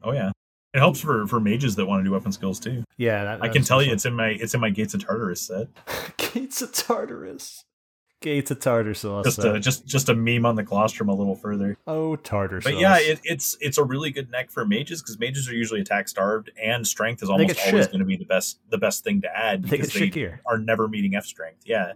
Oh 0.02 0.12
yeah. 0.12 0.30
It 0.72 0.78
helps 0.78 1.00
for 1.00 1.26
for 1.26 1.40
mages 1.40 1.76
that 1.76 1.86
want 1.86 2.00
to 2.00 2.04
do 2.04 2.12
weapon 2.12 2.32
skills 2.32 2.58
too. 2.60 2.84
Yeah, 2.96 3.24
that, 3.24 3.42
I 3.42 3.48
can 3.48 3.62
tell 3.62 3.82
you 3.82 3.92
it's 3.92 4.06
in 4.06 4.14
my 4.14 4.28
it's 4.28 4.54
in 4.54 4.60
my 4.60 4.70
Gates 4.70 4.94
of 4.94 5.04
Tartarus 5.04 5.42
set. 5.42 5.68
Gates 6.16 6.62
of 6.62 6.72
Tartarus. 6.72 7.64
Gates 8.20 8.50
of 8.50 8.60
Tartarus. 8.60 9.02
Just 9.02 9.38
a 9.38 9.58
just 9.58 9.86
just 9.86 10.08
a 10.10 10.14
meme 10.14 10.44
on 10.44 10.54
the 10.54 10.62
colostrum 10.64 11.08
a 11.08 11.14
little 11.14 11.34
further. 11.34 11.76
oh, 11.86 12.16
Tartar 12.16 12.60
But 12.60 12.72
sauce. 12.74 12.80
yeah, 12.80 12.98
it, 12.98 13.20
it's 13.24 13.56
it's 13.60 13.78
a 13.78 13.84
really 13.84 14.10
good 14.10 14.30
neck 14.30 14.50
for 14.50 14.64
mages 14.66 15.00
because 15.00 15.18
mages 15.18 15.48
are 15.48 15.54
usually 15.54 15.80
attack 15.80 16.06
starved 16.08 16.50
and 16.62 16.86
strength 16.86 17.22
is 17.22 17.30
almost 17.30 17.58
always 17.66 17.86
going 17.86 18.00
to 18.00 18.04
be 18.04 18.16
the 18.16 18.26
best 18.26 18.58
the 18.68 18.76
best 18.78 19.04
thing 19.04 19.22
to 19.22 19.36
add 19.36 19.62
they 19.64 19.70
because 19.78 19.92
they 19.92 20.08
gear. 20.10 20.40
are 20.46 20.58
never 20.58 20.86
meeting 20.86 21.14
F 21.14 21.24
strength. 21.24 21.62
Yeah, 21.64 21.94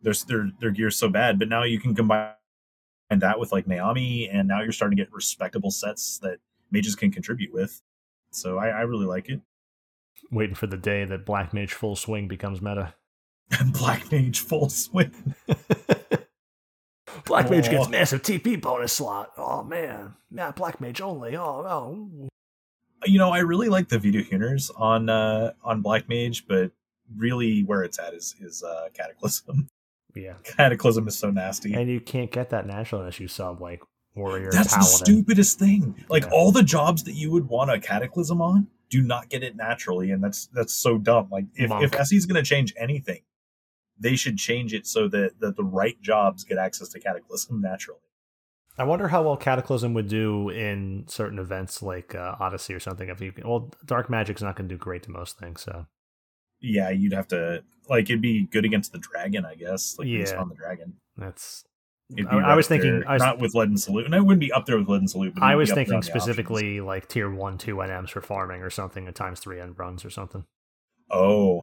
their 0.00 0.14
their 0.26 0.50
their 0.60 0.70
gear's 0.70 0.96
so 0.96 1.08
bad, 1.10 1.38
but 1.38 1.48
now 1.48 1.64
you 1.64 1.78
can 1.78 1.94
combine 1.94 2.30
that 3.10 3.38
with 3.38 3.52
like 3.52 3.66
Nyame, 3.66 4.28
and 4.32 4.48
now 4.48 4.62
you're 4.62 4.72
starting 4.72 4.96
to 4.96 5.02
get 5.04 5.12
respectable 5.12 5.70
sets 5.70 6.18
that 6.20 6.38
mages 6.70 6.96
can 6.96 7.10
contribute 7.12 7.52
with. 7.52 7.82
So 8.30 8.56
I, 8.56 8.68
I 8.68 8.80
really 8.82 9.04
like 9.04 9.28
it. 9.28 9.42
Waiting 10.30 10.54
for 10.54 10.66
the 10.66 10.78
day 10.78 11.04
that 11.04 11.26
Black 11.26 11.52
Mage 11.52 11.74
Full 11.74 11.94
Swing 11.94 12.26
becomes 12.26 12.62
meta. 12.62 12.94
Black 13.72 14.10
Mage 14.12 14.40
full 14.40 14.68
swing. 14.68 15.34
Black 17.26 17.50
Mage 17.50 17.70
gets 17.70 17.88
massive 17.88 18.22
TP 18.22 18.60
bonus 18.60 18.92
slot. 18.94 19.32
Oh 19.36 19.62
man, 19.62 20.14
yeah, 20.30 20.50
Black 20.52 20.80
Mage 20.80 21.00
only. 21.00 21.36
Oh, 21.36 21.64
oh. 21.66 22.28
You 23.04 23.18
know, 23.18 23.30
I 23.30 23.38
really 23.40 23.68
like 23.68 23.88
the 23.88 23.98
Vidohunir 23.98 24.70
on 24.76 25.08
uh 25.08 25.52
on 25.62 25.82
Black 25.82 26.08
Mage, 26.08 26.46
but 26.46 26.70
really 27.16 27.62
where 27.64 27.82
it's 27.82 27.98
at 27.98 28.14
is 28.14 28.34
is 28.40 28.62
uh 28.62 28.88
Cataclysm. 28.94 29.68
yeah. 30.14 30.34
Cataclysm 30.44 31.06
is 31.08 31.18
so 31.18 31.30
nasty. 31.30 31.74
And 31.74 31.88
you 31.90 32.00
can't 32.00 32.30
get 32.30 32.50
that 32.50 32.66
naturally 32.66 33.02
unless 33.02 33.20
you 33.20 33.28
sub 33.28 33.60
like 33.60 33.82
Warrior. 34.14 34.50
That's 34.52 34.74
the 34.74 34.82
stupidest 34.82 35.58
thing. 35.58 36.04
Like 36.08 36.24
Yeah. 36.24 36.30
all 36.32 36.52
the 36.52 36.62
jobs 36.62 37.04
that 37.04 37.14
you 37.14 37.30
would 37.32 37.48
want 37.48 37.70
a 37.70 37.78
cataclysm 37.80 38.40
on 38.40 38.66
do 38.90 39.00
not 39.02 39.28
get 39.30 39.42
it 39.42 39.56
naturally, 39.56 40.10
and 40.10 40.22
that's 40.22 40.46
that's 40.48 40.72
so 40.74 40.98
dumb. 40.98 41.28
Like 41.30 41.44
if 41.54 41.70
Monk. 41.70 41.84
if 41.84 41.94
SE 41.94 42.16
is 42.16 42.26
going 42.26 42.42
to 42.42 42.48
change 42.48 42.72
anything, 42.76 43.20
they 44.02 44.16
should 44.16 44.36
change 44.36 44.74
it 44.74 44.86
so 44.86 45.08
that 45.08 45.38
that 45.40 45.56
the 45.56 45.64
right 45.64 46.00
jobs 46.02 46.44
get 46.44 46.58
access 46.58 46.88
to 46.90 47.00
cataclysm 47.00 47.60
naturally. 47.62 48.00
I 48.78 48.84
wonder 48.84 49.08
how 49.08 49.22
well 49.22 49.36
Cataclysm 49.36 49.92
would 49.94 50.08
do 50.08 50.48
in 50.48 51.04
certain 51.06 51.38
events 51.38 51.82
like 51.82 52.14
uh, 52.14 52.36
Odyssey 52.40 52.72
or 52.72 52.80
something. 52.80 53.10
If 53.10 53.20
you 53.20 53.32
well, 53.44 53.70
Dark 53.84 54.08
Magic's 54.08 54.40
not 54.40 54.56
going 54.56 54.68
to 54.68 54.74
do 54.74 54.78
great 54.78 55.02
to 55.04 55.10
most 55.10 55.38
things. 55.38 55.60
So 55.60 55.86
Yeah, 56.60 56.88
you'd 56.88 57.12
have 57.12 57.28
to 57.28 57.62
like 57.88 58.08
it'd 58.08 58.22
be 58.22 58.46
good 58.46 58.64
against 58.64 58.92
the 58.92 58.98
dragon, 58.98 59.44
I 59.44 59.56
guess. 59.56 59.96
Like 59.98 60.08
Yeah. 60.08 60.36
on 60.36 60.48
the 60.48 60.54
dragon. 60.54 60.94
that's. 61.16 61.64
I, 62.12 62.14
be 62.14 62.26
I 62.28 62.54
was 62.54 62.66
thinking. 62.66 63.00
there. 63.00 63.08
I 63.08 63.14
was, 63.14 63.22
not 63.22 63.38
with 63.38 63.54
Leaden 63.54 63.78
Salute, 63.78 64.04
and 64.04 64.14
I 64.14 64.20
wouldn't 64.20 64.40
be 64.40 64.52
up 64.52 64.66
there 64.66 64.76
with 64.76 64.86
Leaden 64.86 65.08
Salute. 65.08 65.34
But 65.34 65.44
I 65.44 65.54
was 65.54 65.68
be 65.68 65.72
up 65.72 65.76
there 65.76 65.84
thinking 65.86 66.02
specifically 66.02 66.80
like 66.82 67.08
tier 67.08 67.30
one, 67.30 67.56
two 67.56 67.76
NMs 67.76 68.10
for 68.10 68.20
farming 68.20 68.60
or 68.60 68.68
something, 68.68 69.08
at 69.08 69.14
times 69.14 69.40
three 69.40 69.60
end 69.60 69.78
runs 69.78 70.04
or 70.04 70.10
something. 70.10 70.44
Oh, 71.10 71.62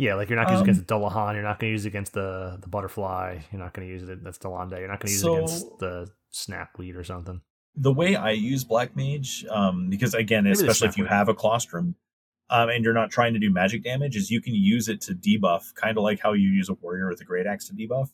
Yeah, 0.00 0.14
like 0.14 0.28
you're 0.30 0.36
not 0.38 0.46
going 0.46 0.58
to 0.58 0.62
Um, 0.62 0.68
use 0.68 0.78
it 0.78 0.82
against 0.84 0.88
the 0.88 0.94
Dullahan, 0.94 1.34
you're 1.34 1.42
not 1.42 1.58
going 1.58 1.70
to 1.70 1.72
use 1.72 1.84
it 1.84 1.88
against 1.88 2.12
the 2.12 2.58
the 2.62 2.68
butterfly, 2.68 3.40
you're 3.50 3.60
not 3.60 3.72
going 3.74 3.86
to 3.88 3.92
use 3.92 4.08
it 4.08 4.22
that's 4.22 4.38
Delande, 4.38 4.78
you're 4.78 4.86
not 4.88 5.00
going 5.00 5.08
to 5.08 5.12
use 5.12 5.20
So- 5.20 5.34
it 5.34 5.38
against 5.38 5.78
the 5.80 6.10
snapweed 6.32 6.94
or 6.96 7.02
something. 7.04 7.40
the 7.74 7.92
way 7.92 8.14
I 8.16 8.30
use 8.30 8.62
Black 8.64 8.94
Mage, 8.96 9.44
um, 9.50 9.88
because 9.90 10.14
again, 10.14 10.44
Maybe 10.44 10.52
especially 10.54 10.88
if 10.88 10.98
you 10.98 11.06
have 11.06 11.28
a 11.28 11.34
Colostrum, 11.34 11.94
um, 12.50 12.68
and 12.70 12.84
you're 12.84 12.94
not 12.94 13.10
trying 13.10 13.32
to 13.34 13.38
do 13.40 13.50
magic 13.50 13.82
damage, 13.84 14.14
is 14.16 14.30
you 14.30 14.40
can 14.40 14.54
use 14.54 14.88
it 14.88 15.00
to 15.02 15.14
debuff, 15.14 15.74
kind 15.74 15.96
of 15.98 16.02
like 16.04 16.20
how 16.20 16.32
you 16.32 16.48
use 16.48 16.68
a 16.68 16.74
warrior 16.74 17.08
with 17.08 17.20
a 17.20 17.24
great 17.24 17.46
axe 17.46 17.66
to 17.68 17.74
debuff. 17.74 18.08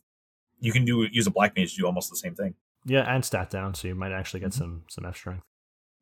You 0.60 0.72
can 0.72 0.84
do 0.84 1.06
use 1.10 1.26
a 1.26 1.30
Black 1.30 1.54
Mage 1.56 1.72
to 1.74 1.80
do 1.80 1.86
almost 1.86 2.08
the 2.10 2.16
same 2.16 2.34
thing. 2.34 2.54
Yeah, 2.86 3.02
and 3.14 3.24
stat 3.24 3.48
down, 3.50 3.74
so 3.74 3.88
you 3.88 3.94
might 3.94 4.12
actually 4.12 4.40
get 4.40 4.50
Mhm. 4.50 4.58
some 4.58 4.82
some 4.88 5.04
F 5.06 5.16
strength. 5.16 5.44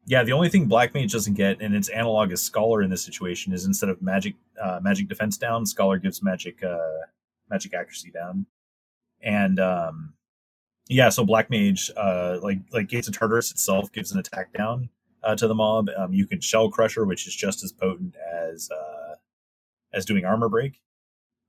Yeah, 0.05 0.24
the 0.24 0.33
only 0.33 0.49
thing 0.49 0.66
Black 0.66 0.95
Mage 0.95 1.12
doesn't 1.12 1.35
get, 1.35 1.61
and 1.61 1.74
its 1.74 1.89
analog 1.89 2.33
is 2.33 2.43
Scholar 2.43 2.83
in 2.83 2.91
this 2.91 3.05
situation, 3.05 3.53
is 3.53 3.66
instead 3.66 3.89
of 3.89 4.03
magic 4.03 4.35
uh, 4.61 4.81
magic 4.83 5.09
defense 5.09 5.39
down, 5.39 5.65
Scholar 5.65 5.99
gives 5.99 6.23
magic 6.23 6.62
uh, 6.65 7.07
magic 7.49 7.73
accuracy 7.73 8.11
down, 8.11 8.47
and 9.23 9.61
um, 9.61 10.15
yeah, 10.89 11.09
so 11.09 11.24
Black 11.24 11.51
Mage, 11.51 11.91
uh, 11.97 12.39
like 12.43 12.59
like 12.73 12.89
Gates 12.89 13.07
of 13.07 13.16
Tartarus 13.16 13.53
itself, 13.53 13.93
gives 13.93 14.11
an 14.11 14.19
attack 14.19 14.53
down 14.53 14.89
uh, 15.23 15.37
to 15.37 15.47
the 15.47 15.55
mob. 15.55 15.89
Um, 15.97 16.12
you 16.12 16.27
can 16.27 16.41
Shell 16.41 16.70
Crusher, 16.70 17.05
which 17.05 17.27
is 17.29 17.35
just 17.35 17.62
as 17.62 17.73
potent 17.73 18.16
as 18.16 18.69
uh, 18.70 19.15
as 19.93 20.05
doing 20.05 20.24
Armor 20.24 20.49
Break, 20.49 20.81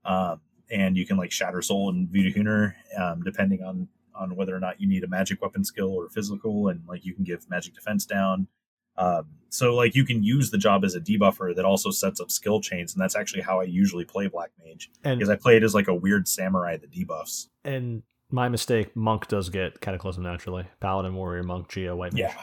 um, 0.04 0.40
and 0.70 0.96
you 0.96 1.06
can 1.06 1.16
like 1.16 1.32
Shatter 1.32 1.60
Soul 1.62 1.90
and 1.90 2.08
Vidohunir, 2.08 2.74
um, 2.96 3.22
depending 3.24 3.64
on 3.64 3.88
on 4.14 4.36
whether 4.36 4.54
or 4.54 4.60
not 4.60 4.80
you 4.80 4.88
need 4.88 5.04
a 5.04 5.08
magic 5.08 5.42
weapon 5.42 5.64
skill 5.64 5.90
or 5.90 6.08
physical, 6.08 6.68
and 6.68 6.82
like 6.88 7.04
you 7.04 7.14
can 7.14 7.24
give 7.24 7.48
magic 7.48 7.74
defense 7.74 8.06
down. 8.06 8.48
Um, 8.96 9.26
so 9.48 9.74
like 9.74 9.94
you 9.94 10.04
can 10.04 10.22
use 10.22 10.50
the 10.50 10.58
job 10.58 10.84
as 10.84 10.94
a 10.94 11.00
debuffer 11.00 11.54
that 11.56 11.64
also 11.64 11.90
sets 11.90 12.20
up 12.20 12.30
skill 12.30 12.60
chains, 12.60 12.94
and 12.94 13.02
that's 13.02 13.16
actually 13.16 13.42
how 13.42 13.60
I 13.60 13.64
usually 13.64 14.04
play 14.04 14.28
Black 14.28 14.50
Mage 14.64 14.90
And 15.02 15.18
because 15.18 15.28
I 15.28 15.36
play 15.36 15.56
it 15.56 15.62
as 15.62 15.74
like 15.74 15.88
a 15.88 15.94
weird 15.94 16.28
samurai 16.28 16.76
that 16.76 16.92
debuffs. 16.92 17.48
and 17.64 18.02
my 18.30 18.48
mistake, 18.48 18.96
Monk 18.96 19.28
does 19.28 19.48
get 19.48 19.80
Cataclysm 19.80 20.22
naturally. 20.22 20.66
Paladin, 20.80 21.14
Warrior, 21.14 21.42
Monk, 21.44 21.68
Geo, 21.68 21.94
White 21.94 22.12
Mage. 22.14 22.20
Yeah, 22.20 22.34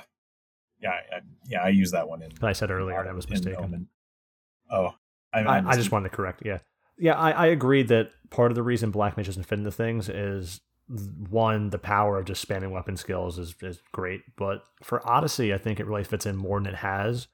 yeah, 0.80 0.90
I, 0.90 1.20
yeah. 1.48 1.62
I 1.64 1.70
use 1.70 1.92
that 1.92 2.08
one 2.08 2.22
in. 2.22 2.32
I 2.42 2.54
said 2.54 2.72
earlier 2.72 3.08
I 3.08 3.12
was 3.14 3.30
mistaken. 3.30 3.88
Oh, 4.70 4.92
I, 5.34 5.40
I, 5.40 5.70
I 5.70 5.76
just 5.76 5.92
wanted 5.92 6.10
to 6.10 6.16
correct. 6.16 6.44
Yeah, 6.46 6.60
yeah. 6.98 7.18
I, 7.18 7.32
I 7.32 7.46
agree 7.48 7.84
that 7.84 8.12
part 8.30 8.52
of 8.52 8.56
the 8.56 8.64
reason 8.64 8.92
Black 8.92 9.18
Mage 9.18 9.26
doesn't 9.26 9.44
fit 9.44 9.60
into 9.60 9.72
things 9.72 10.08
is 10.08 10.62
one, 11.30 11.70
the 11.70 11.80
power 11.80 12.18
of 12.18 12.26
just 12.26 12.48
spamming 12.48 12.72
weapon 12.72 12.98
skills 12.98 13.40
is 13.40 13.56
is 13.62 13.82
great, 13.92 14.22
but 14.36 14.64
for 14.84 15.08
Odyssey, 15.08 15.54
I 15.54 15.58
think 15.58 15.80
it 15.80 15.86
really 15.86 16.04
fits 16.04 16.26
in 16.26 16.36
more 16.36 16.60
than 16.60 16.74
it 16.74 16.78
has 16.78 17.28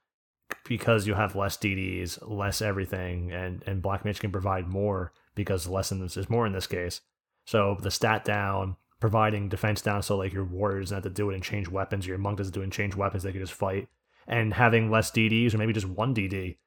because 0.65 1.07
you 1.07 1.15
have 1.15 1.35
less 1.35 1.57
DDs, 1.57 2.19
less 2.21 2.61
everything, 2.61 3.31
and 3.31 3.63
and 3.65 3.81
Black 3.81 4.05
Mage 4.05 4.19
can 4.19 4.31
provide 4.31 4.67
more 4.67 5.13
because 5.35 5.67
less 5.67 5.91
in 5.91 5.99
this 5.99 6.17
is 6.17 6.29
more 6.29 6.45
in 6.45 6.53
this 6.53 6.67
case. 6.67 7.01
So 7.45 7.77
the 7.81 7.91
stat 7.91 8.25
down, 8.25 8.75
providing 8.99 9.49
defense 9.49 9.81
down, 9.81 10.03
so 10.03 10.17
like 10.17 10.34
your 10.34 10.45
warrior 10.45 10.81
doesn't 10.81 10.95
have 10.95 11.03
to 11.03 11.09
do 11.09 11.29
it 11.29 11.35
and 11.35 11.43
change 11.43 11.67
weapons, 11.67 12.05
your 12.05 12.17
monk 12.17 12.38
doesn't 12.38 12.53
do 12.53 12.61
it 12.61 12.65
and 12.65 12.73
change 12.73 12.95
weapons, 12.95 13.23
they 13.23 13.31
can 13.31 13.41
just 13.41 13.53
fight, 13.53 13.88
and 14.27 14.53
having 14.53 14.91
less 14.91 15.11
DDs 15.11 15.53
or 15.53 15.57
maybe 15.57 15.73
just 15.73 15.88
one 15.88 16.13
DD 16.13 16.57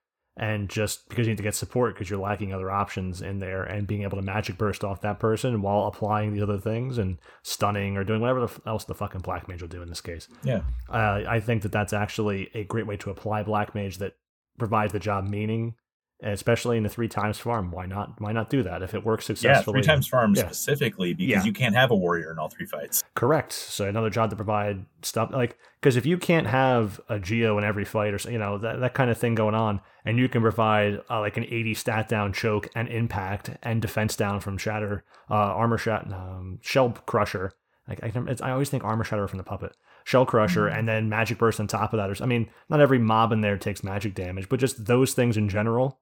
and 0.41 0.71
just 0.71 1.07
because 1.11 1.27
you 1.27 1.33
need 1.33 1.37
to 1.37 1.43
get 1.43 1.55
support 1.55 1.95
because 1.95 2.09
you're 2.09 2.19
lacking 2.19 2.55
other 2.55 2.71
options 2.71 3.21
in 3.21 3.41
there 3.41 3.63
and 3.63 3.87
being 3.87 4.03
able 4.03 4.17
to 4.17 4.23
magic 4.23 4.57
burst 4.57 4.83
off 4.83 5.03
that 5.03 5.21
person 5.21 5.61
while 5.61 5.87
applying 5.87 6.33
the 6.33 6.41
other 6.41 6.59
things 6.59 6.97
and 6.97 7.19
stunning 7.43 7.95
or 7.99 8.05
doing 8.05 8.23
whatever 8.23 8.41
the 8.41 8.47
f- 8.47 8.61
else 8.67 8.85
the 8.85 8.95
fucking 8.95 9.21
black 9.21 9.47
mage 9.49 9.61
will 9.61 9.69
do 9.69 9.83
in 9.83 9.89
this 9.91 10.01
case. 10.01 10.29
Yeah, 10.43 10.63
uh, 10.89 11.23
i 11.29 11.41
think 11.41 11.63
that 11.63 11.73
that's 11.73 11.93
actually 11.93 12.51
a 12.55 12.65
great 12.65 12.87
way 12.87 12.97
to 12.97 13.11
apply 13.11 13.43
black 13.43 13.75
mage 13.75 13.99
that 13.99 14.15
provides 14.59 14.93
the 14.95 14.99
job 14.99 15.29
meaning 15.29 15.75
especially 16.23 16.77
in 16.77 16.83
the 16.83 16.89
three 16.89 17.09
times 17.09 17.39
farm. 17.39 17.71
Why 17.71 17.87
not? 17.87 18.21
Why 18.21 18.33
not 18.33 18.51
do 18.51 18.63
that 18.63 18.83
if 18.83 18.95
it 18.95 19.05
works 19.05 19.25
successfully? 19.27 19.79
Yeah, 19.79 19.83
three 19.83 19.87
times 19.87 20.07
farm 20.09 20.35
Yeah. 20.35 20.43
specifically 20.47 21.15
because 21.15 21.31
Yeah. 21.31 21.45
you 21.45 21.53
can't 21.53 21.75
have 21.75 21.91
a 21.91 21.95
warrior 21.97 22.31
in 22.33 22.39
all 22.39 22.49
three 22.49 22.67
fights. 22.67 23.03
Correct. 23.15 23.53
So 23.53 23.87
another 23.89 24.11
job 24.11 24.31
to 24.31 24.37
provide 24.37 24.85
stuff 25.03 25.31
like 25.33 25.57
because 25.81 25.97
if 25.97 26.05
you 26.05 26.19
can't 26.19 26.47
have 26.47 27.01
a 27.09 27.19
geo 27.19 27.57
in 27.59 27.65
every 27.65 27.85
fight 27.85 28.13
or 28.13 28.31
you 28.31 28.39
know 28.39 28.59
that 28.59 28.81
that 28.81 28.95
kind 28.95 29.11
of 29.11 29.17
thing 29.19 29.35
going 29.35 29.55
on, 29.55 29.81
and 30.05 30.19
you 30.19 30.29
can 30.29 30.43
provide 30.43 31.01
uh, 31.11 31.21
like 31.21 31.37
an 31.37 31.45
eighty 31.45 31.75
stat 31.75 32.09
down 32.09 32.33
choke 32.33 32.69
and 32.75 32.89
impact 32.89 33.51
and 33.63 33.81
defense 33.81 34.17
down 34.17 34.41
from 34.41 34.59
shatter, 34.59 35.05
uh, 35.31 35.35
armor 35.35 35.79
shot, 35.79 36.11
um, 36.13 36.59
shell 36.63 36.91
crusher. 37.07 37.53
Like 37.89 38.01
I, 38.05 38.13
it's, 38.29 38.43
I 38.43 38.51
always 38.53 38.69
think 38.69 38.85
armor 38.85 39.05
shatter 39.05 39.27
from 39.27 39.39
the 39.39 39.43
puppet, 39.45 39.75
shell 40.05 40.25
crusher, 40.27 40.69
Mhm. 40.69 40.79
and 40.79 40.89
then 40.89 41.09
magic 41.09 41.39
burst 41.39 41.59
on 41.59 41.67
top 41.67 41.93
of 41.93 41.97
that. 41.99 42.23
I 42.23 42.27
mean, 42.27 42.49
not 42.69 42.81
every 42.81 42.99
mob 42.99 43.33
in 43.33 43.41
there 43.41 43.57
takes 43.57 43.83
magic 43.83 44.15
damage, 44.15 44.49
but 44.49 44.61
just 44.61 44.85
those 44.87 45.13
things 45.15 45.37
in 45.37 45.49
general, 45.49 45.99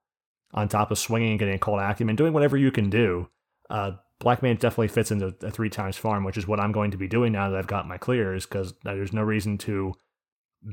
on 0.54 0.68
top 0.68 0.90
of 0.90 0.98
swinging 0.98 1.30
and 1.30 1.38
getting 1.38 1.54
a 1.54 1.58
cold 1.58 1.80
acumen, 1.80 2.16
doing 2.16 2.32
whatever 2.32 2.56
you 2.56 2.70
can 2.70 2.90
do. 2.90 3.28
Uh, 3.68 3.92
Black 4.20 4.42
Mage 4.42 4.58
definitely 4.58 4.88
fits 4.88 5.10
into 5.10 5.34
a 5.42 5.50
three 5.50 5.70
times 5.70 5.96
farm, 5.96 6.24
which 6.24 6.36
is 6.36 6.48
what 6.48 6.58
I'm 6.58 6.72
going 6.72 6.90
to 6.90 6.96
be 6.96 7.06
doing 7.06 7.32
now 7.32 7.50
that 7.50 7.58
I've 7.58 7.66
got 7.66 7.86
my 7.86 7.98
clears, 7.98 8.46
because 8.46 8.74
there's 8.82 9.12
no 9.12 9.22
reason 9.22 9.58
to 9.58 9.94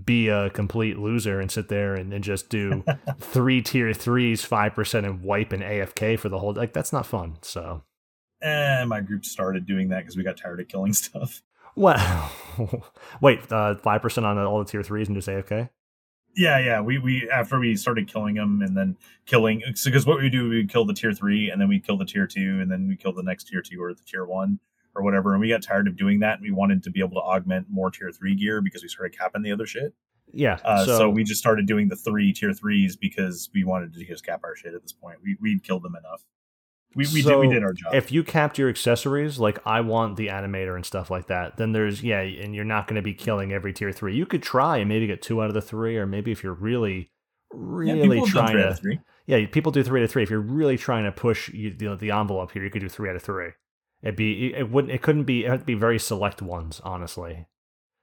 be 0.04 0.30
a 0.30 0.50
complete 0.50 0.98
loser 0.98 1.40
and 1.40 1.52
sit 1.52 1.70
there 1.70 1.94
and, 1.94 2.12
and 2.12 2.24
just 2.24 2.50
do 2.50 2.84
three 3.20 3.62
tier 3.62 3.94
threes, 3.94 4.44
five 4.44 4.74
percent, 4.74 5.06
and 5.06 5.22
wipe 5.22 5.52
an 5.52 5.62
AFK 5.62 6.18
for 6.18 6.30
the 6.30 6.40
whole. 6.40 6.54
Like 6.54 6.74
that's 6.74 6.92
not 6.92 7.06
fun. 7.06 7.38
So, 7.44 7.84
And 8.42 8.90
my 8.90 9.02
group 9.02 9.26
started 9.26 9.68
doing 9.68 9.90
that 9.90 10.00
because 10.00 10.18
we 10.18 10.24
got 10.24 10.38
tired 10.38 10.60
of 10.60 10.68
killing 10.68 10.94
stuff. 10.94 11.44
well, 11.76 12.32
wait, 13.22 13.52
uh, 13.52 13.76
five 13.76 14.02
percent 14.02 14.26
on 14.26 14.40
all 14.40 14.60
the 14.60 14.66
tier 14.66 14.82
threes 14.82 15.08
and 15.08 15.16
just 15.16 15.28
AFK. 15.28 15.70
Yeah, 16.36 16.60
yeah. 16.60 16.82
We 16.82 16.98
we 17.00 17.30
after 17.30 17.60
we 17.60 17.76
started 17.76 18.08
killing 18.08 18.36
them 18.36 18.62
and 18.62 18.76
then 18.76 18.98
killing 19.26 19.64
because 19.84 20.06
what 20.06 20.20
we 20.20 20.30
do 20.30 20.50
we 20.50 20.68
kill 20.68 20.86
the 20.86 20.94
tier 20.94 21.14
three 21.14 21.50
and 21.50 21.62
then 21.62 21.68
we 21.68 21.80
kill 21.80 21.98
the 21.98 22.06
tier 22.06 22.28
two 22.28 22.60
and 22.62 22.70
then 22.70 22.88
we 22.88 22.96
kill 22.96 23.14
the 23.14 23.24
next 23.24 23.46
tier 23.46 23.62
two 23.62 23.82
or 23.82 23.94
the 23.94 24.04
tier 24.04 24.26
one 24.26 24.60
or 24.96 25.04
whatever 25.04 25.32
and 25.32 25.42
we 25.42 25.50
got 25.50 25.62
tired 25.62 25.88
of 25.88 25.98
doing 25.98 26.20
that 26.20 26.36
and 26.36 26.42
we 26.42 26.52
wanted 26.52 26.84
to 26.84 26.90
be 26.90 27.00
able 27.00 27.16
to 27.16 27.22
augment 27.22 27.68
more 27.70 27.90
tier 27.90 28.12
three 28.12 28.36
gear 28.36 28.62
because 28.62 28.82
we 28.82 28.90
started 28.90 29.18
capping 29.18 29.42
the 29.42 29.52
other 29.52 29.66
shit. 29.66 29.94
Yeah. 30.34 30.60
Uh, 30.66 30.86
so, 30.86 30.98
so, 30.98 31.10
we 31.10 31.24
just 31.24 31.40
started 31.40 31.66
doing 31.66 31.88
the 31.88 31.96
three 31.96 32.34
tier 32.34 32.54
threes 32.54 32.98
because 32.98 33.50
we 33.54 33.64
wanted 33.64 33.94
to 33.94 34.04
just 34.04 34.26
cap 34.26 34.42
our 34.44 34.56
shit 34.56 34.74
at 34.74 34.82
this 34.82 34.92
point. 34.92 35.20
We 35.24 35.38
we'd 35.40 35.64
killed 35.64 35.84
them 35.84 35.96
enough. 35.96 36.24
We 36.96 37.06
we 37.14 37.22
did 37.22 37.38
we 37.38 37.50
did 37.50 37.62
our 37.62 37.74
job. 37.74 37.94
if 37.94 38.10
you 38.10 38.24
capped 38.24 38.58
your 38.58 38.70
accessories, 38.70 39.38
like 39.38 39.60
I 39.66 39.82
want 39.82 40.16
the 40.16 40.28
animator 40.28 40.76
and 40.76 40.86
stuff 40.86 41.12
like 41.12 41.28
that, 41.28 41.58
then 41.58 41.74
there's 41.74 42.02
yeah, 42.02 42.22
and 42.22 42.56
you're 42.56 42.64
not 42.64 42.88
going 42.88 42.96
to 42.96 43.02
be 43.02 43.14
killing 43.14 43.52
every 43.52 43.74
tier 43.74 43.92
three. 43.92 44.16
You 44.16 44.26
could 44.26 44.42
try 44.42 44.78
and 44.78 44.88
maybe 44.88 45.06
get 45.06 45.22
two 45.22 45.42
out 45.42 45.50
of 45.50 45.54
the 45.54 45.62
three, 45.62 45.98
or 45.98 46.06
maybe 46.06 46.32
if 46.32 46.42
you're 46.42 46.54
really, 46.54 47.12
really 47.54 48.20
done 48.20 48.28
trying 48.28 48.58
to 48.58 48.74
three. 48.76 49.00
Yeah, 49.28 49.46
people 49.52 49.74
do 49.74 49.84
three 49.84 50.00
out 50.00 50.06
of 50.06 50.12
three. 50.12 50.24
If 50.24 50.30
you're 50.30 50.40
really 50.40 50.78
trying 50.78 51.04
to 51.04 51.12
push 51.12 51.50
you, 51.50 51.74
the, 51.74 51.96
the 51.96 52.12
envelope 52.12 52.52
here, 52.52 52.64
you 52.64 52.70
could 52.70 52.82
do 52.82 52.90
three 52.90 53.10
out 53.10 53.18
of 53.18 53.24
three. 53.24 53.50
It'd 54.02 54.16
be 54.16 54.54
it 54.54 54.72
wouldn't 54.72 54.94
it 54.94 55.02
couldn't 55.02 55.24
be 55.24 55.44
it 55.44 55.50
had 55.50 55.60
to 55.62 55.66
be 55.66 55.74
very 55.74 56.00
select 56.00 56.42
ones, 56.42 56.80
honestly. 56.86 57.48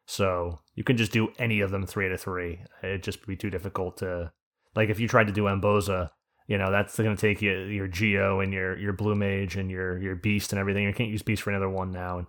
So 0.06 0.60
you 0.74 0.84
can 0.84 0.98
just 0.98 1.12
do 1.12 1.32
any 1.38 1.60
of 1.60 1.70
them 1.70 1.86
three 1.86 2.06
out 2.06 2.12
of 2.12 2.20
three. 2.20 2.60
It'd 2.82 3.04
just 3.04 3.26
be 3.26 3.36
too 3.36 3.48
difficult 3.48 3.96
to 3.98 4.32
like 4.74 4.90
if 4.90 5.00
you 5.00 5.08
tried 5.08 5.28
to 5.28 5.32
do 5.32 5.44
Mboze, 5.44 6.10
you 6.46 6.58
know 6.58 6.70
that's 6.70 6.96
going 6.96 7.14
to 7.14 7.20
take 7.20 7.42
you 7.42 7.52
your 7.62 7.88
Geo 7.88 8.40
and 8.40 8.52
your 8.52 8.78
your 8.78 8.92
Blue 8.92 9.14
Mage 9.14 9.56
and 9.56 9.70
your 9.70 9.98
your 9.98 10.14
Beast 10.14 10.52
and 10.52 10.60
everything. 10.60 10.84
You 10.84 10.92
can't 10.92 11.10
use 11.10 11.22
Beast 11.22 11.42
for 11.42 11.50
another 11.50 11.68
one 11.68 11.90
now. 11.90 12.18
And 12.18 12.28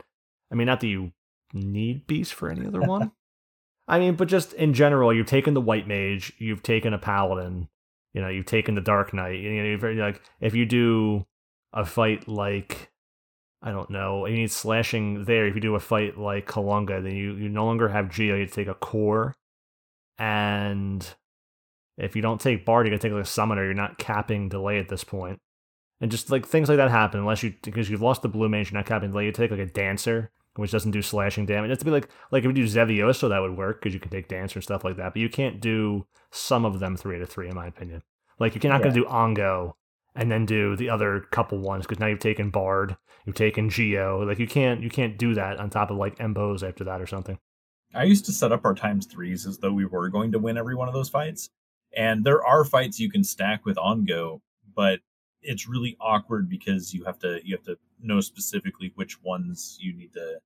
I 0.52 0.56
mean, 0.56 0.68
not 0.68 0.80
that 0.82 0.88
you 0.88 1.12
need 1.54 2.08
Beast 2.08 2.34
for 2.34 2.50
any 2.50 2.66
other 2.66 2.82
one. 2.88 3.12
I 3.88 4.00
mean, 4.00 4.16
but 4.16 4.28
just 4.28 4.54
in 4.54 4.74
general, 4.74 5.14
you've 5.14 5.28
taken 5.28 5.54
the 5.54 5.62
White 5.62 5.88
Mage, 5.88 6.34
you've 6.38 6.64
taken 6.64 6.94
a 6.94 6.98
Paladin, 6.98 7.68
you 8.14 8.22
know, 8.22 8.30
you've 8.30 8.46
taken 8.46 8.76
the 8.76 8.82
Dark 8.82 9.14
Knight. 9.14 9.40
You 9.40 9.78
know, 9.78 9.92
like 10.04 10.22
if 10.40 10.56
you 10.56 10.66
do 10.66 11.26
a 11.74 11.86
fight 11.86 12.28
like 12.28 12.92
I 13.62 13.72
don't 13.72 13.90
know, 13.90 14.26
you 14.26 14.36
need 14.36 14.52
slashing 14.52 15.24
there. 15.24 15.48
If 15.48 15.56
you 15.56 15.62
do 15.62 15.76
a 15.76 15.80
fight 15.80 16.18
like 16.18 16.48
Kalunga, 16.48 17.02
then 17.02 17.16
you 17.16 17.34
you 17.36 17.50
no 17.50 17.66
longer 17.66 17.90
have 17.90 18.10
Geo. 18.10 18.36
You 18.36 18.46
take 18.46 18.68
a 18.68 18.74
core, 18.74 19.36
and 20.18 21.08
if 21.98 22.16
you 22.16 22.22
don't 22.22 22.42
take 22.42 22.66
Bard, 22.66 22.86
you're 22.86 22.92
gonna 22.92 23.02
take 23.02 23.12
like 23.12 23.24
a 23.24 23.28
Summoner. 23.28 23.66
You're 23.66 23.74
not 23.74 23.98
capping 23.98 24.50
delay 24.50 24.80
at 24.80 24.90
this 24.90 25.04
point, 25.04 25.40
and 26.02 26.12
just 26.12 26.32
like 26.32 26.46
things 26.46 26.70
like 26.70 26.78
that 26.78 26.92
happen 26.92 27.20
unless 27.20 27.44
you 27.44 27.54
because 27.62 27.90
you've 27.90 28.02
lost 28.02 28.22
the 28.22 28.30
Blue 28.30 28.50
Mage, 28.50 28.72
you're 28.72 28.80
not 28.80 28.86
capping 28.86 29.12
delay. 29.12 29.26
You 29.26 29.32
take 29.32 29.52
like 29.52 29.60
a 29.60 29.66
Dancer, 29.66 30.32
which 30.56 30.72
doesn't 30.72 30.92
do 30.92 31.02
slashing 31.02 31.46
damage. 31.46 31.72
It's 31.72 31.80
to 31.80 31.86
be 31.86 31.92
like 31.92 32.10
like 32.32 32.44
if 32.44 32.46
you 32.46 32.54
do 32.54 32.66
Xevioso, 32.66 33.30
that 33.30 33.40
would 33.40 33.58
work 33.58 33.82
because 33.82 33.94
you 33.94 34.00
can 34.00 34.12
take 34.12 34.28
Dancer 34.28 34.60
and 34.60 34.64
stuff 34.64 34.84
like 34.84 34.98
that. 34.98 35.14
But 35.14 35.22
you 35.22 35.30
can't 35.30 35.62
do 35.62 36.06
some 36.32 36.66
of 36.66 36.80
them 36.80 36.96
three 36.98 37.16
out 37.18 37.22
of 37.22 37.30
three, 37.30 37.50
in 37.50 37.56
my 37.56 37.68
opinion. 37.68 38.04
Like 38.40 38.62
you're 38.62 38.72
not 38.72 38.82
gonna 38.82 38.94
do 38.94 39.06
Ongo 39.06 39.74
and 40.16 40.32
then 40.32 40.46
do 40.46 40.76
the 40.76 40.90
other 40.90 41.22
couple 41.32 41.60
ones 41.60 41.86
because 41.86 42.00
now 42.00 42.08
you've 42.08 42.20
taken 42.20 42.50
Bard, 42.50 42.98
you've 43.26 43.36
taken 43.36 43.70
Geo. 43.70 44.24
Like 44.26 44.40
you 44.40 44.48
can't 44.48 44.82
you 44.82 44.90
can't 44.90 45.18
do 45.18 45.34
that 45.36 45.60
on 45.60 45.70
top 45.70 45.92
of 45.92 45.98
like 45.98 46.18
Mboze 46.18 46.68
after 46.68 46.84
that 46.84 47.02
or 47.02 47.08
something. 47.08 47.38
I 47.96 48.04
used 48.04 48.26
to 48.26 48.32
set 48.32 48.52
up 48.52 48.66
our 48.66 48.74
times 48.74 49.06
threes 49.06 49.46
as 49.46 49.60
though 49.60 49.72
we 49.72 49.86
were 49.86 50.10
going 50.10 50.32
to 50.32 50.40
win 50.40 50.58
every 50.58 50.76
one 50.76 50.88
of 50.88 50.94
those 50.96 51.10
fights. 51.10 51.50
And 51.96 52.24
there 52.24 52.44
are 52.44 52.66
fights 52.66 53.00
you 53.00 53.10
can 53.10 53.24
stack 53.24 53.66
with 53.66 53.78
Ongo, 53.78 54.42
but 54.76 55.00
it's 55.42 55.68
really 55.68 55.98
awkward 56.00 56.50
because 56.50 56.94
you 56.94 57.04
have 57.04 57.20
to 57.20 57.40
you 57.44 57.56
have 57.56 57.66
to 57.66 57.78
know 58.02 58.22
specifically 58.22 58.92
which 58.96 59.22
ones 59.22 59.78
you 59.80 59.94
need 59.96 60.14
to 60.14 60.40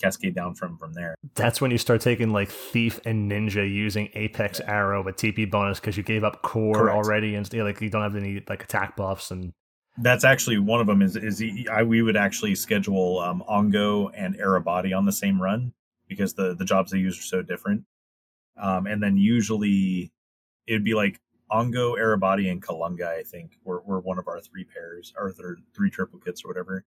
cascade 0.00 0.34
down 0.34 0.54
from 0.54 0.78
from 0.78 0.92
there. 0.92 1.14
That's 1.34 1.60
when 1.60 1.70
you 1.70 1.78
start 1.78 2.00
taking 2.00 2.30
like 2.30 2.50
Thief 2.50 3.00
and 3.04 3.30
Ninja 3.30 3.68
using 3.68 4.08
Apex 4.14 4.60
Arrow 4.60 5.02
with 5.02 5.16
TP 5.16 5.50
bonus 5.50 5.78
because 5.78 5.96
you 5.96 6.02
gave 6.02 6.24
up 6.24 6.42
Core 6.42 6.74
Correct. 6.74 6.96
already 6.96 7.34
and 7.34 7.52
like 7.52 7.80
you 7.80 7.90
don't 7.90 8.02
have 8.02 8.16
any 8.16 8.42
like 8.48 8.64
attack 8.64 8.96
buffs 8.96 9.30
and 9.30 9.52
That's 9.98 10.24
actually 10.24 10.58
one 10.58 10.80
of 10.80 10.86
them. 10.86 11.02
Is 11.02 11.16
is 11.16 11.38
he, 11.38 11.68
I, 11.68 11.82
we 11.82 12.02
would 12.02 12.16
actually 12.16 12.54
schedule 12.54 13.18
um, 13.18 13.44
Ongo 13.48 14.10
and 14.16 14.36
Arebati 14.36 14.96
on 14.96 15.04
the 15.04 15.12
same 15.12 15.40
run 15.40 15.72
because 16.08 16.34
the 16.34 16.54
the 16.54 16.64
jobs 16.64 16.90
they 16.90 16.98
use 16.98 17.18
are 17.18 17.22
so 17.22 17.42
different. 17.42 17.84
Um, 18.56 18.86
and 18.86 19.02
then 19.02 19.16
usually 19.16 20.12
it'd 20.70 20.84
be 20.84 20.94
like 20.94 21.20
Ongo, 21.50 21.98
Arebati, 21.98 22.50
and 22.50 22.62
Kalunga. 22.62 23.06
I 23.08 23.22
think 23.24 23.52
were 23.64 23.82
were 23.82 24.00
one 24.00 24.18
of 24.18 24.28
our 24.28 24.40
three 24.40 24.64
pairs 24.64 25.12
or 25.18 25.32
th- 25.32 25.58
three 25.74 25.90
triplicates 25.90 26.44
or 26.44 26.48
whatever. 26.48 26.84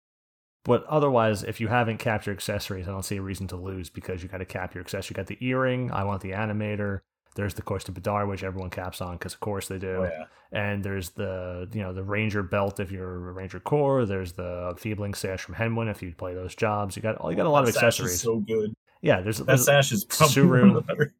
But 0.64 0.84
otherwise, 0.86 1.44
if 1.44 1.60
you 1.60 1.68
haven't 1.68 1.98
capped 1.98 2.26
your 2.26 2.34
accessories, 2.34 2.88
I 2.88 2.90
don't 2.90 3.04
see 3.04 3.18
a 3.18 3.22
reason 3.22 3.46
to 3.48 3.56
lose 3.56 3.88
because 3.88 4.22
you 4.22 4.28
got 4.28 4.38
to 4.38 4.44
cap 4.44 4.74
your 4.74 4.82
accessory. 4.82 5.14
You 5.14 5.16
got 5.22 5.26
the 5.28 5.38
earring. 5.46 5.92
I 5.92 6.02
want 6.04 6.22
the 6.22 6.32
animator. 6.32 7.00
There's 7.36 7.54
the 7.54 7.62
course 7.62 7.84
to 7.84 7.92
Badar, 7.92 8.26
which 8.28 8.42
everyone 8.42 8.70
caps 8.70 9.00
on 9.02 9.16
because 9.18 9.34
of 9.34 9.40
course 9.40 9.68
they 9.68 9.78
do. 9.78 9.96
Oh 9.96 10.04
yeah, 10.04 10.24
And 10.58 10.82
there's 10.82 11.10
the 11.10 11.68
you 11.72 11.82
know 11.82 11.92
the 11.92 12.02
ranger 12.02 12.42
belt 12.42 12.80
if 12.80 12.90
you're 12.90 13.28
a 13.28 13.32
ranger 13.32 13.60
core. 13.60 14.06
There's 14.06 14.32
the 14.32 14.74
feebling 14.78 15.12
sash 15.14 15.42
from 15.42 15.54
Henwin 15.54 15.90
if 15.90 16.02
you 16.02 16.14
play 16.14 16.34
those 16.34 16.54
jobs. 16.54 16.96
You 16.96 17.02
got 17.02 17.18
oh, 17.20 17.28
you 17.28 17.36
got 17.36 17.44
a 17.46 17.50
lot 17.50 17.66
That 17.66 17.68
of 17.68 17.74
sash 17.74 18.00
is 18.00 18.06
accessories. 18.06 18.20
so 18.22 18.38
good. 18.40 18.72
yeah, 19.02 19.20
there's, 19.20 19.36
That 19.38 19.46
there's 19.48 19.66
sash 19.66 19.92
is 19.92 20.04
probably 20.06 20.34
Tsuru. 20.34 20.60
one 20.62 20.68
of 20.70 20.74
the 20.76 20.80
better. 20.80 21.14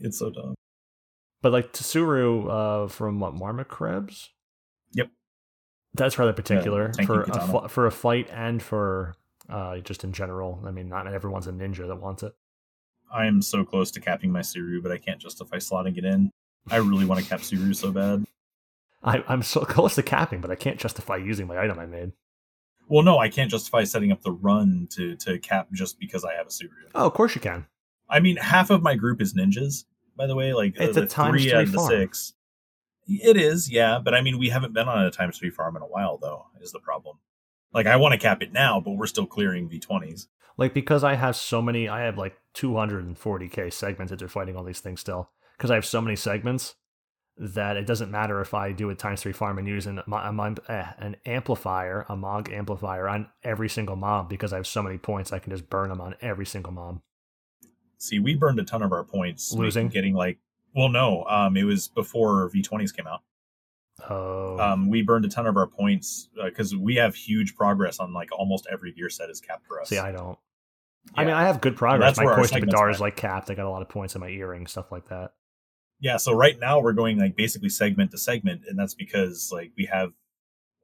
It's 0.00 0.18
so 0.18 0.30
dumb. 0.30 0.54
But 1.44 1.52
like 1.52 1.74
Tsuru 1.74 2.48
uh, 2.48 2.88
from 2.88 3.20
what 3.20 3.34
Marmot 3.34 3.68
Krebs. 3.68 4.30
Yep. 4.94 5.10
That's 5.92 6.18
rather 6.18 6.32
particular 6.32 6.88
tanky 6.88 7.04
for 7.04 7.22
a 7.24 7.68
for 7.68 7.86
a 7.86 7.90
fight 7.90 8.30
and 8.32 8.62
for 8.62 9.14
uh, 9.50 9.76
just 9.80 10.04
in 10.04 10.14
general. 10.14 10.62
I 10.66 10.70
mean, 10.70 10.88
not 10.88 11.06
everyone's 11.06 11.46
a 11.46 11.52
ninja 11.52 11.86
that 11.86 12.00
wants 12.00 12.22
it. 12.22 12.32
I 13.12 13.26
am 13.26 13.42
so 13.42 13.62
close 13.62 13.90
to 13.90 14.00
capping 14.00 14.32
my 14.32 14.40
Siru, 14.40 14.82
but 14.82 14.90
I 14.90 14.96
can't 14.96 15.20
justify 15.20 15.58
slotting 15.58 15.98
it 15.98 16.06
in. 16.06 16.30
I 16.70 16.76
really 16.76 17.04
want 17.04 17.22
to 17.22 17.28
cap 17.28 17.40
Siru 17.40 17.76
so 17.76 17.92
bad. 17.92 18.24
I, 19.02 19.22
I'm 19.28 19.42
so 19.42 19.66
close 19.66 19.96
to 19.96 20.02
capping, 20.02 20.40
but 20.40 20.50
I 20.50 20.54
can't 20.54 20.78
justify 20.78 21.16
using 21.16 21.46
my 21.46 21.62
item 21.62 21.78
I 21.78 21.84
made. 21.84 22.12
Well, 22.88 23.04
no, 23.04 23.18
I 23.18 23.28
can't 23.28 23.50
justify 23.50 23.84
setting 23.84 24.12
up 24.12 24.22
the 24.22 24.32
run 24.32 24.88
to 24.92 25.14
to 25.16 25.38
cap 25.40 25.68
just 25.74 26.00
because 26.00 26.24
I 26.24 26.32
have 26.36 26.46
a 26.46 26.50
Siru. 26.50 26.70
Oh, 26.94 27.06
of 27.06 27.12
course 27.12 27.34
you 27.34 27.42
can. 27.42 27.66
I 28.08 28.20
mean, 28.20 28.36
half 28.38 28.70
of 28.70 28.82
my 28.82 28.94
group 28.94 29.20
is 29.20 29.34
ninjas. 29.34 29.84
By 30.16 30.26
the 30.26 30.34
way, 30.34 30.52
like 30.52 30.74
It's 30.76 30.94
the, 30.94 31.02
a 31.02 31.06
times 31.06 31.42
three 31.42 31.50
three 31.50 31.58
out 31.58 31.62
of 31.64 31.72
the 31.72 31.78
farm. 31.78 31.90
six. 31.90 32.34
It 33.06 33.36
is, 33.36 33.70
yeah, 33.70 33.98
but 34.02 34.14
I 34.14 34.22
mean, 34.22 34.38
we 34.38 34.48
haven't 34.48 34.72
been 34.72 34.88
on 34.88 35.04
a 35.04 35.10
times 35.10 35.38
three 35.38 35.50
farm 35.50 35.76
in 35.76 35.82
a 35.82 35.86
while, 35.86 36.16
though. 36.16 36.46
Is 36.60 36.72
the 36.72 36.80
problem? 36.80 37.18
Like, 37.72 37.86
I 37.86 37.96
want 37.96 38.12
to 38.12 38.18
cap 38.18 38.42
it 38.42 38.52
now, 38.52 38.80
but 38.80 38.92
we're 38.92 39.06
still 39.06 39.26
clearing 39.26 39.68
V 39.68 39.78
twenties. 39.78 40.28
Like 40.56 40.72
because 40.72 41.02
I 41.02 41.14
have 41.14 41.36
so 41.36 41.60
many, 41.60 41.88
I 41.88 42.02
have 42.02 42.16
like 42.16 42.36
240k 42.54 43.72
segments 43.72 44.10
that 44.10 44.22
are 44.22 44.28
fighting 44.28 44.56
all 44.56 44.64
these 44.64 44.80
things 44.80 45.00
still. 45.00 45.30
Because 45.56 45.70
I 45.70 45.74
have 45.74 45.84
so 45.84 46.00
many 46.00 46.16
segments 46.16 46.76
that 47.36 47.76
it 47.76 47.86
doesn't 47.86 48.10
matter 48.10 48.40
if 48.40 48.54
I 48.54 48.70
do 48.72 48.90
a 48.90 48.94
times 48.94 49.22
three 49.22 49.32
farm 49.32 49.58
and 49.58 49.66
use 49.66 49.86
an, 49.86 49.98
eh, 49.98 50.84
an 50.98 51.16
amplifier, 51.26 52.06
a 52.08 52.16
Mog 52.16 52.52
amplifier 52.52 53.08
on 53.08 53.28
every 53.42 53.68
single 53.68 53.96
mob 53.96 54.28
because 54.28 54.52
I 54.52 54.56
have 54.56 54.66
so 54.66 54.82
many 54.82 54.98
points. 54.98 55.32
I 55.32 55.40
can 55.40 55.50
just 55.50 55.68
burn 55.68 55.88
them 55.88 56.00
on 56.00 56.14
every 56.20 56.46
single 56.46 56.72
mob. 56.72 57.00
See, 57.98 58.18
we 58.18 58.34
burned 58.34 58.58
a 58.58 58.64
ton 58.64 58.82
of 58.82 58.92
our 58.92 59.04
points 59.04 59.52
Losing? 59.52 59.88
getting 59.88 60.14
like. 60.14 60.38
Well, 60.74 60.88
no, 60.88 61.24
um, 61.28 61.56
it 61.56 61.64
was 61.64 61.88
before 61.88 62.48
V 62.48 62.62
twenties 62.62 62.90
came 62.92 63.06
out. 63.06 63.20
Oh, 64.10 64.58
Um, 64.58 64.90
we 64.90 65.02
burned 65.02 65.24
a 65.24 65.28
ton 65.28 65.46
of 65.46 65.56
our 65.56 65.68
points 65.68 66.28
because 66.42 66.74
we 66.74 66.96
have 66.96 67.14
huge 67.14 67.54
progress 67.54 68.00
on 68.00 68.12
like 68.12 68.30
almost 68.32 68.66
every 68.70 68.92
gear 68.92 69.08
set 69.08 69.30
is 69.30 69.40
capped 69.40 69.66
for 69.66 69.80
us. 69.80 69.88
see, 69.88 69.98
I 69.98 70.10
don't. 70.10 70.36
I 71.14 71.24
mean, 71.24 71.34
I 71.34 71.42
have 71.42 71.60
good 71.60 71.76
progress. 71.76 72.16
My 72.16 72.24
course 72.24 72.48
to 72.48 72.54
segments 72.54 72.74
Badar 72.74 72.80
are 72.80 72.90
is 72.90 73.00
like 73.00 73.14
capped. 73.14 73.50
I 73.50 73.54
got 73.54 73.66
a 73.66 73.70
lot 73.70 73.82
of 73.82 73.88
points 73.88 74.14
in 74.14 74.20
my 74.20 74.28
earring, 74.28 74.66
stuff 74.66 74.90
like 74.90 75.08
that. 75.10 75.32
yeah, 76.00 76.16
so 76.16 76.32
right 76.32 76.58
now 76.58 76.80
we're 76.80 76.92
going 76.92 77.18
like 77.18 77.36
basically 77.36 77.68
segment 77.68 78.10
to 78.12 78.18
segment, 78.18 78.62
and 78.66 78.78
that's 78.78 78.94
because 78.94 79.50
like 79.52 79.70
we 79.76 79.86
have 79.86 80.12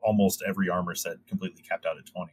almost 0.03 0.43
every 0.47 0.69
armor 0.69 0.95
set 0.95 1.17
completely 1.27 1.63
capped 1.63 1.87
out 1.87 1.99
at 1.99 2.07
twenty, 2.07 2.33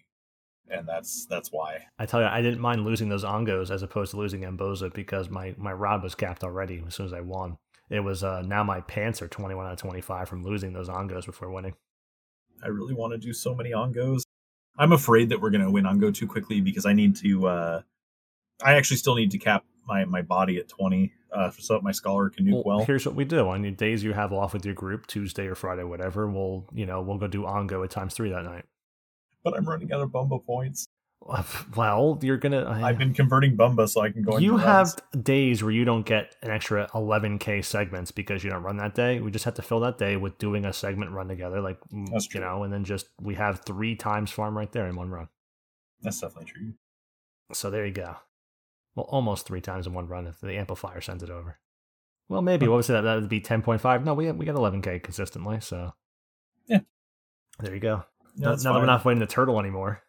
and 0.69 0.87
that's 0.87 1.25
that's 1.25 1.49
why. 1.51 1.85
I 1.99 2.05
tell 2.05 2.21
you, 2.21 2.27
I 2.27 2.41
didn't 2.41 2.59
mind 2.59 2.85
losing 2.85 3.09
those 3.09 3.23
ongos 3.23 3.71
as 3.71 3.83
opposed 3.83 4.11
to 4.11 4.17
losing 4.17 4.41
Mboze 4.41 4.93
because 4.93 5.29
my 5.29 5.55
my 5.57 5.73
rod 5.73 6.03
was 6.03 6.15
capped 6.15 6.43
already 6.43 6.83
as 6.85 6.95
soon 6.95 7.05
as 7.05 7.13
I 7.13 7.21
won. 7.21 7.57
It 7.89 8.01
was 8.01 8.23
uh, 8.23 8.41
now 8.41 8.63
my 8.63 8.81
pants 8.81 9.21
are 9.21 9.27
twenty 9.27 9.55
one 9.55 9.65
out 9.65 9.73
of 9.73 9.79
twenty 9.79 10.01
five 10.01 10.27
from 10.27 10.43
losing 10.43 10.73
those 10.73 10.89
ongos 10.89 11.25
before 11.25 11.51
winning. 11.51 11.73
I 12.63 12.67
really 12.67 12.93
want 12.93 13.13
to 13.13 13.17
do 13.17 13.33
so 13.33 13.53
many 13.55 13.71
ongos. 13.71 14.23
I'm 14.77 14.91
afraid 14.91 15.29
that 15.29 15.41
we're 15.41 15.49
going 15.49 15.63
to 15.63 15.71
win 15.71 15.85
ongo 15.85 16.13
too 16.13 16.27
quickly 16.27 16.61
because 16.61 16.85
I 16.85 16.93
need 16.93 17.15
to. 17.17 17.47
uh 17.47 17.81
I 18.63 18.73
actually 18.73 18.97
still 18.97 19.15
need 19.15 19.31
to 19.31 19.37
cap 19.37 19.65
my 19.87 20.05
my 20.05 20.21
body 20.21 20.57
at 20.57 20.67
20 20.67 21.13
uh, 21.31 21.51
so 21.51 21.75
that 21.75 21.83
my 21.83 21.91
scholar 21.91 22.29
can 22.29 22.45
nuke 22.45 22.65
well. 22.65 22.83
Here's 22.83 23.05
what 23.05 23.15
we 23.15 23.25
do 23.25 23.47
on 23.47 23.63
your 23.63 23.73
days 23.73 24.03
you 24.03 24.13
have 24.13 24.33
off 24.33 24.53
with 24.53 24.65
your 24.65 24.73
group, 24.73 25.07
Tuesday 25.07 25.45
or 25.47 25.55
Friday, 25.55 25.83
whatever. 25.83 26.27
We'll 26.27 26.65
you 26.73 26.85
know 26.85 27.01
we'll 27.01 27.17
go 27.17 27.27
do 27.27 27.43
ongo 27.43 27.83
at 27.83 27.91
times 27.91 28.13
three 28.13 28.29
that 28.31 28.43
night. 28.43 28.65
But 29.49 29.57
I'm 29.57 29.63
running 29.65 29.93
out 29.93 30.01
of 30.01 30.09
Bumba 30.09 30.45
points. 30.45 30.87
Well, 31.75 32.19
you're 32.21 32.37
gonna. 32.37 32.63
Uh, 32.65 32.81
I've 32.83 32.97
been 32.97 33.13
converting 33.13 33.55
Bumba 33.55 33.87
so 33.87 34.01
I 34.01 34.11
can 34.11 34.23
go. 34.23 34.37
You 34.37 34.57
have 34.57 34.87
runs. 35.13 35.23
days 35.23 35.63
where 35.63 35.71
you 35.71 35.85
don't 35.85 36.05
get 36.05 36.35
an 36.41 36.51
extra 36.51 36.87
11k 36.93 37.63
segments 37.63 38.11
because 38.11 38.43
you 38.43 38.49
don't 38.49 38.61
run 38.63 38.75
that 38.77 38.93
day. 38.93 39.21
We 39.21 39.31
just 39.31 39.45
have 39.45 39.53
to 39.55 39.61
fill 39.61 39.79
that 39.81 39.97
day 39.97 40.17
with 40.17 40.37
doing 40.37 40.65
a 40.65 40.73
segment 40.73 41.11
run 41.11 41.29
together, 41.29 41.61
like 41.61 41.79
mm, 41.93 42.07
That's 42.11 42.25
you 42.25 42.31
true. 42.31 42.41
know, 42.41 42.63
and 42.63 42.73
then 42.73 42.83
just 42.83 43.07
we 43.21 43.35
have 43.35 43.61
three 43.61 43.95
times 43.95 44.31
farm 44.31 44.57
right 44.57 44.71
there 44.71 44.87
in 44.87 44.95
one 44.97 45.09
run. 45.09 45.29
That's 46.01 46.19
definitely 46.19 46.51
true. 46.51 46.73
So 47.53 47.69
there 47.71 47.85
you 47.85 47.93
go. 47.93 48.15
Well, 48.95 49.05
almost 49.09 49.47
three 49.47 49.61
times 49.61 49.87
in 49.87 49.93
one 49.93 50.07
run 50.07 50.27
if 50.27 50.41
the 50.41 50.57
amplifier 50.57 50.99
sends 50.99 51.23
it 51.23 51.29
over. 51.29 51.57
Well, 52.27 52.41
maybe 52.41 52.67
what 52.67 52.75
was 52.77 52.87
that? 52.87 53.01
That 53.01 53.15
would 53.15 53.29
be 53.29 53.39
10.5. 53.39 54.03
No, 54.03 54.13
we 54.13 54.29
we 54.33 54.45
got 54.45 54.55
11k 54.55 55.01
consistently. 55.03 55.61
So 55.61 55.93
Yeah. 56.67 56.81
there 57.59 57.73
you 57.73 57.79
go. 57.79 58.03
Now 58.37 58.51
that's 58.51 58.63
now 58.63 58.73
that 58.73 58.79
we're 58.79 58.85
not 58.85 59.03
fighting 59.03 59.19
the 59.19 59.25
turtle 59.25 59.59
anymore. 59.59 60.03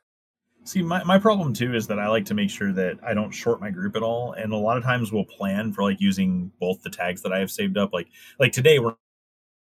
See, 0.64 0.82
my, 0.82 1.02
my 1.04 1.18
problem 1.18 1.54
too 1.54 1.74
is 1.74 1.86
that 1.86 1.98
I 1.98 2.08
like 2.08 2.26
to 2.26 2.34
make 2.34 2.50
sure 2.50 2.72
that 2.74 2.98
I 3.02 3.14
don't 3.14 3.30
short 3.30 3.60
my 3.60 3.70
group 3.70 3.96
at 3.96 4.02
all. 4.02 4.32
And 4.32 4.52
a 4.52 4.56
lot 4.56 4.76
of 4.76 4.84
times 4.84 5.10
we'll 5.10 5.24
plan 5.24 5.72
for 5.72 5.82
like 5.82 6.00
using 6.00 6.52
both 6.60 6.82
the 6.82 6.90
tags 6.90 7.22
that 7.22 7.32
I 7.32 7.38
have 7.38 7.50
saved 7.50 7.78
up. 7.78 7.92
Like 7.92 8.08
like 8.38 8.52
today 8.52 8.78
we're 8.78 8.94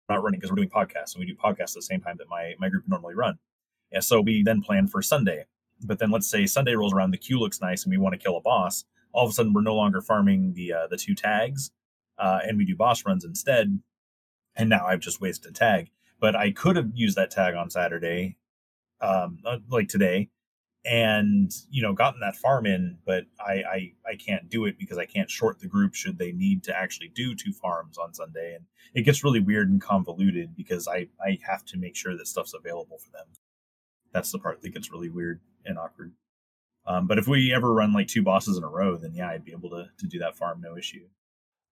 not 0.09 0.23
running 0.23 0.39
because 0.39 0.51
we're 0.51 0.55
doing 0.57 0.69
podcasts 0.69 1.13
and 1.13 1.19
we 1.19 1.27
do 1.27 1.35
podcasts 1.35 1.71
at 1.71 1.75
the 1.75 1.81
same 1.83 2.01
time 2.01 2.15
that 2.17 2.29
my, 2.29 2.55
my 2.59 2.69
group 2.69 2.85
normally 2.87 3.15
run. 3.15 3.37
Yeah, 3.91 3.99
so 3.99 4.19
we 4.19 4.41
then 4.43 4.61
plan 4.61 4.87
for 4.87 5.01
Sunday. 5.01 5.45
But 5.83 5.99
then 5.99 6.09
let's 6.09 6.27
say 6.27 6.45
Sunday 6.45 6.73
rolls 6.73 6.93
around, 6.93 7.11
the 7.11 7.17
queue 7.17 7.39
looks 7.39 7.61
nice 7.61 7.83
and 7.83 7.91
we 7.91 7.97
want 7.97 8.13
to 8.13 8.19
kill 8.19 8.37
a 8.37 8.41
boss. 8.41 8.85
All 9.11 9.25
of 9.25 9.29
a 9.29 9.33
sudden 9.33 9.53
we're 9.53 9.61
no 9.61 9.75
longer 9.75 10.01
farming 10.01 10.53
the 10.55 10.73
uh, 10.73 10.87
the 10.87 10.97
two 10.97 11.15
tags, 11.15 11.71
uh, 12.17 12.39
and 12.43 12.57
we 12.57 12.65
do 12.65 12.75
boss 12.75 13.05
runs 13.05 13.23
instead. 13.23 13.79
And 14.55 14.69
now 14.69 14.85
I've 14.85 14.99
just 15.01 15.21
wasted 15.21 15.51
a 15.51 15.53
tag. 15.53 15.91
But 16.19 16.35
I 16.35 16.51
could 16.51 16.75
have 16.77 16.91
used 16.93 17.15
that 17.17 17.31
tag 17.31 17.55
on 17.55 17.69
Saturday, 17.69 18.37
um, 19.01 19.39
uh, 19.45 19.57
like 19.69 19.87
today, 19.87 20.29
and 20.85 21.51
you 21.69 21.81
know 21.81 21.93
gotten 21.93 22.19
that 22.19 22.35
farm 22.35 22.65
in 22.67 22.97
but 23.05 23.23
I, 23.39 23.53
I 23.53 23.91
i 24.11 24.15
can't 24.15 24.49
do 24.49 24.65
it 24.65 24.77
because 24.77 24.99
i 24.99 25.05
can't 25.05 25.31
short 25.31 25.59
the 25.59 25.67
group 25.67 25.95
should 25.95 26.19
they 26.19 26.31
need 26.31 26.63
to 26.65 26.77
actually 26.77 27.07
do 27.07 27.33
two 27.33 27.53
farms 27.53 27.97
on 27.97 28.13
sunday. 28.13 28.53
And 28.55 28.65
it 28.93 29.01
gets 29.01 29.23
really 29.23 29.39
weird 29.39 29.69
and 29.69 29.81
convoluted 29.81 30.55
because 30.55 30.87
i 30.87 31.07
i 31.25 31.39
have 31.49 31.65
to 31.65 31.77
make 31.77 31.95
sure 31.95 32.15
that 32.15 32.27
stuff's 32.27 32.53
available 32.53 32.99
for 32.99 33.09
them. 33.11 33.25
That's 34.13 34.31
the 34.31 34.39
part 34.39 34.61
that 34.61 34.69
gets 34.69 34.91
really 34.91 35.09
weird 35.09 35.41
and 35.65 35.77
awkward. 35.77 36.13
Um, 36.87 37.07
but 37.07 37.17
if 37.17 37.27
we 37.27 37.51
ever 37.53 37.73
run 37.73 37.91
like 37.91 38.07
two 38.07 38.21
bosses 38.23 38.55
in 38.57 38.63
a 38.63 38.69
row 38.69 38.95
then 38.95 39.13
yeah 39.15 39.29
i'd 39.29 39.43
be 39.43 39.53
able 39.53 39.71
to 39.71 39.87
to 39.97 40.07
do 40.07 40.19
that 40.19 40.37
farm 40.37 40.61
no 40.61 40.77
issue. 40.77 41.07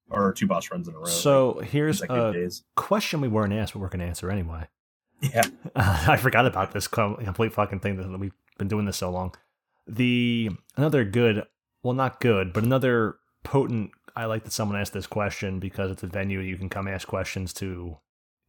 Or 0.10 0.34
two 0.34 0.48
boss 0.48 0.70
runs 0.72 0.88
in 0.88 0.95
a 0.95 0.98
row 0.98 1.06
So 1.06 1.60
here's 1.60 2.02
a 2.02 2.32
days. 2.34 2.64
question 2.76 3.22
we 3.22 3.28
weren't 3.28 3.54
asked, 3.54 3.74
but 3.74 3.80
we're 3.80 3.90
gonna 3.90 4.06
answer 4.06 4.30
anyway. 4.32 4.68
Yeah 5.24 5.44
I 5.76 6.18
forgot 6.18 6.45
about 6.45 6.72
this 6.74 6.88
complete 6.88 7.54
fucking 7.54 7.80
thing 7.80 7.98
that 7.98 8.20
we've 8.20 8.34
been 8.58 8.68
doing 8.68 8.86
this 8.86 8.98
so 8.98 9.10
long. 9.10 9.34
The 9.88 10.50
another 10.78 11.04
good, 11.04 11.44
well, 11.82 11.94
not 11.94 12.20
good, 12.20 12.54
but 12.54 12.64
another 12.64 13.16
potent. 13.44 13.91
I 14.16 14.26
like 14.26 14.44
that 14.44 14.52
someone 14.54 14.80
asked 14.80 14.94
this 14.94 15.08
question 15.08 15.60
because 15.60 15.91
it's 15.91 16.04
a 16.04 16.08
venue 16.08 16.40
you 16.40 16.56
can 16.58 16.70
come 16.70 16.88
ask 16.88 17.08
questions 17.08 17.52
to 17.56 17.98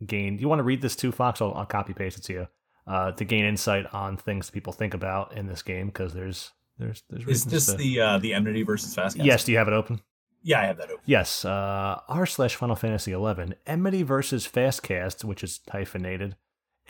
gain. 0.06 0.36
Do 0.36 0.42
you 0.42 0.48
want 0.48 0.58
to 0.60 0.64
read 0.64 0.82
this 0.82 0.94
too, 0.94 1.10
Fox? 1.12 1.40
I'll, 1.40 1.54
I'll 1.54 1.64
copy 1.66 1.94
paste 1.94 2.18
it 2.18 2.24
to 2.24 2.32
you 2.32 2.48
uh, 2.86 3.12
to 3.12 3.24
gain 3.24 3.44
insight 3.44 3.86
on 3.94 4.16
things 4.16 4.50
people 4.50 4.72
think 4.72 4.94
about 4.94 5.36
in 5.36 5.46
this 5.46 5.62
game 5.62 5.86
because 5.86 6.12
there's 6.12 6.52
there's 6.78 7.02
there's 7.08 7.26
is 7.26 7.44
this 7.44 7.66
to- 7.66 7.76
the 7.76 8.00
uh 8.00 8.18
the 8.18 8.34
enmity 8.34 8.62
versus 8.62 8.94
fast 8.94 9.16
yes. 9.16 9.44
Do 9.44 9.52
you 9.52 9.58
have 9.58 9.68
it 9.68 9.74
open? 9.74 10.00
yeah 10.46 10.60
i 10.60 10.64
have 10.66 10.76
that 10.76 10.90
open 10.90 11.00
Yes, 11.06 11.44
uh, 11.46 12.00
r 12.06 12.26
slash 12.26 12.54
Final 12.56 12.76
Fantasy 12.76 13.12
eleven 13.12 13.54
enmity 13.66 14.02
versus 14.02 14.46
Fastcast, 14.46 15.24
which 15.24 15.42
is 15.42 15.60
hyphenated. 15.70 16.36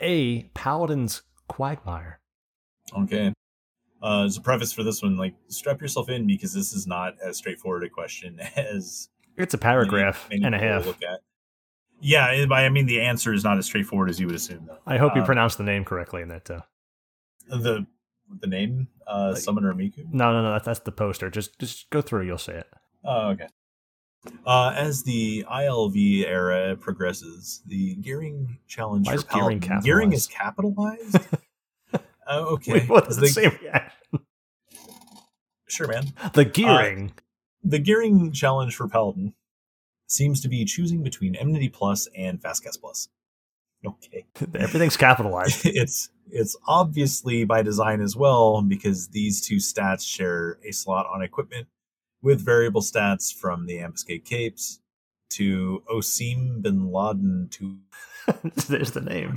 A 0.01 0.43
Paladin's 0.53 1.23
Quagmire. 1.47 2.19
Okay. 2.97 3.33
Uh, 4.03 4.23
as 4.25 4.37
a 4.37 4.41
preface 4.41 4.71
for 4.73 4.83
this 4.83 5.01
one, 5.01 5.17
like 5.17 5.33
strap 5.47 5.81
yourself 5.81 6.09
in 6.09 6.27
because 6.27 6.53
this 6.53 6.73
is 6.73 6.85
not 6.85 7.15
as 7.25 7.37
straightforward 7.37 7.83
a 7.83 7.89
question 7.89 8.39
as 8.55 9.09
It's 9.37 9.53
a 9.53 9.57
paragraph 9.57 10.27
many 10.29 10.43
and 10.43 10.53
a 10.53 10.59
half. 10.59 10.85
Look 10.85 11.01
at. 11.03 11.21
Yeah, 12.01 12.25
I 12.25 12.69
mean 12.69 12.85
the 12.85 13.01
answer 13.01 13.33
is 13.33 13.43
not 13.43 13.57
as 13.57 13.65
straightforward 13.65 14.09
as 14.09 14.19
you 14.19 14.27
would 14.27 14.35
assume. 14.35 14.65
Though 14.67 14.77
I 14.85 14.97
hope 14.97 15.15
you 15.15 15.21
Um, 15.21 15.25
pronounced 15.25 15.57
the 15.57 15.63
name 15.63 15.85
correctly 15.85 16.21
in 16.21 16.27
that. 16.27 16.49
Uh, 16.51 16.61
the 17.49 17.87
the 18.41 18.47
name 18.47 18.89
uh, 19.07 19.31
Like- 19.33 19.41
Summoner 19.41 19.73
Miku. 19.73 20.05
no, 20.11 20.33
no, 20.33 20.41
no. 20.43 20.51
That's, 20.51 20.65
that's 20.65 20.79
the 20.81 20.91
poster. 20.91 21.29
Just 21.29 21.57
just 21.57 21.89
go 21.89 22.01
through. 22.01 22.25
You'll 22.25 22.37
see 22.37 22.51
it. 22.51 22.67
Oh, 23.03 23.29
okay. 23.29 23.47
Uh, 24.45 24.73
as 24.75 25.03
the 25.03 25.43
ILV 25.51 26.25
era 26.25 26.75
progresses, 26.75 27.61
the 27.65 27.95
gearing 27.95 28.57
challenge 28.67 29.07
Why 29.07 29.15
is 29.15 29.23
gearing 29.23 29.59
Paladin- 29.59 29.83
gearing 29.83 30.13
is 30.13 30.27
capitalized? 30.27 31.13
capitalized. 31.13 31.43
oh, 32.27 32.45
okay. 32.55 32.73
Wait, 32.73 32.89
what's 32.89 33.15
the, 33.15 33.21
The- 33.21 33.27
same 33.27 33.51
reaction? 33.61 33.91
Sure, 35.67 35.87
man. 35.87 36.13
The 36.33 36.45
gearing. 36.45 37.13
The 37.63 37.79
gearing 37.79 38.31
challenge 38.31 38.75
for 38.75 38.87
Paladin 38.87 39.33
seems 40.07 40.39
to 40.41 40.47
be 40.47 40.63
choosing 40.65 41.01
between 41.01 41.35
Enmity 41.35 41.69
Plus 41.69 42.07
and 42.15 42.39
Fastcast 42.39 42.79
Plus. 42.79 43.09
Okay. 43.85 44.25
Everything's 44.55 44.97
capitalized. 44.97 45.61
it's 45.65 46.09
it's 46.31 46.55
obviously 46.67 47.43
by 47.45 47.61
design 47.63 48.01
as 48.01 48.15
well 48.15 48.61
because 48.61 49.09
these 49.09 49.41
two 49.41 49.55
stats 49.57 50.07
share 50.07 50.59
a 50.67 50.71
slot 50.71 51.07
on 51.11 51.21
equipment 51.23 51.67
with 52.25 52.43
variable 52.43 52.81
stats 52.81 53.31
from 53.33 53.67
the 53.67 53.77
Ambuscade 53.77 54.25
Capes 54.25 54.79
to 55.29 55.83
Osim 55.87 56.61
bin 56.63 56.91
Laden 56.91 57.47
to 57.51 57.77
There's 58.67 58.91
the 58.91 59.01
name. 59.01 59.35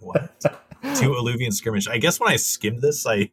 what? 0.00 0.40
to 0.40 0.48
Alluvion 1.20 1.52
Skirmish. 1.52 1.86
I 1.86 1.98
guess 1.98 2.18
when 2.18 2.30
I 2.32 2.36
skimmed 2.36 2.80
this, 2.80 3.06
I 3.06 3.30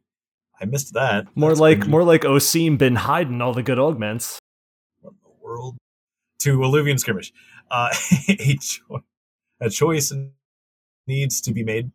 I 0.60 0.66
missed 0.66 0.94
that. 0.94 1.28
More 1.36 1.52
That's 1.52 1.60
like 1.62 1.88
more 1.88 2.04
like 2.04 2.22
Osim 2.22 2.78
bin 2.78 2.96
hiding 2.96 3.42
all 3.42 3.54
the 3.54 3.64
good 3.64 3.80
augments. 3.80 4.40
what 5.02 5.12
in 5.12 5.18
the 5.24 5.34
world 5.42 5.78
to 6.40 6.58
Alluvion 6.60 7.00
Skirmish. 7.00 7.32
Uh, 7.72 7.90
a, 8.30 8.58
cho- 8.60 9.04
a 9.62 9.70
choice 9.70 10.14
needs 11.08 11.40
to 11.42 11.54
be 11.54 11.64
made. 11.64 11.92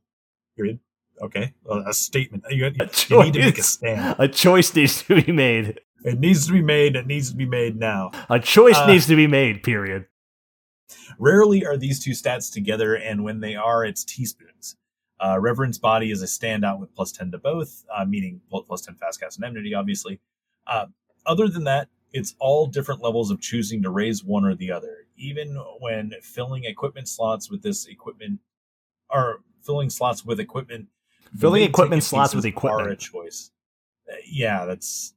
Period. 0.57 0.79
Okay, 1.23 1.53
a, 1.69 1.79
a 1.89 1.93
statement. 1.93 2.45
You, 2.49 2.65
you- 2.67 2.89
you 3.09 3.23
need 3.25 3.35
to 3.35 3.41
make 3.41 3.59
a 3.59 3.63
stand. 3.63 4.17
A 4.19 4.27
choice 4.29 4.75
needs 4.75 5.03
to 5.03 5.21
be 5.23 5.31
made. 5.33 5.79
It 6.05 6.19
needs 6.19 6.47
to 6.47 6.53
be 6.53 6.63
made. 6.63 6.97
It 6.97 7.07
needs 7.07 7.31
to 7.31 7.37
be 7.37 7.47
made 7.47 7.77
now. 7.77 8.11
A 8.29 8.39
choice 8.41 8.77
Uh, 8.77 8.87
needs 8.87 9.07
to 9.07 9.17
be 9.17 9.27
made. 9.27 9.63
Period. 9.63 10.07
Rarely 11.19 11.65
are 11.65 11.77
these 11.77 12.03
two 12.03 12.13
stats 12.13 12.53
together, 12.53 12.95
and 12.95 13.23
when 13.25 13.41
they 13.41 13.55
are, 13.55 13.85
it's 13.85 14.05
teaspoons. 14.05 14.77
Uh, 15.21 15.39
Reverence 15.39 15.77
Body 15.79 16.11
is 16.11 16.23
a 16.23 16.27
standout 16.27 16.81
with 16.81 16.95
plus 16.95 17.13
10 17.13 17.31
to 17.33 17.39
both, 17.39 17.85
uh, 17.95 18.05
meaning 18.07 18.41
plus 18.51 18.81
10 18.81 18.95
fast 18.95 19.21
cast 19.21 19.37
and 19.37 19.45
enmity, 19.45 19.75
obviously. 19.75 20.19
Uh, 20.67 20.87
other 21.27 21.47
than 21.49 21.65
that, 21.65 21.89
it's 22.13 22.35
all 22.39 22.67
different 22.67 23.03
levels 23.03 23.31
of 23.31 23.41
choosing 23.41 23.83
to 23.83 23.91
raise 23.91 24.25
one 24.25 24.45
or 24.45 24.55
the 24.55 24.73
other. 24.73 25.07
Even 25.17 25.55
when 25.79 26.13
filling 26.23 26.65
equipment 26.65 27.07
slots 27.07 27.51
with 27.51 27.63
this 27.63 27.87
equipment, 27.87 28.41
or 29.11 29.43
filling 29.63 29.91
slots 29.91 30.25
with 30.25 30.41
equipment. 30.41 30.89
Filling 31.37 31.63
equipment 31.63 32.03
slots 32.03 32.35
with 32.35 32.47
equipment. 32.47 32.89
Are 32.89 32.93
a 32.93 32.97
choice. 32.97 33.51
Uh, 34.11 34.17
yeah, 34.27 34.65
that's 34.65 35.13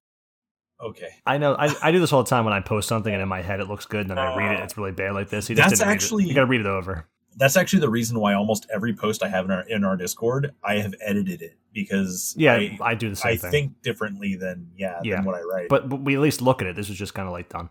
okay. 0.83 1.09
I 1.25 1.37
know. 1.37 1.55
I, 1.55 1.73
I 1.81 1.91
do 1.91 1.99
this 1.99 2.13
all 2.13 2.23
the 2.23 2.29
time 2.29 2.45
when 2.45 2.53
I 2.53 2.59
post 2.59 2.87
something 2.87 3.11
and 3.13 3.21
in 3.21 3.27
my 3.29 3.41
head 3.41 3.59
it 3.59 3.67
looks 3.67 3.85
good, 3.85 4.01
and 4.01 4.09
then 4.09 4.17
I 4.19 4.35
read 4.35 4.59
it. 4.59 4.63
It's 4.63 4.77
really 4.77 4.91
bad 4.91 5.13
like 5.13 5.29
this. 5.29 5.49
You 5.49 5.55
just 5.55 5.69
That's 5.69 5.79
didn't 5.79 5.87
read 5.89 5.93
it. 5.93 5.95
actually- 5.95 6.23
you 6.25 6.33
got 6.33 6.41
to 6.41 6.47
read 6.47 6.61
it 6.61 6.67
over. 6.67 7.07
that's 7.37 7.57
actually 7.57 7.79
the 7.79 7.89
reason 7.89 8.19
why 8.19 8.33
almost 8.35 8.67
every 8.71 8.93
post 8.93 9.23
I 9.23 9.27
have 9.29 9.45
in 9.45 9.51
our 9.51 9.61
in 9.67 9.83
our 9.83 9.97
Discord, 9.97 10.53
I 10.63 10.75
have 10.75 10.93
edited 11.01 11.41
it 11.41 11.57
because 11.73 12.35
Yeah, 12.37 12.53
I, 12.53 12.77
I, 12.81 12.93
do 12.95 13.09
the 13.09 13.15
same 13.15 13.31
I 13.33 13.37
thing. 13.37 13.51
think 13.51 13.81
differently 13.81 14.35
than 14.35 14.69
yeah, 14.77 14.99
Yeah. 15.03 15.15
than 15.15 15.25
what 15.25 15.35
I 15.35 15.41
write. 15.41 15.69
but, 15.69 15.89
but 15.89 16.01
we 16.01 16.13
at 16.13 16.21
least 16.21 16.41
look 16.43 16.61
at 16.61 16.67
it. 16.67 16.75
This 16.75 16.89
was 16.89 16.97
just 16.97 17.13
kind 17.15 17.27
of 17.27 17.31
like 17.33 17.49
done. 17.49 17.69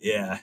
yeah. 0.00 0.40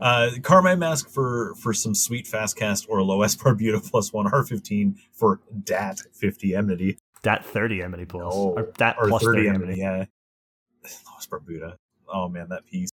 Uh, 0.00 0.30
Carmine 0.42 0.78
Mask 0.78 1.10
for 1.10 1.54
for 1.56 1.74
some 1.74 1.94
sweet 1.94 2.26
fast 2.26 2.56
cast 2.56 2.86
or 2.88 3.02
Loess 3.02 3.36
Barbuda 3.42 3.86
plus 3.90 4.12
one 4.14 4.26
R 4.32 4.42
fifteen 4.44 4.96
for 5.12 5.40
DAT 5.64 5.98
fifty 6.14 6.54
enmity 6.54 6.96
Dat 7.22 7.44
thirty 7.44 7.82
enmity 7.82 8.06
plus 8.06 8.34
No. 8.34 8.54
or 8.56 8.72
dat 8.78 8.96
or 8.98 9.08
plus 9.08 9.22
thirty 9.22 9.40
thirty 9.42 9.48
enmity. 9.50 9.82
enmity. 9.82 9.82
Yeah, 9.82 10.04
Loess 10.84 11.26
Barbuda. 11.26 11.76
Oh 12.08 12.28
man, 12.28 12.48
that 12.50 12.66
piece. 12.66 12.90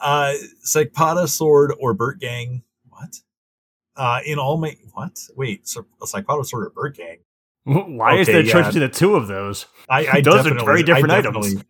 Uh, 0.00 0.34
Sakpata 0.64 1.28
Sword 1.28 1.72
or 1.78 1.94
Burtgang. 1.94 2.62
What? 2.88 3.20
Uh, 3.96 4.20
in 4.24 4.38
all 4.38 4.56
my 4.56 4.76
what? 4.92 5.18
Wait, 5.36 5.66
so, 5.66 5.86
Sakpata 6.02 6.44
Sword 6.44 6.66
or 6.66 6.90
Burtgang? 6.90 7.18
Why 7.64 8.18
is 8.18 8.28
there 8.28 8.42
yeah. 8.42 8.52
choice 8.52 8.66
between 8.66 8.82
the 8.82 8.88
two 8.88 9.16
of 9.16 9.26
those? 9.26 9.66
I, 9.88 10.06
I 10.06 10.20
Those 10.20 10.34
are 10.34 10.50
definitely, 10.50 10.64
very 10.64 10.82
different 10.84 11.10
I 11.10 11.18
items. 11.18 11.34
definitely, 11.46 11.66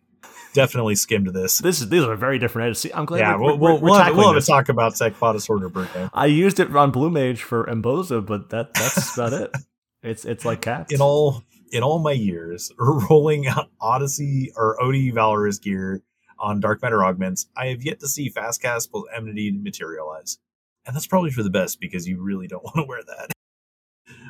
Definitely 0.53 0.95
skimmed 0.95 1.27
this. 1.27 1.59
This 1.59 1.81
is 1.81 1.89
these 1.89 2.03
are 2.03 2.15
very 2.15 2.39
different 2.39 2.65
items. 2.65 2.79
See, 2.79 2.91
I'm 2.91 3.05
glad 3.05 3.19
Yeah, 3.19 3.35
we're, 3.35 3.41
we'll, 3.41 3.57
we're, 3.57 3.73
we'll, 3.73 3.81
we're 3.81 4.05
we'll, 4.05 4.15
we'll 4.15 4.33
have 4.33 4.41
a 4.41 4.45
talk 4.45 4.69
about 4.69 4.93
Sakpata 4.93 5.39
Sword 5.39 5.63
or 5.63 5.69
Burtgang. 5.69 6.09
I 6.13 6.25
used 6.27 6.59
it 6.59 6.75
on 6.75 6.89
Blue 6.91 7.09
Mage 7.09 7.43
for 7.43 7.65
Mboze, 7.65 8.25
but 8.25 8.49
that 8.49 8.73
that's 8.73 9.15
about 9.17 9.33
it. 9.33 9.51
It's 10.03 10.25
it's 10.25 10.45
like 10.45 10.61
cats. 10.61 10.93
in 10.93 11.01
all 11.01 11.43
in 11.71 11.83
all 11.83 11.99
my 11.99 12.11
years 12.11 12.71
rolling 12.79 13.47
out 13.47 13.69
Odyssey 13.79 14.51
or 14.55 14.81
OD 14.81 15.13
Valorous 15.13 15.59
gear 15.59 16.01
on 16.39 16.59
Dark 16.59 16.81
Matter 16.81 17.03
augments, 17.03 17.47
I 17.55 17.67
have 17.67 17.83
yet 17.83 17.99
to 18.01 18.07
see 18.07 18.29
fast 18.29 18.61
cast 18.61 18.91
plus 18.91 19.05
enmity 19.15 19.51
materialize, 19.51 20.37
and 20.85 20.95
that's 20.95 21.07
probably 21.07 21.31
for 21.31 21.43
the 21.43 21.49
best 21.49 21.79
because 21.79 22.07
you 22.07 22.21
really 22.21 22.47
don't 22.47 22.63
want 22.63 22.75
to 22.77 22.83
wear 22.83 23.01
that. 23.03 23.31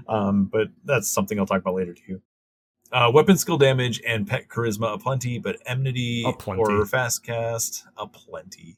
Um, 0.07 0.45
but 0.45 0.69
that's 0.85 1.09
something 1.09 1.39
I'll 1.39 1.45
talk 1.45 1.61
about 1.61 1.76
later 1.76 1.93
too. 1.93 2.22
Uh, 2.91 3.11
weapon 3.14 3.38
skill 3.38 3.57
damage 3.57 4.01
and 4.07 4.26
pet 4.26 4.47
charisma 4.47 4.93
aplenty, 4.93 5.39
but 5.39 5.57
enmity 5.65 6.23
Aplenty. 6.26 6.61
or 6.61 6.85
fast 6.85 7.23
cast 7.23 7.85
aplenty 7.97 8.77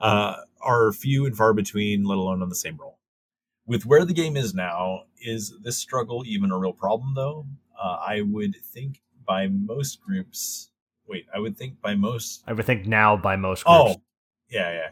uh, 0.00 0.36
are 0.60 0.92
few 0.92 1.26
and 1.26 1.36
far 1.36 1.52
between, 1.52 2.04
let 2.04 2.18
alone 2.18 2.42
on 2.42 2.48
the 2.48 2.56
same 2.56 2.76
roll. 2.76 2.98
With 3.64 3.86
where 3.86 4.04
the 4.04 4.12
game 4.12 4.36
is 4.36 4.52
now, 4.52 5.02
is 5.20 5.54
this 5.62 5.76
struggle 5.76 6.24
even 6.26 6.50
a 6.50 6.58
real 6.58 6.72
problem 6.72 7.14
though? 7.14 7.46
Uh, 7.82 7.98
I 8.06 8.20
would 8.22 8.56
think 8.56 9.00
by 9.26 9.48
most 9.48 10.00
groups. 10.00 10.70
Wait, 11.08 11.26
I 11.34 11.38
would 11.38 11.56
think 11.56 11.80
by 11.80 11.94
most. 11.94 12.42
I 12.46 12.52
would 12.52 12.64
think 12.64 12.86
now 12.86 13.16
by 13.16 13.36
most 13.36 13.64
groups. 13.64 13.94
Oh, 13.96 14.02
yeah, 14.48 14.72
yeah. 14.72 14.90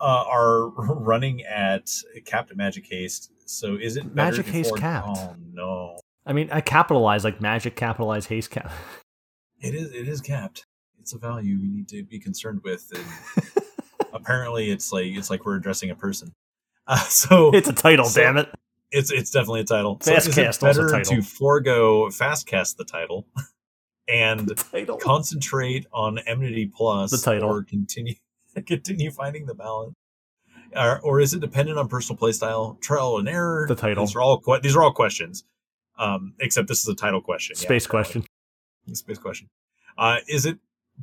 Uh, 0.00 0.24
are 0.28 0.68
running 0.94 1.42
at 1.42 1.90
capped 2.24 2.54
magic 2.56 2.86
haste. 2.86 3.32
So 3.46 3.76
is 3.76 3.96
it 3.96 4.14
Magic 4.14 4.46
haste 4.46 4.76
capped. 4.76 5.08
Oh 5.08 5.34
no, 5.52 5.98
I 6.26 6.32
mean, 6.32 6.50
I 6.52 6.60
capitalize 6.60 7.24
like 7.24 7.40
magic, 7.40 7.74
capitalize 7.76 8.26
haste 8.26 8.50
cap. 8.50 8.70
it 9.60 9.74
is. 9.74 9.92
It 9.92 10.06
is 10.06 10.20
capped. 10.20 10.66
It's 11.00 11.12
a 11.14 11.18
value 11.18 11.58
we 11.60 11.68
need 11.68 11.88
to 11.88 12.02
be 12.04 12.18
concerned 12.18 12.60
with. 12.62 12.92
And 12.94 13.44
apparently, 14.12 14.70
it's 14.70 14.92
like 14.92 15.06
it's 15.06 15.30
like 15.30 15.44
we're 15.46 15.56
addressing 15.56 15.90
a 15.90 15.94
person. 15.96 16.32
Uh, 16.86 16.96
so 16.98 17.50
it's 17.52 17.68
a 17.68 17.72
title, 17.72 18.04
So- 18.06 18.20
damn 18.22 18.36
it. 18.36 18.48
It's 18.90 19.10
it's 19.10 19.30
definitely 19.30 19.60
a 19.60 19.64
title. 19.64 19.98
Fast 20.02 20.24
so 20.24 20.30
is 20.30 20.38
it 20.38 20.60
better 20.60 21.02
to 21.04 21.22
forego 21.22 22.10
fast 22.10 22.46
cast 22.46 22.78
the 22.78 22.84
title 22.84 23.26
and 24.08 24.56
Title. 24.56 24.96
concentrate 24.96 25.86
on 25.92 26.18
Enmity 26.18 26.66
Plus 26.74 27.10
The 27.10 27.18
title. 27.18 27.50
or 27.50 27.62
continue 27.64 28.14
continue 28.66 29.10
finding 29.10 29.46
the 29.46 29.54
balance? 29.54 29.94
Or, 30.76 31.00
or 31.00 31.20
is 31.20 31.32
it 31.32 31.40
dependent 31.40 31.78
on 31.78 31.88
personal 31.88 32.18
playstyle, 32.18 32.78
trial 32.80 33.18
and 33.18 33.28
error? 33.28 33.66
The 33.68 33.74
title. 33.74 34.04
These 34.04 34.16
are 34.16 34.20
all 34.20 34.38
que- 34.38 34.60
these 34.60 34.76
are 34.76 34.82
all 34.82 34.92
questions. 34.92 35.44
Um, 35.98 36.34
except 36.40 36.68
this 36.68 36.80
is 36.82 36.88
a 36.88 36.94
title 36.94 37.20
question. 37.20 37.56
Space 37.56 37.86
apparently. 37.86 38.22
question. 38.22 38.94
Space 38.94 39.18
question. 39.18 39.48
Uh, 39.96 40.18
is 40.28 40.46
it 40.46 40.58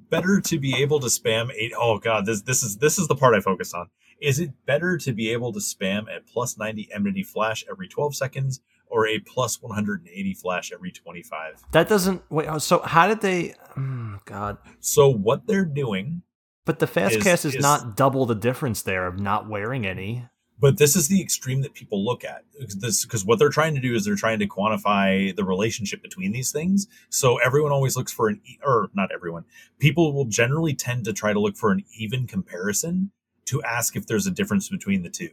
better 0.09 0.39
to 0.41 0.59
be 0.59 0.75
able 0.81 0.99
to 0.99 1.07
spam 1.07 1.51
eight 1.55 1.73
oh 1.77 1.97
god, 1.99 2.25
this 2.25 2.41
this 2.41 2.63
is 2.63 2.77
this 2.77 2.97
is 2.97 3.07
the 3.07 3.15
part 3.15 3.35
I 3.35 3.41
focus 3.41 3.73
on. 3.73 3.89
Is 4.21 4.39
it 4.39 4.51
better 4.65 4.97
to 4.97 5.11
be 5.13 5.29
able 5.31 5.51
to 5.53 5.59
spam 5.59 6.03
a 6.15 6.21
plus 6.21 6.57
90 6.57 6.89
enmity 6.93 7.23
flash 7.23 7.63
every 7.69 7.87
12 7.87 8.15
seconds 8.15 8.61
or 8.87 9.07
a 9.07 9.19
plus 9.19 9.61
180 9.61 10.33
flash 10.35 10.71
every 10.71 10.91
25? 10.91 11.63
That 11.71 11.89
doesn't 11.89 12.21
wait. 12.29 12.47
oh, 12.47 12.57
So 12.59 12.79
how 12.79 13.07
did 13.07 13.21
they? 13.21 13.53
Oh, 13.77 14.19
God. 14.25 14.57
So 14.79 15.09
what 15.09 15.47
they're 15.47 15.65
doing, 15.65 16.21
But 16.65 16.79
the 16.79 16.87
fast 16.87 17.17
Is- 17.17 17.23
cast 17.23 17.45
is, 17.45 17.55
is- 17.55 17.61
not 17.61 17.95
double 17.97 18.25
the 18.25 18.35
difference 18.35 18.81
there 18.81 19.05
of 19.05 19.19
not 19.19 19.49
wearing 19.49 19.85
any. 19.85 20.25
but 20.57 20.77
this 20.77 20.95
is 20.95 21.09
the 21.09 21.21
extreme 21.21 21.61
that 21.63 21.73
people 21.73 22.03
look 22.03 22.23
at. 22.23 22.45
This 22.79 23.03
because 23.05 23.25
what 23.25 23.37
they're 23.39 23.49
trying 23.49 23.75
to 23.75 23.81
do 23.81 23.93
is 23.93 24.05
they're 24.05 24.15
trying 24.15 24.39
to 24.39 24.47
quantify 24.47 25.35
the 25.35 25.43
relationship 25.43 26.01
between 26.01 26.31
these 26.31 26.51
things. 26.53 26.87
So 27.09 27.37
everyone 27.39 27.73
always 27.73 27.97
looks 27.97 28.13
for 28.13 28.29
an 28.29 28.39
e- 28.45 28.57
or 28.63 28.89
not 28.93 29.11
everyone. 29.13 29.43
People 29.79 30.13
will 30.13 30.23
generally 30.25 30.73
tend 30.73 31.03
to 31.05 31.13
try 31.13 31.33
to 31.33 31.39
look 31.41 31.57
for 31.57 31.71
an 31.71 31.83
even 31.99 32.25
comparison 32.25 33.11
to 33.45 33.61
ask 33.63 33.95
if 33.95 34.07
there's 34.07 34.27
a 34.27 34.31
difference 34.31 34.69
between 34.69 35.03
the 35.03 35.09
two. 35.09 35.29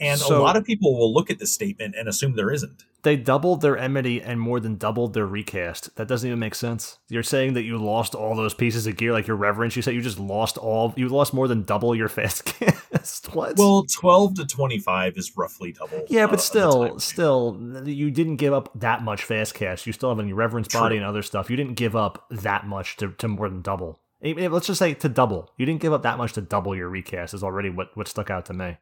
And 0.00 0.20
a 0.20 0.38
lot 0.38 0.56
of 0.56 0.64
people 0.64 0.96
will 0.96 1.12
look 1.12 1.28
at 1.28 1.40
this 1.40 1.50
statement 1.52 1.96
and 1.98 2.08
assume 2.08 2.36
there 2.36 2.52
isn't. 2.52 2.84
They 3.02 3.16
doubled 3.16 3.62
their 3.62 3.76
enmity 3.76 4.22
and 4.22 4.40
more 4.40 4.60
than 4.60 4.76
doubled 4.76 5.12
their 5.12 5.26
recast. 5.26 5.94
That 5.96 6.06
doesn't 6.06 6.26
even 6.26 6.38
make 6.38 6.54
sense. 6.54 6.98
You're 7.08 7.24
saying 7.24 7.54
that 7.54 7.62
you 7.62 7.78
lost 7.78 8.14
all 8.14 8.36
those 8.36 8.54
pieces 8.54 8.86
of 8.86 8.96
gear, 8.96 9.12
like 9.12 9.26
your 9.26 9.36
reverence. 9.36 9.74
You 9.74 9.82
said 9.82 9.94
you 9.94 10.00
just 10.00 10.20
lost 10.20 10.56
all. 10.56 10.94
You 10.96 11.08
lost 11.08 11.34
more 11.34 11.48
than 11.48 11.64
double 11.64 11.96
your 11.96 12.08
fast 12.08 12.44
cast. 12.44 13.34
what? 13.34 13.56
Well, 13.56 13.86
12 13.90 14.34
to 14.34 14.46
25 14.46 15.16
is 15.16 15.36
roughly 15.36 15.72
double. 15.72 16.04
yeah, 16.08 16.24
uh, 16.24 16.28
but 16.28 16.36
the 16.36 16.42
still, 16.42 16.98
still, 17.00 17.82
you 17.84 18.10
didn't 18.12 18.36
give 18.36 18.52
up 18.52 18.70
that 18.78 19.02
much 19.02 19.24
fast 19.24 19.54
cast. 19.54 19.86
You 19.86 19.92
still 19.92 20.10
have 20.10 20.20
any 20.20 20.32
reverence 20.32 20.68
body 20.68 20.96
and 20.96 21.04
other 21.04 21.22
stuff. 21.22 21.50
You 21.50 21.56
didn't 21.56 21.74
give 21.74 21.96
up 21.96 22.24
that 22.30 22.66
much 22.66 22.96
to, 22.98 23.12
to 23.18 23.26
more 23.26 23.48
than 23.48 23.62
double. 23.62 24.00
Let's 24.22 24.66
just 24.66 24.78
say 24.78 24.94
to 24.94 25.08
double. 25.08 25.52
You 25.56 25.66
didn't 25.66 25.80
give 25.80 25.92
up 25.92 26.02
that 26.02 26.18
much 26.18 26.32
to 26.34 26.40
double 26.40 26.74
your 26.74 26.88
recast. 26.88 27.34
Is 27.34 27.42
already 27.42 27.70
what 27.70 27.96
what 27.96 28.08
stuck 28.08 28.30
out 28.30 28.46
to 28.46 28.52
me. 28.52 28.78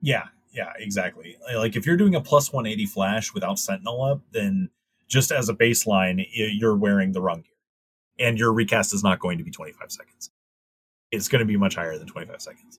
Yeah, 0.00 0.24
yeah, 0.52 0.72
exactly. 0.78 1.36
Like 1.54 1.76
if 1.76 1.86
you're 1.86 1.96
doing 1.96 2.14
a 2.14 2.20
plus 2.20 2.52
180 2.52 2.86
flash 2.86 3.32
without 3.32 3.58
Sentinel 3.58 4.02
up, 4.02 4.20
then 4.32 4.70
just 5.08 5.32
as 5.32 5.48
a 5.48 5.54
baseline, 5.54 6.26
you're 6.32 6.76
wearing 6.76 7.12
the 7.12 7.20
wrong 7.20 7.42
gear. 7.42 8.26
And 8.26 8.38
your 8.38 8.52
recast 8.52 8.94
is 8.94 9.02
not 9.02 9.18
going 9.18 9.38
to 9.38 9.44
be 9.44 9.50
25 9.50 9.90
seconds. 9.90 10.30
It's 11.10 11.28
going 11.28 11.40
to 11.40 11.46
be 11.46 11.56
much 11.56 11.74
higher 11.74 11.98
than 11.98 12.06
25 12.06 12.40
seconds. 12.40 12.78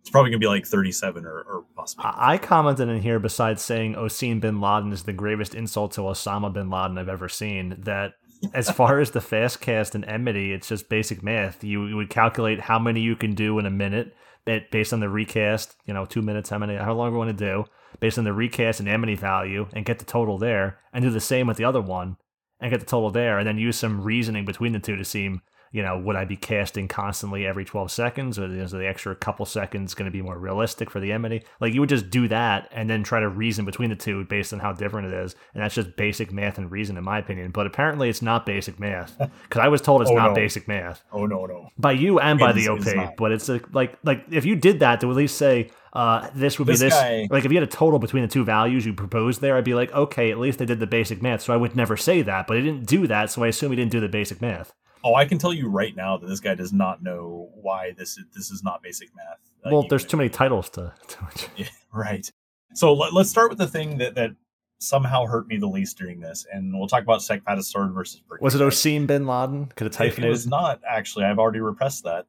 It's 0.00 0.08
probably 0.08 0.30
going 0.30 0.40
to 0.40 0.44
be 0.44 0.48
like 0.48 0.66
37 0.66 1.26
or, 1.26 1.40
or 1.42 1.64
possibly. 1.76 2.04
I 2.06 2.32
I 2.34 2.38
commented 2.38 2.88
in 2.88 3.02
here, 3.02 3.18
besides 3.18 3.62
saying 3.62 3.94
Osama 3.94 4.40
bin 4.40 4.60
Laden 4.60 4.92
is 4.92 5.02
the 5.02 5.12
gravest 5.12 5.54
insult 5.54 5.92
to 5.92 6.02
Osama 6.02 6.52
bin 6.52 6.70
Laden 6.70 6.96
I've 6.96 7.08
ever 7.10 7.28
seen, 7.28 7.76
that 7.80 8.14
as 8.54 8.70
far 8.70 9.00
as 9.00 9.10
the 9.10 9.20
fast 9.20 9.60
cast 9.60 9.94
and 9.94 10.04
enmity, 10.04 10.52
it's 10.52 10.68
just 10.68 10.88
basic 10.88 11.22
math. 11.22 11.62
You, 11.62 11.96
would 11.96 12.10
calculate 12.10 12.60
how 12.60 12.78
many 12.78 13.00
you 13.00 13.16
can 13.16 13.34
do 13.34 13.58
in 13.58 13.66
a 13.66 13.70
minute 13.70 14.14
ba- 14.44 14.62
based 14.70 14.92
on 14.92 15.00
the 15.00 15.08
recast, 15.08 15.76
you 15.86 15.94
know, 15.94 16.04
two 16.04 16.22
minutes, 16.22 16.50
how 16.50 16.58
many, 16.58 16.76
how 16.76 16.94
long 16.94 17.12
we 17.12 17.18
want 17.18 17.36
to 17.36 17.44
do, 17.44 17.64
based 17.98 18.18
on 18.18 18.24
the 18.24 18.32
recast 18.32 18.80
and 18.80 18.88
enmity 18.88 19.14
value, 19.14 19.68
and 19.72 19.84
get 19.84 19.98
the 19.98 20.04
total 20.04 20.38
there, 20.38 20.78
and 20.92 21.04
do 21.04 21.10
the 21.10 21.20
same 21.20 21.46
with 21.46 21.56
the 21.56 21.64
other 21.64 21.80
one, 21.80 22.16
and 22.60 22.70
get 22.70 22.80
the 22.80 22.86
total 22.86 23.10
there, 23.10 23.38
and 23.38 23.46
then 23.46 23.58
use 23.58 23.76
some 23.76 24.02
reasoning 24.02 24.44
between 24.44 24.72
the 24.72 24.78
two 24.78 24.96
to 24.96 25.04
see, 25.04 25.40
you 25.72 25.82
know, 25.82 25.98
would 25.98 26.16
I 26.16 26.24
be 26.24 26.36
casting 26.36 26.88
constantly 26.88 27.46
every 27.46 27.64
12 27.64 27.90
seconds, 27.92 28.38
or 28.38 28.46
is 28.52 28.72
the 28.72 28.86
extra 28.88 29.14
couple 29.14 29.46
seconds 29.46 29.94
going 29.94 30.06
to 30.06 30.10
be 30.10 30.20
more 30.22 30.36
realistic 30.38 30.90
for 30.90 30.98
the 30.98 31.12
enmity? 31.12 31.44
Like, 31.60 31.72
you 31.74 31.80
would 31.80 31.88
just 31.88 32.10
do 32.10 32.26
that 32.28 32.68
and 32.72 32.90
then 32.90 33.02
try 33.04 33.20
to 33.20 33.28
reason 33.28 33.64
between 33.64 33.90
the 33.90 33.96
two 33.96 34.24
based 34.24 34.52
on 34.52 34.58
how 34.58 34.72
different 34.72 35.12
it 35.12 35.14
is. 35.24 35.36
And 35.54 35.62
that's 35.62 35.74
just 35.76 35.96
basic 35.96 36.32
math 36.32 36.58
and 36.58 36.70
reason, 36.70 36.96
in 36.96 37.04
my 37.04 37.18
opinion. 37.18 37.52
But 37.52 37.66
apparently, 37.66 38.08
it's 38.08 38.20
not 38.22 38.46
basic 38.46 38.80
math 38.80 39.16
because 39.42 39.60
I 39.60 39.68
was 39.68 39.80
told 39.80 40.02
it's 40.02 40.10
Oh, 40.10 40.14
not 40.14 40.28
no. 40.30 40.34
basic 40.34 40.66
math 40.66 41.04
oh, 41.12 41.26
no, 41.26 41.46
no. 41.46 41.68
by 41.78 41.92
you 41.92 42.18
and 42.18 42.38
by 42.40 42.50
It 42.50 42.54
the 42.54 42.68
OP. 42.68 42.80
it 42.80 42.86
is 42.88 43.10
but 43.16 43.30
it's 43.32 43.48
a, 43.48 43.60
like, 43.72 43.96
like 44.02 44.24
if 44.30 44.44
you 44.44 44.56
did 44.56 44.80
that 44.80 45.00
to 45.02 45.10
at 45.10 45.16
least 45.16 45.36
say, 45.38 45.70
uh, 45.92 46.28
this 46.34 46.58
would 46.58 46.66
This 46.68 46.80
be 46.80 46.86
this. 46.86 46.94
guy- 46.94 47.28
Like 47.30 47.44
if 47.44 47.52
you 47.52 47.58
had 47.58 47.68
a 47.68 47.70
total 47.70 47.98
between 47.98 48.22
the 48.22 48.28
two 48.28 48.44
values 48.44 48.84
you 48.86 48.92
proposed 48.92 49.40
there, 49.40 49.56
I'd 49.56 49.64
be 49.64 49.74
like, 49.74 49.92
okay, 49.92 50.30
at 50.32 50.38
least 50.38 50.58
they 50.58 50.66
did 50.66 50.80
the 50.80 50.86
basic 50.86 51.20
math. 51.22 51.42
So 51.42 51.52
I 51.52 51.56
would 51.56 51.76
never 51.76 51.96
say 51.96 52.22
that, 52.22 52.46
but 52.46 52.56
he 52.56 52.62
didn't 52.64 52.86
do 52.86 53.06
that, 53.06 53.30
so 53.30 53.44
I 53.44 53.48
assume 53.48 53.70
he 53.70 53.76
didn't 53.76 53.92
do 53.92 54.00
the 54.00 54.08
basic 54.08 54.40
math. 54.40 54.72
Oh, 55.02 55.14
I 55.14 55.24
can 55.24 55.38
tell 55.38 55.52
you 55.52 55.68
right 55.68 55.94
now 55.96 56.16
that 56.18 56.26
this 56.26 56.40
guy 56.40 56.54
does 56.54 56.72
not 56.72 57.02
know 57.02 57.48
why 57.54 57.92
this 57.96 58.18
is, 58.18 58.24
this 58.34 58.50
is 58.50 58.62
not 58.62 58.82
basic 58.82 59.08
math. 59.16 59.38
Uh, 59.64 59.70
well, 59.72 59.86
there's 59.88 60.04
too 60.04 60.16
many 60.16 60.28
titles 60.28 60.68
to. 60.70 60.92
to 61.08 61.18
Yeah, 61.56 61.66
right. 61.92 62.30
So 62.74 62.92
let, 62.92 63.12
let's 63.12 63.30
start 63.30 63.48
with 63.50 63.58
the 63.58 63.66
thing 63.66 63.98
that, 63.98 64.14
that 64.14 64.32
somehow 64.78 65.26
hurt 65.26 65.46
me 65.48 65.56
the 65.58 65.66
least 65.66 65.98
during 65.98 66.20
this, 66.20 66.46
and 66.52 66.78
we'll 66.78 66.88
talk 66.88 67.02
about 67.02 67.20
Sakpata 67.20 67.62
Sword 67.62 67.92
versus 67.92 68.20
Brick. 68.20 68.40
was 68.40 68.54
it 68.54 68.60
Osama 68.60 69.06
bin 69.06 69.26
Laden? 69.26 69.66
Could 69.76 69.86
have 69.86 69.92
It, 69.92 69.94
it 69.94 70.08
hyphenated. 70.08 70.30
was 70.30 70.46
not 70.46 70.80
actually. 70.88 71.24
I've 71.24 71.38
already 71.38 71.60
repressed 71.60 72.04
that. 72.04 72.26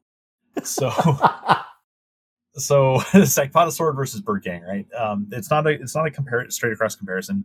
So, 0.62 0.90
so 2.54 2.96
Sakpata 3.12 3.72
Sword 3.72 3.96
versus 3.96 4.20
Burtgang, 4.20 4.62
right? 4.66 4.86
Um, 4.94 5.28
it's 5.32 5.50
not 5.50 5.66
a 5.66 5.70
it's 5.70 5.94
not 5.94 6.06
a 6.06 6.10
compare 6.10 6.48
straight 6.50 6.72
across 6.72 6.94
comparison. 6.94 7.44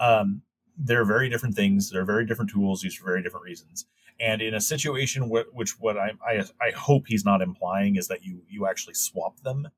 Um, 0.00 0.42
they're 0.78 1.04
very 1.04 1.28
different 1.28 1.54
things. 1.56 1.90
They're 1.90 2.04
very 2.04 2.24
different 2.24 2.50
tools 2.50 2.82
used 2.82 2.98
for 2.98 3.04
very 3.04 3.22
different 3.22 3.44
reasons. 3.44 3.86
And 4.20 4.42
in 4.42 4.54
a 4.54 4.60
situation 4.60 5.24
wh- 5.30 5.54
which 5.54 5.78
what 5.78 5.96
I, 5.96 6.12
I 6.26 6.44
I 6.60 6.70
hope 6.76 7.04
he's 7.06 7.24
not 7.24 7.40
implying 7.42 7.96
is 7.96 8.08
that 8.08 8.24
you 8.24 8.42
you 8.48 8.66
actually 8.66 8.94
swap 8.94 9.40
them 9.40 9.68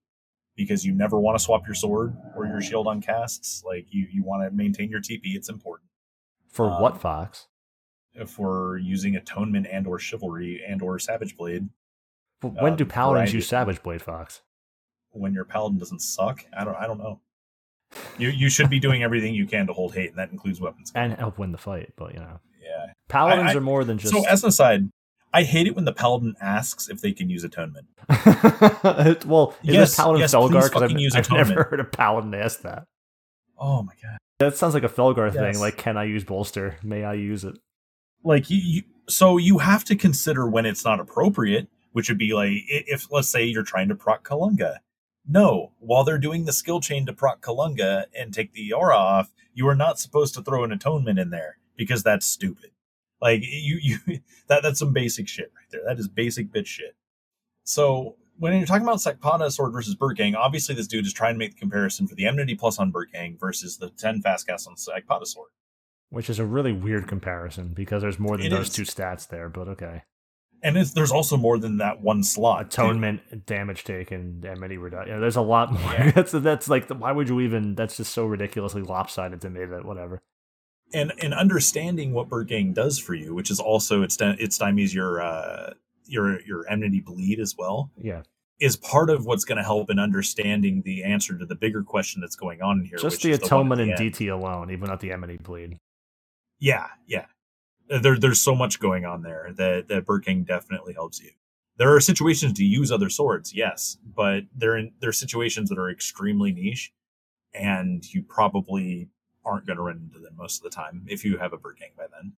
because 0.57 0.85
you 0.85 0.93
never 0.95 1.19
want 1.19 1.39
to 1.39 1.45
swap 1.45 1.67
your 1.67 1.75
sword 1.75 2.17
or 2.37 2.47
your 2.47 2.61
shield 2.63 2.87
on 2.87 3.01
casts. 3.03 3.63
Like 3.67 3.87
you 3.91 4.07
you 4.11 4.23
want 4.23 4.43
to 4.49 4.57
maintain 4.57 4.89
your 4.91 5.01
TP. 5.01 5.35
It's 5.35 5.49
important 5.49 5.89
For 6.49 6.71
um, 6.71 6.81
what, 6.83 7.01
Fox? 7.01 7.47
for 8.27 8.77
using 8.79 9.15
atonement 9.15 9.67
and 9.71 9.87
or 9.87 9.99
chivalry 9.99 10.61
and 10.67 10.83
or 10.83 10.99
savage 10.99 11.37
blade 11.37 11.69
when 12.43 12.75
do 12.77 12.85
um, 12.85 12.91
paladins 12.91 13.33
use 13.35 13.47
Savage 13.47 13.83
Blade, 13.83 14.03
Fox? 14.03 14.43
when 15.13 15.35
your 15.35 15.45
paladin 15.45 15.79
doesn't 15.79 16.01
suck. 16.01 16.45
I 16.57 16.65
don't 16.65 16.77
I 16.77 16.87
don't 16.87 16.99
know. 16.99 17.21
You 18.19 18.29
you 18.29 18.49
should 18.49 18.71
be 18.71 18.79
doing 18.79 19.03
everything 19.03 19.35
you 19.35 19.47
can 19.47 19.67
to 19.67 19.73
hold 19.73 19.95
hate, 19.95 20.11
and 20.11 20.19
that 20.19 20.31
includes 20.31 20.61
weapons. 20.61 20.93
And 20.95 21.13
help 21.15 21.39
win 21.39 21.51
the 21.53 21.59
fight, 21.59 21.93
but 21.97 22.15
you 22.15 22.21
know. 22.21 22.39
Paladins 23.11 23.51
I- 23.51 23.55
are 23.55 23.61
more 23.61 23.85
than 23.85 23.99
just. 23.99 24.13
so 24.15 24.25
as 24.27 24.43
an 24.43 24.49
aside, 24.49 24.89
I 25.33 25.43
hate 25.45 25.67
it 25.67 25.77
when 25.77 25.85
the 25.85 25.93
paladin 25.93 26.35
asks 26.41 26.89
if 26.89 27.01
they 27.03 27.13
can 27.13 27.31
use 27.31 27.45
atonement. 27.45 27.87
well, 29.27 29.55
is 29.63 29.75
Yes, 29.75 29.97
Paladin 29.97 30.21
yes, 30.21 30.35
Felgar? 30.35 30.65
Because 30.65 30.83
I've, 31.15 31.31
I've 31.31 31.31
never 31.31 31.65
heard 31.65 31.81
a 31.81 31.85
Paladin 31.85 32.35
ask 32.35 32.63
that. 32.63 32.85
Oh 33.59 33.83
my 33.83 33.93
god. 34.03 34.19
That 34.39 34.57
sounds 34.57 34.75
like 34.75 34.83
a 34.83 34.89
Felgar 34.89 35.33
Yes. 35.33 35.37
thing. 35.37 35.61
Like, 35.61 35.77
can 35.77 35.97
I 35.97 36.05
use 36.05 36.25
bolster? 36.25 36.79
May 36.83 37.05
I 37.05 37.15
use 37.15 37.45
it? 37.45 37.59
Like 38.25 38.51
you, 38.51 38.57
you, 38.59 38.83
so 39.09 39.37
you 39.37 39.59
have 39.59 39.85
to 39.85 39.97
consider 39.97 40.49
when 40.49 40.67
it's 40.67 40.85
not 40.85 40.99
appropriate, 41.01 41.69
which 41.93 42.09
would 42.09 42.19
be 42.19 42.33
like 42.33 42.53
if 42.69 43.11
let's 43.13 43.29
say 43.29 43.45
you're 43.45 43.63
trying 43.63 43.89
to 43.89 43.95
proc 43.95 44.27
Kalunga. 44.27 44.79
No, 45.29 45.73
while 45.79 46.03
they're 46.03 46.19
doing 46.19 46.45
the 46.45 46.53
skill 46.53 46.81
chain 46.81 47.07
to 47.07 47.13
proc 47.13 47.41
Kalunga 47.41 48.07
and 48.19 48.33
take 48.35 48.53
the 48.53 48.73
aura 48.73 48.97
off, 48.97 49.31
you 49.55 49.69
are 49.69 49.77
not 49.77 49.99
supposed 50.01 50.35
to 50.35 50.43
throw 50.43 50.65
an 50.65 50.73
atonement 50.73 51.19
in 51.19 51.31
there 51.31 51.59
because 51.77 52.03
that's 52.03 52.27
stupid. 52.27 52.70
Like 53.21 53.43
you, 53.43 53.79
you 53.81 53.99
that 54.49 54.63
that's 54.63 54.79
some 54.79 54.93
basic 54.93 55.29
shit 55.29 55.53
right 55.57 55.67
there. 55.71 55.83
That 55.87 55.99
is 55.99 56.09
basic 56.09 56.53
bitch 56.53 56.67
shit. 56.67 56.97
So 57.65 58.17
when 58.39 58.57
you're 58.57 58.67
talking 58.67 58.87
about 58.87 58.99
Sakpata 58.99 59.51
sword 59.53 59.73
versus 59.73 59.95
Burtgang, 59.95 60.35
obviously 60.35 60.75
this 60.75 60.87
dude 60.87 61.07
is 61.07 61.13
trying 61.13 61.35
to 61.35 61.39
make 61.39 61.53
the 61.53 61.61
comparison 61.61 62.07
for 62.07 62.15
the 62.15 62.27
enmity 62.27 62.55
plus 62.55 62.79
on 62.79 62.91
Burtgang 62.91 63.39
versus 63.39 63.77
the 63.77 63.91
10 63.91 64.23
fast 64.23 64.47
cast 64.47 64.67
on 64.67 64.77
Sakpata 64.77 65.27
sword. 65.27 65.51
Which 66.09 66.31
is 66.31 66.39
a 66.39 66.47
really 66.47 66.73
weird 66.73 67.07
comparison 67.07 67.73
because 67.75 68.03
there's 68.03 68.19
more 68.19 68.37
than 68.37 68.47
It 68.47 68.51
those 68.51 68.69
is. 68.69 68.75
two 68.75 68.83
stats 68.83 69.29
there, 69.29 69.49
but 69.49 69.69
okay. 69.69 70.03
And 70.63 70.77
it's, 70.77 70.93
there's 70.93 71.13
also 71.13 71.37
more 71.37 71.59
than 71.59 71.79
that 71.79 72.01
one 72.01 72.23
slot. 72.23 72.67
Atonement, 72.67 73.47
damage 73.47 73.85
taken, 73.85 74.43
enmity 74.47 74.77
reduction. 74.77 75.15
Yeah, 75.15 75.21
there's 75.21 75.37
a 75.37 75.41
lot 75.43 75.73
more. 75.73 75.93
Yeah. 75.93 76.11
that's 76.15 76.33
that's 76.33 76.69
like 76.69 76.89
why 76.91 77.13
would 77.13 77.29
you 77.29 77.41
even? 77.41 77.75
That's 77.75 77.97
just 77.97 78.13
so 78.13 78.27
ridiculously 78.27 78.83
lopsided 78.83 79.41
to 79.43 79.51
me 79.51 79.65
that 79.65 79.87
whatever. 79.87 80.21
And 80.93 81.13
and 81.23 81.33
understanding 81.33 82.13
what 82.13 82.29
Burtgang 82.29 82.75
does 82.75 82.99
for 82.99 83.15
you, 83.15 83.35
which 83.35 83.51
is 83.51 83.61
also 83.61 84.03
it's 84.03 84.17
it 84.21 84.51
stymies 84.51 84.93
your 84.93 85.21
uh, 85.21 85.75
your 86.05 86.41
your 86.43 86.69
enmity 86.69 87.01
bleed 87.01 87.39
as 87.39 87.55
well, 87.57 87.91
Yeah, 87.97 88.23
is 88.59 88.77
part 88.77 89.09
of 89.09 89.25
what's 89.25 89.45
going 89.45 89.59
to 89.59 89.65
help 89.65 89.89
in 89.91 89.99
understanding 89.99 90.83
the 90.85 91.05
answer 91.05 91.39
to 91.39 91.47
the 91.47 91.55
bigger 91.55 91.83
question 91.83 92.21
that's 92.21 92.37
going 92.37 92.61
on 92.61 92.85
here. 92.85 92.99
just 92.99 93.23
the 93.23 93.31
is 93.31 93.39
one 93.39 93.43
at 93.43 93.47
atonement 93.47 93.79
the 93.79 93.83
and 93.85 94.01
end. 94.01 94.15
DT 94.15 94.33
alone, 94.33 94.71
even 94.71 94.89
not 94.89 95.01
the 95.01 95.13
enmity 95.13 95.37
bleed. 95.37 95.79
Yeah, 96.59 96.89
yeah. 97.07 97.27
There, 97.89 98.19
there's 98.19 98.41
so 98.41 98.55
much 98.55 98.79
going 98.79 99.05
on 99.05 99.23
there 99.23 99.51
that 99.57 99.89
that 99.89 100.07
Burtgang 100.07 100.47
definitely 100.47 100.95
helps 100.95 101.21
you. 101.21 101.31
There 101.77 101.95
are 101.95 102.01
situations 102.01 102.53
to 102.55 102.65
use 102.65 102.93
other 102.93 103.09
swords, 103.09 103.55
yes, 103.55 103.97
but 104.05 104.45
they're 104.55 104.77
in 104.77 104.93
there 105.01 105.11
are 105.11 105.13
situations 105.13 105.71
that 105.71 105.79
are 105.79 105.89
extremely 105.91 106.53
niche, 106.53 106.93
and 107.55 108.05
you 108.13 108.23
probably 108.23 109.09
aren't 109.45 109.67
going 109.67 109.77
to 109.77 109.83
run 109.83 110.09
into 110.09 110.19
them 110.19 110.35
most 110.37 110.59
of 110.59 110.63
the 110.63 110.75
time 110.75 111.05
if 111.09 111.25
you 111.25 111.39
have 111.39 111.53
a 111.53 111.59
Burtgang 111.59 111.97
by 111.97 112.07
then. 112.13 112.33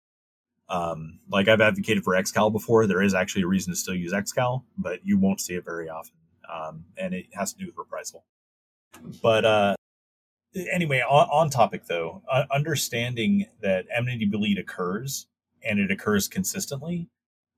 Um, 0.69 1.19
like 1.29 1.49
I've 1.49 1.61
advocated 1.61 2.05
for 2.05 2.15
Excal 2.15 2.53
before, 2.53 2.87
there 2.87 3.03
is 3.03 3.15
actually 3.15 3.43
a 3.43 3.47
reason 3.49 3.73
to 3.73 3.77
still 3.77 3.95
use 3.95 4.13
Excal, 4.13 4.65
but 4.79 5.01
you 5.05 5.19
won't 5.19 5.41
see 5.41 5.55
it 5.55 5.65
very 5.65 5.89
often, 5.89 6.15
um, 6.53 6.85
and 6.97 7.13
it 7.13 7.27
has 7.33 7.53
to 7.53 7.59
do 7.59 7.67
with 7.67 7.77
reprisal. 7.77 8.25
But 9.21 9.45
uh, 9.45 9.75
anyway, 10.73 11.01
on, 11.01 11.29
on 11.31 11.51
topic 11.51 11.87
though, 11.87 12.23
uh, 12.31 12.45
understanding 12.53 13.47
that 13.63 13.87
enmity 13.95 14.27
bleed 14.27 14.59
occurs 14.59 15.27
and 15.63 15.79
it 15.79 15.91
occurs 15.91 16.29
consistently 16.29 17.09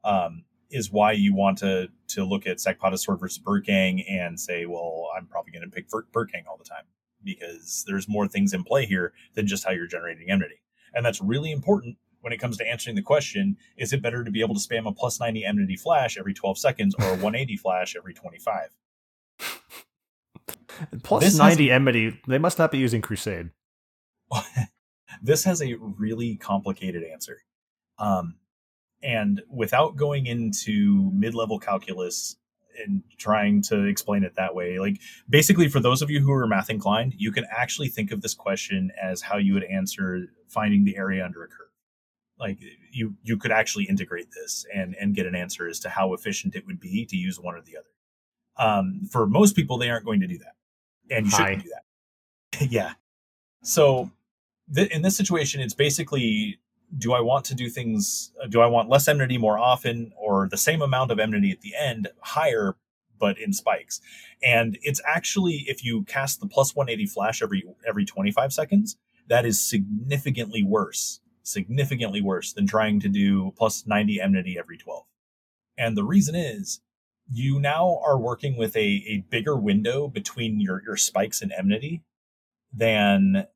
um, 0.05 0.45
is 0.71 0.91
why 0.91 1.13
you 1.13 1.35
want 1.35 1.59
to 1.59 1.89
to 2.09 2.25
look 2.25 2.47
at 2.47 2.59
Sakpata 2.59 2.99
Sword 2.99 3.21
versus 3.21 3.43
Burtgang 3.43 4.05
and 4.11 4.39
say, 4.39 4.67
well, 4.67 5.09
I'm 5.17 5.27
probably 5.27 5.53
going 5.53 5.65
to 5.65 5.71
pick 5.71 5.89
Bur- 5.89 6.07
Burtgang 6.13 6.47
all 6.49 6.57
the 6.57 6.65
time 6.65 6.85
because 7.25 7.85
there's 7.87 8.09
more 8.09 8.27
things 8.29 8.53
in 8.55 8.65
play 8.65 8.87
here 8.87 9.13
than 9.35 9.47
just 9.47 9.65
how 9.65 9.71
you're 9.71 9.87
generating 9.87 10.31
enmity, 10.31 10.61
and 10.95 11.05
that's 11.05 11.21
really 11.21 11.51
important 11.53 11.97
when 12.21 12.33
it 12.33 12.39
comes 12.39 12.57
to 12.59 12.67
answering 12.69 12.97
the 12.97 13.03
question: 13.03 13.57
Is 13.77 13.93
it 13.93 14.03
better 14.03 14.25
to 14.25 14.31
be 14.31 14.41
able 14.41 14.55
to 14.55 14.61
spam 14.61 14.87
a 14.89 14.93
plus 14.93 15.19
90 15.21 15.45
enmity 15.45 15.77
flash 15.77 16.17
every 16.19 16.35
12 16.35 16.59
seconds 16.59 16.95
or 16.99 17.05
a 17.07 17.11
180 17.11 17.57
flash 17.57 17.95
every 17.97 18.15
25? 18.15 18.69
Plus 21.03 21.23
This 21.23 21.33
has- 21.35 21.39
ninety 21.39 21.71
enmity. 21.71 22.21
They 22.27 22.39
must 22.39 22.59
not 22.59 22.71
be 22.73 22.79
using 22.79 23.03
Crusade. 23.03 23.51
this 25.23 25.45
has 25.45 25.63
a 25.63 25.75
really 25.75 26.37
complicated 26.37 27.05
answer. 27.05 27.43
Um, 27.99 28.37
and 29.03 29.43
without 29.51 29.97
going 29.97 30.27
into 30.27 31.11
mid 31.13 31.35
level 31.35 31.59
calculus 31.59 32.37
and 32.79 33.03
trying 33.19 33.63
to 33.63 33.85
explain 33.85 34.25
it 34.25 34.35
that 34.37 34.55
way, 34.55 34.79
like 34.79 35.01
basically, 35.29 35.69
for 35.69 35.81
those 35.81 36.03
of 36.03 36.11
you 36.11 36.21
who 36.21 36.33
are 36.33 36.47
math 36.47 36.71
inclined, 36.71 37.15
you 37.17 37.33
can 37.33 37.45
actually 37.51 37.89
think 37.89 38.11
of 38.11 38.23
this 38.23 38.35
question 38.35 38.91
as 39.01 39.23
how 39.23 39.37
you 39.37 39.55
would 39.55 39.65
answer 39.65 40.27
finding 40.49 40.85
the 40.85 40.97
area 40.97 41.25
under 41.25 41.43
a 41.43 41.49
curve. 41.49 41.69
Like 42.39 42.59
you, 42.91 43.15
you 43.23 43.37
could 43.37 43.53
actually 43.53 43.85
integrate 43.85 44.29
this 44.33 44.67
and 44.75 44.97
and 45.01 45.15
get 45.15 45.27
an 45.27 45.35
answer 45.35 45.69
as 45.69 45.79
to 45.81 45.89
how 45.89 46.13
efficient 46.15 46.57
it 46.57 46.67
would 46.67 46.81
be 46.81 47.05
to 47.07 47.17
use 47.17 47.39
one 47.39 47.55
or 47.55 47.63
the 47.63 47.77
other. 47.77 47.87
Um, 48.57 49.03
for 49.11 49.27
most 49.27 49.55
people, 49.55 49.79
they 49.79 49.91
aren't 49.91 50.05
going 50.05 50.21
to 50.21 50.27
do 50.27 50.39
that, 50.39 50.57
and 51.11 51.27
you 51.27 51.31
shouldn't 51.31 51.57
Hi. 51.57 51.63
do 51.63 51.71
that. 51.71 52.71
yeah. 52.71 52.93
So 53.63 54.11
th- 54.75 54.91
in 54.91 55.03
this 55.03 55.17
situation, 55.17 55.61
it's 55.61 55.75
basically 55.75 56.59
do 56.99 57.13
I 57.13 57.21
want 57.21 57.45
to 57.47 57.55
do 57.55 57.69
things? 57.69 58.33
uh, 58.43 58.47
Do 58.47 58.61
I 58.61 58.67
want 58.67 58.89
less 58.89 59.09
enmity 59.09 59.39
more 59.39 59.59
often, 59.59 60.13
or 60.17 60.49
the 60.49 60.57
same 60.57 60.83
amount 60.83 61.11
of 61.11 61.19
enmity 61.19 61.51
at 61.51 61.61
the 61.61 61.75
end, 61.79 62.09
higher 62.21 62.77
but 63.19 63.39
in 63.39 63.53
spikes? 63.53 64.01
And 64.43 64.79
it's 64.83 65.01
actually 65.07 65.65
if 65.69 65.85
you 65.85 66.05
cast 66.05 66.41
the 66.41 66.47
plus 66.47 66.75
180 66.77 67.07
flash 67.07 67.43
every 67.43 67.65
every 67.87 68.05
25 68.05 68.53
seconds, 68.53 68.97
that 69.29 69.47
is 69.47 69.61
significantly 69.61 70.63
worse, 70.63 71.21
significantly 71.43 72.21
worse 72.21 72.53
than 72.53 72.67
trying 72.67 73.01
to 73.01 73.09
do 73.09 73.53
plus 73.57 73.87
90 73.87 74.21
enmity 74.21 74.59
every 74.59 74.77
12. 74.77 75.05
And 75.79 75.97
the 75.97 76.05
reason 76.05 76.35
is 76.35 76.81
you 77.31 77.59
now 77.59 78.01
are 78.05 78.19
working 78.19 78.57
with 78.57 78.77
a, 78.77 79.05
a 79.09 79.25
bigger 79.31 79.57
window 79.57 80.09
between 80.09 80.61
your, 80.61 80.83
your 80.85 80.97
spikes 80.97 81.41
and 81.41 81.53
enmity 81.57 82.03
than 82.73 83.47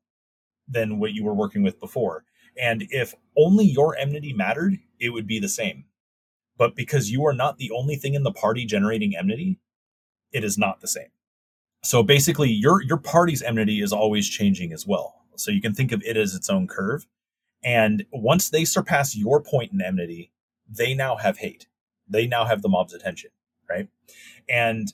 than 0.67 0.99
what 0.99 1.13
you 1.13 1.23
were 1.23 1.33
working 1.33 1.63
with 1.63 1.79
before. 1.79 2.25
And 2.59 2.85
if 2.89 3.13
only 3.37 3.65
your 3.65 3.95
enmity 3.95 4.33
mattered, 4.33 4.79
it 4.99 5.09
would 5.09 5.27
be 5.27 5.39
the 5.39 5.49
same. 5.49 5.85
But 6.57 6.75
because 6.75 7.11
you 7.11 7.25
are 7.25 7.33
not 7.33 7.57
the 7.57 7.71
only 7.71 7.95
thing 7.95 8.15
in 8.15 8.23
the 8.23 8.31
party 8.31 8.65
generating 8.65 9.15
enmity, 9.15 9.59
it 10.31 10.43
is 10.43 10.57
not 10.57 10.81
the 10.81 10.87
same. 10.87 11.09
So 11.83 12.03
basically 12.03 12.49
your 12.49 12.81
your 12.81 12.97
party's 12.97 13.41
enmity 13.41 13.81
is 13.81 13.93
always 13.93 14.27
changing 14.27 14.73
as 14.73 14.85
well. 14.85 15.21
So 15.35 15.51
you 15.51 15.61
can 15.61 15.73
think 15.73 15.91
of 15.91 16.01
it 16.03 16.17
as 16.17 16.33
its 16.33 16.49
own 16.49 16.67
curve. 16.67 17.05
And 17.63 18.05
once 18.11 18.49
they 18.49 18.65
surpass 18.65 19.15
your 19.15 19.41
point 19.41 19.71
in 19.71 19.81
enmity, 19.81 20.31
they 20.67 20.93
now 20.93 21.17
have 21.17 21.37
hate. 21.37 21.67
They 22.07 22.25
now 22.25 22.45
have 22.45 22.61
the 22.61 22.69
mob's 22.69 22.93
attention, 22.93 23.31
right? 23.69 23.87
And 24.49 24.91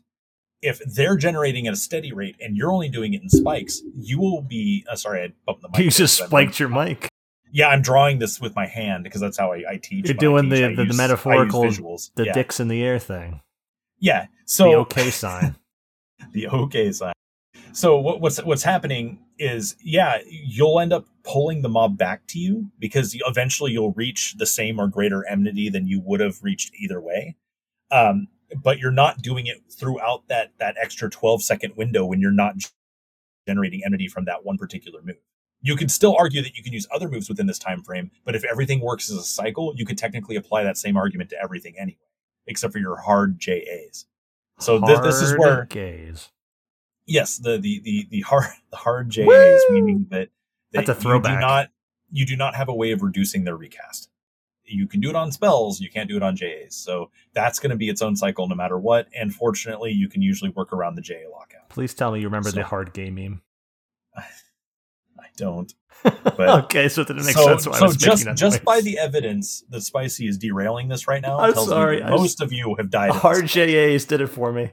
if 0.62 0.80
they're 0.80 1.18
generating 1.18 1.68
at 1.68 1.74
a 1.74 1.78
steady 1.78 2.12
rate 2.12 2.36
and 2.40 2.58
you're 2.58 2.72
only 2.72 2.90
doing 2.90 3.14
it 3.14 3.22
in 3.22 3.30
spikes, 3.30 3.82
you 3.96 4.20
will 4.20 4.42
be. 4.42 4.86
Uh, 4.90 4.96
sorry, 4.96 5.24
I 5.24 5.34
bumped 5.46 5.62
the 5.62 5.70
mic. 5.70 5.80
You 5.80 5.92
just 5.92 6.18
spiked 6.18 6.60
your 6.60 6.70
mic. 6.70 7.10
Yeah, 7.56 7.68
I'm 7.70 7.84
drawing 7.84 8.18
this 8.18 8.42
with 8.42 8.56
my 8.56 8.66
hand 8.66 9.04
because 9.04 9.22
that's 9.22 9.38
how 9.38 9.54
I, 9.54 9.64
I 9.70 9.78
teach. 9.78 10.08
You're 10.08 10.16
doing 10.18 10.50
teach. 10.50 10.60
the- 10.60 10.68
the- 10.70 10.76
the 10.76 10.84
use- 10.86 10.98
metaphorical- 10.98 11.64
visuals. 11.64 12.10
The 12.16 12.26
yeah. 12.26 12.34
dicks 12.34 12.60
in 12.60 12.68
the 12.68 12.84
air 12.84 12.98
thing. 12.98 13.42
Yeah. 14.00 14.26
So 14.46 14.64
the 14.70 14.76
okay 14.78 15.12
sign. 15.12 15.56
the 16.34 16.48
okay 16.50 16.92
sign. 16.92 17.14
So 17.72 17.98
what, 18.00 18.20
what's 18.22 18.38
what's 18.44 18.64
happening 18.64 19.20
is, 19.38 19.76
yeah, 19.84 20.18
you'll 20.28 20.80
end 20.80 20.94
up 20.94 21.06
pulling 21.24 21.62
the 21.62 21.70
mob 21.70 21.98
back 21.98 22.26
to 22.30 22.40
you 22.40 22.72
because 22.80 23.14
you- 23.14 23.24
eventually 23.28 23.72
you'll 23.72 23.94
reach 23.94 24.34
the 24.38 24.46
same 24.48 24.80
or 24.80 24.88
greater 24.88 25.24
enmity 25.28 25.70
than 25.70 25.88
you 25.88 26.00
would 26.02 26.20
have 26.22 26.42
reached 26.42 26.74
either 26.76 27.00
way. 27.00 27.36
Um, 27.92 28.28
but 28.64 28.80
you're 28.80 28.92
not 28.92 29.22
doing 29.22 29.46
it 29.48 29.58
throughout 29.72 30.28
that 30.28 30.54
that 30.60 30.76
extra 30.82 31.08
12 31.10 31.44
second 31.44 31.76
window 31.78 32.04
when 32.06 32.20
you're 32.20 32.32
not 32.32 32.56
generating 33.48 33.82
enmity 33.86 34.08
from 34.08 34.26
that 34.26 34.44
one 34.44 34.58
particular 34.58 35.02
move. 35.04 35.18
You 35.66 35.76
can 35.78 35.88
still 35.90 36.16
argue 36.20 36.42
that 36.44 36.56
you 36.56 36.62
can 36.64 36.74
use 36.74 36.86
other 36.94 37.08
moves 37.10 37.30
within 37.30 37.48
this 37.48 37.58
time 37.58 37.82
frame, 37.84 38.12
but 38.26 38.36
if 38.36 38.44
everything 38.44 38.82
works 38.82 39.10
as 39.10 39.18
a 39.18 39.24
cycle, 39.24 39.74
you 39.78 39.86
could 39.86 39.98
technically 39.98 40.36
apply 40.36 40.64
that 40.64 40.78
same 40.78 40.96
argument 40.98 41.30
to 41.32 41.42
everything 41.42 41.74
anyway, 41.80 41.98
except 42.48 42.74
for 42.74 42.80
your 42.80 42.98
hard 42.98 43.40
JAs. 43.40 44.06
So 44.60 44.80
this, 44.80 45.00
this 45.00 45.22
is 45.22 45.36
where 45.38 45.66
gaze. 45.66 46.30
yes 47.08 47.38
the 47.38 47.58
the 47.58 47.80
the, 47.84 48.08
the 48.12 48.22
hard 48.22 48.46
the 48.72 48.78
hard 48.78 49.10
JAs 49.10 49.26
Woo! 49.26 49.58
meaning 49.72 50.08
that, 50.12 50.30
that 50.74 50.86
That's 50.86 50.90
a 50.90 50.92
you 50.92 50.96
do 50.96 51.02
throwback. 51.02 51.40
not 51.40 51.70
you 52.12 52.26
do 52.26 52.36
not 52.38 52.56
have 52.56 52.70
a 52.70 52.76
way 52.76 52.92
of 52.92 53.02
reducing 53.02 53.46
their 53.46 53.58
recast. 53.58 54.10
You 54.66 54.88
can 54.88 55.00
do 55.02 55.10
it 55.10 55.16
on 55.16 55.32
spells, 55.32 55.80
you 55.82 55.90
can't 55.90 56.08
do 56.08 56.16
it 56.18 56.24
on 56.24 56.36
JAs. 56.36 56.76
So 56.76 57.10
that's 57.34 57.58
going 57.60 57.72
to 57.72 57.76
be 57.76 57.90
its 57.90 58.02
own 58.02 58.16
cycle 58.16 58.48
no 58.48 58.56
matter 58.56 58.78
what. 58.78 59.08
And 59.14 59.34
fortunately, 59.34 59.92
you 59.92 60.08
can 60.08 60.22
usually 60.22 60.52
work 60.52 60.72
around 60.72 60.96
the 60.96 61.02
JA 61.02 61.28
lockout. 61.32 61.70
Please 61.70 61.94
tell 61.94 62.12
me 62.12 62.20
you 62.20 62.28
remember 62.28 62.50
So- 62.50 62.58
the 62.58 62.64
hard 62.66 62.94
game 62.94 63.16
meme. 63.16 63.42
Don't. 65.38 65.74
But- 66.04 66.66
okay, 66.66 66.90
so 66.90 67.02
it 67.02 67.08
didn't 67.08 67.24
so 67.24 67.46
sense. 67.46 67.68
Why 67.68 67.74
I 67.76 67.80
so 67.80 67.86
was 67.86 67.98
just 67.98 68.28
just 68.36 68.64
by 68.66 68.82
the 68.82 68.98
evidence 69.00 69.64
that 69.70 69.82
Spicy 69.82 70.28
is 70.28 70.38
derailing 70.38 70.88
this 70.90 71.08
right 71.08 71.22
now 71.22 71.40
I'm 71.40 71.54
tells 71.54 71.70
sorry, 71.70 71.98
me 71.98 72.02
that 72.02 72.10
I 72.10 72.12
was- 72.14 72.22
most 72.22 72.42
of 72.42 72.52
you 72.52 72.76
have 72.76 72.90
died. 72.90 73.10
in 73.10 73.14
this 73.14 73.22
hard 73.22 73.50
spell. 73.50 73.66
JAs 73.68 74.06
did 74.06 74.22
it 74.22 74.28
for 74.28 74.52
me. 74.52 74.72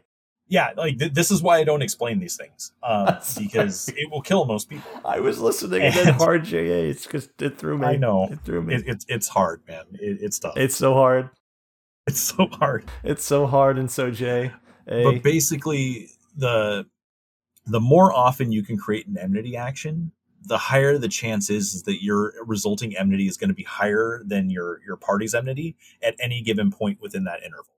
Yeah, 0.49 0.73
like 0.77 0.99
th- 0.99 1.13
this 1.13 1.31
is 1.31 1.43
why 1.43 1.59
I 1.59 1.65
don't 1.65 1.83
explain 1.83 2.19
these 2.19 2.37
things 2.37 2.73
um, 2.83 3.17
because 3.39 3.89
it 3.91 4.11
will 4.11 4.21
kill 4.23 4.45
most 4.47 4.69
people. 4.69 4.91
I 5.05 5.21
was 5.21 5.39
listening 5.39 5.83
and 5.83 5.95
then 5.95 6.09
And- 6.09 6.17
hard 6.17 6.45
JAs 6.45 7.05
because 7.05 7.29
it 7.39 7.57
threw 7.57 7.79
me. 7.79 7.87
I 7.87 7.97
know. 7.97 8.29
It 8.33 8.41
threw 8.45 8.61
me. 8.63 8.75
It, 8.75 8.85
it's 8.87 9.07
it's 9.09 9.29
hard, 9.29 9.63
man. 9.69 9.85
It, 9.93 10.19
it's 10.21 10.39
tough. 10.41 10.57
it's 10.57 10.75
so 10.75 10.95
hard. 10.95 11.31
It's 12.09 12.19
so 12.21 12.49
hard. 12.49 12.91
It's 13.05 13.25
so 13.25 13.47
hard 13.47 13.79
and 13.79 13.89
so 13.91 14.11
Jay. 14.11 14.51
A. 14.89 15.05
But 15.05 15.23
basically, 15.23 16.09
the 16.37 16.87
the 17.67 17.79
more 17.79 18.13
often 18.13 18.51
you 18.51 18.65
can 18.65 18.77
create 18.77 19.07
an 19.07 19.17
enmity 19.17 19.57
action, 19.57 20.11
the 20.43 20.59
higher 20.59 20.99
the 20.99 21.09
chance 21.09 21.51
is 21.51 21.75
is 21.75 21.83
that 21.85 22.03
your 22.03 22.35
resulting 22.45 22.97
enmity 22.97 23.27
is 23.27 23.37
going 23.37 23.49
to 23.49 23.55
be 23.55 23.65
higher 23.65 24.23
than 24.25 24.51
your 24.51 24.81
your 24.87 24.97
party's 24.97 25.35
enmity 25.35 25.77
at 26.03 26.15
any 26.19 26.43
given 26.43 26.71
point 26.71 27.01
within 27.01 27.25
that 27.25 27.43
interval. 27.43 27.75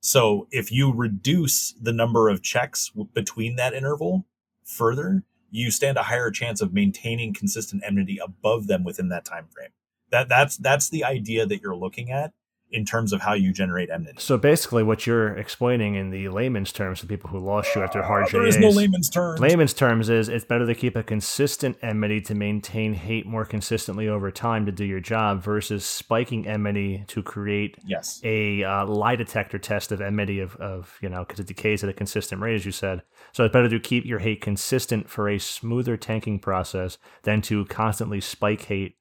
So 0.00 0.46
if 0.50 0.70
you 0.70 0.92
reduce 0.92 1.72
the 1.72 1.92
number 1.92 2.28
of 2.28 2.42
checks 2.42 2.90
w- 2.90 3.08
between 3.12 3.56
that 3.56 3.74
interval 3.74 4.26
further, 4.64 5.24
you 5.50 5.70
stand 5.70 5.96
a 5.96 6.04
higher 6.04 6.30
chance 6.30 6.60
of 6.60 6.72
maintaining 6.72 7.34
consistent 7.34 7.82
enmity 7.84 8.18
above 8.18 8.66
them 8.68 8.84
within 8.84 9.08
that 9.08 9.24
time 9.24 9.48
frame. 9.48 9.70
That 10.10 10.28
that's 10.28 10.56
that's 10.56 10.88
the 10.88 11.04
idea 11.04 11.46
that 11.46 11.60
you're 11.60 11.76
looking 11.76 12.10
at 12.10 12.32
in 12.70 12.84
terms 12.84 13.12
of 13.12 13.20
how 13.20 13.32
you 13.32 13.52
generate 13.52 13.90
enmity. 13.90 14.18
So 14.18 14.36
basically, 14.36 14.82
what 14.82 15.06
you're 15.06 15.36
explaining 15.36 15.94
in 15.94 16.10
the 16.10 16.28
layman's 16.28 16.72
terms 16.72 17.00
to 17.00 17.06
people 17.06 17.30
who 17.30 17.38
lost 17.38 17.74
you 17.74 17.82
after 17.82 18.02
hard 18.02 18.28
there 18.32 18.46
is 18.46 18.58
no 18.58 18.68
layman's 18.68 19.08
terms. 19.08 19.40
layman's 19.40 19.72
terms 19.72 20.08
is 20.08 20.28
it's 20.28 20.44
better 20.44 20.66
to 20.66 20.74
keep 20.74 20.96
a 20.96 21.02
consistent 21.02 21.76
enmity 21.80 22.20
to 22.22 22.34
maintain 22.34 22.94
hate 22.94 23.26
more 23.26 23.44
consistently 23.44 24.08
over 24.08 24.30
time 24.30 24.66
to 24.66 24.72
do 24.72 24.84
your 24.84 25.00
job 25.00 25.42
versus 25.42 25.84
spiking 25.84 26.46
enmity 26.46 27.04
to 27.06 27.22
create 27.22 27.76
yes. 27.86 28.20
a 28.24 28.64
uh, 28.64 28.84
lie 28.84 29.16
detector 29.16 29.58
test 29.58 29.92
of 29.92 30.00
enmity 30.00 30.40
of, 30.40 30.56
of 30.56 30.98
you 31.00 31.08
know 31.08 31.20
because 31.20 31.38
it 31.38 31.46
decays 31.46 31.84
at 31.84 31.90
a 31.90 31.92
consistent 31.92 32.40
rate 32.40 32.54
as 32.54 32.66
you 32.66 32.72
said 32.72 33.02
so 33.32 33.44
it's 33.44 33.52
better 33.52 33.68
to 33.68 33.78
keep 33.78 34.04
your 34.04 34.18
hate 34.18 34.40
consistent 34.40 35.08
for 35.08 35.28
a 35.28 35.38
smoother 35.38 35.96
tanking 35.96 36.38
process 36.38 36.98
than 37.22 37.40
to 37.40 37.64
constantly 37.66 38.20
spike 38.20 38.62
hate 38.62 38.96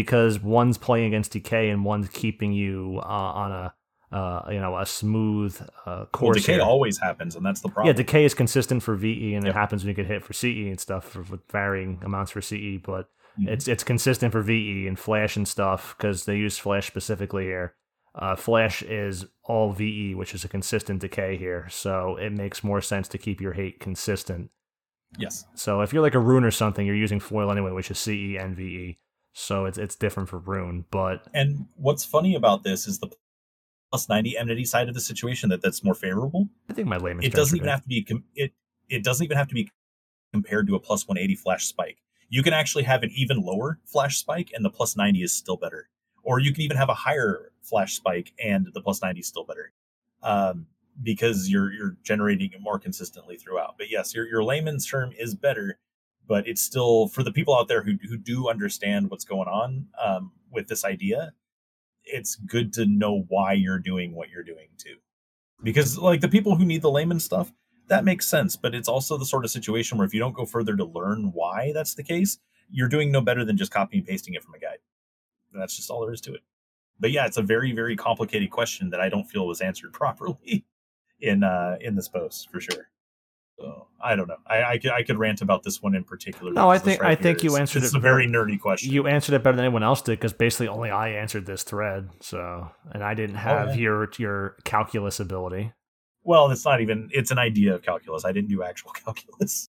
because 0.00 0.38
one's 0.40 0.76
playing 0.78 1.06
against 1.06 1.32
decay 1.32 1.70
and 1.70 1.84
one's 1.84 2.08
keeping 2.10 2.52
you 2.52 3.00
uh, 3.02 3.06
on 3.42 3.50
a 3.52 3.74
uh, 4.12 4.42
you 4.50 4.60
know 4.60 4.76
a 4.78 4.84
smooth 4.86 5.58
uh, 5.60 5.66
Well, 5.86 6.06
course 6.12 6.36
decay 6.42 6.52
here. 6.54 6.62
always 6.62 6.98
happens, 6.98 7.34
and 7.36 7.44
that's 7.44 7.60
the 7.62 7.68
problem. 7.70 7.86
yeah 7.88 7.92
decay 8.04 8.24
is 8.24 8.34
consistent 8.34 8.82
for 8.82 8.94
ve 8.94 9.34
and 9.34 9.44
Yep. 9.46 9.54
it 9.54 9.58
happens 9.58 9.82
when 9.82 9.88
you 9.88 9.94
get 9.94 10.06
hit 10.06 10.22
for 10.22 10.32
ce 10.32 10.44
and 10.70 10.78
stuff 10.78 11.04
for, 11.12 11.22
with 11.22 11.40
varying 11.50 11.98
amounts 12.04 12.30
for 12.32 12.40
ce 12.42 12.78
but 12.90 13.08
Mhm. 13.38 13.48
it's 13.54 13.66
it's 13.68 13.84
consistent 13.84 14.32
for 14.32 14.40
VE 14.42 14.86
and 14.88 14.98
Flash 14.98 15.36
and 15.36 15.46
stuff 15.46 15.94
because 15.96 16.24
they 16.24 16.36
use 16.36 16.56
Flash 16.58 16.86
specifically 16.86 17.44
here. 17.44 17.74
Uh, 18.14 18.34
Flash 18.34 18.80
is 18.82 19.26
all 19.44 19.72
VE, 19.72 20.14
which 20.14 20.34
is 20.34 20.42
a 20.44 20.48
consistent 20.48 21.00
decay 21.02 21.36
here, 21.36 21.66
so 21.68 22.16
it 22.16 22.32
makes 22.32 22.64
more 22.64 22.80
sense 22.80 23.08
to 23.08 23.18
keep 23.18 23.38
your 23.44 23.52
hate 23.52 23.78
consistent. 23.78 24.44
yes. 25.18 25.44
So 25.54 25.82
if 25.82 25.92
you're 25.92 26.02
like 26.08 26.14
a 26.14 26.26
rune 26.30 26.44
or 26.44 26.50
something, 26.50 26.86
you're 26.86 27.04
using 27.06 27.20
foil 27.20 27.50
anyway, 27.52 27.72
which 27.72 27.90
is 27.90 27.98
CE 27.98 28.36
and 28.42 28.56
VE, 28.56 28.98
so 29.38 29.66
it's 29.66 29.76
it's 29.76 29.94
different 29.94 30.30
for 30.30 30.38
rune. 30.38 30.86
But 30.90 31.28
And 31.34 31.66
what's 31.76 32.06
funny 32.06 32.34
about 32.34 32.64
this 32.64 32.86
is 32.86 33.00
the 33.00 33.08
plus 33.90 34.08
90 34.08 34.38
enmity 34.38 34.64
side 34.64 34.88
of 34.88 34.94
the 34.94 35.00
situation 35.00 35.50
that 35.50 35.60
that's 35.60 35.84
more 35.84 35.94
favorable. 35.94 36.48
I 36.70 36.72
think 36.72 36.88
my 36.88 36.96
layman's 36.96 37.26
It 37.26 37.34
doesn't 37.34 37.54
even 37.54 37.68
have 37.68 37.82
to 37.82 37.88
be 37.88 38.02
com- 38.02 38.24
it 38.34 38.52
it 38.88 39.04
doesn't 39.04 39.22
even 39.22 39.36
have 39.36 39.48
to 39.48 39.54
be 39.54 39.68
compared 40.32 40.66
to 40.68 40.74
a 40.74 40.80
plus 40.80 41.06
180 41.06 41.34
flash 41.36 41.66
spike. 41.66 41.98
You 42.30 42.42
can 42.42 42.54
actually 42.54 42.84
have 42.84 43.02
an 43.02 43.10
even 43.14 43.42
lower 43.42 43.78
flash 43.84 44.16
spike 44.16 44.52
and 44.54 44.64
the 44.64 44.70
plus 44.70 44.96
90 44.96 45.22
is 45.22 45.34
still 45.34 45.58
better. 45.58 45.90
Or 46.22 46.40
you 46.40 46.54
can 46.54 46.62
even 46.62 46.78
have 46.78 46.88
a 46.88 46.94
higher 46.94 47.52
flash 47.60 47.94
spike 47.94 48.32
and 48.42 48.66
the 48.72 48.80
plus 48.80 49.02
90 49.02 49.20
is 49.20 49.26
still 49.26 49.44
better. 49.44 49.70
Um, 50.22 50.66
because 51.02 51.50
you're 51.50 51.70
you're 51.74 51.96
generating 52.02 52.52
it 52.52 52.62
more 52.62 52.78
consistently 52.78 53.36
throughout. 53.36 53.74
But 53.76 53.90
yes, 53.90 54.14
your 54.14 54.26
your 54.26 54.42
layman's 54.42 54.86
term 54.86 55.12
is 55.18 55.34
better, 55.34 55.78
but 56.26 56.46
it's 56.46 56.62
still 56.62 57.08
for 57.08 57.22
the 57.22 57.32
people 57.32 57.56
out 57.56 57.68
there 57.68 57.82
who 57.82 57.94
who 58.08 58.16
do 58.16 58.48
understand 58.48 59.10
what's 59.10 59.24
going 59.24 59.48
on 59.48 59.86
um, 60.02 60.32
with 60.50 60.68
this 60.68 60.84
idea. 60.84 61.32
It's 62.04 62.36
good 62.36 62.72
to 62.74 62.86
know 62.86 63.24
why 63.28 63.52
you're 63.52 63.78
doing 63.78 64.14
what 64.14 64.30
you're 64.30 64.44
doing 64.44 64.68
too, 64.78 64.96
because 65.62 65.98
like 65.98 66.20
the 66.20 66.28
people 66.28 66.56
who 66.56 66.64
need 66.64 66.82
the 66.82 66.90
layman 66.90 67.20
stuff, 67.20 67.52
that 67.88 68.04
makes 68.04 68.26
sense. 68.26 68.56
But 68.56 68.74
it's 68.74 68.88
also 68.88 69.16
the 69.16 69.24
sort 69.24 69.44
of 69.44 69.50
situation 69.50 69.98
where 69.98 70.06
if 70.06 70.14
you 70.14 70.20
don't 70.20 70.34
go 70.34 70.46
further 70.46 70.76
to 70.76 70.84
learn 70.84 71.30
why 71.32 71.72
that's 71.72 71.94
the 71.94 72.02
case, 72.02 72.38
you're 72.70 72.88
doing 72.88 73.10
no 73.12 73.20
better 73.20 73.44
than 73.44 73.56
just 73.56 73.72
copying 73.72 74.00
and 74.00 74.08
pasting 74.08 74.34
it 74.34 74.44
from 74.44 74.54
a 74.54 74.58
guide. 74.58 74.78
That's 75.52 75.76
just 75.76 75.90
all 75.90 76.02
there 76.02 76.12
is 76.12 76.20
to 76.22 76.34
it. 76.34 76.42
But 76.98 77.10
yeah, 77.10 77.26
it's 77.26 77.36
a 77.36 77.42
very 77.42 77.72
very 77.72 77.96
complicated 77.96 78.50
question 78.50 78.90
that 78.90 79.00
I 79.00 79.08
don't 79.08 79.24
feel 79.24 79.46
was 79.46 79.60
answered 79.60 79.92
properly 79.94 80.64
in 81.20 81.42
uh 81.42 81.76
in 81.80 81.94
this 81.96 82.08
post 82.08 82.50
for 82.50 82.60
sure. 82.60 82.88
So 83.58 83.88
I 84.02 84.16
don't 84.16 84.28
know. 84.28 84.36
I 84.46 84.62
I 84.64 84.78
could 84.78 84.90
I 84.90 85.02
could 85.02 85.18
rant 85.18 85.40
about 85.40 85.62
this 85.62 85.80
one 85.82 85.94
in 85.94 86.04
particular. 86.04 86.52
No, 86.52 86.68
I 86.70 86.78
think- 86.78 87.00
right 87.02 87.18
I 87.18 87.20
think 87.20 87.42
you 87.42 87.50
is- 87.54 87.58
answered 87.58 87.82
it's 87.84 87.94
it 87.94 87.96
a 87.96 88.00
very 88.00 88.26
nerdy 88.26 88.60
question. 88.60 88.92
You 88.92 89.06
answered 89.06 89.34
it 89.34 89.42
better 89.42 89.56
than 89.56 89.64
anyone 89.64 89.82
else 89.82 90.02
did 90.02 90.12
because 90.12 90.32
basically 90.34 90.68
only 90.68 90.90
I 90.90 91.08
answered 91.10 91.46
this 91.46 91.62
thread. 91.62 92.10
So, 92.20 92.70
and 92.92 93.02
I 93.02 93.14
didn't 93.14 93.36
have 93.36 93.70
yeah. 93.70 93.82
your 93.82 94.10
your 94.18 94.56
calculus 94.64 95.20
ability. 95.20 95.72
well, 96.22 96.50
it's 96.50 96.64
not 96.64 96.80
even. 96.80 97.08
It's 97.12 97.30
an 97.30 97.38
idea 97.38 97.74
of 97.74 97.82
calculus. 97.82 98.24
I 98.24 98.32
didn't 98.32 98.50
do 98.50 98.62
actual 98.62 98.90
calculus. 99.04 99.68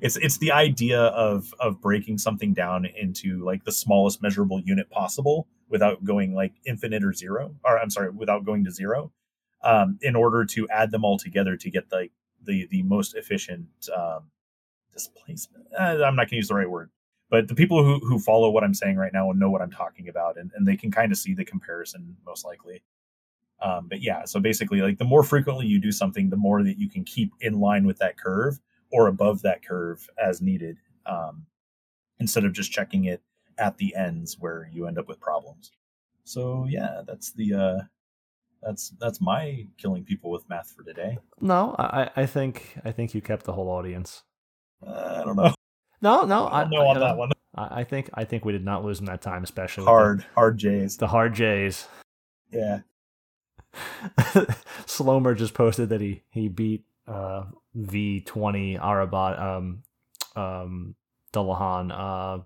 It's 0.00 0.16
it's 0.16 0.38
the 0.38 0.52
idea 0.52 1.00
of 1.00 1.52
of 1.60 1.80
breaking 1.80 2.18
something 2.18 2.54
down 2.54 2.86
into 2.86 3.44
like 3.44 3.64
the 3.64 3.72
smallest 3.72 4.22
measurable 4.22 4.60
unit 4.60 4.90
possible 4.90 5.48
without 5.68 6.02
going 6.04 6.34
like 6.34 6.52
infinite 6.66 7.04
or 7.04 7.12
zero, 7.12 7.54
or 7.64 7.78
I'm 7.78 7.90
sorry, 7.90 8.10
without 8.10 8.44
going 8.44 8.64
to 8.64 8.70
zero, 8.70 9.12
um, 9.62 9.98
in 10.02 10.16
order 10.16 10.44
to 10.46 10.68
add 10.70 10.90
them 10.90 11.04
all 11.04 11.18
together 11.18 11.56
to 11.56 11.70
get 11.70 11.84
like 11.92 12.10
the 12.44 12.66
the 12.70 12.82
most 12.82 13.14
efficient 13.14 13.66
um, 13.96 14.30
displacement. 14.92 15.66
Uh, 15.78 16.02
I'm 16.04 16.16
not 16.16 16.22
going 16.22 16.28
to 16.28 16.36
use 16.36 16.48
the 16.48 16.54
right 16.54 16.70
word, 16.70 16.90
but 17.30 17.48
the 17.48 17.54
people 17.54 17.82
who 17.82 17.98
who 18.00 18.18
follow 18.18 18.50
what 18.50 18.64
I'm 18.64 18.74
saying 18.74 18.96
right 18.96 19.12
now 19.12 19.26
will 19.26 19.34
know 19.34 19.50
what 19.50 19.62
I'm 19.62 19.70
talking 19.70 20.08
about, 20.08 20.38
and 20.38 20.50
and 20.54 20.66
they 20.66 20.76
can 20.76 20.90
kind 20.90 21.12
of 21.12 21.18
see 21.18 21.34
the 21.34 21.44
comparison 21.44 22.16
most 22.26 22.44
likely. 22.44 22.82
Um, 23.60 23.86
but 23.88 24.02
yeah, 24.02 24.24
so 24.24 24.40
basically, 24.40 24.80
like 24.80 24.98
the 24.98 25.04
more 25.04 25.22
frequently 25.22 25.66
you 25.66 25.80
do 25.80 25.92
something, 25.92 26.28
the 26.28 26.36
more 26.36 26.62
that 26.64 26.78
you 26.78 26.88
can 26.88 27.04
keep 27.04 27.32
in 27.40 27.60
line 27.60 27.86
with 27.86 27.98
that 27.98 28.18
curve 28.18 28.58
or 28.90 29.06
above 29.06 29.42
that 29.42 29.64
curve 29.64 30.06
as 30.22 30.42
needed, 30.42 30.78
um, 31.06 31.46
instead 32.18 32.44
of 32.44 32.52
just 32.52 32.72
checking 32.72 33.04
it 33.04 33.22
at 33.58 33.76
the 33.78 33.94
ends 33.94 34.36
where 34.38 34.68
you 34.72 34.86
end 34.86 34.98
up 34.98 35.06
with 35.08 35.20
problems. 35.20 35.70
So 36.24 36.66
yeah, 36.68 37.02
that's 37.06 37.32
the 37.32 37.54
uh, 37.54 37.78
that's 38.62 38.90
that's 39.00 39.20
my 39.20 39.66
killing 39.78 40.04
people 40.04 40.30
with 40.30 40.48
math 40.48 40.70
for 40.70 40.82
today. 40.82 41.18
No, 41.40 41.74
I 41.78 42.10
I 42.16 42.26
think 42.26 42.78
I 42.84 42.92
think 42.92 43.14
you 43.14 43.20
kept 43.20 43.44
the 43.44 43.52
whole 43.52 43.68
audience. 43.68 44.22
Uh, 44.86 45.18
I 45.20 45.24
don't 45.24 45.36
know. 45.36 45.54
No, 46.00 46.24
no, 46.24 46.46
I 46.46 46.60
I 46.60 46.62
don't 46.62 46.70
know 46.70 46.86
on 46.88 46.94
you 46.96 47.00
that 47.00 47.16
one. 47.16 47.30
I 47.54 47.80
I 47.80 47.84
think 47.84 48.10
I 48.14 48.24
think 48.24 48.44
we 48.44 48.52
did 48.52 48.64
not 48.64 48.84
lose 48.84 49.00
in 49.00 49.06
that 49.06 49.22
time, 49.22 49.42
especially 49.44 49.84
Hard, 49.84 50.24
hard 50.34 50.58
J's. 50.58 50.96
the, 50.96 51.06
the 51.06 51.08
hard 51.08 51.34
J's. 51.34 51.86
Yeah. 52.50 52.80
Slomer 54.86 55.36
just 55.36 55.54
posted 55.54 55.88
that 55.90 56.00
he 56.00 56.22
he 56.30 56.48
beat 56.48 56.84
uh, 57.06 57.44
V20 57.76 58.78
Arebati 58.80 59.40
um 59.40 59.82
um 60.36 60.94
Dullahan 61.32 61.90
uh 61.92 62.42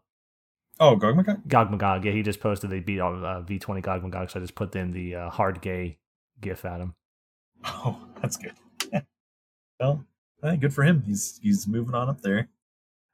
Oh, 0.79 0.95
Gogmakok? 0.95 1.49
Gog 1.49 1.71
Magog. 1.71 2.05
Yeah, 2.05 2.13
he 2.13 2.23
just 2.23 2.39
posted 2.41 2.69
they 2.69 2.81
beat 2.81 3.01
uh, 3.01 3.07
V20 3.49 3.81
Gog 3.83 4.03
Magog, 4.03 4.29
so 4.31 4.39
I 4.39 4.43
just 4.43 4.55
put 4.55 4.77
in 4.77 4.93
the 4.93 5.15
uh, 5.15 5.31
hard 5.31 5.63
gay 5.63 5.97
gif 6.41 6.65
at 6.65 6.81
him. 6.81 6.95
Oh, 7.65 7.99
that's 8.23 8.37
good. 8.37 8.53
well, 9.81 10.05
hey, 10.43 10.57
good 10.57 10.73
for 10.75 10.83
him. 10.85 11.03
He's 11.07 11.39
he's 11.43 11.67
moving 11.67 11.95
on 11.95 12.09
up 12.09 12.21
there. 12.23 12.49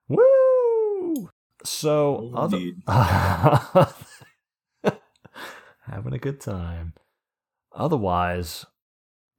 Woo! 0.09 1.31
So 1.65 2.33
Oh, 2.35 2.37
other- 2.37 2.73
having 5.83 6.13
a 6.13 6.19
good 6.19 6.41
time. 6.41 6.95
Otherwise, 7.75 8.67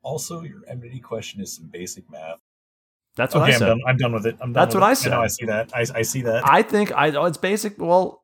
Also, 0.01 0.41
your 0.41 0.61
enmity 0.67 0.99
question 0.99 1.39
is 1.41 1.55
some 1.55 1.67
basic 1.67 2.09
math. 2.09 2.39
that's 3.15 3.35
what 3.35 3.43
okay, 3.43 3.51
I 3.51 3.55
I'm 3.55 3.59
said. 3.59 3.65
done. 3.67 3.81
I'm 3.87 3.97
done 3.97 4.13
with 4.13 4.25
it. 4.25 4.35
I'm 4.41 4.51
done 4.51 4.53
That's 4.53 4.73
what 4.75 4.83
it. 4.83 4.87
I 4.87 4.93
said. 4.95 5.09
know. 5.11 5.21
I 5.21 5.27
see 5.27 5.45
that. 5.45 5.71
I, 5.75 5.85
I 5.95 6.01
see 6.01 6.21
that. 6.23 6.49
I 6.49 6.61
think 6.63 6.91
I 6.91 7.11
oh, 7.11 7.25
it's 7.25 7.37
basic. 7.37 7.77
Well, 7.79 8.22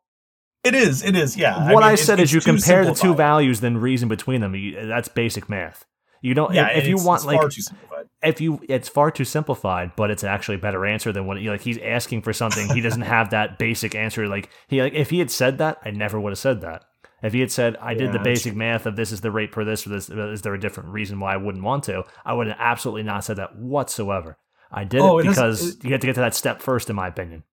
it 0.63 0.75
is. 0.75 1.03
It 1.03 1.15
is. 1.15 1.37
Yeah. 1.37 1.71
what 1.73 1.83
I, 1.83 1.89
mean, 1.89 1.97
said 1.97 2.13
it's- 2.13 2.29
is 2.29 2.33
you 2.33 2.41
compare 2.41 2.85
the 2.85 2.93
two 2.93 3.13
values, 3.15 3.61
then 3.61 3.77
reason 3.77 4.09
between 4.09 4.41
them. 4.41 4.55
You, 4.55 4.87
that's 4.87 5.07
basic 5.07 5.49
math. 5.49 5.85
You 6.21 6.33
don't. 6.33 6.53
Yeah. 6.53 6.67
if, 6.71 6.83
if 6.83 6.87
you 6.87 6.97
want 6.97 7.25
like 7.25 7.39
far 7.39 7.49
too 7.49 7.61
simplified. 7.61 8.05
if 8.21 8.41
you 8.41 8.59
it's 8.67 8.89
far 8.89 9.09
too 9.09 9.23
simplified 9.23 9.93
but 9.95 10.11
it's 10.11 10.25
actually 10.25 10.55
a 10.55 10.59
better 10.59 10.85
answer 10.85 11.13
than 11.13 11.25
what 11.25 11.39
you 11.39 11.49
like 11.49 11.61
he's 11.61 11.77
asking 11.77 12.21
for 12.23 12.33
something 12.33 12.67
he 12.75 12.81
doesn't 12.81 13.01
have 13.15 13.29
that 13.29 13.57
basic 13.57 13.95
answer 13.95 14.27
like 14.27 14.49
he 14.67 14.81
like 14.81 14.93
if 14.93 15.09
he 15.11 15.19
had 15.19 15.31
said 15.31 15.59
that 15.59 15.77
i 15.85 15.91
never 15.91 16.19
would 16.19 16.31
have 16.31 16.37
said 16.37 16.59
that 16.59 16.83
if 17.23 17.31
he 17.31 17.39
had 17.39 17.49
said 17.49 17.77
i 17.77 17.93
did 17.93 18.07
Yeah, 18.07 18.11
the 18.11 18.19
basic 18.19 18.53
math 18.53 18.85
of 18.85 18.97
this 18.97 19.13
is 19.13 19.21
the 19.21 19.31
rate 19.31 19.53
per 19.53 19.63
this 19.63 19.87
or 19.87 19.91
this 19.91 20.09
uh, 20.09 20.27
is 20.31 20.41
there 20.41 20.53
a 20.53 20.59
different 20.59 20.89
reason 20.89 21.21
why 21.21 21.33
i 21.33 21.37
wouldn't 21.37 21.63
want 21.63 21.85
to 21.85 22.03
i 22.25 22.33
would 22.33 22.47
have 22.47 22.57
absolutely 22.59 23.03
not 23.03 23.23
said 23.23 23.37
that 23.37 23.55
whatsoever 23.57 24.37
i 24.69 24.83
did 24.83 24.99
Oh, 24.99 25.19
it 25.19 25.25
it 25.25 25.29
because 25.29 25.69
it- 25.77 25.85
you 25.85 25.91
have 25.93 26.01
to 26.01 26.07
get 26.07 26.15
to 26.15 26.21
that 26.21 26.35
step 26.35 26.61
first 26.61 26.89
in 26.89 26.97
my 26.97 27.07
opinion 27.07 27.43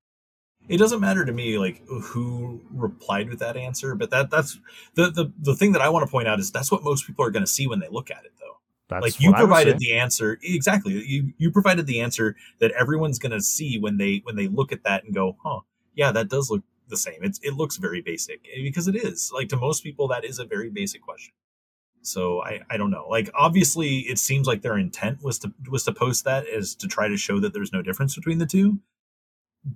It 0.68 0.78
doesn't 0.78 1.00
matter 1.00 1.24
to 1.24 1.32
me 1.32 1.58
like 1.58 1.82
who 1.86 2.60
replied 2.70 3.28
with 3.28 3.38
that 3.38 3.56
answer, 3.56 3.94
but 3.94 4.10
that 4.10 4.30
that's 4.30 4.58
the 4.94 5.10
the 5.10 5.32
the 5.38 5.54
thing 5.54 5.72
that 5.72 5.82
I 5.82 5.88
want 5.88 6.06
to 6.06 6.10
point 6.10 6.28
out 6.28 6.40
is 6.40 6.50
that's 6.50 6.72
what 6.72 6.82
most 6.82 7.06
people 7.06 7.24
are 7.24 7.30
going 7.30 7.44
to 7.44 7.50
see 7.50 7.66
when 7.66 7.78
they 7.78 7.88
look 7.88 8.10
at 8.10 8.24
it, 8.24 8.32
though. 8.40 8.58
that's 8.88 9.02
like 9.02 9.20
you 9.20 9.30
what 9.30 9.38
I 9.38 9.42
would 9.42 9.48
provided 9.48 9.78
the 9.78 9.92
answer 9.92 10.38
exactly. 10.42 10.94
You 10.94 11.32
you 11.38 11.50
provided 11.50 11.86
the 11.86 12.00
answer 12.00 12.36
that 12.58 12.72
everyone's 12.72 13.18
going 13.18 13.32
to 13.32 13.40
see 13.40 13.78
when 13.78 13.98
they 13.98 14.22
when 14.24 14.36
they 14.36 14.48
look 14.48 14.72
at 14.72 14.82
that 14.84 15.04
and 15.04 15.14
go, 15.14 15.36
huh, 15.42 15.60
yeah, 15.94 16.10
that 16.12 16.28
does 16.28 16.50
look 16.50 16.62
the 16.88 16.96
same. 16.96 17.22
It's 17.22 17.38
it 17.42 17.54
looks 17.54 17.76
very 17.76 18.00
basic 18.00 18.40
eh, 18.52 18.62
because 18.62 18.88
it 18.88 18.96
is. 18.96 19.30
Like 19.32 19.48
to 19.50 19.56
most 19.56 19.82
people, 19.82 20.08
that 20.08 20.24
is 20.24 20.38
a 20.38 20.44
very 20.44 20.70
basic 20.70 21.02
question. 21.02 21.32
So 22.02 22.42
I, 22.42 22.60
I 22.70 22.76
don't 22.76 22.90
know. 22.90 23.06
Like 23.08 23.30
obviously 23.34 23.98
it 24.00 24.18
seems 24.18 24.46
like 24.46 24.62
their 24.62 24.78
intent 24.78 25.22
was 25.22 25.38
to 25.40 25.52
was 25.68 25.84
to 25.84 25.92
post 25.92 26.24
that 26.24 26.46
is 26.46 26.74
to 26.76 26.86
try 26.86 27.08
to 27.08 27.16
show 27.16 27.40
that 27.40 27.52
there's 27.52 27.72
no 27.72 27.82
difference 27.82 28.14
between 28.14 28.38
the 28.38 28.46
two. 28.46 28.78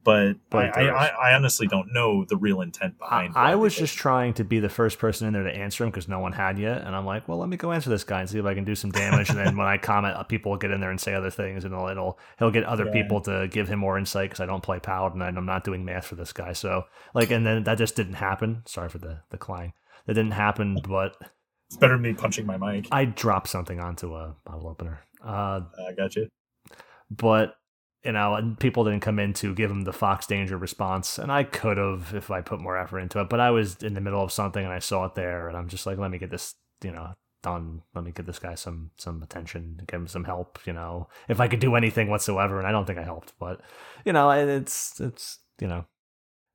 But, 0.04 0.34
But 0.50 0.76
I, 0.78 0.88
I. 0.88 1.06
I 1.30 1.34
honestly 1.34 1.66
don't 1.66 1.92
know 1.92 2.24
the 2.24 2.36
real 2.36 2.60
intent 2.60 2.94
I, 3.00 3.04
behind 3.04 3.32
I 3.36 3.48
why 3.50 3.54
was 3.56 3.74
just 3.76 3.96
trying 3.96 4.34
to 4.34 4.44
be 4.44 4.60
the 4.60 4.68
first 4.68 5.00
person 5.00 5.26
in 5.26 5.32
there 5.32 5.42
to 5.42 5.50
answer 5.50 5.82
him 5.82 5.90
because 5.90 6.06
no 6.06 6.20
one 6.20 6.30
had 6.32 6.60
yet, 6.60 6.82
and 6.82 6.94
I'm 6.94 7.04
like, 7.04 7.26
well, 7.26 7.38
let 7.38 7.48
me 7.48 7.56
go 7.56 7.72
answer 7.72 7.90
this 7.90 8.04
guy 8.04 8.20
and 8.20 8.30
see 8.30 8.38
if 8.38 8.44
I 8.44 8.54
can 8.54 8.64
do 8.64 8.76
some 8.76 8.92
damage. 8.92 9.30
and 9.30 9.38
then 9.38 9.56
when 9.56 9.66
I 9.66 9.78
comment, 9.78 10.14
uh, 10.16 10.22
people 10.22 10.52
will 10.52 10.58
get 10.58 10.70
in 10.70 10.80
there 10.80 10.90
and 10.90 11.00
say 11.00 11.12
other 11.14 11.30
things, 11.30 11.64
and 11.64 11.74
it'll, 11.74 11.88
it'll 11.88 12.18
he'll 12.38 12.52
get 12.52 12.62
other 12.64 12.86
Yeah. 12.86 12.92
people 12.92 13.20
to 13.22 13.48
give 13.50 13.66
him 13.66 13.80
more 13.80 13.98
insight 13.98 14.30
because 14.30 14.38
I 14.40 14.46
don't 14.46 14.62
play 14.62 14.78
Paladin 14.78 15.22
and 15.22 15.36
I'm 15.36 15.46
not 15.46 15.64
doing 15.64 15.84
math 15.84 16.06
for 16.06 16.14
this 16.14 16.32
guy. 16.32 16.52
So 16.52 16.84
like, 17.12 17.32
and 17.32 17.44
then 17.44 17.64
that 17.64 17.76
just 17.78 17.96
didn't 17.96 18.14
happen. 18.14 18.62
Sorry 18.66 18.88
for 18.88 18.98
the 18.98 19.20
the 19.30 19.38
clang. 19.38 19.72
That 20.06 20.14
didn't 20.14 20.32
happen, 20.32 20.78
but 20.86 21.16
It's 21.66 21.76
better 21.76 21.94
than 21.94 22.02
me 22.02 22.12
punching 22.14 22.46
my 22.46 22.56
mic. 22.56 22.86
I 22.92 23.06
dropped 23.06 23.48
something 23.48 23.80
onto 23.80 24.14
a 24.14 24.36
bottle 24.44 24.68
opener. 24.68 25.00
Uh, 25.24 25.62
I 25.88 25.92
got 25.96 26.14
you. 26.16 26.28
but 27.10 27.56
you 28.04 28.12
know, 28.12 28.56
people 28.58 28.84
didn't 28.84 29.00
come 29.00 29.18
in 29.18 29.32
to 29.34 29.54
give 29.54 29.70
him 29.70 29.82
the 29.82 29.92
Fox 29.92 30.26
Danger 30.26 30.56
response, 30.56 31.18
and 31.18 31.30
I 31.30 31.44
could 31.44 31.76
have 31.76 32.14
if 32.14 32.30
I 32.30 32.40
put 32.40 32.60
more 32.60 32.78
effort 32.78 33.00
into 33.00 33.20
it. 33.20 33.28
But 33.28 33.40
I 33.40 33.50
was 33.50 33.82
in 33.82 33.94
the 33.94 34.00
middle 34.00 34.22
of 34.22 34.32
something 34.32 34.64
and 34.64 34.72
I 34.72 34.78
saw 34.78 35.04
it 35.04 35.14
there, 35.14 35.48
and 35.48 35.56
I'm 35.56 35.68
just 35.68 35.86
like, 35.86 35.98
let 35.98 36.10
me 36.10 36.18
get 36.18 36.30
this, 36.30 36.54
you 36.82 36.92
know, 36.92 37.14
done. 37.42 37.82
Let 37.94 38.04
me 38.04 38.12
give 38.12 38.26
this 38.26 38.38
guy 38.38 38.54
some 38.54 38.90
some 38.96 39.22
attention, 39.22 39.80
give 39.86 40.00
him 40.00 40.08
some 40.08 40.24
help. 40.24 40.58
You 40.66 40.72
know, 40.72 41.08
if 41.28 41.40
I 41.40 41.48
could 41.48 41.60
do 41.60 41.74
anything 41.74 42.08
whatsoever, 42.08 42.58
and 42.58 42.66
I 42.66 42.72
don't 42.72 42.86
think 42.86 42.98
I 42.98 43.04
helped, 43.04 43.34
but 43.38 43.60
you 44.04 44.12
know, 44.12 44.30
it's 44.30 44.98
it's 45.00 45.38
you 45.60 45.68
know, 45.68 45.84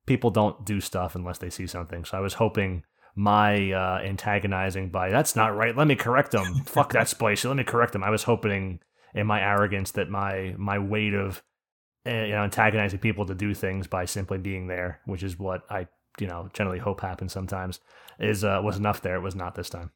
people 0.06 0.30
don't 0.30 0.64
do 0.66 0.80
stuff 0.80 1.14
unless 1.14 1.38
they 1.38 1.50
see 1.50 1.68
something. 1.68 2.04
So 2.04 2.18
I 2.18 2.20
was 2.20 2.34
hoping 2.34 2.82
my 3.14 3.72
uh, 3.72 4.00
antagonizing 4.04 4.90
by 4.90 5.10
that's 5.10 5.36
not 5.36 5.56
right. 5.56 5.76
Let 5.76 5.86
me 5.86 5.94
correct 5.96 6.34
him. 6.34 6.64
Fuck 6.64 6.92
that 6.92 7.08
spicy. 7.08 7.46
Let 7.46 7.56
me 7.56 7.64
correct 7.64 7.94
him. 7.94 8.02
I 8.02 8.10
was 8.10 8.24
hoping 8.24 8.80
in 9.16 9.26
my 9.26 9.40
arrogance 9.40 9.90
that 9.92 10.08
my 10.08 10.54
my 10.56 10.78
weight 10.78 11.14
of 11.14 11.42
uh, 12.06 12.10
you 12.10 12.28
know 12.32 12.44
antagonizing 12.44 13.00
people 13.00 13.26
to 13.26 13.34
do 13.34 13.52
things 13.54 13.88
by 13.88 14.04
simply 14.04 14.38
being 14.38 14.68
there, 14.68 15.00
which 15.06 15.24
is 15.24 15.38
what 15.38 15.62
I 15.68 15.88
you 16.20 16.28
know 16.28 16.48
generally 16.52 16.78
hope 16.78 17.00
happens 17.00 17.32
sometimes, 17.32 17.80
is 18.20 18.44
uh, 18.44 18.60
was 18.62 18.76
enough 18.76 19.02
there. 19.02 19.16
It 19.16 19.22
was 19.22 19.34
not 19.34 19.56
this 19.56 19.70
time. 19.70 19.90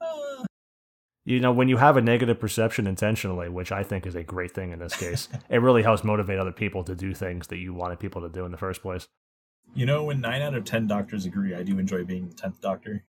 Uh, 0.00 0.44
You 1.24 1.38
know, 1.40 1.52
when 1.52 1.68
you 1.68 1.76
have 1.76 1.96
a 1.96 2.02
negative 2.02 2.40
perception 2.40 2.86
intentionally, 2.86 3.48
which 3.48 3.70
I 3.72 3.82
think 3.84 4.06
is 4.06 4.14
a 4.16 4.22
great 4.24 4.52
thing 4.52 4.72
in 4.72 4.78
this 4.80 4.96
case, 4.96 5.28
it 5.48 5.58
really 5.62 5.82
helps 5.82 6.02
motivate 6.04 6.38
other 6.38 6.52
people 6.52 6.82
to 6.84 6.94
do 6.94 7.14
things 7.14 7.46
that 7.48 7.58
you 7.58 7.72
wanted 7.74 8.00
people 8.00 8.20
to 8.22 8.28
do 8.28 8.44
in 8.44 8.52
the 8.52 8.58
first 8.58 8.82
place. 8.82 9.08
you 9.74 9.86
know, 9.86 10.04
when 10.04 10.20
nine 10.20 10.42
out 10.42 10.54
of 10.54 10.64
ten 10.64 10.86
doctors 10.86 11.24
agree, 11.26 11.54
I 11.54 11.62
do 11.62 11.78
enjoy 11.78 12.04
being 12.04 12.28
the 12.28 12.34
tenth 12.34 12.60
doctor. 12.60 13.04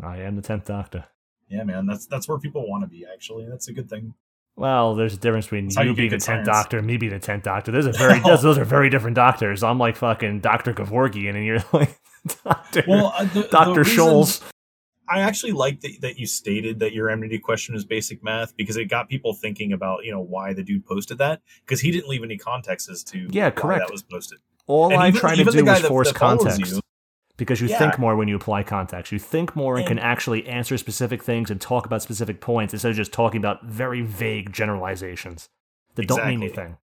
I 0.00 0.18
am 0.18 0.36
the 0.36 0.42
tenth 0.42 0.64
Doctor. 0.64 1.06
Yeah, 1.48 1.64
man, 1.64 1.86
that's 1.86 2.06
that's 2.06 2.26
where 2.28 2.38
people 2.38 2.68
want 2.68 2.82
to 2.82 2.88
be. 2.88 3.04
Actually, 3.12 3.46
that's 3.48 3.68
a 3.68 3.72
good 3.72 3.88
thing. 3.88 4.14
Well, 4.56 4.94
there's 4.94 5.14
a 5.14 5.16
difference 5.16 5.46
between 5.46 5.66
That's 5.68 5.84
you, 5.86 5.94
being 5.94 6.10
the 6.10 6.18
tenth. 6.18 6.46
Doctor 6.46 6.78
and 6.78 6.86
me 6.86 6.96
being 6.96 7.12
the 7.12 7.18
tenth 7.18 7.42
Doctor. 7.42 7.72
There's 7.72 7.86
a 7.86 7.92
very 7.92 8.20
those, 8.20 8.42
those 8.42 8.58
are 8.58 8.64
very 8.64 8.88
different 8.90 9.16
doctors. 9.16 9.62
I'm 9.62 9.78
like 9.78 9.96
fucking 9.96 10.40
Doctor 10.40 10.72
Kevorkian, 10.72 11.34
and 11.34 11.44
you're 11.44 11.64
like 11.72 11.98
Doctor 12.44 12.84
Well, 12.86 13.12
uh, 13.16 13.24
the, 13.24 13.42
Doctor 13.50 13.82
Scholl's. 13.82 14.40
I 15.06 15.20
actually 15.20 15.52
like 15.52 15.80
that, 15.82 16.00
that 16.00 16.18
you 16.18 16.26
stated 16.26 16.78
that 16.80 16.92
your 16.94 17.10
enmity 17.10 17.38
question 17.38 17.74
is 17.74 17.84
basic 17.84 18.24
math 18.24 18.56
because 18.56 18.76
it 18.78 18.86
got 18.86 19.08
people 19.10 19.34
thinking 19.34 19.72
about 19.72 20.04
you 20.04 20.10
know 20.12 20.20
why 20.20 20.54
the 20.54 20.62
dude 20.62 20.86
posted 20.86 21.18
that 21.18 21.42
because 21.66 21.80
he 21.80 21.90
didn't 21.90 22.08
leave 22.08 22.22
any 22.22 22.38
context 22.38 22.88
as 22.88 23.02
to 23.04 23.26
Yeah, 23.30 23.46
why 23.46 23.50
correct. 23.50 23.80
that 23.88 23.92
was 23.92 24.02
posted. 24.02 24.38
All 24.66 24.90
And 24.90 25.00
I'm 25.00 25.08
even- 25.08 25.20
trying 25.20 25.36
to 25.36 25.44
do 25.44 25.68
is 25.68 25.80
force 25.80 26.10
context 26.12 26.58
you- 26.60 26.80
because 27.36 27.60
you 27.60 27.68
Yeah. 27.68 27.78
think 27.78 27.98
more 27.98 28.16
when 28.16 28.28
you 28.28 28.36
apply 28.36 28.62
context. 28.62 29.12
You 29.12 29.18
think 29.18 29.56
more 29.56 29.78
and, 29.78 29.86
can 29.86 29.98
actually 29.98 30.46
answer 30.46 30.78
specific 30.78 31.22
things 31.22 31.50
and 31.50 31.60
talk 31.60 31.86
about 31.86 32.02
specific 32.02 32.40
points 32.40 32.72
instead 32.72 32.90
of 32.90 32.96
just 32.96 33.12
talking 33.12 33.38
about 33.38 33.64
very 33.64 34.02
vague 34.02 34.52
generalizations 34.52 35.48
that 35.96 36.06
don't 36.06 36.26
mean 36.26 36.42
anything. 36.42 36.76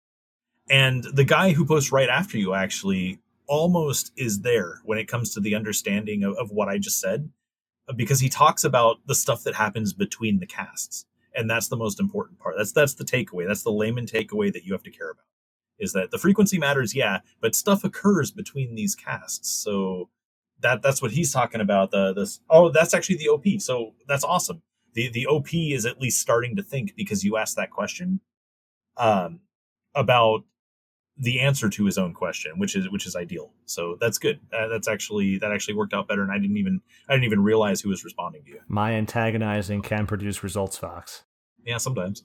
And 0.70 1.04
the 1.04 1.24
guy 1.24 1.54
who 1.54 1.66
posts 1.66 1.92
right 1.92 2.10
after 2.10 2.38
you 2.38 2.54
actually 2.54 3.20
almost 3.48 4.12
is 4.16 4.42
there 4.42 4.82
when 4.84 4.98
it 4.98 5.08
comes 5.08 5.34
to 5.34 5.40
the 5.40 5.56
understanding 5.56 6.24
of, 6.24 6.38
of 6.38 6.52
what 6.52 6.70
I 6.70 6.78
just 6.78 7.00
said, 7.00 7.32
uh, 7.88 7.94
because 7.94 8.20
he 8.20 8.30
talks 8.30 8.64
about 8.64 8.98
the 9.08 9.16
stuff 9.16 9.44
that 9.44 9.56
happens 9.56 9.94
between 9.94 10.40
the 10.40 10.46
casts, 10.46 11.06
and 11.36 11.50
that's 11.50 11.68
the 11.68 11.78
most 11.78 12.00
important 12.00 12.40
part. 12.40 12.56
That's 12.58 12.72
that's 12.72 12.94
the 12.94 13.04
takeaway. 13.04 13.48
That's 13.48 13.64
the 13.64 13.72
layman 13.72 14.06
takeaway 14.06 14.54
that 14.54 14.66
you 14.66 14.74
have 14.74 14.84
to 14.84 14.92
care 14.92 15.10
about. 15.10 15.26
Is 15.80 15.94
that 15.94 16.12
the 16.12 16.20
frequency 16.20 16.60
matters, 16.60 16.94
yeah, 16.94 17.20
but 17.40 17.56
stuff 17.56 17.84
occurs 17.84 18.32
between 18.32 18.76
these 18.76 18.96
casts. 18.96 19.50
So 19.50 20.10
that 20.62 20.82
that's 20.82 21.02
what 21.02 21.12
he's 21.12 21.32
talking 21.32 21.62
about. 21.62 21.92
The 21.92 22.14
this 22.14 22.40
oh, 22.50 22.70
that's 22.70 22.94
actually 22.94 23.18
the 23.18 23.30
OP. 23.30 23.46
So 23.60 23.94
that's 24.08 24.24
awesome. 24.24 24.62
The 24.94 25.10
the 25.10 25.28
OP 25.28 25.54
is 25.54 25.86
at 25.86 26.00
least 26.00 26.20
starting 26.20 26.56
to 26.56 26.64
think 26.64 26.96
because 26.96 27.24
you 27.24 27.38
asked 27.38 27.56
that 27.56 27.72
question 27.72 28.22
um, 28.98 29.40
about 29.96 30.44
the 31.18 31.42
answer 31.42 31.70
to 31.70 31.86
his 31.86 31.98
own 31.98 32.14
question, 32.14 32.58
which 32.58 32.76
is 32.76 32.90
which 32.90 33.06
is 33.06 33.16
ideal. 33.16 33.52
So 33.66 33.98
that's 34.00 34.18
good. 34.18 34.40
Uh, 34.54 34.68
that's 34.68 34.88
actually 34.88 35.38
that 35.40 35.52
actually 35.52 35.76
worked 35.76 35.94
out 35.94 36.08
better, 36.08 36.24
and 36.24 36.32
I 36.32 36.38
didn't 36.38 36.58
even 36.58 36.82
I 37.08 37.14
didn't 37.14 37.26
even 37.26 37.44
realize 37.44 37.82
who 37.82 37.90
was 37.90 38.04
responding 38.04 38.44
to 38.46 38.52
you. 38.52 38.60
My 38.68 38.94
antagonizing 38.94 39.82
can 39.82 40.08
produce 40.08 40.44
results, 40.44 40.78
Fox. 40.78 41.24
Yeah, 41.66 41.78
sometimes 41.78 42.24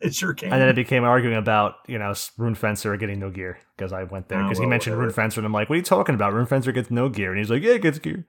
it 0.06 0.14
sure 0.14 0.34
can. 0.34 0.52
And 0.52 0.60
then 0.60 0.68
it 0.68 0.76
became 0.76 1.04
arguing 1.04 1.36
about, 1.36 1.76
you 1.86 1.98
know, 1.98 2.14
Rune 2.38 2.54
Fencer 2.54 2.96
getting 2.96 3.20
no 3.20 3.30
gear 3.30 3.58
because 3.76 3.92
I 3.92 4.04
went 4.04 4.28
there 4.28 4.38
ah, 4.38 4.42
Oh, 4.42 4.44
because 4.44 4.58
he 4.58 4.62
well, 4.62 4.70
mentioned 4.70 4.98
Rune. 4.98 5.10
Fencer 5.10 5.40
and 5.40 5.46
I'm 5.46 5.52
like, 5.52 5.68
what 5.68 5.74
are 5.74 5.78
you 5.78 5.82
talking 5.82 6.14
about? 6.14 6.32
Rune 6.32 6.46
Fencer 6.46 6.72
gets 6.72 6.90
no 6.90 7.08
gear. 7.08 7.30
And 7.30 7.38
he's 7.38 7.50
like, 7.50 7.62
yeah, 7.62 7.72
it 7.72 7.82
gets 7.82 7.98
gear. 7.98 8.26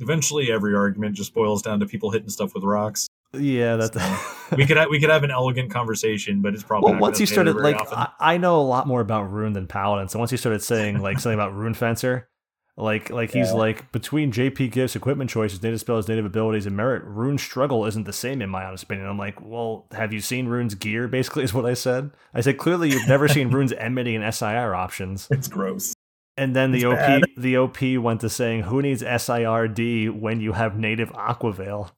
Eventually, 0.00 0.52
every 0.52 0.74
argument 0.76 1.16
just 1.16 1.34
boils 1.34 1.60
down 1.60 1.80
to 1.80 1.86
people 1.86 2.10
hitting 2.10 2.28
stuff 2.28 2.54
with 2.54 2.62
rocks. 2.62 3.08
Yeah, 3.32 3.76
that's. 3.76 3.96
We 4.56 4.64
could 4.64 4.78
ha- 4.78 4.86
we 4.88 4.98
could 4.98 5.10
have 5.10 5.24
an 5.24 5.30
elegant 5.30 5.70
conversation, 5.70 6.40
but 6.40 6.54
it's 6.54 6.62
probably 6.62 6.86
well, 6.86 6.94
not 6.94 7.02
once 7.02 7.18
gonna 7.18 7.22
he 7.22 7.26
started, 7.26 7.56
like. 7.56 7.76
I, 7.92 8.08
I 8.18 8.38
know 8.38 8.58
a 8.58 8.64
lot 8.64 8.86
more 8.86 9.02
about 9.02 9.24
Rune 9.30 9.52
than 9.52 9.66
Paladin. 9.66 10.08
So 10.08 10.18
once 10.18 10.30
he 10.30 10.38
started 10.38 10.62
saying, 10.62 11.02
like, 11.02 11.20
something 11.20 11.38
about 11.38 11.54
Rune 11.54 11.74
Fencer, 11.74 12.30
like, 12.78 13.10
like 13.10 13.32
he's 13.32 13.52
like, 13.52 13.90
between 13.92 14.32
JP 14.32 14.70
Gift's 14.72 14.96
equipment 14.96 15.28
choices, 15.28 15.62
native 15.62 15.80
spells, 15.80 16.08
native 16.08 16.24
abilities, 16.24 16.64
and 16.64 16.76
merit, 16.76 17.02
Rune's 17.04 17.42
struggle 17.42 17.84
isn't 17.84 18.04
the 18.04 18.12
same, 18.12 18.40
in 18.40 18.48
my 18.48 18.64
honest 18.64 18.84
opinion. 18.84 19.06
I'm 19.08 19.18
like, 19.18 19.40
well, 19.42 19.86
have 19.92 20.12
you 20.12 20.20
seen 20.20 20.46
Rune's 20.46 20.74
gear, 20.74 21.08
basically, 21.18 21.42
is 21.44 21.52
what 21.52 21.66
I 21.66 21.74
said. 21.74 22.10
I 22.32 22.40
said, 22.40 22.56
clearly, 22.56 22.90
you've 22.90 23.08
never 23.08 23.28
seen 23.28 23.50
Rune's 23.56 23.72
enmity 23.72 24.14
and 24.14 24.34
SIR 24.34 24.74
options. 24.74 25.26
it's 25.30 25.48
gross. 25.48 25.92
And 26.36 26.54
then 26.54 26.70
the 26.70 26.78
It's 26.78 26.84
OP 26.84 26.96
bad. 26.98 27.22
the 27.36 27.56
OP 27.56 27.80
went 28.00 28.20
to 28.20 28.28
saying, 28.30 28.62
"Who 28.62 28.80
needs 28.80 29.02
SIRD 29.02 30.08
when 30.10 30.40
you 30.40 30.52
have 30.52 30.78
native 30.78 31.10
Aquaveil?" 31.10 31.90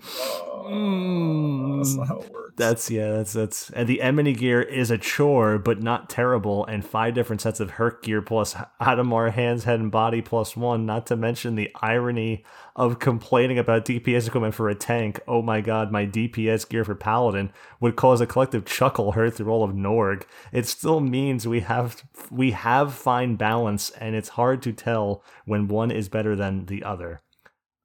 Uh, 0.00 1.76
that's 1.76 1.94
not 1.94 2.08
how 2.08 2.18
it 2.20 2.32
works. 2.32 2.54
That's 2.56 2.90
yeah, 2.90 3.10
that's 3.10 3.32
that's 3.32 3.70
and 3.70 3.88
the 3.88 4.00
Emini 4.02 4.36
gear 4.36 4.62
is 4.62 4.90
a 4.90 4.96
chore, 4.96 5.58
but 5.58 5.82
not 5.82 6.08
terrible, 6.08 6.64
and 6.66 6.84
five 6.84 7.14
different 7.14 7.42
sets 7.42 7.60
of 7.60 7.72
Herc 7.72 8.02
gear 8.02 8.22
plus 8.22 8.54
Adhemar 8.80 9.32
hands, 9.32 9.64
head, 9.64 9.80
and 9.80 9.90
body 9.90 10.22
plus 10.22 10.56
one. 10.56 10.86
Not 10.86 11.06
to 11.08 11.16
mention 11.16 11.56
the 11.56 11.70
irony 11.82 12.44
of 12.76 12.98
complaining 12.98 13.58
about 13.58 13.84
DPS 13.84 14.28
equipment 14.28 14.54
for 14.54 14.68
a 14.68 14.74
tank. 14.74 15.20
Oh 15.26 15.42
my 15.42 15.60
god, 15.60 15.90
my 15.90 16.06
DPS 16.06 16.68
gear 16.68 16.84
for 16.84 16.94
Paladin 16.94 17.52
would 17.80 17.96
cause 17.96 18.20
a 18.20 18.26
collective 18.26 18.64
chuckle 18.64 19.12
heard 19.12 19.34
through 19.34 19.50
all 19.50 19.64
of 19.64 19.72
Norg. 19.72 20.22
It 20.52 20.66
still 20.66 21.00
means 21.00 21.46
we 21.46 21.60
have 21.60 22.04
we 22.30 22.52
have 22.52 22.94
fine 22.94 23.36
balance, 23.36 23.90
and 23.90 24.14
it's 24.14 24.30
hard 24.30 24.62
to 24.62 24.72
tell 24.72 25.22
when 25.44 25.68
one 25.68 25.90
is 25.90 26.08
better 26.08 26.36
than 26.36 26.66
the 26.66 26.84
other. 26.84 27.20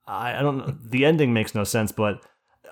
I, 0.09 0.39
I 0.39 0.41
don't 0.41 0.57
know. 0.57 0.75
The 0.81 1.05
ending 1.05 1.33
makes 1.33 1.53
no 1.55 1.63
sense, 1.63 1.91
but 1.91 2.21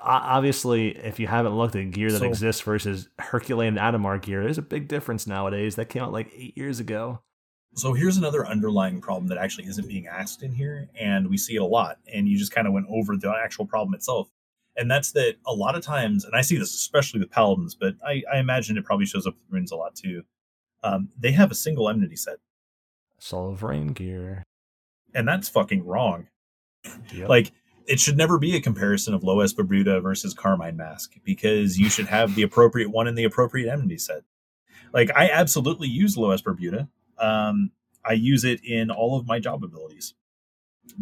obviously, 0.02 0.90
if 0.98 1.20
you 1.20 1.28
haven't 1.28 1.56
looked 1.58 1.76
at 1.76 1.92
gear 1.92 2.12
that 2.12 2.20
So- 2.20 2.26
exists 2.26 2.62
versus 2.62 3.10
Herculean 3.20 3.78
and 3.78 3.96
Adhemar 3.96 4.22
gear, 4.22 4.44
there's 4.44 4.58
a 4.58 4.62
big 4.64 4.88
difference 4.88 5.28
nowadays. 5.28 5.76
That 5.76 5.90
came 5.90 6.04
out 6.04 6.12
like 6.12 6.32
eight 6.36 6.58
years 6.58 6.80
ago. 6.80 7.22
So 7.76 7.94
here's 7.94 8.18
another 8.18 8.48
underlying 8.48 9.02
problem 9.02 9.28
that 9.28 9.38
actually 9.38 9.68
isn't 9.68 9.88
being 9.88 10.08
asked 10.08 10.42
in 10.42 10.52
here, 10.52 10.90
and 11.00 11.30
we 11.30 11.38
see 11.38 11.56
it 11.56 11.62
a 11.62 11.66
lot. 11.66 11.98
And 12.12 12.28
you 12.28 12.38
just 12.38 12.52
kind 12.52 12.66
of 12.66 12.74
went 12.74 12.88
over 12.90 13.16
the 13.16 13.32
actual 13.44 13.68
problem 13.68 13.94
itself, 13.94 14.30
and 14.76 14.90
that's 14.90 15.12
that 15.12 15.36
a 15.46 15.54
lot 15.54 15.76
of 15.76 15.84
times, 15.84 16.26
and 16.26 16.34
I 16.36 16.42
see 16.42 16.58
this 16.58 16.74
especially 16.74 17.20
with 17.20 17.30
paladins, 17.30 17.76
but 17.76 17.94
I, 18.06 18.24
I 18.34 18.40
imagine 18.40 18.78
it 18.78 18.86
probably 18.86 19.06
shows 19.06 19.28
up 19.28 19.36
with 19.36 19.44
runes 19.54 19.72
a 19.72 19.76
lot 19.76 19.96
too. 19.96 20.24
Um, 20.84 21.10
they 21.20 21.32
have 21.34 21.52
a 21.52 21.56
single 21.56 21.88
enmity 21.90 22.16
set, 22.16 22.38
Soul 23.20 23.50
of 23.52 23.62
Rain 23.62 23.88
gear. 23.90 24.44
and 25.14 25.28
that's 25.28 25.50
fucking 25.50 25.86
wrong. 25.86 26.28
Yep. 27.14 27.30
Like 27.30 27.52
it 27.88 28.00
should 28.00 28.18
never 28.18 28.38
be 28.38 28.56
a 28.56 28.62
comparison 28.62 29.14
of 29.14 29.24
Loess 29.24 29.54
Barbuda 29.54 30.02
versus 30.02 30.34
Carmine 30.34 30.78
Mask 30.78 31.16
because 31.24 31.80
you 31.80 31.90
should 31.90 32.08
have 32.08 32.36
the 32.36 32.44
appropriate 32.44 32.90
one 32.90 33.08
in 33.08 33.16
the 33.16 33.24
appropriate 33.24 33.72
enmity 33.72 33.98
set. 33.98 34.24
Like 34.94 35.10
I 35.16 35.30
absolutely 35.30 35.88
use 35.88 36.18
Loess 36.18 36.42
Barbuda. 36.42 36.90
Um, 37.18 37.72
I 38.06 38.14
use 38.14 38.44
it 38.44 38.64
in 38.64 38.92
all 38.92 39.18
of 39.18 39.28
my 39.28 39.40
job 39.40 39.64
abilities 39.64 40.14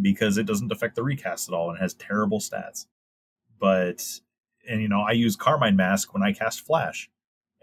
because 0.01 0.37
it 0.37 0.45
doesn't 0.45 0.71
affect 0.71 0.95
the 0.95 1.03
recast 1.03 1.49
at 1.49 1.53
all 1.53 1.69
and 1.69 1.79
has 1.79 1.93
terrible 1.93 2.39
stats. 2.39 2.85
But 3.59 4.03
and 4.67 4.81
you 4.81 4.87
know 4.87 5.01
I 5.01 5.11
use 5.11 5.35
Carmine 5.35 5.75
Mask 5.75 6.13
when 6.13 6.23
I 6.23 6.33
cast 6.33 6.61
Flash 6.61 7.09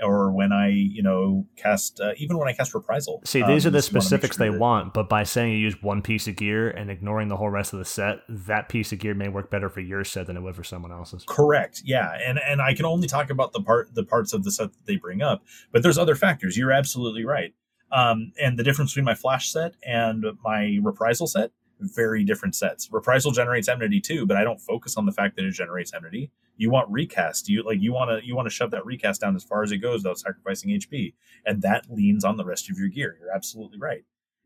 or 0.00 0.32
when 0.32 0.52
I, 0.52 0.68
you 0.68 1.02
know, 1.02 1.46
cast 1.56 2.00
uh, 2.00 2.12
even 2.16 2.38
when 2.38 2.48
I 2.48 2.52
cast 2.52 2.74
reprisal. 2.74 3.22
See, 3.24 3.42
these 3.42 3.66
um, 3.66 3.68
are 3.68 3.72
the 3.72 3.78
just 3.78 3.92
wanna 3.92 3.96
make 3.96 4.02
specifics 4.02 4.36
sure 4.36 4.46
they 4.46 4.52
that- 4.52 4.60
want, 4.60 4.94
but 4.94 5.08
by 5.08 5.22
saying 5.22 5.52
you 5.52 5.58
use 5.58 5.80
one 5.82 6.02
piece 6.02 6.26
of 6.28 6.36
gear 6.36 6.70
and 6.70 6.90
ignoring 6.90 7.28
the 7.28 7.36
whole 7.36 7.50
rest 7.50 7.72
of 7.72 7.78
the 7.78 7.84
set, 7.84 8.20
that 8.28 8.68
piece 8.68 8.92
of 8.92 8.98
gear 8.98 9.14
may 9.14 9.28
work 9.28 9.50
better 9.50 9.68
for 9.68 9.80
your 9.80 10.04
set 10.04 10.26
than 10.26 10.36
it 10.36 10.40
would 10.42 10.56
for 10.56 10.64
someone 10.64 10.92
else's. 10.92 11.24
Correct. 11.26 11.82
Yeah, 11.84 12.10
and 12.24 12.38
and 12.38 12.60
I 12.62 12.74
can 12.74 12.84
only 12.84 13.06
talk 13.06 13.30
about 13.30 13.52
the 13.52 13.60
part 13.62 13.94
the 13.94 14.04
parts 14.04 14.32
of 14.32 14.44
the 14.44 14.50
set 14.50 14.72
that 14.72 14.86
they 14.86 14.96
bring 14.96 15.22
up, 15.22 15.42
but 15.72 15.82
there's 15.82 15.98
other 15.98 16.14
factors. 16.14 16.56
You're 16.56 16.72
absolutely 16.72 17.24
right. 17.24 17.54
Um, 17.90 18.32
and 18.40 18.58
the 18.58 18.62
difference 18.64 18.92
between 18.92 19.04
my 19.04 19.14
flash 19.14 19.50
set 19.52 19.74
and 19.86 20.24
my 20.42 20.78
reprisal 20.82 21.26
set, 21.26 21.50
very 21.82 22.24
different 22.24 22.54
sets. 22.54 22.88
Reprisal 22.90 23.32
generates 23.32 23.68
enmity 23.68 24.00
too, 24.00 24.26
but 24.26 24.36
I 24.36 24.44
don't 24.44 24.60
focus 24.60 24.96
on 24.96 25.06
the 25.06 25.12
fact 25.12 25.36
that 25.36 25.44
it 25.44 25.52
generates 25.52 25.92
enmity. 25.94 26.30
You 26.56 26.70
want 26.70 26.90
recast. 26.90 27.48
You 27.48 27.62
like 27.62 27.80
you 27.80 27.92
want 27.92 28.10
to 28.10 28.26
you 28.26 28.36
want 28.36 28.46
to 28.46 28.50
shove 28.50 28.70
that 28.72 28.84
recast 28.84 29.20
down 29.20 29.36
as 29.36 29.44
far 29.44 29.62
as 29.62 29.72
it 29.72 29.78
goes 29.78 30.00
without 30.00 30.18
sacrificing 30.18 30.70
HP, 30.70 31.14
and 31.46 31.62
that 31.62 31.86
leans 31.90 32.24
on 32.24 32.36
the 32.36 32.44
rest 32.44 32.70
of 32.70 32.78
your 32.78 32.88
gear. 32.88 33.16
You're 33.20 33.34
absolutely 33.34 33.78
right. 33.78 34.04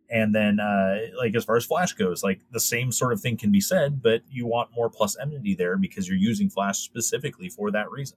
And 0.09 0.35
then, 0.35 0.61
uh, 0.61 0.99
like 1.19 1.35
as 1.35 1.45
far 1.45 1.57
as 1.57 1.65
flash 1.65 1.93
goes, 1.93 2.23
like 2.23 2.41
the 2.53 2.61
same 2.61 2.93
sort 2.93 3.13
of 3.13 3.21
thing 3.21 3.37
can 3.37 3.51
be 3.51 3.61
said, 3.61 4.03
but 4.03 4.23
you 4.31 4.47
want 4.47 4.71
more 4.75 4.89
plus 4.89 5.17
enmity 5.21 5.55
there 5.55 5.77
because 5.77 6.07
you're 6.07 6.17
using 6.17 6.49
flash 6.49 6.79
specifically 6.79 7.49
for 7.49 7.73
that 7.73 7.91
reason. 7.91 8.17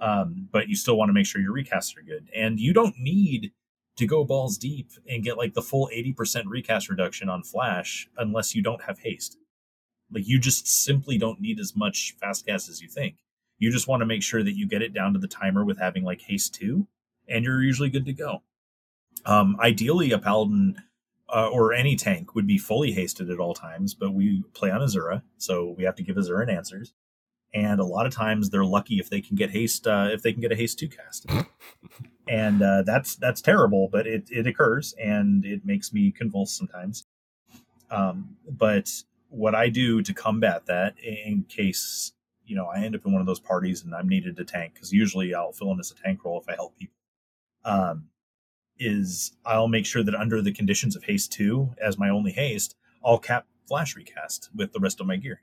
Um, 0.00 0.48
but 0.52 0.68
you 0.68 0.76
still 0.76 0.96
want 0.96 1.08
to 1.08 1.12
make 1.12 1.26
sure 1.26 1.40
your 1.42 1.52
recasts 1.52 1.96
are 1.96 2.02
good, 2.02 2.28
and 2.34 2.60
you 2.60 2.72
don't 2.72 2.94
need 2.98 3.52
to 3.98 4.06
go 4.06 4.24
balls 4.24 4.56
deep 4.56 4.90
and 5.08 5.24
get 5.24 5.36
like 5.36 5.54
the 5.54 5.62
full 5.62 5.90
80% 5.94 6.44
recast 6.46 6.88
reduction 6.88 7.28
on 7.28 7.42
flash 7.42 8.08
unless 8.16 8.54
you 8.54 8.62
don't 8.62 8.84
have 8.84 9.00
haste. 9.00 9.36
Like 10.10 10.26
you 10.26 10.38
just 10.38 10.66
simply 10.66 11.18
don't 11.18 11.40
need 11.40 11.60
as 11.60 11.76
much 11.76 12.14
fast 12.20 12.46
cast 12.46 12.68
as 12.68 12.80
you 12.80 12.88
think. 12.88 13.16
You 13.58 13.70
just 13.70 13.88
want 13.88 14.00
to 14.00 14.06
make 14.06 14.22
sure 14.22 14.42
that 14.42 14.56
you 14.56 14.68
get 14.68 14.82
it 14.82 14.94
down 14.94 15.12
to 15.12 15.18
the 15.18 15.28
timer 15.28 15.64
with 15.64 15.78
having 15.78 16.04
like 16.04 16.22
haste 16.22 16.54
2 16.54 16.86
and 17.28 17.44
you're 17.44 17.62
usually 17.62 17.90
good 17.90 18.06
to 18.06 18.12
go. 18.12 18.42
Um, 19.26 19.56
ideally 19.60 20.12
a 20.12 20.18
paladin 20.18 20.82
uh, 21.28 21.48
or 21.48 21.72
any 21.72 21.96
tank 21.96 22.34
would 22.34 22.46
be 22.46 22.56
fully 22.56 22.92
hasted 22.92 23.30
at 23.30 23.40
all 23.40 23.52
times, 23.52 23.94
but 23.94 24.14
we 24.14 24.44
play 24.54 24.70
on 24.70 24.80
Asura, 24.80 25.22
so 25.36 25.74
we 25.76 25.84
have 25.84 25.96
to 25.96 26.02
give 26.02 26.16
Asuran 26.16 26.50
answers. 26.50 26.94
And 27.54 27.80
a 27.80 27.84
lot 27.84 28.06
of 28.06 28.14
times 28.14 28.50
they're 28.50 28.64
lucky 28.64 28.98
if 28.98 29.08
they 29.08 29.20
can 29.20 29.36
get 29.36 29.50
haste 29.50 29.86
uh, 29.86 30.08
if 30.12 30.22
they 30.22 30.32
can 30.32 30.42
get 30.42 30.52
a 30.52 30.56
haste 30.56 30.78
2 30.78 30.88
cast 30.88 31.26
and 32.28 32.62
uh, 32.62 32.82
that's 32.82 33.16
that's 33.16 33.40
terrible, 33.40 33.88
but 33.90 34.06
it 34.06 34.28
it 34.30 34.46
occurs 34.46 34.94
and 35.02 35.44
it 35.44 35.64
makes 35.64 35.92
me 35.92 36.12
convulse 36.12 36.52
sometimes. 36.52 37.06
Um, 37.90 38.36
but 38.48 38.90
what 39.30 39.54
I 39.54 39.68
do 39.68 40.02
to 40.02 40.14
combat 40.14 40.66
that, 40.66 40.94
in 41.02 41.44
case 41.48 42.12
you 42.44 42.54
know 42.54 42.66
I 42.66 42.80
end 42.80 42.94
up 42.94 43.06
in 43.06 43.12
one 43.12 43.20
of 43.20 43.26
those 43.26 43.40
parties 43.40 43.82
and 43.82 43.94
I'm 43.94 44.08
needed 44.08 44.36
to 44.36 44.44
tank, 44.44 44.74
because 44.74 44.92
usually 44.92 45.34
I'll 45.34 45.52
fill 45.52 45.72
in 45.72 45.80
as 45.80 45.90
a 45.90 45.94
tank 45.94 46.24
role 46.24 46.40
if 46.40 46.48
I 46.48 46.54
help 46.54 46.76
people. 46.78 46.96
Um, 47.64 48.08
is 48.78 49.32
I'll 49.44 49.68
make 49.68 49.86
sure 49.86 50.04
that 50.04 50.14
under 50.14 50.40
the 50.40 50.52
conditions 50.52 50.94
of 50.96 51.04
haste 51.04 51.32
two 51.32 51.74
as 51.82 51.98
my 51.98 52.08
only 52.10 52.32
haste, 52.32 52.76
I'll 53.04 53.18
cap 53.18 53.46
flash 53.66 53.96
recast 53.96 54.50
with 54.54 54.72
the 54.72 54.80
rest 54.80 55.00
of 55.00 55.06
my 55.06 55.16
gear 55.16 55.42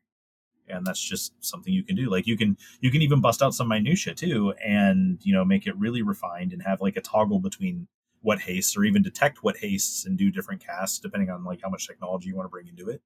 and 0.67 0.85
that's 0.85 1.01
just 1.01 1.33
something 1.43 1.73
you 1.73 1.83
can 1.83 1.95
do. 1.95 2.09
Like 2.09 2.27
you 2.27 2.37
can 2.37 2.57
you 2.81 2.91
can 2.91 3.01
even 3.01 3.21
bust 3.21 3.41
out 3.41 3.53
some 3.53 3.67
minutia 3.67 4.13
too 4.13 4.53
and 4.63 5.19
you 5.23 5.33
know 5.33 5.45
make 5.45 5.67
it 5.67 5.77
really 5.77 6.01
refined 6.01 6.53
and 6.53 6.61
have 6.63 6.81
like 6.81 6.97
a 6.97 7.01
toggle 7.01 7.39
between 7.39 7.87
what 8.21 8.41
hastes 8.41 8.75
or 8.75 8.83
even 8.83 9.03
detect 9.03 9.43
what 9.43 9.57
hastes 9.57 10.05
and 10.05 10.17
do 10.17 10.31
different 10.31 10.65
casts 10.65 10.99
depending 10.99 11.29
on 11.29 11.43
like 11.43 11.61
how 11.61 11.69
much 11.69 11.87
technology 11.87 12.27
you 12.27 12.35
want 12.35 12.45
to 12.45 12.49
bring 12.49 12.67
into 12.67 12.89
it. 12.89 13.01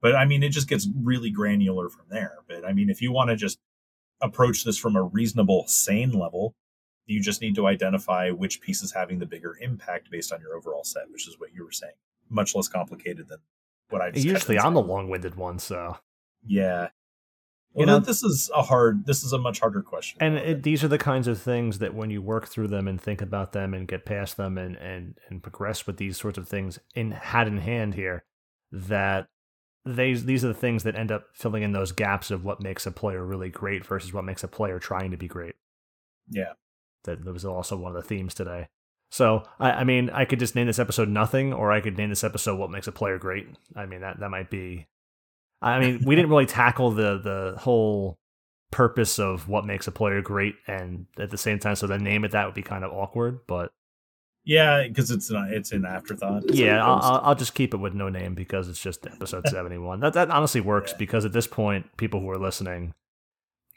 But 0.00 0.14
i 0.14 0.24
mean 0.24 0.42
it 0.42 0.50
just 0.50 0.68
gets 0.68 0.88
really 0.94 1.30
granular 1.30 1.88
from 1.88 2.06
there. 2.10 2.38
But 2.48 2.64
i 2.64 2.72
mean 2.72 2.90
if 2.90 3.02
you 3.02 3.12
want 3.12 3.30
to 3.30 3.36
just 3.36 3.58
approach 4.20 4.64
this 4.64 4.78
from 4.78 4.96
a 4.96 5.02
reasonable 5.02 5.64
sane 5.66 6.12
level 6.12 6.54
you 7.06 7.20
just 7.20 7.42
need 7.42 7.54
to 7.54 7.66
identify 7.66 8.30
which 8.30 8.62
piece 8.62 8.82
is 8.82 8.92
having 8.92 9.18
the 9.18 9.26
bigger 9.26 9.58
impact 9.60 10.10
based 10.10 10.32
on 10.32 10.40
your 10.40 10.56
overall 10.56 10.84
set 10.84 11.10
which 11.10 11.28
is 11.28 11.38
what 11.38 11.52
you 11.52 11.64
were 11.64 11.72
saying. 11.72 11.92
Much 12.30 12.54
less 12.54 12.68
complicated 12.68 13.28
than 13.28 13.38
what 13.90 14.00
i 14.00 14.10
just 14.10 14.24
Usually, 14.24 14.58
I'm 14.58 14.74
the 14.74 14.82
long-winded 14.82 15.34
one, 15.34 15.58
so 15.58 15.96
Yeah. 16.46 16.88
You 17.74 17.80
You 17.80 17.86
know- 17.86 17.98
know, 17.98 18.04
this 18.04 18.22
is 18.22 18.50
a 18.54 18.62
hard. 18.62 19.04
This 19.06 19.24
is 19.24 19.32
a 19.32 19.38
much 19.38 19.58
harder 19.60 19.82
question. 19.82 20.18
and 20.20 20.36
it, 20.36 20.62
these 20.62 20.84
are 20.84 20.88
the 20.88 20.98
kinds 20.98 21.26
of 21.26 21.40
things 21.40 21.80
that 21.80 21.94
when 21.94 22.10
you 22.10 22.22
work 22.22 22.46
through 22.48 22.68
them 22.68 22.86
and 22.86 23.00
think 23.00 23.20
about 23.20 23.52
them 23.52 23.74
and 23.74 23.88
get 23.88 24.04
past 24.04 24.36
them 24.36 24.56
and 24.58 24.76
and 24.76 25.18
and 25.28 25.42
progress 25.42 25.86
with 25.86 25.96
these 25.96 26.16
sorts 26.16 26.38
of 26.38 26.46
things 26.48 26.78
in 26.94 27.10
hat 27.10 27.48
in 27.48 27.58
hand 27.58 27.94
here 27.94 28.24
that 28.70 29.26
these 29.84 30.24
these 30.24 30.44
are 30.44 30.48
the 30.48 30.54
things 30.54 30.82
that 30.84 30.94
end 30.96 31.10
up 31.12 31.24
filling 31.34 31.62
in 31.62 31.72
those 31.72 31.92
gaps 31.92 32.30
of 32.30 32.44
what 32.44 32.60
makes 32.62 32.86
a 32.86 32.90
player 32.92 33.24
really 33.24 33.50
great 33.50 33.84
versus 33.84 34.12
what 34.12 34.24
makes 34.24 34.42
a 34.44 34.48
player 34.48 34.78
trying 34.78 35.10
to 35.10 35.16
be 35.16 35.28
great 35.28 35.54
yeah, 36.30 36.52
that 37.04 37.24
that 37.24 37.32
was 37.32 37.44
also 37.44 37.76
one 37.76 37.94
of 37.94 38.00
the 38.02 38.08
themes 38.08 38.32
today 38.34 38.68
so 39.10 39.42
I, 39.60 39.72
I 39.72 39.84
mean 39.84 40.08
i 40.10 40.24
could 40.24 40.38
just 40.38 40.54
name 40.54 40.66
this 40.68 40.78
episode 40.78 41.08
nothing 41.08 41.52
or 41.52 41.70
i 41.70 41.80
could 41.82 41.98
name 41.98 42.08
this 42.08 42.24
episode 42.24 42.56
what 42.58 42.70
makes 42.70 42.86
a 42.86 42.92
player 42.92 43.18
great 43.18 43.46
i 43.76 43.84
mean 43.84 44.00
that 44.00 44.20
that 44.20 44.30
might 44.30 44.48
be 44.48 44.86
i 45.64 45.80
mean 45.80 46.02
we 46.04 46.14
didn't 46.14 46.30
really 46.30 46.46
tackle 46.46 46.90
the 46.90 47.18
the 47.18 47.54
whole 47.58 48.16
purpose 48.70 49.18
of 49.18 49.48
what 49.48 49.64
makes 49.64 49.86
a 49.86 49.92
player 49.92 50.20
great 50.20 50.54
and 50.66 51.06
at 51.18 51.30
the 51.30 51.38
same 51.38 51.58
time 51.58 51.74
so 51.76 51.86
the 51.86 51.98
name 51.98 52.24
of 52.24 52.32
that 52.32 52.44
would 52.46 52.54
be 52.54 52.62
kind 52.62 52.84
of 52.84 52.92
awkward 52.92 53.38
but 53.46 53.70
yeah, 54.46 54.86
because 54.86 55.10
it's 55.10 55.30
not. 55.30 55.50
It's 55.52 55.72
an 55.72 55.86
afterthought. 55.86 56.44
It's 56.44 56.58
yeah 56.58 56.84
I'll. 56.84 57.18
I'll 57.24 57.34
just 57.34 57.54
keep 57.54 57.72
it 57.72 57.78
with 57.78 57.94
no 57.94 58.10
name 58.10 58.34
because 58.34 58.68
it's 58.68 58.78
just 58.78 59.06
episode 59.06 59.48
71 59.48 60.00
that 60.00 60.12
that 60.12 60.28
honestly 60.30 60.60
works 60.60 60.90
Yeah. 60.90 60.98
because 60.98 61.24
at 61.24 61.32
this 61.32 61.46
point 61.46 61.86
people 61.96 62.20
who 62.20 62.28
are 62.28 62.36
listening 62.36 62.92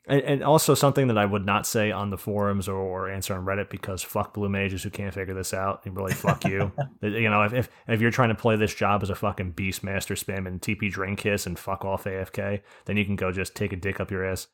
and, 0.07 0.21
and 0.21 0.43
also 0.43 0.73
something 0.73 1.07
that 1.07 1.17
I 1.17 1.25
would 1.25 1.45
not 1.45 1.67
say 1.67 1.91
on 1.91 2.09
the 2.09 2.17
forums 2.17 2.67
or, 2.67 2.75
or 2.75 3.09
answer 3.09 3.35
on 3.35 3.45
Reddit 3.45 3.69
because 3.69 4.01
fuck 4.01 4.33
blue 4.33 4.49
mages 4.49 4.83
who 4.83 4.89
can't 4.89 5.13
figure 5.13 5.33
this 5.33 5.53
out 5.53 5.81
and 5.85 5.95
really 5.95 6.13
fuck 6.13 6.45
you. 6.45 6.71
You 7.01 7.29
know, 7.29 7.43
if, 7.43 7.53
if 7.53 7.69
if 7.87 8.01
you're 8.01 8.11
trying 8.11 8.29
to 8.29 8.35
play 8.35 8.55
this 8.55 8.73
job 8.73 9.03
as 9.03 9.09
a 9.09 9.15
fucking 9.15 9.51
beast 9.51 9.83
master 9.83 10.15
spamming 10.15 10.59
TP 10.59 10.91
drain 10.91 11.15
kiss 11.15 11.45
and 11.45 11.57
fuck 11.57 11.85
off 11.85 12.05
AFK, 12.05 12.61
then 12.85 12.97
you 12.97 13.05
can 13.05 13.15
go 13.15 13.31
just 13.31 13.55
take 13.55 13.71
a 13.71 13.75
dick 13.75 13.99
up 13.99 14.09
your 14.09 14.25
ass. 14.25 14.47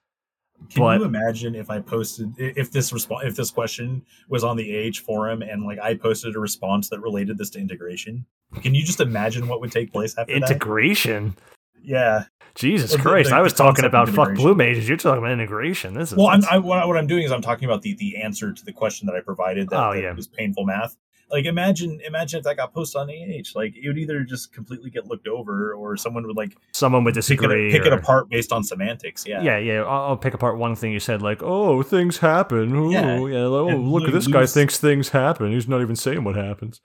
Can 0.70 0.84
but- 0.84 1.00
you 1.00 1.06
imagine 1.06 1.56
if 1.56 1.70
I 1.70 1.80
posted 1.80 2.34
if 2.38 2.72
this 2.72 2.92
response 2.92 3.26
if 3.26 3.36
this 3.36 3.52
question 3.52 4.04
was 4.30 4.44
on 4.44 4.58
the 4.58 4.88
AH 4.88 5.00
forum 5.06 5.42
and 5.42 5.64
like 5.64 5.80
I 5.80 5.96
posted 5.96 6.36
a 6.36 6.40
response 6.40 6.90
that 6.90 7.00
related 7.00 7.38
this 7.38 7.50
to 7.52 7.60
integration? 7.60 8.26
Can 8.62 8.76
you 8.76 8.84
just 8.84 9.00
imagine 9.00 9.48
what 9.48 9.62
would 9.62 9.72
take 9.72 9.92
place 9.92 10.16
after? 10.18 10.34
Integration. 10.34 11.36
Yeah. 11.84 12.26
Jesus 12.56 12.92
Well, 12.92 12.98
the- 12.98 13.04
Christ! 13.10 13.30
the- 13.32 13.36
I 13.36 13.42
was 13.42 13.54
talking 13.54 13.84
about 13.86 14.10
fuck 14.10 14.36
blue 14.36 14.54
mages. 14.56 14.88
You're 14.88 14.98
talking 14.98 15.20
about 15.20 15.32
integration. 15.32 15.94
This 15.96 16.12
is 16.12 16.18
Well, 16.18 16.28
I'm, 16.28 16.42
I, 16.50 16.60
what, 16.60 16.88
what 16.88 16.98
I'm 16.98 17.08
doing 17.08 17.24
is 17.24 17.32
I'm 17.32 17.42
talking 17.42 17.66
about 17.66 17.82
the 17.82 17.96
the 17.96 18.18
answer 18.22 18.54
to 18.54 18.66
the 18.66 18.72
question 18.72 19.08
that 19.08 19.16
I 19.16 19.22
provided. 19.22 19.70
That, 19.70 19.84
Oh, 19.84 19.94
that 19.94 20.02
yeah. 20.02 20.14
was 20.14 20.28
painful 20.28 20.64
math. 20.66 20.96
Like 21.32 21.46
imagine 21.46 22.00
imagine 22.06 22.38
if 22.38 22.44
that 22.44 22.58
got 22.58 22.72
posted 22.76 23.02
on 23.02 23.10
AH. 23.10 23.54
Like 23.56 23.74
it 23.76 23.88
would 23.88 23.98
either 23.98 24.24
just 24.24 24.54
completely 24.54 24.92
get 24.92 25.08
looked 25.08 25.28
over, 25.28 25.74
or 25.74 25.98
someone 25.98 26.28
would 26.28 26.36
like 26.38 26.56
someone 26.74 27.04
would 27.06 27.16
pick 27.16 27.24
disagree. 27.24 27.70
it, 27.70 27.72
pick 27.72 27.88
it 27.88 27.94
apart 27.94 28.30
based 28.30 28.52
on 28.52 28.64
semantics. 28.64 29.26
Yeah. 29.26 29.42
Yeah, 29.42 29.58
yeah. 29.58 29.82
I'll, 29.82 30.10
I'll 30.10 30.18
pick 30.18 30.36
apart 30.36 30.60
one 30.60 30.76
thing 30.76 30.92
you 30.92 31.00
said, 31.00 31.24
like, 31.24 31.42
"Oh, 31.42 31.82
things 31.82 32.20
happen." 32.20 32.76
Ooh, 32.76 32.92
Yeah. 32.92 33.16
yeah. 33.16 33.18
like, 33.18 33.30
oh, 33.34 33.68
And 33.70 33.92
look 33.92 34.12
this 34.12 34.28
guy 34.28 34.46
thinks 34.46 34.78
things 34.78 35.10
happen. 35.10 35.52
He's 35.52 35.68
not 35.68 35.82
even 35.82 35.96
saying 35.96 36.24
what 36.24 36.36
happens. 36.36 36.82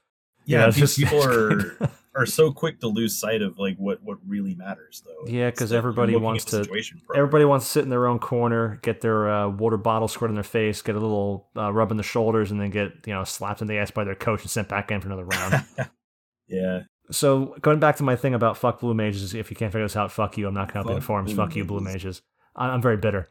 Yeah, 0.46 0.64
Yeah, 0.64 0.70
just- 0.70 0.96
people 0.96 1.22
are 1.26 1.76
are 2.18 2.26
so 2.26 2.52
quick 2.52 2.80
to 2.80 2.88
lose 2.88 3.16
sight 3.16 3.40
of 3.42 3.58
like 3.58 3.76
what 3.78 4.02
what 4.02 4.18
really 4.26 4.54
matters 4.54 5.02
though. 5.06 5.30
Yeah, 5.30 5.50
because 5.50 5.72
everybody 5.72 6.16
wants 6.16 6.44
to- 6.46 6.66
Everybody 7.14 7.44
wants 7.44 7.66
to 7.66 7.70
sit 7.72 7.84
in 7.84 7.90
their 7.90 8.06
own 8.06 8.18
corner, 8.18 8.78
get 8.82 9.00
their 9.00 9.30
uh, 9.30 9.48
water 9.48 9.76
bottle 9.76 10.08
squirt 10.08 10.30
in 10.30 10.34
their 10.34 10.42
face, 10.44 10.82
get 10.82 10.96
a 10.96 11.00
little 11.00 11.48
uh, 11.56 11.72
rub 11.72 11.90
in 11.92 11.96
the 11.96 12.02
shoulders, 12.02 12.50
and 12.50 12.60
then 12.60 12.70
get 12.70 12.92
you 13.06 13.14
know 13.14 13.24
slapped 13.24 13.62
in 13.62 13.68
the 13.68 13.78
ass 13.78 13.90
by 13.92 14.04
their 14.04 14.14
coach 14.16 14.42
and 14.42 14.50
sent 14.50 14.68
back 14.68 14.90
in 14.90 15.00
for 15.00 15.06
another 15.06 15.24
round. 15.24 15.64
yeah. 16.48 16.80
so 17.10 17.56
going 17.62 17.78
back 17.78 17.96
to 17.96 18.02
my 18.02 18.16
thing 18.16 18.34
about 18.34 18.56
fuck 18.56 18.80
blue 18.80 18.94
mages, 18.94 19.32
if 19.34 19.50
you 19.50 19.56
can't 19.56 19.72
figure 19.72 19.84
this 19.86 19.96
out, 19.96 20.10
fuck 20.10 20.36
you. 20.36 20.48
I'm 20.48 20.54
not 20.54 20.72
going 20.72 20.84
to 20.84 20.90
Fuck 20.92 20.96
informs. 20.96 21.32
blue 21.32 21.44
Fuck 21.44 21.56
you, 21.56 21.64
blue 21.64 21.80
mages. 21.80 22.20
I'm 22.56 22.82
very 22.82 22.96
bitter. 22.96 23.30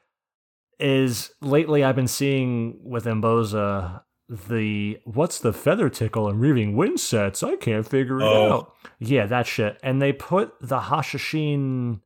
Is 0.80 1.32
lately 1.42 1.84
I've 1.84 1.96
been 1.96 2.08
seeing 2.08 2.80
with 2.84 3.06
Mboze 3.06 4.02
the 4.30 5.00
what's 5.06 5.40
the 5.40 5.54
feather 5.54 5.90
tickle 5.90 6.28
and 6.28 6.40
reaving 6.42 6.76
wind 6.76 7.00
sets? 7.00 7.44
I 7.44 7.56
can't 7.56 7.88
figure 7.88 8.20
it 8.20 8.24
Oh. 8.26 8.52
out. 8.52 8.74
Yeah, 9.00 9.26
that 9.28 9.48
shit. 9.48 9.80
And 9.84 10.02
they 10.02 10.12
put 10.14 10.54
the 10.62 10.80
Hashishin 10.80 12.02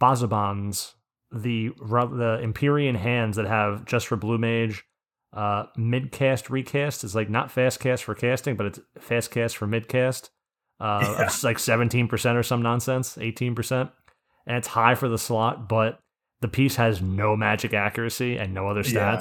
Bazubands, 0.00 0.94
the 1.32 1.68
the 1.78 2.40
Empyrean 2.42 2.96
hands 2.96 3.36
that 3.36 3.46
have 3.46 3.84
just 3.84 4.06
for 4.06 4.16
blue 4.16 4.38
mage, 4.38 4.84
uh, 5.32 5.66
mid 5.76 6.10
cast 6.12 6.50
recast. 6.50 7.04
is 7.04 7.14
like 7.14 7.30
not 7.30 7.50
fast 7.50 7.78
cast 7.80 8.04
for 8.04 8.14
casting, 8.14 8.56
but 8.56 8.66
it's 8.66 8.80
fast 8.98 9.30
cast 9.30 9.56
for 9.56 9.66
mid 9.66 9.88
cast. 9.88 10.30
Uh, 10.80 11.00
Yeah. 11.02 11.24
It's 11.26 11.44
like 11.44 11.58
17% 11.58 12.36
or 12.36 12.42
some 12.42 12.62
nonsense, 12.62 13.16
18%. 13.16 13.90
And 14.46 14.56
it's 14.56 14.68
high 14.68 14.94
for 14.94 15.08
the 15.08 15.18
slot, 15.18 15.68
but 15.68 16.00
the 16.40 16.48
piece 16.48 16.76
has 16.76 17.02
no 17.02 17.36
magic 17.36 17.74
accuracy 17.74 18.38
and 18.38 18.54
no 18.54 18.66
other 18.68 18.80
Yeah. 18.80 19.20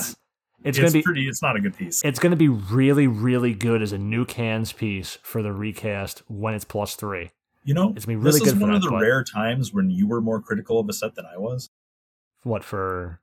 It's, 0.64 0.78
It's, 0.78 0.80
gonna 0.80 0.92
be 0.92 1.02
pretty. 1.02 1.28
It's 1.28 1.42
not 1.42 1.56
a 1.56 1.62
good 1.62 1.76
piece. 1.78 2.04
it's 2.04 2.20
gonna 2.20 2.36
be 2.36 2.50
really, 2.50 3.08
really 3.08 3.54
good 3.54 3.82
as 3.82 3.92
a 3.94 3.98
new 3.98 4.26
cans 4.26 4.74
piece 4.74 5.18
for 5.22 5.42
the 5.42 5.54
recast 5.54 6.22
when 6.28 6.54
it's 6.54 6.66
plus 6.66 6.96
three. 6.96 7.32
you 7.64 7.74
know, 7.74 7.94
it's 7.96 8.06
gonna 8.06 8.18
be 8.18 8.24
really 8.24 8.40
this 8.40 8.48
is 8.48 8.54
good 8.54 8.60
for 8.60 8.68
one 8.68 8.76
of 8.76 8.82
the 8.82 8.90
rare 8.90 9.24
times 9.24 9.74
when 9.74 9.90
you 9.90 10.08
were 10.08 10.22
more 10.22 10.42
critical 10.42 10.80
of 10.80 10.90
a 10.90 10.94
set 10.94 11.16
than 11.16 11.26
I 11.26 11.38
was. 11.38 11.70
What 12.44 12.64
for 12.64 13.20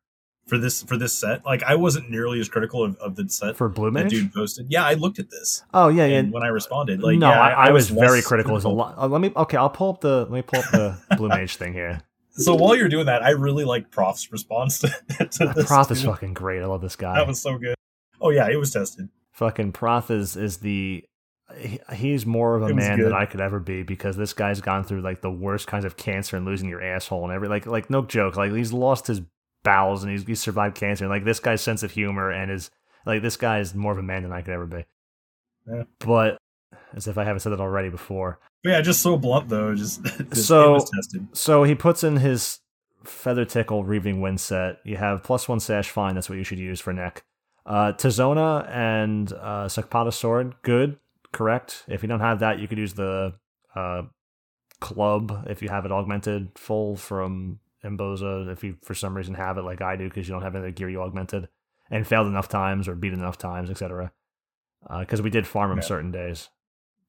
for 0.46 0.58
this 0.58 0.82
for 0.82 0.96
this 0.96 1.12
set. 1.12 1.44
Like 1.44 1.62
I 1.64 1.74
wasn't 1.74 2.10
nearly 2.10 2.40
as 2.40 2.48
critical 2.48 2.84
of, 2.84 2.96
of 2.96 3.16
the 3.16 3.28
set 3.28 3.56
For 3.56 3.68
Blue 3.68 3.90
that 3.90 4.04
Mage? 4.04 4.10
dude 4.10 4.32
posted. 4.32 4.66
Yeah, 4.70 4.84
I 4.84 4.94
looked 4.94 5.18
at 5.18 5.30
this. 5.30 5.64
Oh 5.74 5.88
yeah, 5.88 6.06
yeah. 6.06 6.18
And 6.18 6.32
when 6.32 6.42
I 6.42 6.48
responded, 6.48 7.02
like 7.02 7.18
no, 7.18 7.30
yeah, 7.30 7.40
I, 7.40 7.68
I 7.68 7.70
was, 7.70 7.90
very 7.90 8.18
less 8.18 8.26
critical. 8.26 8.56
As 8.56 8.64
a 8.64 8.68
lot. 8.68 8.94
Uh, 8.96 9.08
let 9.08 9.20
me. 9.20 9.32
Okay, 9.36 9.56
I'll 9.56 9.70
pull 9.70 9.90
up 9.90 10.00
the. 10.00 10.20
Let 10.20 10.30
me 10.30 10.42
pull 10.42 10.60
up 10.60 10.70
the 10.70 10.98
Blue 11.16 11.28
Mage 11.28 11.56
thing 11.56 11.72
here. 11.72 12.00
So 12.36 12.54
while 12.54 12.76
you're 12.76 12.88
doing 12.88 13.06
that, 13.06 13.22
I 13.22 13.30
really 13.30 13.64
like 13.64 13.90
Prof's 13.90 14.30
response 14.30 14.80
to, 14.80 14.88
to 15.30 15.52
this. 15.54 15.66
Proth 15.66 15.90
is 15.90 16.02
fucking 16.02 16.34
great. 16.34 16.62
I 16.62 16.66
love 16.66 16.82
this 16.82 16.96
guy. 16.96 17.14
That 17.14 17.26
was 17.26 17.40
so 17.40 17.56
good. 17.58 17.74
Oh 18.20 18.30
yeah, 18.30 18.48
it 18.50 18.56
was 18.56 18.72
tested. 18.72 19.08
fucking 19.32 19.72
Prof 19.72 20.10
is 20.10 20.36
is 20.36 20.58
the 20.58 21.04
he- 21.56 21.80
he's 21.94 22.26
more 22.26 22.56
of 22.56 22.62
a 22.62 22.74
man 22.74 22.96
good. 22.98 23.06
than 23.06 23.12
I 23.14 23.24
could 23.26 23.40
ever 23.40 23.60
be 23.60 23.82
because 23.82 24.16
this 24.16 24.32
guy's 24.32 24.60
gone 24.60 24.84
through 24.84 25.00
like 25.02 25.20
the 25.20 25.30
worst 25.30 25.66
kinds 25.66 25.84
of 25.84 25.96
cancer 25.96 26.36
and 26.36 26.44
losing 26.44 26.68
your 26.68 26.82
asshole 26.82 27.24
and 27.24 27.32
every 27.32 27.48
like 27.48 27.66
like 27.66 27.88
no 27.88 28.02
joke 28.02 28.36
like 28.36 28.52
he's 28.52 28.72
lost 28.72 29.06
his 29.06 29.20
bowels 29.62 30.02
and 30.02 30.10
he's, 30.12 30.24
he's 30.24 30.40
survived 30.40 30.76
cancer 30.76 31.04
and 31.04 31.10
like 31.10 31.24
this 31.24 31.40
guy's 31.40 31.60
sense 31.60 31.82
of 31.82 31.90
humor 31.92 32.30
and 32.30 32.50
is 32.50 32.70
like 33.04 33.22
this 33.22 33.36
guy 33.36 33.60
is 33.60 33.74
more 33.74 33.92
of 33.92 33.98
a 33.98 34.02
man 34.02 34.22
than 34.22 34.32
I 34.32 34.42
could 34.42 34.54
ever 34.54 34.66
be. 34.66 34.84
Yeah. 35.66 35.84
But 36.00 36.38
as 36.94 37.06
if 37.06 37.16
I 37.18 37.24
haven't 37.24 37.40
said 37.40 37.52
that 37.52 37.60
already 37.60 37.88
before. 37.90 38.40
But 38.66 38.72
yeah, 38.72 38.80
just 38.80 39.00
so 39.00 39.16
blunt 39.16 39.48
though. 39.48 39.76
Just, 39.76 40.02
just 40.32 40.44
So- 40.44 40.70
it 40.70 40.72
was 40.72 40.90
tested. 40.90 41.28
So 41.36 41.62
he 41.62 41.76
puts 41.76 42.02
in 42.02 42.16
his 42.16 42.58
Feather 43.04 43.44
Tickle 43.44 43.84
Reaving 43.84 44.20
Wind 44.20 44.40
set. 44.40 44.78
You 44.84 44.96
have 44.96 45.22
plus 45.22 45.48
one 45.48 45.60
sash, 45.60 45.88
fine. 45.88 46.16
That's 46.16 46.28
what 46.28 46.36
you 46.36 46.42
should 46.42 46.58
use 46.58 46.80
for 46.80 46.92
neck. 46.92 47.22
Uh, 47.64 47.92
Tizona 47.92 48.68
and 48.68 49.32
uh, 49.32 49.66
Sakpata 49.66 50.12
Sword, 50.12 50.56
good, 50.62 50.98
correct. 51.32 51.84
If 51.86 52.02
you 52.02 52.08
don't 52.08 52.18
have 52.18 52.40
that, 52.40 52.58
you 52.58 52.66
could 52.66 52.78
use 52.78 52.94
the 52.94 53.34
uh, 53.76 54.02
club 54.80 55.46
if 55.48 55.62
you 55.62 55.68
have 55.68 55.84
it 55.86 55.92
augmented 55.92 56.50
full 56.58 56.96
from 56.96 57.60
Mboze. 57.84 58.50
If 58.50 58.64
you 58.64 58.78
for 58.82 58.94
some 58.94 59.16
reason 59.16 59.34
have 59.34 59.58
it 59.58 59.62
like 59.62 59.80
I 59.80 59.94
do 59.94 60.08
because 60.08 60.26
you 60.26 60.34
don't 60.34 60.42
have 60.42 60.56
any 60.56 60.64
other 60.64 60.72
gear 60.72 60.88
you 60.90 61.02
augmented 61.02 61.46
and 61.88 62.04
failed 62.04 62.26
enough 62.26 62.48
times 62.48 62.88
or 62.88 62.96
beat 62.96 63.12
enough 63.12 63.38
times, 63.38 63.70
etc. 63.70 64.10
Because 64.98 65.22
we 65.22 65.30
did 65.30 65.46
farm 65.46 65.70
them 65.70 65.78
Yeah. 65.78 65.84
certain 65.84 66.10
days 66.10 66.48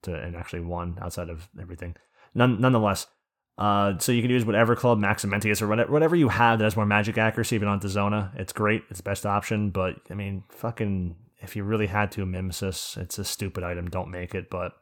to 0.02 0.14
and 0.14 0.36
actually 0.36 0.60
won 0.60 0.98
outside 1.00 1.28
of 1.28 1.48
everything. 1.60 1.96
None, 2.34 2.60
nonetheless, 2.60 3.06
uh, 3.58 3.98
so 3.98 4.12
you 4.12 4.22
can 4.22 4.30
use 4.30 4.44
whatever 4.44 4.76
club, 4.76 4.98
Maximentius, 5.00 5.60
or 5.60 5.66
whatever, 5.66 5.90
whatever 5.90 6.14
you 6.14 6.28
have 6.28 6.60
that 6.60 6.64
has 6.64 6.76
more 6.76 6.86
magic 6.86 7.18
accuracy, 7.18 7.56
even 7.56 7.66
on 7.66 7.80
Zona. 7.80 8.32
It's 8.36 8.52
great. 8.52 8.84
It's 8.88 9.00
the 9.00 9.02
best 9.02 9.26
option. 9.26 9.70
But, 9.70 9.96
I 10.10 10.14
mean, 10.14 10.44
fucking, 10.48 11.16
if 11.40 11.56
you 11.56 11.64
really 11.64 11.88
had 11.88 12.12
to, 12.12 12.24
Mimesis, 12.24 12.96
it's 12.96 13.18
a 13.18 13.24
stupid 13.24 13.64
item. 13.64 13.90
Don't 13.90 14.12
make 14.12 14.34
it. 14.34 14.48
But, 14.48 14.74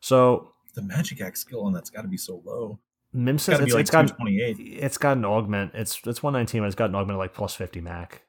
so, 0.00 0.52
The 0.74 0.82
magic 0.82 1.20
axe 1.20 1.40
skill 1.40 1.64
on 1.64 1.74
that's 1.74 1.90
got 1.90 2.02
to 2.02 2.08
be 2.08 2.16
so 2.16 2.40
low. 2.44 2.78
It's 3.12 3.18
Mimesis, 3.20 3.58
got 3.58 3.60
it's, 3.60 3.74
like 3.74 3.80
it's 3.82 3.90
got, 3.90 4.08
228. 4.08 4.82
it's 4.82 4.98
got 4.98 5.16
an 5.18 5.24
augment. 5.26 5.72
It's 5.74 6.00
it's 6.06 6.22
119, 6.22 6.62
but 6.62 6.66
it's 6.66 6.74
got 6.74 6.88
an 6.88 6.94
augment 6.94 7.16
of 7.16 7.18
like 7.18 7.34
plus 7.34 7.54
50 7.54 7.82
Mac. 7.82 8.22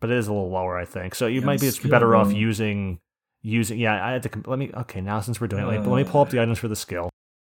But 0.00 0.10
it 0.10 0.18
is 0.18 0.28
a 0.28 0.32
little 0.32 0.50
lower, 0.50 0.78
I 0.78 0.84
think. 0.84 1.14
So 1.14 1.26
you 1.26 1.40
Yeah, 1.40 1.46
might 1.46 1.60
be 1.60 1.70
better 1.88 2.14
off 2.14 2.32
using, 2.32 3.00
using, 3.42 3.78
yeah, 3.78 4.04
I 4.04 4.12
had 4.12 4.22
to, 4.24 4.30
let 4.46 4.58
me, 4.58 4.70
okay, 4.74 5.00
now 5.00 5.20
since 5.20 5.40
we're 5.40 5.46
doing 5.46 5.62
it, 5.62 5.66
like, 5.66 5.86
let 5.86 5.96
me 5.96 6.04
pull 6.04 6.22
up 6.22 6.30
the 6.30 6.38
uh. 6.38 6.42
items 6.42 6.58
for 6.58 6.68
the 6.68 6.76
skill. 6.76 7.10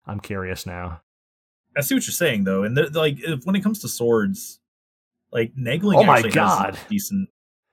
I'm 0.07 0.21
curious 0.21 0.67
now. 0.67 1.01
I 1.77 1.81
see 1.81 1.95
what 1.95 2.07
you're 2.07 2.13
saying 2.13 2.45
though, 2.45 2.65
and 2.65 2.77
like 2.95 3.17
if, 3.21 3.45
when 3.45 3.57
it 3.57 3.63
comes 3.63 3.81
to 3.81 3.89
swords, 3.89 4.61
like 5.31 5.55
Naegling. 5.57 5.97
Oh 5.97 6.05
my 6.05 6.23
God. 6.23 6.79
decent. 6.89 7.29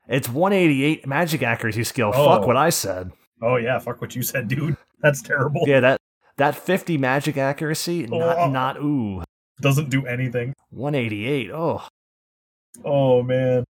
It's 0.07 0.29
188 0.29 1.05
magic 1.05 1.43
accuracy 1.43 1.83
skill. 1.83 2.11
Oh. 2.13 2.25
Fuck 2.25 2.47
what 2.47 2.57
I 2.57 2.69
said. 2.69 3.11
Oh 3.41 3.57
yeah, 3.57 3.77
fuck 3.79 4.01
what 4.01 4.15
you 4.15 4.23
said, 4.23 4.47
dude. 4.47 4.77
That's 5.01 5.21
terrible. 5.21 5.63
Yeah, 5.65 5.81
that 5.81 5.97
that 6.37 6.55
50 6.55 6.97
magic 6.97 7.37
accuracy, 7.37 8.07
not 8.07 8.37
Oh. 8.37 8.49
not 8.49 8.77
ooh. 8.77 9.23
Doesn't 9.61 9.89
do 9.89 10.05
anything. 10.05 10.53
188. 10.69 11.51
Oh. 11.51 11.85
Oh 12.85 13.23
man. 13.23 13.65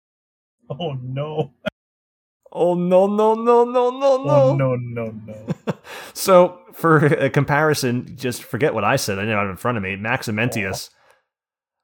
Oh 0.69 0.93
no. 0.93 1.51
Oh 2.57 2.73
no 2.73 3.05
no 3.05 3.33
no 3.35 3.65
no 3.65 3.89
no 3.89 4.23
no. 4.23 4.29
Oh 4.29 4.55
no 4.55 4.75
no 4.77 5.13
no. 5.25 5.73
so 6.13 6.59
for 6.73 7.05
a 7.05 7.29
comparison, 7.29 8.15
just 8.17 8.43
forget 8.43 8.73
what 8.73 8.83
I 8.85 8.95
said. 8.95 9.19
I 9.19 9.25
know 9.25 9.45
it 9.45 9.49
in 9.49 9.57
front 9.57 9.77
of 9.77 9.83
me. 9.83 9.95
Maximentius. 9.97 10.89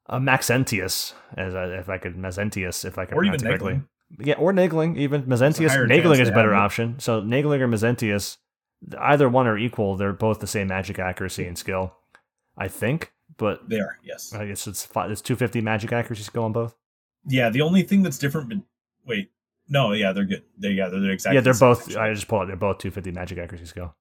Uh, 0.07 0.19
Maxentius, 0.19 1.13
as 1.37 1.55
I, 1.55 1.65
if 1.77 1.89
I 1.89 1.97
could 1.97 2.15
Mezentius, 2.15 2.83
if 2.85 2.97
I 2.97 3.05
could 3.05 3.17
Or 3.17 3.23
even 3.23 3.39
pronounce 3.39 3.43
it 3.43 3.45
correctly. 3.63 3.73
Naegling. 4.19 4.25
Yeah, 4.27 4.33
or 4.35 4.51
Naegling, 4.51 4.97
even 4.97 5.27
There's 5.27 5.41
a 5.41 5.45
Mezentius. 5.45 5.69
higher 5.69 5.87
Naegling 5.87 6.19
is 6.19 6.27
a 6.29 6.31
better 6.33 6.53
have 6.53 6.61
it. 6.63 6.65
option. 6.65 6.99
So 6.99 7.21
Naegling 7.21 7.59
or 7.61 7.67
Mezentius, 7.67 8.37
either 8.99 9.29
one 9.29 9.47
are 9.47 9.57
equal. 9.57 9.95
They're 9.95 10.11
both 10.13 10.39
the 10.39 10.47
same 10.47 10.67
magic 10.67 10.99
accuracy 10.99 11.45
and 11.47 11.57
skill, 11.57 11.95
I 12.57 12.67
think. 12.67 13.13
But 13.37 13.69
They 13.69 13.79
are 13.79 13.97
yes. 14.03 14.33
I 14.33 14.45
guess 14.47 14.67
it's 14.67 14.85
fi- 14.85 15.07
it's 15.07 15.21
250 15.21 15.61
magic 15.61 15.93
accuracy 15.93 16.23
skill 16.23 16.43
on 16.43 16.51
both. 16.51 16.75
Yeah. 17.25 17.49
The 17.49 17.61
only 17.61 17.83
thing 17.83 18.03
that's 18.03 18.17
different. 18.17 18.49
But 18.49 18.57
wait. 19.05 19.31
No. 19.69 19.93
Yeah. 19.93 20.11
They're 20.13 20.25
good. 20.25 20.43
They 20.57 20.69
yeah. 20.71 20.89
They're 20.89 21.11
exactly. 21.11 21.35
yeah, 21.35 21.41
they're 21.41 21.53
both. 21.53 21.95
I 21.95 22.13
just 22.13 22.27
pulled 22.27 22.43
it. 22.43 22.47
They're 22.47 22.55
both 22.55 22.79
250 22.79 23.11
magic 23.11 23.37
accuracy 23.37 23.65
skill. 23.65 23.95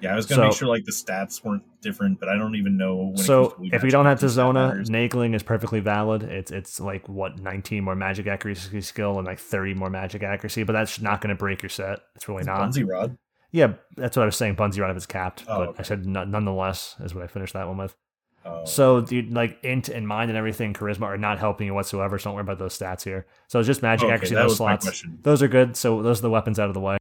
yeah. 0.00 0.12
I 0.12 0.16
was 0.16 0.26
gonna 0.26 0.42
make 0.42 0.52
sure 0.52 0.68
like 0.68 0.84
the 0.84 0.92
stats 0.92 1.44
weren't 1.44 1.62
different, 1.82 2.20
but 2.20 2.28
I 2.28 2.36
don't 2.36 2.54
even 2.54 2.76
know. 2.76 3.12
So 3.16 3.50
to 3.50 3.68
if 3.72 3.82
we 3.82 3.90
don't 3.90 4.06
have 4.06 4.20
that 4.20 4.26
Tizona. 4.26 4.86
Naegling 4.88 5.34
is 5.34 5.42
perfectly 5.42 5.80
valid. 5.80 6.22
It's 6.22 6.50
it's 6.50 6.80
like 6.80 7.08
what 7.08 7.38
19 7.38 7.84
more 7.84 7.94
magic 7.96 8.26
accuracy 8.26 8.80
skill 8.80 9.18
and 9.18 9.26
like 9.26 9.38
30 9.38 9.74
more 9.74 9.90
magic 9.90 10.22
accuracy, 10.22 10.62
but 10.64 10.72
that's 10.72 11.00
not 11.00 11.20
going 11.20 11.34
to 11.34 11.38
break 11.38 11.62
your 11.62 11.70
set. 11.70 12.00
It's 12.16 12.28
really 12.28 12.40
It's 12.40 12.46
not. 12.46 12.60
Bunzi 12.70 12.88
Rod. 12.88 13.16
Yeah, 13.52 13.72
that's 13.96 14.16
what 14.16 14.22
I 14.22 14.26
was 14.26 14.36
saying. 14.36 14.54
Bunzi 14.54 14.80
Rod 14.80 14.90
if 14.92 14.96
it's 14.96 15.06
capped, 15.06 15.44
Oh, 15.48 15.58
but 15.58 15.68
okay. 15.70 15.76
I 15.80 15.82
said 15.82 16.06
n- 16.06 16.30
nonetheless 16.30 16.94
is 17.00 17.14
what 17.16 17.24
I 17.24 17.26
finished 17.26 17.54
that 17.54 17.66
one 17.66 17.78
with. 17.78 17.96
Oh, 18.44 18.64
So, 18.64 19.00
dude, 19.02 19.32
like 19.32 19.58
int 19.62 19.88
and 19.88 20.08
mind 20.08 20.30
and 20.30 20.38
everything, 20.38 20.72
charisma 20.72 21.02
are 21.02 21.18
not 21.18 21.38
helping 21.38 21.66
you 21.66 21.74
whatsoever. 21.74 22.18
So 22.18 22.24
don't 22.30 22.34
worry 22.36 22.42
about 22.42 22.58
those 22.58 22.78
stats 22.78 23.04
here. 23.04 23.26
So 23.48 23.58
it's 23.58 23.66
just 23.66 23.82
magic 23.82 24.06
okay, 24.06 24.14
accuracy. 24.14 24.34
Those 24.34 24.56
slots. 24.56 25.04
Those 25.22 25.42
are 25.42 25.48
good. 25.48 25.76
So 25.76 26.02
those 26.02 26.20
are 26.20 26.22
the 26.22 26.30
weapons 26.30 26.58
out 26.58 26.68
of 26.68 26.74
the 26.74 26.80
way. 26.80 26.96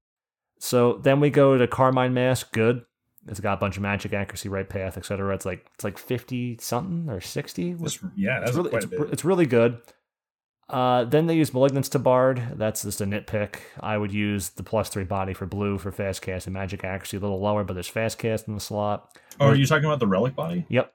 So 0.60 0.94
then 1.02 1.20
we 1.20 1.30
go 1.30 1.58
to 1.58 1.68
Carmine 1.68 2.14
Mask. 2.14 2.52
Good. 2.52 2.84
It's 3.28 3.40
got 3.40 3.54
a 3.54 3.58
bunch 3.58 3.78
of 3.78 3.84
magic 3.84 4.14
accuracy, 4.14 4.50
right 4.50 4.68
path, 4.68 4.98
etc. 4.98 5.34
It's 5.36 5.46
like 5.46 5.66
it's 5.76 5.84
like 5.84 5.98
fifty 5.98 6.58
something 6.60 7.10
or 7.10 7.22
sixty. 7.22 7.76
Yeah, 8.16 8.42
It's 8.42 8.46
that's 8.46 8.58
really, 8.58 8.70
quite 8.70 8.84
it's, 8.84 8.94
a 8.94 8.98
bit. 8.98 9.10
it's 9.14 9.26
really 9.26 9.46
good. 9.46 9.78
Uh, 10.68 11.04
then 11.06 11.26
they 11.26 11.36
use 11.36 11.52
Malignance 11.52 11.90
to 11.90 12.00
Bard. 12.00 12.42
That's 12.56 12.84
just 12.84 13.02
a 13.02 13.06
nitpick. 13.06 13.56
I 13.80 13.98
would 13.98 14.12
use 14.14 14.50
the 14.50 14.62
plus 14.64 14.90
three 14.90 15.04
body 15.04 15.34
for 15.34 15.46
blue 15.48 15.78
for 15.80 15.92
fast 15.92 16.22
cast 16.22 16.46
and 16.48 16.54
magic 16.54 16.84
accuracy 16.84 17.18
a 17.18 17.20
little 17.20 17.40
lower, 17.42 17.64
but 17.64 17.74
there's 17.74 17.88
fast 17.88 18.20
cast 18.20 18.48
in 18.48 18.54
the 18.54 18.60
slot. 18.60 19.18
Oh, 19.40 19.48
are 19.48 19.56
you 19.56 19.66
talking 19.66 19.86
about 19.86 20.00
the 20.00 20.08
relic 20.08 20.36
body? 20.36 20.66
Yep. 20.70 20.94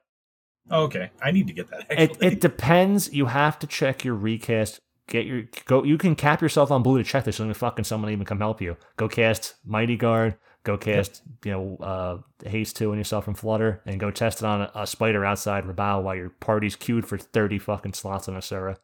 Oh, 0.69 0.83
okay, 0.83 1.11
I 1.21 1.31
need 1.31 1.47
to 1.47 1.53
get 1.53 1.69
that. 1.69 1.81
It, 1.91 2.11
Actually. 2.11 2.27
it 2.27 2.41
depends. 2.41 3.13
You 3.13 3.27
have 3.27 3.59
to 3.59 3.67
check 3.67 4.03
your 4.03 4.15
recast. 4.15 4.79
Get 5.07 5.25
your 5.25 5.43
go. 5.65 5.83
You 5.83 5.97
can 5.97 6.15
cap 6.15 6.41
yourself 6.41 6.71
on 6.71 6.81
blue 6.81 6.97
to 6.97 7.03
check 7.03 7.23
this. 7.23 7.39
And 7.39 7.55
fucking 7.55 7.85
someone 7.85 8.11
even 8.11 8.25
come 8.25 8.39
help 8.39 8.61
you. 8.61 8.75
Go 8.97 9.07
cast 9.07 9.55
Mighty 9.63 9.95
Guard. 9.95 10.37
Go 10.63 10.77
cast 10.77 11.21
you 11.43 11.51
know 11.51 11.77
uh, 11.79 12.49
haste 12.49 12.75
two 12.75 12.91
on 12.91 12.97
yourself 12.97 13.25
from 13.25 13.35
Flutter, 13.35 13.83
and 13.85 13.99
go 13.99 14.09
test 14.09 14.39
it 14.39 14.45
on 14.45 14.61
a, 14.61 14.71
a 14.73 14.87
spider 14.87 15.23
outside 15.23 15.65
Rabao 15.65 16.01
while 16.01 16.15
your 16.15 16.29
party's 16.29 16.75
queued 16.75 17.05
for 17.05 17.19
thirty 17.19 17.59
fucking 17.59 17.93
slots 17.93 18.27
on 18.27 18.35
Asura. 18.35 18.77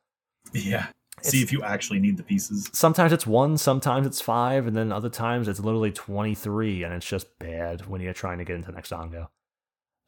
yeah. 0.53 0.87
See 1.23 1.41
if 1.41 1.51
you 1.51 1.61
actually 1.63 1.99
need 1.99 2.17
the 2.17 2.23
pieces. 2.23 2.69
Sometimes 2.73 3.11
it's 3.11 3.27
one, 3.27 3.57
sometimes 3.57 4.07
it's 4.07 4.21
five, 4.21 4.65
and 4.65 4.75
then 4.75 4.91
other 4.91 5.09
times 5.09 5.47
it's 5.47 5.59
literally 5.59 5.91
twenty 5.91 6.35
three, 6.35 6.83
and 6.83 6.93
it's 6.93 7.05
just 7.05 7.37
bad 7.39 7.87
when 7.87 8.01
you're 8.01 8.13
trying 8.13 8.37
to 8.37 8.43
get 8.43 8.55
into 8.55 8.67
the 8.67 8.73
next 8.73 8.91
ongo. 8.91 9.27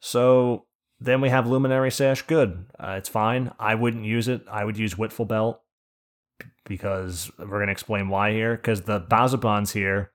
So 0.00 0.66
then 1.04 1.20
we 1.20 1.28
have 1.28 1.46
Luminary 1.46 1.90
Sash. 1.90 2.22
Good, 2.22 2.66
uh, 2.78 2.94
it's 2.98 3.08
fine. 3.08 3.52
I 3.58 3.74
wouldn't 3.74 4.04
use 4.04 4.28
it. 4.28 4.42
I 4.50 4.64
would 4.64 4.78
use 4.78 4.96
Witful 4.98 5.24
Belt 5.24 5.60
because 6.64 7.30
we're 7.38 7.60
gonna 7.60 7.72
explain 7.72 8.08
why 8.08 8.32
here. 8.32 8.56
Because 8.56 8.82
the 8.82 9.00
Bazubands 9.00 9.72
here, 9.72 10.12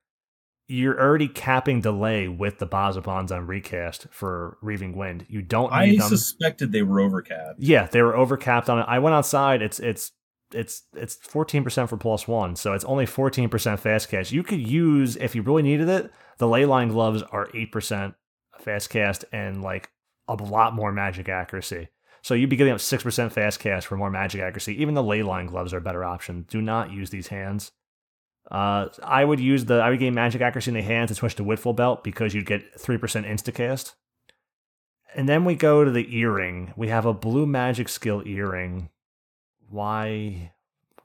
you're 0.67 0.99
already 0.99 1.27
capping 1.27 1.81
delay 1.81 2.27
with 2.27 2.59
the 2.59 2.67
Bazubands 2.67 3.31
on 3.31 3.47
recast 3.47 4.07
for 4.11 4.57
Reaving 4.61 4.95
Wind. 4.95 5.25
You 5.29 5.41
don't 5.41 5.71
I 5.71 5.95
them. 5.95 6.07
suspected 6.07 6.71
they 6.71 6.83
were 6.83 6.99
overcapped. 6.99 7.59
Yeah, 7.59 7.87
they 7.87 8.01
were 8.01 8.15
overcapped 8.15 8.69
on 8.69 8.79
it. 8.79 8.85
I 8.87 8.99
went 8.99 9.15
outside. 9.15 9.61
It's 9.61 9.79
it's 9.79 10.11
it's 10.51 10.83
it's 10.95 11.15
fourteen 11.15 11.63
percent 11.63 11.89
for 11.89 11.97
plus 11.97 12.27
one, 12.27 12.55
so 12.55 12.73
it's 12.73 12.85
only 12.85 13.05
fourteen 13.05 13.49
percent 13.49 13.79
fast 13.79 14.09
cast. 14.09 14.31
You 14.31 14.43
could 14.43 14.67
use 14.67 15.15
if 15.15 15.35
you 15.35 15.41
really 15.41 15.63
needed 15.63 15.89
it. 15.89 16.11
The 16.37 16.47
leyline 16.47 16.89
gloves 16.89 17.21
are 17.23 17.49
eight 17.53 17.71
percent 17.71 18.15
fast 18.59 18.89
cast 18.89 19.25
and 19.31 19.61
like 19.61 19.89
a 20.29 20.43
lot 20.43 20.73
more 20.73 20.91
magic 20.91 21.29
accuracy. 21.29 21.89
So 22.21 22.33
you'd 22.33 22.49
be 22.49 22.55
getting 22.55 22.73
up 22.73 22.81
six 22.81 23.03
percent 23.03 23.31
fast 23.33 23.59
cast 23.59 23.87
for 23.87 23.97
more 23.97 24.11
magic 24.11 24.41
accuracy. 24.41 24.81
Even 24.81 24.93
the 24.93 25.03
leyline 25.03 25.47
gloves 25.47 25.73
are 25.73 25.77
a 25.77 25.81
better 25.81 26.03
option. 26.03 26.45
Do 26.49 26.61
not 26.61 26.91
use 26.91 27.09
these 27.09 27.27
hands. 27.27 27.71
Uh, 28.51 28.87
I 29.03 29.23
would 29.23 29.39
use 29.39 29.65
the 29.65 29.75
I 29.75 29.89
would 29.89 29.99
gain 29.99 30.13
magic 30.13 30.41
accuracy 30.41 30.71
in 30.71 30.75
the 30.75 30.81
hands 30.81 31.11
and 31.11 31.17
switch 31.17 31.35
to 31.35 31.43
Witful 31.43 31.73
Belt 31.73 32.03
because 32.03 32.33
you'd 32.33 32.45
get 32.45 32.79
three 32.79 32.97
percent 32.97 33.25
instacast. 33.25 33.93
And 35.15 35.27
then 35.27 35.43
we 35.45 35.55
go 35.55 35.83
to 35.83 35.91
the 35.91 36.15
earring. 36.17 36.73
We 36.75 36.89
have 36.89 37.05
a 37.05 37.13
blue 37.13 37.45
magic 37.45 37.89
skill 37.89 38.21
earring. 38.25 38.89
Why? 39.69 40.51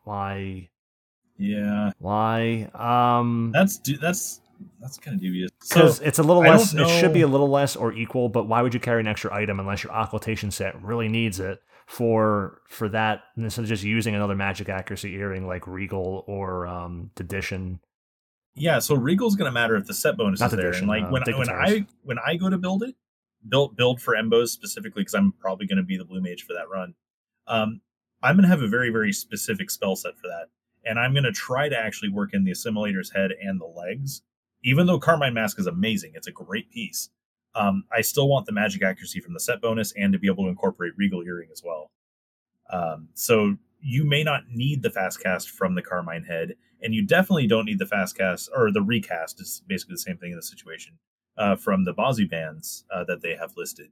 Why? 0.05 0.69
Yeah, 1.37 1.91
Why? 1.99 2.69
Um, 2.75 3.51
that's 3.53 3.81
that's 4.01 4.41
that's 4.81 4.99
kind 4.99 5.15
of 5.15 5.21
dubious. 5.21 5.51
So 5.63 5.77
because 5.77 6.01
it's 6.01 6.19
a 6.19 6.23
little 6.23 6.43
I 6.43 6.51
less. 6.51 6.75
It 6.75 6.89
should 6.89 7.13
be 7.13 7.23
a 7.23 7.29
little 7.29 7.49
less 7.49 7.77
or 7.77 7.93
equal. 7.93 8.29
But 8.29 8.49
why 8.49 8.63
would 8.63 8.75
you 8.75 8.81
carry 8.81 9.01
an 9.01 9.07
extra 9.07 9.35
item 9.35 9.61
unless 9.61 9.83
your 9.83 9.93
occultation 9.93 10.51
set 10.51 10.81
really 10.83 11.09
needs 11.09 11.41
it? 11.41 11.61
for 11.87 12.63
for 12.69 12.89
that 12.89 13.25
instead 13.37 13.63
of 13.63 13.69
just 13.69 13.85
using 13.85 14.15
another 14.15 14.35
magic 14.35 14.69
accuracy 14.69 15.15
earring 15.15 15.47
like 15.47 15.67
Regal 15.67 16.25
or 16.27 16.67
um 16.67 17.11
Dedition. 17.15 17.81
Yeah, 18.55 18.79
so 18.79 18.95
Regal's 18.95 19.35
going 19.35 19.49
to 19.49 19.53
matter 19.53 19.75
if 19.77 19.87
the 19.87 19.95
set 19.95 20.17
bonus 20.17 20.39
Not 20.39 20.53
is 20.53 20.57
there. 20.57 20.73
And 20.73 20.87
like 20.87 21.05
uh, 21.05 21.09
when 21.09 21.23
when 21.37 21.51
I 21.51 21.87
when 22.03 22.19
I 22.25 22.37
go 22.37 22.49
to 22.49 22.59
build 22.59 22.83
it, 22.85 22.95
build 23.49 23.77
build 23.77 24.01
for 24.01 24.15
Embos 24.15 24.53
specifically 24.53 25.03
because 25.03 25.15
I'm 25.15 25.33
probably 25.33 25.67
going 25.67 25.79
to 25.79 25.83
be 25.83 25.97
the 25.97 26.05
blue 26.05 26.21
mage 26.21 26.45
for 26.45 26.55
that 26.55 26.69
run. 26.71 26.95
Um, 27.47 27.81
I'm 28.23 28.37
going 28.37 28.45
to 28.45 28.49
have 28.49 28.63
a 28.63 28.69
very 28.69 28.91
very 28.91 29.13
specific 29.13 29.71
spell 29.71 29.97
set 29.97 30.17
for 30.17 30.29
that, 30.29 30.47
and 30.85 30.99
I'm 30.99 31.13
going 31.13 31.25
to 31.25 31.33
try 31.33 31.69
to 31.69 31.77
actually 31.77 32.11
work 32.11 32.31
in 32.33 32.45
the 32.45 32.53
assimilator's 32.53 33.11
head 33.11 33.33
and 33.33 33.61
the 33.61 33.67
legs. 33.67 34.23
Even 34.65 34.87
though 34.87 34.99
Carmine 34.99 35.35
Mask 35.35 35.59
is 35.61 35.67
amazing, 35.67 36.13
it's 36.15 36.27
a 36.27 36.33
great 36.33 36.71
piece. 36.71 37.11
Um, 37.55 37.85
I 37.93 38.01
still 38.01 38.29
want 38.29 38.47
the 38.47 38.53
magic 38.53 38.83
accuracy 38.83 39.21
from 39.21 39.35
the 39.35 39.41
set 39.41 39.61
bonus 39.61 39.93
and 39.97 40.13
to 40.13 40.19
be 40.19 40.27
able 40.27 40.45
to 40.45 40.51
incorporate 40.51 40.95
Regal 40.97 41.23
Earring 41.23 41.51
as 41.53 41.63
well. 41.65 41.91
Um, 42.71 43.09
so 43.15 43.57
you 43.81 44.05
may 44.05 44.25
not 44.25 44.49
need 44.49 44.83
the 44.83 44.91
fast 44.91 45.23
cast 45.23 45.51
from 45.51 45.75
the 45.75 45.83
Carmine 45.83 46.25
head, 46.25 46.55
and 46.83 46.95
you 46.95 47.07
definitely 47.07 47.47
don't 47.47 47.67
need 47.67 47.79
the 47.79 47.87
fast 47.87 48.17
cast 48.17 48.51
or 48.57 48.73
the 48.73 48.83
recast 48.83 49.41
is 49.41 49.63
basically 49.69 49.95
the 49.95 49.99
same 49.99 50.17
thing 50.17 50.31
in 50.31 50.37
this 50.37 50.49
situation 50.49 50.95
uh, 51.37 51.57
from 51.57 51.85
the 51.85 51.95
Bazu 51.95 52.29
bands 52.29 52.85
uh, 52.93 53.05
that 53.05 53.23
they 53.23 53.37
have 53.37 53.53
listed. 53.57 53.91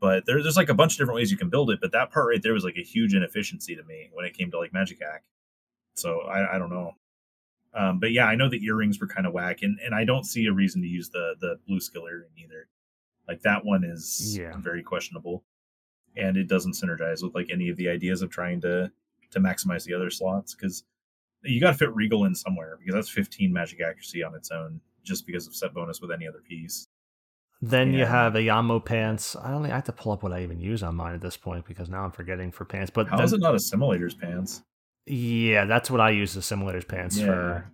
But 0.00 0.24
there, 0.26 0.42
there's 0.42 0.56
like 0.56 0.68
a 0.68 0.74
bunch 0.74 0.94
of 0.94 0.98
different 0.98 1.16
ways 1.16 1.30
you 1.30 1.36
can 1.36 1.50
build 1.50 1.70
it, 1.70 1.80
but 1.80 1.92
that 1.92 2.10
part 2.10 2.28
right 2.28 2.42
there 2.42 2.52
was 2.52 2.64
like 2.64 2.76
a 2.76 2.82
huge 2.84 3.14
inefficiency 3.14 3.76
to 3.76 3.82
me 3.84 4.10
when 4.12 4.24
it 4.24 4.36
came 4.36 4.50
to 4.50 4.58
like 4.58 4.72
Magic 4.72 4.98
Hack. 5.00 5.24
So 5.94 6.20
I, 6.20 6.56
I 6.56 6.58
don't 6.58 6.70
know. 6.70 6.92
Um, 7.74 8.00
but 8.00 8.12
yeah, 8.12 8.26
I 8.26 8.34
know 8.34 8.48
the 8.48 8.64
earrings 8.64 8.98
were 9.00 9.06
kind 9.06 9.26
of 9.26 9.32
whack, 9.32 9.62
and, 9.62 9.78
and 9.84 9.94
I 9.94 10.04
don't 10.04 10.24
see 10.24 10.46
a 10.46 10.52
reason 10.52 10.80
to 10.82 10.88
use 10.88 11.10
the 11.10 11.34
the 11.40 11.58
blue 11.66 11.80
skill 11.80 12.06
earring 12.10 12.30
either. 12.42 12.68
Like 13.28 13.42
that 13.42 13.64
one 13.64 13.84
is 13.84 14.36
Yeah. 14.38 14.56
very 14.58 14.82
questionable, 14.82 15.44
and 16.16 16.36
it 16.36 16.48
doesn't 16.48 16.72
synergize 16.72 17.22
with 17.22 17.34
like 17.34 17.48
any 17.52 17.68
of 17.68 17.76
the 17.76 17.88
ideas 17.88 18.22
of 18.22 18.30
trying 18.30 18.60
to 18.62 18.90
to 19.30 19.40
maximize 19.40 19.84
the 19.84 19.92
other 19.94 20.08
slots 20.10 20.54
because 20.54 20.84
you 21.42 21.60
got 21.60 21.72
to 21.72 21.76
fit 21.78 21.94
Regal 21.94 22.24
in 22.24 22.34
somewhere 22.34 22.76
because 22.78 22.94
that's 22.94 23.10
15 23.10 23.52
magic 23.52 23.80
accuracy 23.82 24.22
on 24.24 24.34
its 24.34 24.50
own 24.50 24.80
just 25.04 25.26
because 25.26 25.46
of 25.46 25.54
set 25.54 25.74
bonus 25.74 26.00
with 26.00 26.10
any 26.10 26.26
other 26.26 26.40
piece. 26.48 26.88
Then 27.60 27.92
you 27.92 28.04
have 28.06 28.32
Ayanmo 28.34 28.84
pants. 28.84 29.36
I 29.36 29.50
don't. 29.50 29.64
I 29.66 29.68
have 29.68 29.84
to 29.84 29.92
pull 29.92 30.12
up 30.12 30.22
what 30.22 30.32
I 30.32 30.42
even 30.42 30.60
use 30.60 30.82
on 30.82 30.94
mine 30.94 31.14
at 31.14 31.20
this 31.20 31.36
point 31.36 31.66
because 31.66 31.88
now 31.90 32.04
I'm 32.04 32.12
forgetting 32.12 32.50
for 32.52 32.64
pants. 32.64 32.90
But 32.94 33.08
How 33.08 33.16
then- 33.16 33.24
is 33.26 33.32
it 33.34 33.40
not 33.40 33.54
Assimilator's 33.54 34.14
pants? 34.14 34.62
Yeah, 35.10 35.64
that's 35.64 35.90
what 35.90 36.00
I 36.00 36.10
use 36.10 36.34
the 36.34 36.40
simulators 36.40 36.86
pants 36.86 37.20
for. 37.20 37.70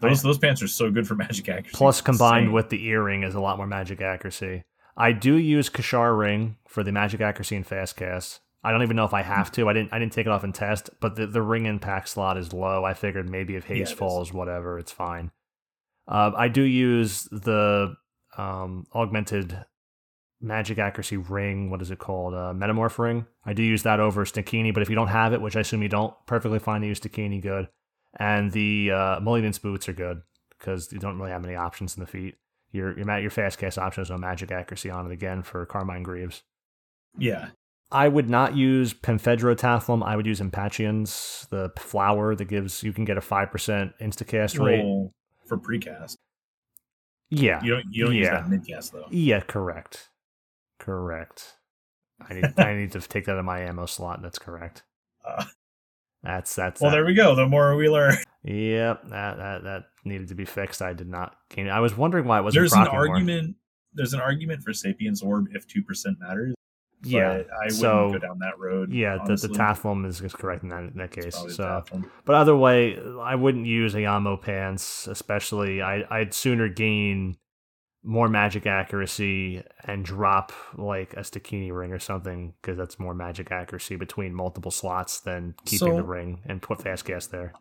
Those 0.00 0.22
those 0.22 0.38
pants 0.38 0.62
are 0.62 0.68
so 0.68 0.90
good 0.90 1.06
for 1.06 1.14
magic 1.26 1.48
accuracy. 1.48 1.76
Plus, 1.76 2.00
combined 2.00 2.52
with 2.52 2.68
the 2.70 2.84
earring, 2.86 3.22
is 3.22 3.34
a 3.34 3.40
lot 3.40 3.56
more 3.56 3.66
magic 3.66 4.00
accuracy. 4.00 4.62
I 4.96 5.12
do 5.12 5.36
use 5.36 5.68
Kishar 5.70 6.16
ring 6.18 6.56
for 6.68 6.82
the 6.82 6.92
magic 6.92 7.20
accuracy 7.20 7.56
and 7.56 7.66
fast 7.66 7.96
cast. 7.96 8.40
I 8.62 8.70
don't 8.70 8.82
even 8.82 8.96
know 8.96 9.04
if 9.04 9.12
I 9.14 9.22
have 9.22 9.52
to. 9.52 9.68
I 9.68 9.72
didn't. 9.72 9.92
I 9.92 9.98
didn't 9.98 10.12
take 10.12 10.26
it 10.26 10.30
off 10.30 10.44
and 10.44 10.54
test, 10.54 10.90
but 11.00 11.16
the, 11.16 11.26
the 11.26 11.42
ring 11.42 11.66
impact 11.66 12.08
slot 12.08 12.36
is 12.38 12.52
low. 12.52 12.84
I 12.84 12.94
figured 12.94 13.28
maybe 13.28 13.56
if 13.56 13.68
Yeah, 13.68 13.76
haste 13.76 13.90
it 13.92 13.94
is. 13.94 13.98
falls, 13.98 14.32
whatever, 14.32 14.78
it's 14.78 14.92
fine. 14.92 15.30
Uh, 16.08 16.32
I 16.36 16.48
do 16.48 16.62
use 16.62 17.24
the 17.30 17.94
um, 18.36 18.86
augmented 18.94 19.64
magic 20.44 20.78
accuracy 20.78 21.16
ring. 21.16 21.70
What 21.70 21.82
is 21.82 21.90
it 21.90 21.98
called? 21.98 22.34
Uh, 22.34 22.52
Metamorph 22.54 22.98
ring. 22.98 23.26
I 23.44 23.52
do 23.52 23.62
use 23.62 23.82
that 23.84 23.98
over 24.00 24.24
Stikini, 24.24 24.72
but 24.72 24.82
if 24.82 24.88
you 24.90 24.94
don't 24.94 25.08
have 25.08 25.32
it, 25.32 25.40
which 25.40 25.56
I 25.56 25.60
assume 25.60 25.82
you 25.82 25.88
don't, 25.88 26.14
perfectly 26.26 26.58
fine 26.58 26.82
to 26.82 26.86
use 26.86 27.00
Stikini. 27.00 27.40
Good. 27.42 27.68
And 28.20 28.52
the 28.52 28.90
uh, 28.92 29.20
Malignance 29.20 29.60
boots 29.60 29.88
are 29.88 29.92
good 29.92 30.22
because 30.58 30.92
you 30.92 30.98
don't 30.98 31.18
really 31.18 31.32
have 31.32 31.42
many 31.42 31.56
options 31.56 31.96
in 31.96 32.00
the 32.00 32.06
feet. 32.06 32.36
Your 32.70 32.96
your 32.98 33.18
your 33.20 33.30
fast 33.30 33.58
cast 33.58 33.78
option 33.78 34.00
has 34.02 34.10
no 34.10 34.18
magic 34.18 34.50
accuracy 34.52 34.90
on 34.90 35.06
it 35.06 35.12
again 35.12 35.42
for 35.42 35.64
Carmine 35.66 36.02
Greaves. 36.02 36.42
yeah, 37.18 37.50
I 37.92 38.08
would 38.08 38.28
not 38.28 38.56
use 38.56 38.92
Pemphredo 38.92 39.54
Tathlum. 39.56 40.02
I 40.04 40.16
would 40.16 40.26
use 40.26 40.40
Impatiens, 40.40 41.46
the 41.50 41.70
flower 41.78 42.34
that 42.34 42.46
gives 42.46 42.82
you 42.82 42.92
can 42.92 43.04
get 43.04 43.16
a 43.16 43.20
five 43.20 43.50
percent 43.52 43.92
instacast 44.00 44.58
rate. 44.64 44.84
for 45.46 45.56
precast. 45.58 46.16
Yeah, 47.30 47.62
You 47.62 47.70
don't 47.74 47.84
you 47.90 48.04
don't 48.06 48.14
use 48.14 48.26
Yeah. 48.26 48.40
that 48.42 48.50
midcast 48.50 48.92
though. 48.92 49.06
yeah, 49.10 49.40
correct, 49.40 50.08
correct. 50.78 51.56
I 52.20 52.34
need 52.34 52.44
I 52.58 52.74
need 52.76 52.92
to 52.92 53.00
take 53.00 53.26
that 53.26 53.38
in 53.38 53.44
my 53.44 53.60
ammo 53.60 53.86
slot. 53.86 54.22
That's 54.22 54.38
correct. 54.38 54.82
Uh, 55.26 55.44
That's 56.22 56.54
that's 56.54 56.80
well, 56.80 56.90
that. 56.90 56.96
there 56.96 57.04
we 57.06 57.14
go. 57.14 57.34
The 57.34 57.46
more 57.46 57.76
we 57.76 57.88
learn, 57.88 58.14
Yep, 58.44 59.08
that, 59.08 59.36
that 59.38 59.64
that 59.64 59.82
needed 60.04 60.28
to 60.28 60.34
be 60.34 60.44
fixed. 60.44 60.82
I 60.82 60.92
did 60.92 61.08
not 61.08 61.36
gain. 61.50 61.68
I 61.68 61.80
was 61.80 61.96
wondering 61.96 62.26
why 62.26 62.38
it 62.38 62.42
wasn't. 62.42 62.60
there's 62.60 62.72
an 62.72 62.86
argument. 62.88 63.56
There's 63.94 64.12
an 64.12 64.20
argument 64.20 64.62
for 64.62 64.72
Sapiens 64.72 65.22
Orb 65.22 65.48
if 65.52 65.66
two 65.66 65.82
percent 65.82 66.18
matters. 66.20 66.54
Yeah, 67.06 67.42
I 67.52 67.66
wouldn't 67.66 67.82
go 67.82 68.18
down 68.18 68.38
that 68.38 68.58
road. 68.58 68.90
yeah. 68.90 69.18
The, 69.26 69.36
the. 69.36 69.48
Tathlum 69.48 70.06
is, 70.06 70.22
is 70.22 70.32
correct 70.32 70.62
in 70.62 70.70
that 70.70 70.84
in 70.84 70.96
that 70.96 71.10
case. 71.10 71.36
So, 71.50 71.84
but 72.24 72.34
other 72.34 72.56
way, 72.56 72.98
I 73.20 73.34
wouldn't 73.34 73.66
use 73.66 73.94
Ayanmo 73.94 74.40
pants, 74.40 75.06
especially. 75.06 75.82
I 75.82 76.04
I'd 76.10 76.32
sooner 76.32 76.68
gain 76.68 77.36
more 78.06 78.28
magic 78.28 78.66
accuracy 78.66 79.62
and 79.84 80.04
drop 80.04 80.52
like 80.76 81.14
a 81.14 81.20
Stikini 81.20 81.74
ring 81.74 81.90
or 81.92 81.98
something 81.98 82.52
because 82.60 82.76
that's 82.76 82.98
more 82.98 83.14
magic 83.14 83.50
accuracy 83.50 83.96
between 83.96 84.34
multiple 84.34 84.70
slots 84.70 85.20
than 85.20 85.54
keeping 85.64 85.88
So- 85.88 85.96
the 85.96 86.02
ring 86.02 86.42
and 86.44 86.60
put 86.60 86.82
fast 86.82 87.04
gas 87.06 87.26
there. 87.26 87.54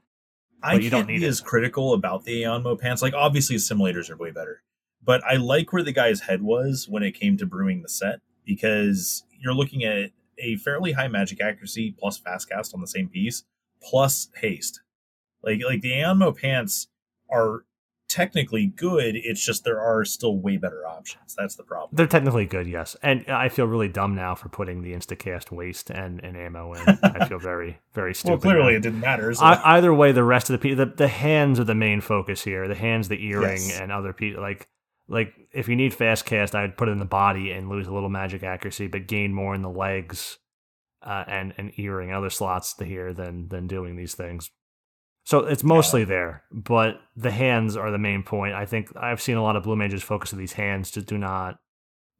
I 0.61 0.75
but 0.75 0.83
you 0.83 0.89
don't 0.89 0.99
can't 1.01 1.09
need 1.09 1.19
be 1.19 1.25
it. 1.25 1.29
as 1.29 1.41
critical 1.41 1.93
about 1.93 2.23
the 2.25 2.43
Ayanmo 2.43 2.79
pants. 2.79 3.01
Like 3.01 3.13
obviously 3.13 3.55
simulators 3.57 4.09
are 4.09 4.17
way 4.17 4.31
better. 4.31 4.61
But 5.01 5.21
I 5.25 5.35
like 5.35 5.73
where 5.73 5.83
the 5.83 5.91
guy's 5.91 6.21
head 6.21 6.41
was 6.41 6.87
when 6.89 7.03
it 7.03 7.11
came 7.13 7.35
to 7.37 7.45
brewing 7.45 7.81
the 7.81 7.89
set 7.89 8.19
because 8.45 9.23
you're 9.41 9.53
looking 9.53 9.83
at 9.83 10.11
a 10.39 10.55
fairly 10.57 10.93
high 10.93 11.07
magic 11.09 11.41
accuracy 11.41 11.93
plus 11.97 12.17
fast 12.17 12.49
cast 12.49 12.73
on 12.73 12.81
the 12.81 12.87
same 12.87 13.09
piece 13.09 13.43
plus 13.81 14.29
haste. 14.37 14.81
Like 15.43 15.61
like 15.65 15.81
the 15.81 15.91
Ayanmo 15.91 16.37
pants 16.37 16.87
are 17.29 17.65
technically 18.13 18.67
good, 18.67 19.15
it's 19.15 19.43
just 19.43 19.63
there 19.63 19.81
are 19.81 20.05
still 20.05 20.37
way 20.37 20.57
better 20.57 20.85
options. 20.85 21.33
That's 21.35 21.55
the 21.55 21.63
problem. 21.63 21.89
They're 21.93 22.05
technically 22.05 22.45
good, 22.45 22.67
yes. 22.67 22.95
And 23.01 23.25
I 23.27 23.49
feel 23.49 23.65
really 23.65 23.87
dumb 23.87 24.13
now 24.13 24.35
for 24.35 24.49
putting 24.49 24.83
the 24.83 24.93
Instacast 24.93 25.49
waste 25.51 25.89
and, 25.89 26.23
and 26.23 26.37
ammo 26.37 26.73
in. 26.73 26.99
I 27.01 27.27
feel 27.27 27.39
very, 27.53 27.79
very 27.93 28.13
stupid. 28.13 28.45
Well, 28.45 28.53
clearly 28.53 28.73
now. 28.73 28.77
it 28.77 28.81
didn't 28.83 28.99
matter. 28.99 29.33
So. 29.33 29.43
I, 29.43 29.77
either 29.77 29.91
way, 29.93 30.11
the 30.11 30.23
rest 30.23 30.49
of 30.49 30.53
the 30.53 30.59
people, 30.59 30.85
the, 30.85 30.93
the 30.93 31.07
hands 31.07 31.59
are 31.59 31.63
the 31.63 31.73
main 31.73 32.01
focus 32.01 32.43
here. 32.43 32.67
The 32.67 32.75
hands, 32.75 33.07
the 33.07 33.21
earring, 33.25 33.61
Yes. 33.63 33.79
and 33.79 33.91
other 33.91 34.13
people. 34.13 34.41
Like, 34.41 34.67
like 35.07 35.33
if 35.51 35.67
you 35.67 35.75
need 35.75 35.93
fast 35.95 36.25
cast, 36.25 36.53
I'd 36.53 36.77
put 36.77 36.89
it 36.89 36.91
in 36.91 36.99
the 36.99 37.05
body 37.05 37.51
and 37.51 37.67
lose 37.67 37.87
a 37.87 37.93
little 37.93 38.09
magic 38.09 38.43
accuracy, 38.43 38.85
but 38.87 39.07
gain 39.07 39.33
more 39.33 39.55
in 39.55 39.63
the 39.63 39.69
legs 39.69 40.37
uh, 41.01 41.23
and 41.27 41.53
and 41.57 41.71
earring, 41.77 42.13
other 42.13 42.29
slots 42.29 42.75
to 42.75 42.85
here 42.85 43.11
than 43.11 43.49
than 43.49 43.67
doing 43.67 43.95
these 43.95 44.13
things. 44.15 44.51
So 45.25 45.39
it's 45.39 45.63
mostly 45.63 46.03
there, 46.03 46.43
but 46.51 46.99
the 47.15 47.31
hands 47.31 47.77
are 47.77 47.91
the 47.91 47.97
main 47.97 48.23
point. 48.23 48.53
I 48.53 48.65
think 48.65 48.91
I've 48.95 49.21
seen 49.21 49.37
a 49.37 49.43
lot 49.43 49.55
of 49.55 49.63
blue 49.63 49.75
mages 49.77 50.03
focus 50.03 50.33
on 50.33 50.39
these 50.39 50.53
hands. 50.53 50.91
Just 50.91 51.07
do 51.07 51.17
not. 51.17 51.59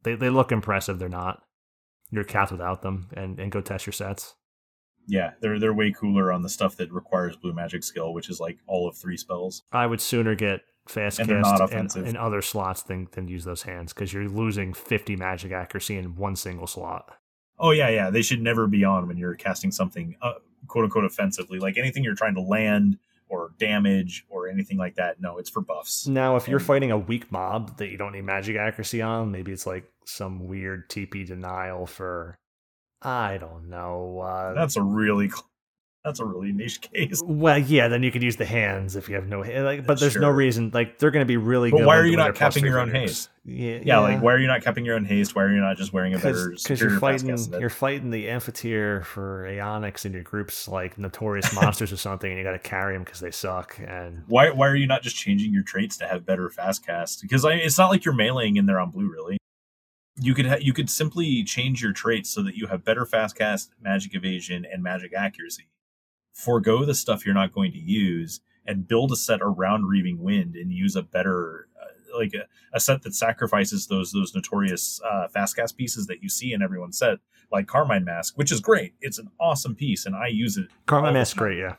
They 0.02 0.14
they 0.14 0.30
look 0.30 0.52
impressive. 0.52 0.98
They're 0.98 1.08
not. 1.08 1.42
You're 2.10 2.24
capped 2.24 2.52
without 2.52 2.82
them, 2.82 3.08
and 3.14 3.38
and 3.38 3.52
go 3.52 3.60
test 3.60 3.86
your 3.86 3.92
sets. 3.92 4.34
yeah, 5.06 5.32
they're 5.40 5.58
they're 5.58 5.74
way 5.74 5.92
cooler 5.92 6.32
on 6.32 6.42
the 6.42 6.48
stuff 6.48 6.76
that 6.76 6.90
requires 6.92 7.36
blue 7.36 7.52
magic 7.52 7.84
skill, 7.84 8.14
which 8.14 8.30
is 8.30 8.40
like 8.40 8.58
all 8.66 8.88
of 8.88 8.96
three 8.96 9.16
spells. 9.16 9.62
I 9.72 9.86
would 9.86 10.00
sooner 10.00 10.34
get 10.34 10.62
fast 10.86 11.18
And 11.18 11.28
cast 11.28 11.96
and, 11.96 12.16
other 12.16 12.42
slots 12.42 12.82
than, 12.82 13.08
than 13.12 13.26
use 13.28 13.44
those 13.44 13.62
hands 13.62 13.92
because 13.92 14.12
you're 14.12 14.28
losing 14.28 14.74
50 14.74 15.16
magic 15.16 15.50
accuracy 15.50 15.96
in 15.96 16.14
one 16.16 16.36
single 16.36 16.66
slot. 16.66 17.10
Oh 17.58 17.70
yeah, 17.70 17.88
yeah. 17.88 18.10
They 18.10 18.22
should 18.22 18.40
never 18.42 18.66
be 18.66 18.84
on 18.84 19.08
when 19.08 19.16
you're 19.16 19.34
casting 19.34 19.70
something 19.72 20.16
uh, 20.20 20.34
quote 20.68 20.84
unquote 20.84 21.04
offensively, 21.04 21.58
like 21.58 21.76
anything 21.76 22.02
you're 22.04 22.14
trying 22.14 22.34
to 22.34 22.40
land 22.40 22.98
or 23.28 23.52
damage 23.58 24.24
or 24.28 24.48
anything 24.48 24.76
like 24.76 24.94
that. 24.96 25.20
No, 25.20 25.38
it's 25.38 25.48
for 25.50 25.60
buffs. 25.62 26.06
Now, 26.06 26.36
if 26.36 26.46
you're 26.46 26.58
And- 26.58 26.66
fighting 26.66 26.90
a 26.90 26.98
weak 26.98 27.32
mob 27.32 27.78
that 27.78 27.88
you 27.88 27.96
don't 27.96 28.12
need 28.12 28.24
magic 28.24 28.56
accuracy 28.56 29.00
on, 29.02 29.30
maybe 29.32 29.50
it's 29.52 29.66
like 29.66 29.90
some 30.04 30.46
weird 30.46 30.88
TP 30.90 31.24
denial 31.26 31.86
for, 31.86 32.36
I 33.02 33.38
don't 33.38 33.68
know. 33.68 34.20
Uh, 34.20 34.52
That's 34.54 34.76
a 34.76 34.82
really 34.82 35.30
that's 36.04 36.20
a 36.20 36.24
really 36.24 36.52
niche 36.52 36.82
case. 36.82 37.22
well, 37.24 37.58
yeah, 37.58 37.88
then 37.88 38.02
you 38.02 38.10
could 38.12 38.22
use 38.22 38.36
the 38.36 38.44
hands 38.44 38.94
if 38.94 39.08
you 39.08 39.14
have 39.14 39.26
no 39.26 39.40
like, 39.40 39.86
but 39.86 39.98
there's 39.98 40.16
no 40.16 40.28
reason 40.28 40.70
like 40.74 40.98
they're 40.98 41.10
going 41.10 41.24
to 41.24 41.28
be 41.28 41.38
really 41.38 41.70
But 41.70 41.78
good. 41.78 41.86
why 41.86 41.96
are 41.96 42.04
you 42.04 42.16
not 42.16 42.34
capping 42.34 42.64
your 42.64 42.78
own 42.78 42.90
haste? 42.90 43.30
Yeah, 43.46 43.80
Yeah, 43.82 43.98
like 44.00 44.20
why 44.20 44.32
are 44.34 44.38
you 44.38 44.46
not 44.46 44.62
capping 44.62 44.84
your 44.84 44.96
own 44.96 45.06
haste? 45.06 45.34
Why 45.34 45.44
are 45.44 45.50
you 45.52 45.60
not 45.60 45.78
just 45.78 45.92
wearing 45.94 46.14
a 46.14 46.18
better 46.18 46.50
because 46.50 46.80
you're 46.80 46.98
fighting 46.98 47.36
you're 47.58 47.70
fighting 47.70 48.10
the 48.10 48.28
amphitheater 48.28 49.02
for 49.02 49.46
Aeonics 49.48 50.04
in 50.04 50.12
your 50.12 50.22
groups 50.22 50.68
like 50.68 50.98
notorious 50.98 51.54
monsters 51.60 51.90
or 51.90 51.96
something, 51.96 52.30
and 52.30 52.38
you 52.38 52.44
got 52.44 52.52
to 52.52 52.58
carry 52.58 52.94
them 52.94 53.04
because 53.04 53.20
they 53.20 53.30
suck. 53.30 53.78
And 53.86 54.24
Why 54.26 54.50
why 54.50 54.68
are 54.68 54.76
you 54.76 54.86
not 54.86 55.02
just 55.02 55.16
changing 55.16 55.52
your 55.54 55.62
traits 55.62 55.96
to 55.98 56.06
have 56.06 56.26
better 56.26 56.50
fast 56.50 56.84
cast? 56.86 57.22
Because 57.22 57.44
I, 57.46 57.54
it's 57.54 57.78
not 57.78 57.90
like 57.90 58.04
you're 58.04 58.14
meleeing 58.14 58.56
in 58.58 58.66
there 58.66 58.78
on 58.78 58.90
blue, 58.90 59.10
really. 59.10 59.38
You 60.20 60.34
could 60.34 60.46
ha- 60.46 60.58
you 60.60 60.72
could 60.74 60.90
simply 60.90 61.42
change 61.44 61.82
your 61.82 61.92
traits 61.92 62.30
so 62.30 62.42
that 62.42 62.56
you 62.56 62.66
have 62.66 62.84
better 62.84 63.04
fast 63.06 63.36
cast, 63.36 63.70
magic 63.80 64.14
evasion, 64.14 64.66
and 64.70 64.82
magic 64.82 65.12
accuracy. 65.14 65.66
Forgo 66.34 66.84
the 66.84 66.94
stuff 66.94 67.24
you're 67.24 67.34
not 67.34 67.52
going 67.52 67.72
to 67.72 67.78
use 67.78 68.40
and 68.66 68.86
build 68.86 69.12
a 69.12 69.16
set 69.16 69.40
around 69.40 69.86
Reaving 69.86 70.20
Wind 70.20 70.56
and 70.56 70.72
use 70.72 70.96
a 70.96 71.02
better 71.02 71.68
uh, 71.80 72.18
like 72.18 72.34
a, 72.34 72.44
a 72.72 72.80
set 72.80 73.02
that 73.02 73.14
sacrifices 73.14 73.86
those 73.86 74.12
those 74.12 74.34
notorious 74.34 75.00
uh, 75.08 75.28
fast 75.28 75.56
cast 75.56 75.76
pieces 75.76 76.06
that 76.08 76.22
you 76.22 76.28
see 76.28 76.52
in 76.52 76.62
everyone's 76.62 76.98
set, 76.98 77.18
like 77.52 77.66
Carmine 77.66 78.04
Mask, 78.04 78.36
which 78.36 78.52
is 78.52 78.60
great. 78.60 78.94
It's 79.00 79.18
an 79.18 79.30
awesome 79.40 79.74
piece, 79.74 80.06
and 80.06 80.14
I 80.14 80.28
use 80.28 80.56
it. 80.56 80.68
Carmine 80.86 81.14
Mask, 81.14 81.36
great, 81.36 81.58
yeah. 81.58 81.76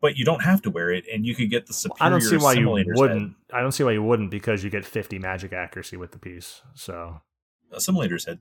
But 0.00 0.16
you 0.16 0.24
don't 0.24 0.42
have 0.42 0.60
to 0.62 0.70
wear 0.70 0.90
it, 0.90 1.04
and 1.12 1.24
you 1.24 1.34
could 1.34 1.50
get 1.50 1.66
the 1.66 1.72
superior. 1.72 2.06
I 2.06 2.10
don't 2.10 2.20
see 2.20 2.36
why 2.36 2.54
you 2.54 2.70
wouldn't. 2.70 3.34
I 3.52 3.60
don't 3.60 3.72
see 3.72 3.84
why 3.84 3.92
you 3.92 4.02
wouldn't 4.02 4.30
because 4.30 4.64
you 4.64 4.70
get 4.70 4.84
50 4.84 5.18
magic 5.18 5.52
accuracy 5.52 5.96
with 5.96 6.12
the 6.12 6.18
piece. 6.18 6.62
So 6.74 7.20
Head. 7.70 7.78
Assimilator's 7.78 8.26
head. 8.26 8.40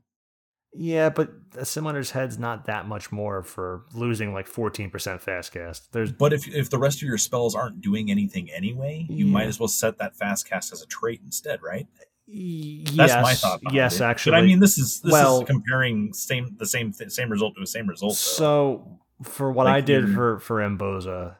Yeah, 0.75 1.09
but 1.09 1.29
a 1.55 1.59
Assimilator's 1.61 2.11
head's 2.11 2.39
not 2.39 2.65
that 2.65 2.87
much 2.87 3.11
more 3.11 3.43
for 3.43 3.83
losing 3.93 4.33
like 4.33 4.47
14% 4.49 5.21
fast 5.21 5.51
cast. 5.53 5.91
There's 5.93 6.11
But 6.11 6.33
if 6.33 6.47
if 6.47 6.69
the 6.69 6.79
rest 6.79 6.97
of 6.97 7.07
your 7.07 7.17
spells 7.17 7.53
aren't 7.55 7.81
doing 7.81 8.09
anything 8.09 8.49
anyway, 8.51 9.05
you 9.09 9.25
might 9.27 9.47
as 9.47 9.59
well 9.59 9.67
set 9.67 9.97
that 9.99 10.15
fast 10.15 10.47
cast 10.49 10.73
as 10.73 10.81
a 10.81 10.87
trait 10.87 11.21
instead, 11.23 11.61
right? 11.61 11.87
yes, 12.25 12.95
That's 12.95 13.13
my 13.23 13.33
thought. 13.33 13.59
Yes, 13.73 13.97
it. 13.99 14.03
actually. 14.03 14.31
But 14.31 14.37
I 14.39 14.41
mean, 14.45 14.59
this 14.59 14.77
is 14.77 15.01
this 15.01 15.11
well- 15.11 15.41
is 15.41 15.47
comparing 15.47 16.13
same 16.13 16.55
the 16.57 16.65
same 16.65 16.91
th- 16.93 17.11
same 17.11 17.29
result 17.29 17.53
to 17.55 17.59
the 17.61 17.67
same 17.67 17.87
result. 17.87 18.13
though. 18.13 18.15
So 18.15 18.99
for 19.23 19.51
what 19.51 19.65
Like 19.65 19.75
I 19.75 19.81
did 19.81 20.03
you're- 20.05 20.15
for 20.15 20.39
for 20.39 20.57
Emboza 20.57 21.35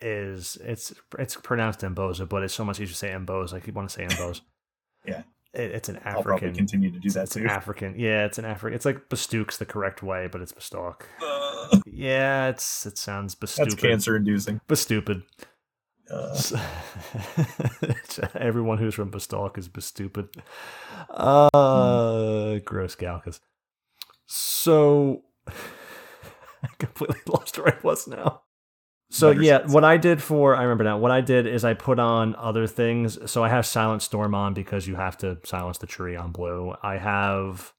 is 0.00 0.58
it's 0.62 0.92
it's 1.18 1.36
pronounced 1.36 1.80
Emboza, 1.80 2.28
but 2.28 2.42
it's 2.42 2.54
so 2.54 2.64
much 2.64 2.76
easier 2.80 2.88
to 2.88 2.94
say 2.94 3.10
Emboza. 3.10 3.54
I 3.54 3.60
keep 3.60 3.74
want 3.74 3.88
to 3.88 3.94
say 3.94 4.06
Embose. 4.06 4.40
Yeah. 5.04 5.22
It, 5.54 5.70
it's 5.72 5.88
an 5.88 5.96
African. 5.96 6.16
I'll 6.16 6.22
probably 6.22 6.52
continue 6.52 6.90
to 6.90 6.98
do 6.98 7.10
that 7.10 7.24
it's 7.24 7.34
too. 7.34 7.40
an 7.40 7.46
African. 7.48 7.94
Yeah, 7.98 8.24
it's 8.24 8.38
an 8.38 8.44
African. 8.44 8.74
It's 8.74 8.84
like 8.86 9.08
Bastook's 9.08 9.58
the 9.58 9.66
correct 9.66 10.02
way, 10.02 10.28
but 10.30 10.40
it's 10.40 10.52
Bastalk. 10.52 11.02
Uh, 11.72 11.78
Yeah, 11.86 12.48
it's 12.48 12.84
it 12.86 12.98
sounds 12.98 13.36
that's 13.36 13.74
cancer 13.76 14.16
inducing. 14.16 14.60
Bastupid. 14.66 15.22
Uh, 16.10 16.36
Everyone 18.34 18.78
who's 18.78 18.94
from 18.94 19.10
Bastalk 19.12 19.56
is 19.56 19.68
Bastupid. 19.68 20.28
Uh, 21.08 22.58
gross 22.64 22.96
Galkas. 22.96 23.40
So, 24.26 25.22
I 25.48 26.68
completely 26.78 27.20
lost 27.26 27.56
where 27.58 27.68
I 27.74 27.78
was 27.82 28.06
now. 28.08 28.41
So 29.12 29.30
yeah, 29.30 29.58
sense. 29.58 29.72
what 29.72 29.84
I 29.84 29.98
did 29.98 30.22
for 30.22 30.56
I 30.56 30.62
remember 30.62 30.84
now. 30.84 30.96
What 30.96 31.10
I 31.10 31.20
did 31.20 31.46
is 31.46 31.64
I 31.64 31.74
put 31.74 31.98
on 31.98 32.34
other 32.36 32.66
things. 32.66 33.18
So 33.30 33.44
I 33.44 33.50
have 33.50 33.66
Silent 33.66 34.02
Storm 34.02 34.34
on 34.34 34.54
because 34.54 34.88
you 34.88 34.96
have 34.96 35.18
to 35.18 35.38
silence 35.44 35.76
the 35.78 35.86
tree 35.86 36.16
on 36.16 36.32
blue. 36.32 36.74
I 36.82 36.96
have 36.96 37.74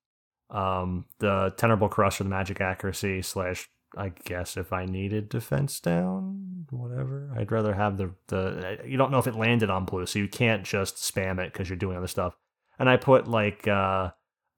um 0.51 1.05
the 1.17 1.51
Tenebrable 1.57 1.89
Crusher, 1.89 2.23
the 2.23 2.29
magic 2.29 2.61
accuracy 2.61 3.23
slash 3.23 3.67
I 3.97 4.09
guess 4.09 4.57
if 4.57 4.71
I 4.71 4.85
needed 4.85 5.29
defense 5.29 5.79
down, 5.79 6.67
whatever. 6.69 7.31
I'd 7.35 7.51
rather 7.51 7.73
have 7.73 7.97
the 7.97 8.11
the. 8.27 8.79
You 8.85 8.97
don't 8.97 9.09
know 9.09 9.19
if 9.19 9.27
it 9.27 9.35
landed 9.35 9.71
on 9.71 9.85
blue, 9.85 10.05
so 10.05 10.19
you 10.19 10.27
can't 10.27 10.63
just 10.63 10.97
spam 10.97 11.39
it 11.39 11.51
because 11.51 11.67
you're 11.67 11.77
doing 11.77 11.97
other 11.97 12.07
stuff. 12.07 12.37
And 12.77 12.87
I 12.87 12.97
put 12.97 13.27
like 13.27 13.67
uh 13.67 14.11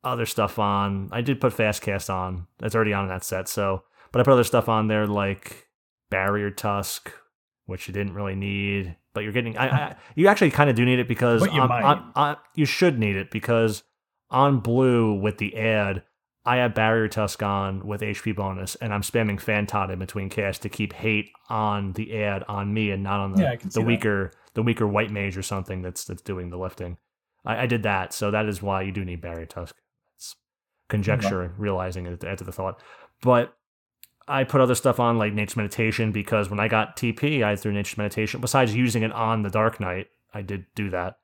other 0.03 0.25
stuff 0.25 0.59
on. 0.59 1.07
I 1.13 1.21
did 1.21 1.39
put 1.39 1.53
fast 1.53 1.81
cast 1.81 2.09
on. 2.09 2.47
That's 2.59 2.75
already 2.75 2.91
on 2.91 3.05
in 3.05 3.09
that 3.09 3.23
set. 3.23 3.47
So, 3.47 3.83
but 4.11 4.19
I 4.19 4.25
put 4.25 4.33
other 4.33 4.43
stuff 4.43 4.67
on 4.67 4.87
there 4.87 5.07
like 5.07 5.69
barrier 6.09 6.51
tusk, 6.51 7.11
which 7.65 7.87
you 7.87 7.93
didn't 7.93 8.13
really 8.13 8.35
need. 8.35 8.95
But 9.13 9.21
you're 9.23 9.33
getting. 9.33 9.57
I, 9.57 9.67
I 9.69 9.95
you 10.15 10.27
actually 10.27 10.51
kind 10.51 10.69
of 10.69 10.75
do 10.75 10.85
need 10.85 10.99
it 10.99 11.07
because 11.07 11.41
you 11.45 11.61
on- 11.61 11.71
on- 11.71 12.11
on- 12.15 12.37
you 12.55 12.65
should 12.65 12.99
need 12.99 13.15
it 13.15 13.31
because 13.31 13.83
on 14.29 14.59
blue 14.59 15.13
with 15.13 15.37
the 15.37 15.55
ad. 15.57 16.03
I 16.47 16.57
have 16.57 16.75
Barrier 16.75 17.07
Tusk 17.07 17.41
on 17.41 17.87
with 17.87 18.01
HP 18.01 18.35
bonus, 18.35 18.75
and 18.75 18.93
I'm 18.93 19.01
spamming 19.01 19.41
Fantod 19.41 19.91
in 19.91 19.97
between 19.97 20.29
cast 20.29 20.61
to 20.61 20.69
keep 20.69 20.93
hate 20.93 21.31
on 21.49 21.93
the 21.93 22.21
ad 22.21 22.43
on 22.47 22.71
me 22.71 22.91
and 22.91 23.01
not 23.01 23.19
on 23.19 23.31
the, 23.33 23.41
Yeah, 23.41 23.51
I 23.53 23.55
can 23.55 23.71
see 23.71 23.79
the 23.79 23.83
that. 23.83 23.87
weaker 23.87 24.31
the 24.53 24.61
weaker 24.61 24.85
white 24.87 25.09
mage 25.09 25.35
or 25.37 25.41
something 25.41 25.81
that's 25.81 26.05
that's 26.05 26.21
doing 26.21 26.51
the 26.51 26.57
lifting. 26.57 26.97
I, 27.45 27.63
I 27.63 27.65
did 27.65 27.81
that, 27.83 28.13
so 28.13 28.29
that 28.29 28.45
is 28.45 28.61
why 28.61 28.83
you 28.83 28.91
do 28.91 29.03
need 29.03 29.21
Barrier 29.21 29.47
Tusk. 29.47 29.75
It's 30.17 30.35
conjecture, 30.87 31.51
realizing 31.57 32.05
it 32.05 32.23
after 32.23 32.43
the 32.43 32.51
thought. 32.51 32.79
But 33.23 33.55
I 34.27 34.43
put 34.43 34.61
other 34.61 34.75
stuff 34.75 34.99
on 34.99 35.17
like 35.17 35.33
Nature's 35.33 35.55
Meditation 35.57 36.11
because 36.11 36.49
when 36.49 36.59
I 36.59 36.67
got 36.67 36.97
TP, 36.97 37.43
I 37.43 37.55
threw 37.55 37.71
Nature's 37.71 37.97
Meditation. 37.97 38.41
Besides 38.41 38.75
using 38.75 39.03
it 39.03 39.11
on 39.11 39.43
the 39.43 39.49
Dark 39.49 39.79
Knight, 39.79 40.07
I 40.33 40.41
did 40.41 40.65
do 40.75 40.89
that. 40.89 41.17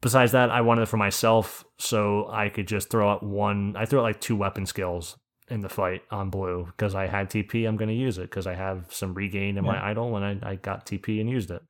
Besides 0.00 0.30
that, 0.32 0.50
I 0.50 0.60
wanted 0.60 0.82
it 0.82 0.86
for 0.88 0.96
myself 0.96 1.64
so 1.78 2.28
I 2.30 2.48
could 2.50 2.68
just 2.68 2.88
throw 2.90 3.10
out 3.10 3.22
one. 3.24 3.74
I 3.76 3.84
threw 3.86 3.98
out 3.98 4.04
like 4.04 4.20
two 4.20 4.36
weapon 4.36 4.66
skills 4.66 5.18
in 5.50 5.60
the 5.62 5.68
fight 5.68 6.02
on 6.10 6.30
blue 6.30 6.66
because 6.66 6.94
I 6.94 7.08
had 7.08 7.28
TP. 7.30 7.66
I'm 7.66 7.76
going 7.76 7.88
to 7.88 7.94
use 7.94 8.18
it 8.18 8.30
because 8.30 8.46
I 8.46 8.54
have 8.54 8.86
some 8.94 9.14
regain 9.14 9.58
in 9.58 9.64
my 9.64 9.74
Yeah. 9.74 9.86
idol 9.86 10.16
and 10.16 10.44
I, 10.44 10.50
I 10.50 10.54
got 10.54 10.86
TP 10.86 11.20
and 11.20 11.28
used 11.28 11.50
it. 11.50 11.62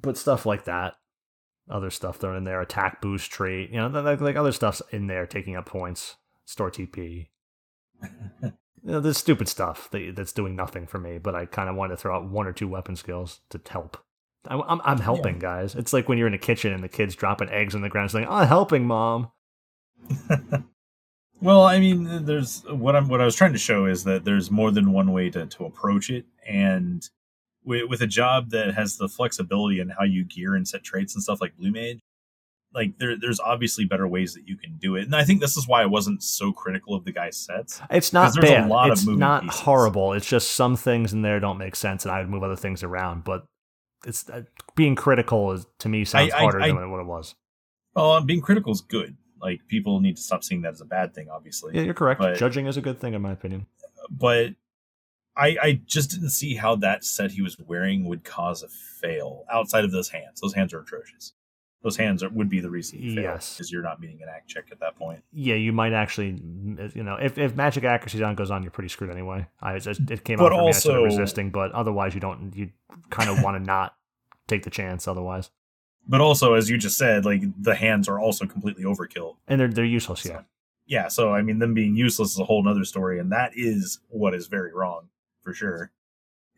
But 0.00 0.16
stuff 0.16 0.46
like 0.46 0.64
that, 0.66 0.94
other 1.68 1.90
stuff 1.90 2.18
thrown 2.18 2.36
in 2.36 2.44
there, 2.44 2.60
attack 2.60 3.00
boost 3.02 3.32
trait, 3.32 3.70
you 3.70 3.76
know, 3.78 3.88
like, 3.88 4.20
like 4.20 4.36
other 4.36 4.52
stuff's 4.52 4.80
in 4.92 5.08
there 5.08 5.26
taking 5.26 5.56
up 5.56 5.66
points, 5.66 6.16
store 6.44 6.70
TP. 6.70 7.28
you 8.84 8.92
know, 8.92 9.00
there's 9.00 9.18
stupid 9.18 9.48
stuff 9.48 9.90
that, 9.90 10.14
that's 10.16 10.32
doing 10.32 10.56
nothing 10.56 10.86
for 10.86 10.98
me, 10.98 11.18
but 11.18 11.34
I 11.34 11.46
kind 11.46 11.68
of 11.68 11.76
wanted 11.76 11.94
to 11.94 11.96
throw 11.96 12.16
out 12.16 12.28
one 12.28 12.46
or 12.46 12.52
two 12.52 12.68
weapon 12.68 12.96
skills 12.96 13.40
to 13.50 13.60
help. 13.68 13.96
I'm, 14.46 14.62
I'm, 14.66 14.80
I'm 14.84 14.98
helping, 14.98 15.38
guys. 15.38 15.74
It's 15.74 15.92
like 15.92 16.08
when 16.08 16.18
you're 16.18 16.26
in 16.26 16.34
a 16.34 16.38
kitchen 16.38 16.72
and 16.72 16.82
the 16.82 16.88
kids 16.88 17.14
dropping 17.14 17.50
eggs 17.50 17.74
on 17.74 17.82
the 17.82 17.88
ground, 17.88 18.10
saying, 18.10 18.26
"I'm 18.28 18.46
helping, 18.46 18.86
mom." 18.86 19.30
well, 21.40 21.62
I 21.62 21.78
mean, 21.80 22.24
there's 22.24 22.62
what 22.68 22.96
I'm 22.96 23.08
what 23.08 23.20
I 23.20 23.24
was 23.24 23.36
trying 23.36 23.52
to 23.52 23.58
show 23.58 23.86
is 23.86 24.04
that 24.04 24.24
there's 24.24 24.50
more 24.50 24.70
than 24.70 24.92
one 24.92 25.12
way 25.12 25.28
to 25.30 25.46
to 25.46 25.64
approach 25.64 26.08
it, 26.08 26.24
and 26.46 27.08
with, 27.64 27.88
with 27.88 28.00
a 28.00 28.06
job 28.06 28.50
that 28.50 28.74
has 28.74 28.96
the 28.96 29.08
flexibility 29.08 29.80
in 29.80 29.90
how 29.90 30.04
you 30.04 30.24
gear 30.24 30.54
and 30.54 30.66
set 30.66 30.82
traits 30.82 31.14
and 31.14 31.22
stuff 31.22 31.40
like 31.40 31.56
Blue 31.56 31.72
Mage, 31.72 32.00
like 32.74 32.98
there 32.98 33.16
there's 33.18 33.40
obviously 33.40 33.84
better 33.84 34.06
ways 34.06 34.34
that 34.34 34.46
you 34.46 34.56
can 34.56 34.76
do 34.78 34.96
it, 34.96 35.04
and 35.04 35.16
I 35.16 35.24
think 35.24 35.40
this 35.40 35.56
is 35.56 35.66
why 35.66 35.82
I 35.82 35.86
wasn't 35.86 36.22
so 36.22 36.52
critical 36.52 36.94
of 36.94 37.04
the 37.04 37.12
guy's 37.12 37.36
sets. 37.36 37.80
It's 37.90 38.12
not 38.12 38.26
'Cause 38.26 38.34
there's 38.34 38.50
a 38.50 38.54
bad. 38.56 38.68
lot 38.68 38.90
of 38.90 38.98
it's 38.98 39.06
not 39.06 39.42
pieces. 39.44 39.60
horrible. 39.60 40.12
It's 40.12 40.28
just 40.28 40.52
some 40.52 40.76
things 40.76 41.12
in 41.12 41.22
there 41.22 41.40
don't 41.40 41.58
make 41.58 41.76
sense, 41.76 42.04
and 42.04 42.12
I 42.12 42.20
would 42.20 42.28
move 42.28 42.42
other 42.42 42.56
things 42.56 42.82
around. 42.82 43.24
But 43.24 43.46
it's 44.06 44.28
uh, 44.30 44.42
being 44.76 44.94
critical 44.94 45.52
is 45.52 45.66
to 45.78 45.88
me 45.88 46.04
sounds 46.04 46.32
I- 46.32 46.38
harder 46.40 46.60
I- 46.60 46.68
than 46.68 46.90
what 46.90 47.00
it 47.00 47.06
was. 47.06 47.34
Well, 47.94 48.20
being 48.22 48.40
critical 48.42 48.72
is 48.72 48.80
good. 48.80 49.16
Like 49.40 49.60
people 49.68 50.00
need 50.00 50.16
to 50.16 50.22
stop 50.22 50.44
seeing 50.44 50.62
that 50.62 50.72
as 50.74 50.80
a 50.80 50.84
bad 50.84 51.14
thing, 51.14 51.28
obviously. 51.30 51.74
Yeah, 51.74 51.82
you're 51.82 51.94
correct. 51.94 52.20
But- 52.20 52.36
Judging 52.36 52.66
is 52.66 52.76
a 52.76 52.80
good 52.80 53.00
thing, 53.00 53.14
in 53.14 53.22
my 53.22 53.32
opinion. 53.32 53.66
but 54.10 54.54
I, 55.36 55.56
I 55.62 55.80
just 55.86 56.10
didn't 56.10 56.30
see 56.30 56.54
how 56.56 56.74
that 56.76 57.04
set 57.04 57.30
he 57.30 57.42
was 57.42 57.56
wearing 57.60 58.04
would 58.06 58.24
cause 58.24 58.62
a 58.64 58.68
fail 58.68 59.44
outside 59.50 59.84
of 59.84 59.92
those 59.92 60.08
hands. 60.08 60.40
Those 60.40 60.54
hands 60.54 60.74
are 60.74 60.80
atrocious. 60.80 61.32
Those 61.82 61.96
hands 61.96 62.24
are, 62.24 62.28
would 62.30 62.48
be 62.48 62.58
the 62.60 62.70
reason 62.70 63.00
you 63.00 63.14
fail 63.14 63.22
Yes. 63.24 63.54
because 63.54 63.70
you're 63.70 63.82
not 63.82 64.00
meeting 64.00 64.18
an 64.20 64.28
act 64.28 64.48
check 64.48 64.64
at 64.72 64.80
that 64.80 64.96
point. 64.96 65.22
Yeah, 65.32 65.54
you 65.54 65.72
might 65.72 65.92
actually, 65.92 66.30
you 66.94 67.04
know, 67.04 67.16
if, 67.20 67.38
if 67.38 67.54
magic 67.54 67.84
accuracy 67.84 68.20
on 68.22 68.34
goes 68.34 68.50
on, 68.50 68.62
you're 68.64 68.72
pretty 68.72 68.88
screwed 68.88 69.10
anyway. 69.10 69.46
I 69.62 69.74
it, 69.76 70.24
came 70.24 70.38
But 70.38 70.46
out 70.46 70.50
me 70.52 70.58
of 70.58 70.62
also- 70.64 71.04
resisting, 71.04 71.50
but 71.50 71.70
otherwise 71.72 72.14
you 72.14 72.20
don't. 72.20 72.52
You 72.56 72.70
kind 73.10 73.30
of 73.30 73.42
want 73.44 73.56
to 73.56 73.62
not 73.62 73.94
take 74.48 74.64
the 74.64 74.70
chance 74.70 75.06
otherwise, 75.06 75.50
But 76.08 76.20
also, 76.20 76.54
as 76.54 76.68
you 76.68 76.78
just 76.78 76.98
said, 76.98 77.24
like 77.24 77.42
the 77.62 77.74
hands 77.76 78.08
are 78.08 78.18
also 78.18 78.44
completely 78.46 78.82
overkill. 78.84 79.36
and 79.46 79.60
they're 79.60 79.68
they're 79.68 79.84
useless. 79.84 80.24
Yeah, 80.24 80.40
Yeah, 80.86 81.06
so 81.08 81.32
I 81.32 81.42
mean, 81.42 81.58
them 81.60 81.74
being 81.74 81.94
useless 81.94 82.32
is 82.32 82.38
a 82.40 82.44
whole 82.44 82.62
nother 82.64 82.84
story, 82.84 83.20
and 83.20 83.30
that 83.30 83.52
is 83.54 84.00
what 84.08 84.34
is 84.34 84.46
very 84.48 84.72
wrong 84.72 85.10
for 85.42 85.52
sure. 85.54 85.92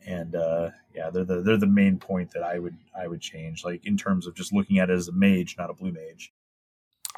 And 0.06 0.34
uh, 0.34 0.70
yeah, 0.94 1.10
they're 1.10 1.24
the 1.24 1.42
they're 1.42 1.56
the 1.58 1.66
main 1.66 1.98
point 1.98 2.30
that 2.32 2.42
I 2.42 2.58
would 2.58 2.76
I 2.98 3.06
would 3.06 3.20
change, 3.20 3.64
like 3.64 3.84
in 3.86 3.96
terms 3.96 4.26
of 4.26 4.34
just 4.34 4.52
looking 4.52 4.78
at 4.78 4.90
it 4.90 4.94
as 4.94 5.08
a 5.08 5.12
mage, 5.12 5.56
not 5.58 5.70
a 5.70 5.74
blue 5.74 5.92
mage. 5.92 6.32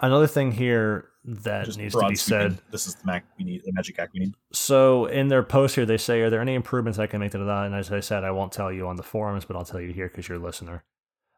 another 0.00 0.26
thing 0.26 0.50
here 0.52 1.08
that 1.24 1.66
Just 1.66 1.78
needs 1.78 1.94
to 1.94 2.08
be 2.08 2.16
said. 2.16 2.58
This 2.72 2.88
is 2.88 2.96
the 2.96 3.06
Mac 3.06 3.24
we 3.38 3.44
need, 3.44 3.62
the 3.64 3.72
magic 3.72 3.98
act 4.00 4.12
we 4.14 4.20
need. 4.20 4.34
So 4.52 5.06
in 5.06 5.28
their 5.28 5.44
post 5.44 5.76
here, 5.76 5.86
they 5.86 5.96
say, 5.96 6.20
"Are 6.22 6.30
there 6.30 6.40
any 6.40 6.54
improvements 6.54 6.98
I 6.98 7.06
can 7.06 7.20
make 7.20 7.30
to 7.32 7.38
that?" 7.38 7.66
And 7.66 7.74
as 7.74 7.92
I 7.92 8.00
said, 8.00 8.24
I 8.24 8.32
won't 8.32 8.50
tell 8.52 8.72
you 8.72 8.88
on 8.88 8.96
the 8.96 9.04
forums, 9.04 9.44
but 9.44 9.54
I'll 9.56 9.64
tell 9.64 9.80
you 9.80 9.92
here 9.92 10.08
because 10.08 10.28
you're 10.28 10.38
a 10.38 10.42
listener. 10.42 10.82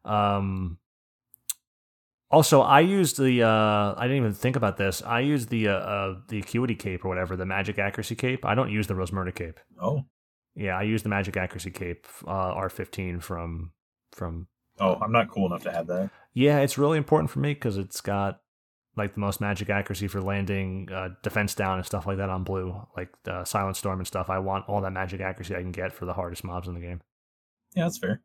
Um. 0.05 0.79
Also, 2.31 2.63
I 2.63 2.81
used 2.81 3.21
the. 3.21 3.43
Uh, 3.43 3.95
I 3.97 4.03
didn't 4.05 4.17
even 4.17 4.33
think 4.33 4.57
about 4.57 4.77
this. 4.77 5.03
I 5.03 5.21
used 5.21 5.51
the 5.51 5.69
uh, 5.69 5.75
uh, 5.75 6.15
the 6.29 6.39
acuity 6.39 6.75
cape 6.75 7.05
or 7.05 7.09
whatever, 7.09 7.37
the 7.37 7.47
magic 7.47 7.79
accuracy 7.79 8.17
cape. 8.17 8.45
I 8.45 8.55
don't 8.55 8.71
use 8.71 8.87
the 8.87 8.95
Rosmerta 8.95 9.35
cape. 9.35 9.61
Oh, 9.81 10.05
Yeah, 10.57 10.79
I 10.79 10.83
use 10.83 11.03
the 11.03 11.09
magic 11.09 11.37
accuracy 11.37 11.71
cape 11.71 12.07
uh, 12.27 12.55
R15 12.55 13.23
from 13.23 13.73
from. 14.13 14.47
oh, 14.81 14.95
I'm 14.95 15.13
not 15.13 15.29
cool 15.29 15.47
enough 15.47 15.65
to 15.65 15.73
have 15.73 15.87
that. 15.89 16.11
Yeah, 16.33 16.61
it's 16.61 16.79
really 16.79 16.99
important 16.99 17.31
for 17.31 17.41
me 17.41 17.55
because 17.55 17.77
it's 17.77 18.01
got 18.01 18.41
like 18.97 19.15
the 19.15 19.21
most 19.21 19.41
magic 19.41 19.71
accuracy 19.71 20.07
for 20.07 20.21
landing 20.21 20.89
uh, 20.93 21.11
defense 21.23 21.55
down 21.55 21.79
and 21.79 21.87
stuff 21.87 22.07
like 22.07 22.19
that 22.19 22.31
on 22.31 22.45
blue, 22.45 22.87
like 22.97 23.09
the 23.25 23.45
silent 23.45 23.77
storm 23.77 23.99
and 23.99 24.07
stuff. 24.07 24.31
I 24.31 24.39
want 24.39 24.69
all 24.69 24.81
that 24.83 24.93
magic 24.93 25.21
accuracy 25.21 25.55
I 25.55 25.61
can 25.61 25.73
get 25.73 25.93
for 25.93 26.07
the 26.07 26.13
hardest 26.13 26.45
mobs 26.45 26.69
in 26.69 26.75
the 26.75 26.81
game. 26.81 27.01
Yeah, 27.75 27.85
that's 27.85 27.99
fair. 27.99 28.23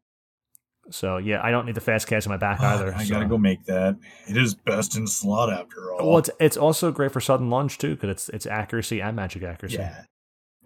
So 0.91 1.17
yeah, 1.17 1.41
I 1.43 1.51
don't 1.51 1.66
need 1.66 1.75
the 1.75 1.82
fast 1.82 2.08
cast 2.08 2.25
in 2.25 2.32
my 2.32 2.38
back 2.38 2.59
either. 2.61 2.93
I 2.95 3.03
so- 3.03 3.16
gotta 3.16 3.27
go 3.27 3.38
make 3.38 3.66
that. 3.66 3.98
It 4.27 4.38
is 4.38 4.56
best 4.56 4.95
in 4.95 5.08
slot 5.08 5.51
after 5.51 5.93
all. 5.93 6.09
Well, 6.09 6.17
it's 6.19 6.30
it's 6.40 6.58
also 6.58 6.91
great 6.91 7.11
for 7.11 7.22
sudden 7.22 7.49
lunge 7.49 7.77
too 7.77 7.95
because 7.95 8.09
it's 8.09 8.30
it's 8.30 8.45
accuracy 8.45 9.01
and 9.01 9.16
magic 9.16 9.43
accuracy. 9.43 9.77
yeah. 9.77 10.03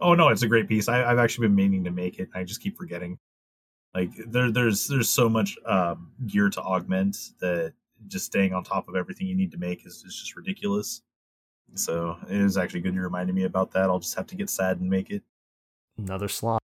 Oh 0.04 0.14
no, 0.14 0.30
it's 0.30 0.44
a 0.44 0.48
great 0.48 0.68
piece. 0.68 0.88
I, 0.88 1.04
I've 1.10 1.18
actually 1.18 1.48
been 1.48 1.56
meaning 1.56 1.84
to 1.86 1.92
make 1.92 2.20
it. 2.20 2.30
I 2.36 2.44
just 2.44 2.62
keep 2.62 2.78
forgetting. 2.78 3.18
Like 3.96 4.10
there, 4.28 4.52
there's 4.52 4.88
there's 4.88 5.10
so 5.10 5.30
much 5.30 5.56
um, 5.66 6.12
gear 6.28 6.50
to 6.50 6.62
augment 6.62 7.16
that 7.40 7.74
just 8.08 8.26
staying 8.26 8.54
on 8.54 8.64
top 8.64 8.90
of 8.90 8.96
everything 8.96 9.28
you 9.28 9.36
need 9.36 9.52
to 9.52 9.58
make 9.58 9.86
is, 9.86 10.04
is 10.06 10.16
just 10.20 10.36
ridiculous. 10.36 11.02
So 11.76 12.18
it 12.30 12.36
is 12.40 12.58
actually 12.58 12.82
good 12.82 12.94
you 12.94 13.02
reminded 13.02 13.34
me 13.34 13.46
about 13.46 13.72
that. 13.72 13.84
I'll 13.90 14.00
just 14.00 14.16
have 14.16 14.28
to 14.28 14.36
get 14.36 14.50
sad 14.50 14.80
and 14.80 14.90
make 14.90 15.10
it. 15.10 15.24
Another 15.98 16.28
slot. 16.28 16.62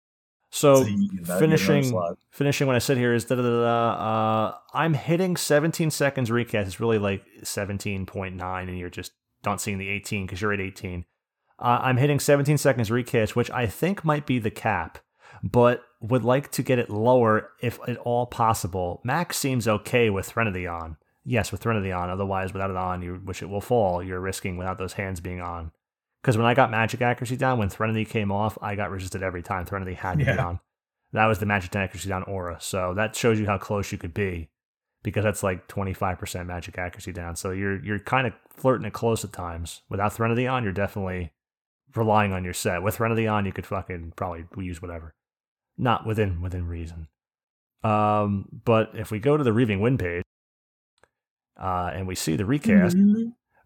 So 0.51 0.77
So 0.77 0.87
you- 0.87 0.97
you- 0.97 1.09
that'd 1.09 1.11
be 1.11 1.23
another 1.25 1.41
finishing 1.41 1.83
slot. 1.85 2.19
finishing 2.31 2.67
when 2.69 2.77
I 2.77 2.79
sit 2.79 2.97
here 2.97 3.13
is 3.15 3.25
da 3.25 3.35
da 3.35 3.43
da 3.43 3.49
da. 3.63 3.91
Uh, 3.93 4.55
I'm 4.73 4.95
hitting 4.95 5.37
17 5.37 5.91
seconds 5.91 6.31
recast. 6.31 6.69
It's 6.69 6.79
really 6.81 6.99
like 6.99 7.25
17.9, 7.43 8.69
and 8.69 8.79
you're 8.79 8.91
just 8.91 9.13
not 9.45 9.61
seeing 9.61 9.79
the 9.79 9.89
18 9.89 10.27
because 10.27 10.41
you're 10.41 10.53
at 10.53 10.61
18. 10.61 11.05
Uh, 11.59 11.79
I'm 11.83 11.97
hitting 11.97 12.19
17 12.21 12.59
seconds 12.59 12.91
recast, 12.91 13.37
which 13.37 13.51
I 13.51 13.67
think 13.67 14.05
might 14.05 14.27
be 14.27 14.39
the 14.39 14.51
cap, 14.51 14.99
but 15.43 15.83
would 16.01 16.25
like 16.25 16.51
to 16.53 16.63
get 16.63 16.79
it 16.79 16.91
lower 16.91 17.51
if 17.61 17.79
at 17.89 17.97
all 17.99 18.27
possible. 18.27 19.01
Max 19.05 19.37
seems 19.37 19.69
okay 19.69 20.11
with 20.11 20.27
Threnody 20.27 20.67
on. 20.67 20.97
Yes, 21.25 21.53
with 21.53 21.63
Threnody 21.63 21.93
on. 21.93 22.11
Otherwise, 22.11 22.53
without 22.53 22.71
it 22.71 22.77
on, 22.77 23.03
you 23.03 23.21
which 23.25 23.43
it 23.43 23.49
will 23.49 23.61
fall. 23.61 24.03
You're 24.03 24.21
risking 24.21 24.57
without 24.57 24.79
those 24.79 24.95
hands 24.95 25.21
being 25.21 25.41
on. 25.41 25.73
Because 26.21 26.37
when 26.37 26.47
I 26.47 26.55
got 26.55 26.71
magic 26.71 27.03
accuracy 27.03 27.37
down, 27.37 27.59
when 27.59 27.69
Threnody 27.69 28.05
came 28.05 28.33
off, 28.33 28.57
I 28.63 28.77
got 28.77 28.91
resisted 28.91 29.23
every 29.23 29.43
time 29.43 29.67
Threnody 29.67 29.95
had 29.95 30.19
to 30.19 30.25
be 30.25 30.31
on. 30.31 30.61
That 31.13 31.27
was 31.27 31.39
the 31.39 31.47
magic 31.47 31.77
accuracy 31.77 32.09
down 32.09 32.25
aura. 32.25 32.57
So 32.61 32.93
that 32.95 33.15
shows 33.15 33.39
you 33.39 33.47
how 33.47 33.57
close 33.57 33.93
you 33.93 33.99
could 33.99 34.15
be. 34.15 34.49
Because 35.05 35.23
that's 35.23 35.45
like 35.45 35.69
25% 35.69 36.47
magic 36.47 36.77
accuracy 36.77 37.13
down. 37.13 37.37
So 37.37 37.53
you're 37.53 37.81
you're 37.85 38.01
kind 38.01 38.27
of 38.27 38.33
flirting 38.57 38.85
it 38.85 38.95
close 38.95 39.25
at 39.25 39.33
times. 39.33 39.83
Without 39.89 40.13
Threnody 40.13 40.49
on, 40.49 40.65
you're 40.65 40.73
definitely 40.73 41.31
relying 41.97 42.33
on 42.33 42.45
your 42.45 42.53
set. 42.55 42.83
With 42.83 42.97
Threnody 42.97 43.27
on, 43.27 43.47
you 43.47 43.53
could 43.53 43.67
fucking 43.67 44.13
probably 44.17 44.45
use 44.65 44.81
whatever. 44.83 45.15
Not 45.77 46.07
within 46.07 46.41
within 46.41 46.67
reason. 46.67 47.09
Um, 47.83 48.49
but 48.65 48.93
if 48.95 49.11
we 49.11 49.19
go 49.19 49.37
to 49.37 49.45
the 49.45 49.53
Reaving 49.53 49.81
Wind 49.81 49.99
page, 49.99 50.23
uh, 51.61 51.91
and 51.95 52.07
we 52.07 52.15
see 52.15 52.37
the 52.37 52.47
recast, 52.47 52.97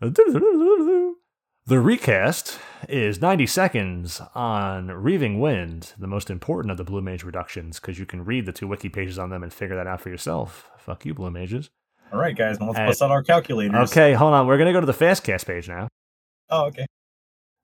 the 0.00 1.80
recast 1.80 2.58
is 2.88 3.20
90 3.20 3.46
seconds 3.46 4.20
on 4.34 4.88
Reaving 4.90 5.38
Wind, 5.38 5.92
the 5.98 6.06
most 6.06 6.30
important 6.30 6.70
of 6.70 6.76
the 6.78 6.84
Blue 6.84 7.00
Mage 7.02 7.24
reductions, 7.24 7.78
because 7.78 7.98
you 7.98 8.06
can 8.06 8.24
read 8.24 8.46
the 8.46 8.52
two 8.52 8.66
wiki 8.66 8.88
pages 8.88 9.18
on 9.18 9.30
them 9.30 9.42
and 9.42 9.52
figure 9.52 9.76
that 9.76 9.86
out 9.86 10.00
for 10.00 10.08
yourself. 10.08 10.70
Fuck 10.78 11.04
you, 11.04 11.14
Blue 11.14 11.30
Mages. 11.30 11.70
All 12.12 12.18
right, 12.18 12.34
guys, 12.34 12.58
now 12.58 12.68
let's 12.68 12.78
Uh, 12.78 12.86
bust 12.86 13.02
out 13.02 13.10
our 13.10 13.22
calculators. 13.22 13.90
Okay, 13.90 14.14
hold 14.14 14.32
on. 14.32 14.46
We're 14.46 14.56
going 14.56 14.66
to 14.68 14.72
go 14.72 14.80
to 14.80 14.86
the 14.86 14.94
Fastcast 14.94 15.46
page 15.46 15.68
now. 15.68 15.88
Oh, 16.48 16.66
okay. 16.66 16.86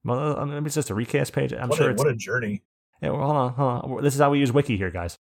Well, 0.05 0.39
uh, 0.39 0.47
maybe 0.47 0.67
it's 0.67 0.75
just 0.75 0.91
a 0.91 0.95
recast 0.95 1.33
page. 1.33 1.53
I'm 1.53 1.69
what, 1.69 1.79
sure 1.79 1.89
a, 1.89 1.93
it's. 1.93 1.99
what 1.99 2.13
a 2.13 2.17
journey. 2.17 2.63
Yeah, 3.03 3.11
well, 3.11 3.23
hold 3.23 3.37
on, 3.37 3.53
hold 3.55 3.99
on. 3.99 4.05
This 4.05 4.15
is 4.15 4.21
how 4.21 4.31
we 4.31 4.39
use 4.39 4.53
wiki 4.53 4.77
here, 4.77 4.91
guys. 4.91 5.17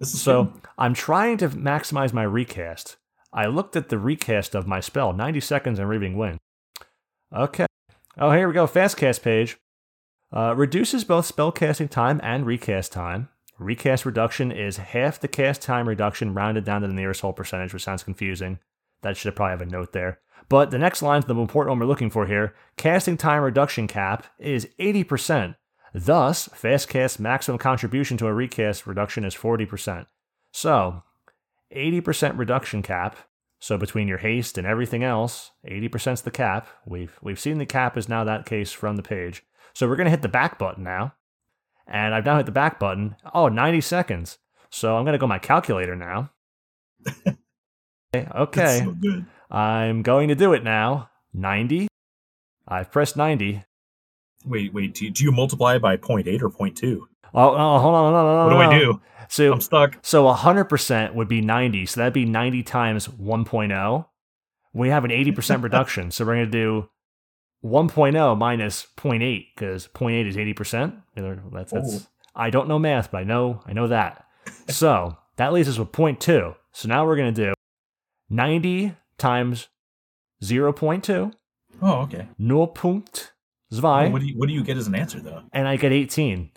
This 0.00 0.14
is 0.14 0.22
So 0.22 0.44
good. 0.44 0.62
I'm 0.78 0.94
trying 0.94 1.36
to 1.38 1.48
maximize 1.48 2.12
my 2.12 2.22
recast. 2.22 2.96
I 3.32 3.46
looked 3.46 3.76
at 3.76 3.88
the 3.88 3.98
recast 3.98 4.54
of 4.54 4.66
my 4.66 4.80
spell, 4.80 5.12
90 5.12 5.40
seconds 5.40 5.78
and 5.78 5.88
Reaving 5.88 6.16
Wind. 6.16 6.38
Okay. 7.34 7.66
Oh, 8.16 8.30
here 8.30 8.46
we 8.46 8.54
go. 8.54 8.66
Fastcast 8.66 9.22
page. 9.22 9.56
Uh, 10.32 10.54
reduces 10.56 11.04
both 11.04 11.26
spell 11.26 11.52
casting 11.52 11.88
time 11.88 12.20
and 12.22 12.46
recast 12.46 12.92
time. 12.92 13.28
Recast 13.58 14.04
reduction 14.04 14.50
is 14.50 14.78
half 14.78 15.20
the 15.20 15.28
cast 15.28 15.62
time 15.62 15.88
reduction 15.88 16.34
rounded 16.34 16.64
down 16.64 16.82
to 16.82 16.88
the 16.88 16.94
nearest 16.94 17.20
whole 17.20 17.32
percentage, 17.32 17.72
which 17.72 17.84
sounds 17.84 18.02
confusing. 18.02 18.58
That 19.02 19.16
should 19.16 19.36
probably 19.36 19.50
have 19.50 19.60
a 19.60 19.66
note 19.66 19.92
there. 19.92 20.20
But 20.48 20.70
the 20.70 20.78
next 20.78 21.02
line's 21.02 21.24
the 21.24 21.34
important 21.34 21.70
one 21.70 21.78
we're 21.80 21.86
looking 21.86 22.10
for 22.10 22.26
here. 22.26 22.54
Casting 22.76 23.16
time 23.16 23.42
reduction 23.42 23.86
cap 23.86 24.26
is 24.38 24.68
80%. 24.78 25.56
Thus, 25.94 26.48
Fastcast 26.48 27.18
maximum 27.18 27.58
contribution 27.58 28.16
to 28.18 28.26
a 28.26 28.34
recast 28.34 28.86
reduction 28.86 29.24
is 29.24 29.34
40%. 29.34 30.06
So, 30.52 31.02
80% 31.74 32.38
reduction 32.38 32.82
cap. 32.82 33.16
So 33.60 33.78
between 33.78 34.08
your 34.08 34.18
haste 34.18 34.58
and 34.58 34.66
everything 34.66 35.02
else, 35.02 35.52
80% 35.66 36.12
is 36.12 36.22
the 36.22 36.30
cap. 36.30 36.68
We've 36.84 37.18
we've 37.22 37.40
seen 37.40 37.58
the 37.58 37.64
cap 37.64 37.96
is 37.96 38.08
now 38.08 38.22
that 38.24 38.44
case 38.44 38.72
from 38.72 38.96
the 38.96 39.02
page. 39.02 39.42
So 39.72 39.88
we're 39.88 39.96
going 39.96 40.04
to 40.04 40.10
hit 40.10 40.22
the 40.22 40.28
back 40.28 40.58
button 40.58 40.84
now. 40.84 41.14
And 41.86 42.14
I've 42.14 42.24
now 42.24 42.36
hit 42.36 42.46
the 42.46 42.52
back 42.52 42.78
button. 42.78 43.16
Oh, 43.32 43.48
90 43.48 43.80
seconds. 43.80 44.38
So 44.70 44.96
I'm 44.96 45.04
going 45.04 45.14
to 45.14 45.18
go 45.18 45.26
my 45.26 45.38
calculator 45.38 45.96
now. 45.96 46.30
okay. 48.14 48.82
So 48.84 48.92
good. 48.92 49.26
I'm 49.54 50.02
going 50.02 50.28
to 50.28 50.34
do 50.34 50.52
it 50.52 50.64
now. 50.64 51.10
90. 51.32 51.86
I've 52.66 52.90
pressed 52.90 53.16
90. 53.16 53.62
Wait, 54.44 54.74
wait. 54.74 54.94
Do, 54.94 55.10
do 55.10 55.22
you 55.22 55.30
multiply 55.30 55.78
by 55.78 55.96
0.8 55.96 56.42
or 56.42 56.50
0.2? 56.50 57.00
Oh, 57.34 57.54
oh 57.54 57.54
hold 57.54 57.54
on, 57.56 57.78
hold 57.78 57.94
on, 57.94 58.12
hold 58.12 58.52
on. 58.52 58.58
What 58.58 58.64
do 58.64 58.70
I 58.72 58.78
do? 58.78 59.00
So 59.28 59.52
I'm 59.52 59.60
stuck. 59.60 59.98
So 60.02 60.24
100% 60.24 61.14
would 61.14 61.28
be 61.28 61.40
90. 61.40 61.86
So 61.86 62.00
that'd 62.00 62.12
be 62.12 62.24
90 62.24 62.62
times 62.64 63.06
1.0. 63.08 64.06
We 64.72 64.88
have 64.88 65.04
an 65.04 65.10
80% 65.12 65.62
reduction. 65.62 66.10
So 66.10 66.24
we're 66.24 66.34
going 66.34 66.46
to 66.46 66.50
do 66.50 66.88
1.0 67.64 68.38
minus 68.38 68.86
0.8 68.96 69.46
because 69.54 69.88
0.8 69.88 70.26
is 70.26 70.36
80%. 70.36 71.02
That's, 71.52 71.72
that's, 71.72 71.94
Ooh. 71.94 72.06
I 72.34 72.50
don't 72.50 72.68
know 72.68 72.80
math, 72.80 73.12
but 73.12 73.18
I 73.18 73.24
know, 73.24 73.62
I 73.66 73.72
know 73.72 73.86
that. 73.86 74.26
so 74.68 75.16
that 75.36 75.52
leaves 75.52 75.68
us 75.68 75.78
with 75.78 75.92
0.2. 75.92 76.56
So 76.72 76.88
now 76.88 77.06
we're 77.06 77.16
going 77.16 77.32
to 77.32 77.44
do 77.46 77.54
90 78.30 78.94
times 79.24 79.68
0.2, 80.42 81.32
Oh, 81.82 81.92
okay. 82.02 82.28
0.2, 82.40 83.30
Well, 83.82 84.10
what 84.12 84.20
do 84.20 84.26
you 84.26 84.38
what 84.38 84.48
do 84.48 84.54
you 84.54 84.62
get 84.62 84.76
as 84.76 84.86
an 84.86 84.94
answer 84.94 85.20
though? 85.20 85.42
and 85.52 85.66
I 85.66 85.76
get 85.76 85.92
18. 85.92 86.50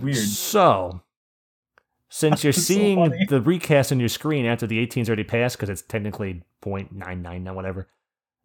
Weird. 0.00 0.16
So, 0.16 1.02
since 2.08 2.42
you're 2.44 2.52
That's 2.52 2.62
so 2.66 2.74
seeing 2.74 3.26
the 3.28 3.40
recast 3.40 3.92
on 3.92 4.00
your 4.00 4.08
screen 4.08 4.44
after 4.46 4.66
the 4.66 4.84
18's 4.86 5.08
already 5.08 5.24
passed, 5.24 5.56
because 5.56 5.68
it's 5.70 5.82
technically 5.82 6.42
0.99 6.62 7.54
whatever. 7.54 7.88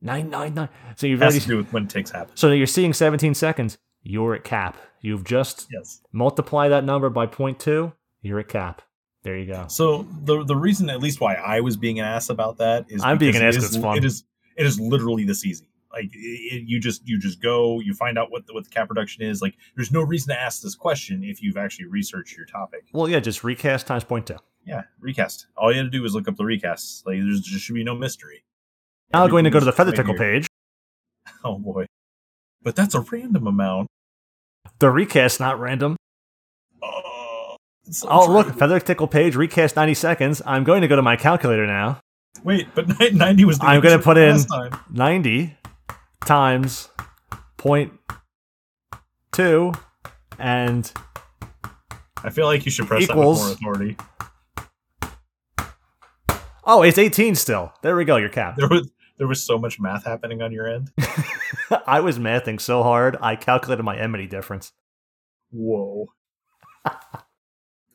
999. 0.02 0.70
So 0.96 1.08
you've 1.08 1.20
Has 1.22 1.34
already. 1.34 1.40
to 1.42 1.48
do 1.48 1.58
with 1.58 1.72
when 1.74 1.88
ticks 1.88 2.12
happen. 2.12 2.36
So 2.36 2.52
you're 2.52 2.66
seeing 2.68 2.94
17 2.94 3.34
seconds. 3.36 3.78
You're 4.04 4.34
at 4.36 4.44
cap. 4.44 4.78
You've 5.02 5.24
just 5.24 5.68
Yes. 5.72 6.02
multiply 6.12 6.68
that 6.70 6.84
number 6.84 7.10
by 7.10 7.28
0.2. 7.28 7.94
You're 8.22 8.40
at 8.40 8.48
cap. 8.48 8.82
There 9.24 9.38
you 9.38 9.46
go. 9.46 9.66
So 9.68 10.08
the 10.24 10.44
the 10.44 10.56
reason, 10.56 10.90
at 10.90 11.00
least, 11.00 11.22
why 11.22 11.36
I 11.36 11.62
was 11.62 11.78
being 11.78 12.00
an 12.00 12.06
ass 12.06 12.30
about 12.30 12.58
that 12.58 12.86
is 12.90 13.04
I'm 13.04 13.18
being 13.18 13.36
an 13.36 13.44
ass 13.44 13.56
it 13.56 13.64
it's 13.64 13.78
fun. 13.78 13.98
It 13.98 14.06
is 14.06 14.24
it 14.58 14.66
is 14.66 14.80
literally 14.80 15.24
this 15.24 15.46
easy. 15.46 15.68
Like 15.94 16.06
it, 16.06 16.18
it- 16.18 16.64
you 16.68 16.80
just 16.80 17.08
you 17.08 17.20
just 17.20 17.42
go, 17.42 17.80
you 17.80 17.94
find 17.94 18.18
out 18.18 18.32
what 18.32 18.48
the, 18.48 18.54
what 18.54 18.64
the 18.64 18.70
cap 18.70 18.90
reduction 18.90 19.24
is. 19.24 19.42
Like 19.42 19.56
there's 19.76 19.92
no 19.92 20.02
reason 20.02 20.34
to 20.34 20.42
ask 20.42 20.62
this 20.62 20.74
question 20.76 21.24
if 21.24 21.42
you've 21.42 21.58
actually 21.58 21.86
researched 21.86 22.36
your 22.36 22.46
topic. 22.48 22.86
Well, 22.94 23.08
yeah, 23.08 23.20
just 23.20 23.44
recast 23.44 23.86
times 23.88 24.04
0.2. 24.06 24.38
Yeah, 24.66 24.84
recast. 25.00 25.48
All 25.58 25.72
you 25.72 25.78
had 25.78 25.84
to 25.84 25.90
do 25.90 26.04
is 26.06 26.14
look 26.16 26.28
up 26.28 26.36
the 26.38 26.44
recasts. 26.44 27.06
Like 27.06 27.18
there's 27.20 27.48
there 27.50 27.60
should 27.60 27.76
be 27.76 27.84
no 27.84 27.96
mystery. 27.96 28.44
Now 29.14 29.28
going 29.28 29.44
to 29.44 29.50
go 29.50 29.60
to 29.60 29.66
the 29.66 29.72
feather 29.74 29.92
tickle 29.92 30.16
page. 30.16 30.48
Oh 31.44 31.58
boy, 31.60 31.86
but 32.64 32.76
that's 32.76 32.94
a 32.96 33.02
random 33.02 33.48
amount. 33.48 33.88
The 34.80 34.90
recast 34.92 35.40
not 35.40 35.60
random. 35.60 35.96
Oh, 37.92 37.94
so 37.94 38.08
Oh, 38.10 38.32
look, 38.32 38.56
feather 38.58 38.80
tickle 38.80 39.08
page 39.08 39.36
recast 39.36 39.76
90 39.76 39.94
seconds. 39.96 40.42
I'm 40.46 40.64
going 40.64 40.82
to 40.82 40.88
go 40.88 40.96
to 40.96 41.02
my 41.02 41.16
calculator 41.18 41.68
now. 41.68 42.00
Wait, 42.44 42.68
but 42.74 42.88
90 43.14 43.46
was. 43.46 43.60
The 43.60 43.66
I'm 43.66 43.82
gonna 43.82 44.00
put 44.00 44.18
in- 44.18 44.44
time. 44.46 44.72
90 44.90 45.58
times 46.26 46.90
point 47.58 47.92
two 49.32 49.72
and 50.40 50.92
I 52.24 52.30
feel 52.30 52.46
like 52.46 52.64
you 52.66 52.72
should 52.72 52.88
press 52.88 53.04
Equals- 53.04 53.44
that 53.44 53.50
with 53.50 53.62
more 53.62 53.74
authority. 53.74 53.98
oh 56.66 56.84
it's 56.84 56.98
18 56.98 57.36
still 57.36 57.74
there 57.82 57.96
we 57.96 58.06
go 58.06 58.18
your 58.18 58.30
cap 58.30 58.56
There 58.58 58.68
was 58.68 58.90
there 59.18 59.28
was 59.28 59.44
so 59.44 59.58
much 59.58 59.80
math 59.80 60.06
happening 60.06 60.42
on 60.42 60.52
your 60.52 60.68
end. 60.68 60.92
i 61.88 62.00
was 62.00 62.20
mathing 62.20 62.60
so 62.62 62.84
hard 62.84 63.18
i 63.22 63.36
calculated 63.36 63.84
my 63.84 63.98
enmity 63.98 64.28
difference 64.28 64.72
Whoa. 65.52 66.08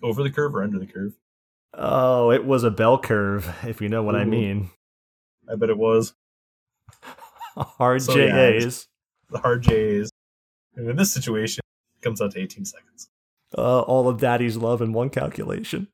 Over 0.03 0.23
the 0.23 0.31
curve 0.31 0.55
or 0.55 0.63
under 0.63 0.79
the 0.79 0.87
curve? 0.87 1.15
oh 1.79 2.31
it 2.31 2.45
was 2.45 2.65
a 2.65 2.71
bell 2.71 2.99
curve 2.99 3.55
if 3.65 3.83
you 3.83 3.89
know 3.89 4.03
what 4.03 4.17
i 4.17 4.25
mean 4.25 4.71
I 5.51 5.57
bet 5.57 5.69
it 5.69 5.77
was 5.77 6.15
hard 7.57 8.03
So, 8.03 8.17
yeah, 8.17 8.59
JAs. 8.59 8.89
the 9.31 9.39
hard 9.39 9.63
J's. 9.63 10.11
And 10.75 10.89
in 10.89 10.97
this 10.97 11.13
situation, 11.13 11.63
it 11.99 12.03
comes 12.03 12.21
out 12.21 12.33
to 12.33 12.41
18 12.41 12.65
seconds. 12.65 13.09
Uh, 13.57 13.81
all 13.81 14.09
of 14.09 14.19
daddy's 14.21 14.57
love 14.57 14.81
in 14.83 14.93
one 14.93 15.09
calculation 15.11 15.89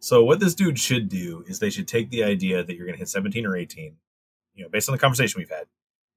So 0.00 0.22
what 0.24 0.38
this 0.40 0.54
dude 0.54 0.78
should 0.78 1.08
do 1.08 1.44
is 1.48 1.58
they 1.58 1.70
should 1.70 1.88
take 1.88 2.10
the 2.10 2.24
idea 2.24 2.62
that 2.62 2.74
you're 2.76 2.86
going 2.86 2.94
to 2.94 2.98
hit 2.98 3.08
17 3.08 3.46
or 3.46 3.56
18, 3.56 3.96
you 4.54 4.62
know, 4.64 4.68
based 4.68 4.88
on 4.88 4.92
the 4.94 4.98
conversation 4.98 5.38
we've 5.38 5.48
had, 5.48 5.66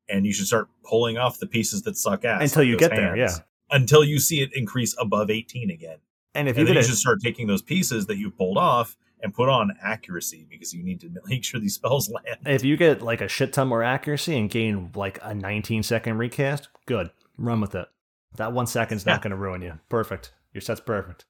and 0.10 0.26
you 0.26 0.34
should 0.34 0.48
start 0.48 0.70
pulling 0.84 1.18
off 1.18 1.40
the 1.40 1.48
pieces 1.48 1.84
that 1.84 1.98
suck 1.98 2.26
ass 2.26 2.42
until 2.42 2.64
you 2.64 2.78
get 2.78 2.92
there 2.92 3.16
hands, 3.16 3.38
yeah 3.38 3.76
Until 3.76 4.04
you 4.04 4.20
see 4.20 4.42
it 4.42 4.50
increase 4.56 4.96
above 5.00 5.30
18 5.30 5.70
again. 5.72 5.98
And 6.38 6.48
if 6.48 6.58
and 6.58 6.68
you 6.68 6.74
you 6.74 6.84
should 6.84 6.96
start 6.98 7.20
taking 7.22 7.48
those 7.48 7.62
pieces 7.62 8.06
that 8.06 8.18
you 8.18 8.32
pulled 8.32 8.58
off 8.58 8.96
and 9.22 9.34
put 9.34 9.50
on 9.50 9.72
accuracy 9.84 10.46
because 10.50 10.74
you 10.74 10.84
need 10.84 11.02
to 11.02 11.10
make 11.26 11.44
sure 11.44 11.60
these 11.60 11.76
spells 11.76 12.10
land. 12.10 12.38
if 12.46 12.64
you 12.64 12.78
get 12.78 13.02
like 13.02 13.20
a 13.22 13.28
shit 13.28 13.52
ton 13.54 13.68
more 13.68 13.84
accuracy 13.84 14.38
and 14.38 14.50
gain 14.50 14.92
like 14.96 15.20
a 15.24 15.34
19 15.34 15.84
second 15.84 16.18
recast 16.18 16.70
good 16.86 17.10
run 17.38 17.60
with 17.60 17.76
it 17.76 17.88
that 18.36 18.54
one 18.54 18.68
second's 18.68 19.06
not 19.06 19.22
going 19.24 19.32
to 19.32 19.38
ruin 19.38 19.62
you 19.62 19.74
perfect 19.90 20.34
your 20.54 20.62
set's 20.62 20.80
perfect 20.82 21.26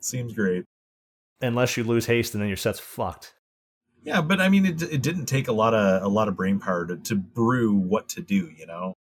Seems 0.00 0.32
great. 0.34 0.64
unless 1.42 1.76
you 1.76 1.84
lose 1.84 2.06
haste 2.06 2.32
and 2.34 2.40
then 2.42 2.48
your 2.48 2.56
set's 2.56 2.80
fucked. 2.80 3.34
Yeah, 4.02 4.22
but 4.22 4.40
I 4.40 4.48
mean, 4.48 4.64
it, 4.64 4.80
it 4.80 5.02
didn't 5.02 5.26
take 5.26 5.48
a 5.48 5.52
lot 5.52 5.74
of 5.74 6.02
a 6.02 6.08
lot 6.08 6.26
of 6.28 6.34
brain 6.36 6.58
power 6.58 6.86
to, 6.86 6.96
to 6.96 7.14
brew 7.16 7.74
what 7.74 8.08
to 8.10 8.22
do. 8.22 8.50
You 8.56 8.66
know, 8.66 8.94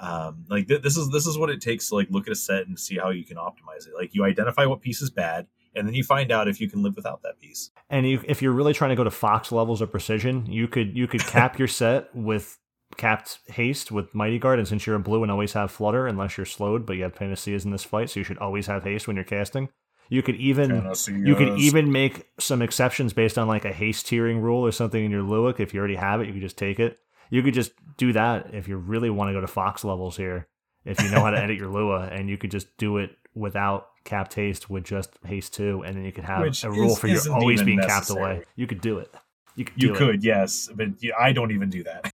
um, 0.00 0.46
like 0.48 0.66
th- 0.66 0.82
this 0.82 0.96
is 0.96 1.10
this 1.10 1.26
is 1.26 1.36
what 1.36 1.50
it 1.50 1.60
takes 1.60 1.88
to 1.90 1.94
like 1.94 2.08
look 2.10 2.26
at 2.26 2.32
a 2.32 2.36
set 2.36 2.66
and 2.66 2.78
see 2.78 2.96
how 2.96 3.10
you 3.10 3.24
can 3.24 3.36
optimize 3.36 3.86
it. 3.86 3.94
Like 3.94 4.14
you 4.14 4.24
identify 4.24 4.64
what 4.64 4.80
piece 4.80 5.02
is 5.02 5.10
bad, 5.10 5.46
and 5.74 5.86
then 5.86 5.94
you 5.94 6.02
find 6.02 6.32
out 6.32 6.48
if 6.48 6.60
you 6.60 6.70
can 6.70 6.82
live 6.82 6.96
without 6.96 7.22
that 7.22 7.38
piece. 7.38 7.70
And 7.90 8.08
you, 8.08 8.22
if 8.26 8.40
you're 8.40 8.52
really 8.52 8.72
trying 8.72 8.90
to 8.90 8.96
go 8.96 9.04
to 9.04 9.10
Fox 9.10 9.52
levels 9.52 9.82
of 9.82 9.90
precision, 9.90 10.46
you 10.46 10.68
could 10.68 10.96
you 10.96 11.06
could 11.06 11.20
cap 11.20 11.58
your 11.58 11.68
set 11.68 12.14
with 12.16 12.58
capped 12.96 13.40
haste 13.48 13.92
with 13.92 14.14
Mighty 14.14 14.38
Guard, 14.38 14.58
and 14.58 14.66
since 14.66 14.86
you're 14.86 14.96
in 14.96 15.02
blue 15.02 15.22
and 15.22 15.30
always 15.30 15.52
have 15.52 15.70
flutter, 15.70 16.06
unless 16.06 16.38
you're 16.38 16.46
slowed, 16.46 16.86
but 16.86 16.96
you 16.96 17.02
have 17.02 17.14
Panaceas 17.14 17.66
in 17.66 17.70
this 17.70 17.84
fight, 17.84 18.08
so 18.08 18.20
you 18.20 18.24
should 18.24 18.38
always 18.38 18.66
have 18.68 18.84
haste 18.84 19.06
when 19.06 19.16
you're 19.16 19.24
casting. 19.24 19.68
You 20.08 20.22
could 20.22 20.36
even 20.36 20.90
you 21.24 21.36
could 21.36 21.58
even 21.58 21.92
make 21.92 22.26
some 22.38 22.62
exceptions 22.62 23.12
based 23.12 23.38
on 23.38 23.46
like 23.46 23.64
a 23.64 23.72
haste 23.72 24.06
tiering 24.06 24.40
rule 24.40 24.64
or 24.64 24.72
something 24.72 25.04
in 25.04 25.10
your 25.10 25.22
Luik. 25.22 25.60
If 25.60 25.72
you 25.72 25.78
already 25.78 25.96
have 25.96 26.20
it, 26.20 26.26
you 26.26 26.32
could 26.32 26.42
just 26.42 26.58
take 26.58 26.80
it. 26.80 26.98
You 27.30 27.42
could 27.42 27.54
just 27.54 27.72
do 27.96 28.12
that 28.12 28.52
if 28.54 28.68
you 28.68 28.76
really 28.76 29.08
want 29.10 29.28
to 29.28 29.32
go 29.32 29.40
to 29.40 29.46
Fox 29.46 29.84
levels 29.84 30.16
here. 30.16 30.46
If 30.84 31.00
you 31.02 31.10
know 31.10 31.20
how 31.24 31.30
to 31.30 31.38
edit 31.42 31.56
your 31.58 31.68
Lua, 31.68 32.08
and 32.10 32.28
you 32.28 32.36
could 32.38 32.50
just 32.50 32.76
do 32.76 32.96
it 32.98 33.10
without 33.34 33.88
capped 34.04 34.34
haste 34.34 34.68
with 34.70 34.84
just 34.84 35.10
haste 35.24 35.54
two, 35.54 35.82
and 35.84 35.96
then 35.96 36.04
you 36.04 36.12
could 36.12 36.24
have 36.24 36.42
Which 36.42 36.64
a 36.64 36.70
rule 36.70 36.92
is- 36.92 36.98
for 36.98 37.06
your 37.06 37.16
isn't 37.16 37.32
always 37.32 37.62
being 37.62 37.78
necessary. 37.78 37.98
capped 38.00 38.10
away. 38.38 38.44
You 38.56 38.66
could 38.66 38.80
do 38.80 38.98
it. 38.98 39.14
You 39.56 39.64
could. 39.64 39.82
You 39.82 39.94
it. 39.94 39.98
could, 39.98 40.24
yes, 40.24 40.68
but 40.74 40.88
I 41.18 41.32
don't 41.32 41.50
even 41.52 41.68
do 41.70 41.82
that. 41.84 42.10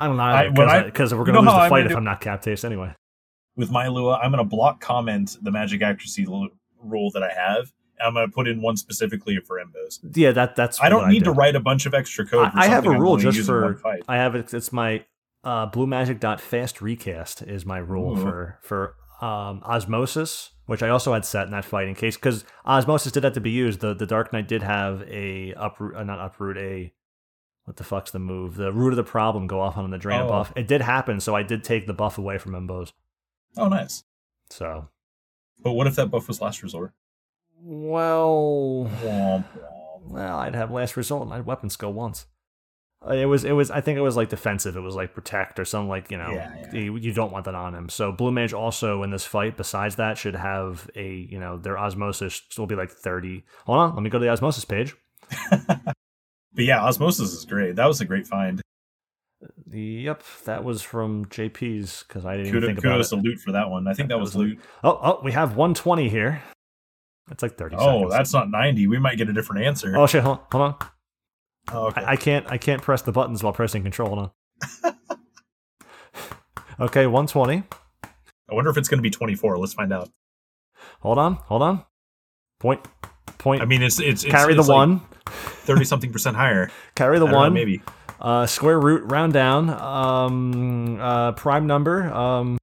I 0.00 0.06
don't 0.08 0.16
know 0.16 0.22
I- 0.24 0.48
when 0.48 0.68
I- 0.68 0.82
because 0.82 1.14
we're 1.14 1.24
gonna 1.24 1.40
lose 1.40 1.46
the 1.52 1.68
fight 1.68 1.84
if 1.86 1.92
do- 1.92 1.96
I'm 1.96 2.04
not 2.04 2.20
capped 2.20 2.44
haste 2.44 2.64
anyway. 2.64 2.94
With 3.56 3.70
my 3.70 3.86
Lua, 3.86 4.16
I'm 4.16 4.32
going 4.32 4.42
to 4.42 4.48
block 4.48 4.80
comment 4.80 5.36
the 5.42 5.50
magic 5.50 5.82
accuracy 5.82 6.24
l- 6.26 6.48
rule 6.82 7.10
that 7.12 7.22
I 7.22 7.30
have. 7.34 7.70
I'm 8.00 8.14
going 8.14 8.28
to 8.28 8.32
put 8.34 8.48
in 8.48 8.62
one 8.62 8.76
specifically 8.76 9.38
for 9.40 9.58
Embos. 9.60 10.00
Yeah, 10.16 10.32
that 10.32 10.56
that's. 10.56 10.80
I 10.80 10.88
don't 10.88 11.08
need 11.08 11.20
do. 11.20 11.24
to 11.26 11.32
write 11.32 11.54
a 11.56 11.60
bunch 11.60 11.86
of 11.86 11.94
extra 11.94 12.26
code. 12.26 12.52
For 12.52 12.58
I, 12.58 12.62
I 12.64 12.66
have 12.68 12.86
a 12.86 12.90
I'm 12.90 13.00
rule 13.00 13.16
just 13.16 13.44
for. 13.46 13.74
fight. 13.76 14.02
I 14.08 14.16
have 14.16 14.34
it. 14.34 14.52
It's 14.54 14.72
my 14.72 15.04
uh, 15.44 15.66
blue 15.66 15.86
magic 15.86 16.20
dot 16.20 16.40
fast 16.40 16.80
recast 16.82 17.42
is 17.42 17.64
my 17.66 17.78
rule 17.78 18.18
Ooh. 18.18 18.22
for 18.22 18.58
for 18.62 18.94
um, 19.24 19.60
osmosis, 19.64 20.50
which 20.66 20.82
I 20.82 20.88
also 20.88 21.12
had 21.12 21.24
set 21.24 21.44
in 21.46 21.52
that 21.52 21.64
fight 21.64 21.86
in 21.88 21.94
case 21.94 22.16
because 22.16 22.44
osmosis 22.64 23.12
did 23.12 23.24
have 23.24 23.34
to 23.34 23.40
be 23.40 23.50
used. 23.50 23.80
The 23.80 23.94
the 23.94 24.06
Dark 24.06 24.32
Knight 24.32 24.48
did 24.48 24.62
have 24.62 25.02
a 25.08 25.52
uproot, 25.56 25.96
uh, 25.96 26.02
not 26.04 26.18
uproot 26.20 26.56
a. 26.58 26.92
What 27.64 27.76
the 27.76 27.84
fuck's 27.84 28.10
the 28.10 28.18
move? 28.18 28.56
The 28.56 28.72
root 28.72 28.88
of 28.92 28.96
the 28.96 29.04
problem 29.04 29.46
go 29.46 29.60
off 29.60 29.76
on 29.76 29.88
the 29.90 29.98
drain 29.98 30.22
Oh. 30.22 30.28
buff. 30.28 30.52
It 30.56 30.66
did 30.66 30.80
happen, 30.80 31.20
so 31.20 31.36
I 31.36 31.44
did 31.44 31.62
take 31.62 31.86
the 31.86 31.92
buff 31.94 32.18
away 32.18 32.36
from 32.38 32.56
Embos. 32.56 32.92
Oh, 33.56 33.68
nice. 33.68 34.02
So 34.50 34.88
But 35.60 35.74
what 35.74 35.86
if 35.86 35.94
that 35.94 36.10
buff 36.10 36.26
was 36.26 36.40
last 36.40 36.64
resort? 36.64 36.92
Well. 37.62 38.84
Well, 40.04 40.38
I'd 40.38 40.54
have 40.54 40.70
last 40.70 40.96
result 40.96 41.22
and 41.22 41.32
I'd 41.32 41.46
weapon 41.46 41.70
skill 41.70 41.92
once. 41.92 42.26
Uh, 43.06 43.14
It 43.14 43.26
was, 43.26 43.44
it 43.44 43.52
was. 43.52 43.70
I 43.70 43.80
think 43.80 43.96
it 43.98 44.02
was 44.02 44.16
like 44.16 44.28
defensive. 44.28 44.76
It 44.76 44.80
was 44.80 44.94
like 44.94 45.14
protect 45.14 45.58
or 45.58 45.64
something 45.64 45.88
like 45.88 46.10
you 46.10 46.18
know. 46.18 46.30
Yeah, 46.30 46.54
yeah. 46.72 46.80
You, 46.80 46.96
you 46.96 47.12
don't 47.12 47.32
want 47.32 47.44
that 47.46 47.54
on 47.54 47.74
him. 47.74 47.88
So 47.88 48.12
blue 48.12 48.30
mage 48.32 48.52
also 48.52 49.02
in 49.02 49.10
this 49.10 49.24
fight, 49.24 49.56
besides 49.56 49.96
that, 49.96 50.18
should 50.18 50.36
have 50.36 50.90
a 50.96 51.08
you 51.12 51.38
know 51.40 51.56
their 51.56 51.78
osmosis 51.78 52.42
will 52.58 52.66
be 52.66 52.74
like 52.76 52.90
thirty. 52.90 53.44
Hold 53.66 53.78
on, 53.78 53.94
let 53.94 54.02
me 54.02 54.10
go 54.10 54.18
to 54.18 54.24
the 54.24 54.30
osmosis 54.30 54.64
page. 54.64 54.94
But 56.54 56.66
yeah, 56.66 56.84
osmosis 56.84 57.32
is 57.32 57.46
great. 57.46 57.76
That 57.76 57.86
was 57.86 58.02
a 58.02 58.04
great 58.04 58.26
find. 58.26 58.60
Yep, 59.72 60.22
that 60.44 60.62
was 60.64 60.82
from 60.82 61.24
JP's 61.24 62.04
because 62.06 62.26
I 62.26 62.32
didn't 62.36 62.48
even 62.48 62.60
Kudos, 62.60 62.66
think 62.68 62.78
about 62.80 62.90
kudos 62.92 63.12
it. 63.12 63.16
to 63.16 63.22
loot 63.22 63.38
for 63.40 63.52
that 63.52 63.70
one. 63.70 63.88
I 63.88 63.94
think 63.94 64.10
that 64.10 64.20
was 64.20 64.36
loot. 64.36 64.60
Oh, 64.84 64.98
oh, 65.02 65.20
we 65.24 65.32
have 65.32 65.56
one 65.56 65.72
twenty 65.72 66.10
here. 66.10 66.42
That's 67.28 67.42
like 67.42 67.56
thirty. 67.56 67.76
Oh, 67.78 67.98
seconds. 68.00 68.12
that's 68.12 68.32
not 68.32 68.50
90. 68.50 68.86
We 68.88 68.98
might 68.98 69.16
get 69.16 69.28
a 69.28 69.32
different 69.32 69.64
answer. 69.64 69.96
Oh 69.96 70.06
shit! 70.06 70.22
Hold 70.22 70.38
on, 70.38 70.44
hold 70.52 70.62
on. 70.62 70.88
Oh, 71.72 71.86
okay. 71.88 72.02
I, 72.02 72.12
I 72.12 72.16
can't 72.16 72.46
I 72.50 72.58
can't 72.58 72.82
press 72.82 73.02
the 73.02 73.12
buttons 73.12 73.42
while 73.42 73.52
pressing 73.52 73.82
control. 73.82 74.08
Hold 74.08 74.30
on. 74.84 74.94
okay, 76.80 77.06
120. 77.06 77.62
I 78.50 78.54
wonder 78.54 78.70
if 78.70 78.76
it's 78.76 78.88
going 78.88 78.98
to 78.98 79.02
be 79.02 79.10
24. 79.10 79.58
Let's 79.58 79.72
find 79.74 79.92
out. 79.92 80.10
Hold 81.00 81.18
on, 81.18 81.34
hold 81.34 81.62
on. 81.62 81.84
Point 82.60 82.80
Point. 83.38 83.62
I 83.62 83.64
mean, 83.64 83.82
it's 83.82 83.98
it's, 84.00 84.24
it's 84.24 84.30
carry 84.30 84.54
it's 84.54 84.66
the 84.66 84.72
like 84.72 84.88
one. 84.88 85.00
30 85.26 85.84
something 85.84 86.12
percent 86.12 86.36
higher. 86.36 86.70
Carry 86.96 87.18
the 87.18 87.24
don't 87.26 87.32
know, 87.32 87.38
one. 87.38 87.52
maybe. 87.54 87.82
Uh 88.20 88.46
square 88.46 88.78
root 88.78 89.02
round 89.10 89.32
down. 89.32 89.70
Um 89.70 90.98
uh 91.00 91.32
prime 91.32 91.66
number. 91.66 92.12
Um 92.12 92.58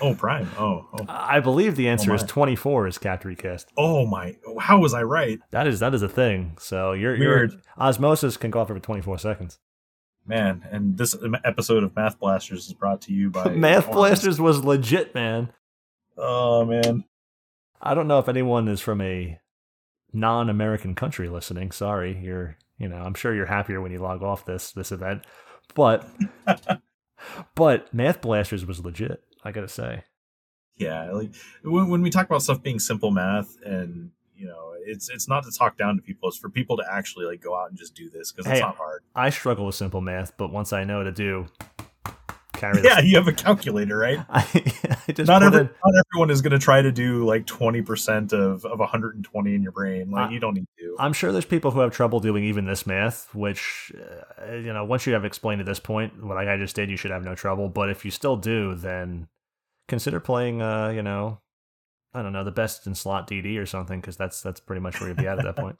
Oh, 0.00 0.14
prime. 0.14 0.48
Oh, 0.58 0.86
oh, 0.92 1.04
I 1.08 1.40
believe 1.40 1.74
the 1.76 1.88
answer 1.88 2.14
is 2.14 2.22
24 2.22 2.86
is 2.86 2.98
capped 2.98 3.24
recast. 3.24 3.68
oh 3.76 4.06
my! 4.06 4.36
How 4.60 4.78
was 4.78 4.94
I 4.94 5.02
right, 5.02 5.38
That 5.50 5.66
is 5.66 5.80
that 5.80 5.94
is 5.94 6.02
a 6.02 6.08
thing. 6.08 6.56
So 6.60 6.92
your 6.92 7.14
your 7.14 7.48
osmosis 7.76 8.36
can 8.36 8.50
go 8.50 8.60
off 8.60 8.70
every 8.70 8.80
24 8.80 9.18
seconds. 9.18 9.58
man? 10.26 10.64
And 10.70 10.96
this 10.98 11.16
episode 11.44 11.82
of 11.82 11.96
Math 11.96 12.18
Blasters 12.18 12.66
is 12.66 12.72
brought 12.74 13.00
to 13.02 13.12
you 13.12 13.30
by 13.30 13.48
Math. 13.54 13.90
Blasters 13.90 14.40
was 14.40 14.62
legit, 14.64 15.14
man. 15.14 15.52
Oh 16.16 16.64
man, 16.64 17.04
I 17.80 17.94
don't 17.94 18.08
know 18.08 18.18
if 18.18 18.28
anyone 18.28 18.68
is 18.68 18.80
from 18.80 19.00
a 19.00 19.38
non-American 20.12 20.94
country 20.94 21.28
listening. 21.28 21.70
Sorry, 21.70 22.18
you're, 22.22 22.56
you 22.78 22.88
know, 22.88 22.96
I'm 22.96 23.14
sure 23.14 23.34
you're 23.34 23.46
happier 23.46 23.80
when 23.80 23.92
you 23.92 23.98
log 23.98 24.22
off 24.22 24.44
this 24.44 24.72
this 24.72 24.90
event, 24.92 25.22
but 25.74 26.08
but 27.54 27.92
Math 27.92 28.20
Blasters 28.20 28.64
was 28.66 28.80
legit. 28.84 29.22
I 29.44 29.52
gotta 29.52 29.68
say, 29.68 30.04
yeah. 30.76 31.10
Like 31.10 31.30
when, 31.62 31.88
when 31.88 32.02
we 32.02 32.10
talk 32.10 32.26
about 32.26 32.42
stuff 32.42 32.62
being 32.62 32.78
simple 32.78 33.10
math, 33.10 33.56
and 33.64 34.10
you 34.36 34.46
know, 34.46 34.72
it's 34.84 35.08
it's 35.08 35.28
not 35.28 35.44
to 35.44 35.50
talk 35.50 35.76
down 35.76 35.96
to 35.96 36.02
people. 36.02 36.28
It's 36.28 36.38
for 36.38 36.48
people 36.48 36.76
to 36.78 36.84
actually 36.90 37.26
like 37.26 37.40
go 37.40 37.56
out 37.56 37.70
and 37.70 37.78
just 37.78 37.94
do 37.94 38.08
this 38.08 38.32
because 38.32 38.50
it's 38.50 38.60
not 38.60 38.76
hard. 38.76 39.02
I 39.14 39.30
struggle 39.30 39.66
with 39.66 39.74
simple 39.74 40.00
math, 40.00 40.36
but 40.36 40.52
once 40.52 40.72
I 40.72 40.84
know 40.84 41.02
to 41.02 41.12
do, 41.12 41.46
carry. 42.58 42.82
Yeah, 42.84 43.00
you 43.00 43.16
have 43.16 43.28
a 43.28 43.32
calculator, 43.32 43.96
right? 43.96 44.18
I, 44.28 44.40
I 45.08 45.12
just 45.12 45.28
Not 45.28 45.42
every, 45.42 45.62
not 45.64 46.04
everyone 46.12 46.30
is 46.30 46.42
going 46.42 46.52
to 46.52 46.58
try 46.58 46.82
to 46.82 46.92
do 46.92 47.24
like 47.24 47.46
twenty 47.46 47.82
percent 47.82 48.32
of 48.32 48.64
of 48.64 48.78
120 48.78 49.54
in 49.54 49.62
your 49.62 49.72
brain. 49.72 50.10
Like 50.10 50.28
I- 50.30 50.32
you 50.32 50.40
don't 50.40 50.54
need 50.54 50.66
to. 50.80 50.96
I'm 50.98 51.12
sure 51.12 51.30
there's 51.32 51.44
people 51.44 51.70
who 51.70 51.80
have 51.80 51.92
trouble 51.92 52.18
doing 52.20 52.44
even 52.44 52.64
this 52.66 52.86
math, 52.86 53.32
which, 53.34 53.92
uh, 54.42 54.54
you 54.54 54.72
know, 54.72 54.84
once 54.84 55.06
you 55.06 55.12
have 55.12 55.24
explained 55.24 55.60
at 55.60 55.66
this 55.66 55.78
point, 55.78 56.24
what 56.24 56.36
I 56.36 56.56
just 56.56 56.74
did, 56.74 56.90
you 56.90 56.96
should 56.96 57.12
have 57.12 57.24
no 57.24 57.34
trouble. 57.36 57.68
But 57.68 57.88
if 57.88 58.04
you 58.04 58.10
still 58.10 58.36
do, 58.36 58.74
then 58.74 59.28
consider 59.86 60.18
playing, 60.18 60.60
uh, 60.60 60.88
you 60.88 61.02
know, 61.02 61.40
I 62.12 62.22
don't 62.22 62.32
know, 62.32 62.42
the 62.42 62.50
best 62.50 62.86
in 62.86 62.94
slot 62.96 63.28
DD 63.30 63.58
or 63.58 63.66
something, 63.66 64.00
because 64.00 64.16
that's 64.16 64.42
that's 64.42 64.58
pretty 64.60 64.80
much 64.80 64.98
where 65.00 65.08
you'd 65.10 65.18
be 65.18 65.26
at 65.28 65.38
at 65.38 65.44
that 65.44 65.56
point. 65.62 65.76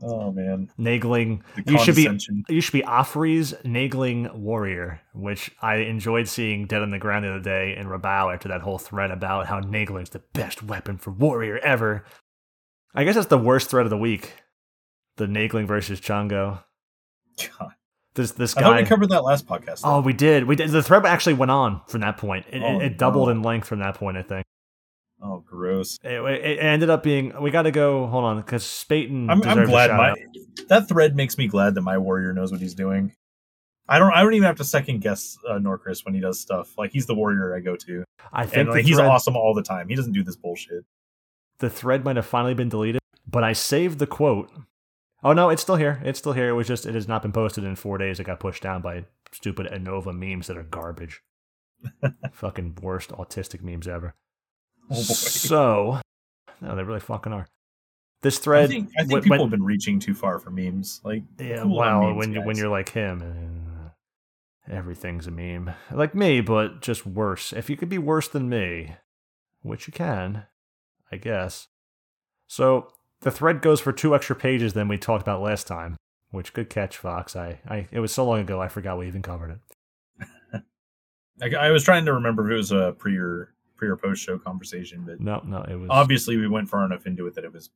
Oh 0.00 0.30
man, 0.30 0.70
Naegling, 0.78 1.42
the 1.64 1.72
you 1.72 1.78
should 1.80 1.96
be 1.96 2.08
you 2.48 2.60
should 2.60 2.72
be 2.72 2.82
Offree's 2.82 3.52
Naegling 3.64 4.32
Warrior, 4.34 5.00
which 5.12 5.50
I 5.60 5.76
enjoyed 5.76 6.28
seeing 6.28 6.66
dead 6.66 6.82
on 6.82 6.90
the 6.90 6.98
ground 6.98 7.24
the 7.24 7.30
other 7.30 7.40
day 7.40 7.76
in 7.76 7.86
Rabao 7.88 8.32
after 8.32 8.48
that 8.48 8.60
whole 8.60 8.78
thread 8.78 9.10
about 9.10 9.46
how 9.46 9.60
Naegling's 9.60 10.10
the 10.10 10.22
best 10.34 10.62
weapon 10.62 10.98
for 10.98 11.10
Warrior 11.10 11.58
ever. 11.58 12.04
I 12.94 13.04
guess 13.04 13.16
that's 13.16 13.26
the 13.26 13.38
worst 13.38 13.70
thread 13.70 13.86
of 13.86 13.90
the 13.90 13.98
week. 13.98 14.34
The 15.16 15.26
Nagling 15.26 15.66
versus 15.66 16.00
Chango. 16.00 16.62
God. 17.58 17.72
This 18.14 18.32
this 18.32 18.54
guy. 18.54 18.60
I 18.60 18.64
thought 18.64 18.76
we 18.82 18.86
covered 18.86 19.08
that 19.10 19.24
last 19.24 19.46
podcast. 19.46 19.82
though. 19.82 19.96
oh, 19.96 20.00
we 20.00 20.12
did. 20.12 20.44
We 20.44 20.56
did. 20.56 20.70
The 20.70 20.82
thread 20.82 21.04
actually 21.06 21.34
went 21.34 21.50
on 21.50 21.80
from 21.88 22.00
that 22.02 22.16
point. 22.18 22.46
It, 22.50 22.62
Oh, 22.62 22.78
it, 22.80 22.84
it 22.86 22.98
doubled 22.98 23.28
no. 23.28 23.32
in 23.32 23.42
length 23.42 23.66
from 23.68 23.80
that 23.80 23.94
point. 23.96 24.16
I 24.16 24.22
think 24.22 24.44
Oh, 25.20 25.42
gross. 25.44 25.98
it, 26.04 26.10
it 26.10 26.58
ended 26.60 26.90
up 26.90 27.02
being. 27.02 27.32
We 27.40 27.50
got 27.50 27.62
to 27.62 27.70
go. 27.70 28.06
Hold 28.06 28.24
on, 28.24 28.36
because 28.36 28.64
Spaten. 28.64 29.28
I'm, 29.28 29.42
I'm 29.42 29.66
glad 29.66 29.90
my 29.90 30.10
out. 30.10 30.18
that 30.68 30.88
thread 30.88 31.16
makes 31.16 31.36
me 31.36 31.48
glad 31.48 31.74
that 31.74 31.82
my 31.82 31.98
warrior 31.98 32.32
knows 32.32 32.52
what 32.52 32.60
he's 32.60 32.74
doing. 32.74 33.12
I 33.88 33.98
don't. 33.98 34.12
I 34.12 34.22
don't 34.22 34.34
even 34.34 34.46
have 34.46 34.56
to 34.58 34.64
second 34.64 35.00
guess 35.00 35.36
uh, 35.48 35.54
Norcris 35.54 36.04
when 36.04 36.14
he 36.14 36.20
does 36.20 36.38
stuff. 36.38 36.76
Like 36.78 36.92
he's 36.92 37.06
the 37.06 37.14
warrior 37.14 37.56
I 37.56 37.60
go 37.60 37.74
to, 37.74 38.04
I 38.32 38.44
think 38.44 38.56
and 38.56 38.70
like, 38.70 38.84
he's 38.84 38.98
awesome 38.98 39.36
all 39.36 39.54
the 39.54 39.62
time. 39.62 39.88
He 39.88 39.96
doesn't 39.96 40.12
do 40.12 40.22
this 40.22 40.36
bullshit. 40.36 40.84
the 41.58 41.70
thread 41.70 42.04
might 42.04 42.16
have 42.16 42.26
finally 42.26 42.54
been 42.54 42.68
deleted, 42.68 43.00
but 43.26 43.42
I 43.42 43.54
saved 43.54 43.98
the 43.98 44.06
quote. 44.06 44.50
Oh 45.24 45.32
no, 45.32 45.48
it's 45.48 45.62
still 45.62 45.76
here. 45.76 46.00
It's 46.04 46.18
still 46.20 46.32
here. 46.34 46.48
It 46.48 46.54
was 46.54 46.68
just 46.68 46.86
it 46.86 46.94
has 46.94 47.08
not 47.08 47.22
been 47.22 47.32
posted 47.32 47.64
in 47.64 47.74
four 47.74 47.98
days. 47.98 48.20
It 48.20 48.24
got 48.24 48.40
pushed 48.40 48.62
down 48.62 48.82
by 48.82 49.06
stupid 49.32 49.66
Anova 49.66 50.16
memes 50.16 50.46
that 50.46 50.56
are 50.56 50.62
garbage. 50.62 51.22
fucking 52.32 52.78
worst 52.82 53.10
autistic 53.10 53.62
memes 53.62 53.88
ever. 53.88 54.14
Oh. 54.90 54.94
So, 54.94 56.00
no, 56.60 56.76
they 56.76 56.82
really 56.82 57.00
fucking 57.00 57.32
are. 57.32 57.46
This 58.22 58.38
I 58.38 58.42
thread, 58.42 58.68
think, 58.70 58.90
I 58.98 59.02
think 59.02 59.12
when- 59.12 59.22
people 59.22 59.36
when- 59.36 59.40
have 59.46 59.50
been 59.50 59.64
reaching 59.64 60.00
too 60.00 60.14
far 60.14 60.38
for 60.38 60.50
memes. 60.50 61.00
Like 61.04 61.22
yeah, 61.38 61.62
cool 61.62 61.78
on 61.80 62.00
well, 62.00 62.00
memes, 62.08 62.16
when 62.18 62.32
you 62.32 62.42
when 62.42 62.56
you're 62.56 62.68
like 62.68 62.88
him, 62.88 63.22
uh, 63.86 64.72
everything's 64.72 65.26
a 65.26 65.30
meme. 65.30 65.72
Like 65.92 66.14
me, 66.14 66.40
but 66.40 66.80
just 66.80 67.06
worse. 67.06 67.52
If 67.52 67.70
you 67.70 67.76
could 67.76 67.88
be 67.88 67.98
worse 67.98 68.26
than 68.28 68.48
me, 68.48 68.96
which 69.62 69.86
you 69.86 69.92
can, 69.92 70.44
I 71.12 71.16
guess. 71.16 71.68
So 72.48 72.88
the 73.20 73.30
thread 73.30 73.62
goes 73.62 73.80
for 73.80 73.92
two 73.92 74.14
extra 74.14 74.34
pages 74.34 74.72
than 74.72 74.88
we 74.88 74.98
talked 74.98 75.22
about 75.22 75.42
last 75.42 75.66
time, 75.68 75.96
which 76.30 76.52
good 76.54 76.70
catch, 76.70 76.96
Fox. 76.96 77.36
I, 77.36 77.60
I 77.68 77.86
it 77.92 78.00
was 78.00 78.12
so 78.12 78.24
long 78.24 78.40
ago 78.40 78.60
I 78.60 78.68
forgot 78.68 78.98
we 78.98 79.06
even 79.06 79.22
covered 79.22 79.60
it. 80.22 80.62
I, 81.54 81.66
I 81.66 81.70
was 81.70 81.84
trying 81.84 82.04
to 82.06 82.14
remember 82.14 82.46
if 82.46 82.52
it 82.52 82.56
was 82.56 82.72
a 82.72 82.96
pre 82.98 83.16
or 83.16 83.54
pre 83.78 83.88
or 83.88 83.96
post 83.96 84.22
show 84.22 84.38
conversation, 84.38 85.04
but 85.06 85.20
No, 85.20 85.40
no, 85.46 85.62
it 85.62 85.76
was 85.76 85.88
obviously 85.90 86.36
we 86.36 86.48
went 86.48 86.68
far 86.68 86.84
enough 86.84 87.06
into 87.06 87.26
it 87.26 87.34
that 87.36 87.44
it 87.44 87.52
was. 87.52 87.70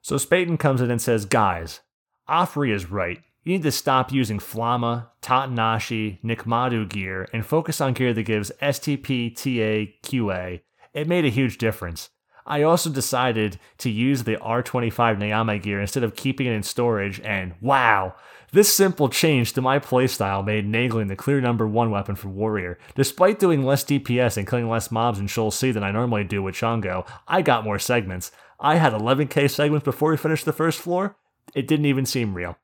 So 0.00 0.16
Spaten 0.16 0.58
comes 0.58 0.80
in 0.80 0.90
and 0.90 1.02
says, 1.02 1.26
Guys, 1.26 1.80
Afri 2.28 2.72
is 2.72 2.90
right. 2.90 3.20
You 3.42 3.52
need 3.52 3.62
to 3.64 3.72
stop 3.72 4.12
using 4.12 4.38
Flamma, 4.38 5.08
Tatenashi, 5.22 6.20
Nikmadu 6.22 6.88
gear 6.88 7.28
and 7.32 7.44
focus 7.44 7.80
on 7.80 7.94
gear 7.94 8.14
that 8.14 8.22
gives 8.22 8.52
STP, 8.62 9.34
TA, 9.34 9.92
QA. 10.08 10.60
It 10.94 11.08
made 11.08 11.24
a 11.24 11.30
huge 11.30 11.58
difference. 11.58 12.10
I 12.46 12.62
also 12.62 12.88
decided 12.88 13.58
to 13.78 13.90
use 13.90 14.24
the 14.24 14.36
R25 14.36 15.18
Nyame 15.18 15.62
gear 15.62 15.80
instead 15.80 16.02
of 16.02 16.16
keeping 16.16 16.46
it 16.46 16.52
in 16.52 16.62
storage, 16.62 17.20
and 17.20 17.54
wow, 17.60 18.14
this 18.52 18.72
simple 18.72 19.08
change 19.08 19.52
to 19.52 19.60
my 19.60 19.78
playstyle 19.78 20.44
made 20.44 20.66
Naegling 20.66 21.08
the 21.08 21.16
clear 21.16 21.40
number 21.40 21.66
one 21.66 21.90
weapon 21.90 22.16
for 22.16 22.28
Warrior. 22.28 22.78
Despite 22.94 23.38
doing 23.38 23.62
less 23.62 23.84
DPS 23.84 24.36
and 24.36 24.48
killing 24.48 24.68
less 24.68 24.90
mobs 24.90 25.18
in 25.18 25.26
Sheol 25.26 25.50
C 25.50 25.70
than 25.70 25.84
I 25.84 25.90
normally 25.90 26.24
do 26.24 26.42
with 26.42 26.54
Chango, 26.54 27.06
I 27.26 27.42
got 27.42 27.64
more 27.64 27.78
segments. 27.78 28.30
I 28.58 28.76
had 28.76 28.92
11k 28.92 29.50
segments 29.50 29.84
before 29.84 30.10
we 30.10 30.16
finished 30.16 30.44
the 30.44 30.52
first 30.52 30.80
floor. 30.80 31.16
It 31.54 31.68
didn't 31.68 31.86
even 31.86 32.06
seem 32.06 32.34
real. 32.34 32.56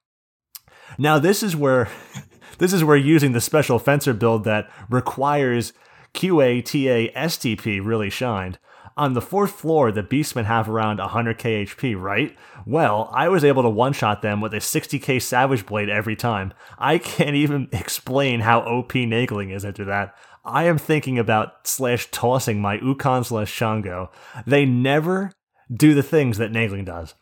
Now 0.98 1.18
this 1.18 1.42
is 1.42 1.54
where 1.54 1.88
this 2.58 2.72
is 2.72 2.84
where 2.84 2.96
using 2.96 3.32
the 3.32 3.40
special 3.40 3.78
fencer 3.78 4.14
build 4.14 4.44
that 4.44 4.70
requires 4.88 5.72
QA, 6.14 6.64
TA, 6.64 7.12
STP 7.18 7.84
really 7.84 8.10
shined. 8.10 8.58
On 8.96 9.14
the 9.14 9.20
fourth 9.20 9.50
floor, 9.50 9.90
the 9.90 10.04
beastmen 10.04 10.44
have 10.44 10.68
around 10.68 11.00
100k 11.00 11.64
HP, 11.64 12.00
right? 12.00 12.36
Well, 12.64 13.10
I 13.12 13.28
was 13.28 13.44
able 13.44 13.62
to 13.64 13.68
one 13.68 13.92
shot 13.92 14.22
them 14.22 14.40
with 14.40 14.54
a 14.54 14.58
60k 14.58 15.20
Savage 15.20 15.66
Blade 15.66 15.88
every 15.88 16.14
time. 16.14 16.52
I 16.78 16.98
can't 16.98 17.34
even 17.34 17.68
explain 17.72 18.40
how 18.40 18.60
OP 18.60 18.92
Naegling 18.92 19.52
is 19.52 19.64
after 19.64 19.84
that. 19.86 20.14
I 20.44 20.64
am 20.64 20.78
thinking 20.78 21.18
about 21.18 21.66
slash 21.66 22.08
tossing 22.12 22.60
my 22.60 22.78
Ukon 22.78 23.24
slash 23.24 23.58
Chango. 23.58 24.10
They 24.46 24.64
never 24.64 25.32
do 25.72 25.94
the 25.94 26.02
things 26.02 26.38
that 26.38 26.52
Naegling 26.52 26.84
does. 26.84 27.14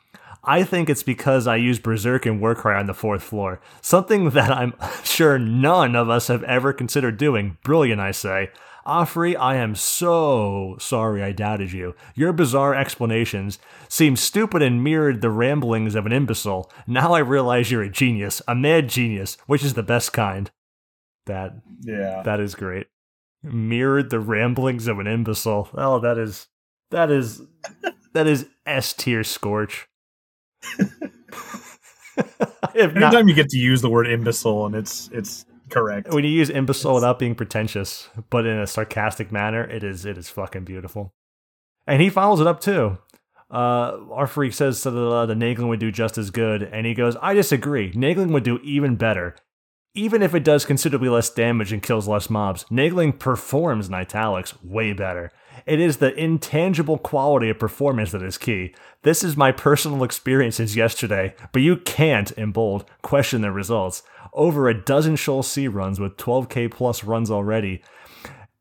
I 0.45 0.65
think 0.65 0.91
it's 0.91 1.05
because 1.05 1.47
I 1.47 1.57
use 1.57 1.79
Berserk 1.79 2.27
and 2.27 2.41
Warcry 2.41 2.75
on 2.75 2.87
the 2.87 2.95
fourth 2.95 3.23
floor, 3.23 3.61
something 3.81 4.31
that 4.31 4.51
I'm 4.51 4.75
sure 5.05 5.39
none 5.39 5.97
of 5.97 6.11
us 6.11 6.27
have 6.27 6.43
ever 6.45 6.73
considered 6.73 7.17
doing. 7.17 7.57
Brilliant, 7.65 8.01
I 8.01 8.11
say. 8.11 8.51
Afri, 8.87 9.37
I 9.39 9.57
am 9.57 9.75
so 9.75 10.77
sorry 10.81 11.23
I 11.23 11.33
doubted 11.33 11.73
you. 11.73 11.95
Your 12.15 12.33
bizarre 12.33 12.75
explanations 12.75 13.59
seem 13.89 14.17
stupid 14.17 14.63
and 14.63 14.83
mirrored 14.83 15.21
the 15.23 15.31
ramblings 15.31 15.95
of 15.95 16.05
an 16.07 16.13
imbecile. 16.13 16.71
Now 16.87 17.13
I 17.13 17.21
realize 17.21 17.71
you're 17.71 17.83
a 17.83 17.91
genius, 17.91 18.43
a 18.49 18.55
mad 18.55 18.89
genius, 18.89 19.37
which 19.47 19.63
is 19.65 19.75
the 19.75 19.83
best 19.83 20.13
kind. 20.13 20.51
That 21.27 21.55
Yeah. 21.81 22.23
that 22.25 22.41
is 22.41 22.55
great. 22.55 22.89
Mirrored 23.43 24.11
the 24.11 24.21
ramblings 24.21 24.89
of 24.89 24.99
an 24.99 25.07
imbecile. 25.07 25.69
Oh, 25.75 26.01
that 26.01 26.19
is 26.19 26.49
that 26.91 27.11
is 27.11 27.43
that 28.15 28.27
is 28.27 28.47
S 28.67 28.93
tier 28.93 29.23
scorch. 29.25 29.89
if 32.75 32.95
not, 32.95 33.15
Anytime 33.15 33.29
you 33.29 33.35
get 33.35 33.49
to 33.51 33.59
use 33.59 33.81
the 33.81 33.91
word 33.91 34.07
imbecile 34.07 34.67
and 34.67 34.75
it's 34.75 35.09
it's 35.13 35.45
correct. 35.73 36.13
when 36.13 36.25
you 36.25 36.31
use 36.31 36.51
imbecile 36.51 36.95
without 36.95 37.19
being 37.19 37.35
pretentious, 37.35 38.09
but 38.31 38.47
in 38.47 38.59
a 38.59 38.67
sarcastic 38.67 39.33
manner, 39.33 39.65
it 39.65 39.83
is 39.83 40.05
it 40.05 40.19
is 40.19 40.29
fucking 40.29 40.65
beautiful. 40.65 41.15
And 41.87 42.01
he 42.01 42.11
follows 42.11 42.41
it 42.41 42.47
up 42.47 42.61
too. 42.61 42.99
Uh, 43.51 43.99
our 44.13 44.27
freak 44.27 44.55
says 44.55 44.83
that 44.83 44.97
uh, 44.97 45.27
the 45.27 45.35
Naegling 45.35 45.69
would 45.69 45.81
do 45.81 45.93
just 45.93 46.17
as 46.17 46.31
good, 46.31 46.63
and 46.63 46.87
he 46.87 46.95
goes, 46.95 47.17
"I 47.21 47.35
disagree. 47.35 47.93
Naegling 47.93 48.33
would 48.33 48.45
do 48.45 48.59
even 48.63 48.97
better, 48.97 49.37
even 49.95 50.23
if 50.23 50.35
it 50.35 50.45
does 50.45 50.65
considerably 50.65 51.11
less 51.11 51.29
damage 51.29 51.73
and 51.73 51.83
kills 51.83 52.09
less 52.09 52.31
mobs. 52.31 52.65
Naegling 52.71 53.19
performs 53.19 53.89
in 53.89 53.95
italics 53.95 54.63
way 54.63 54.93
better. 54.93 55.31
It 55.67 55.81
is 55.81 55.99
the 55.99 56.15
intangible 56.15 56.99
quality 56.99 57.51
of 57.51 57.59
performance 57.59 58.13
that 58.13 58.23
is 58.23 58.39
key. 58.39 58.75
This 59.03 59.23
is 59.23 59.37
my 59.37 59.53
personal 59.53 60.03
experience 60.03 60.57
since 60.57 60.75
yesterday, 60.75 61.35
but 61.53 61.63
you 61.63 61.77
can't, 61.77 62.31
in 62.33 62.53
bold, 62.53 62.87
question 63.03 63.43
the 63.43 63.53
results. 63.53 64.03
Over 64.33 64.69
a 64.69 64.75
dozen 64.75 65.17
Sheol 65.17 65.43
C 65.43 65.69
runs 65.69 66.01
with 66.01 66.17
12k 66.17 66.71
plus 66.71 67.05
runs 67.05 67.31
already. 67.31 67.83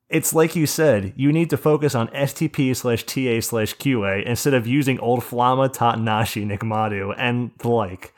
It's 0.09 0.33
like 0.33 0.53
you 0.53 0.67
said, 0.67 1.14
you 1.16 1.32
need 1.32 1.50
to 1.51 1.58
focus 1.58 1.95
on 1.95 2.09
STP 2.09 2.75
slash 2.75 3.06
TA 3.06 3.40
slash 3.40 3.75
QA 3.77 4.25
instead 4.25 4.53
of 4.53 4.67
using 4.67 5.00
old 5.00 5.22
Flamma, 5.22 5.74
Tatenashi, 5.74 6.45
Nikmadu, 6.45 7.16
and 7.17 7.51
the 7.59 7.69
like. 7.69 8.14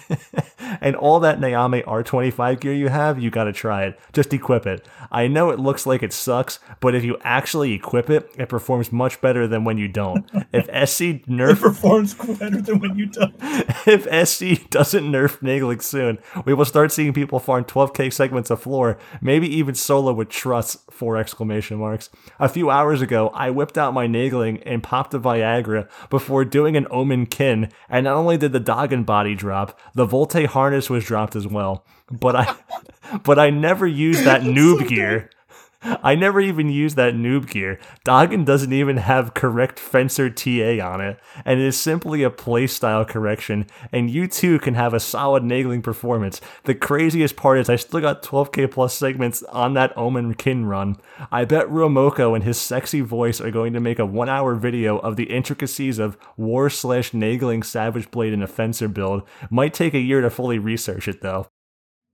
and 0.80 0.96
all 0.96 1.20
that 1.20 1.40
Nyame 1.40 1.84
R25 1.84 2.60
gear 2.60 2.72
you 2.72 2.88
have, 2.88 3.20
you 3.20 3.30
gotta 3.30 3.52
try 3.52 3.84
it. 3.84 3.98
Just 4.12 4.32
equip 4.32 4.66
it. 4.66 4.86
I 5.10 5.28
know 5.28 5.50
it 5.50 5.58
looks 5.58 5.86
like 5.86 6.02
it 6.02 6.12
sucks, 6.12 6.58
but 6.80 6.94
if 6.94 7.04
you 7.04 7.16
actually 7.22 7.72
equip 7.72 8.10
it, 8.10 8.30
it 8.38 8.48
performs 8.48 8.92
much 8.92 9.20
better 9.20 9.46
than 9.46 9.64
when 9.64 9.78
you 9.78 9.88
don't. 9.88 10.28
If 10.52 10.66
SC 10.88 11.02
It 11.02 11.26
nerf 11.28 11.60
performs 11.60 12.14
better 12.14 12.60
than 12.60 12.80
when 12.80 12.96
you 12.96 13.06
don't. 13.06 13.34
if 13.86 14.28
SC 14.28 14.68
doesn't 14.68 15.04
nerf 15.04 15.38
Naegling 15.40 15.82
soon, 15.82 16.18
we 16.44 16.52
will 16.52 16.66
start 16.66 16.92
seeing 16.92 17.12
people 17.14 17.38
farm 17.38 17.64
12k 17.64 18.12
segments 18.12 18.50
of 18.50 18.60
floor, 18.60 18.98
maybe 19.20 19.48
even 19.48 19.74
solo 19.74 20.12
with 20.12 20.28
trusts, 20.28 20.78
four 21.02 21.16
exclamation 21.16 21.78
marks. 21.78 22.10
A 22.38 22.48
few 22.48 22.70
hours 22.70 23.02
ago, 23.02 23.30
I 23.34 23.50
whipped 23.50 23.76
out 23.76 23.92
my 23.92 24.06
Naegling 24.06 24.62
and 24.64 24.84
popped 24.84 25.12
a 25.12 25.18
Viagra 25.18 25.88
before 26.10 26.44
doing 26.44 26.76
an 26.76 26.86
Omen 26.92 27.26
Kin, 27.26 27.72
and 27.88 28.04
not 28.04 28.14
only 28.14 28.36
did 28.36 28.52
the 28.52 28.60
Dagon 28.60 29.02
body 29.02 29.34
drop, 29.34 29.76
the 29.96 30.04
Volte 30.04 30.46
harness 30.46 30.88
was 30.88 31.04
dropped 31.04 31.34
as 31.34 31.44
well. 31.44 31.84
But 32.08 32.36
I 32.36 32.54
but 33.24 33.40
I 33.40 33.50
never 33.50 33.84
used 33.84 34.22
that 34.22 34.42
noob 34.42 34.86
gear. 34.86 35.28
I 36.02 36.14
never 36.14 36.40
even 36.40 36.68
used 36.68 36.96
that 36.96 37.14
noob 37.14 37.50
gear. 37.50 37.78
Dagon 38.04 38.44
doesn't 38.44 38.72
even 38.72 38.98
have 38.98 39.34
correct 39.34 39.78
fencer 39.78 40.30
TA 40.30 40.84
on 40.84 41.00
it, 41.00 41.18
and 41.44 41.60
it 41.60 41.66
is 41.66 41.80
simply 41.80 42.22
a 42.22 42.30
playstyle 42.30 43.06
correction, 43.06 43.66
and 43.90 44.10
you 44.10 44.28
too 44.28 44.58
can 44.58 44.74
have 44.74 44.94
a 44.94 45.00
solid 45.00 45.42
Naegling 45.42 45.82
performance. 45.82 46.40
The 46.64 46.74
craziest 46.74 47.34
part 47.36 47.58
is 47.58 47.68
I 47.68 47.76
still 47.76 48.00
got 48.00 48.22
12k 48.22 48.70
plus 48.70 48.94
segments 48.94 49.42
on 49.44 49.74
that 49.74 49.96
Omen 49.96 50.34
Kin 50.34 50.66
run. 50.66 50.96
I 51.32 51.44
bet 51.44 51.66
Ruomoko 51.66 52.34
and 52.34 52.44
his 52.44 52.60
sexy 52.60 53.00
voice 53.00 53.40
are 53.40 53.50
going 53.50 53.72
to 53.72 53.80
make 53.80 53.98
a 53.98 54.06
one 54.06 54.28
hour 54.28 54.54
video 54.54 54.98
of 54.98 55.16
the 55.16 55.24
intricacies 55.24 55.98
of 55.98 56.16
War 56.36 56.70
slash 56.70 57.10
Naegling 57.10 57.64
Savage 57.64 58.10
Blade 58.10 58.32
and 58.32 58.42
a 58.42 58.46
fencer 58.46 58.88
build. 58.88 59.22
Might 59.50 59.74
take 59.74 59.94
a 59.94 59.98
year 59.98 60.20
to 60.20 60.30
fully 60.30 60.58
research 60.58 61.08
it 61.08 61.22
though. 61.22 61.48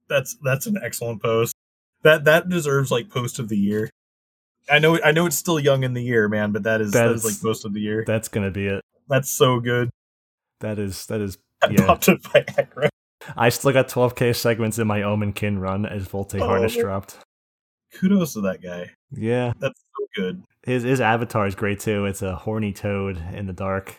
That's 0.09 0.37
that's 0.43 0.67
an 0.67 0.79
excellent 0.83 1.23
post. 1.23 1.55
That 2.03 2.25
that 2.25 2.49
deserves 2.49 2.91
like 2.91 3.11
post 3.11 3.39
of 3.39 3.49
the 3.49 3.57
year. 3.57 3.91
I 4.71 4.79
know 4.79 4.99
I 5.03 5.13
know 5.13 5.27
it's 5.27 5.37
still 5.37 5.59
young 5.59 5.83
in 5.83 5.95
the 5.95 6.03
year, 6.03 6.29
man, 6.29 6.53
but 6.53 6.63
that 6.65 6.81
is 6.81 6.93
that 6.93 7.11
is 7.13 7.23
That's- 7.23 7.41
like 7.41 7.43
post 7.43 7.65
of 7.65 7.73
the 7.73 7.81
year. 7.81 8.05
That's 8.07 8.29
gonna 8.29 8.51
be 8.51 8.67
it. 8.67 8.83
That's 9.09 9.31
so 9.31 9.61
good. 9.61 9.91
That 10.61 10.79
is 10.79 11.07
that 11.07 11.21
is 11.21 11.39
I 11.63 11.69
yeah. 11.71 11.87
popped 11.87 12.09
a 12.09 12.17
Viagra. 12.17 12.89
I 13.37 13.49
still 13.49 13.73
got 13.73 13.89
12k 13.89 14.35
segments 14.37 14.79
in 14.79 14.87
my 14.87 15.03
Omen 15.03 15.33
Kin 15.33 15.59
run 15.59 15.85
as 15.87 16.07
Volte 16.07 16.41
Oh, 16.41 16.47
Harness 16.47 16.77
dropped. 16.77 17.19
Kudos 17.95 18.35
to 18.35 18.43
that 18.43 18.63
guy. 18.63 18.91
Yeah, 19.11 19.53
That's 19.59 19.79
so 19.81 20.07
good. 20.15 20.43
his 20.63 20.83
his 20.83 21.01
avatar 21.01 21.47
is 21.47 21.55
great 21.55 21.81
too. 21.81 22.05
It's 22.05 22.23
a 22.23 22.37
horny 22.37 22.73
toad 22.73 23.23
in 23.33 23.47
the 23.47 23.53
dark. 23.53 23.97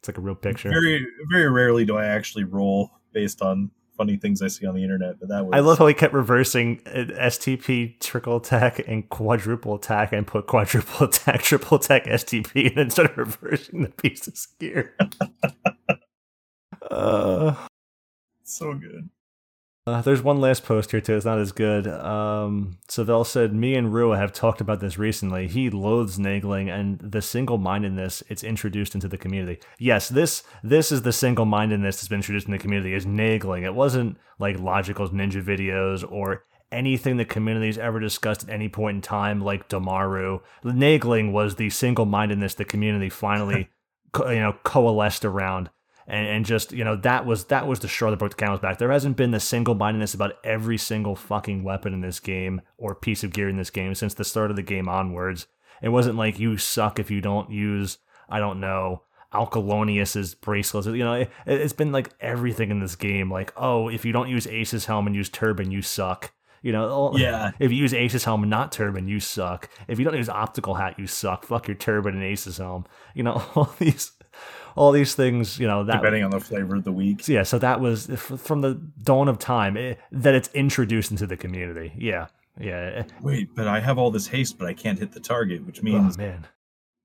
It's 0.00 0.08
like 0.08 0.18
a 0.18 0.20
real 0.20 0.36
picture. 0.36 0.70
Very 0.70 1.04
very 1.30 1.50
rarely 1.50 1.84
do 1.84 1.96
I 1.96 2.06
actually 2.06 2.44
roll 2.44 2.90
based 3.12 3.42
on 3.42 3.70
funny 3.98 4.16
things 4.16 4.40
I 4.40 4.48
see 4.48 4.64
on 4.64 4.74
the 4.74 4.82
internet, 4.82 5.20
but 5.20 5.28
that 5.28 5.44
was 5.44 5.50
I 5.52 5.58
love 5.58 5.76
how 5.76 5.86
he 5.86 5.92
kept 5.92 6.14
reversing 6.14 6.80
uh, 6.86 7.04
STP 7.20 8.00
triple 8.00 8.36
attack 8.36 8.80
and 8.86 9.06
quadruple 9.10 9.74
attack 9.74 10.12
and 10.12 10.26
put 10.26 10.46
quadruple 10.46 11.06
attack, 11.08 11.42
triple 11.42 11.76
attack 11.76 12.04
STP 12.04 12.68
and 12.68 12.76
then 12.76 12.90
started 12.90 13.18
reversing 13.18 13.82
the 13.82 13.90
piece 13.90 14.26
of 14.26 14.34
gear. 14.58 14.96
uh, 16.90 17.54
so 18.44 18.72
good. 18.72 19.10
Uh, 19.88 20.02
there's 20.02 20.22
one 20.22 20.38
last 20.38 20.64
post 20.64 20.90
here 20.90 21.00
too. 21.00 21.16
It's 21.16 21.24
not 21.24 21.38
as 21.38 21.50
good. 21.50 21.86
Um, 21.86 22.76
Savell 22.88 23.24
said, 23.24 23.54
"Me 23.54 23.74
and 23.74 23.92
Rua 23.92 24.18
have 24.18 24.32
talked 24.34 24.60
about 24.60 24.80
this 24.80 24.98
recently. 24.98 25.48
He 25.48 25.70
loathes 25.70 26.18
Naegling 26.18 26.68
and 26.68 26.98
the 26.98 27.22
single-mindedness 27.22 28.22
it's 28.28 28.44
introduced 28.44 28.94
into 28.94 29.08
the 29.08 29.16
community. 29.16 29.60
Yes, 29.78 30.10
this 30.10 30.42
this 30.62 30.92
is 30.92 31.02
the 31.02 31.12
single-mindedness 31.12 31.96
that's 31.96 32.08
been 32.08 32.18
introduced 32.18 32.46
in 32.46 32.52
the 32.52 32.58
community 32.58 32.92
is 32.92 33.06
Naegling. 33.06 33.64
It 33.64 33.74
wasn't 33.74 34.18
like 34.38 34.58
Logical's 34.58 35.10
ninja 35.10 35.42
videos 35.42 36.04
or 36.10 36.44
anything 36.70 37.16
the 37.16 37.24
community's 37.24 37.78
ever 37.78 37.98
discussed 37.98 38.42
at 38.42 38.50
any 38.50 38.68
point 38.68 38.96
in 38.96 39.00
time, 39.00 39.40
like 39.40 39.70
Damaru. 39.70 40.42
Naegling 40.64 41.32
was 41.32 41.54
the 41.54 41.70
single-mindedness 41.70 42.54
the 42.54 42.66
community 42.66 43.08
finally, 43.08 43.70
co- 44.12 44.28
you 44.28 44.40
know, 44.40 44.54
coalesced 44.64 45.24
around." 45.24 45.70
And, 46.08 46.26
and 46.26 46.46
just 46.46 46.72
you 46.72 46.82
know 46.82 46.96
that 46.96 47.26
was 47.26 47.44
that 47.44 47.68
was 47.68 47.80
the 47.80 47.88
straw 47.88 48.10
that 48.10 48.18
broke 48.18 48.30
the 48.30 48.36
camel's 48.36 48.60
back. 48.60 48.78
There 48.78 48.90
hasn't 48.90 49.16
been 49.16 49.30
the 49.30 49.40
single 49.40 49.74
mindedness 49.74 50.14
about 50.14 50.38
every 50.42 50.78
single 50.78 51.14
fucking 51.14 51.62
weapon 51.62 51.92
in 51.92 52.00
this 52.00 52.18
game 52.18 52.62
or 52.78 52.94
piece 52.94 53.22
of 53.22 53.32
gear 53.32 53.48
in 53.48 53.58
this 53.58 53.70
game 53.70 53.94
since 53.94 54.14
the 54.14 54.24
start 54.24 54.50
of 54.50 54.56
the 54.56 54.62
game 54.62 54.88
onwards. 54.88 55.46
It 55.82 55.90
wasn't 55.90 56.16
like 56.16 56.38
you 56.38 56.56
suck 56.56 56.98
if 56.98 57.10
you 57.10 57.20
don't 57.20 57.50
use 57.50 57.98
I 58.28 58.40
don't 58.40 58.58
know 58.58 59.02
Alkalonius's 59.32 60.34
bracelets. 60.34 60.86
You 60.86 61.04
know, 61.04 61.12
it, 61.12 61.30
it's 61.46 61.74
been 61.74 61.92
like 61.92 62.10
everything 62.20 62.70
in 62.70 62.80
this 62.80 62.96
game. 62.96 63.30
Like 63.30 63.52
oh, 63.56 63.88
if 63.88 64.04
you 64.06 64.12
don't 64.12 64.30
use 64.30 64.46
Ace's 64.46 64.86
helm 64.86 65.06
and 65.06 65.14
use 65.14 65.28
Turban, 65.28 65.70
you 65.70 65.82
suck. 65.82 66.32
You 66.62 66.72
know, 66.72 67.12
Yeah. 67.14 67.52
If 67.60 67.70
you 67.70 67.78
use 67.78 67.94
Ace's 67.94 68.24
helm 68.24 68.42
and 68.42 68.50
not 68.50 68.72
Turban, 68.72 69.06
you 69.06 69.20
suck. 69.20 69.68
If 69.86 69.98
you 69.98 70.04
don't 70.04 70.16
use 70.16 70.28
Optical 70.28 70.74
Hat, 70.74 70.98
you 70.98 71.06
suck. 71.06 71.44
Fuck 71.44 71.68
your 71.68 71.76
Turban 71.76 72.14
and 72.14 72.24
Ace's 72.24 72.56
helm. 72.56 72.86
You 73.14 73.22
know, 73.22 73.42
all 73.54 73.72
these 73.78 74.12
all 74.78 74.92
these 74.92 75.14
things, 75.14 75.58
you 75.58 75.66
know, 75.66 75.84
that 75.84 75.96
depending 75.96 76.22
on 76.24 76.30
the 76.30 76.40
flavor 76.40 76.76
of 76.76 76.84
the 76.84 76.92
week. 76.92 77.26
yeah. 77.28 77.42
So 77.42 77.58
that 77.58 77.80
was 77.80 78.06
from 78.06 78.60
the 78.60 78.74
dawn 79.02 79.28
of 79.28 79.38
time 79.38 79.76
eh, 79.76 79.94
that 80.12 80.34
it's 80.34 80.48
introduced 80.54 81.10
into 81.10 81.26
the 81.26 81.36
community. 81.36 81.92
Yeah, 81.96 82.28
yeah. 82.60 83.04
Wait, 83.20 83.48
but 83.54 83.66
I 83.68 83.80
have 83.80 83.98
all 83.98 84.10
this 84.10 84.26
haste, 84.28 84.58
but 84.58 84.66
I 84.68 84.74
can't 84.74 84.98
hit 84.98 85.12
the 85.12 85.20
target, 85.20 85.66
which 85.66 85.80
Oh 85.80 85.84
means 85.84 86.16
man, 86.16 86.46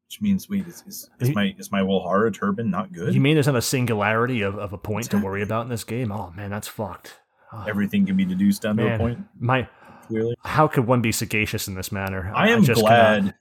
which 0.07 0.21
means 0.21 0.47
wait, 0.49 0.67
is, 0.67 0.83
is, 0.87 1.09
is 1.19 1.29
You- 1.29 1.35
my 1.35 1.55
is 1.57 1.71
my 1.71 1.81
Walahra 1.81 2.33
turban 2.33 2.69
not 2.69 2.91
good? 2.93 3.13
you 3.13 3.19
mean 3.21 3.35
there's 3.35 3.47
not 3.47 3.55
a 3.55 3.61
singularity 3.61 4.41
of, 4.41 4.55
of 4.57 4.71
a 4.73 4.77
point 4.77 5.09
to 5.11 5.17
worry 5.25 5.41
about 5.41 5.63
in 5.63 5.69
this 5.69 5.83
game? 5.83 6.11
Oh 6.11 6.31
man, 6.35 6.49
that's 6.51 6.67
fucked. 6.67 7.19
Oh, 7.51 7.65
Everything 7.67 8.05
can 8.05 8.15
be 8.17 8.25
deduced 8.25 8.61
down 8.63 8.77
to 8.77 8.95
a 8.95 8.97
point. 8.97 9.19
my 9.39 9.67
Clearly, 10.07 10.35
how 10.43 10.67
could 10.67 10.85
one 10.85 11.01
be 11.01 11.11
sagacious 11.11 11.67
in 11.67 11.75
this 11.75 11.91
manner? 11.91 12.31
I 12.35 12.49
am 12.49 12.63
just 12.63 12.81
glad. 12.81 13.19
cannot- 13.19 13.33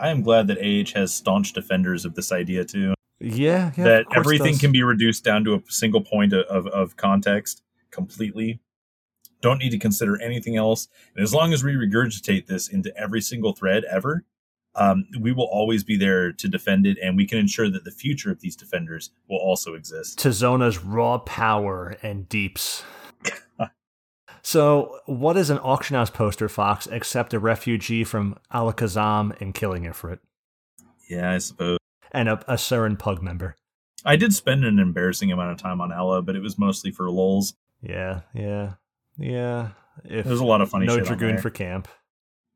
I 0.00 0.08
am 0.10 0.22
glad 0.22 0.46
that 0.46 0.58
AH 0.58 0.92
has 0.98 1.12
staunch 1.12 1.52
defenders 1.52 2.04
of 2.04 2.14
this 2.14 2.30
idea 2.30 2.64
too. 2.64 2.94
Yeah, 3.20 3.72
yeah. 3.76 3.84
that 3.84 4.00
of 4.00 4.06
course 4.06 4.16
it 4.16 4.20
everything 4.20 4.58
can 4.58 4.72
be 4.72 4.82
reduced 4.82 5.24
down 5.24 5.44
to 5.44 5.54
a 5.54 5.62
single 5.68 6.00
point 6.00 6.32
of, 6.32 6.66
of, 6.68 6.96
context 6.96 7.62
completely. 7.90 8.60
Don't 9.40 9.58
need 9.58 9.70
to 9.70 9.78
consider 9.78 10.20
anything 10.20 10.56
else. 10.56 10.88
And 11.14 11.22
as 11.22 11.34
long 11.34 11.52
as 11.52 11.64
we 11.64 11.72
regurgitate 11.72 12.46
this 12.46 12.68
into 12.68 12.96
every 12.96 13.20
single 13.20 13.52
thread 13.52 13.84
ever, 13.90 14.24
um, 14.74 15.06
we 15.20 15.32
will 15.32 15.48
always 15.50 15.82
be 15.82 15.96
there 15.96 16.32
to 16.32 16.48
defend 16.48 16.86
it, 16.86 16.98
and 17.02 17.16
we 17.16 17.26
can 17.26 17.38
ensure 17.38 17.68
that 17.68 17.84
the 17.84 17.90
future 17.90 18.30
of 18.30 18.40
these 18.40 18.54
defenders 18.54 19.10
will 19.28 19.38
also 19.38 19.74
exist. 19.74 20.18
Tizona's 20.18 20.78
raw 20.78 21.18
power 21.18 21.96
and 22.02 22.28
deeps. 22.28 22.84
so, 24.42 25.00
what 25.06 25.36
is 25.36 25.50
an 25.50 25.58
auction 25.58 25.96
house 25.96 26.10
poster, 26.10 26.48
Fox, 26.48 26.86
except 26.86 27.34
a 27.34 27.40
refugee 27.40 28.04
from 28.04 28.38
Alakazam 28.52 29.38
and 29.40 29.52
Killing 29.52 29.84
Ifrit, 29.84 30.20
Yeah, 31.08 31.32
I 31.32 31.38
suppose. 31.38 31.77
And 32.12 32.28
a, 32.28 32.34
a 32.46 32.54
Surin 32.54 32.98
Pug 32.98 33.22
member? 33.22 33.56
I 34.04 34.16
did 34.16 34.32
spend 34.32 34.64
an 34.64 34.78
embarrassing 34.78 35.32
amount 35.32 35.52
of 35.52 35.58
time 35.58 35.80
on 35.80 35.92
Ella, 35.92 36.22
but 36.22 36.36
it 36.36 36.42
was 36.42 36.58
mostly 36.58 36.90
for 36.90 37.10
lulz. 37.10 37.54
Yeah, 37.82 38.20
yeah, 38.34 38.74
yeah. 39.18 39.70
If 40.04 40.26
There's 40.26 40.40
a 40.40 40.44
lot 40.44 40.60
of 40.60 40.70
funny 40.70 40.86
no 40.86 41.00
dragoon 41.00 41.38
for 41.38 41.50
camp. 41.50 41.88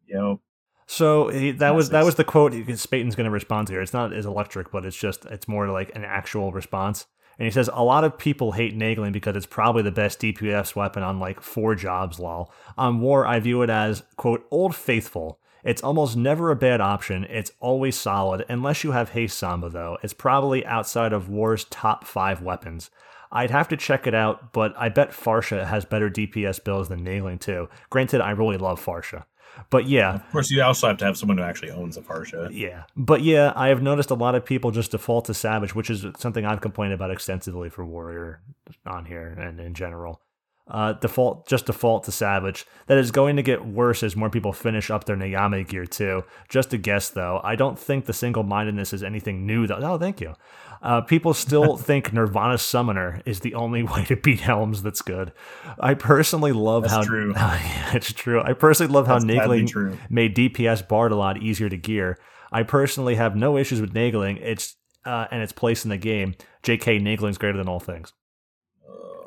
Yep. 0.09 0.39
So 0.87 1.29
he, 1.29 1.53
that 1.53 1.75
was 1.75 1.91
that 1.91 2.05
was 2.05 2.17
the 2.17 2.25
quote. 2.25 2.53
Spaten's 2.53 3.17
going 3.17 3.25
to 3.25 3.31
respond 3.31 3.67
to 3.69 3.73
here. 3.73 3.83
It's 3.83 3.93
not 3.93 4.13
as 4.13 4.27
electric, 4.27 4.71
but 4.71 4.85
it's 4.85 4.97
just 4.97 5.25
it's 5.27 5.49
more 5.49 5.69
like 5.69 5.95
an 5.95 6.05
actual 6.05 6.53
response. 6.53 7.07
And 7.39 7.47
he 7.47 7.51
says 7.51 7.71
a 7.73 7.83
lot 7.83 8.05
of 8.05 8.19
people 8.19 8.53
hate 8.53 8.77
Naegling 8.77 9.13
because 9.13 9.35
it's 9.37 9.47
probably 9.47 9.83
the 9.83 9.91
best 9.91 10.21
DPS 10.21 10.77
weapon 10.77 11.03
on 11.03 11.19
like 11.19 11.41
four 11.41 11.75
jobs. 11.75 12.19
Lol. 12.19 12.53
On 12.77 13.01
war, 13.01 13.27
I 13.27 13.41
view 13.41 13.63
it 13.63 13.71
as 13.71 14.03
quote 14.17 14.47
old 14.51 14.75
faithful. 14.75 15.41
It's 15.65 15.83
almost 15.83 16.17
never 16.17 16.51
a 16.51 16.57
bad 16.57 16.81
option. 16.81 17.25
It's 17.25 17.53
always 17.61 17.97
solid, 17.97 18.45
unless 18.49 18.83
you 18.85 18.93
have 18.93 19.11
haste 19.11 19.39
samba 19.39 19.69
though. 19.71 19.99
It's 20.03 20.13
probably 20.13 20.67
outside 20.67 21.13
of 21.13 21.29
war's 21.29 21.65
top 21.65 22.05
five 22.05 22.43
weapons. 22.43 22.91
I'd 23.31 23.51
have 23.51 23.69
to 23.69 23.77
check 23.77 24.07
it 24.07 24.15
out, 24.15 24.53
but 24.53 24.75
I 24.77 24.89
bet 24.91 25.11
Farsha 25.13 25.67
has 25.67 25.85
better 25.85 26.11
DPS 26.11 26.63
builds 26.63 26.89
than 26.91 27.05
Naegling 27.05 27.41
too. 27.41 27.69
Granted, 27.91 28.21
I 28.21 28.31
really 28.33 28.59
love 28.59 28.85
Farsha. 28.85 29.25
But 29.71 29.87
yeah, 29.87 30.15
Of 30.17 30.33
course, 30.33 30.51
you 30.51 30.63
also 30.63 30.89
have 30.89 30.97
to 30.99 31.05
have 31.05 31.17
someone 31.17 31.39
who 31.39 31.45
actually 31.45 31.71
owns 31.71 31.97
a 31.97 32.01
Farsha. 32.03 32.49
yeah, 32.53 32.85
but 32.97 33.23
yeah, 33.23 33.53
I 33.55 33.69
have 33.69 33.83
noticed 33.83 34.11
a 34.11 34.15
lot 34.15 34.35
of 34.35 34.45
people 34.47 34.71
just 34.71 34.91
default 34.93 35.27
to 35.27 35.35
Savage, 35.35 35.75
which 35.75 35.91
is 35.91 36.07
something 36.19 36.45
I've 36.47 36.61
complained 36.63 36.95
about 36.95 37.11
extensively 37.11 37.69
for 37.69 37.85
Warrior 37.85 38.41
on 38.87 39.05
here 39.05 39.29
and 39.29 39.61
in 39.61 39.75
general. 39.75 40.21
Uh, 40.69 40.93
default, 40.93 41.47
just 41.47 41.67
default 41.67 42.05
to 42.05 42.13
Savage. 42.13 42.67
That 42.87 42.97
is 42.97 43.11
going 43.11 43.37
to 43.37 43.43
get 43.43 43.67
worse 43.67 44.03
as 44.03 44.15
more 44.15 44.31
people 44.31 44.53
finish 44.53 44.91
up 44.91 45.05
their 45.05 45.17
Nyame 45.17 45.67
gear 45.67 45.87
too. 45.87 46.25
Just 46.49 46.73
a 46.73 46.79
guess 46.79 47.11
though. 47.11 47.41
I 47.43 47.57
don't 47.57 47.79
think 47.79 48.07
the 48.07 48.13
single 48.13 48.45
mindedness 48.45 48.93
is 48.93 49.03
anything 49.03 49.45
new 49.45 49.67
though. 49.67 49.81
No, 49.81 49.99
thank 49.99 50.21
you. 50.21 50.35
Uh, 50.81 51.01
people 51.01 51.35
still 51.35 51.77
think 51.89 52.13
Nirvana 52.13 52.59
Summoner 52.59 53.23
is 53.25 53.41
the 53.41 53.55
only 53.55 53.83
way 53.83 54.05
to 54.05 54.17
beat 54.17 54.41
Helms 54.41 54.83
that's 54.83 55.03
good. 55.03 55.33
I 55.81 55.95
personally 55.95 56.53
love 56.53 56.85
That's 56.85 56.95
how 56.95 57.03
true. 57.03 57.33
yeah, 57.37 57.97
it's 57.97 58.13
true. 58.13 58.41
I 58.41 58.53
personally 58.53 58.93
love 58.93 59.07
how 59.07 59.15
That's 59.15 59.25
gladly 59.25 59.65
Naegling 59.65 59.99
made 60.11 60.37
DPS 60.37 60.87
Bard 60.87 61.13
a 61.13 61.17
lot 61.17 61.43
easier 61.43 61.69
to 61.69 61.77
gear. 61.77 62.19
I 62.51 62.63
personally 62.63 63.17
have 63.17 63.35
no 63.35 63.57
issues 63.57 63.81
with 63.81 63.95
Naegling. 63.95 64.39
It's 64.41 64.77
uh, 65.05 65.27
and 65.31 65.43
its 65.43 65.53
place 65.53 65.85
in 65.85 65.91
the 65.91 65.97
game. 65.97 66.35
J.K. 66.63 67.01
Naegling's 67.01 67.39
greater 67.39 67.59
than 67.59 67.69
all 67.69 67.81
things, 67.81 68.13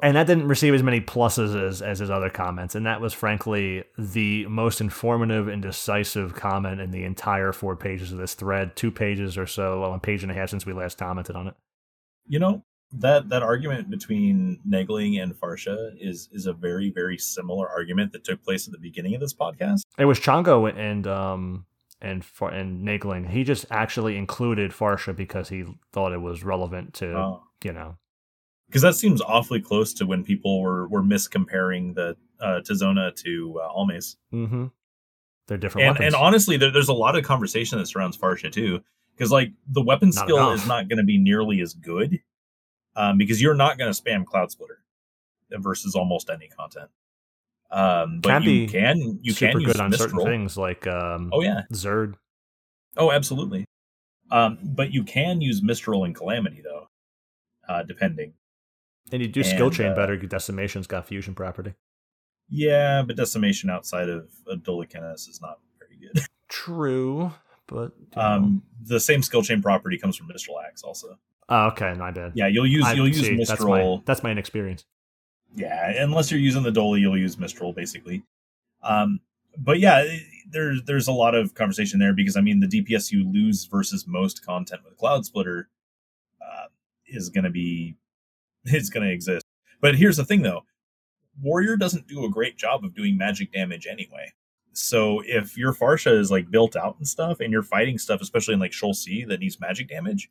and 0.01 0.15
that 0.15 0.27
didn't 0.27 0.47
receive 0.47 0.73
as 0.73 0.83
many 0.83 1.01
pluses 1.01 1.55
as, 1.55 1.81
as 1.81 1.99
his 1.99 2.09
other 2.09 2.29
comments. 2.29 2.75
And 2.75 2.85
that 2.85 3.01
was 3.01 3.13
frankly 3.13 3.83
the 3.97 4.45
most 4.47 4.81
informative 4.81 5.47
and 5.47 5.61
decisive 5.61 6.33
comment 6.35 6.81
in 6.81 6.91
the 6.91 7.03
entire 7.03 7.51
four 7.53 7.75
pages 7.75 8.11
of 8.11 8.17
this 8.17 8.33
thread. 8.33 8.75
Two 8.75 8.91
pages 8.91 9.37
or 9.37 9.45
so, 9.47 9.81
well, 9.81 9.93
a 9.93 9.99
page 9.99 10.23
and 10.23 10.31
a 10.31 10.35
half 10.35 10.49
since 10.49 10.65
we 10.65 10.73
last 10.73 10.97
commented 10.97 11.35
on 11.35 11.47
it. 11.47 11.53
You 12.27 12.39
know 12.39 12.63
that 12.91 13.29
that 13.29 13.43
argument 13.43 13.89
between 13.89 14.59
Naegling 14.67 15.21
and 15.21 15.33
Farsha 15.33 15.91
is 15.99 16.29
is 16.31 16.45
a 16.45 16.53
very 16.53 16.89
very 16.91 17.17
similar 17.17 17.69
argument 17.69 18.11
that 18.13 18.23
took 18.23 18.43
place 18.43 18.67
at 18.67 18.71
the 18.71 18.79
beginning 18.79 19.15
of 19.15 19.21
this 19.21 19.33
podcast. 19.33 19.81
It 19.97 20.05
was 20.05 20.19
Chango 20.19 20.71
and 20.75 21.05
um 21.07 21.65
and 22.01 22.23
for 22.23 22.49
and 22.49 22.87
Naegling. 22.87 23.29
He 23.29 23.43
just 23.43 23.65
actually 23.69 24.17
included 24.17 24.71
Farsha 24.71 25.15
because 25.15 25.49
he 25.49 25.65
thought 25.91 26.13
it 26.13 26.21
was 26.21 26.43
relevant 26.43 26.93
to 26.95 27.15
Oh. 27.17 27.43
you 27.63 27.73
know 27.73 27.97
because 28.67 28.81
that 28.81 28.95
seems 28.95 29.21
awfully 29.21 29.61
close 29.61 29.93
to 29.95 30.05
when 30.05 30.23
people 30.23 30.61
were 30.61 30.87
were 30.87 31.03
miscomparing 31.03 31.93
the 31.93 32.15
uh, 32.39 32.61
Tizona 32.61 33.15
to 33.23 33.59
uh, 33.63 33.69
Almace. 33.73 34.15
Mm-hmm. 34.33 34.65
They're 35.47 35.57
different 35.57 35.87
And, 35.87 35.93
weapons. 35.95 36.13
and 36.13 36.23
honestly, 36.23 36.57
there, 36.57 36.71
there's 36.71 36.89
a 36.89 36.93
lot 36.93 37.15
of 37.15 37.23
conversation 37.23 37.77
that 37.77 37.85
surrounds 37.85 38.17
Farsha 38.17 38.51
too, 38.51 38.81
because 39.15 39.31
like 39.31 39.51
the 39.67 39.81
weapon 39.81 40.09
Not 40.13 40.25
skill 40.25 40.37
enough. 40.37 40.55
is 40.59 40.67
not 40.67 40.89
going 40.89 40.97
to 40.97 41.03
be 41.03 41.17
nearly 41.19 41.61
as 41.61 41.73
good, 41.73 42.19
um, 42.95 43.17
because 43.17 43.41
you're 43.41 43.53
not 43.55 43.77
going 43.77 43.93
to 43.93 44.01
spam 44.03 44.25
Cloud 44.25 44.51
Splitter 44.51 44.79
versus 45.51 45.93
almost 45.95 46.29
any 46.31 46.47
content. 46.47 46.89
Um, 47.71 48.19
but 48.21 48.29
Can 48.29 48.43
you 48.43 48.67
can 48.67 49.19
you 49.21 49.33
super 49.33 49.53
can 49.53 49.61
use 49.61 49.71
good 49.73 49.81
on 49.81 49.91
certain 49.93 50.15
Mistral. 50.17 50.25
things 50.25 50.57
like 50.57 50.85
um, 50.87 51.29
Oh 51.33 51.41
yeah, 51.41 51.61
Zerd. 51.73 52.15
oh 52.97 53.11
absolutely. 53.11 53.65
Um, 54.31 54.57
but 54.63 54.91
you 54.91 55.03
can 55.03 55.41
use 55.41 55.61
Mistral 55.61 56.03
and 56.05 56.15
Calamity 56.15 56.61
though, 56.63 56.87
uh, 57.69 57.83
depending. 57.83 58.33
And 59.11 59.21
you 59.21 59.27
do 59.27 59.43
skill 59.43 59.69
chain 59.69 59.91
uh, 59.91 59.95
better. 59.95 60.17
Decimation's 60.17 60.87
got 60.87 61.07
fusion 61.07 61.35
property. 61.35 61.73
Yeah, 62.49 63.03
but 63.03 63.15
decimation 63.15 63.69
outside 63.69 64.09
of 64.09 64.29
Dolichenus 64.47 65.29
is 65.29 65.39
not 65.41 65.59
very 65.79 65.97
good. 65.99 66.25
True, 66.49 67.31
but. 67.67 67.91
Um, 68.15 68.63
the 68.83 68.99
same 68.99 69.21
skill 69.21 69.41
chain 69.41 69.61
property 69.61 69.97
comes 69.97 70.15
from 70.15 70.27
Mistral 70.27 70.59
Axe 70.59 70.83
also. 70.83 71.17
oh, 71.49 71.67
okay, 71.67 71.93
my 71.93 72.11
bad. 72.11 72.33
Yeah, 72.35 72.47
you'll 72.47 72.67
use 72.67 72.85
you'll 72.93 73.07
use 73.07 73.21
see, 73.21 73.35
That's 73.37 73.49
Mistral. 73.51 73.97
my, 73.97 74.03
that's 74.05 74.23
my 74.23 74.31
inexperience. 74.31 74.85
Yeah, 75.55 76.03
unless 76.03 76.31
you're 76.31 76.39
using 76.39 76.63
the 76.63 76.71
Dolly, 76.71 76.99
you'll 76.99 77.17
use 77.17 77.37
Mistral 77.37 77.73
basically. 77.73 78.23
Um, 78.83 79.21
but 79.57 79.79
yeah, 79.79 80.05
there's 80.49 80.83
there's 80.83 81.07
a 81.07 81.11
lot 81.11 81.33
of 81.33 81.53
conversation 81.53 81.99
there 81.99 82.13
because 82.13 82.35
I 82.37 82.41
mean 82.41 82.59
the 82.59 82.67
DPS 82.67 83.11
you 83.11 83.29
lose 83.29 83.65
versus 83.65 84.05
most 84.05 84.45
content 84.45 84.81
with 84.83 84.97
Cloud 84.97 85.25
Splitter 85.25 85.69
uh, 86.41 86.67
is 87.07 87.29
going 87.29 87.45
to 87.45 87.49
be 87.49 87.95
is 88.65 88.89
going 88.89 89.05
to 89.05 89.13
exist. 89.13 89.45
But 89.81 89.95
here's 89.95 90.17
the 90.17 90.25
thing 90.25 90.41
though, 90.41 90.61
Warrior 91.41 91.77
doesn't 91.77 92.07
do 92.07 92.25
a 92.25 92.29
great 92.29 92.57
job 92.57 92.83
of 92.83 92.95
doing 92.95 93.17
magic 93.17 93.51
damage 93.51 93.87
anyway. 93.87 94.33
So 94.73 95.21
if 95.25 95.57
your 95.57 95.73
Farsha 95.73 96.17
is 96.17 96.31
like 96.31 96.51
built 96.51 96.75
out 96.75 96.97
and 96.97 97.07
stuff, 97.07 97.39
and 97.39 97.51
you're 97.51 97.63
fighting 97.63 97.97
stuff, 97.97 98.21
especially 98.21 98.53
in 98.53 98.59
like 98.59 98.73
Sheol 98.73 98.93
C 98.93 99.23
that 99.25 99.39
needs 99.39 99.59
magic 99.59 99.87
damage, 99.87 100.29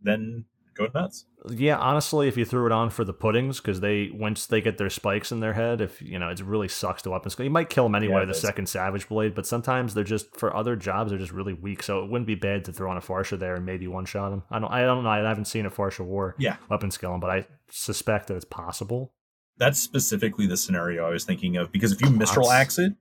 then 0.00 0.44
go 0.74 0.88
nuts. 0.94 1.26
Yeah, 1.50 1.76
honestly, 1.78 2.28
if 2.28 2.36
you 2.36 2.44
threw 2.44 2.66
it 2.66 2.72
on 2.72 2.90
for 2.90 3.04
the 3.04 3.12
puddings, 3.12 3.58
because 3.60 3.80
they 3.80 4.10
once 4.14 4.46
they 4.46 4.60
get 4.60 4.78
their 4.78 4.90
spikes 4.90 5.32
in 5.32 5.40
their 5.40 5.52
head, 5.54 5.80
if 5.80 6.00
you 6.00 6.18
know, 6.18 6.28
it 6.28 6.40
really 6.40 6.68
sucks 6.68 7.02
to 7.02 7.10
weapon 7.10 7.30
skill. 7.30 7.44
You 7.44 7.50
might 7.50 7.68
kill 7.70 7.84
them 7.84 7.94
anyway 7.94 8.20
Yeah, 8.20 8.26
the 8.26 8.32
does. 8.32 8.40
second 8.40 8.66
Savage 8.68 9.08
Blade, 9.08 9.34
but 9.34 9.46
sometimes 9.46 9.94
they're 9.94 10.04
just 10.04 10.36
for 10.36 10.54
other 10.56 10.76
jobs 10.76 11.10
they're 11.10 11.18
just 11.18 11.32
really 11.32 11.52
weak. 11.54 11.82
So 11.82 12.04
it 12.04 12.10
wouldn't 12.10 12.26
be 12.26 12.34
bad 12.36 12.64
to 12.66 12.72
throw 12.72 12.90
on 12.90 12.96
a 12.96 13.00
Farsha 13.00 13.38
there 13.38 13.56
and 13.56 13.66
maybe 13.66 13.86
one 13.88 14.04
shot 14.04 14.30
them. 14.30 14.42
I 14.50 14.58
don't, 14.58 14.70
I 14.72 14.82
don't 14.82 15.02
know. 15.04 15.10
I 15.10 15.18
haven't 15.18 15.46
seen 15.46 15.66
a 15.66 15.70
Farsha 15.70 16.04
War 16.04 16.34
Yeah. 16.38 16.56
weapon 16.68 16.90
skill 16.90 17.18
but 17.18 17.30
I 17.30 17.46
suspect 17.70 18.28
that 18.28 18.36
it's 18.36 18.44
possible. 18.44 19.12
that's 19.58 19.78
specifically 19.80 20.46
the 20.46 20.56
scenario 20.56 21.06
I 21.06 21.10
was 21.10 21.24
thinking 21.24 21.56
of 21.56 21.70
because 21.72 21.92
if 21.92 22.00
you 22.00 22.10
Mistral 22.10 22.50
axe 22.50 22.78
it, 22.78 22.92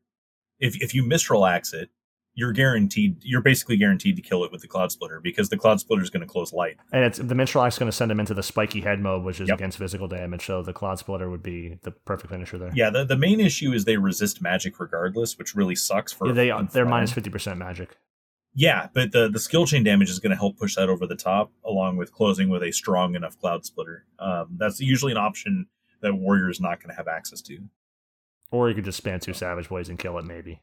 if 0.60 0.82
if 0.82 0.94
you 0.96 1.04
Mistral 1.04 1.46
axe 1.46 1.74
it, 1.74 1.90
you're 2.34 2.54
guaranteed 2.54 3.18
you're 3.22 3.42
basically 3.42 3.76
guaranteed 3.78 4.16
to 4.16 4.22
kill 4.22 4.44
it 4.46 4.52
with 4.52 4.62
the 4.62 4.68
Cloud 4.68 4.92
Splitter 4.92 5.20
because 5.20 5.50
the 5.50 5.58
Cloud 5.58 5.80
Splitter 5.82 6.02
is 6.02 6.10
going 6.10 6.22
to 6.22 6.28
close 6.28 6.54
light. 6.54 6.78
And 6.94 7.04
it's 7.04 7.18
the 7.18 7.36
Mistral 7.36 7.64
Axe 7.64 7.76
is 7.76 7.80
going 7.80 7.92
to 7.92 7.96
send 7.96 8.10
him 8.12 8.20
into 8.20 8.34
the 8.34 8.44
spiky 8.44 8.82
head 8.82 9.00
mode, 9.02 9.24
which 9.24 9.42
is 9.42 9.50
Yep. 9.50 9.58
against 9.58 9.78
physical 9.78 10.08
damage. 10.08 10.46
So 10.46 10.62
the 10.64 10.74
Cloud 10.74 10.98
Splitter 11.00 11.30
would 11.30 11.44
be 11.44 11.78
the 11.84 11.92
perfect 11.92 12.32
finisher 12.32 12.58
there. 12.58 12.72
Yeah, 12.74 12.90
the, 12.90 13.04
the 13.04 13.18
main 13.18 13.40
issue 13.40 13.74
is 13.74 13.84
they 13.86 13.98
resist 13.98 14.42
magic 14.42 14.80
regardless, 14.80 15.38
which 15.38 15.56
really 15.56 15.76
sucks 15.76 16.14
for 16.14 16.28
Yeah, 16.28 16.34
they 16.34 16.50
fun 16.52 16.70
they're 16.72 16.86
minus 16.86 17.12
fifty 17.12 17.30
percent 17.30 17.58
magic. 17.60 17.98
Yeah, 18.54 18.88
but 18.94 19.12
the 19.12 19.30
the 19.30 19.40
skill 19.40 19.66
chain 19.66 19.84
damage 19.84 20.10
is 20.10 20.20
going 20.20 20.32
to 20.32 20.38
help 20.38 20.58
push 20.58 20.76
that 20.76 20.90
over 20.90 21.06
the 21.08 21.16
top, 21.16 21.52
along 21.66 21.98
with 21.98 22.12
closing 22.14 22.50
with 22.50 22.64
a 22.64 22.72
strong 22.72 23.16
enough 23.16 23.38
Cloud 23.40 23.66
Splitter. 23.66 24.06
Um, 24.20 24.56
that's 24.58 24.80
usually 24.80 25.12
an 25.12 25.18
option 25.18 25.68
that 26.02 26.14
Warrior 26.16 26.50
is 26.50 26.60
not 26.60 26.80
going 26.82 26.90
to 26.90 26.96
have 26.96 27.08
access 27.08 27.42
to. 27.44 27.60
Or 28.52 28.68
you 28.68 28.76
could 28.76 28.84
just 28.86 29.02
spam 29.02 29.22
two 29.22 29.34
Savage 29.34 29.70
Blades 29.70 29.88
and 29.88 29.98
kill 29.98 30.18
it, 30.18 30.26
maybe. 30.26 30.62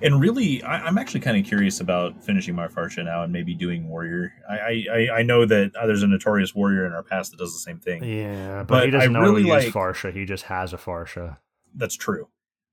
And 0.00 0.20
really, 0.20 0.62
I, 0.62 0.86
am 0.86 0.96
actually 0.96 1.20
kind 1.20 1.36
of 1.36 1.44
curious 1.44 1.80
about 1.80 2.22
finishing 2.22 2.54
my 2.54 2.68
Farsha 2.68 3.04
now 3.04 3.24
and 3.24 3.32
maybe 3.32 3.54
doing 3.54 3.88
Warrior. 3.88 4.32
I 4.48 4.84
I, 4.90 5.08
I 5.18 5.22
know 5.22 5.44
that 5.44 5.74
uh, 5.74 5.86
there's 5.86 6.02
a 6.02 6.06
notorious 6.06 6.54
Warrior 6.54 6.86
in 6.86 6.92
our 6.92 7.02
past 7.02 7.32
that 7.32 7.38
does 7.38 7.52
the 7.52 7.58
same 7.58 7.78
thing. 7.78 8.04
Yeah, 8.04 8.58
but, 8.58 8.68
but 8.68 8.84
he 8.84 8.90
doesn't 8.90 9.14
I 9.16 9.20
know 9.20 9.26
really 9.26 9.42
like, 9.42 9.72
Farsha. 9.72 10.12
He 10.12 10.24
just 10.24 10.44
has 10.44 10.72
a 10.72 10.76
Farsha. 10.76 11.38
That's 11.74 11.96
true. 11.96 12.28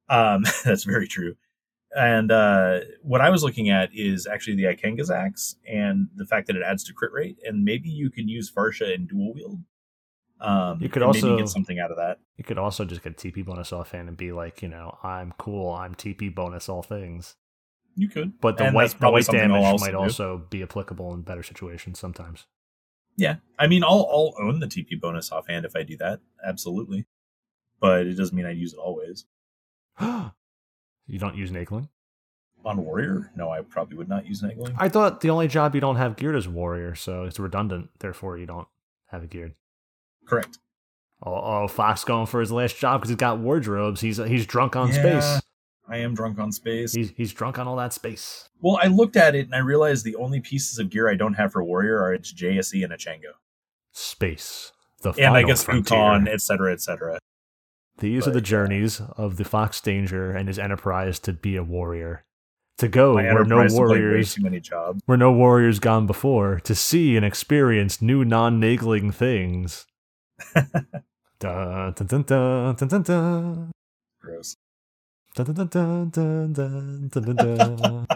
Um, 0.08 0.44
that's 0.64 0.84
very 0.84 1.08
true. 1.08 1.36
And 1.96 2.32
uh, 2.32 2.82
what 3.02 3.22
I 3.22 3.32
was 3.32 3.44
looking 3.44 3.70
at 3.70 3.90
is 3.94 4.28
actually 4.28 4.58
the 4.58 4.66
Ikenga's 4.66 5.10
axe 5.10 5.56
and 5.68 6.10
the 6.16 6.26
fact 6.26 6.46
that 6.48 6.56
it 6.56 6.62
adds 6.62 6.84
to 6.86 6.94
crit 6.94 7.12
rate, 7.12 7.38
and 7.44 7.64
maybe 7.64 7.90
you 7.90 8.12
can 8.12 8.28
use 8.28 8.52
Farsha 8.52 8.94
in 8.94 9.08
dual 9.08 9.34
wield. 9.34 9.60
Um, 10.42 10.82
you 10.82 10.90
could 10.90 11.03
also 11.03 11.38
get 11.38 11.50
something 11.50 11.80
out 11.80 11.92
of 11.92 11.98
that. 11.98 12.19
You 12.38 12.43
could 12.43 12.58
also 12.58 12.85
just 12.85 13.03
get 13.03 13.18
TP 13.18 13.45
bonus 13.45 13.74
offhand 13.74 14.08
and 14.08 14.16
be 14.16 14.32
like, 14.32 14.61
you 14.61 14.69
know, 14.69 14.98
I'm 15.03 15.34
cool. 15.38 15.74
I'm 15.74 15.95
TP 15.95 16.34
bonus 16.34 16.69
all 16.69 16.82
things. 16.82 17.35
You 17.95 18.08
could, 18.08 18.40
but 18.40 18.58
the 18.58 18.66
and 18.66 18.76
white 18.76 18.98
the 18.98 19.11
white 19.11 19.26
damage 19.26 19.82
might 19.82 19.95
also 19.95 20.45
be 20.50 20.64
applicable 20.64 21.14
in 21.14 21.22
better 21.22 21.43
situations 21.43 22.00
sometimes. 22.00 22.45
Yeah, 23.18 23.38
I 23.58 23.68
mean, 23.68 23.84
I'll 23.84 24.08
I'll 24.09 24.34
own 24.40 24.59
the 24.59 24.68
TP 24.68 25.00
bonus 25.00 25.32
offhand 25.32 25.66
if 25.66 25.76
I 25.76 25.84
do 25.84 25.98
that. 25.98 26.22
Absolutely, 26.45 27.08
but 27.82 28.08
it 28.08 28.14
doesn't 28.14 28.35
mean 28.35 28.45
I 28.45 28.51
use 28.51 28.74
it 28.74 28.80
always. 28.80 29.26
you 30.00 31.19
don't 31.19 31.35
use 31.35 31.51
Naegling 31.51 31.90
on 32.64 32.84
warrior? 32.84 33.32
No, 33.35 33.50
I 33.50 33.61
probably 33.61 33.98
would 33.98 34.09
not 34.09 34.26
use 34.26 34.42
Naegling. 34.42 34.76
I 34.77 34.90
thought 34.90 35.22
the 35.22 35.30
only 35.30 35.48
job 35.48 35.76
you 35.76 35.82
don't 35.82 35.98
have 35.98 36.16
geared 36.16 36.35
is 36.35 36.48
warrior, 36.48 36.95
so 36.95 37.24
it's 37.24 37.40
redundant. 37.40 37.90
Therefore, 38.00 38.38
you 38.38 38.45
don't 38.45 38.68
have 39.08 39.24
it 39.24 39.30
geared. 39.30 39.56
Correct. 40.30 40.59
Oh, 41.24 41.33
oh 41.33 41.67
Fox 41.67 42.03
going 42.03 42.27
for 42.27 42.40
his 42.40 42.51
last 42.51 42.77
job 42.77 43.01
because 43.01 43.09
he's 43.09 43.17
got 43.17 43.40
wardrobes. 43.40 43.99
He's 43.99 44.17
he's 44.17 44.45
drunk 44.45 44.75
on 44.75 44.90
yeah, 44.90 45.19
space. 45.19 45.41
I 45.88 45.98
am 45.98 46.14
drunk 46.14 46.40
on 46.40 46.51
space. 46.51 46.93
He's 46.93 47.11
he's 47.11 47.33
drunk 47.33 47.58
on 47.58 47.67
all 47.67 47.75
that 47.77 47.93
space. 47.93 48.48
Well, 48.61 48.80
I 48.82 48.88
looked 48.88 49.17
at 49.17 49.35
it 49.35 49.45
and 49.45 49.56
I 49.56 49.59
realized 49.59 50.06
the 50.06 50.16
only 50.16 50.40
pieces 50.40 50.77
of 50.77 50.90
gear 50.90 51.09
I 51.09 51.16
don't 51.16 51.33
have 51.33 51.51
for 51.51 51.64
warrior 51.64 52.01
are 52.01 52.14
its 52.14 52.33
JSE 52.33 52.83
and 52.83 52.93
a 52.93 52.98
Chango. 52.98 53.33
Space. 53.91 54.72
The 55.01 55.11
and 55.14 55.35
I 55.35 55.43
guess 55.43 55.66
Ukon, 55.67 56.27
etc., 56.27 56.74
etc. 56.74 57.19
These 57.98 58.25
but, 58.25 58.30
are 58.30 58.33
the 58.33 58.41
journeys 58.41 59.01
of 59.17 59.38
the 59.38 59.45
Fox 59.45 59.82
Danger 59.82 60.32
and 60.32 60.48
his 60.48 60.59
enterprise 60.59 61.19
to 61.19 61.33
be 61.33 61.56
a 61.56 61.64
warrior. 61.64 62.24
To 62.77 62.88
go 62.88 63.16
where 63.16 63.43
no 63.43 63.67
warriors, 63.69 64.38
where 65.06 65.17
no 65.17 65.33
warriors 65.33 65.80
gone 65.80 66.08
before, 66.08 66.61
to 66.61 66.74
see 66.74 67.17
and 67.17 67.25
experience 67.25 68.01
new 68.01 68.24
non-Naegling 68.24 69.14
things 69.14 69.85
dun, 71.40 71.93
dun, 71.93 72.08
dun, 72.08 72.24
dun, 72.24 72.76
dun, 72.76 72.88
dun, 72.88 73.01
dun. 73.03 73.72
Gross. 74.22 74.56
Dun, 75.35 75.45
dun, 75.45 75.68
dun, 75.68 76.09
dun, 76.09 76.53
dun, 76.53 77.08
dun, 77.09 77.35
dun, 77.35 77.35
dun. 77.35 78.08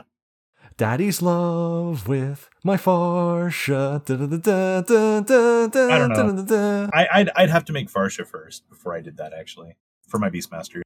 Daddy's 0.77 1.21
love 1.21 2.07
with 2.07 2.49
my 2.63 2.77
Farsha. 2.77 4.03
Dun, 4.03 4.29
dun, 4.29 4.41
dun, 4.41 4.83
dun, 4.83 5.23
dun, 5.23 5.69
dun, 5.69 5.91
I 5.91 5.97
don't 5.97 6.09
know. 6.09 6.15
Dun, 6.15 6.35
dun, 6.35 6.45
dun. 6.45 6.89
I, 6.93 7.07
I'd, 7.13 7.29
I'd 7.35 7.49
have 7.49 7.65
to 7.65 7.73
make 7.73 7.91
Farsha 7.91 8.25
first 8.25 8.67
before 8.69 8.95
I 8.95 9.01
did 9.01 9.17
that, 9.17 9.33
actually, 9.33 9.75
for 10.07 10.19
my 10.19 10.29
Beastmaster. 10.29 10.81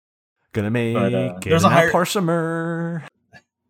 Gonna 0.53 0.71
make 0.71 0.95
but, 0.95 1.13
uh, 1.13 1.39
there's 1.43 1.63
a 1.63 1.69
higher 1.69 1.91
Parsimer. 1.91 3.03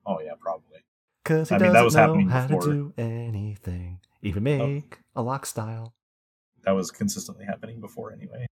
Oh 0.06 0.22
yeah, 0.22 0.34
probably. 0.40 0.80
Cause 1.26 1.50
he 1.50 1.56
I 1.56 1.58
doesn't 1.58 1.68
mean, 1.68 1.74
that 1.74 1.84
was 1.84 1.96
know 1.96 2.02
happening 2.02 2.30
how 2.30 2.48
before. 2.48 2.62
to 2.62 2.72
do 2.72 2.94
anything, 2.98 4.00
even 4.22 4.44
make 4.44 5.00
oh. 5.16 5.20
a 5.20 5.22
lock 5.22 5.46
style 5.46 5.94
that 6.68 6.76
was 6.76 6.92
consistently 6.92 7.46
happening 7.46 7.80
before 7.80 8.12
anyway. 8.12 8.46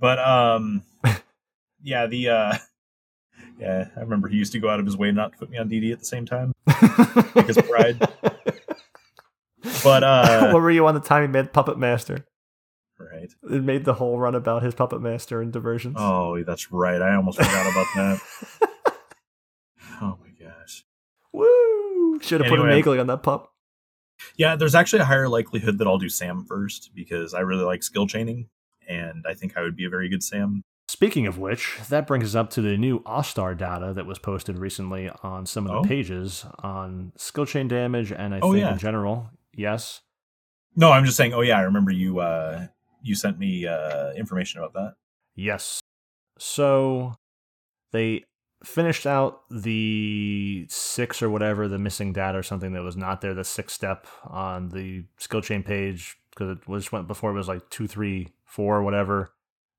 But 0.00 0.18
um, 0.18 0.82
yeah, 1.82 2.08
the 2.08 2.28
uh, 2.28 2.58
yeah, 3.58 3.88
I 3.96 4.00
remember 4.00 4.26
he 4.28 4.36
used 4.36 4.52
to 4.52 4.58
go 4.58 4.68
out 4.68 4.80
of 4.80 4.86
his 4.86 4.96
way 4.96 5.12
not 5.12 5.32
to 5.32 5.38
put 5.38 5.50
me 5.50 5.58
on 5.58 5.68
DD 5.68 5.92
at 5.92 6.00
the 6.00 6.04
same 6.04 6.26
time 6.26 6.52
because 6.66 7.56
pride. 7.58 8.00
But 9.84 10.02
uh, 10.02 10.50
what 10.50 10.62
were 10.62 10.70
you 10.70 10.84
on 10.86 10.94
the 10.94 11.00
time 11.00 11.22
he 11.22 11.28
made 11.28 11.52
Puppet 11.52 11.78
Master? 11.78 12.26
Right. 12.98 13.32
It 13.50 13.62
made 13.62 13.84
the 13.84 13.94
whole 13.94 14.18
run 14.18 14.34
about 14.34 14.64
his 14.64 14.74
Puppet 14.74 15.00
Master 15.00 15.40
and 15.40 15.52
diversions. 15.52 15.96
Oh, 15.96 16.42
that's 16.42 16.72
right. 16.72 17.00
I 17.00 17.14
almost 17.14 17.38
forgot 17.38 17.70
about 17.70 17.86
that. 17.94 18.20
oh 20.00 20.18
my 20.20 20.30
gosh. 20.44 20.84
Woo! 21.32 22.18
Should 22.20 22.40
have 22.40 22.52
anyway, 22.52 22.82
put 22.82 22.90
a 22.90 22.96
Naegling 22.96 23.00
on 23.00 23.06
that 23.06 23.22
pup. 23.22 23.53
Yeah, 24.36 24.56
there's 24.56 24.74
actually 24.74 25.00
a 25.00 25.06
higher 25.06 25.28
likelihood 25.28 25.78
that 25.78 25.86
I'll 25.86 25.98
do 25.98 26.08
Sam 26.08 26.44
first 26.44 26.90
because 26.94 27.34
I 27.34 27.40
really 27.40 27.64
like 27.64 27.82
skill 27.82 28.06
chaining, 28.06 28.48
and 28.88 29.24
I 29.28 29.34
think 29.34 29.56
I 29.56 29.62
would 29.62 29.76
be 29.76 29.84
a 29.84 29.90
very 29.90 30.08
good 30.08 30.22
Sam. 30.22 30.62
Speaking 30.88 31.26
of 31.26 31.38
which, 31.38 31.78
that 31.88 32.06
brings 32.06 32.24
us 32.24 32.34
up 32.34 32.50
to 32.50 32.62
the 32.62 32.76
new 32.76 33.00
Ostar 33.00 33.56
data 33.56 33.92
that 33.94 34.06
was 34.06 34.18
posted 34.18 34.58
recently 34.58 35.10
on 35.22 35.46
some 35.46 35.66
of 35.66 35.72
the 35.72 35.78
oh. 35.78 35.82
pages 35.82 36.44
on 36.62 37.12
skill 37.16 37.46
chain 37.46 37.68
damage, 37.68 38.12
and 38.12 38.34
I 38.34 38.40
oh, 38.40 38.52
think 38.52 38.62
yeah. 38.62 38.72
in 38.72 38.78
general, 38.78 39.30
yes. 39.54 40.02
No, 40.76 40.92
I'm 40.92 41.04
just 41.04 41.16
saying. 41.16 41.32
Oh 41.32 41.40
yeah, 41.40 41.58
I 41.58 41.62
remember 41.62 41.90
you. 41.90 42.20
Uh, 42.20 42.66
you 43.02 43.14
sent 43.14 43.38
me 43.38 43.66
uh, 43.66 44.12
information 44.12 44.60
about 44.60 44.72
that. 44.74 44.94
Yes. 45.34 45.80
So 46.38 47.14
they 47.92 48.24
finished 48.64 49.06
out 49.06 49.42
the 49.50 50.66
six 50.68 51.22
or 51.22 51.30
whatever 51.30 51.68
the 51.68 51.78
missing 51.78 52.12
data 52.12 52.38
or 52.38 52.42
something 52.42 52.72
that 52.72 52.82
was 52.82 52.96
not 52.96 53.20
there 53.20 53.34
the 53.34 53.44
sixth 53.44 53.74
step 53.74 54.06
on 54.24 54.70
the 54.70 55.04
skill 55.18 55.40
chain 55.40 55.62
page 55.62 56.16
because 56.30 56.56
it 56.56 56.68
was 56.68 56.90
went 56.90 57.06
before 57.06 57.30
it 57.30 57.34
was 57.34 57.48
like 57.48 57.68
two 57.70 57.86
three 57.86 58.32
four 58.44 58.82
whatever 58.82 59.32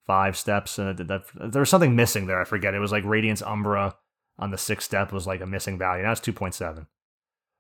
five 0.06 0.38
steps 0.38 0.78
and 0.78 0.98
that, 0.98 1.24
there 1.36 1.62
was 1.62 1.70
something 1.70 1.96
missing 1.96 2.28
there 2.28 2.40
i 2.40 2.46
forget. 2.46 2.74
It 2.74 2.80
was 2.80 2.92
like 2.92 3.04
radiance 3.06 3.42
umbra 3.42 3.96
on 4.38 4.52
the 4.52 4.58
sixth 4.58 4.86
step 4.86 5.12
was 5.12 5.26
like 5.28 5.42
a 5.42 5.48
missing 5.48 5.78
value 5.78 6.04
now 6.04 6.12
it's 6.12 6.22
2.7 6.22 6.86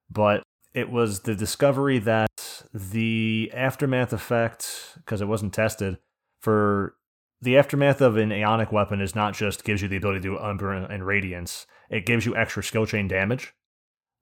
but 0.10 0.44
it 0.74 0.92
was 0.92 1.22
the 1.22 1.36
discovery 1.36 2.00
that 2.00 2.64
the 2.74 3.50
aftermath 3.54 4.14
effect 4.14 4.94
because 4.98 5.22
it 5.22 5.28
wasn't 5.28 5.54
tested 5.54 5.98
for 6.40 6.96
the 7.42 7.58
aftermath 7.58 8.02
of 8.02 8.18
an 8.18 8.30
Aeonic 8.30 8.72
weapon 8.72 9.02
is 9.02 9.16
not 9.16 9.34
just 9.34 9.64
gives 9.64 9.82
you 9.82 9.88
the 9.88 9.98
ability 9.98 10.20
to 10.22 10.30
do 10.30 10.38
Umbra 10.38 10.88
and 10.90 11.06
Radiance, 11.06 11.68
it 11.90 12.06
gives 12.06 12.26
you 12.26 12.36
extra 12.36 12.64
skill 12.64 12.86
chain 12.86 13.08
damage. 13.08 13.54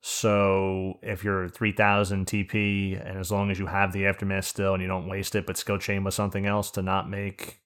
So 0.01 0.95
if 1.01 1.23
you're 1.23 1.47
3000 1.47 2.25
TP, 2.25 2.99
and 2.99 3.17
as 3.17 3.31
long 3.31 3.49
as 3.49 3.59
you 3.59 3.67
have 3.67 3.93
the 3.93 4.05
aftermath 4.05 4.45
still 4.45 4.73
and 4.73 4.81
you 4.81 4.87
don't 4.87 5.07
waste 5.07 5.35
it, 5.35 5.45
but 5.45 5.55
skill 5.55 5.77
chain 5.77 6.03
with 6.03 6.13
something 6.13 6.45
else 6.45 6.71
to 6.71 6.81
not 6.81 7.09
make 7.09 7.61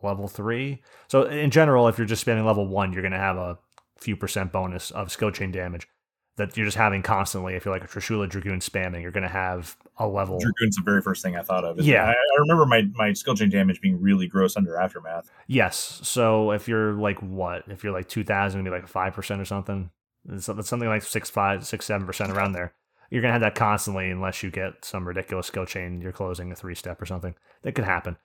level 0.00 0.28
three. 0.28 0.82
So 1.08 1.24
in 1.24 1.50
general, 1.50 1.88
if 1.88 1.98
you're 1.98 2.06
just 2.06 2.20
spending 2.20 2.46
level 2.46 2.68
one, 2.68 2.92
you're 2.92 3.02
going 3.02 3.12
to 3.12 3.18
have 3.18 3.36
a 3.36 3.58
few 3.98 4.16
percent 4.16 4.52
bonus 4.52 4.92
of 4.92 5.10
skill 5.10 5.32
chain 5.32 5.50
damage 5.50 5.88
that 6.36 6.56
you're 6.56 6.66
just 6.66 6.78
having 6.78 7.02
constantly. 7.02 7.54
If 7.54 7.64
you're 7.64 7.74
like 7.74 7.84
a 7.84 7.88
Trishula 7.88 8.28
Dragoon 8.28 8.60
spamming, 8.60 9.02
you're 9.02 9.10
going 9.10 9.22
to 9.22 9.28
have 9.28 9.76
a 9.98 10.06
level. 10.06 10.38
Dragoon's 10.38 10.76
the 10.76 10.82
very 10.82 11.02
first 11.02 11.22
thing 11.22 11.36
I 11.36 11.42
thought 11.42 11.64
of. 11.64 11.80
Yeah, 11.80 12.06
I, 12.06 12.12
I, 12.12 12.40
remember 12.40 12.64
my 12.66 12.82
my 12.94 13.12
skill 13.12 13.34
chain 13.34 13.50
damage 13.50 13.80
being 13.80 14.00
really 14.00 14.26
gross 14.26 14.56
under 14.56 14.76
aftermath. 14.76 15.30
Yes, 15.46 16.00
so 16.02 16.52
if 16.52 16.68
you're 16.68 16.94
like 16.94 17.18
what? 17.18 17.64
If 17.68 17.84
you're 17.84 17.92
like 17.92 18.08
two 18.08 18.24
thousand, 18.24 18.64
be 18.64 18.70
like 18.70 18.88
five 18.88 19.12
percent 19.12 19.40
or 19.40 19.44
something. 19.44 19.90
It's, 20.28 20.46
something 20.46 20.88
like 20.88 21.02
six 21.02 21.28
five, 21.28 21.66
six 21.66 21.84
seven 21.84 22.06
percent 22.06 22.32
around 22.32 22.52
there. 22.52 22.72
You're 23.10 23.20
gonna 23.20 23.32
have 23.32 23.42
that 23.42 23.54
constantly 23.54 24.10
unless 24.10 24.42
you 24.42 24.50
get 24.50 24.84
some 24.84 25.06
ridiculous 25.06 25.46
skill 25.46 25.66
chain. 25.66 26.00
You're 26.00 26.12
closing 26.12 26.50
a 26.50 26.56
three 26.56 26.74
step 26.74 27.02
or 27.02 27.06
something. 27.06 27.34
That 27.62 27.74
could 27.74 27.84
happen. 27.84 28.16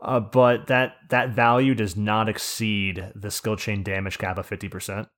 Uh, 0.00 0.20
but 0.20 0.68
that 0.68 0.96
that 1.08 1.30
value 1.30 1.74
does 1.74 1.96
not 1.96 2.28
exceed 2.28 3.10
the 3.14 3.30
skill 3.30 3.56
chain 3.56 3.82
damage 3.82 4.18
cap 4.18 4.38
of 4.38 4.46
fifty 4.46 4.68
percent 4.68 5.08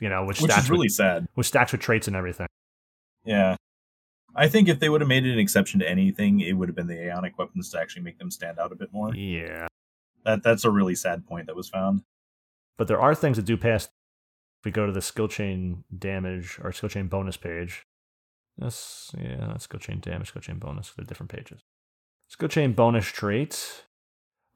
you 0.00 0.08
know, 0.08 0.24
which, 0.24 0.40
which 0.40 0.50
stacks 0.50 0.64
is 0.64 0.70
really 0.70 0.86
with, 0.86 0.92
sad. 0.92 1.28
Which 1.34 1.46
stacks 1.46 1.72
with 1.72 1.80
traits 1.80 2.06
and 2.06 2.16
everything. 2.16 2.46
Yeah. 3.24 3.56
I 4.34 4.48
think 4.48 4.68
if 4.68 4.80
they 4.80 4.88
would 4.88 5.00
have 5.00 5.08
made 5.08 5.26
it 5.26 5.32
an 5.32 5.38
exception 5.38 5.80
to 5.80 5.88
anything, 5.88 6.40
it 6.40 6.52
would 6.54 6.68
have 6.68 6.76
been 6.76 6.86
the 6.86 6.94
Aeonic 6.94 7.32
weapons 7.38 7.70
to 7.70 7.78
actually 7.78 8.02
make 8.02 8.18
them 8.18 8.30
stand 8.30 8.58
out 8.58 8.72
a 8.72 8.74
bit 8.74 8.92
more. 8.92 9.14
Yeah. 9.14 9.66
That 10.24 10.42
that's 10.42 10.64
a 10.64 10.70
really 10.70 10.94
sad 10.94 11.26
point 11.26 11.46
that 11.46 11.56
was 11.56 11.68
found. 11.68 12.02
But 12.78 12.88
there 12.88 13.00
are 13.00 13.14
things 13.14 13.36
that 13.36 13.44
do 13.44 13.56
pass. 13.56 13.84
If 13.84 14.64
we 14.64 14.70
go 14.70 14.86
to 14.86 14.92
the 14.92 15.02
skill 15.02 15.28
chain 15.28 15.84
damage 15.96 16.58
or 16.62 16.72
skill 16.72 16.88
chain 16.88 17.08
bonus 17.08 17.36
page, 17.36 17.84
that's 18.56 19.12
yeah, 19.18 19.48
that's 19.48 19.64
skill 19.64 19.80
chain 19.80 20.00
damage, 20.00 20.28
skill 20.28 20.42
chain 20.42 20.58
bonus. 20.58 20.92
They're 20.96 21.04
different 21.04 21.30
pages. 21.30 21.62
Skill 22.28 22.48
chain 22.48 22.72
bonus 22.72 23.06
traits. 23.06 23.82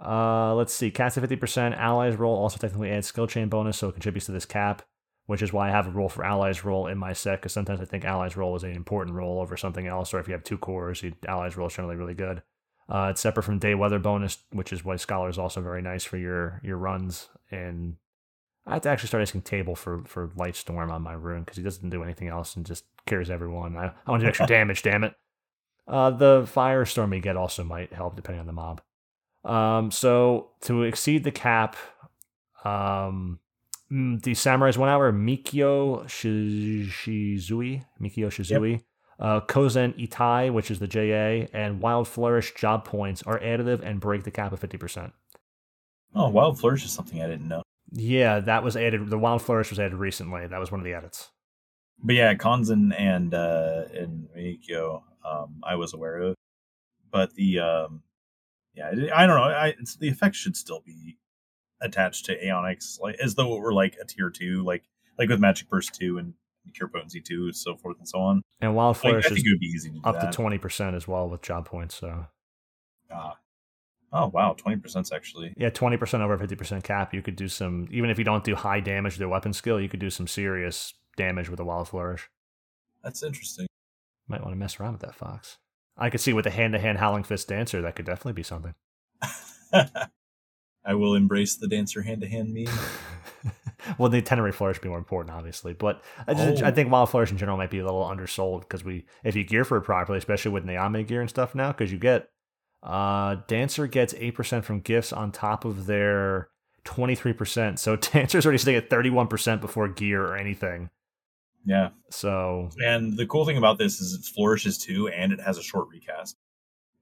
Uh, 0.02 0.54
let's 0.54 0.72
see. 0.72 0.90
Cast 0.90 1.18
at 1.18 1.28
50%. 1.28 1.76
Allies 1.76 2.16
roll 2.16 2.36
also 2.36 2.58
technically 2.58 2.90
adds 2.90 3.06
skill 3.06 3.26
chain 3.26 3.48
bonus, 3.48 3.78
so 3.78 3.88
it 3.88 3.92
contributes 3.92 4.26
to 4.26 4.32
this 4.32 4.46
cap, 4.46 4.82
which 5.26 5.42
is 5.42 5.52
why 5.52 5.68
I 5.68 5.72
have 5.72 5.86
a 5.86 5.90
role 5.90 6.08
for 6.08 6.24
allies 6.24 6.64
role 6.64 6.86
in 6.86 6.98
my 6.98 7.12
set, 7.12 7.40
because 7.40 7.52
sometimes 7.52 7.80
I 7.80 7.84
think 7.84 8.04
allies 8.04 8.36
role 8.36 8.56
is 8.56 8.62
an 8.62 8.72
important 8.72 9.16
role 9.16 9.40
over 9.40 9.56
something 9.56 9.86
else, 9.86 10.14
or 10.14 10.20
if 10.20 10.28
you 10.28 10.32
have 10.32 10.44
two 10.44 10.58
cores, 10.58 11.04
allies 11.26 11.56
role 11.56 11.66
is 11.68 11.74
generally 11.74 11.96
really 11.96 12.14
good. 12.14 12.42
Uh, 12.88 13.08
it's 13.10 13.20
separate 13.20 13.42
from 13.42 13.58
day 13.58 13.74
weather 13.74 13.98
bonus, 13.98 14.38
which 14.52 14.72
is 14.72 14.84
why 14.84 14.96
Scholar 14.96 15.28
is 15.28 15.38
also 15.38 15.60
very 15.60 15.82
nice 15.82 16.04
for 16.04 16.16
your 16.16 16.60
your 16.62 16.76
runs. 16.76 17.28
And 17.50 17.96
I 18.64 18.74
have 18.74 18.82
to 18.82 18.88
actually 18.88 19.08
start 19.08 19.22
asking 19.22 19.42
Table 19.42 19.74
for 19.74 20.04
for 20.04 20.30
Light 20.36 20.54
Storm 20.54 20.90
on 20.90 21.02
my 21.02 21.12
rune 21.12 21.40
because 21.40 21.56
he 21.56 21.64
doesn't 21.64 21.90
do 21.90 22.04
anything 22.04 22.28
else 22.28 22.54
and 22.54 22.64
just 22.64 22.84
carries 23.04 23.30
everyone. 23.30 23.76
I, 23.76 23.92
I 24.06 24.10
want 24.10 24.20
to 24.20 24.26
do 24.26 24.28
extra 24.28 24.46
damage, 24.48 24.82
damn 24.82 25.02
it. 25.02 25.14
Uh, 25.88 26.10
the 26.10 26.42
Firestorm 26.42 27.14
you 27.14 27.20
get 27.20 27.36
also 27.36 27.64
might 27.64 27.92
help 27.92 28.14
depending 28.14 28.40
on 28.40 28.46
the 28.46 28.52
mob. 28.52 28.80
Um, 29.44 29.90
so 29.90 30.50
to 30.62 30.82
exceed 30.82 31.24
the 31.24 31.30
cap, 31.32 31.76
um, 32.64 33.38
the 33.90 34.34
Samurai's 34.34 34.78
one 34.78 34.88
hour, 34.88 35.12
Meikyo 35.12 36.04
Shisui, 36.06 37.84
Meikyo 38.00 38.28
Shisui, 38.28 38.82
uh, 39.20 39.40
Konzen-ittai, 39.42 40.52
which 40.52 40.70
is 40.70 40.78
the 40.78 40.88
JA, 40.88 41.48
and 41.52 41.80
Wild 41.80 42.08
Flourish 42.08 42.54
job 42.54 42.84
points 42.84 43.22
are 43.22 43.38
additive 43.38 43.82
and 43.82 44.00
break 44.00 44.24
the 44.24 44.30
cap 44.30 44.52
of 44.52 44.60
50%. 44.60 45.12
Oh, 46.14 46.28
Wild 46.28 46.58
Flourish 46.58 46.84
is 46.84 46.92
something 46.92 47.22
I 47.22 47.26
didn't 47.26 47.48
know. 47.48 47.62
Yeah, 47.92 48.40
that 48.40 48.64
was 48.64 48.76
added. 48.76 49.08
The 49.10 49.18
Wild 49.18 49.42
Flourish 49.42 49.70
was 49.70 49.78
added 49.78 49.94
recently. 49.94 50.46
That 50.46 50.58
was 50.58 50.70
one 50.72 50.80
of 50.80 50.84
the 50.84 50.94
edits. 50.94 51.30
But 52.02 52.14
yeah, 52.14 52.34
Konzen 52.34 52.92
and 52.98 53.32
uh 53.32 53.84
and 53.94 54.28
Meikyo, 54.36 55.02
um, 55.24 55.60
I 55.62 55.76
was 55.76 55.94
aware 55.94 56.18
of. 56.18 56.34
But 57.10 57.34
the 57.34 57.60
um 57.60 58.02
yeah, 58.74 58.90
I 59.14 59.26
don't 59.26 59.36
know. 59.36 59.44
I 59.44 59.74
it's, 59.80 59.96
the 59.96 60.08
effect 60.08 60.34
should 60.34 60.56
still 60.56 60.82
be 60.84 61.16
attached 61.80 62.24
to 62.26 62.36
Aeonics, 62.44 63.00
like 63.00 63.16
as 63.22 63.34
though 63.34 63.54
it 63.56 63.60
were 63.60 63.72
like 63.72 63.96
a 64.00 64.04
tier 64.06 64.30
two, 64.30 64.62
like 64.64 64.84
like 65.18 65.28
with 65.28 65.40
Magic 65.40 65.68
Burst 65.68 65.94
two 65.94 66.18
and 66.18 66.34
Cure 66.74 66.88
Potency 66.88 67.20
two, 67.20 67.52
so 67.52 67.76
forth 67.76 67.96
and 67.98 68.08
so 68.08 68.18
on. 68.18 68.42
And 68.60 68.74
Wild 68.74 68.96
Like, 68.96 69.00
Flourish 69.02 69.24
think 69.26 69.38
is 69.38 69.44
it 69.46 69.50
would 69.50 69.60
be 69.60 69.66
easy 69.66 69.90
to 69.90 70.00
up 70.08 70.20
that. 70.20 70.32
to 70.32 70.38
20% 70.42 70.94
as 70.96 71.06
well 71.06 71.28
with 71.28 71.42
job 71.42 71.64
points. 71.66 71.94
So, 71.94 72.26
Ah. 73.12 73.36
oh 74.12 74.26
wow, 74.28 74.54
twenty 74.56 74.76
percent 74.78 75.10
actually. 75.14 75.54
yeah, 75.56 75.70
20% 75.70 76.20
over 76.20 76.36
50% 76.38 76.82
cap. 76.82 77.14
You 77.14 77.22
could 77.22 77.36
do 77.36 77.48
some, 77.48 77.86
even 77.90 78.10
if 78.10 78.18
you 78.18 78.24
don't 78.24 78.42
do 78.44 78.54
high 78.56 78.80
damage 78.80 79.14
with 79.14 79.20
your 79.20 79.28
weapon 79.28 79.52
skill, 79.52 79.80
you 79.80 79.88
could 79.88 80.00
do 80.00 80.10
some 80.10 80.26
serious 80.26 80.92
damage 81.16 81.48
with 81.48 81.60
a 81.60 81.64
Wild 81.64 81.88
Flourish. 81.88 82.28
That's 83.04 83.22
interesting. 83.22 83.66
Might 84.28 84.40
want 84.42 84.52
to 84.52 84.58
mess 84.58 84.80
around 84.80 84.92
with 84.92 85.02
that, 85.02 85.14
Fox. 85.14 85.58
I 85.96 86.10
could 86.10 86.20
see 86.20 86.32
with 86.32 86.46
a 86.46 86.50
hand 86.50 86.72
to 86.72 86.78
hand 86.80 86.98
Howling 86.98 87.22
Fist 87.24 87.48
Dancer, 87.48 87.80
that 87.82 87.94
could 87.96 88.04
definitely 88.06 88.32
be 88.34 88.42
something. 88.42 88.74
I 90.86 90.94
will 90.94 91.14
embrace 91.14 91.56
the 91.56 91.68
dancer 91.68 92.02
hand 92.02 92.20
to 92.20 92.28
hand 92.28 92.54
meme. 92.54 92.72
well, 93.98 94.08
the 94.08 94.22
Ternary 94.22 94.52
Flourish 94.52 94.78
would 94.78 94.82
be 94.82 94.88
more 94.88 94.98
important, 94.98 95.34
obviously, 95.34 95.72
but 95.72 96.02
I, 96.26 96.34
just, 96.34 96.62
Oh. 96.62 96.66
I 96.66 96.70
think 96.70 96.90
Wild 96.90 97.10
Flourish 97.10 97.30
in 97.30 97.38
general 97.38 97.56
might 97.56 97.70
be 97.70 97.78
a 97.78 97.84
little 97.84 98.04
undersold 98.04 98.60
because 98.62 98.84
we, 98.84 99.04
if 99.24 99.34
you 99.34 99.44
gear 99.44 99.64
for 99.64 99.78
it 99.78 99.82
properly, 99.82 100.18
especially 100.18 100.52
with 100.52 100.64
Nyame 100.64 101.06
gear 101.06 101.20
and 101.20 101.30
stuff 101.30 101.54
now, 101.54 101.72
because 101.72 101.90
you 101.92 101.98
get 101.98 102.28
uh, 102.82 103.36
Dancer 103.48 103.86
gets 103.86 104.14
eight 104.14 104.34
percent 104.34 104.64
from 104.64 104.80
gifts 104.80 105.12
on 105.12 105.32
top 105.32 105.64
of 105.64 105.86
their 105.86 106.48
twenty 106.84 107.14
three 107.14 107.32
percent. 107.32 107.80
So 107.80 107.96
Dancer's 107.96 108.46
already 108.46 108.58
sitting 108.58 108.76
at 108.76 108.88
thirty 108.88 109.10
one 109.10 109.26
percent 109.26 109.60
before 109.60 109.88
gear 109.88 110.24
or 110.24 110.36
anything. 110.36 110.90
Yeah. 111.64 111.90
So 112.10 112.70
And 112.84 113.16
the 113.16 113.26
cool 113.26 113.44
thing 113.44 113.56
about 113.58 113.78
this 113.78 114.00
is 114.00 114.14
it 114.14 114.24
flourishes 114.32 114.78
too, 114.78 115.08
and 115.08 115.32
it 115.32 115.40
has 115.40 115.58
a 115.58 115.62
short 115.62 115.88
recast. 115.88 116.36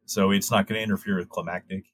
So 0.06 0.30
it's 0.30 0.50
not 0.50 0.66
going 0.66 0.78
to 0.78 0.82
interfere 0.82 1.18
with 1.18 1.28
climactic. 1.28 1.84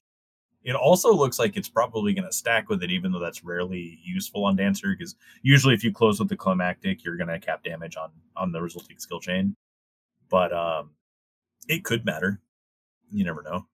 It 0.63 0.75
also 0.75 1.15
looks 1.15 1.39
like 1.39 1.57
it's 1.57 1.71
probably 1.71 2.13
going 2.13 2.27
to 2.27 2.33
stack 2.33 2.69
with 2.69 2.83
it, 2.83 2.91
even 2.91 3.13
though 3.13 3.19
that's 3.19 3.43
rarely 3.43 3.99
useful 4.05 4.45
on 4.45 4.57
Dancer, 4.57 4.95
because 4.97 5.17
usually 5.43 5.75
if 5.75 5.83
you 5.83 5.93
close 5.93 6.19
with 6.19 6.29
the 6.29 6.37
climactic, 6.37 7.03
you're 7.03 7.17
going 7.17 7.29
to 7.29 7.39
cap 7.39 7.65
damage 7.65 7.97
on 7.97 8.11
on 8.37 8.53
the 8.53 8.61
resulting 8.61 8.99
skill 8.99 9.21
chain. 9.21 9.57
But 10.29 10.53
um, 10.53 10.91
it 11.67 11.83
could 11.85 12.05
matter. 12.05 12.41
You 13.11 13.25
never 13.25 13.43
know. 13.43 13.67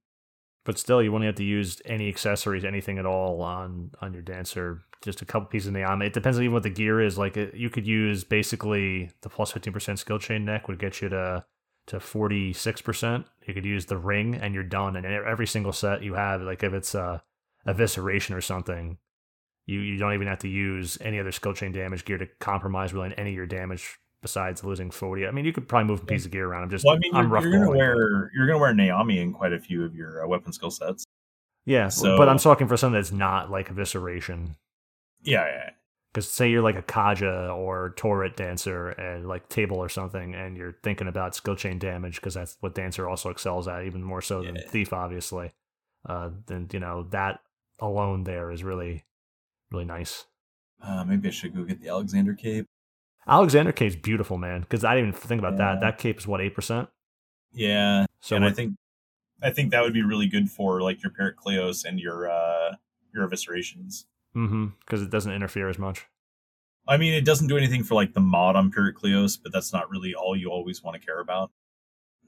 But 0.64 0.78
still, 0.78 1.02
you 1.02 1.12
won't 1.12 1.24
have 1.24 1.34
to 1.36 1.44
use 1.44 1.80
any 1.84 2.08
accessories, 2.08 2.64
anything 2.64 2.98
at 2.98 3.06
all 3.06 3.42
on 3.42 3.90
on 4.00 4.12
your 4.12 4.22
dancer. 4.22 4.82
Just 5.02 5.22
a 5.22 5.24
couple 5.24 5.46
pieces 5.46 5.68
of 5.68 5.76
armor. 5.76 6.04
It 6.04 6.12
depends 6.12 6.38
on 6.38 6.44
even 6.44 6.54
what 6.54 6.62
the 6.62 6.70
gear 6.70 7.00
is. 7.00 7.18
Like 7.18 7.36
it, 7.36 7.54
you 7.54 7.68
could 7.68 7.86
use 7.86 8.24
basically 8.24 9.10
the 9.22 9.28
plus 9.28 9.52
fifteen 9.52 9.72
percent 9.72 9.98
skill 9.98 10.18
chain 10.18 10.44
neck 10.44 10.68
would 10.68 10.78
get 10.78 11.02
you 11.02 11.08
to 11.08 11.44
to 11.86 12.00
forty 12.00 12.52
six 12.52 12.80
percent. 12.80 13.26
You 13.46 13.54
could 13.54 13.64
use 13.64 13.86
the 13.86 13.96
ring 13.98 14.34
and 14.34 14.54
you're 14.54 14.62
done. 14.64 14.96
And 14.96 15.06
every 15.06 15.46
single 15.46 15.72
set 15.72 16.02
you 16.02 16.14
have, 16.14 16.42
like 16.42 16.62
if 16.62 16.72
it's 16.72 16.94
a 16.94 17.22
evisceration 17.66 18.34
or 18.34 18.40
something, 18.40 18.98
you 19.66 19.80
you 19.80 19.96
don't 19.98 20.14
even 20.14 20.26
have 20.26 20.40
to 20.40 20.48
use 20.48 20.98
any 21.00 21.18
other 21.20 21.32
skill 21.32 21.52
chain 21.54 21.72
damage 21.72 22.04
gear 22.04 22.18
to 22.18 22.26
compromise 22.40 22.92
really 22.92 23.14
any 23.16 23.30
of 23.30 23.36
your 23.36 23.46
damage 23.46 23.98
besides 24.22 24.64
losing 24.64 24.90
forty. 24.90 25.26
I 25.26 25.30
mean, 25.30 25.44
you 25.44 25.52
could 25.52 25.68
probably 25.68 25.86
move 25.88 26.02
a 26.02 26.06
piece 26.06 26.24
of 26.24 26.30
gear 26.32 26.48
around. 26.48 26.64
I'm 26.64 26.70
just 26.70 26.84
Well, 26.84 26.96
I 26.96 26.98
mean, 26.98 27.14
I'm 27.14 27.24
you're, 27.24 27.30
rough 27.32 27.42
you're 27.44 27.52
going 27.52 27.62
to 27.62 27.66
balling. 27.68 27.78
wear 27.78 28.30
you're 28.34 28.46
going 28.46 28.58
to 28.58 28.60
wear 28.60 28.72
Nyame 28.74 29.18
in 29.20 29.32
quite 29.32 29.52
a 29.52 29.58
few 29.60 29.84
of 29.84 29.94
your 29.94 30.24
uh, 30.24 30.28
weapon 30.28 30.52
skill 30.52 30.70
sets. 30.70 31.04
Yeah, 31.64 31.88
So- 31.88 32.16
but 32.16 32.28
I'm 32.28 32.38
talking 32.38 32.68
for 32.68 32.76
something 32.76 32.94
that's 33.00 33.10
not 33.12 33.50
like 33.50 33.68
evisceration. 33.68 34.56
Yeah, 35.22 35.44
yeah. 35.46 35.70
Because 36.12 36.30
say 36.30 36.50
you're 36.50 36.62
like 36.62 36.76
a 36.78 36.82
Kaja 36.82 37.54
or 37.54 37.92
Tauret 37.96 38.36
dancer 38.36 38.88
and 38.90 39.28
like 39.28 39.48
table 39.50 39.76
or 39.76 39.88
something, 39.90 40.34
and 40.34 40.56
you're 40.56 40.76
thinking 40.82 41.08
about 41.08 41.34
skill 41.34 41.56
chain 41.56 41.78
damage 41.78 42.16
because 42.16 42.34
that's 42.34 42.56
what 42.60 42.74
dancer 42.74 43.06
also 43.08 43.28
excels 43.28 43.68
at, 43.68 43.84
even 43.84 44.02
more 44.02 44.22
so 44.22 44.42
than 44.42 44.56
thief, 44.56 44.92
obviously. 44.94 45.52
Uh, 46.08 46.30
then 46.46 46.68
you 46.72 46.80
know 46.80 47.02
that 47.10 47.40
alone 47.80 48.24
there 48.24 48.50
is 48.50 48.64
really, 48.64 49.04
really 49.70 49.84
nice. 49.84 50.24
Uh, 50.82 51.04
maybe 51.04 51.28
I 51.28 51.30
should 51.32 51.54
go 51.54 51.64
get 51.64 51.80
the 51.82 51.88
Alexander 51.88 52.32
cape. 52.34 52.66
Alexander 53.26 53.72
Cape's 53.72 53.96
beautiful, 53.96 54.38
man. 54.38 54.60
Because 54.60 54.84
I 54.84 54.94
didn't 54.94 55.08
even 55.08 55.20
think 55.20 55.40
about 55.40 55.54
Yeah. 55.54 55.74
that. 55.74 55.80
That 55.80 55.98
cape 55.98 56.18
is 56.18 56.26
what 56.26 56.40
eight 56.40 56.54
percent. 56.54 56.88
Yeah, 57.52 58.06
So 58.20 58.36
and 58.36 58.44
I 58.44 58.50
think 58.52 58.76
I 59.42 59.50
think 59.50 59.70
that 59.72 59.82
would 59.82 59.92
be 59.92 60.02
really 60.02 60.28
good 60.28 60.50
for 60.50 60.80
like 60.80 61.02
your 61.02 61.10
Pyrrhic 61.10 61.36
Kleos 61.36 61.84
and 61.84 61.98
your 61.98 62.30
uh 62.30 62.76
your 63.12 63.28
eviscerations. 63.28 64.04
Mm-hmm, 64.36 64.66
because 64.80 65.02
it 65.02 65.10
doesn't 65.10 65.32
interfere 65.32 65.68
as 65.68 65.78
much. 65.78 66.06
I 66.86 66.98
mean, 66.98 67.14
it 67.14 67.24
doesn't 67.24 67.48
do 67.48 67.56
anything 67.56 67.82
for 67.82 67.94
like 67.94 68.12
the 68.12 68.20
mod 68.20 68.54
on 68.54 68.70
Pyrrhic 68.70 68.96
Kleos, 68.96 69.38
but 69.42 69.52
that's 69.52 69.72
not 69.72 69.90
really 69.90 70.14
all 70.14 70.36
you 70.36 70.50
always 70.50 70.82
want 70.82 71.00
to 71.00 71.04
care 71.04 71.20
about. 71.20 71.50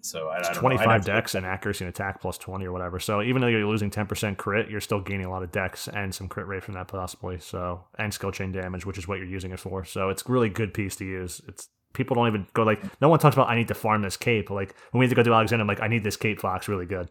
So 0.00 0.28
I, 0.28 0.36
I 0.36 0.38
It's 0.38 0.48
don't 0.48 0.54
know. 0.56 0.60
twenty 0.60 0.78
I'd 0.78 0.84
five 0.84 1.04
dex 1.04 1.34
and 1.34 1.44
accuracy 1.44 1.84
and 1.84 1.92
attack 1.92 2.20
plus 2.20 2.38
twenty 2.38 2.64
or 2.66 2.72
whatever. 2.72 2.98
So 2.98 3.20
even 3.22 3.42
though 3.42 3.48
you're 3.48 3.66
losing 3.66 3.90
ten 3.90 4.06
percent 4.06 4.38
crit, 4.38 4.70
you're 4.70 4.80
still 4.80 5.00
gaining 5.00 5.26
a 5.26 5.30
lot 5.30 5.42
of 5.42 5.52
dex 5.52 5.86
and 5.88 6.14
some 6.14 6.28
crit 6.28 6.46
rate 6.46 6.64
from 6.64 6.74
that 6.74 6.88
possibly. 6.88 7.38
So 7.38 7.84
and 7.98 8.12
skill 8.14 8.32
chain 8.32 8.52
damage, 8.52 8.86
which 8.86 8.96
is 8.98 9.06
what 9.06 9.18
you're 9.18 9.26
using 9.26 9.50
it 9.52 9.60
for. 9.60 9.84
So 9.84 10.08
it's 10.08 10.28
really 10.28 10.48
good 10.48 10.72
piece 10.72 10.96
to 10.96 11.04
use. 11.04 11.40
It's 11.48 11.68
people 11.94 12.14
don't 12.14 12.28
even 12.28 12.46
go 12.54 12.62
like 12.62 12.80
no 13.00 13.08
one 13.08 13.18
talks 13.18 13.34
about 13.36 13.48
I 13.48 13.56
need 13.56 13.68
to 13.68 13.74
farm 13.74 14.02
this 14.02 14.16
cape. 14.16 14.50
Like 14.50 14.74
when 14.92 15.00
we 15.00 15.06
need 15.06 15.10
to 15.10 15.16
go 15.16 15.22
do 15.22 15.34
Alexander, 15.34 15.62
I'm 15.62 15.68
like 15.68 15.80
I 15.82 15.88
need 15.88 16.04
this 16.04 16.16
cape 16.16 16.40
fox 16.40 16.68
really 16.68 16.86
good. 16.86 17.10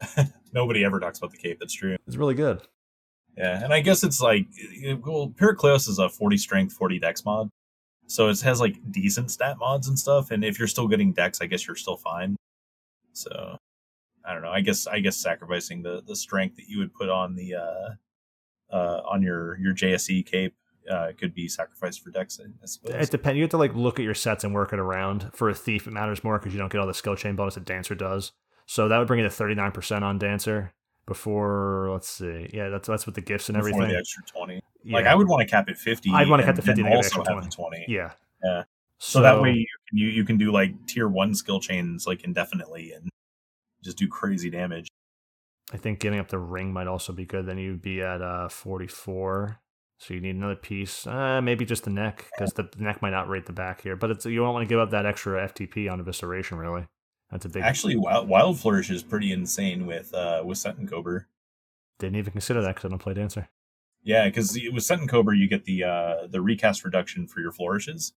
Nobody 0.52 0.84
ever 0.84 1.00
talks 1.00 1.18
about 1.18 1.30
the 1.30 1.36
cape. 1.38 1.58
That's 1.60 1.74
true. 1.74 1.96
It's 2.06 2.16
really 2.16 2.34
good. 2.34 2.62
Yeah, 3.38 3.62
and 3.62 3.72
I 3.72 3.80
guess 3.80 4.02
it's 4.02 4.20
like 4.20 4.46
well, 5.06 5.32
Pyrrhic 5.36 5.58
Kleos 5.58 5.88
is 5.88 6.00
a 6.00 6.08
forty 6.08 6.36
strength, 6.36 6.72
forty 6.72 6.98
dex 6.98 7.24
mod, 7.24 7.50
so 8.08 8.28
it 8.28 8.40
has 8.40 8.60
like 8.60 8.76
decent 8.90 9.30
stat 9.30 9.58
mods 9.58 9.86
and 9.86 9.96
stuff. 9.96 10.32
And 10.32 10.44
if 10.44 10.58
you're 10.58 10.66
still 10.66 10.88
getting 10.88 11.12
dex, 11.12 11.40
I 11.40 11.46
guess 11.46 11.64
you're 11.64 11.76
still 11.76 11.96
fine. 11.96 12.34
So 13.12 13.56
I 14.24 14.32
don't 14.32 14.42
know. 14.42 14.50
I 14.50 14.60
guess 14.60 14.88
I 14.88 14.98
guess 14.98 15.16
sacrificing 15.16 15.82
the 15.82 16.02
the 16.04 16.16
strength 16.16 16.56
that 16.56 16.68
you 16.68 16.78
would 16.78 16.92
put 16.92 17.08
on 17.08 17.36
the 17.36 17.54
uh 17.54 18.74
uh 18.74 19.02
on 19.08 19.22
your 19.22 19.56
your 19.58 19.72
JSE 19.72 20.26
cape 20.26 20.56
uh 20.90 21.12
could 21.16 21.32
be 21.32 21.46
sacrificed 21.46 22.02
for 22.02 22.10
dex. 22.10 22.40
I 22.40 22.66
suppose. 22.66 22.94
It 22.94 23.10
depends. 23.12 23.36
You 23.36 23.44
have 23.44 23.50
to 23.50 23.56
like 23.56 23.74
look 23.76 24.00
at 24.00 24.04
your 24.04 24.14
sets 24.14 24.42
and 24.42 24.52
work 24.52 24.72
it 24.72 24.80
around. 24.80 25.30
For 25.32 25.48
a 25.48 25.54
thief, 25.54 25.86
it 25.86 25.92
matters 25.92 26.24
more 26.24 26.40
because 26.40 26.52
you 26.52 26.58
don't 26.58 26.72
get 26.72 26.80
all 26.80 26.88
the 26.88 26.94
skill 26.94 27.14
chain 27.14 27.36
bonus 27.36 27.54
that 27.54 27.64
Dancer 27.64 27.94
does. 27.94 28.32
So 28.66 28.88
that 28.88 28.98
would 28.98 29.06
bring 29.06 29.20
it 29.20 29.24
to 29.24 29.30
thirty 29.30 29.54
nine 29.54 29.70
percent 29.70 30.02
on 30.02 30.18
Dancer. 30.18 30.72
Before 31.08 31.88
let's 31.90 32.06
see, 32.06 32.50
yeah, 32.52 32.68
that's 32.68 32.86
that's 32.86 33.06
with 33.06 33.14
the 33.14 33.22
gifts 33.22 33.48
and 33.48 33.56
Before 33.56 33.70
everything. 33.70 33.88
the 33.94 33.98
extra 33.98 34.22
twenty. 34.24 34.60
Yeah. 34.84 34.96
Like 34.96 35.06
I 35.06 35.14
would 35.14 35.26
want 35.26 35.40
to 35.40 35.46
cap 35.46 35.68
at 35.70 35.78
fifty. 35.78 36.10
I'd 36.12 36.28
wanna 36.28 36.42
cap 36.42 36.50
and 36.50 36.56
to 36.56 36.62
50 36.62 36.82
then 36.82 36.84
to 36.84 36.90
get 36.90 36.96
also 36.96 37.20
extra 37.20 37.34
have 37.34 37.44
the 37.44 37.50
twenty. 37.50 37.84
yeah, 37.88 38.12
Yeah. 38.44 38.64
So, 38.98 39.22
that 39.22 39.40
way 39.40 39.52
you 39.52 39.66
can, 39.88 39.98
you, 39.98 40.08
you 40.08 40.24
can 40.24 40.36
do 40.36 40.52
like 40.52 40.74
tier 40.86 41.08
one 41.08 41.34
skill 41.34 41.60
chains 41.60 42.06
like 42.06 42.24
indefinitely 42.24 42.92
and 42.92 43.08
just 43.82 43.96
do 43.96 44.06
crazy 44.06 44.50
damage. 44.50 44.88
I 45.72 45.78
think 45.78 46.00
getting 46.00 46.18
up 46.18 46.28
the 46.28 46.38
ring 46.38 46.72
might 46.72 46.88
also 46.88 47.12
be 47.12 47.24
good. 47.24 47.46
Then 47.46 47.58
you'd 47.58 47.80
be 47.80 48.02
at 48.02 48.20
uh, 48.20 48.48
44. 48.48 49.60
So 49.98 50.14
you 50.14 50.20
need 50.20 50.36
another 50.36 50.56
piece. 50.56 51.06
Uh, 51.06 51.40
maybe 51.40 51.64
just 51.64 51.84
the 51.84 51.90
neck, 51.90 52.26
because 52.36 52.52
the 52.52 52.68
neck 52.78 53.00
might 53.02 53.12
outrate 53.12 53.46
the 53.46 53.52
back 53.52 53.82
here. 53.82 53.96
But 53.96 54.10
it's 54.10 54.26
you 54.26 54.36
don't 54.36 54.52
want 54.52 54.68
to 54.68 54.68
give 54.68 54.78
up 54.78 54.90
that 54.90 55.06
extra 55.06 55.48
FTP 55.48 55.90
on 55.90 56.04
evisceration, 56.04 56.58
really. 56.58 56.86
That's 57.30 57.44
a 57.44 57.48
big. 57.48 57.62
Actually, 57.62 57.96
Wild, 57.96 58.28
Wild 58.28 58.58
Flourish 58.58 58.90
is 58.90 59.02
pretty 59.02 59.32
insane 59.32 59.86
with 59.86 60.14
uh 60.14 60.42
with 60.44 60.58
Sentin 60.58 60.88
Cobra. 60.88 61.26
didn't 61.98 62.16
even 62.16 62.32
consider 62.32 62.62
that 62.62 62.74
because 62.74 62.86
I 62.86 62.88
don't 62.88 62.98
play 62.98 63.14
dancer. 63.14 63.48
Yeah, 64.02 64.26
because 64.26 64.54
with 64.72 64.84
Sentin 64.84 65.08
Cobra 65.08 65.36
you 65.36 65.48
get 65.48 65.64
the 65.64 65.84
uh 65.84 66.26
the 66.28 66.40
recast 66.40 66.84
reduction 66.84 67.26
for 67.26 67.40
your 67.40 67.52
flourishes, 67.52 68.12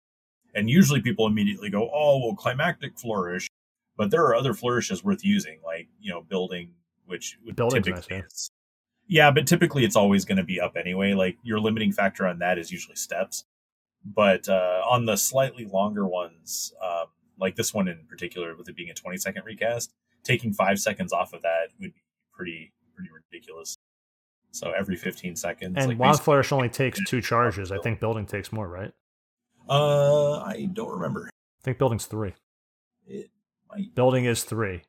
and 0.55 0.69
usually 0.69 1.01
people 1.01 1.27
immediately 1.27 1.71
go, 1.71 1.91
"Oh, 1.93 2.19
well, 2.19 2.37
climactic 2.37 2.99
flourish," 2.99 3.49
but 3.97 4.11
there 4.11 4.25
are 4.25 4.35
other 4.35 4.53
flourishes 4.55 5.03
worth 5.03 5.25
using, 5.25 5.61
like 5.65 5.89
you 6.01 6.11
know, 6.11 6.21
building, 6.21 6.75
which 7.07 7.39
typically 7.47 7.93
nice, 7.93 8.07
yeah. 8.11 8.23
yeah, 9.27 9.31
but 9.31 9.47
typically 9.47 9.85
it's 9.85 9.97
always 9.97 10.25
going 10.27 10.39
to 10.39 10.45
be 10.45 10.61
up 10.61 10.77
anyway. 10.77 11.15
Like 11.15 11.39
your 11.43 11.61
limiting 11.61 11.93
factor 11.93 12.27
on 12.27 12.41
that 12.41 12.59
is 12.59 12.71
usually 12.71 12.97
steps, 12.97 13.45
but 14.05 14.49
uh, 14.49 14.83
on 14.89 15.07
the 15.07 15.17
slightly 15.17 15.65
longer 15.65 16.07
ones, 16.07 16.75
um, 16.83 17.07
like 17.41 17.57
this 17.57 17.73
one 17.73 17.89
in 17.89 18.05
particular, 18.09 18.55
with 18.57 18.69
it 18.69 18.77
being 18.77 18.91
a 18.91 18.95
twenty 18.95 19.19
second 19.19 19.45
recast, 19.45 19.93
taking 20.25 20.53
five 20.53 20.79
seconds 20.79 21.13
off 21.13 21.33
of 21.33 21.43
that 21.43 21.69
would 21.81 21.95
be 21.95 22.03
pretty 22.33 22.73
pretty 22.95 23.11
ridiculous. 23.11 23.77
So 24.51 24.73
every 24.73 24.97
fifteen 24.97 25.37
seconds, 25.37 25.75
And 25.77 25.89
like 25.89 25.99
Wild 25.99 26.21
Flourish 26.21 26.53
only 26.53 26.69
takes 26.69 26.99
two 27.05 27.21
charges. 27.21 27.71
I 27.71 27.79
think 27.79 28.01
building 28.01 28.27
takes 28.27 28.51
more, 28.53 28.69
right? 28.69 28.93
Uh, 29.69 30.39
I 30.41 30.69
don't 30.73 30.91
remember. 30.91 31.29
I 31.29 31.63
think 31.63 31.79
building's 31.79 32.07
three. 32.07 32.33
It 33.07 33.31
might. 33.71 33.95
Building 33.95 34.25
is 34.25 34.45
three. 34.45 34.83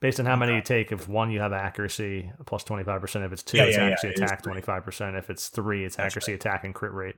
Based 0.00 0.18
on 0.18 0.26
how 0.26 0.34
many 0.36 0.56
you 0.56 0.60
take, 0.60 0.90
if 0.90 1.08
one 1.08 1.30
you 1.30 1.40
have 1.40 1.52
accuracy 1.52 2.30
plus 2.44 2.64
twenty 2.64 2.84
five 2.84 3.00
percent. 3.00 3.24
If 3.24 3.32
it's 3.32 3.42
two, 3.42 3.56
Yeah, 3.56 3.64
it's 3.64 3.76
yeah, 3.76 3.86
yeah, 3.86 3.92
accuracy 3.92 4.08
it 4.08 4.14
is 4.14 4.20
attack 4.20 4.42
twenty 4.42 4.60
five 4.60 4.84
percent. 4.84 5.16
If 5.16 5.30
it's 5.30 5.48
three, 5.48 5.84
it's 5.84 5.96
That's 5.96 6.08
accuracy 6.08 6.34
attack 6.34 6.64
and 6.64 6.74
crit 6.74 6.92
rate. 6.92 7.16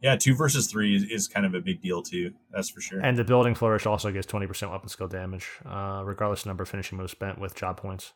Yeah, 0.00 0.16
two 0.16 0.34
versus 0.34 0.66
three 0.66 0.96
is, 0.96 1.04
is 1.04 1.28
kind 1.28 1.46
of 1.46 1.54
a 1.54 1.60
big 1.60 1.80
deal 1.80 2.02
too. 2.02 2.32
That's 2.50 2.68
for 2.68 2.80
sure. 2.80 3.00
And 3.00 3.16
the 3.16 3.24
building 3.24 3.54
flourish 3.54 3.86
also 3.86 4.10
gives 4.12 4.26
twenty 4.26 4.46
percent 4.46 4.70
weapon 4.70 4.88
skill 4.88 5.08
damage, 5.08 5.48
uh, 5.64 6.02
regardless 6.04 6.40
of 6.40 6.46
number 6.46 6.62
of 6.62 6.68
finishing 6.68 6.98
moves 6.98 7.12
spent 7.12 7.38
with 7.38 7.54
job 7.54 7.78
points. 7.78 8.12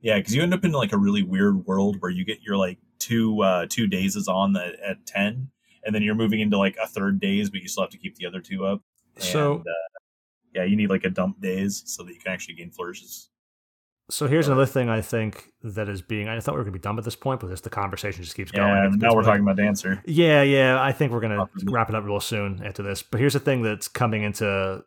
Yeah, 0.00 0.18
because 0.18 0.34
you 0.34 0.42
end 0.42 0.52
up 0.52 0.64
in 0.64 0.72
like 0.72 0.92
a 0.92 0.98
really 0.98 1.22
weird 1.22 1.64
world 1.66 1.96
where 2.00 2.10
you 2.10 2.24
get 2.24 2.42
your 2.42 2.56
like 2.58 2.78
two 2.98 3.42
uh 3.42 3.66
two 3.68 3.86
dazes 3.86 4.28
on 4.28 4.52
the, 4.52 4.72
at 4.86 5.06
ten, 5.06 5.48
and 5.84 5.94
then 5.94 6.02
you're 6.02 6.14
moving 6.14 6.40
into 6.40 6.58
like 6.58 6.76
a 6.82 6.86
third 6.86 7.18
daze, 7.18 7.48
but 7.48 7.60
you 7.62 7.68
still 7.68 7.84
have 7.84 7.90
to 7.90 7.98
keep 7.98 8.16
the 8.16 8.26
other 8.26 8.40
two 8.40 8.66
up. 8.66 8.82
So- 9.18 9.60
uh, 9.60 9.72
yeah, 10.54 10.64
you 10.64 10.76
need 10.76 10.88
like 10.90 11.04
a 11.04 11.10
dump 11.10 11.40
daze 11.40 11.82
so 11.86 12.02
that 12.02 12.12
you 12.14 12.18
can 12.20 12.32
actually 12.32 12.54
gain 12.54 12.70
flourishes. 12.70 13.28
So 14.08 14.28
here's 14.28 14.46
another 14.46 14.66
thing 14.66 14.88
I 14.88 15.00
think 15.00 15.52
that 15.62 15.88
is 15.88 16.00
being. 16.00 16.28
I 16.28 16.38
thought 16.38 16.54
we 16.54 16.58
were 16.58 16.64
gonna 16.64 16.72
be 16.72 16.78
done 16.78 16.96
at 16.96 17.04
this 17.04 17.16
point, 17.16 17.40
but 17.40 17.48
this 17.48 17.60
the 17.62 17.70
conversation 17.70 18.22
just 18.22 18.36
keeps 18.36 18.52
going. 18.52 18.68
Yeah, 18.68 18.90
now 18.94 19.14
we're 19.14 19.24
talking 19.24 19.42
about 19.42 19.56
dancer. 19.56 20.00
Yeah, 20.06 20.42
yeah. 20.42 20.80
I 20.80 20.92
think 20.92 21.12
we're 21.12 21.20
gonna 21.20 21.46
Possibly. 21.46 21.72
wrap 21.72 21.88
it 21.88 21.94
up 21.96 22.04
real 22.04 22.20
soon 22.20 22.62
after 22.64 22.82
this. 22.84 23.02
But 23.02 23.18
here's 23.18 23.32
the 23.32 23.40
thing 23.40 23.62
that's 23.62 23.88
coming 23.88 24.22
into 24.22 24.84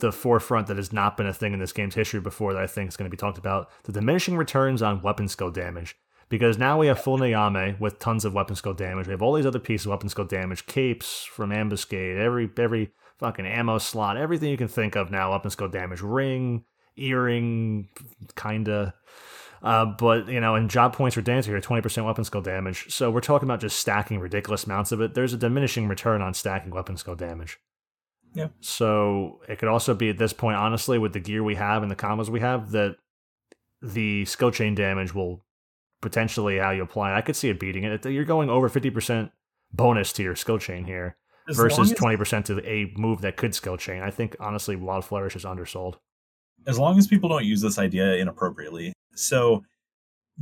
the 0.00 0.10
forefront 0.10 0.66
that 0.66 0.76
has 0.76 0.92
not 0.92 1.16
been 1.16 1.26
a 1.28 1.32
thing 1.32 1.52
in 1.52 1.60
this 1.60 1.72
game's 1.72 1.94
history 1.94 2.18
before 2.20 2.52
that 2.52 2.62
I 2.62 2.66
think 2.66 2.88
is 2.88 2.96
going 2.96 3.08
to 3.08 3.14
be 3.14 3.16
talked 3.16 3.38
about: 3.38 3.70
the 3.84 3.92
diminishing 3.92 4.36
returns 4.36 4.82
on 4.82 5.00
weapon 5.02 5.28
skill 5.28 5.50
damage. 5.50 5.94
Because 6.28 6.58
now 6.58 6.78
we 6.78 6.88
have 6.88 6.98
full 7.00 7.18
Nyame 7.20 7.78
with 7.78 8.00
tons 8.00 8.24
of 8.24 8.34
weapon 8.34 8.56
skill 8.56 8.74
damage. 8.74 9.06
We 9.06 9.12
have 9.12 9.22
all 9.22 9.34
these 9.34 9.46
other 9.46 9.60
pieces 9.60 9.86
of 9.86 9.90
weapon 9.90 10.08
skill 10.08 10.24
damage, 10.24 10.66
capes 10.66 11.22
from 11.22 11.50
ambuscade, 11.50 12.18
every 12.18 12.50
every 12.58 12.90
fucking 13.20 13.46
ammo 13.46 13.78
slot, 13.78 14.16
everything 14.16 14.50
you 14.50 14.56
can 14.56 14.66
think 14.66 14.96
of 14.96 15.12
now. 15.12 15.30
Weapon 15.30 15.50
skill 15.52 15.68
damage, 15.68 16.00
ring, 16.00 16.64
earring, 16.96 17.88
kinda. 18.36 18.94
Uh, 19.62 19.86
but 19.86 20.28
you 20.28 20.40
know, 20.40 20.54
and 20.54 20.68
job 20.68 20.92
points 20.92 21.14
for 21.14 21.22
dancer 21.22 21.50
here, 21.50 21.60
twenty 21.60 21.80
percent 21.80 22.06
weapon 22.06 22.24
skill 22.24 22.42
damage. 22.42 22.92
So 22.92 23.10
we're 23.10 23.20
talking 23.20 23.48
about 23.48 23.60
just 23.60 23.78
stacking 23.78 24.20
ridiculous 24.20 24.64
amounts 24.64 24.92
of 24.92 25.00
it. 25.00 25.14
There's 25.14 25.32
a 25.32 25.38
diminishing 25.38 25.88
return 25.88 26.20
on 26.20 26.34
stacking 26.34 26.70
weapon 26.70 26.96
skill 26.96 27.14
damage. 27.14 27.58
Yeah. 28.34 28.48
So 28.60 29.40
it 29.48 29.58
could 29.58 29.68
also 29.68 29.94
be 29.94 30.10
at 30.10 30.18
this 30.18 30.32
point, 30.32 30.56
honestly, 30.56 30.98
with 30.98 31.12
the 31.12 31.20
gear 31.20 31.42
we 31.42 31.54
have 31.54 31.82
and 31.82 31.90
the 31.90 31.96
combos 31.96 32.28
we 32.28 32.40
have, 32.40 32.72
that 32.72 32.96
the 33.80 34.24
skill 34.24 34.50
chain 34.50 34.74
damage 34.74 35.14
will 35.14 35.44
potentially 36.02 36.58
how 36.58 36.70
you 36.70 36.82
apply 36.82 37.12
it. 37.12 37.16
I 37.16 37.22
could 37.22 37.36
see 37.36 37.48
it 37.48 37.60
beating 37.60 37.84
it. 37.84 38.04
You're 38.04 38.24
going 38.24 38.50
over 38.50 38.68
fifty 38.68 38.90
percent 38.90 39.30
bonus 39.72 40.12
to 40.14 40.22
your 40.22 40.36
skill 40.36 40.58
chain 40.58 40.84
here 40.84 41.16
As 41.48 41.56
versus 41.56 41.92
twenty 41.92 42.18
percent 42.18 42.44
to 42.46 42.60
a 42.68 42.92
move 42.96 43.22
that 43.22 43.38
could 43.38 43.54
skill 43.54 43.78
chain. 43.78 44.02
I 44.02 44.10
think 44.10 44.36
honestly, 44.40 44.76
Wild 44.76 45.06
Flourish 45.06 45.36
is 45.36 45.44
undersold. 45.44 45.96
As 46.66 46.78
long 46.78 46.98
as 46.98 47.06
people 47.06 47.28
don't 47.28 47.44
use 47.44 47.60
this 47.60 47.78
idea 47.78 48.14
inappropriately. 48.16 48.92
So 49.14 49.64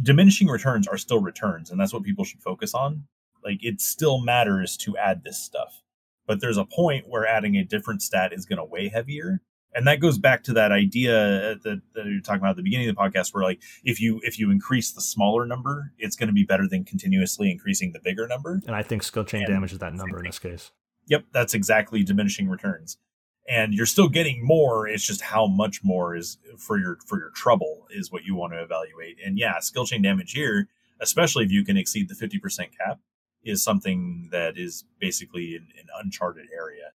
diminishing 0.01 0.49
returns 0.49 0.87
are 0.89 0.99
still 0.99 1.21
returns, 1.21 1.71
and 1.71 1.81
that's 1.81 1.93
what 1.93 2.03
people 2.03 2.25
should 2.25 2.41
focus 2.41 2.75
on. 2.75 3.05
Like 3.45 3.59
it 3.63 3.81
still 3.81 4.21
matters 4.21 4.77
to 4.79 4.97
add 4.97 5.25
this 5.25 5.39
stuff. 5.39 5.83
But 6.27 6.41
there's 6.41 6.57
a 6.57 6.65
point 6.65 7.09
where 7.09 7.27
adding 7.27 7.57
a 7.57 7.65
different 7.65 8.01
stat 8.03 8.33
is 8.33 8.47
going 8.47 8.59
to 8.59 8.65
weigh 8.65 8.89
heavier. 8.89 9.41
And 9.75 9.87
that 9.87 10.01
goes 10.01 10.19
back 10.19 10.45
to 10.45 10.53
that 10.53 10.71
idea 10.71 11.53
uh, 11.53 11.55
that, 11.65 11.81
that 11.95 12.05
you're 12.07 12.21
talking 12.21 12.41
about 12.41 12.51
at 12.51 12.57
the 12.57 12.63
beginning 12.63 12.91
of 12.91 12.95
the 12.95 13.01
podcast, 13.01 13.33
where 13.33 13.43
like 13.43 13.61
if 13.85 14.01
you 14.01 14.21
if 14.23 14.39
you 14.39 14.51
increase 14.51 14.93
the 14.93 15.01
smaller 15.01 15.47
number, 15.47 15.93
it's 15.99 16.15
going 16.15 16.27
to 16.29 16.33
be 16.33 16.45
better 16.45 16.69
than 16.69 16.85
continuously 16.85 17.51
increasing 17.51 17.93
the 17.93 18.01
bigger 18.01 18.29
number. 18.29 18.61
And 18.67 18.77
I 18.77 18.83
think 18.83 19.03
skill 19.03 19.25
chain 19.25 19.43
And 19.43 19.49
damage 19.49 19.73
is 19.73 19.79
that 19.79 19.95
number 19.95 20.19
in 20.19 20.27
this 20.27 20.39
case. 20.39 20.73
Yep, 21.07 21.25
that's 21.33 21.55
exactly 21.55 22.05
diminishing 22.05 22.49
returns. 22.49 22.99
And 23.49 23.75
you're 23.75 23.87
still 23.87 24.09
getting 24.09 24.45
more. 24.47 24.87
It's 24.87 25.07
just 25.07 25.21
how 25.21 25.47
much 25.47 25.83
more 25.83 26.15
is 26.15 26.39
for 26.59 26.79
your 26.79 26.99
for 27.07 27.19
your 27.19 27.31
trouble 27.31 27.87
is 27.91 28.13
what 28.13 28.25
you 28.25 28.35
want 28.37 28.53
to 28.53 28.63
evaluate. 28.63 29.19
And 29.25 29.37
yeah, 29.39 29.59
skill 29.59 29.85
chain 29.85 30.01
damage 30.03 30.33
here, 30.33 30.69
especially 31.01 31.45
if 31.45 31.51
you 31.51 31.65
can 31.65 31.77
exceed 31.77 32.09
the 32.09 32.15
50% 32.15 32.69
cap, 32.79 33.01
is 33.43 33.63
something 33.63 34.29
that 34.31 34.57
is 34.57 34.85
basically 35.01 35.57
an, 35.57 35.67
an 35.77 35.87
uncharted 36.03 36.47
area. 36.57 36.93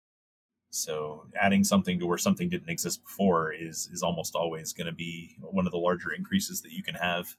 So 0.69 1.25
adding 1.39 1.63
something 1.65 1.99
to 1.99 2.05
where 2.05 2.17
something 2.17 2.49
didn't 2.49 2.69
exist 2.69 3.03
before 3.03 3.51
is 3.51 3.89
is 3.91 4.01
almost 4.01 4.33
always 4.35 4.71
going 4.73 4.87
to 4.87 4.93
be 4.93 5.35
one 5.41 5.65
of 5.65 5.71
the 5.71 5.77
larger 5.77 6.13
increases 6.13 6.61
that 6.61 6.71
you 6.71 6.81
can 6.83 6.95
have. 6.95 7.35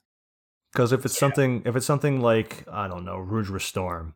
Because 0.71 0.91
if 0.91 1.03
it's 1.03 1.15
Yeah. 1.15 1.19
something, 1.21 1.63
if 1.65 1.75
it's 1.75 1.85
something 1.85 2.21
like 2.21 2.63
I 2.71 2.87
don't 2.87 3.05
know, 3.05 3.17
Rudra's 3.17 3.63
Storm, 3.63 4.13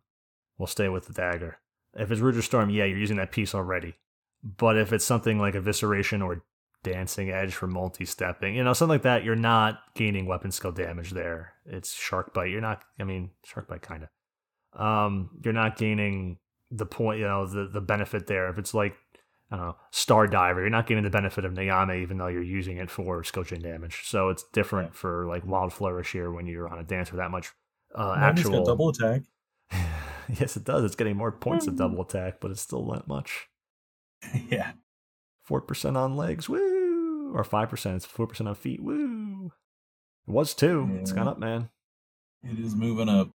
we'll 0.59 0.67
stay 0.67 0.88
with 0.89 1.07
the 1.07 1.13
dagger. 1.13 1.57
If 1.95 2.11
it's 2.11 2.22
Rudra's 2.22 2.45
Storm, 2.45 2.69
yeah, 2.69 2.85
you're 2.85 2.97
using 2.99 3.17
that 3.17 3.31
piece 3.31 3.55
already. 3.55 3.95
But 4.43 4.77
if 4.77 4.91
it's 4.91 5.05
something 5.05 5.39
like 5.39 5.53
Evisceration 5.53 6.23
or 6.23 6.43
Dancing 6.83 7.30
Edge 7.31 7.53
for 7.55 7.65
multi-stepping, 7.67 8.55
you 8.55 8.63
know, 8.63 8.73
something 8.73 8.95
like 8.95 9.03
that, 9.03 9.23
you're 9.23 9.35
not 9.38 9.80
gaining 9.95 10.25
weapon 10.25 10.51
skill 10.51 10.72
damage 10.73 11.11
there. 11.11 11.53
It's 11.65 11.93
Shark 11.93 12.33
Bite. 12.33 12.49
You're 12.49 12.59
not. 12.61 12.83
I 12.99 13.05
mean, 13.05 13.31
Shark 13.45 13.67
Bite 13.69 13.81
kind 13.81 14.03
of. 14.03 14.80
Um, 14.81 15.30
you're 15.43 15.53
not 15.53 15.77
gaining 15.77 16.39
the 16.72 16.85
point. 16.85 17.19
You 17.19 17.27
know, 17.27 17.45
the 17.47 17.67
the 17.67 17.80
benefit 17.81 18.27
there. 18.27 18.49
If 18.49 18.57
it's 18.57 18.73
like 18.73 18.95
I 19.51 19.55
don't 19.55 19.65
know, 19.67 19.75
Star 19.91 20.27
Diver, 20.27 20.59
you're 20.61 20.69
not 20.69 20.88
getting 20.88 21.03
the 21.03 21.09
benefit 21.09 21.45
of 21.45 21.53
Nyame 21.53 22.01
even 22.01 22.17
though 22.17 22.27
you're 22.27 22.41
using 22.43 22.77
it 22.77 22.89
for 22.89 23.23
skill 23.23 23.43
chain 23.43 23.61
damage. 23.61 24.01
So 24.05 24.30
it's 24.30 24.43
different 24.51 24.89
Yeah. 24.89 24.97
for 24.99 25.25
like 25.27 25.45
Wild 25.45 25.72
Flourish 25.72 26.11
here 26.11 26.31
when 26.31 26.47
you're 26.47 26.67
on 26.67 26.80
a 26.80 26.83
dance 26.83 27.11
with 27.11 27.19
that 27.19 27.31
much 27.31 27.51
uh, 27.95 28.07
Mine 28.19 28.23
actual. 28.23 28.65
double 28.65 28.89
attack. 28.89 29.22
yes, 30.39 30.57
it 30.57 30.63
does. 30.65 30.83
It's 30.83 30.95
getting 30.95 31.15
more 31.15 31.31
points 31.31 31.67
of 31.67 31.77
double 31.77 32.01
attack, 32.01 32.39
but 32.41 32.51
it's 32.51 32.61
still 32.61 32.85
not 32.85 33.07
much. 33.07 33.47
yeah. 34.50 34.72
Four 35.43 35.61
percent 35.61 35.98
on 35.98 36.16
legs, 36.16 36.48
woo, 36.48 37.34
or 37.34 37.43
five 37.43 37.69
percent. 37.69 37.98
It's 37.98 38.06
four 38.06 38.27
percent 38.27 38.48
on 38.48 38.56
feet, 38.56 38.82
woo. 38.82 39.52
It 40.27 40.32
was 40.32 40.53
two. 40.53 40.90
It's 41.02 41.11
gone 41.11 41.27
up, 41.27 41.40
man. 41.40 41.69
It 42.43 42.60
is 42.60 42.76
moving 42.76 43.10
up. 43.10 43.30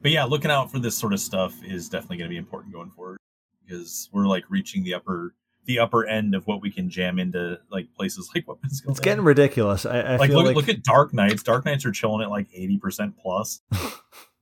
But 0.00 0.10
yeah, 0.10 0.24
looking 0.24 0.50
out 0.50 0.70
for 0.70 0.78
this 0.78 0.96
sort 0.96 1.12
of 1.12 1.20
stuff 1.20 1.62
is 1.64 1.88
definitely 1.88 2.18
going 2.18 2.28
to 2.28 2.34
be 2.34 2.38
important 2.38 2.72
going 2.72 2.90
forward 2.90 3.18
because 3.64 4.08
we're 4.12 4.26
like 4.26 4.44
reaching 4.48 4.82
the 4.84 4.94
upper 4.94 5.34
the 5.66 5.78
upper 5.78 6.06
end 6.06 6.34
of 6.34 6.46
what 6.46 6.62
we 6.62 6.70
can 6.70 6.88
jam 6.88 7.18
into 7.18 7.58
like 7.70 7.94
places 7.94 8.30
like 8.34 8.46
weapons. 8.48 8.78
skill 8.78 8.90
It's 8.90 9.00
getting 9.00 9.24
ridiculous. 9.24 9.86
I, 9.86 10.00
I 10.00 10.16
like 10.16 10.30
look, 10.30 10.46
like 10.46 10.56
look 10.56 10.68
at 10.68 10.82
Dark 10.82 11.12
Knights. 11.12 11.42
Dark 11.42 11.64
Knights 11.64 11.84
are 11.84 11.92
chilling 11.92 12.22
at 12.22 12.30
like 12.30 12.48
eighty 12.54 12.78
percent 12.78 13.16
plus. 13.16 13.60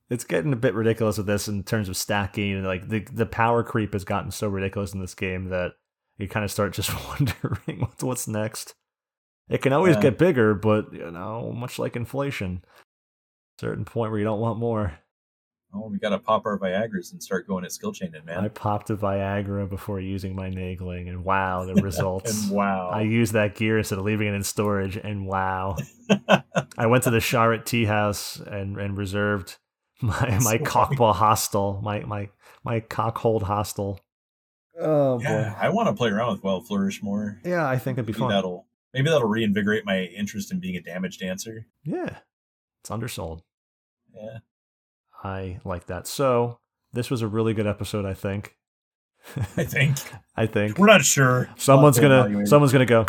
it's 0.09 0.23
getting 0.23 0.53
a 0.53 0.57
bit 0.57 0.73
ridiculous 0.73 1.17
with 1.17 1.27
this 1.27 1.47
in 1.47 1.63
terms 1.63 1.87
of 1.89 1.95
stacking 1.97 2.53
and 2.53 2.65
like 2.65 2.87
the 2.89 2.99
the 3.13 3.25
power 3.25 3.63
creep 3.63 3.93
has 3.93 4.03
gotten 4.03 4.31
so 4.31 4.47
ridiculous 4.47 4.93
in 4.93 4.99
this 5.01 5.13
game 5.15 5.45
that 5.49 5.73
you 6.17 6.27
kind 6.27 6.43
of 6.43 6.51
start 6.51 6.73
just 6.73 6.91
wondering 7.07 7.79
what's 7.81 8.03
what's 8.03 8.27
next. 8.27 8.73
It 9.49 9.61
can 9.61 9.73
always 9.73 9.95
Yeah. 9.95 10.01
get 10.03 10.17
bigger, 10.17 10.53
but 10.53 10.93
you 10.93 11.09
know, 11.11 11.51
much 11.55 11.79
like 11.79 11.95
inflation, 11.95 12.63
certain 13.59 13.85
point 13.85 14.11
where 14.11 14.19
you 14.19 14.25
don't 14.25 14.39
want 14.39 14.59
more. 14.59 14.99
Oh, 15.73 15.87
we 15.87 15.99
got 15.99 16.09
to 16.09 16.17
pop 16.19 16.47
our 16.47 16.57
Viagra's 16.57 17.11
and 17.11 17.21
start 17.21 17.47
going 17.47 17.63
at 17.63 17.71
skill 17.71 17.93
chaining, 17.93 18.25
man. 18.25 18.39
I 18.43 18.47
popped 18.47 18.89
a 18.89 18.97
Viagra 18.97 19.69
before 19.69 19.99
using 19.99 20.35
my 20.35 20.49
Naegling, 20.49 21.07
and 21.07 21.23
wow, 21.23 21.63
the 21.65 21.75
results. 21.83 22.43
and 22.45 22.51
wow, 22.51 22.89
I 22.89 23.01
used 23.01 23.33
that 23.33 23.53
gear 23.53 23.77
instead 23.77 23.99
of 23.99 24.05
leaving 24.05 24.27
it 24.29 24.33
in 24.33 24.41
storage, 24.43 24.97
and 24.97 25.27
wow. 25.27 25.75
I 26.77 26.87
went 26.87 27.03
to 27.03 27.11
the 27.11 27.19
Charlotte 27.19 27.67
Tea 27.67 27.85
House 27.85 28.39
and, 28.39 28.79
and 28.79 28.97
reserved 28.97 29.57
my 30.01 30.29
That's 30.29 30.45
my 30.45 30.57
so 30.57 30.63
cockball 30.63 31.13
hostel, 31.15 31.79
my 31.83 32.01
my 32.01 32.29
my 32.63 32.79
cockhold 32.81 33.43
hostel. 33.43 33.99
Oh 34.79 35.19
yeah, 35.21 35.55
I 35.59 35.69
want 35.69 35.87
to 35.89 35.93
play 35.93 36.09
around 36.09 36.31
with 36.33 36.43
Wild 36.43 36.67
Flourish 36.67 37.03
more. 37.03 37.39
Yeah, 37.43 37.67
I 37.67 37.77
think 37.77 37.97
it'd 37.97 38.05
be 38.05 38.13
Maybe 38.13 38.19
fun. 38.21 38.29
that'll 38.29 38.65
maybe 38.93 39.09
that'll 39.09 39.27
reinvigorate 39.27 39.85
my 39.85 40.03
interest 40.03 40.51
in 40.51 40.59
being 40.59 40.75
a 40.75 40.81
damage 40.81 41.17
dancer. 41.17 41.65
Yeah. 41.83 42.17
It's 42.81 42.89
undersold. 42.89 43.43
Yeah. 44.15 44.37
I 45.21 45.59
like 45.65 45.87
that. 45.87 46.07
So 46.07 46.59
this 46.93 47.09
was 47.09 47.21
a 47.21 47.27
really 47.27 47.53
good 47.53 47.67
episode, 47.67 48.05
I 48.05 48.13
think. 48.13 48.55
I 49.57 49.65
think 49.65 49.97
I 50.37 50.45
think. 50.45 50.77
we're 50.77 50.87
not 50.87 51.03
sure. 51.03 51.49
Someone's 51.57 51.99
We'll 51.99 52.07
gonna 52.09 52.21
evaluate. 52.21 52.47
someone's 52.47 52.71
gonna 52.71 52.85
go. 52.85 53.05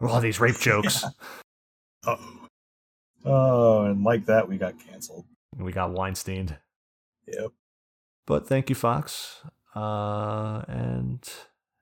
All 0.00 0.20
these 0.22 0.40
rape 0.40 0.56
jokes. 0.60 1.04
Uh-oh. 2.06 2.18
Oh, 3.26 3.84
and 3.84 4.02
like 4.02 4.24
that, 4.26 4.48
we 4.48 4.56
got 4.56 4.74
canceled. 4.78 5.26
We 5.56 5.72
got 5.72 5.92
Weinstein. 5.92 6.58
Yep. 7.26 7.52
But 8.26 8.46
thank 8.46 8.68
you, 8.68 8.74
Fox. 8.76 9.40
Uh, 9.74 10.62
and 10.68 11.26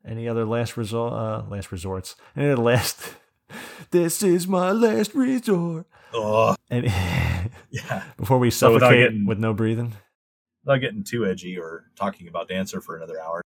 any 0.06 0.28
other 0.28 0.44
last 0.44 0.76
resort? 0.76 1.12
Uh, 1.12 1.42
last 1.48 1.72
resorts. 1.72 2.14
Any 2.36 2.50
other 2.50 2.62
last? 2.62 3.14
this 3.90 4.22
is 4.22 4.46
my 4.46 4.70
last 4.72 5.14
resort. 5.14 5.86
Oh, 6.12 6.54
And 6.70 6.84
yeah. 7.70 8.04
before 8.16 8.38
we 8.38 8.50
So 8.50 8.78
suffocate 8.78 9.10
getting- 9.10 9.26
with 9.26 9.38
no 9.38 9.52
breathing. 9.54 9.94
Without 10.64 10.78
getting 10.80 11.04
too 11.04 11.24
edgy 11.26 11.58
or 11.58 11.84
talking 11.96 12.28
about 12.28 12.48
dancer 12.48 12.80
for 12.80 12.96
another 12.96 13.20
hour. 13.20 13.42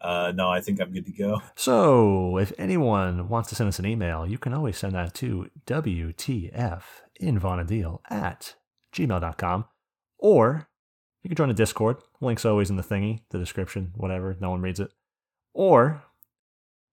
Uh, 0.00 0.32
no, 0.34 0.50
I 0.50 0.60
think 0.60 0.80
I'm 0.80 0.92
good 0.92 1.06
to 1.06 1.12
go. 1.12 1.40
So, 1.54 2.36
if 2.38 2.52
anyone 2.58 3.28
wants 3.28 3.48
to 3.50 3.54
send 3.54 3.68
us 3.68 3.78
an 3.78 3.86
email, 3.86 4.26
you 4.26 4.36
can 4.38 4.52
always 4.52 4.76
send 4.76 4.94
that 4.94 5.14
to 5.14 5.48
WTFinvonadil 5.66 8.00
at 8.10 8.54
gmail.com. 8.92 9.64
Or 10.18 10.68
you 11.22 11.28
can 11.28 11.36
join 11.36 11.48
the 11.48 11.54
Discord. 11.54 11.98
Link's 12.20 12.44
always 12.44 12.70
in 12.70 12.76
the 12.76 12.82
thingy, 12.82 13.20
the 13.30 13.38
description, 13.38 13.92
whatever. 13.96 14.36
No 14.40 14.50
one 14.50 14.62
reads 14.62 14.80
it. 14.80 14.92
Or 15.54 16.02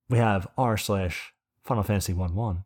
we 0.09 0.17
have 0.17 0.47
r 0.57 0.77
slash 0.77 1.33
Final 1.63 1.83
Fantasy 1.83 2.13
1 2.13 2.35
1. 2.35 2.63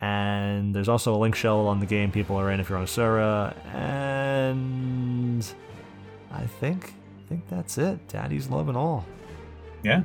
And 0.00 0.74
there's 0.74 0.88
also 0.88 1.14
a 1.14 1.18
link 1.18 1.34
shell 1.34 1.66
on 1.66 1.80
the 1.80 1.86
game 1.86 2.10
people 2.10 2.36
are 2.36 2.50
in 2.50 2.60
if 2.60 2.68
you're 2.68 2.78
on 2.78 2.84
Asura. 2.84 3.54
And 3.74 5.44
I 6.30 6.46
think 6.46 6.94
I 7.18 7.28
think 7.28 7.48
that's 7.48 7.76
it. 7.76 8.08
Daddy's 8.08 8.48
loving 8.48 8.76
all. 8.76 9.04
Yeah. 9.82 10.04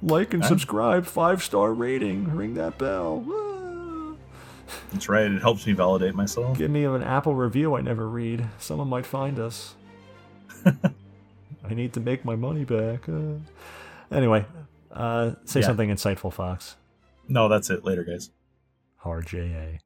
Like 0.00 0.34
and 0.34 0.44
subscribe, 0.44 1.06
five 1.06 1.42
star 1.42 1.74
rating, 1.74 2.36
ring 2.36 2.54
that 2.54 2.78
bell. 2.78 3.20
Woo! 3.20 3.47
That's 4.92 5.08
right. 5.08 5.30
It 5.30 5.40
helps 5.40 5.66
me 5.66 5.72
validate 5.72 6.14
myself. 6.14 6.58
Give 6.58 6.70
me 6.70 6.84
an 6.84 7.02
Apple 7.02 7.34
review 7.34 7.74
I 7.76 7.80
never 7.80 8.08
read. 8.08 8.46
Someone 8.58 8.88
might 8.88 9.06
find 9.06 9.38
us. 9.38 9.74
I 10.66 11.74
need 11.74 11.92
to 11.94 12.00
make 12.00 12.24
my 12.24 12.36
money 12.36 12.64
back. 12.64 13.08
Uh, 13.08 13.34
anyway, 14.10 14.44
uh, 14.92 15.32
say 15.44 15.60
Yeah. 15.60 15.66
something 15.66 15.90
insightful, 15.90 16.32
Fox. 16.32 16.76
No, 17.28 17.48
that's 17.48 17.70
it. 17.70 17.84
Later, 17.84 18.04
guys. 18.04 18.30
Hard 18.96 19.26
JA. 19.26 19.78